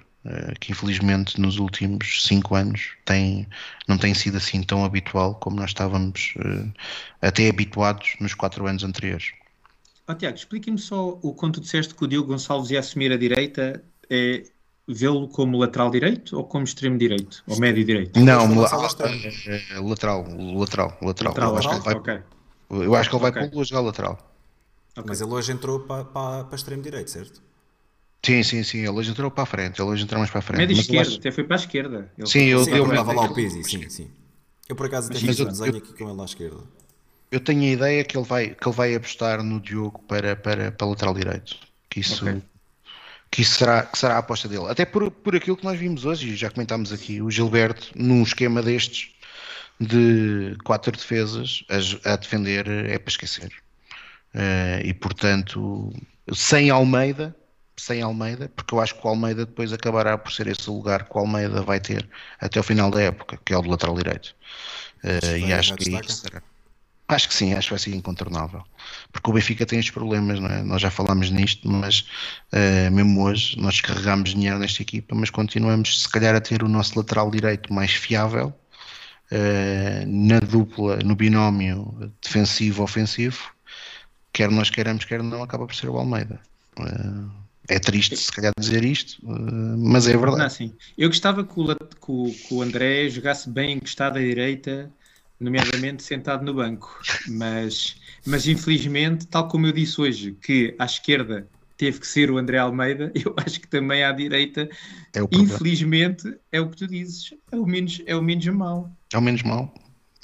Que 0.60 0.72
infelizmente 0.72 1.40
nos 1.40 1.60
últimos 1.60 2.24
cinco 2.24 2.56
anos 2.56 2.94
tem, 3.06 3.46
não 3.88 3.96
tem 3.96 4.12
sido 4.16 4.38
assim 4.38 4.64
tão 4.64 4.84
habitual 4.84 5.36
como 5.36 5.56
nós 5.56 5.70
estávamos 5.70 6.34
até 7.22 7.48
habituados 7.48 8.16
nos 8.20 8.34
quatro 8.34 8.66
anos 8.66 8.84
anteriores. 8.84 9.34
Oh, 10.08 10.14
Tiago, 10.14 10.38
explique-me 10.38 10.78
só 10.78 11.20
o 11.22 11.34
quanto 11.34 11.60
disseste 11.60 11.96
que 11.96 12.04
o 12.04 12.08
Diogo 12.08 12.28
Gonçalves 12.28 12.70
ia 12.70 12.80
assumir 12.80 13.12
a 13.12 13.18
direita. 13.18 13.84
É, 14.10 14.44
vê-lo 14.88 15.28
como 15.28 15.58
lateral 15.58 15.90
direito 15.90 16.38
ou 16.38 16.44
como 16.44 16.64
extremo 16.64 16.98
direito? 16.98 17.44
Ou 17.48 17.58
médio 17.60 17.84
direito? 17.84 18.20
Não, 18.20 18.62
la 18.62 18.68
é, 18.68 19.80
lateral, 19.80 20.24
lateral, 20.28 20.98
lateral. 21.02 21.28
lateral. 21.32 21.52
Eu 21.52 21.58
acho 21.58 21.70
que 21.70 21.76
ele 21.76 21.84
vai, 21.84 21.96
okay. 21.96 22.22
eu 22.70 22.96
acho 22.96 23.10
que 23.10 23.16
ele 23.16 23.22
vai 23.22 23.32
okay. 23.32 23.50
para 23.50 23.60
o 23.60 23.64
jogar 23.64 23.82
lateral. 23.82 24.32
Okay. 24.92 25.04
Mas 25.08 25.22
ele 25.22 25.32
hoje 25.32 25.52
entrou 25.52 25.80
para, 25.82 26.06
para, 26.06 26.44
para 26.46 26.56
extremo 26.56 26.84
direito, 26.84 27.10
certo? 27.10 27.42
Sim, 28.24 28.44
sim, 28.44 28.64
sim. 28.64 28.80
Ele 28.80 28.90
hoje 28.90 29.12
entrou 29.12 29.30
para 29.30 29.44
a 29.44 29.46
frente. 29.46 29.82
Ele 29.82 29.90
hoje 29.90 30.04
entrou 30.04 30.20
mais 30.20 30.32
para 30.32 30.40
a 30.40 30.42
frente. 30.42 30.60
Médio 30.60 30.80
esquerdo, 30.80 31.08
acho... 31.08 31.20
até 31.20 31.32
foi 31.32 31.44
para 31.44 31.56
a 31.56 31.60
esquerda. 31.60 32.12
Ele 32.18 32.28
sim, 32.28 32.44
eu, 32.46 32.64
sim, 32.64 32.72
eu, 32.72 32.86
estava 32.88 33.14
lá 33.14 33.24
o 33.24 33.34
Pizzi, 33.34 33.64
sim, 33.64 33.90
sim. 33.90 34.10
Eu 34.68 34.76
por 34.76 34.88
acaso 34.88 35.12
até 35.12 35.20
fiz 35.20 35.40
um 35.40 35.46
desenho 35.46 35.78
aqui 35.78 35.94
com 35.94 36.10
ele 36.10 36.22
à 36.22 36.26
esquerda. 36.26 36.62
Eu 37.36 37.40
tenho 37.42 37.64
a 37.64 37.74
ideia 37.74 38.04
que 38.06 38.18
ele 38.18 38.26
vai, 38.26 38.50
que 38.50 38.66
ele 38.66 38.76
vai 38.76 38.96
apostar 38.96 39.44
no 39.44 39.60
Diogo 39.60 40.02
para, 40.08 40.38
para, 40.38 40.72
para 40.72 40.88
lateral 40.88 41.14
direito. 41.14 41.58
Que 41.90 42.00
isso 42.00 42.26
que 43.30 43.42
isso 43.42 43.56
será, 43.56 43.84
que 43.84 43.98
será 43.98 44.16
a 44.16 44.20
aposta 44.20 44.48
dele. 44.48 44.68
Até 44.70 44.86
por, 44.86 45.12
por 45.12 45.36
aquilo 45.36 45.58
que 45.58 45.66
nós 45.66 45.78
vimos 45.78 46.06
hoje, 46.06 46.30
e 46.30 46.36
já 46.38 46.50
comentámos 46.50 46.94
aqui, 46.94 47.22
o 47.22 47.30
Gilberto, 47.30 47.92
num 47.94 48.24
esquema 48.24 48.62
destes 48.62 49.10
de 49.78 50.56
quatro 50.64 50.94
defesas 50.94 51.66
a, 52.06 52.14
a 52.14 52.16
defender, 52.16 52.66
é 52.68 52.98
para 52.98 53.10
esquecer. 53.10 53.52
Uh, 54.34 54.86
e 54.86 54.94
portanto, 54.94 55.92
sem 56.32 56.70
Almeida, 56.70 57.36
sem 57.76 58.02
Almeida, 58.02 58.50
porque 58.56 58.74
eu 58.74 58.80
acho 58.80 58.96
que 58.96 59.06
o 59.06 59.10
Almeida 59.10 59.46
depois 59.46 59.74
acabará 59.74 60.18
por 60.18 60.32
ser 60.32 60.48
esse 60.48 60.70
lugar 60.70 61.04
que 61.04 61.18
o 61.18 61.20
Almeida 61.20 61.62
vai 61.62 61.82
ter 61.82 62.08
até 62.40 62.58
o 62.58 62.64
final 62.64 62.90
da 62.90 63.02
época, 63.02 63.38
que 63.44 63.54
é 63.54 63.58
o 63.58 63.62
do 63.62 63.70
lateral 63.70 63.98
direito. 63.98 64.34
Uh, 65.04 65.38
e 65.38 65.52
acho 65.52 65.76
que 65.76 65.90
isso 65.90 66.22
será. 66.22 66.42
Acho 67.08 67.28
que 67.28 67.36
sim, 67.36 67.54
acho 67.54 67.68
que 67.68 67.74
vai 67.74 67.80
ser 67.80 67.94
incontornável. 67.94 68.64
Porque 69.12 69.30
o 69.30 69.34
Benfica 69.34 69.66
tem 69.66 69.78
estes 69.78 69.94
problemas, 69.94 70.40
não 70.40 70.50
é? 70.50 70.64
Nós 70.64 70.82
já 70.82 70.90
falámos 70.90 71.30
nisto, 71.30 71.70
mas 71.70 72.08
uh, 72.52 72.92
mesmo 72.92 73.24
hoje 73.24 73.60
nós 73.60 73.80
carregamos 73.80 74.32
dinheiro 74.32 74.58
nesta 74.58 74.82
equipa, 74.82 75.14
mas 75.14 75.30
continuamos 75.30 76.02
se 76.02 76.10
calhar 76.10 76.36
a 76.36 76.42
ter 76.42 76.64
o 76.64 76.68
nosso 76.68 76.98
lateral 76.98 77.30
direito 77.30 77.72
mais 77.72 77.92
fiável 77.92 78.48
uh, 79.32 80.08
na 80.08 80.40
dupla, 80.40 80.98
no 80.98 81.16
binómio 81.16 82.12
defensivo-ofensivo, 82.24 83.52
quer 84.34 84.50
nós 84.50 84.72
queiramos, 84.72 85.06
quer 85.06 85.22
não, 85.22 85.44
acaba 85.44 85.68
por 85.68 85.76
ser 85.76 85.90
o 85.90 85.98
Almeida. 85.98 86.40
Uh, 86.80 87.30
é 87.68 87.80
triste 87.80 88.18
se 88.18 88.32
calhar 88.32 88.52
dizer 88.60 88.84
isto, 88.84 89.18
mas 89.78 90.08
é 90.08 90.16
verdade. 90.16 90.38
Não, 90.38 90.50
sim. 90.50 90.74
Eu 90.98 91.10
gostava 91.10 91.44
que 91.44 91.60
o, 91.60 91.76
que 92.32 92.54
o 92.54 92.62
André 92.62 93.10
jogasse 93.10 93.50
bem 93.50 93.74
encostado 93.74 94.18
à 94.18 94.22
direita 94.22 94.92
nomeadamente 95.40 96.04
sentado 96.04 96.44
no 96.44 96.54
banco. 96.54 97.00
Mas, 97.28 97.96
mas 98.26 98.48
infelizmente, 98.48 99.28
tal 99.28 99.48
como 99.48 99.68
eu 99.68 99.72
disse 99.72 100.00
hoje, 100.00 100.32
que 100.42 100.76
à 100.80 100.86
esquerda 100.86 101.48
teve 101.78 102.00
que 102.00 102.08
ser 102.08 102.32
o 102.32 102.38
André 102.38 102.58
Almeida, 102.58 103.12
eu 103.16 103.34
acho 103.38 103.60
que 103.60 103.68
também 103.68 104.04
à 104.04 104.12
direita, 104.12 104.70
é 105.14 105.20
infelizmente, 105.32 106.38
é 106.52 106.62
o 106.62 106.70
que 106.70 106.78
tu 106.78 106.88
dizes, 106.88 107.34
é 107.52 107.56
o 107.56 107.66
menos, 107.66 108.02
é 108.06 108.16
o 108.16 108.22
menos 108.22 108.46
mau. 108.48 108.92
É 109.14 109.18
o 109.18 109.22
menos 109.22 109.44
mau. 109.44 109.74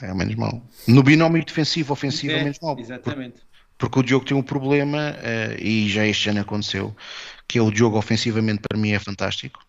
É 0.01 0.11
o 0.11 0.15
menos 0.15 0.35
mau. 0.35 0.65
No 0.87 1.03
binómio 1.03 1.45
defensivo-ofensivo 1.45 2.33
é, 2.33 2.37
é 2.37 2.41
o 2.41 2.43
menos 2.43 2.59
mau. 2.59 2.79
Exatamente. 2.79 3.39
Porque, 3.77 3.77
porque 3.77 3.99
o 3.99 4.03
Diogo 4.03 4.25
tem 4.25 4.35
um 4.35 4.41
problema, 4.41 5.11
uh, 5.11 5.61
e 5.61 5.87
já 5.89 6.05
este 6.07 6.29
ano 6.29 6.41
aconteceu, 6.41 6.95
que 7.47 7.59
é 7.59 7.61
o 7.61 7.69
Diogo 7.69 7.97
ofensivamente 7.97 8.61
para 8.67 8.79
mim 8.79 8.91
é 8.91 8.99
fantástico. 8.99 9.59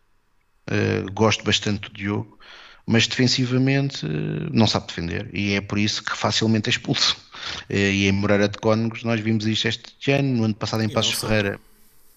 Uh, 0.70 1.10
gosto 1.12 1.44
bastante 1.44 1.90
do 1.90 1.94
Diogo 1.94 2.39
mas 2.86 3.06
defensivamente 3.06 4.06
não 4.52 4.66
sabe 4.66 4.88
defender 4.88 5.30
e 5.32 5.54
é 5.54 5.60
por 5.60 5.78
isso 5.78 6.02
que 6.04 6.16
facilmente 6.16 6.68
é 6.68 6.70
expulso. 6.70 7.16
E 7.68 8.06
em 8.06 8.12
Moreira 8.12 8.48
de 8.48 8.56
Cónegos 8.59 9.02
nós 9.02 9.18
vimos 9.20 9.44
isto 9.46 9.66
este 9.66 10.12
ano, 10.12 10.36
no 10.36 10.44
ano 10.44 10.54
passado 10.54 10.82
em 10.84 10.88
Passos 10.88 11.14
Ferreira, 11.14 11.59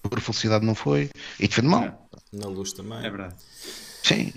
por 0.03 0.19
felicidade 0.19 0.63
não 0.63 0.75
foi, 0.75 1.09
e 1.39 1.47
defende 1.47 1.67
mal. 1.67 2.07
Na 2.31 2.47
luz 2.47 2.73
também. 2.73 2.99
É 2.99 3.09
verdade. 3.09 3.35
Sim. 4.03 4.31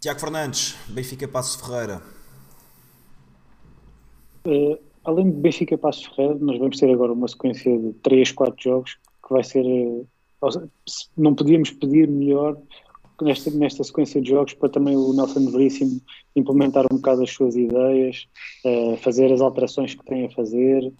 Tiago 0.00 0.20
Fernandes, 0.20 0.76
Benfica 0.88 1.26
Passos 1.26 1.60
Ferreira. 1.60 2.00
Uh, 4.46 4.78
além 5.04 5.30
de 5.30 5.36
Benfica 5.36 5.76
Passos 5.76 6.06
Ferreira, 6.06 6.36
nós 6.40 6.58
vamos 6.58 6.78
ter 6.78 6.90
agora 6.92 7.12
uma 7.12 7.26
sequência 7.26 7.76
de 7.76 7.92
3, 7.94 8.32
4 8.32 8.62
jogos 8.62 8.96
que 9.26 9.32
vai 9.32 9.42
ser. 9.42 9.64
Uh, 9.64 10.06
não 11.16 11.34
podíamos 11.34 11.70
pedir 11.72 12.08
melhor 12.08 12.56
nesta, 13.24 13.50
nesta 13.50 13.84
sequência 13.84 14.20
de 14.20 14.30
jogos 14.30 14.54
para 14.54 14.68
também 14.68 14.96
o 14.96 15.12
Nelson 15.12 15.50
Veríssimo 15.50 16.00
implementar 16.34 16.84
um 16.90 16.96
bocado 16.96 17.22
as 17.22 17.30
suas 17.30 17.56
ideias, 17.56 18.28
uh, 18.64 18.96
fazer 18.98 19.32
as 19.32 19.40
alterações 19.40 19.94
que 19.94 20.04
tem 20.04 20.26
a 20.26 20.30
fazer. 20.30 20.92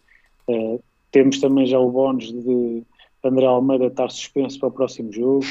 Uh, 0.48 0.82
temos 1.10 1.40
também 1.40 1.66
já 1.66 1.78
o 1.78 1.90
bónus 1.90 2.32
de 2.32 2.82
André 3.24 3.46
Almeida 3.46 3.86
estar 3.86 4.10
suspenso 4.10 4.58
para 4.58 4.68
o 4.68 4.72
próximo 4.72 5.12
jogo. 5.12 5.44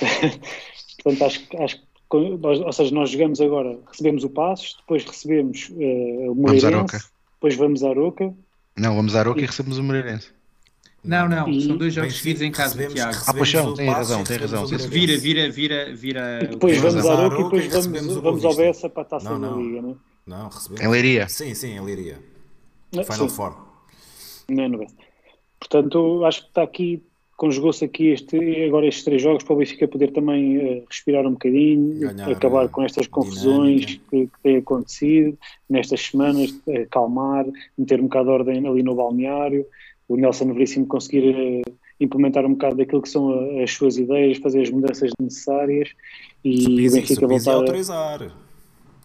Portanto, 1.02 1.24
acho, 1.24 1.62
acho 1.62 1.76
que 1.76 1.86
ou 2.12 2.72
seja, 2.72 2.92
nós 2.92 3.10
jogamos 3.10 3.40
agora, 3.40 3.78
recebemos 3.86 4.24
o 4.24 4.30
Passos, 4.30 4.76
depois 4.80 5.04
recebemos 5.04 5.68
uh, 5.70 6.32
o 6.32 6.34
Moreirense, 6.34 7.08
depois 7.34 7.54
vamos 7.54 7.84
à 7.84 7.90
Aroca. 7.90 8.34
Não, 8.76 8.96
vamos 8.96 9.14
à 9.14 9.20
Aroca 9.20 9.40
e, 9.40 9.44
e 9.44 9.46
recebemos 9.46 9.78
o 9.78 9.82
Moreirense. 9.82 10.32
Não, 11.02 11.28
não, 11.28 11.48
e... 11.48 11.62
são 11.62 11.76
dois 11.76 11.94
jogos 11.94 12.18
seguidos 12.18 12.42
em 12.42 12.52
casa, 12.52 12.86
Tiago. 12.86 13.16
Ah, 13.26 13.32
paixão, 13.32 13.72
tem 13.74 13.88
razão, 13.88 14.22
tem 14.22 14.36
razão. 14.36 14.66
Vira, 14.66 15.16
vira, 15.16 15.50
vira, 15.50 15.94
vira. 15.94 16.40
E 16.44 16.48
depois 16.48 16.76
vamos 16.78 17.06
à 17.06 17.12
Aroca 17.14 17.56
e 17.56 17.62
depois 17.62 17.86
vamos, 17.86 18.16
vamos 18.16 18.44
ao 18.44 18.54
Bessa 18.54 18.88
para 18.88 19.02
a 19.02 19.06
taça 19.06 19.38
não, 19.38 19.40
da 19.40 19.56
Liga, 19.56 19.82
não 19.82 19.90
é? 19.90 19.94
Não, 20.26 20.48
recebemos. 20.48 20.84
Em 20.84 20.88
Leiria? 20.88 21.28
Sim, 21.28 21.54
sim, 21.54 21.70
em 21.70 21.80
Leiria. 21.80 22.18
Final 22.92 23.28
sim. 23.28 23.28
Four. 23.28 23.56
Não 24.50 24.64
é 24.64 24.68
no 24.68 24.78
Bessa. 24.78 24.94
Portanto, 25.58 26.24
acho 26.26 26.42
que 26.42 26.48
está 26.48 26.62
aqui, 26.62 27.02
conjugou-se 27.36 27.82
aqui 27.82 28.08
este, 28.08 28.64
agora 28.64 28.86
estes 28.86 29.04
três 29.04 29.22
jogos 29.22 29.42
para 29.42 29.54
o 29.54 29.56
Benfica 29.56 29.88
poder 29.88 30.12
também 30.12 30.58
uh, 30.58 30.84
respirar 30.86 31.26
um 31.26 31.32
bocadinho, 31.32 31.98
Ganhar, 31.98 32.30
acabar 32.30 32.68
com 32.68 32.82
estas 32.82 33.06
confusões 33.06 34.00
que, 34.10 34.26
que 34.26 34.40
têm 34.42 34.56
acontecido 34.58 35.38
nestas 35.68 36.02
semanas, 36.02 36.54
acalmar, 36.82 37.46
meter 37.78 38.00
um 38.00 38.04
bocado 38.04 38.26
de 38.26 38.30
ordem 38.32 38.66
ali 38.66 38.82
no 38.82 38.94
balneário 38.94 39.64
o 40.10 40.16
Nelson 40.16 40.52
Veríssimo 40.52 40.86
conseguir 40.86 41.36
uh, 41.36 41.76
implementar 42.00 42.44
um 42.44 42.54
bocado 42.54 42.76
daquilo 42.76 43.00
que 43.00 43.08
são 43.08 43.30
a, 43.30 43.62
as 43.62 43.70
suas 43.70 43.96
ideias, 43.96 44.38
fazer 44.38 44.62
as 44.62 44.70
mudanças 44.70 45.12
necessárias 45.20 45.90
e 46.44 46.88
o 46.88 46.92
Benfica 46.92 47.28
voltar 47.28 47.52
autorizar. 47.52 48.20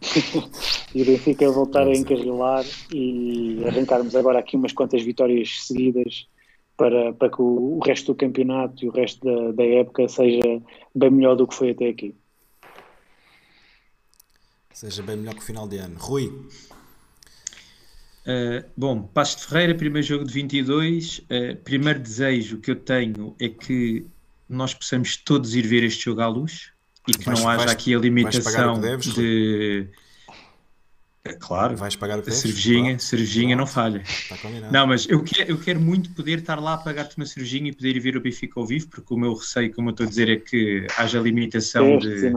e 0.96 1.02
o 1.04 1.06
Benfica 1.06 1.52
voltar 1.52 1.88
a 1.88 1.96
encarrilar 1.96 2.66
e 2.92 3.64
arrancarmos 3.68 4.16
agora 4.16 4.40
aqui 4.40 4.58
umas 4.58 4.74
quantas 4.74 5.04
vitórias 5.04 5.68
seguidas 5.68 6.28
para, 6.76 7.14
para 7.14 7.30
que 7.30 7.40
o, 7.40 7.78
o 7.78 7.80
resto 7.86 8.14
do 8.14 8.18
campeonato 8.18 8.84
e 8.84 8.90
o 8.90 8.92
resto 8.92 9.24
da, 9.24 9.52
da 9.52 9.64
época 9.64 10.08
seja 10.10 10.42
bem 10.94 11.12
melhor 11.12 11.36
do 11.36 11.48
que 11.48 11.54
foi 11.54 11.70
até 11.70 11.88
aqui. 11.88 12.16
Seja 14.74 15.04
bem 15.04 15.18
melhor 15.18 15.36
que 15.36 15.42
o 15.42 15.46
final 15.46 15.68
de 15.68 15.78
ano. 15.78 15.96
Rui, 16.00 16.32
Uh, 18.26 18.66
bom, 18.76 19.04
Passo 19.04 19.38
de 19.38 19.46
Ferreira, 19.46 19.76
primeiro 19.76 20.06
jogo 20.08 20.26
de 20.26 20.34
22. 20.34 21.20
Uh, 21.20 21.56
primeiro 21.64 22.00
desejo 22.00 22.58
que 22.58 22.72
eu 22.72 22.76
tenho 22.76 23.36
é 23.40 23.50
que 23.50 24.06
nós 24.50 24.74
possamos 24.74 25.16
todos 25.18 25.56
ir 25.56 25.66
ver 25.68 25.84
este 25.84 26.06
jogo 26.06 26.22
à 26.22 26.28
luz 26.28 26.72
e 27.08 27.12
que 27.14 27.24
vais, 27.24 27.40
não 27.40 27.48
haja 27.48 27.60
vais, 27.60 27.72
aqui 27.72 27.94
a 27.94 28.00
limitação 28.00 28.82
de. 28.82 29.88
É 31.28 31.34
claro. 31.34 31.76
Vais 31.76 31.96
pagar 31.96 32.18
o 32.18 32.20
A 32.20 32.24
preço? 32.24 32.42
cervejinha, 32.44 32.90
Pronto. 32.90 33.04
cervejinha 33.04 33.56
não 33.56 33.66
falha. 33.66 34.04
Está 34.08 34.38
combinado. 34.38 34.72
Não, 34.72 34.86
mas 34.86 35.08
eu 35.10 35.24
quero, 35.24 35.50
eu 35.52 35.58
quero 35.58 35.82
muito 35.82 36.12
poder 36.12 36.38
estar 36.38 36.60
lá 36.60 36.76
a 36.76 36.78
pagar-te 36.78 37.18
uma 37.18 37.26
cervejinha 37.26 37.70
e 37.72 37.74
poder 37.76 37.96
ir 37.96 38.00
ver 38.00 38.16
o 38.16 38.22
Benfica 38.22 38.60
ao 38.60 38.66
vivo, 38.66 38.88
porque 38.90 39.12
o 39.12 39.18
meu 39.18 39.34
receio, 39.34 39.74
como 39.74 39.90
eu 39.90 39.92
estou 39.92 40.06
a 40.06 40.10
dizer, 40.10 40.30
é 40.30 40.36
que 40.36 40.86
haja 40.96 41.20
limitação 41.20 41.98
de, 41.98 42.32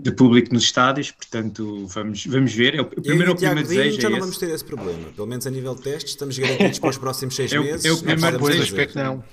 de 0.00 0.12
público 0.12 0.54
nos 0.54 0.62
estádios, 0.62 1.10
portanto 1.10 1.84
vamos, 1.88 2.24
vamos 2.26 2.52
ver. 2.54 2.76
É 2.76 2.80
o, 2.80 2.82
Eu 2.82 3.02
primeiro, 3.02 3.32
o 3.32 3.36
primeiro 3.36 3.62
desejo 3.68 4.00
já 4.00 4.06
é 4.06 4.10
não 4.10 4.18
esse. 4.18 4.20
vamos 4.20 4.38
ter 4.38 4.50
esse 4.50 4.64
problema. 4.64 5.08
Pelo 5.16 5.26
menos 5.26 5.44
a 5.44 5.50
nível 5.50 5.74
de 5.74 5.82
testes, 5.82 6.12
estamos 6.12 6.38
garantidos 6.38 6.78
para 6.78 6.90
os 6.90 6.98
próximos 6.98 7.34
seis 7.34 7.52
É 7.52 7.58
o- 7.58 7.64
meses. 7.64 7.84
é 7.84 7.90
o 7.90 7.98
primeiro 7.98 8.38
desejo. 8.38 8.76
não. 8.94 9.24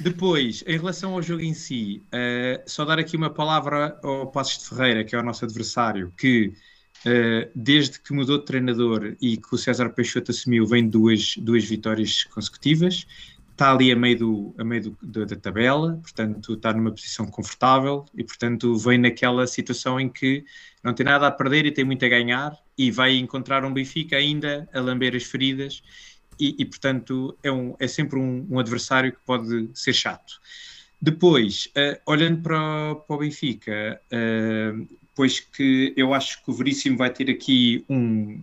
Depois, 0.00 0.64
em 0.66 0.76
relação 0.78 1.12
ao 1.12 1.20
jogo 1.22 1.42
em 1.42 1.52
si, 1.52 2.02
eh, 2.12 2.62
só 2.66 2.84
dar 2.84 2.98
aqui 2.98 3.16
uma 3.16 3.28
palavra 3.28 3.98
ao 4.02 4.28
Passos 4.28 4.62
de 4.62 4.68
Ferreira, 4.70 5.04
que 5.04 5.14
é 5.14 5.18
o 5.18 5.22
nosso 5.22 5.44
adversário, 5.44 6.12
que 6.16 6.52
eh, 7.04 7.50
desde 7.54 8.00
que 8.00 8.12
mudou 8.12 8.38
de 8.38 8.44
treinador 8.44 9.16
e 9.20 9.36
que 9.36 9.54
o 9.54 9.58
César 9.58 9.90
Peixoto 9.90 10.30
assumiu, 10.30 10.66
vem 10.66 10.88
duas, 10.88 11.36
duas 11.38 11.64
vitórias 11.64 12.24
consecutivas. 12.24 13.06
Está 13.52 13.72
ali 13.72 13.90
a 13.90 13.96
meio, 13.96 14.18
do, 14.18 14.54
a 14.58 14.64
meio 14.64 14.82
do- 14.82 14.98
da- 15.02 15.24
da 15.24 15.36
tabela, 15.36 15.98
portanto 16.02 16.54
está 16.54 16.72
numa 16.74 16.90
posição 16.92 17.26
confortável 17.26 18.04
e, 18.14 18.22
portanto, 18.22 18.76
vem 18.76 18.98
naquela 18.98 19.46
situação 19.46 19.98
em 19.98 20.08
que 20.10 20.44
não 20.84 20.92
tem 20.94 21.06
nada 21.06 21.26
a 21.26 21.30
perder 21.30 21.64
e 21.66 21.72
tem 21.72 21.84
muito 21.84 22.04
a 22.04 22.08
ganhar 22.08 22.52
e 22.76 22.90
vai 22.90 23.16
encontrar 23.16 23.64
um 23.64 23.72
Benfica 23.72 24.16
ainda 24.16 24.68
a 24.74 24.80
lamber 24.80 25.16
as 25.16 25.24
feridas 25.24 25.82
e, 26.38 26.54
e, 26.58 26.64
portanto, 26.66 27.38
é, 27.42 27.50
um, 27.50 27.74
é 27.78 27.88
sempre 27.88 28.18
um, 28.18 28.46
um 28.50 28.58
adversário 28.58 29.12
que 29.12 29.20
pode 29.24 29.70
ser 29.74 29.94
chato. 29.94 30.34
Depois, 31.00 31.68
eh, 31.74 32.00
olhando 32.06 32.42
para, 32.42 32.94
para 32.96 33.16
o 33.16 33.18
Benfica, 33.18 34.00
eh, 34.10 34.72
pois 35.16 35.40
que 35.40 35.94
eu 35.96 36.14
acho 36.14 36.44
que 36.44 36.50
o 36.50 36.54
Veríssimo 36.54 36.98
vai 36.98 37.10
ter 37.10 37.30
aqui 37.30 37.84
um, 37.88 38.42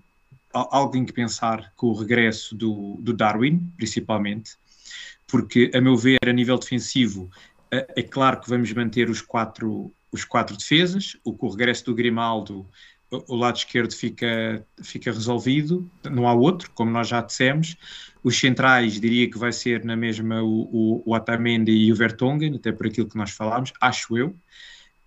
al- 0.52 0.70
algo 0.72 0.98
em 0.98 1.06
que 1.06 1.14
pensar 1.14 1.72
com 1.76 1.88
o 1.88 1.94
regresso 1.94 2.56
do, 2.56 2.98
do 3.00 3.14
Darwin, 3.14 3.72
principalmente, 3.78 4.58
porque, 5.28 5.72
a 5.74 5.80
meu 5.80 5.96
ver, 5.96 6.20
a 6.28 6.34
nível 6.34 6.58
defensivo, 6.58 7.30
eh, 7.72 7.88
é 7.98 8.04
claro 8.04 8.42
que 8.42 8.50
vamos 8.50 8.74
manter 8.74 9.10
os 9.10 9.22
quatro, 9.22 9.94
os 10.12 10.26
quatro 10.26 10.58
defesas, 10.58 11.16
o 11.24 11.32
com 11.34 11.48
o 11.48 11.52
regresso 11.52 11.86
do 11.86 11.96
Grimaldo, 11.96 12.68
o, 13.28 13.36
lado 13.36 13.58
esquerdo 13.58 13.94
fica, 13.94 14.66
fica 14.82 15.12
resolvido, 15.12 15.90
não 16.04 16.28
há 16.28 16.34
outro, 16.34 16.72
como 16.72 16.90
nós 16.90 17.08
já 17.08 17.22
dissemos. 17.22 17.78
Os 18.24 18.40
centrais, 18.40 19.00
diria 19.00 19.30
que 19.30 19.38
vai 19.38 19.52
ser 19.52 19.84
na 19.86 19.96
mesma 19.96 20.42
o, 20.42 20.64
o, 20.72 21.04
o 21.06 21.16
Otamendi 21.16 21.72
e 21.72 21.92
o 21.92 21.96
Vertonghen, 21.96 22.56
até 22.56 22.72
por 22.72 22.88
aquilo 22.88 23.08
que 23.08 23.18
nós 23.18 23.32
falámos, 23.32 23.72
acho 23.80 24.18
eu. 24.18 24.36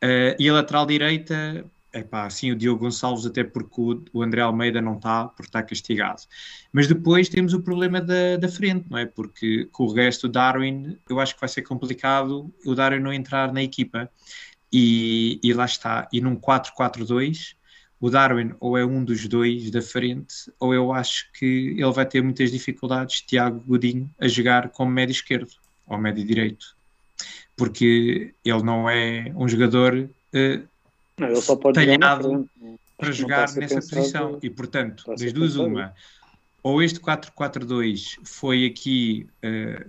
Eh, 0.07 0.37
e 0.39 0.49
a 0.49 0.53
lateral 0.53 0.87
direita, 0.87 1.69
é 1.93 2.03
pá, 2.05 2.31
sim, 2.31 2.53
o 2.53 2.57
Diogo 2.57 2.81
Gonçalves, 2.85 3.27
até 3.27 3.43
porque 3.43 3.81
o, 3.81 4.05
o 4.13 4.23
André 4.23 4.41
Almeida 4.41 4.81
não 4.81 4.97
está, 4.97 5.27
porque 5.27 5.49
está 5.49 5.63
castigado. 5.65 6.23
Mas 6.73 6.87
depois 6.87 7.29
temos 7.29 7.53
o 7.55 7.61
problema 7.63 8.01
da, 8.01 8.37
da 8.37 8.49
frente, 8.49 8.87
não 8.89 8.99
é? 8.99 9.07
Porque 9.07 9.67
com 9.73 9.85
o 9.85 9.93
resto 9.93 10.29
do 10.29 10.33
Darwin, 10.33 10.97
eu 11.11 11.19
acho 11.19 11.35
que 11.35 11.41
vai 11.41 11.49
ser 11.49 11.63
complicado 11.63 12.55
o 12.65 12.75
Darwin 12.75 13.01
não 13.01 13.13
entrar 13.13 13.53
na 13.53 13.63
equipa. 13.63 14.09
E, 14.73 15.41
e 15.43 15.53
lá 15.55 15.65
está. 15.65 16.09
E 16.13 16.21
num 16.21 16.37
4-4-2, 16.37 17.57
o 18.01 18.11
Darwin 18.11 18.55
ou 18.61 18.77
é 18.79 18.85
um 18.85 19.05
dos 19.05 19.27
dois 19.27 19.71
da 19.71 19.83
frente, 19.83 20.35
ou 20.61 20.75
eu 20.75 20.93
acho 20.93 21.33
que 21.33 21.75
ele 21.79 21.93
vai 21.93 22.07
ter 22.07 22.23
muitas 22.23 22.53
dificuldades, 22.53 23.23
Tiago 23.23 23.61
Godinho, 23.61 24.11
a 24.21 24.29
jogar 24.29 24.69
como 24.71 24.91
médio 24.91 25.13
esquerdo 25.13 25.51
ou 25.87 25.99
médio 25.99 26.25
direito. 26.25 26.76
Porque 27.57 28.35
ele 28.45 28.63
não 28.63 28.89
é 28.89 29.33
um 29.35 29.49
jogador 29.49 30.09
eh, 30.33 30.63
Não, 31.19 31.29
ele 31.29 31.41
só 31.41 31.57
pode 31.57 31.75
Talhado 31.75 32.49
para 32.99 33.13
jogar 33.13 33.51
nessa 33.55 33.81
posição. 33.81 34.39
E, 34.43 34.51
portanto, 34.51 35.05
das 35.07 35.33
duas, 35.33 35.53
pensado. 35.53 35.69
uma, 35.69 35.95
ou 36.63 36.83
este 36.83 37.01
4-4-2 37.01 38.19
foi 38.25 38.67
aqui 38.67 39.27
eh, 39.43 39.87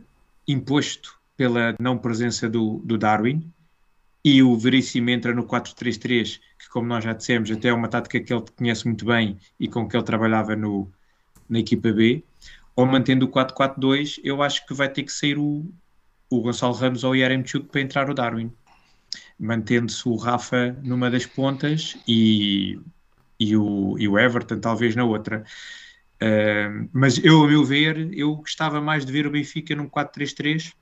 imposto 0.47 1.17
pela 1.35 1.75
não 1.79 1.97
presença 1.97 2.49
do, 2.49 2.79
do 2.83 2.97
Darwin, 2.97 3.51
e 4.23 4.43
o 4.43 4.57
Veríssimo 4.57 5.09
entra 5.09 5.33
no 5.33 5.45
4-3-3, 5.45 6.39
que, 6.59 6.69
como 6.69 6.87
nós 6.87 7.03
já 7.03 7.13
dissemos, 7.13 7.49
até 7.49 7.69
é 7.69 7.73
uma 7.73 7.87
tática 7.87 8.19
que 8.19 8.33
ele 8.33 8.43
conhece 8.57 8.85
muito 8.85 9.05
bem 9.05 9.37
e 9.59 9.67
com 9.67 9.87
que 9.87 9.95
ele 9.95 10.03
trabalhava 10.03 10.55
no, 10.55 10.91
na 11.47 11.59
equipa 11.59 11.91
B, 11.91 12.23
ou 12.75 12.85
mantendo 12.85 13.25
o 13.25 13.29
4-4-2, 13.29 14.19
eu 14.23 14.41
acho 14.43 14.65
que 14.65 14.73
vai 14.73 14.89
ter 14.89 15.03
que 15.03 15.11
sair 15.11 15.37
o, 15.37 15.65
o 16.29 16.41
Gonçalo 16.41 16.73
Ramos 16.73 17.03
ou 17.03 17.11
o 17.11 17.15
Yaremchuk 17.15 17.67
para 17.67 17.81
entrar 17.81 18.09
o 18.09 18.13
Darwin 18.13 18.51
mantendo-se 19.39 20.07
o 20.07 20.15
Rafa 20.15 20.75
numa 20.83 21.09
das 21.09 21.25
pontas 21.25 21.97
e, 22.07 22.79
e, 23.39 23.55
o, 23.55 23.97
e 23.99 24.07
o 24.07 24.17
Everton 24.17 24.59
talvez 24.59 24.95
na 24.95 25.03
outra. 25.03 25.43
Uh, 26.15 26.89
mas 26.91 27.23
eu, 27.23 27.43
a 27.43 27.47
meu 27.47 27.63
ver, 27.63 28.11
eu 28.13 28.35
gostava 28.35 28.81
mais 28.81 29.05
de 29.05 29.11
ver 29.11 29.27
o 29.27 29.31
Benfica 29.31 29.75
num 29.75 29.87
4-3-3 29.87 30.73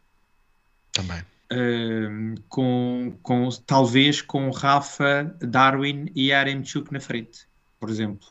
Também. 0.93 1.19
uh, 1.19 2.41
com, 2.48 3.17
com, 3.22 3.49
talvez 3.65 4.22
com 4.22 4.49
Rafa, 4.49 5.35
Darwin 5.40 6.09
e 6.15 6.32
Aremchuk 6.32 6.93
na 6.93 7.01
frente, 7.01 7.45
por 7.80 7.90
exemplo. 7.90 8.30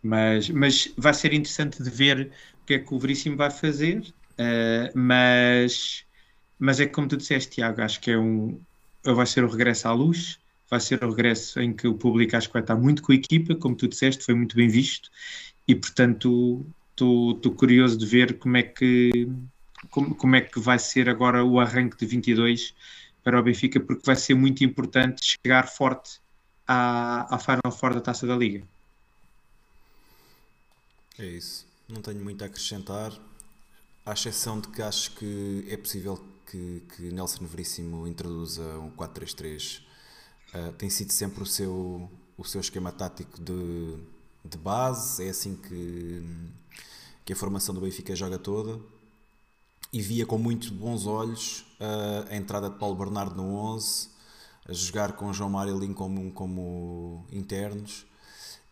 Mas, 0.00 0.48
mas 0.50 0.92
vai 0.96 1.14
ser 1.14 1.32
interessante 1.32 1.82
de 1.82 1.90
ver 1.90 2.30
o 2.62 2.66
que 2.66 2.74
é 2.74 2.78
que 2.78 2.94
o 2.94 2.98
Veríssimo 2.98 3.36
vai 3.36 3.50
fazer. 3.50 4.00
uh, 4.38 4.92
mas, 4.94 6.04
mas 6.64 6.80
é 6.80 6.86
como 6.86 7.06
tu 7.06 7.18
disseste, 7.18 7.56
Tiago, 7.56 7.82
acho 7.82 8.00
que 8.00 8.10
é 8.10 8.18
um, 8.18 8.58
vai 9.04 9.26
ser 9.26 9.44
o 9.44 9.48
regresso 9.50 9.86
à 9.86 9.92
luz, 9.92 10.38
vai 10.70 10.80
ser 10.80 11.04
o 11.04 11.10
regresso 11.10 11.60
em 11.60 11.74
que 11.74 11.86
o 11.86 11.92
público 11.92 12.34
acho 12.34 12.48
que 12.48 12.54
vai 12.54 12.62
estar 12.62 12.74
muito 12.74 13.02
com 13.02 13.12
a 13.12 13.14
equipa, 13.14 13.54
como 13.54 13.76
tu 13.76 13.86
disseste, 13.86 14.24
foi 14.24 14.34
muito 14.34 14.56
bem 14.56 14.66
visto, 14.66 15.10
e 15.68 15.74
portanto 15.74 16.64
estou 16.92 17.54
curioso 17.54 17.98
de 17.98 18.06
ver 18.06 18.38
como 18.38 18.56
é 18.56 18.62
que 18.62 19.28
como, 19.90 20.14
como 20.14 20.36
é 20.36 20.40
que 20.40 20.58
vai 20.58 20.78
ser 20.78 21.10
agora 21.10 21.44
o 21.44 21.60
arranque 21.60 21.98
de 21.98 22.06
22 22.06 22.74
para 23.22 23.38
o 23.38 23.42
Benfica, 23.42 23.78
porque 23.78 24.02
vai 24.02 24.16
ser 24.16 24.34
muito 24.34 24.64
importante 24.64 25.22
chegar 25.22 25.68
forte 25.68 26.18
à, 26.66 27.34
à 27.34 27.38
Final 27.38 27.72
Four 27.78 27.92
da 27.92 28.00
Taça 28.00 28.26
da 28.26 28.34
Liga. 28.34 28.66
É 31.18 31.26
isso. 31.26 31.66
Não 31.86 32.00
tenho 32.00 32.24
muito 32.24 32.42
a 32.42 32.46
acrescentar, 32.46 33.12
à 34.06 34.14
exceção 34.14 34.58
de 34.62 34.68
que 34.68 34.80
acho 34.80 35.10
que 35.10 35.66
é 35.68 35.76
possível 35.76 36.33
que, 36.46 36.82
que 36.94 37.10
Nelson 37.10 37.44
Veríssimo 37.46 38.06
introduza 38.06 38.62
um 38.78 38.90
4-3-3. 38.90 39.80
Uh, 40.54 40.72
tem 40.74 40.88
sido 40.88 41.12
sempre 41.12 41.42
o 41.42 41.46
seu, 41.46 42.10
o 42.36 42.44
seu 42.44 42.60
esquema 42.60 42.92
tático 42.92 43.40
de, 43.40 43.98
de 44.44 44.58
base, 44.58 45.26
é 45.26 45.30
assim 45.30 45.56
que, 45.56 46.22
que 47.24 47.32
a 47.32 47.36
formação 47.36 47.74
do 47.74 47.80
Benfica 47.80 48.14
joga 48.14 48.38
toda. 48.38 48.80
E 49.92 50.00
via 50.00 50.26
com 50.26 50.38
muito 50.38 50.72
bons 50.72 51.06
olhos 51.06 51.60
uh, 51.80 52.30
a 52.30 52.36
entrada 52.36 52.68
de 52.68 52.78
Paulo 52.78 52.96
Bernardo 52.96 53.36
no 53.36 53.54
11, 53.54 54.08
a 54.68 54.72
jogar 54.72 55.12
com 55.12 55.32
João 55.32 55.50
Mário 55.50 55.78
Lin 55.78 55.92
como, 55.92 56.32
como 56.32 57.26
internos 57.30 58.06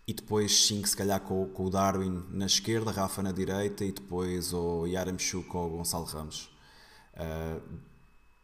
e 0.07 0.13
depois 0.13 0.67
sim, 0.67 0.85
se 0.85 0.97
calhar 0.97 1.21
com, 1.21 1.47
com, 1.49 1.67
o 1.67 1.71
Darwin 1.71 2.25
na 2.31 2.47
esquerda, 2.47 2.91
Rafa 2.91 3.23
na 3.23 3.33
direita 3.33 3.85
e 3.85 3.93
depois 3.93 4.53
o 4.53 4.87
Yaremchuk 4.87 5.57
ou 5.57 5.67
o 5.67 5.71
Gonçalo 5.79 6.05
Ramos. 6.05 6.52
Uh, 7.15 7.61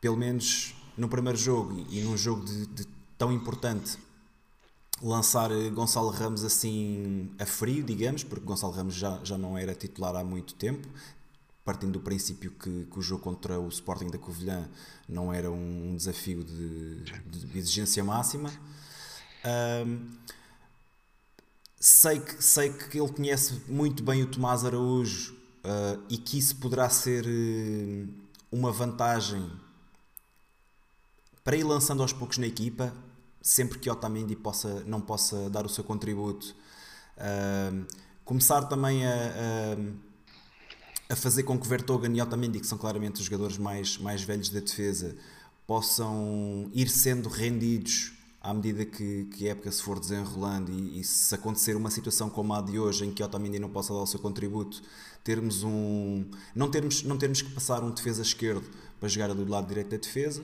pelo 0.00 0.16
menos 0.16 0.74
no 0.96 1.08
primeiro 1.08 1.38
jogo 1.38 1.86
e 1.90 2.00
num 2.02 2.16
jogo 2.16 2.44
de, 2.44 2.66
de 2.66 2.86
tão 3.16 3.32
importante 3.32 3.98
lançar 5.02 5.50
Gonçalo 5.72 6.10
Ramos 6.10 6.44
assim 6.44 7.30
a 7.38 7.46
frio, 7.46 7.82
digamos, 7.84 8.24
porque 8.24 8.44
Gonçalo 8.44 8.72
Ramos 8.72 8.94
já, 8.94 9.20
já 9.22 9.38
não 9.38 9.56
era 9.56 9.74
titular 9.74 10.14
há 10.16 10.24
muito 10.24 10.54
tempo, 10.54 10.88
partindo 11.64 11.92
do 11.92 12.00
princípio 12.00 12.50
que, 12.50 12.86
que 12.86 12.98
o 12.98 13.02
jogo 13.02 13.22
contra 13.22 13.60
o 13.60 13.68
Sporting 13.68 14.08
da 14.08 14.18
Covilhã 14.18 14.68
não 15.08 15.32
era 15.32 15.50
um 15.50 15.94
desafio 15.96 16.42
de, 16.42 16.96
de 17.02 17.58
exigência 17.58 18.02
máxima. 18.02 18.50
Uh, 19.44 20.00
sei, 21.78 22.18
que, 22.18 22.42
sei 22.42 22.72
que 22.72 22.98
ele 22.98 23.12
conhece 23.12 23.60
muito 23.68 24.02
bem 24.02 24.22
o 24.22 24.26
Tomás 24.26 24.64
Araújo 24.64 25.34
uh, 25.64 26.02
e 26.08 26.18
que 26.18 26.38
isso 26.38 26.56
poderá 26.56 26.88
ser 26.88 27.24
uh, 27.24 28.08
uma 28.50 28.72
vantagem 28.72 29.50
para 31.44 31.56
ir 31.56 31.64
lançando 31.64 32.02
aos 32.02 32.12
poucos 32.12 32.38
na 32.38 32.46
equipa, 32.46 32.92
sempre 33.40 33.78
que 33.78 33.88
Otamendi 33.88 34.36
possa, 34.36 34.82
não 34.84 35.00
possa 35.00 35.48
dar 35.48 35.64
o 35.64 35.68
seu 35.68 35.82
contributo. 35.82 36.54
Uh, 37.16 37.86
começar 38.24 38.62
também 38.64 39.06
a, 39.06 39.14
a, 41.08 41.12
a, 41.14 41.16
fazer 41.16 41.44
com 41.44 41.58
que 41.58 41.66
Vertogen 41.66 42.14
e 42.16 42.20
Otamendi, 42.20 42.60
que 42.60 42.66
são 42.66 42.76
claramente 42.76 43.20
os 43.20 43.24
jogadores 43.24 43.56
mais, 43.56 43.96
mais 43.96 44.22
velhos 44.22 44.50
da 44.50 44.60
defesa, 44.60 45.16
possam 45.66 46.70
ir 46.74 46.88
sendo 46.88 47.28
rendidos 47.28 48.17
à 48.40 48.54
medida 48.54 48.84
que, 48.84 49.24
que 49.26 49.48
a 49.48 49.52
época 49.52 49.70
se 49.70 49.82
for 49.82 49.98
desenrolando 49.98 50.70
e, 50.70 51.00
e, 51.00 51.04
se 51.04 51.34
acontecer 51.34 51.76
uma 51.76 51.90
situação 51.90 52.30
como 52.30 52.54
a 52.54 52.60
de 52.60 52.78
hoje 52.78 53.04
em 53.04 53.12
que 53.12 53.22
Otamendi 53.22 53.58
não 53.58 53.68
possa 53.68 53.92
dar 53.92 54.00
o 54.00 54.06
seu 54.06 54.20
contributo, 54.20 54.82
termos 55.24 55.62
um 55.62 56.24
não 56.54 56.70
termos 56.70 57.02
não 57.02 57.18
termos 57.18 57.42
que 57.42 57.50
passar 57.50 57.82
um 57.82 57.90
defesa 57.90 58.22
esquerdo 58.22 58.64
para 59.00 59.08
jogar 59.08 59.34
do 59.34 59.44
lado 59.48 59.66
direito 59.66 59.90
da 59.90 59.96
defesa. 59.96 60.42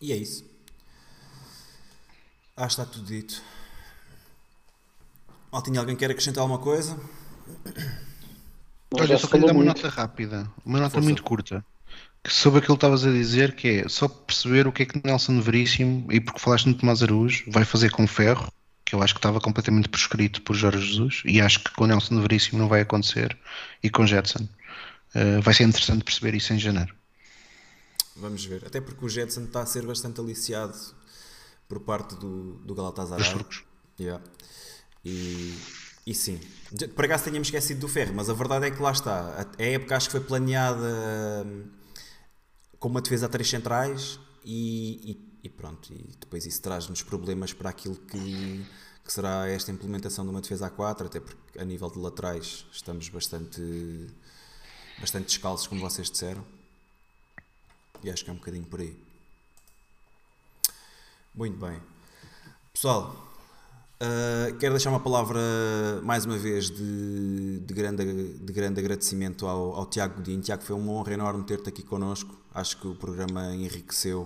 E 0.00 0.12
é 0.12 0.16
isso. 0.16 0.44
Ah, 2.56 2.66
está 2.66 2.84
tudo 2.84 3.04
dito. 3.04 3.42
Maltinha, 5.50 5.80
alguém 5.80 5.96
quer 5.96 6.10
acrescentar 6.10 6.42
alguma 6.42 6.58
coisa? 6.58 6.98
Olha, 8.92 9.18
só 9.18 9.26
queria 9.26 9.46
dar 9.46 9.52
uma 9.52 9.64
muito. 9.64 9.82
nota 9.82 9.88
rápida, 9.88 10.50
uma 10.64 10.78
nota 10.78 10.90
Força. 10.90 11.04
muito 11.04 11.22
curta, 11.22 11.60
que 11.60 11.77
sobre 12.26 12.58
aquilo 12.58 12.76
que 12.76 12.84
estavas 12.84 13.04
a 13.04 13.10
dizer, 13.10 13.54
que 13.54 13.68
é 13.68 13.88
só 13.88 14.08
perceber 14.08 14.66
o 14.66 14.72
que 14.72 14.82
é 14.82 14.86
que 14.86 15.00
Nelson 15.04 15.40
Veríssimo, 15.40 16.10
e 16.10 16.20
porque 16.20 16.40
falaste 16.40 16.66
no 16.66 16.74
Tomás 16.74 17.02
Araújo, 17.02 17.44
vai 17.48 17.64
fazer 17.64 17.90
com 17.90 18.06
Ferro, 18.06 18.52
que 18.84 18.94
eu 18.94 19.02
acho 19.02 19.14
que 19.14 19.18
estava 19.18 19.40
completamente 19.40 19.88
prescrito 19.88 20.42
por 20.42 20.54
Jorge 20.54 20.86
Jesus, 20.86 21.22
e 21.24 21.40
acho 21.40 21.62
que 21.62 21.72
com 21.72 21.86
Nelson 21.86 22.20
Veríssimo 22.20 22.58
não 22.58 22.68
vai 22.68 22.80
acontecer, 22.80 23.36
e 23.82 23.90
com 23.90 24.06
Jetson. 24.06 24.48
Eh, 25.14 25.40
vai 25.40 25.54
ser 25.54 25.64
interessante 25.64 26.04
perceber 26.04 26.34
isso 26.34 26.52
em 26.52 26.58
janeiro. 26.58 26.94
Vamos 28.16 28.44
ver. 28.44 28.64
Até 28.66 28.80
porque 28.80 29.04
o 29.04 29.08
Jetson 29.08 29.44
está 29.44 29.62
a 29.62 29.66
ser 29.66 29.86
bastante 29.86 30.20
aliciado 30.20 30.76
por 31.68 31.80
parte 31.80 32.14
do, 32.16 32.54
do 32.64 32.74
Galatasaray. 32.74 33.18
Dos 33.18 33.32
turcos. 33.32 33.64
Yeah. 33.98 34.22
E, 35.04 35.56
e 36.06 36.14
sim. 36.14 36.40
Por 36.94 37.04
acaso 37.04 37.24
tínhamos 37.24 37.48
esquecido 37.48 37.80
do 37.80 37.88
Ferro, 37.88 38.14
mas 38.14 38.28
a 38.28 38.34
verdade 38.34 38.66
é 38.66 38.70
que 38.70 38.82
lá 38.82 38.92
está. 38.92 39.46
A, 39.58 39.62
a 39.62 39.66
época 39.66 39.96
acho 39.96 40.08
que 40.08 40.12
foi 40.12 40.20
planeada 40.20 41.44
hum, 41.46 41.64
com 42.78 42.88
uma 42.88 43.00
defesa 43.00 43.26
a 43.26 43.28
três 43.28 43.48
centrais 43.48 44.18
e, 44.44 45.12
e- 45.12 45.28
e 45.44 45.48
pronto. 45.48 45.92
E 45.92 46.14
depois 46.20 46.46
isso 46.46 46.60
traz-nos 46.62 47.02
problemas 47.02 47.52
para 47.52 47.70
aquilo 47.70 47.96
que, 47.96 48.64
que 49.04 49.12
será 49.12 49.48
esta 49.48 49.70
implementação 49.70 50.24
de 50.24 50.30
uma 50.30 50.40
defesa 50.40 50.66
a 50.66 50.70
4, 50.70 51.06
até 51.06 51.20
porque 51.20 51.58
a 51.58 51.64
nível 51.64 51.90
de 51.90 51.98
laterais 51.98 52.66
estamos 52.72 53.08
bastante, 53.08 53.60
bastante 55.00 55.26
descalços, 55.26 55.66
como 55.66 55.80
vocês 55.80 56.10
disseram. 56.10 56.44
E 58.02 58.10
acho 58.10 58.24
que 58.24 58.30
é 58.30 58.32
um 58.32 58.36
bocadinho 58.36 58.64
por 58.66 58.80
aí. 58.80 58.96
Muito 61.34 61.56
bem. 61.58 61.80
Pessoal, 62.72 63.28
uh, 64.00 64.56
quero 64.58 64.74
deixar 64.74 64.90
uma 64.90 65.00
palavra 65.00 65.40
mais 66.02 66.24
uma 66.24 66.36
vez 66.38 66.70
de, 66.70 67.58
de 67.60 67.74
grande, 67.74 68.34
de 68.34 68.52
grande 68.52 68.80
agradecimento 68.80 69.46
ao, 69.46 69.74
ao 69.74 69.86
Tiago 69.86 70.16
Godinho. 70.16 70.40
Tiago, 70.42 70.62
foi 70.62 70.76
uma 70.76 70.92
honra 70.92 71.14
enorme 71.14 71.44
ter-te 71.44 71.68
aqui 71.68 71.82
connosco. 71.82 72.36
Acho 72.60 72.78
que 72.80 72.86
o 72.88 72.94
programa 72.94 73.54
enriqueceu 73.54 74.22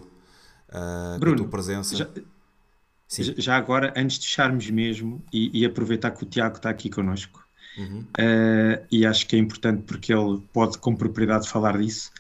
uh, 0.70 1.23
com 1.25 1.33
a 1.33 1.35
Bruno, 1.35 1.36
tua 1.36 1.49
presença. 1.49 1.97
Já, 1.97 2.09
Sim. 3.09 3.35
já- 3.36 3.57
agora, 3.57 3.93
antes 3.97 4.19
de 4.19 4.27
fecharmos 4.27 4.69
mesmo, 4.70 5.25
e, 5.33 5.61
e 5.61 5.65
aproveitar 5.67 6.11
que 6.12 6.23
o 6.25 6.27
Tiago 6.27 6.57
está 6.57 6.70
aqui 6.70 6.89
connosco, 6.91 7.47
Uhum. 7.77 8.07
eh, 8.19 8.86
e 8.91 9.07
acho 9.07 9.27
que 9.27 9.36
é 9.36 9.39
importante 9.39 9.85
porque 9.85 10.12
ele 10.15 10.41
pode 10.52 10.78
com 10.78 10.97
propriedade 10.97 11.49
falar 11.49 11.78
disso, 11.81 12.12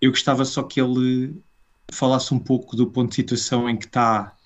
eu 0.00 0.10
gostava 0.12 0.44
só 0.44 0.62
que 0.64 0.80
ele 0.80 1.42
falasse 1.92 2.34
um 2.34 2.38
pouco 2.40 2.76
do 2.76 2.90
ponto 2.90 3.10
de 3.10 3.16
situação 3.16 3.68
em 3.70 3.78
que 3.78 3.86
está 3.86 4.36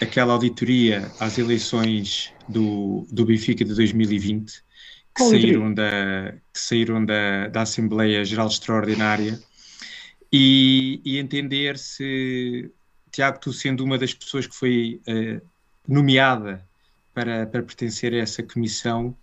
aquela 0.00 0.34
auditoria 0.34 1.14
às 1.18 1.38
eleições 1.38 2.36
do, 2.48 3.06
do 3.10 3.24
Benfica 3.26 3.64
de 3.64 3.74
2020, 3.74 4.62
que 5.14 5.20
Qual 5.20 5.28
auditoria? 5.28 5.62
saíram, 5.62 5.74
da, 5.74 6.32
que 6.52 6.60
saíram 6.60 7.04
da, 7.04 7.48
da 7.48 7.62
Assembleia 7.62 8.24
Geral 8.24 8.48
Extraordinária, 8.48 9.44
e, 10.32 11.00
e 11.04 11.18
entender 11.18 11.78
se, 11.78 12.70
Tiago, 13.10 13.38
tu 13.40 13.52
sendo 13.52 13.84
uma 13.84 13.98
das 13.98 14.12
pessoas 14.12 14.46
que 14.46 14.54
foi 14.54 15.00
eh, 15.06 15.40
nomeada 15.86 16.64
para, 17.14 17.46
para 17.46 17.62
pertencer 17.62 18.12
a 18.14 18.18
essa 18.18 18.42
comissão, 18.42 19.16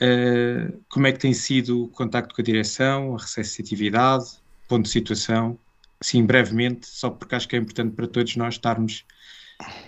eh, 0.00 0.72
como 0.88 1.06
é 1.06 1.12
que 1.12 1.18
tem 1.18 1.34
sido 1.34 1.84
o 1.84 1.88
contacto 1.88 2.34
com 2.34 2.40
a 2.40 2.44
direção, 2.44 3.16
a 3.16 3.18
receptividade, 3.20 4.24
ponto 4.68 4.84
de 4.84 4.90
situação? 4.90 5.58
Sim, 6.00 6.24
brevemente, 6.24 6.86
só 6.86 7.10
porque 7.10 7.34
acho 7.34 7.48
que 7.48 7.56
é 7.56 7.58
importante 7.58 7.94
para 7.94 8.06
todos 8.06 8.36
nós 8.36 8.54
estarmos 8.54 9.04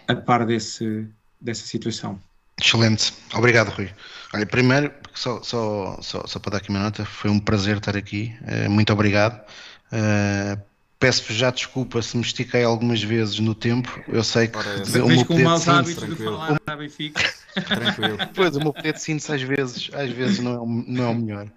a 0.08 0.14
par 0.14 0.46
desse, 0.46 1.06
dessa 1.40 1.66
situação. 1.66 2.20
Excelente, 2.58 3.12
obrigado 3.34 3.68
Rui. 3.68 3.90
Olha, 4.32 4.46
primeiro, 4.46 4.90
só, 5.14 5.42
só, 5.42 5.98
só, 6.00 6.26
só 6.26 6.38
para 6.38 6.52
dar 6.52 6.58
aqui 6.58 6.70
uma 6.70 6.78
nota, 6.78 7.04
foi 7.04 7.30
um 7.30 7.38
prazer 7.38 7.76
estar 7.76 7.96
aqui, 7.96 8.34
eh, 8.46 8.68
muito 8.68 8.92
obrigado. 8.92 9.44
Eh, 9.92 10.58
Peço-vos 10.98 11.36
já 11.36 11.50
desculpa 11.50 12.00
se 12.00 12.16
me 12.16 12.22
estiquei 12.22 12.64
algumas 12.64 13.02
vezes 13.02 13.38
no 13.38 13.54
tempo, 13.54 14.02
eu 14.08 14.24
sei 14.24 14.48
que 14.48 14.56
Ora, 14.56 14.82
o 15.04 15.08
meu 15.08 15.26
com 15.26 15.38
maus 15.40 15.68
hábitos 15.68 16.08
de 16.08 16.16
falar 16.16 16.58
a 16.66 16.76
Benfica. 16.76 17.22
Tranquilo. 17.52 18.16
Pois, 18.34 18.56
o 18.56 18.60
meu 18.60 18.72
poder 18.72 18.94
de 18.94 19.02
síntese 19.02 19.32
às 19.32 19.42
vezes, 19.42 19.90
às 19.92 20.10
vezes 20.10 20.38
não, 20.38 20.52
é 20.54 20.58
o, 20.58 20.66
não 20.66 21.04
é 21.04 21.08
o 21.08 21.14
melhor. 21.14 21.48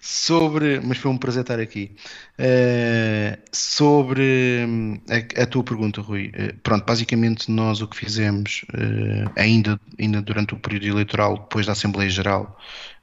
Sobre, 0.00 0.80
mas 0.80 0.96
foi 0.96 1.10
um 1.10 1.18
prazer 1.18 1.42
estar 1.42 1.60
aqui. 1.60 1.94
Eh, 2.38 3.38
sobre 3.52 4.66
a, 5.10 5.42
a 5.42 5.46
tua 5.46 5.64
pergunta, 5.64 6.00
Rui, 6.00 6.30
eh, 6.32 6.54
pronto, 6.62 6.86
basicamente 6.86 7.50
nós 7.50 7.82
o 7.82 7.88
que 7.88 7.96
fizemos 7.96 8.64
eh, 8.72 9.24
ainda, 9.36 9.78
ainda 9.98 10.22
durante 10.22 10.54
o 10.54 10.58
período 10.58 10.86
eleitoral, 10.86 11.38
depois 11.38 11.66
da 11.66 11.72
Assembleia 11.72 12.08
Geral, 12.08 12.58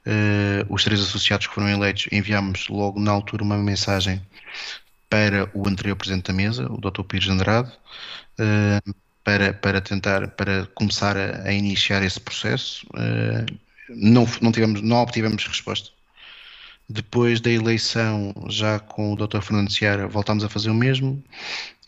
eh, 0.06 0.64
os 0.68 0.84
três 0.84 1.00
associados 1.00 1.46
que 1.46 1.54
foram 1.54 1.68
eleitos, 1.68 2.06
enviámos 2.12 2.68
logo 2.68 3.00
na 3.00 3.10
altura 3.10 3.42
uma 3.42 3.58
mensagem 3.58 4.22
para 5.08 5.50
o 5.54 5.68
anterior 5.68 5.96
Presidente 5.96 6.26
da 6.26 6.32
Mesa, 6.32 6.70
o 6.70 6.78
Dr. 6.80 7.02
Pires 7.02 7.28
Andrade, 7.28 7.72
eh, 8.38 8.80
para, 9.24 9.52
para 9.54 9.80
tentar, 9.80 10.28
para 10.28 10.66
começar 10.74 11.16
a, 11.16 11.48
a 11.48 11.52
iniciar 11.52 12.02
esse 12.02 12.20
processo. 12.20 12.86
Eh, 12.96 13.46
não, 13.88 14.26
não, 14.40 14.52
tivemos, 14.52 14.82
não 14.82 14.98
obtivemos 14.98 15.46
resposta. 15.46 15.90
Depois 16.88 17.40
da 17.40 17.50
eleição, 17.50 18.32
já 18.48 18.78
com 18.78 19.12
o 19.12 19.16
Dr. 19.16 19.40
Fernando 19.40 19.72
Seara, 19.72 20.06
voltámos 20.06 20.44
a 20.44 20.48
fazer 20.48 20.70
o 20.70 20.74
mesmo 20.74 21.22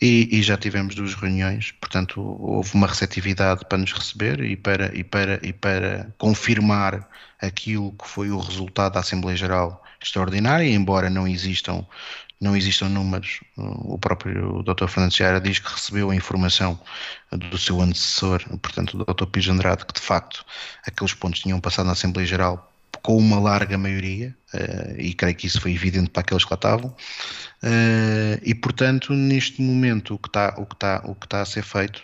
e, 0.01 0.27
e 0.29 0.43
já 0.43 0.57
tivemos 0.57 0.93
duas 0.93 1.13
reuniões, 1.13 1.71
portanto 1.71 2.21
houve 2.21 2.73
uma 2.73 2.87
receptividade 2.87 3.63
para 3.65 3.77
nos 3.77 3.93
receber 3.93 4.41
e 4.41 4.57
para, 4.57 4.93
e 4.93 5.03
para, 5.03 5.39
e 5.41 5.53
para 5.53 6.13
confirmar 6.17 7.07
aquilo 7.41 7.93
que 7.93 8.07
foi 8.09 8.29
o 8.29 8.39
resultado 8.39 8.93
da 8.93 8.99
Assembleia 8.99 9.37
Geral 9.37 9.81
Extraordinária, 10.01 10.69
embora 10.69 11.09
não 11.09 11.25
existam, 11.25 11.85
não 12.39 12.55
existam 12.55 12.89
números, 12.89 13.39
o 13.57 13.97
próprio 13.97 14.63
Dr. 14.63 14.87
Fernando 14.87 15.13
Seara 15.13 15.39
diz 15.39 15.59
que 15.59 15.73
recebeu 15.73 16.09
a 16.09 16.15
informação 16.15 16.77
do 17.31 17.57
seu 17.57 17.79
antecessor, 17.81 18.43
portanto 18.61 18.97
o 18.97 19.13
Dr. 19.13 19.25
Pires 19.27 19.49
Andrade, 19.49 19.85
que 19.85 19.93
de 19.93 20.01
facto 20.01 20.45
aqueles 20.85 21.13
pontos 21.13 21.39
tinham 21.39 21.59
passado 21.61 21.85
na 21.85 21.93
Assembleia 21.93 22.27
Geral 22.27 22.68
com 23.01 23.17
uma 23.17 23.39
larga 23.39 23.77
maioria, 23.77 24.35
uh, 24.53 24.99
e 24.99 25.13
creio 25.13 25.35
que 25.35 25.47
isso 25.47 25.61
foi 25.61 25.73
evidente 25.73 26.09
para 26.09 26.21
aqueles 26.21 26.43
que 26.43 26.51
lá 26.51 26.55
estavam, 26.55 26.89
uh, 26.91 28.39
e 28.43 28.53
portanto, 28.55 29.13
neste 29.13 29.61
momento, 29.61 30.15
o 30.15 30.17
que 30.17 30.29
está, 30.29 30.55
o 30.57 30.65
que 30.65 30.75
está, 30.75 31.01
o 31.05 31.15
que 31.15 31.25
está 31.25 31.41
a 31.41 31.45
ser 31.45 31.63
feito, 31.63 32.01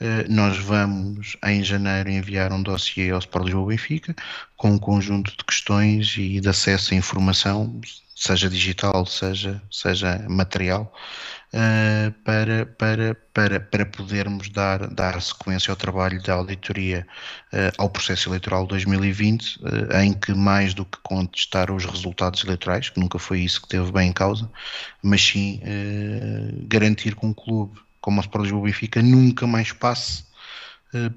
uh, 0.00 0.32
nós 0.32 0.58
vamos 0.58 1.36
em 1.44 1.62
janeiro 1.62 2.10
enviar 2.10 2.52
um 2.52 2.62
dossiê 2.62 3.10
ao 3.10 3.18
Sport 3.18 3.46
Lisboa 3.46 3.68
Benfica 3.68 4.14
com 4.56 4.72
um 4.72 4.78
conjunto 4.78 5.36
de 5.36 5.44
questões 5.44 6.14
e 6.16 6.40
de 6.40 6.48
acesso 6.48 6.94
à 6.94 6.96
informação, 6.96 7.80
seja 8.14 8.48
digital, 8.48 9.06
seja, 9.06 9.62
seja 9.70 10.24
material, 10.28 10.92
Uh, 11.48 12.12
para, 12.24 12.66
para, 12.66 13.14
para, 13.32 13.58
para 13.58 13.86
podermos 13.86 14.50
dar, 14.50 14.86
dar 14.88 15.18
sequência 15.22 15.70
ao 15.70 15.76
trabalho 15.76 16.22
da 16.22 16.34
auditoria 16.34 17.06
uh, 17.54 17.72
ao 17.78 17.88
processo 17.88 18.28
eleitoral 18.28 18.66
2020, 18.66 19.56
uh, 19.56 19.96
em 20.02 20.12
que 20.12 20.34
mais 20.34 20.74
do 20.74 20.84
que 20.84 20.98
contestar 21.02 21.70
os 21.70 21.86
resultados 21.86 22.44
eleitorais, 22.44 22.90
que 22.90 23.00
nunca 23.00 23.18
foi 23.18 23.40
isso 23.40 23.62
que 23.62 23.68
teve 23.68 23.90
bem 23.90 24.10
em 24.10 24.12
causa, 24.12 24.50
mas 25.02 25.22
sim 25.22 25.60
garantir 26.68 27.16
que 27.16 27.24
um 27.24 27.32
clube 27.32 27.80
como 27.98 28.18
o 28.18 28.20
Sport 28.20 28.42
Lisboa 28.42 28.64
Benfica 28.64 29.00
nunca 29.00 29.46
mais 29.46 29.72
passe 29.72 30.24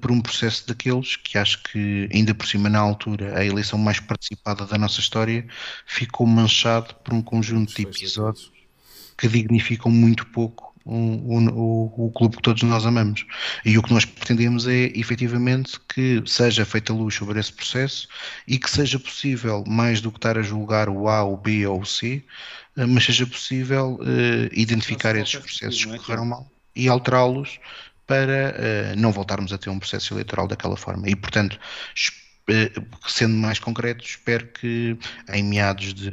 por 0.00 0.10
um 0.10 0.20
processo 0.20 0.66
daqueles 0.66 1.16
que 1.16 1.36
acho 1.36 1.62
que, 1.62 2.08
ainda 2.12 2.34
por 2.34 2.46
cima, 2.46 2.68
na 2.68 2.78
altura, 2.78 3.38
a 3.38 3.44
eleição 3.44 3.78
mais 3.78 4.00
participada 4.00 4.66
da 4.66 4.78
nossa 4.78 5.00
história 5.00 5.46
ficou 5.86 6.26
manchado 6.26 6.94
por 6.96 7.12
um 7.14 7.22
conjunto 7.22 7.74
de 7.74 7.82
episódios 7.82 8.51
que 9.22 9.28
dignificam 9.28 9.88
muito 9.88 10.26
pouco 10.26 10.74
o, 10.84 10.96
o, 10.96 12.06
o, 12.06 12.10
clube 12.10 12.38
que 12.38 12.42
todos 12.42 12.64
nós 12.64 12.84
amamos. 12.84 13.24
E 13.64 13.78
o 13.78 13.82
que 13.84 13.94
nós 13.94 14.04
pretendemos 14.04 14.66
é, 14.66 14.90
efetivamente, 14.96 15.78
que 15.88 16.20
seja 16.26 16.64
feita 16.64 16.92
luz 16.92 17.14
sobre 17.14 17.38
esse 17.38 17.52
processo 17.52 18.08
e 18.48 18.58
que 18.58 18.68
seja 18.68 18.98
possível, 18.98 19.62
mais 19.64 20.00
do 20.00 20.10
que 20.10 20.18
estar 20.18 20.36
a 20.36 20.42
julgar 20.42 20.88
o 20.88 21.08
A, 21.08 21.22
o 21.22 21.36
B 21.36 21.64
ou 21.68 21.82
o 21.82 21.86
C, 21.86 22.24
mas 22.74 23.04
seja 23.04 23.24
possível 23.24 24.00
uh, 24.00 24.50
identificar 24.52 25.14
esses 25.14 25.36
processos 25.36 25.84
que 25.84 25.96
correram 25.98 26.24
mal 26.24 26.50
e 26.74 26.88
alterá-los 26.88 27.60
para 28.04 28.56
uh, 28.56 29.00
não 29.00 29.12
voltarmos 29.12 29.52
a 29.52 29.58
ter 29.58 29.70
um 29.70 29.78
processo 29.78 30.14
eleitoral 30.14 30.48
daquela 30.48 30.76
forma. 30.76 31.08
E, 31.08 31.14
portanto, 31.14 31.60
sendo 33.06 33.34
mais 33.34 33.58
concreto, 33.58 34.04
espero 34.04 34.46
que 34.48 34.96
em 35.32 35.42
meados 35.42 35.94
de 35.94 36.10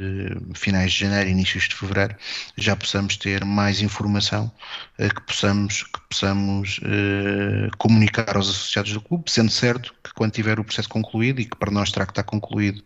finais 0.54 0.92
de 0.92 1.00
janeiro, 1.00 1.30
inícios 1.30 1.68
de 1.68 1.74
fevereiro, 1.74 2.16
já 2.56 2.74
possamos 2.76 3.16
ter 3.16 3.44
mais 3.44 3.80
informação 3.80 4.50
que 4.96 5.20
possamos, 5.22 5.82
que 5.82 6.00
possamos 6.08 6.78
uh, 6.78 7.76
comunicar 7.78 8.36
aos 8.36 8.48
associados 8.48 8.92
do 8.92 9.00
clube, 9.00 9.30
sendo 9.30 9.50
certo 9.50 9.94
que 10.04 10.12
quando 10.14 10.32
tiver 10.32 10.58
o 10.60 10.64
processo 10.64 10.88
concluído, 10.88 11.40
e 11.40 11.44
que 11.44 11.56
para 11.56 11.70
nós 11.70 11.90
terá 11.90 12.04
que 12.04 12.12
estar 12.12 12.24
concluído 12.24 12.82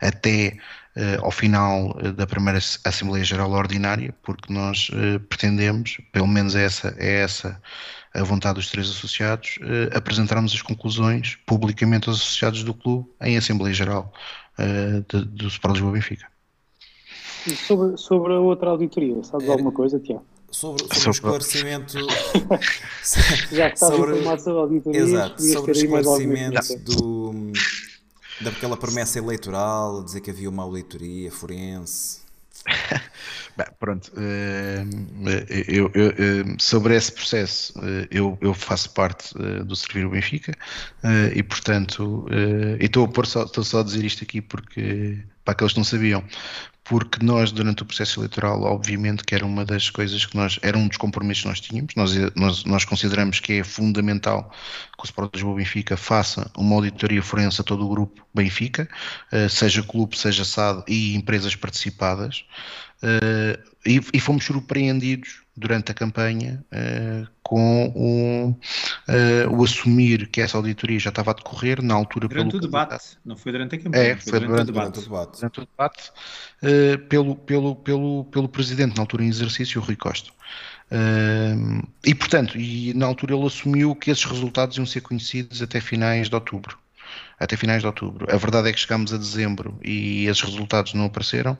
até 0.00 0.56
ao 1.20 1.30
final 1.30 1.92
da 2.14 2.26
primeira 2.26 2.58
Assembleia 2.58 3.22
Geral 3.22 3.50
Ordinária, 3.50 4.14
porque 4.22 4.50
nós 4.50 4.90
pretendemos, 5.28 5.98
pelo 6.10 6.26
menos 6.26 6.54
essa 6.54 6.94
é 6.96 7.20
essa 7.20 7.60
a 8.16 8.22
vontade 8.24 8.54
dos 8.54 8.70
três 8.70 8.88
associados, 8.88 9.58
uh, 9.60 9.96
apresentarmos 9.96 10.52
as 10.52 10.62
conclusões 10.62 11.36
publicamente 11.46 12.08
aos 12.08 12.20
associados 12.20 12.64
do 12.64 12.72
clube 12.72 13.08
em 13.20 13.36
Assembleia 13.36 13.74
Geral 13.74 14.12
uh, 14.58 15.24
do 15.24 15.48
Sport 15.48 15.74
Lisboa 15.74 15.92
Benfica. 15.92 16.26
Sobre, 17.66 17.96
sobre 17.96 18.32
a 18.32 18.40
outra 18.40 18.70
auditoria, 18.70 19.22
sabes 19.22 19.48
alguma 19.48 19.70
coisa, 19.70 20.00
Tiago? 20.00 20.24
Sobre, 20.50 20.82
sobre 20.94 21.08
o 21.08 21.10
esclarecimento. 21.10 21.98
Já 23.52 23.68
que 23.68 23.74
estás 23.74 23.78
sobre, 23.78 24.12
informado 24.12 24.40
sobre 24.40 24.58
a 24.58 24.62
auditoria, 24.62 25.00
exato, 25.00 25.42
sobre 25.42 25.70
o 25.70 25.74
esclarecimento 25.74 26.78
do, 26.78 27.52
daquela 28.40 28.76
promessa 28.76 29.18
eleitoral, 29.18 30.02
dizer 30.02 30.20
que 30.20 30.30
havia 30.30 30.48
uma 30.48 30.62
auditoria 30.62 31.30
forense. 31.30 32.20
Bem, 33.56 33.66
pronto, 33.80 34.12
eu, 35.66 35.90
eu, 35.94 36.56
sobre 36.58 36.94
esse 36.94 37.10
processo 37.10 37.72
eu, 38.10 38.36
eu 38.42 38.52
faço 38.52 38.90
parte 38.90 39.32
do 39.64 39.74
Servir 39.74 40.04
o 40.04 40.10
Benfica 40.10 40.52
e 41.34 41.42
portanto, 41.42 42.26
estou, 42.78 43.10
a 43.10 43.24
só, 43.24 43.44
estou 43.44 43.64
só 43.64 43.80
a 43.80 43.82
dizer 43.82 44.04
isto 44.04 44.22
aqui 44.22 44.42
porque 44.42 45.24
para 45.42 45.52
aqueles 45.52 45.72
que 45.72 45.78
não 45.78 45.84
sabiam, 45.84 46.24
porque 46.88 47.24
nós, 47.24 47.50
durante 47.50 47.82
o 47.82 47.86
processo 47.86 48.20
eleitoral, 48.20 48.62
obviamente 48.62 49.24
que 49.24 49.34
era 49.34 49.44
uma 49.44 49.64
das 49.64 49.90
coisas 49.90 50.24
que 50.24 50.36
nós, 50.36 50.58
era 50.62 50.78
um 50.78 50.86
dos 50.86 50.96
compromissos 50.96 51.42
que 51.42 51.48
nós 51.48 51.60
tínhamos, 51.60 51.94
nós, 51.96 52.14
nós, 52.34 52.64
nós 52.64 52.84
consideramos 52.84 53.40
que 53.40 53.54
é 53.54 53.64
fundamental 53.64 54.50
que 54.96 55.02
o 55.02 55.04
Sport 55.04 55.34
Lisboa 55.34 55.56
Benfica 55.56 55.96
faça 55.96 56.50
uma 56.56 56.76
auditoria 56.76 57.22
forense 57.22 57.60
a 57.60 57.64
todo 57.64 57.84
o 57.84 57.88
grupo 57.88 58.24
Benfica, 58.32 58.88
eh, 59.32 59.48
seja 59.48 59.82
clube, 59.82 60.16
seja 60.16 60.44
SAD 60.44 60.84
e 60.86 61.16
empresas 61.16 61.56
participadas, 61.56 62.44
eh, 63.02 63.58
e, 63.84 64.00
e 64.12 64.20
fomos 64.20 64.44
surpreendidos 64.44 65.42
durante 65.56 65.90
a 65.90 65.94
campanha 65.94 66.64
uh, 66.72 67.26
com 67.42 67.86
o, 67.94 68.50
uh, 68.50 69.56
o, 69.56 69.64
assumir 69.64 70.26
que 70.28 70.40
essa 70.40 70.56
auditoria 70.58 70.98
já 70.98 71.10
estava 71.10 71.30
a 71.30 71.34
decorrer 71.34 71.82
na 71.82 71.94
altura 71.94 72.28
durante 72.28 72.50
pelo 72.50 72.58
o 72.58 72.60
debate, 72.60 73.16
não 73.24 73.36
foi 73.36 73.52
durante 73.52 73.76
a 73.76 73.78
campanha, 73.78 74.02
é, 74.02 74.16
foi, 74.16 74.32
foi 74.32 74.40
durante, 74.40 74.72
durante, 74.72 74.98
o 74.98 75.02
debate, 75.02 75.36
durante 75.38 75.60
o 75.60 75.66
debate. 75.66 76.12
Uh, 76.62 76.98
pelo, 77.08 77.36
pelo, 77.36 77.76
pelo, 77.76 78.24
pelo 78.24 78.48
presidente 78.48 78.96
na 78.96 79.02
altura 79.02 79.24
em 79.24 79.28
exercício, 79.28 79.80
o 79.80 79.84
Rui 79.84 79.96
Costa. 79.96 80.30
e 82.04 82.14
portanto, 82.14 82.58
e 82.58 82.92
na 82.94 83.06
altura 83.06 83.34
ele 83.34 83.46
assumiu 83.46 83.94
que 83.94 84.10
esses 84.10 84.24
resultados 84.24 84.76
iam 84.76 84.84
ser 84.84 85.00
conhecidos 85.00 85.62
até 85.62 85.80
finais 85.80 86.28
de 86.28 86.34
outubro 86.34 86.78
até 87.38 87.56
finais 87.56 87.82
de 87.82 87.86
outubro. 87.86 88.26
A 88.32 88.36
verdade 88.36 88.68
é 88.68 88.72
que 88.72 88.80
chegámos 88.80 89.12
a 89.12 89.16
dezembro 89.16 89.78
e 89.82 90.26
esses 90.26 90.42
resultados 90.42 90.94
não 90.94 91.04
apareceram 91.04 91.56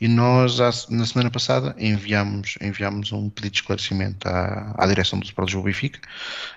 e 0.00 0.08
nós, 0.08 0.58
na 0.88 1.06
semana 1.06 1.30
passada, 1.30 1.74
enviámos, 1.78 2.56
enviámos 2.60 3.12
um 3.12 3.30
pedido 3.30 3.52
de 3.52 3.58
esclarecimento 3.58 4.28
à, 4.28 4.74
à 4.76 4.86
direção 4.86 5.18
do 5.18 5.24
Sport 5.24 5.48
Lisboa 5.48 5.64
Benfica, 5.64 6.00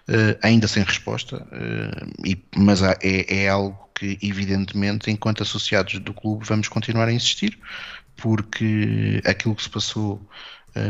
uh, 0.09 0.37
ainda 0.41 0.67
sem 0.67 0.83
resposta, 0.83 1.37
uh, 1.37 2.11
e, 2.25 2.41
mas 2.55 2.81
há, 2.81 2.97
é, 3.01 3.43
é 3.43 3.49
algo 3.49 3.89
que, 3.95 4.17
evidentemente, 4.21 5.11
enquanto 5.11 5.43
associados 5.43 5.99
do 5.99 6.13
clube, 6.13 6.45
vamos 6.45 6.67
continuar 6.67 7.07
a 7.07 7.13
insistir, 7.13 7.57
porque 8.15 9.21
aquilo 9.25 9.55
que 9.55 9.63
se 9.63 9.69
passou 9.69 10.21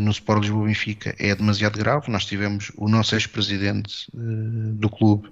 no 0.01 0.11
Sport 0.11 0.41
Lisboa 0.41 0.65
Benfica 0.65 1.15
é 1.19 1.35
demasiado 1.35 1.77
grave. 1.77 2.11
Nós 2.11 2.25
tivemos 2.25 2.71
o 2.77 2.87
nosso 2.87 3.15
ex-presidente 3.15 4.07
uh, 4.13 4.73
do 4.73 4.89
clube 4.89 5.29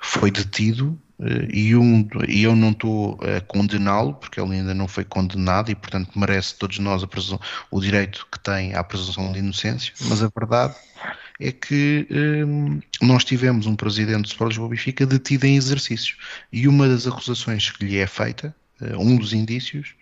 foi 0.00 0.30
detido 0.30 0.98
eh, 1.20 1.48
e, 1.52 1.76
um, 1.76 2.08
e 2.28 2.42
eu 2.42 2.54
não 2.54 2.70
estou 2.70 3.18
a 3.22 3.40
condená-lo, 3.40 4.14
porque 4.14 4.40
ele 4.40 4.54
ainda 4.54 4.74
não 4.74 4.86
foi 4.86 5.04
condenado 5.04 5.70
e, 5.70 5.74
portanto, 5.74 6.18
merece 6.18 6.54
todos 6.56 6.78
nós 6.78 7.02
o 7.70 7.80
direito 7.80 8.26
que 8.30 8.38
tem 8.38 8.74
à 8.74 8.84
presunção 8.84 9.32
de 9.32 9.40
inocência, 9.40 9.92
mas 10.02 10.22
a 10.22 10.30
verdade 10.34 10.74
é 11.40 11.52
que 11.52 12.06
hum, 12.10 12.80
nós 13.00 13.24
tivemos 13.24 13.66
um 13.66 13.76
presidente 13.76 14.22
do 14.22 14.26
Sport 14.26 14.50
Lisboa 14.50 14.68
Benfica 14.70 15.06
detido 15.06 15.46
em 15.46 15.56
exercício 15.56 16.16
e 16.52 16.66
uma 16.66 16.88
das 16.88 17.06
acusações 17.06 17.70
que 17.70 17.84
lhe 17.84 17.98
é 17.98 18.06
feita, 18.06 18.54
um 18.96 19.16
dos 19.16 19.32
indícios, 19.32 19.94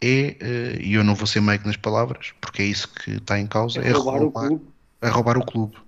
é, 0.00 0.78
e 0.80 0.94
eu 0.94 1.04
não 1.04 1.14
vou 1.14 1.26
ser 1.26 1.40
meio 1.40 1.60
nas 1.64 1.76
palavras, 1.76 2.32
porque 2.40 2.62
é 2.62 2.66
isso 2.66 2.88
que 2.88 3.12
está 3.12 3.38
em 3.38 3.46
causa, 3.46 3.80
é, 3.80 3.88
é 3.88 3.92
roubar, 3.92 4.20
roubar, 4.20 4.46
o 4.46 4.48
clube. 4.48 4.64
É 5.00 5.08
roubar 5.08 5.38
o 5.38 5.44
clube 5.44 5.84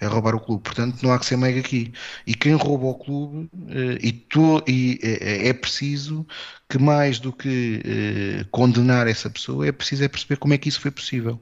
é 0.00 0.06
roubar 0.06 0.34
o 0.34 0.40
clube. 0.40 0.62
Portanto, 0.62 1.02
não 1.02 1.12
há 1.12 1.18
que 1.18 1.26
ser 1.26 1.36
mega 1.36 1.60
aqui. 1.60 1.92
E 2.26 2.34
quem 2.34 2.54
rouba 2.54 2.86
o 2.86 2.94
clube, 2.94 3.48
eh, 3.68 3.98
e, 4.00 4.12
to, 4.12 4.62
e 4.66 4.98
é, 5.02 5.48
é 5.48 5.52
preciso 5.52 6.26
que 6.68 6.78
mais 6.78 7.18
do 7.18 7.32
que 7.32 7.82
eh, 7.84 8.46
condenar 8.50 9.06
essa 9.06 9.30
pessoa, 9.30 9.66
é 9.66 9.72
preciso 9.72 10.04
é 10.04 10.08
perceber 10.08 10.36
como 10.36 10.54
é 10.54 10.58
que 10.58 10.68
isso 10.68 10.80
foi 10.80 10.90
possível. 10.90 11.40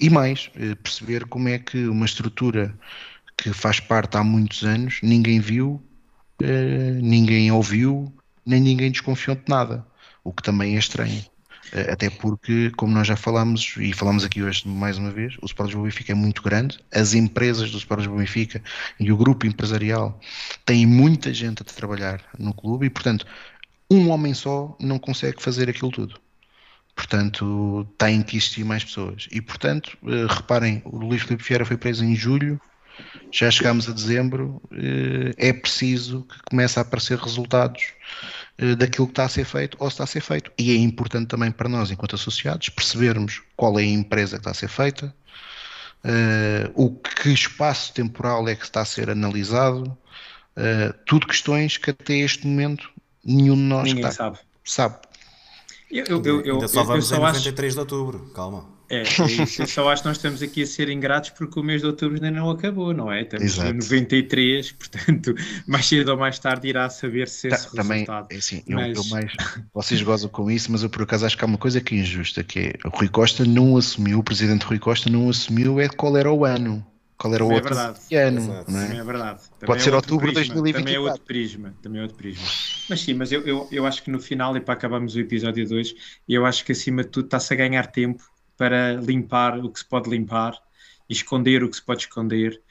E 0.00 0.10
mais, 0.10 0.50
eh, 0.56 0.74
perceber 0.76 1.26
como 1.26 1.48
é 1.48 1.58
que 1.58 1.86
uma 1.86 2.06
estrutura 2.06 2.74
que 3.36 3.52
faz 3.52 3.80
parte 3.80 4.16
há 4.16 4.24
muitos 4.24 4.64
anos, 4.64 5.00
ninguém 5.02 5.40
viu, 5.40 5.82
ninguém 7.00 7.50
ouviu, 7.52 8.12
nem 8.44 8.60
ninguém 8.60 8.90
desconfiou 8.90 9.36
de 9.36 9.44
nada. 9.48 9.86
O 10.24 10.32
que 10.32 10.42
também 10.42 10.76
é 10.76 10.78
estranho. 10.78 11.24
Eh, 11.70 11.92
até 11.92 12.10
porque, 12.10 12.70
como 12.76 12.92
nós 12.92 13.06
já 13.06 13.16
falámos 13.16 13.74
e 13.78 13.92
falamos 13.92 14.24
aqui 14.24 14.42
hoje 14.42 14.66
mais 14.68 14.98
uma 14.98 15.10
vez, 15.10 15.36
o 15.40 15.46
Sport 15.46 15.68
Lisboa 15.68 15.84
Benfica 15.84 16.12
é 16.12 16.14
muito 16.14 16.42
grande, 16.42 16.78
as 16.92 17.14
empresas 17.14 17.70
do 17.70 17.78
Sport 17.78 18.00
Lisboa 18.00 18.18
Benfica 18.18 18.62
e 18.98 19.12
o 19.12 19.16
grupo 19.16 19.46
empresarial 19.46 20.18
têm 20.64 20.86
muita 20.86 21.32
gente 21.32 21.62
a 21.62 21.64
trabalhar 21.64 22.22
no 22.38 22.52
clube 22.52 22.86
e, 22.86 22.90
portanto, 22.90 23.26
um 23.90 24.10
homem 24.10 24.34
só 24.34 24.76
não 24.80 24.98
consegue 24.98 25.42
fazer 25.42 25.68
aquilo 25.68 25.90
tudo. 25.90 26.20
Portanto, 26.94 27.86
tem 27.98 28.22
que 28.22 28.36
existir 28.36 28.64
mais 28.64 28.84
pessoas. 28.84 29.28
E, 29.30 29.40
portanto, 29.40 29.96
eh, 30.06 30.26
reparem, 30.28 30.82
o 30.84 30.98
Luís 30.98 31.22
Filipe 31.22 31.42
Vieira 31.44 31.64
foi 31.64 31.76
preso 31.76 32.04
em 32.04 32.14
julho, 32.14 32.60
já 33.30 33.50
chegámos 33.50 33.88
a 33.88 33.92
dezembro, 33.92 34.60
eh, 34.72 35.32
é 35.38 35.52
preciso 35.52 36.22
que 36.24 36.36
comece 36.50 36.78
a 36.78 36.82
aparecer 36.82 37.18
resultados 37.18 37.82
daquilo 38.76 39.06
que 39.06 39.12
está 39.12 39.24
a 39.24 39.28
ser 39.28 39.44
feito 39.44 39.76
ou 39.80 39.88
está 39.88 40.04
a 40.04 40.06
ser 40.06 40.20
feito. 40.20 40.52
E 40.58 40.72
é 40.72 40.76
importante 40.76 41.28
também 41.28 41.50
para 41.50 41.68
nós, 41.68 41.90
enquanto 41.90 42.14
associados, 42.14 42.68
percebermos 42.68 43.42
qual 43.56 43.78
é 43.78 43.82
a 43.82 43.86
empresa 43.86 44.36
que 44.36 44.40
está 44.40 44.50
a 44.50 44.54
ser 44.54 44.68
feita, 44.68 45.14
uh, 46.04 46.72
o 46.74 46.90
que 46.90 47.30
espaço 47.30 47.92
temporal 47.92 48.48
é 48.48 48.54
que 48.54 48.64
está 48.64 48.80
a 48.82 48.84
ser 48.84 49.10
analisado, 49.10 49.84
uh, 50.56 50.94
tudo 51.06 51.26
questões 51.26 51.76
que 51.76 51.90
até 51.90 52.14
este 52.14 52.46
momento 52.46 52.90
nenhum 53.24 53.54
de 53.54 53.62
nós 53.62 53.84
Ninguém 53.84 54.10
sabe. 54.10 54.38
sabe. 54.64 54.96
Eu, 55.90 56.04
eu, 56.06 56.40
eu, 56.42 56.54
Ainda 56.54 56.68
só 56.68 56.84
vamos 56.84 57.10
em 57.10 57.14
93 57.16 57.66
acho... 57.66 57.74
de 57.74 57.94
outubro, 57.94 58.30
calma. 58.34 58.66
É, 58.92 58.98
é 58.98 59.42
isso. 59.42 59.62
Eu 59.62 59.66
só 59.66 59.88
acho 59.90 60.02
que 60.02 60.08
nós 60.08 60.18
estamos 60.18 60.42
aqui 60.42 60.62
a 60.62 60.66
ser 60.66 60.90
ingratos 60.90 61.30
porque 61.30 61.58
o 61.58 61.62
mês 61.62 61.80
de 61.80 61.86
outubro 61.86 62.16
ainda 62.16 62.30
não 62.30 62.50
acabou, 62.50 62.92
não 62.92 63.10
é? 63.10 63.22
Estamos 63.22 63.44
Exato. 63.44 63.72
93, 63.72 64.72
portanto, 64.72 65.34
mais 65.66 65.86
cedo 65.86 66.10
ou 66.10 66.18
mais 66.18 66.38
tarde 66.38 66.68
irá 66.68 66.90
saber 66.90 67.26
se 67.26 67.48
tá, 67.48 67.56
esse 67.56 67.74
também, 67.74 68.00
resultado. 68.00 68.28
É 68.30 68.36
assim, 68.36 68.62
mas... 68.68 68.96
eu, 68.96 69.02
eu 69.02 69.08
mais, 69.08 69.32
vocês 69.72 70.02
gozam 70.02 70.28
com 70.28 70.50
isso, 70.50 70.70
mas 70.70 70.82
eu 70.82 70.90
por 70.90 71.02
acaso 71.02 71.24
acho 71.24 71.38
que 71.38 71.42
há 71.42 71.46
uma 71.46 71.56
coisa 71.56 71.80
que 71.80 71.94
é 71.94 71.98
injusta, 71.98 72.44
que 72.44 72.58
é 72.58 72.72
o 72.84 72.90
Rui 72.90 73.08
Costa 73.08 73.46
não 73.46 73.78
assumiu, 73.78 74.18
o 74.18 74.22
presidente 74.22 74.66
Rui 74.66 74.78
Costa 74.78 75.08
não 75.08 75.30
assumiu 75.30 75.80
é 75.80 75.88
qual 75.88 76.14
era 76.18 76.30
o 76.30 76.44
ano. 76.44 76.86
Qual 77.16 77.32
era 77.32 77.44
o 77.44 77.52
outro 77.52 77.72
é 77.72 77.76
verdade. 77.76 78.16
ano? 78.16 78.64
Não 78.66 78.80
é? 78.80 78.96
é 78.96 79.04
verdade. 79.04 79.40
Também 79.42 79.66
Pode 79.66 79.80
é 79.80 79.84
ser 79.84 79.94
outubro 79.94 80.26
de 80.26 80.34
2024. 80.34 80.82
Também 80.82 80.94
é 80.94 80.98
outro 80.98 81.24
prisma. 81.24 81.74
Também 81.80 82.00
é 82.00 82.02
outro 82.02 82.16
prisma. 82.16 82.44
Mas 82.90 83.00
sim, 83.00 83.14
mas 83.14 83.30
eu, 83.30 83.42
eu, 83.42 83.68
eu 83.70 83.86
acho 83.86 84.02
que 84.02 84.10
no 84.10 84.20
final, 84.20 84.56
e 84.56 84.60
para 84.60 84.74
acabarmos 84.74 85.14
o 85.14 85.20
episódio 85.20 85.66
2, 85.68 85.94
eu 86.28 86.44
acho 86.44 86.64
que 86.64 86.72
acima 86.72 87.04
de 87.04 87.10
tudo 87.10 87.26
está-se 87.26 87.54
a 87.54 87.56
ganhar 87.56 87.86
tempo 87.86 88.24
para 88.62 88.92
limpar 88.92 89.58
o 89.58 89.68
que 89.68 89.80
se 89.80 89.84
pode 89.84 90.08
limpar 90.08 90.56
e 91.10 91.12
esconder 91.12 91.64
o 91.64 91.68
que 91.68 91.74
se 91.74 91.82
pode 91.82 92.02
esconder, 92.02 92.62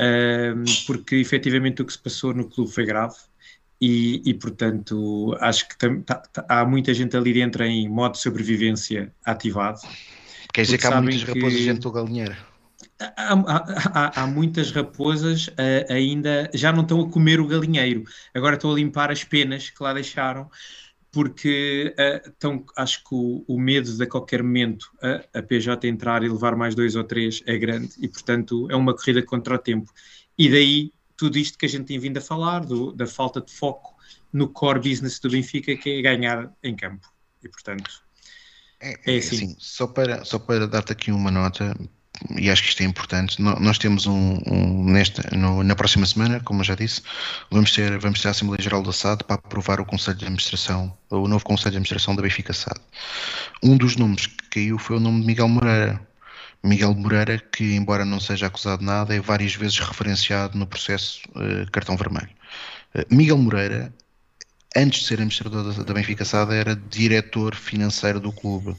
um, 0.00 0.62
porque 0.86 1.16
efetivamente 1.16 1.82
o 1.82 1.84
que 1.84 1.92
se 1.92 1.98
passou 1.98 2.32
no 2.32 2.48
clube 2.48 2.70
foi 2.70 2.86
grave. 2.86 3.16
E, 3.80 4.22
e 4.24 4.34
portanto, 4.34 5.36
acho 5.40 5.68
que 5.68 5.76
tá, 6.04 6.14
tá, 6.14 6.46
há 6.48 6.64
muita 6.64 6.94
gente 6.94 7.16
ali 7.16 7.32
dentro 7.32 7.64
em 7.64 7.88
modo 7.88 8.12
de 8.12 8.18
sobrevivência 8.18 9.12
ativado. 9.24 9.80
Quer 10.52 10.62
dizer 10.62 10.78
que 10.78 10.86
há 10.86 11.02
muitas 11.02 11.24
raposas 11.24 11.60
dentro 11.60 11.82
do 11.82 11.90
galinheiro? 11.90 12.36
Há, 13.00 13.34
há, 13.34 14.22
há, 14.22 14.26
muitas 14.28 14.70
raposas 14.70 15.48
uh, 15.48 15.92
ainda 15.92 16.48
já 16.54 16.72
não 16.72 16.82
estão 16.82 17.00
a 17.00 17.10
comer 17.10 17.40
o 17.40 17.48
galinheiro, 17.48 18.04
agora 18.32 18.54
estão 18.54 18.70
a 18.70 18.74
limpar 18.76 19.10
as 19.10 19.24
penas 19.24 19.70
que 19.70 19.82
lá 19.82 19.92
deixaram 19.92 20.48
porque 21.12 21.94
uh, 21.98 22.28
então, 22.28 22.64
acho 22.76 23.04
que 23.04 23.14
o, 23.14 23.44
o, 23.46 23.60
medo 23.60 23.94
de 23.94 24.02
a 24.02 24.06
qualquer 24.06 24.42
momento 24.42 24.90
a, 25.02 25.38
a, 25.38 25.42
PJ 25.42 25.86
entrar 25.86 26.22
e 26.22 26.28
levar 26.28 26.56
mais 26.56 26.74
dois 26.74 26.96
ou 26.96 27.04
três 27.04 27.42
é 27.46 27.56
grande 27.58 27.92
e, 28.00 28.08
portanto, 28.08 28.66
é 28.70 28.74
uma 28.74 28.96
corrida 28.96 29.22
contra 29.22 29.54
o 29.54 29.58
tempo. 29.58 29.92
E 30.38 30.48
daí 30.48 30.90
tudo 31.16 31.38
isto 31.38 31.58
que 31.58 31.66
a 31.66 31.68
gente 31.68 31.84
tem 31.84 31.98
vindo 31.98 32.16
a 32.16 32.20
falar, 32.20 32.64
do, 32.64 32.92
da 32.92 33.06
falta 33.06 33.40
de 33.40 33.52
foco 33.52 33.94
no 34.32 34.48
core 34.48 34.80
business 34.80 35.20
do 35.20 35.30
Benfica, 35.30 35.76
que 35.76 35.90
é 35.90 36.02
ganhar 36.02 36.50
em 36.62 36.74
campo. 36.74 37.06
E, 37.44 37.48
portanto, 37.48 38.02
é, 38.80 38.94
é, 39.04 39.14
é 39.14 39.18
assim. 39.18 39.36
assim. 39.36 39.56
Só 39.58 39.86
para, 39.86 40.24
só 40.24 40.38
para 40.38 40.66
dar-te 40.66 40.92
aqui 40.92 41.12
uma 41.12 41.30
nota, 41.30 41.76
e 42.38 42.50
acho 42.50 42.62
que 42.62 42.68
isto 42.68 42.82
é 42.82 42.84
importante. 42.84 43.40
Nós 43.40 43.78
temos 43.78 44.06
um, 44.06 44.38
um 44.46 44.84
nesta, 44.84 45.34
no, 45.36 45.62
na 45.62 45.74
próxima 45.74 46.06
semana, 46.06 46.40
como 46.40 46.62
já 46.62 46.74
disse, 46.74 47.02
vamos 47.50 47.72
ter, 47.72 47.98
vamos 47.98 48.20
ter 48.20 48.28
a 48.28 48.30
Assembleia 48.30 48.62
Geral 48.62 48.82
da 48.82 48.92
SAD 48.92 49.24
para 49.24 49.36
aprovar 49.36 49.80
o 49.80 49.84
Conselho 49.84 50.18
de 50.18 50.24
Administração, 50.24 50.96
o 51.10 51.26
novo 51.26 51.44
Conselho 51.44 51.72
de 51.72 51.76
Administração 51.78 52.14
da 52.14 52.22
Benfica 52.22 52.52
SAD. 52.52 52.80
Um 53.62 53.76
dos 53.76 53.96
nomes 53.96 54.26
que 54.26 54.48
caiu 54.50 54.78
foi 54.78 54.96
o 54.96 55.00
nome 55.00 55.20
de 55.20 55.26
Miguel 55.26 55.48
Moreira. 55.48 56.00
Miguel 56.62 56.94
Moreira, 56.94 57.38
que 57.38 57.74
embora 57.74 58.04
não 58.04 58.20
seja 58.20 58.46
acusado 58.46 58.80
de 58.80 58.84
nada, 58.84 59.14
é 59.14 59.20
várias 59.20 59.54
vezes 59.54 59.78
referenciado 59.80 60.56
no 60.56 60.66
processo 60.66 61.20
uh, 61.30 61.68
cartão 61.72 61.96
vermelho. 61.96 62.30
Uh, 62.94 63.14
Miguel 63.14 63.38
Moreira, 63.38 63.92
antes 64.76 65.00
de 65.00 65.06
ser 65.08 65.14
administrador 65.14 65.72
da, 65.72 65.82
da 65.82 65.94
Benfica 65.94 66.24
Sada, 66.24 66.54
era 66.54 66.76
diretor 66.76 67.56
financeiro 67.56 68.20
do 68.20 68.32
clube. 68.32 68.76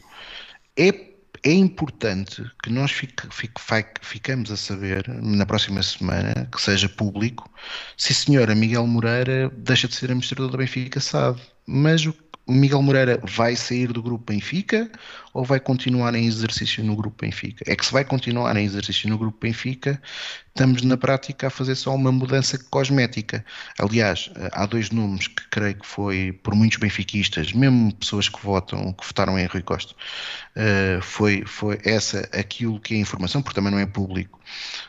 É 0.78 1.13
é 1.44 1.52
importante 1.52 2.44
que 2.64 2.70
nós 2.70 2.92
fique, 2.92 3.28
fique, 3.32 3.62
ficamos 4.02 4.50
a 4.50 4.58
saber 4.58 5.08
na 5.08 5.46
próxima 5.46 5.84
semana, 5.84 6.48
que 6.52 6.62
seja 6.62 6.88
público, 6.88 7.52
se 7.98 8.14
a 8.14 8.16
senhora 8.16 8.56
Miguel 8.56 8.88
Moreira 8.88 9.50
deixa 9.58 9.88
de 9.88 9.96
ser 9.96 10.06
administrador 10.06 10.50
da 10.52 10.58
Benfica 10.58 11.00
SAD. 11.00 11.40
Mas 11.66 12.06
o 12.06 12.14
Miguel 12.48 12.82
Moreira 12.82 13.22
vai 13.24 13.56
sair 13.56 13.94
do 13.94 14.04
grupo 14.04 14.32
Benfica 14.32 14.92
ou 15.34 15.46
vai 15.46 15.60
continuar 15.62 16.14
em 16.14 16.26
exercício 16.26 16.84
no 16.84 16.96
grupo 16.96 17.26
Benfica? 17.26 17.64
É 17.66 17.76
que 17.76 17.86
se 17.86 17.92
vai 17.94 18.04
continuar 18.04 18.56
em 18.58 18.66
exercício 18.66 19.10
no 19.10 19.18
grupo 19.18 19.38
Benfica, 19.40 20.02
estamos 20.50 20.82
na 20.82 20.98
prática 20.98 21.48
a 21.48 21.50
fazer 21.50 21.76
só 21.76 21.96
uma 21.96 22.12
mudança 22.12 22.58
cosmética. 22.70 23.46
Aliás, 23.80 24.30
há 24.52 24.66
dois 24.66 24.92
nomes 24.92 25.28
que 25.28 25.48
creio 25.50 25.76
que 25.76 25.88
foi 25.88 26.34
por 26.44 26.54
muitos 26.54 26.78
benfiquistas, 26.78 27.54
mesmo 27.54 27.94
pessoas 27.96 28.28
que 28.28 28.44
votam, 28.44 28.92
que 28.92 29.08
votaram 29.08 29.40
em 29.40 29.46
Rui 29.46 29.62
Costa, 29.62 29.94
uh, 29.94 31.02
foi, 31.02 31.44
foi 31.46 31.80
essa 31.86 32.28
aquilo 32.34 32.78
que 32.80 32.94
é 32.94 32.98
informação, 32.98 33.42
porque 33.42 33.56
também 33.56 33.72
não 33.72 33.80
é 33.80 33.86
público, 33.86 34.40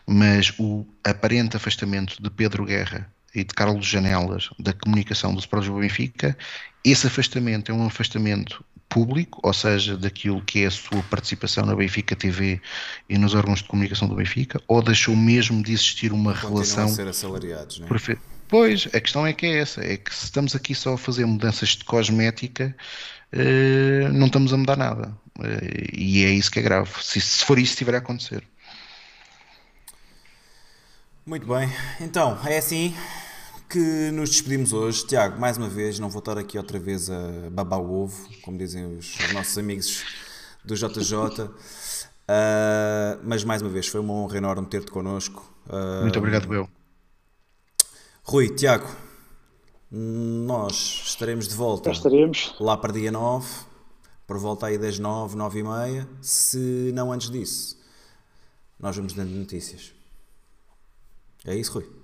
mas 0.06 0.52
o 0.58 0.84
aparente 1.04 1.56
afastamento 1.56 2.20
de 2.20 2.30
Pedro 2.30 2.64
Guerra 2.64 3.08
e 3.34 3.42
de 3.42 3.54
Carlos 3.54 3.86
Janelas 3.86 4.50
da 4.58 4.72
comunicação 4.72 5.32
do 5.32 5.40
Sport 5.40 5.62
Lisboa 5.62 5.80
Benfica, 5.80 6.36
esse 6.84 7.06
afastamento 7.06 7.72
é 7.72 7.74
um 7.74 7.86
afastamento 7.86 8.62
público, 8.88 9.40
ou 9.42 9.52
seja, 9.52 9.96
daquilo 9.96 10.40
que 10.42 10.62
é 10.62 10.66
a 10.66 10.70
sua 10.70 11.02
participação 11.04 11.64
na 11.64 11.74
Benfica 11.74 12.14
TV 12.14 12.60
e 13.08 13.18
nos 13.18 13.34
órgãos 13.34 13.60
de 13.60 13.64
comunicação 13.68 14.06
do 14.06 14.14
Benfica, 14.14 14.60
ou 14.68 14.82
deixou 14.82 15.16
mesmo 15.16 15.62
de 15.62 15.72
existir 15.72 16.12
uma 16.12 16.32
Continuam 16.32 16.52
relação. 16.52 16.84
A 16.84 16.88
ser 16.88 17.08
assalariados, 17.08 17.80
não 17.80 17.86
é? 17.86 18.16
Pois, 18.46 18.86
a 18.92 19.00
questão 19.00 19.26
é 19.26 19.32
que 19.32 19.46
é 19.46 19.58
essa, 19.58 19.84
é 19.84 19.96
que 19.96 20.14
se 20.14 20.26
estamos 20.26 20.54
aqui 20.54 20.74
só 20.74 20.94
a 20.94 20.98
fazer 20.98 21.24
mudanças 21.24 21.70
de 21.70 21.82
cosmética, 21.84 22.76
eh, 23.32 24.08
não 24.12 24.26
estamos 24.26 24.52
a 24.52 24.56
mudar 24.56 24.76
nada. 24.76 25.12
Eh, 25.40 25.88
e 25.92 26.24
é 26.24 26.30
isso 26.30 26.50
que 26.50 26.60
é 26.60 26.62
grave, 26.62 26.90
se, 27.02 27.20
se 27.20 27.44
for 27.44 27.58
isso 27.58 27.72
estiver 27.72 27.94
a 27.94 27.98
acontecer. 27.98 28.44
Muito 31.26 31.46
bem, 31.46 31.68
então 32.00 32.38
é 32.46 32.58
assim 32.58 32.94
que 33.68 34.10
nos 34.10 34.30
despedimos 34.30 34.72
hoje. 34.72 35.06
Tiago, 35.06 35.38
mais 35.40 35.56
uma 35.56 35.68
vez, 35.68 35.98
não 35.98 36.08
vou 36.08 36.20
estar 36.20 36.38
aqui 36.38 36.58
outra 36.58 36.78
vez 36.78 37.10
a 37.10 37.50
babar 37.50 37.80
o 37.80 38.02
ovo, 38.02 38.28
como 38.42 38.58
dizem 38.58 38.96
os, 38.96 39.18
os 39.18 39.32
nossos 39.32 39.56
amigos 39.58 40.04
do 40.64 40.74
JJ. 40.74 41.14
Uh, 41.14 41.50
ah, 42.28 43.18
mas 43.22 43.44
mais 43.44 43.62
uma 43.62 43.70
vez, 43.70 43.86
foi 43.86 44.00
uma 44.00 44.14
honra 44.14 44.38
enorme 44.38 44.66
ter-te 44.66 44.90
connosco. 44.90 45.50
Uh, 45.66 46.02
Muito 46.02 46.18
obrigado, 46.18 46.46
Bel. 46.46 46.68
Rui, 48.22 48.48
Tiago, 48.54 48.88
nós 49.90 51.02
estaremos 51.06 51.46
de 51.46 51.54
volta 51.54 51.90
estaremos. 51.90 52.54
lá 52.58 52.76
para 52.76 52.92
dia 52.92 53.12
9, 53.12 53.46
por 54.26 54.38
volta 54.38 54.66
aí 54.66 54.78
das 54.78 54.98
9, 54.98 55.36
9 55.36 55.58
e 55.58 55.62
meia. 55.62 56.08
Se 56.22 56.90
não 56.94 57.12
antes 57.12 57.30
disso, 57.30 57.78
nós 58.78 58.96
vamos 58.96 59.12
dando 59.12 59.30
notícias. 59.30 59.92
É 61.44 61.54
isso, 61.54 61.72
Rui? 61.72 62.03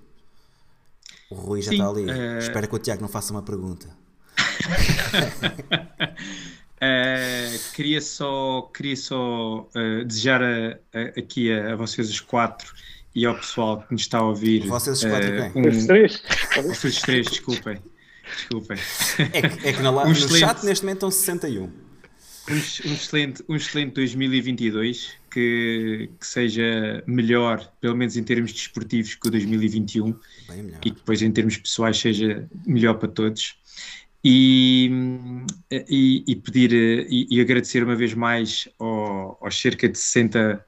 O 1.31 1.35
Rui 1.35 1.61
já 1.61 1.69
Sim, 1.69 1.77
está 1.77 1.89
ali. 1.89 2.03
Uh... 2.03 2.39
Espera 2.39 2.67
que 2.67 2.75
o 2.75 2.79
Tiago 2.79 3.01
não 3.01 3.07
faça 3.07 3.31
uma 3.31 3.41
pergunta. 3.41 3.87
uh, 6.27 7.59
queria 7.73 8.01
só, 8.01 8.69
queria 8.73 8.97
só 8.97 9.61
uh, 9.61 10.05
desejar 10.05 10.43
a, 10.43 10.77
a, 10.93 11.01
aqui 11.17 11.49
a, 11.51 11.71
a, 11.71 11.75
vocês 11.77 12.09
os 12.09 12.19
quatro 12.19 12.73
e 13.15 13.25
ao 13.25 13.35
pessoal 13.35 13.81
que 13.81 13.93
nos 13.93 14.01
está 14.01 14.17
a 14.17 14.23
ouvir. 14.23 14.67
Vocês 14.67 14.97
os 14.97 15.09
quatro 15.09 15.29
uh, 15.29 15.51
quem? 15.53 15.63
Um, 15.63 15.69
os 15.69 15.85
três. 15.85 16.21
Vocês 16.57 16.95
os 16.95 17.01
três, 17.01 17.27
desculpem. 17.27 17.81
Desculpem. 18.35 18.77
É 19.33 19.41
que, 19.49 19.67
é 19.69 19.73
que 19.73 19.81
na, 19.81 19.91
um 19.91 20.05
no 20.05 20.11
excelente... 20.11 20.39
chat 20.39 20.65
neste 20.65 20.83
momento 20.83 20.97
estão 20.97 21.11
61. 21.11 21.80
Um, 22.51 22.55
um, 22.55 22.93
excelente, 22.93 23.43
um 23.47 23.55
excelente 23.55 23.93
2022 23.93 25.13
que, 25.29 26.09
que, 26.19 26.27
seja 26.27 27.01
melhor, 27.07 27.65
pelo 27.79 27.95
menos 27.95 28.17
em 28.17 28.23
termos 28.23 28.51
desportivos, 28.51 29.15
que 29.15 29.27
o 29.27 29.31
2021 29.31 30.09
e 30.09 30.71
que 30.81 30.91
depois 30.91 31.21
em 31.21 31.31
termos 31.31 31.57
pessoais 31.57 31.97
seja 31.97 32.49
melhor 32.65 32.95
para 32.95 33.07
todos. 33.07 33.57
E, 34.23 34.91
e, 35.71 36.23
e 36.27 36.35
pedir 36.35 36.73
e, 36.73 37.25
e, 37.31 37.41
agradecer 37.41 37.83
uma 37.83 37.95
vez 37.95 38.13
mais 38.13 38.69
ao, 38.77 39.39
aos 39.41 39.59
cerca 39.59 39.89
de 39.89 39.97
60 39.97 40.63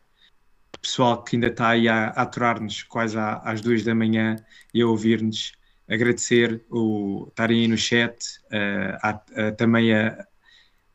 pessoal 0.81 1.23
que 1.23 1.35
ainda 1.35 1.47
está 1.47 1.69
aí 1.69 1.87
a, 1.87 2.07
a 2.07 2.23
aturar-nos 2.23 2.83
quase 2.83 3.15
às 3.17 3.61
duas 3.61 3.83
da 3.83 3.93
manhã 3.93 4.35
e 4.73 4.81
a 4.81 4.87
ouvir-nos. 4.87 5.53
Agradecer 5.87 6.61
o 6.69 7.27
estarem 7.29 7.61
aí 7.61 7.67
no 7.67 7.77
chat, 7.77 8.39
uh, 8.45 8.97
a, 9.01 9.09
a, 9.35 9.51
também 9.51 9.93
a, 9.93 10.25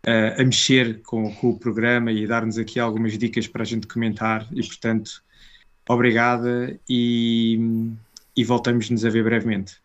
a, 0.06 0.40
a 0.40 0.44
mexer 0.44 1.02
com, 1.02 1.34
com, 1.34 1.50
o 1.50 1.58
programa 1.58 2.12
e 2.12 2.26
dar-nos 2.26 2.58
aqui 2.58 2.78
algumas 2.78 3.16
dicas 3.18 3.46
para 3.46 3.62
a 3.62 3.66
gente 3.66 3.86
comentar 3.86 4.46
e, 4.52 4.62
portanto, 4.62 5.22
obrigada 5.88 6.78
e, 6.88 7.58
e 8.36 8.44
voltamos-nos 8.44 9.04
a 9.04 9.10
ver 9.10 9.24
brevemente. 9.24 9.80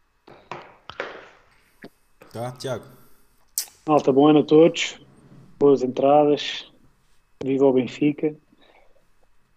Tá, 2.31 2.51
Tiago. 2.53 2.85
Malta, 3.87 4.11
bom 4.11 4.27
ano 4.27 4.39
a 4.39 4.43
todos, 4.43 4.99
boas 5.59 5.83
entradas, 5.83 6.71
viva 7.43 7.65
o 7.65 7.73
Benfica 7.73 8.35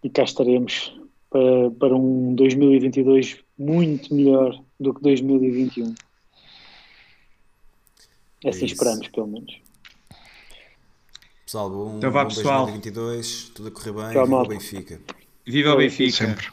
e 0.03 0.09
cá 0.09 0.23
estaremos 0.23 0.95
para, 1.29 1.71
para 1.79 1.95
um 1.95 2.35
2022 2.35 3.39
muito 3.57 4.13
melhor 4.13 4.61
do 4.79 4.93
que 4.93 5.01
2021. 5.01 5.95
É 8.43 8.49
assim 8.49 8.65
esperamos, 8.65 9.07
pelo 9.07 9.27
menos. 9.27 9.66
Pessoal, 11.47 11.69
bom, 11.69 11.95
então 11.95 12.11
vá, 12.11 12.25
bom 12.25 12.29
pessoal. 12.29 12.65
2022, 12.65 13.51
tudo 13.55 13.69
a 13.69 13.71
correr 13.71 13.93
bem, 13.93 14.11
Tchau, 14.11 14.25
viva 14.25 14.41
o 14.41 14.47
Benfica. 14.49 15.01
Viva 15.45 15.73
o 15.73 15.77
Benfica. 15.77 16.11
Sempre. 16.11 16.47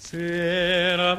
Será 0.00 1.14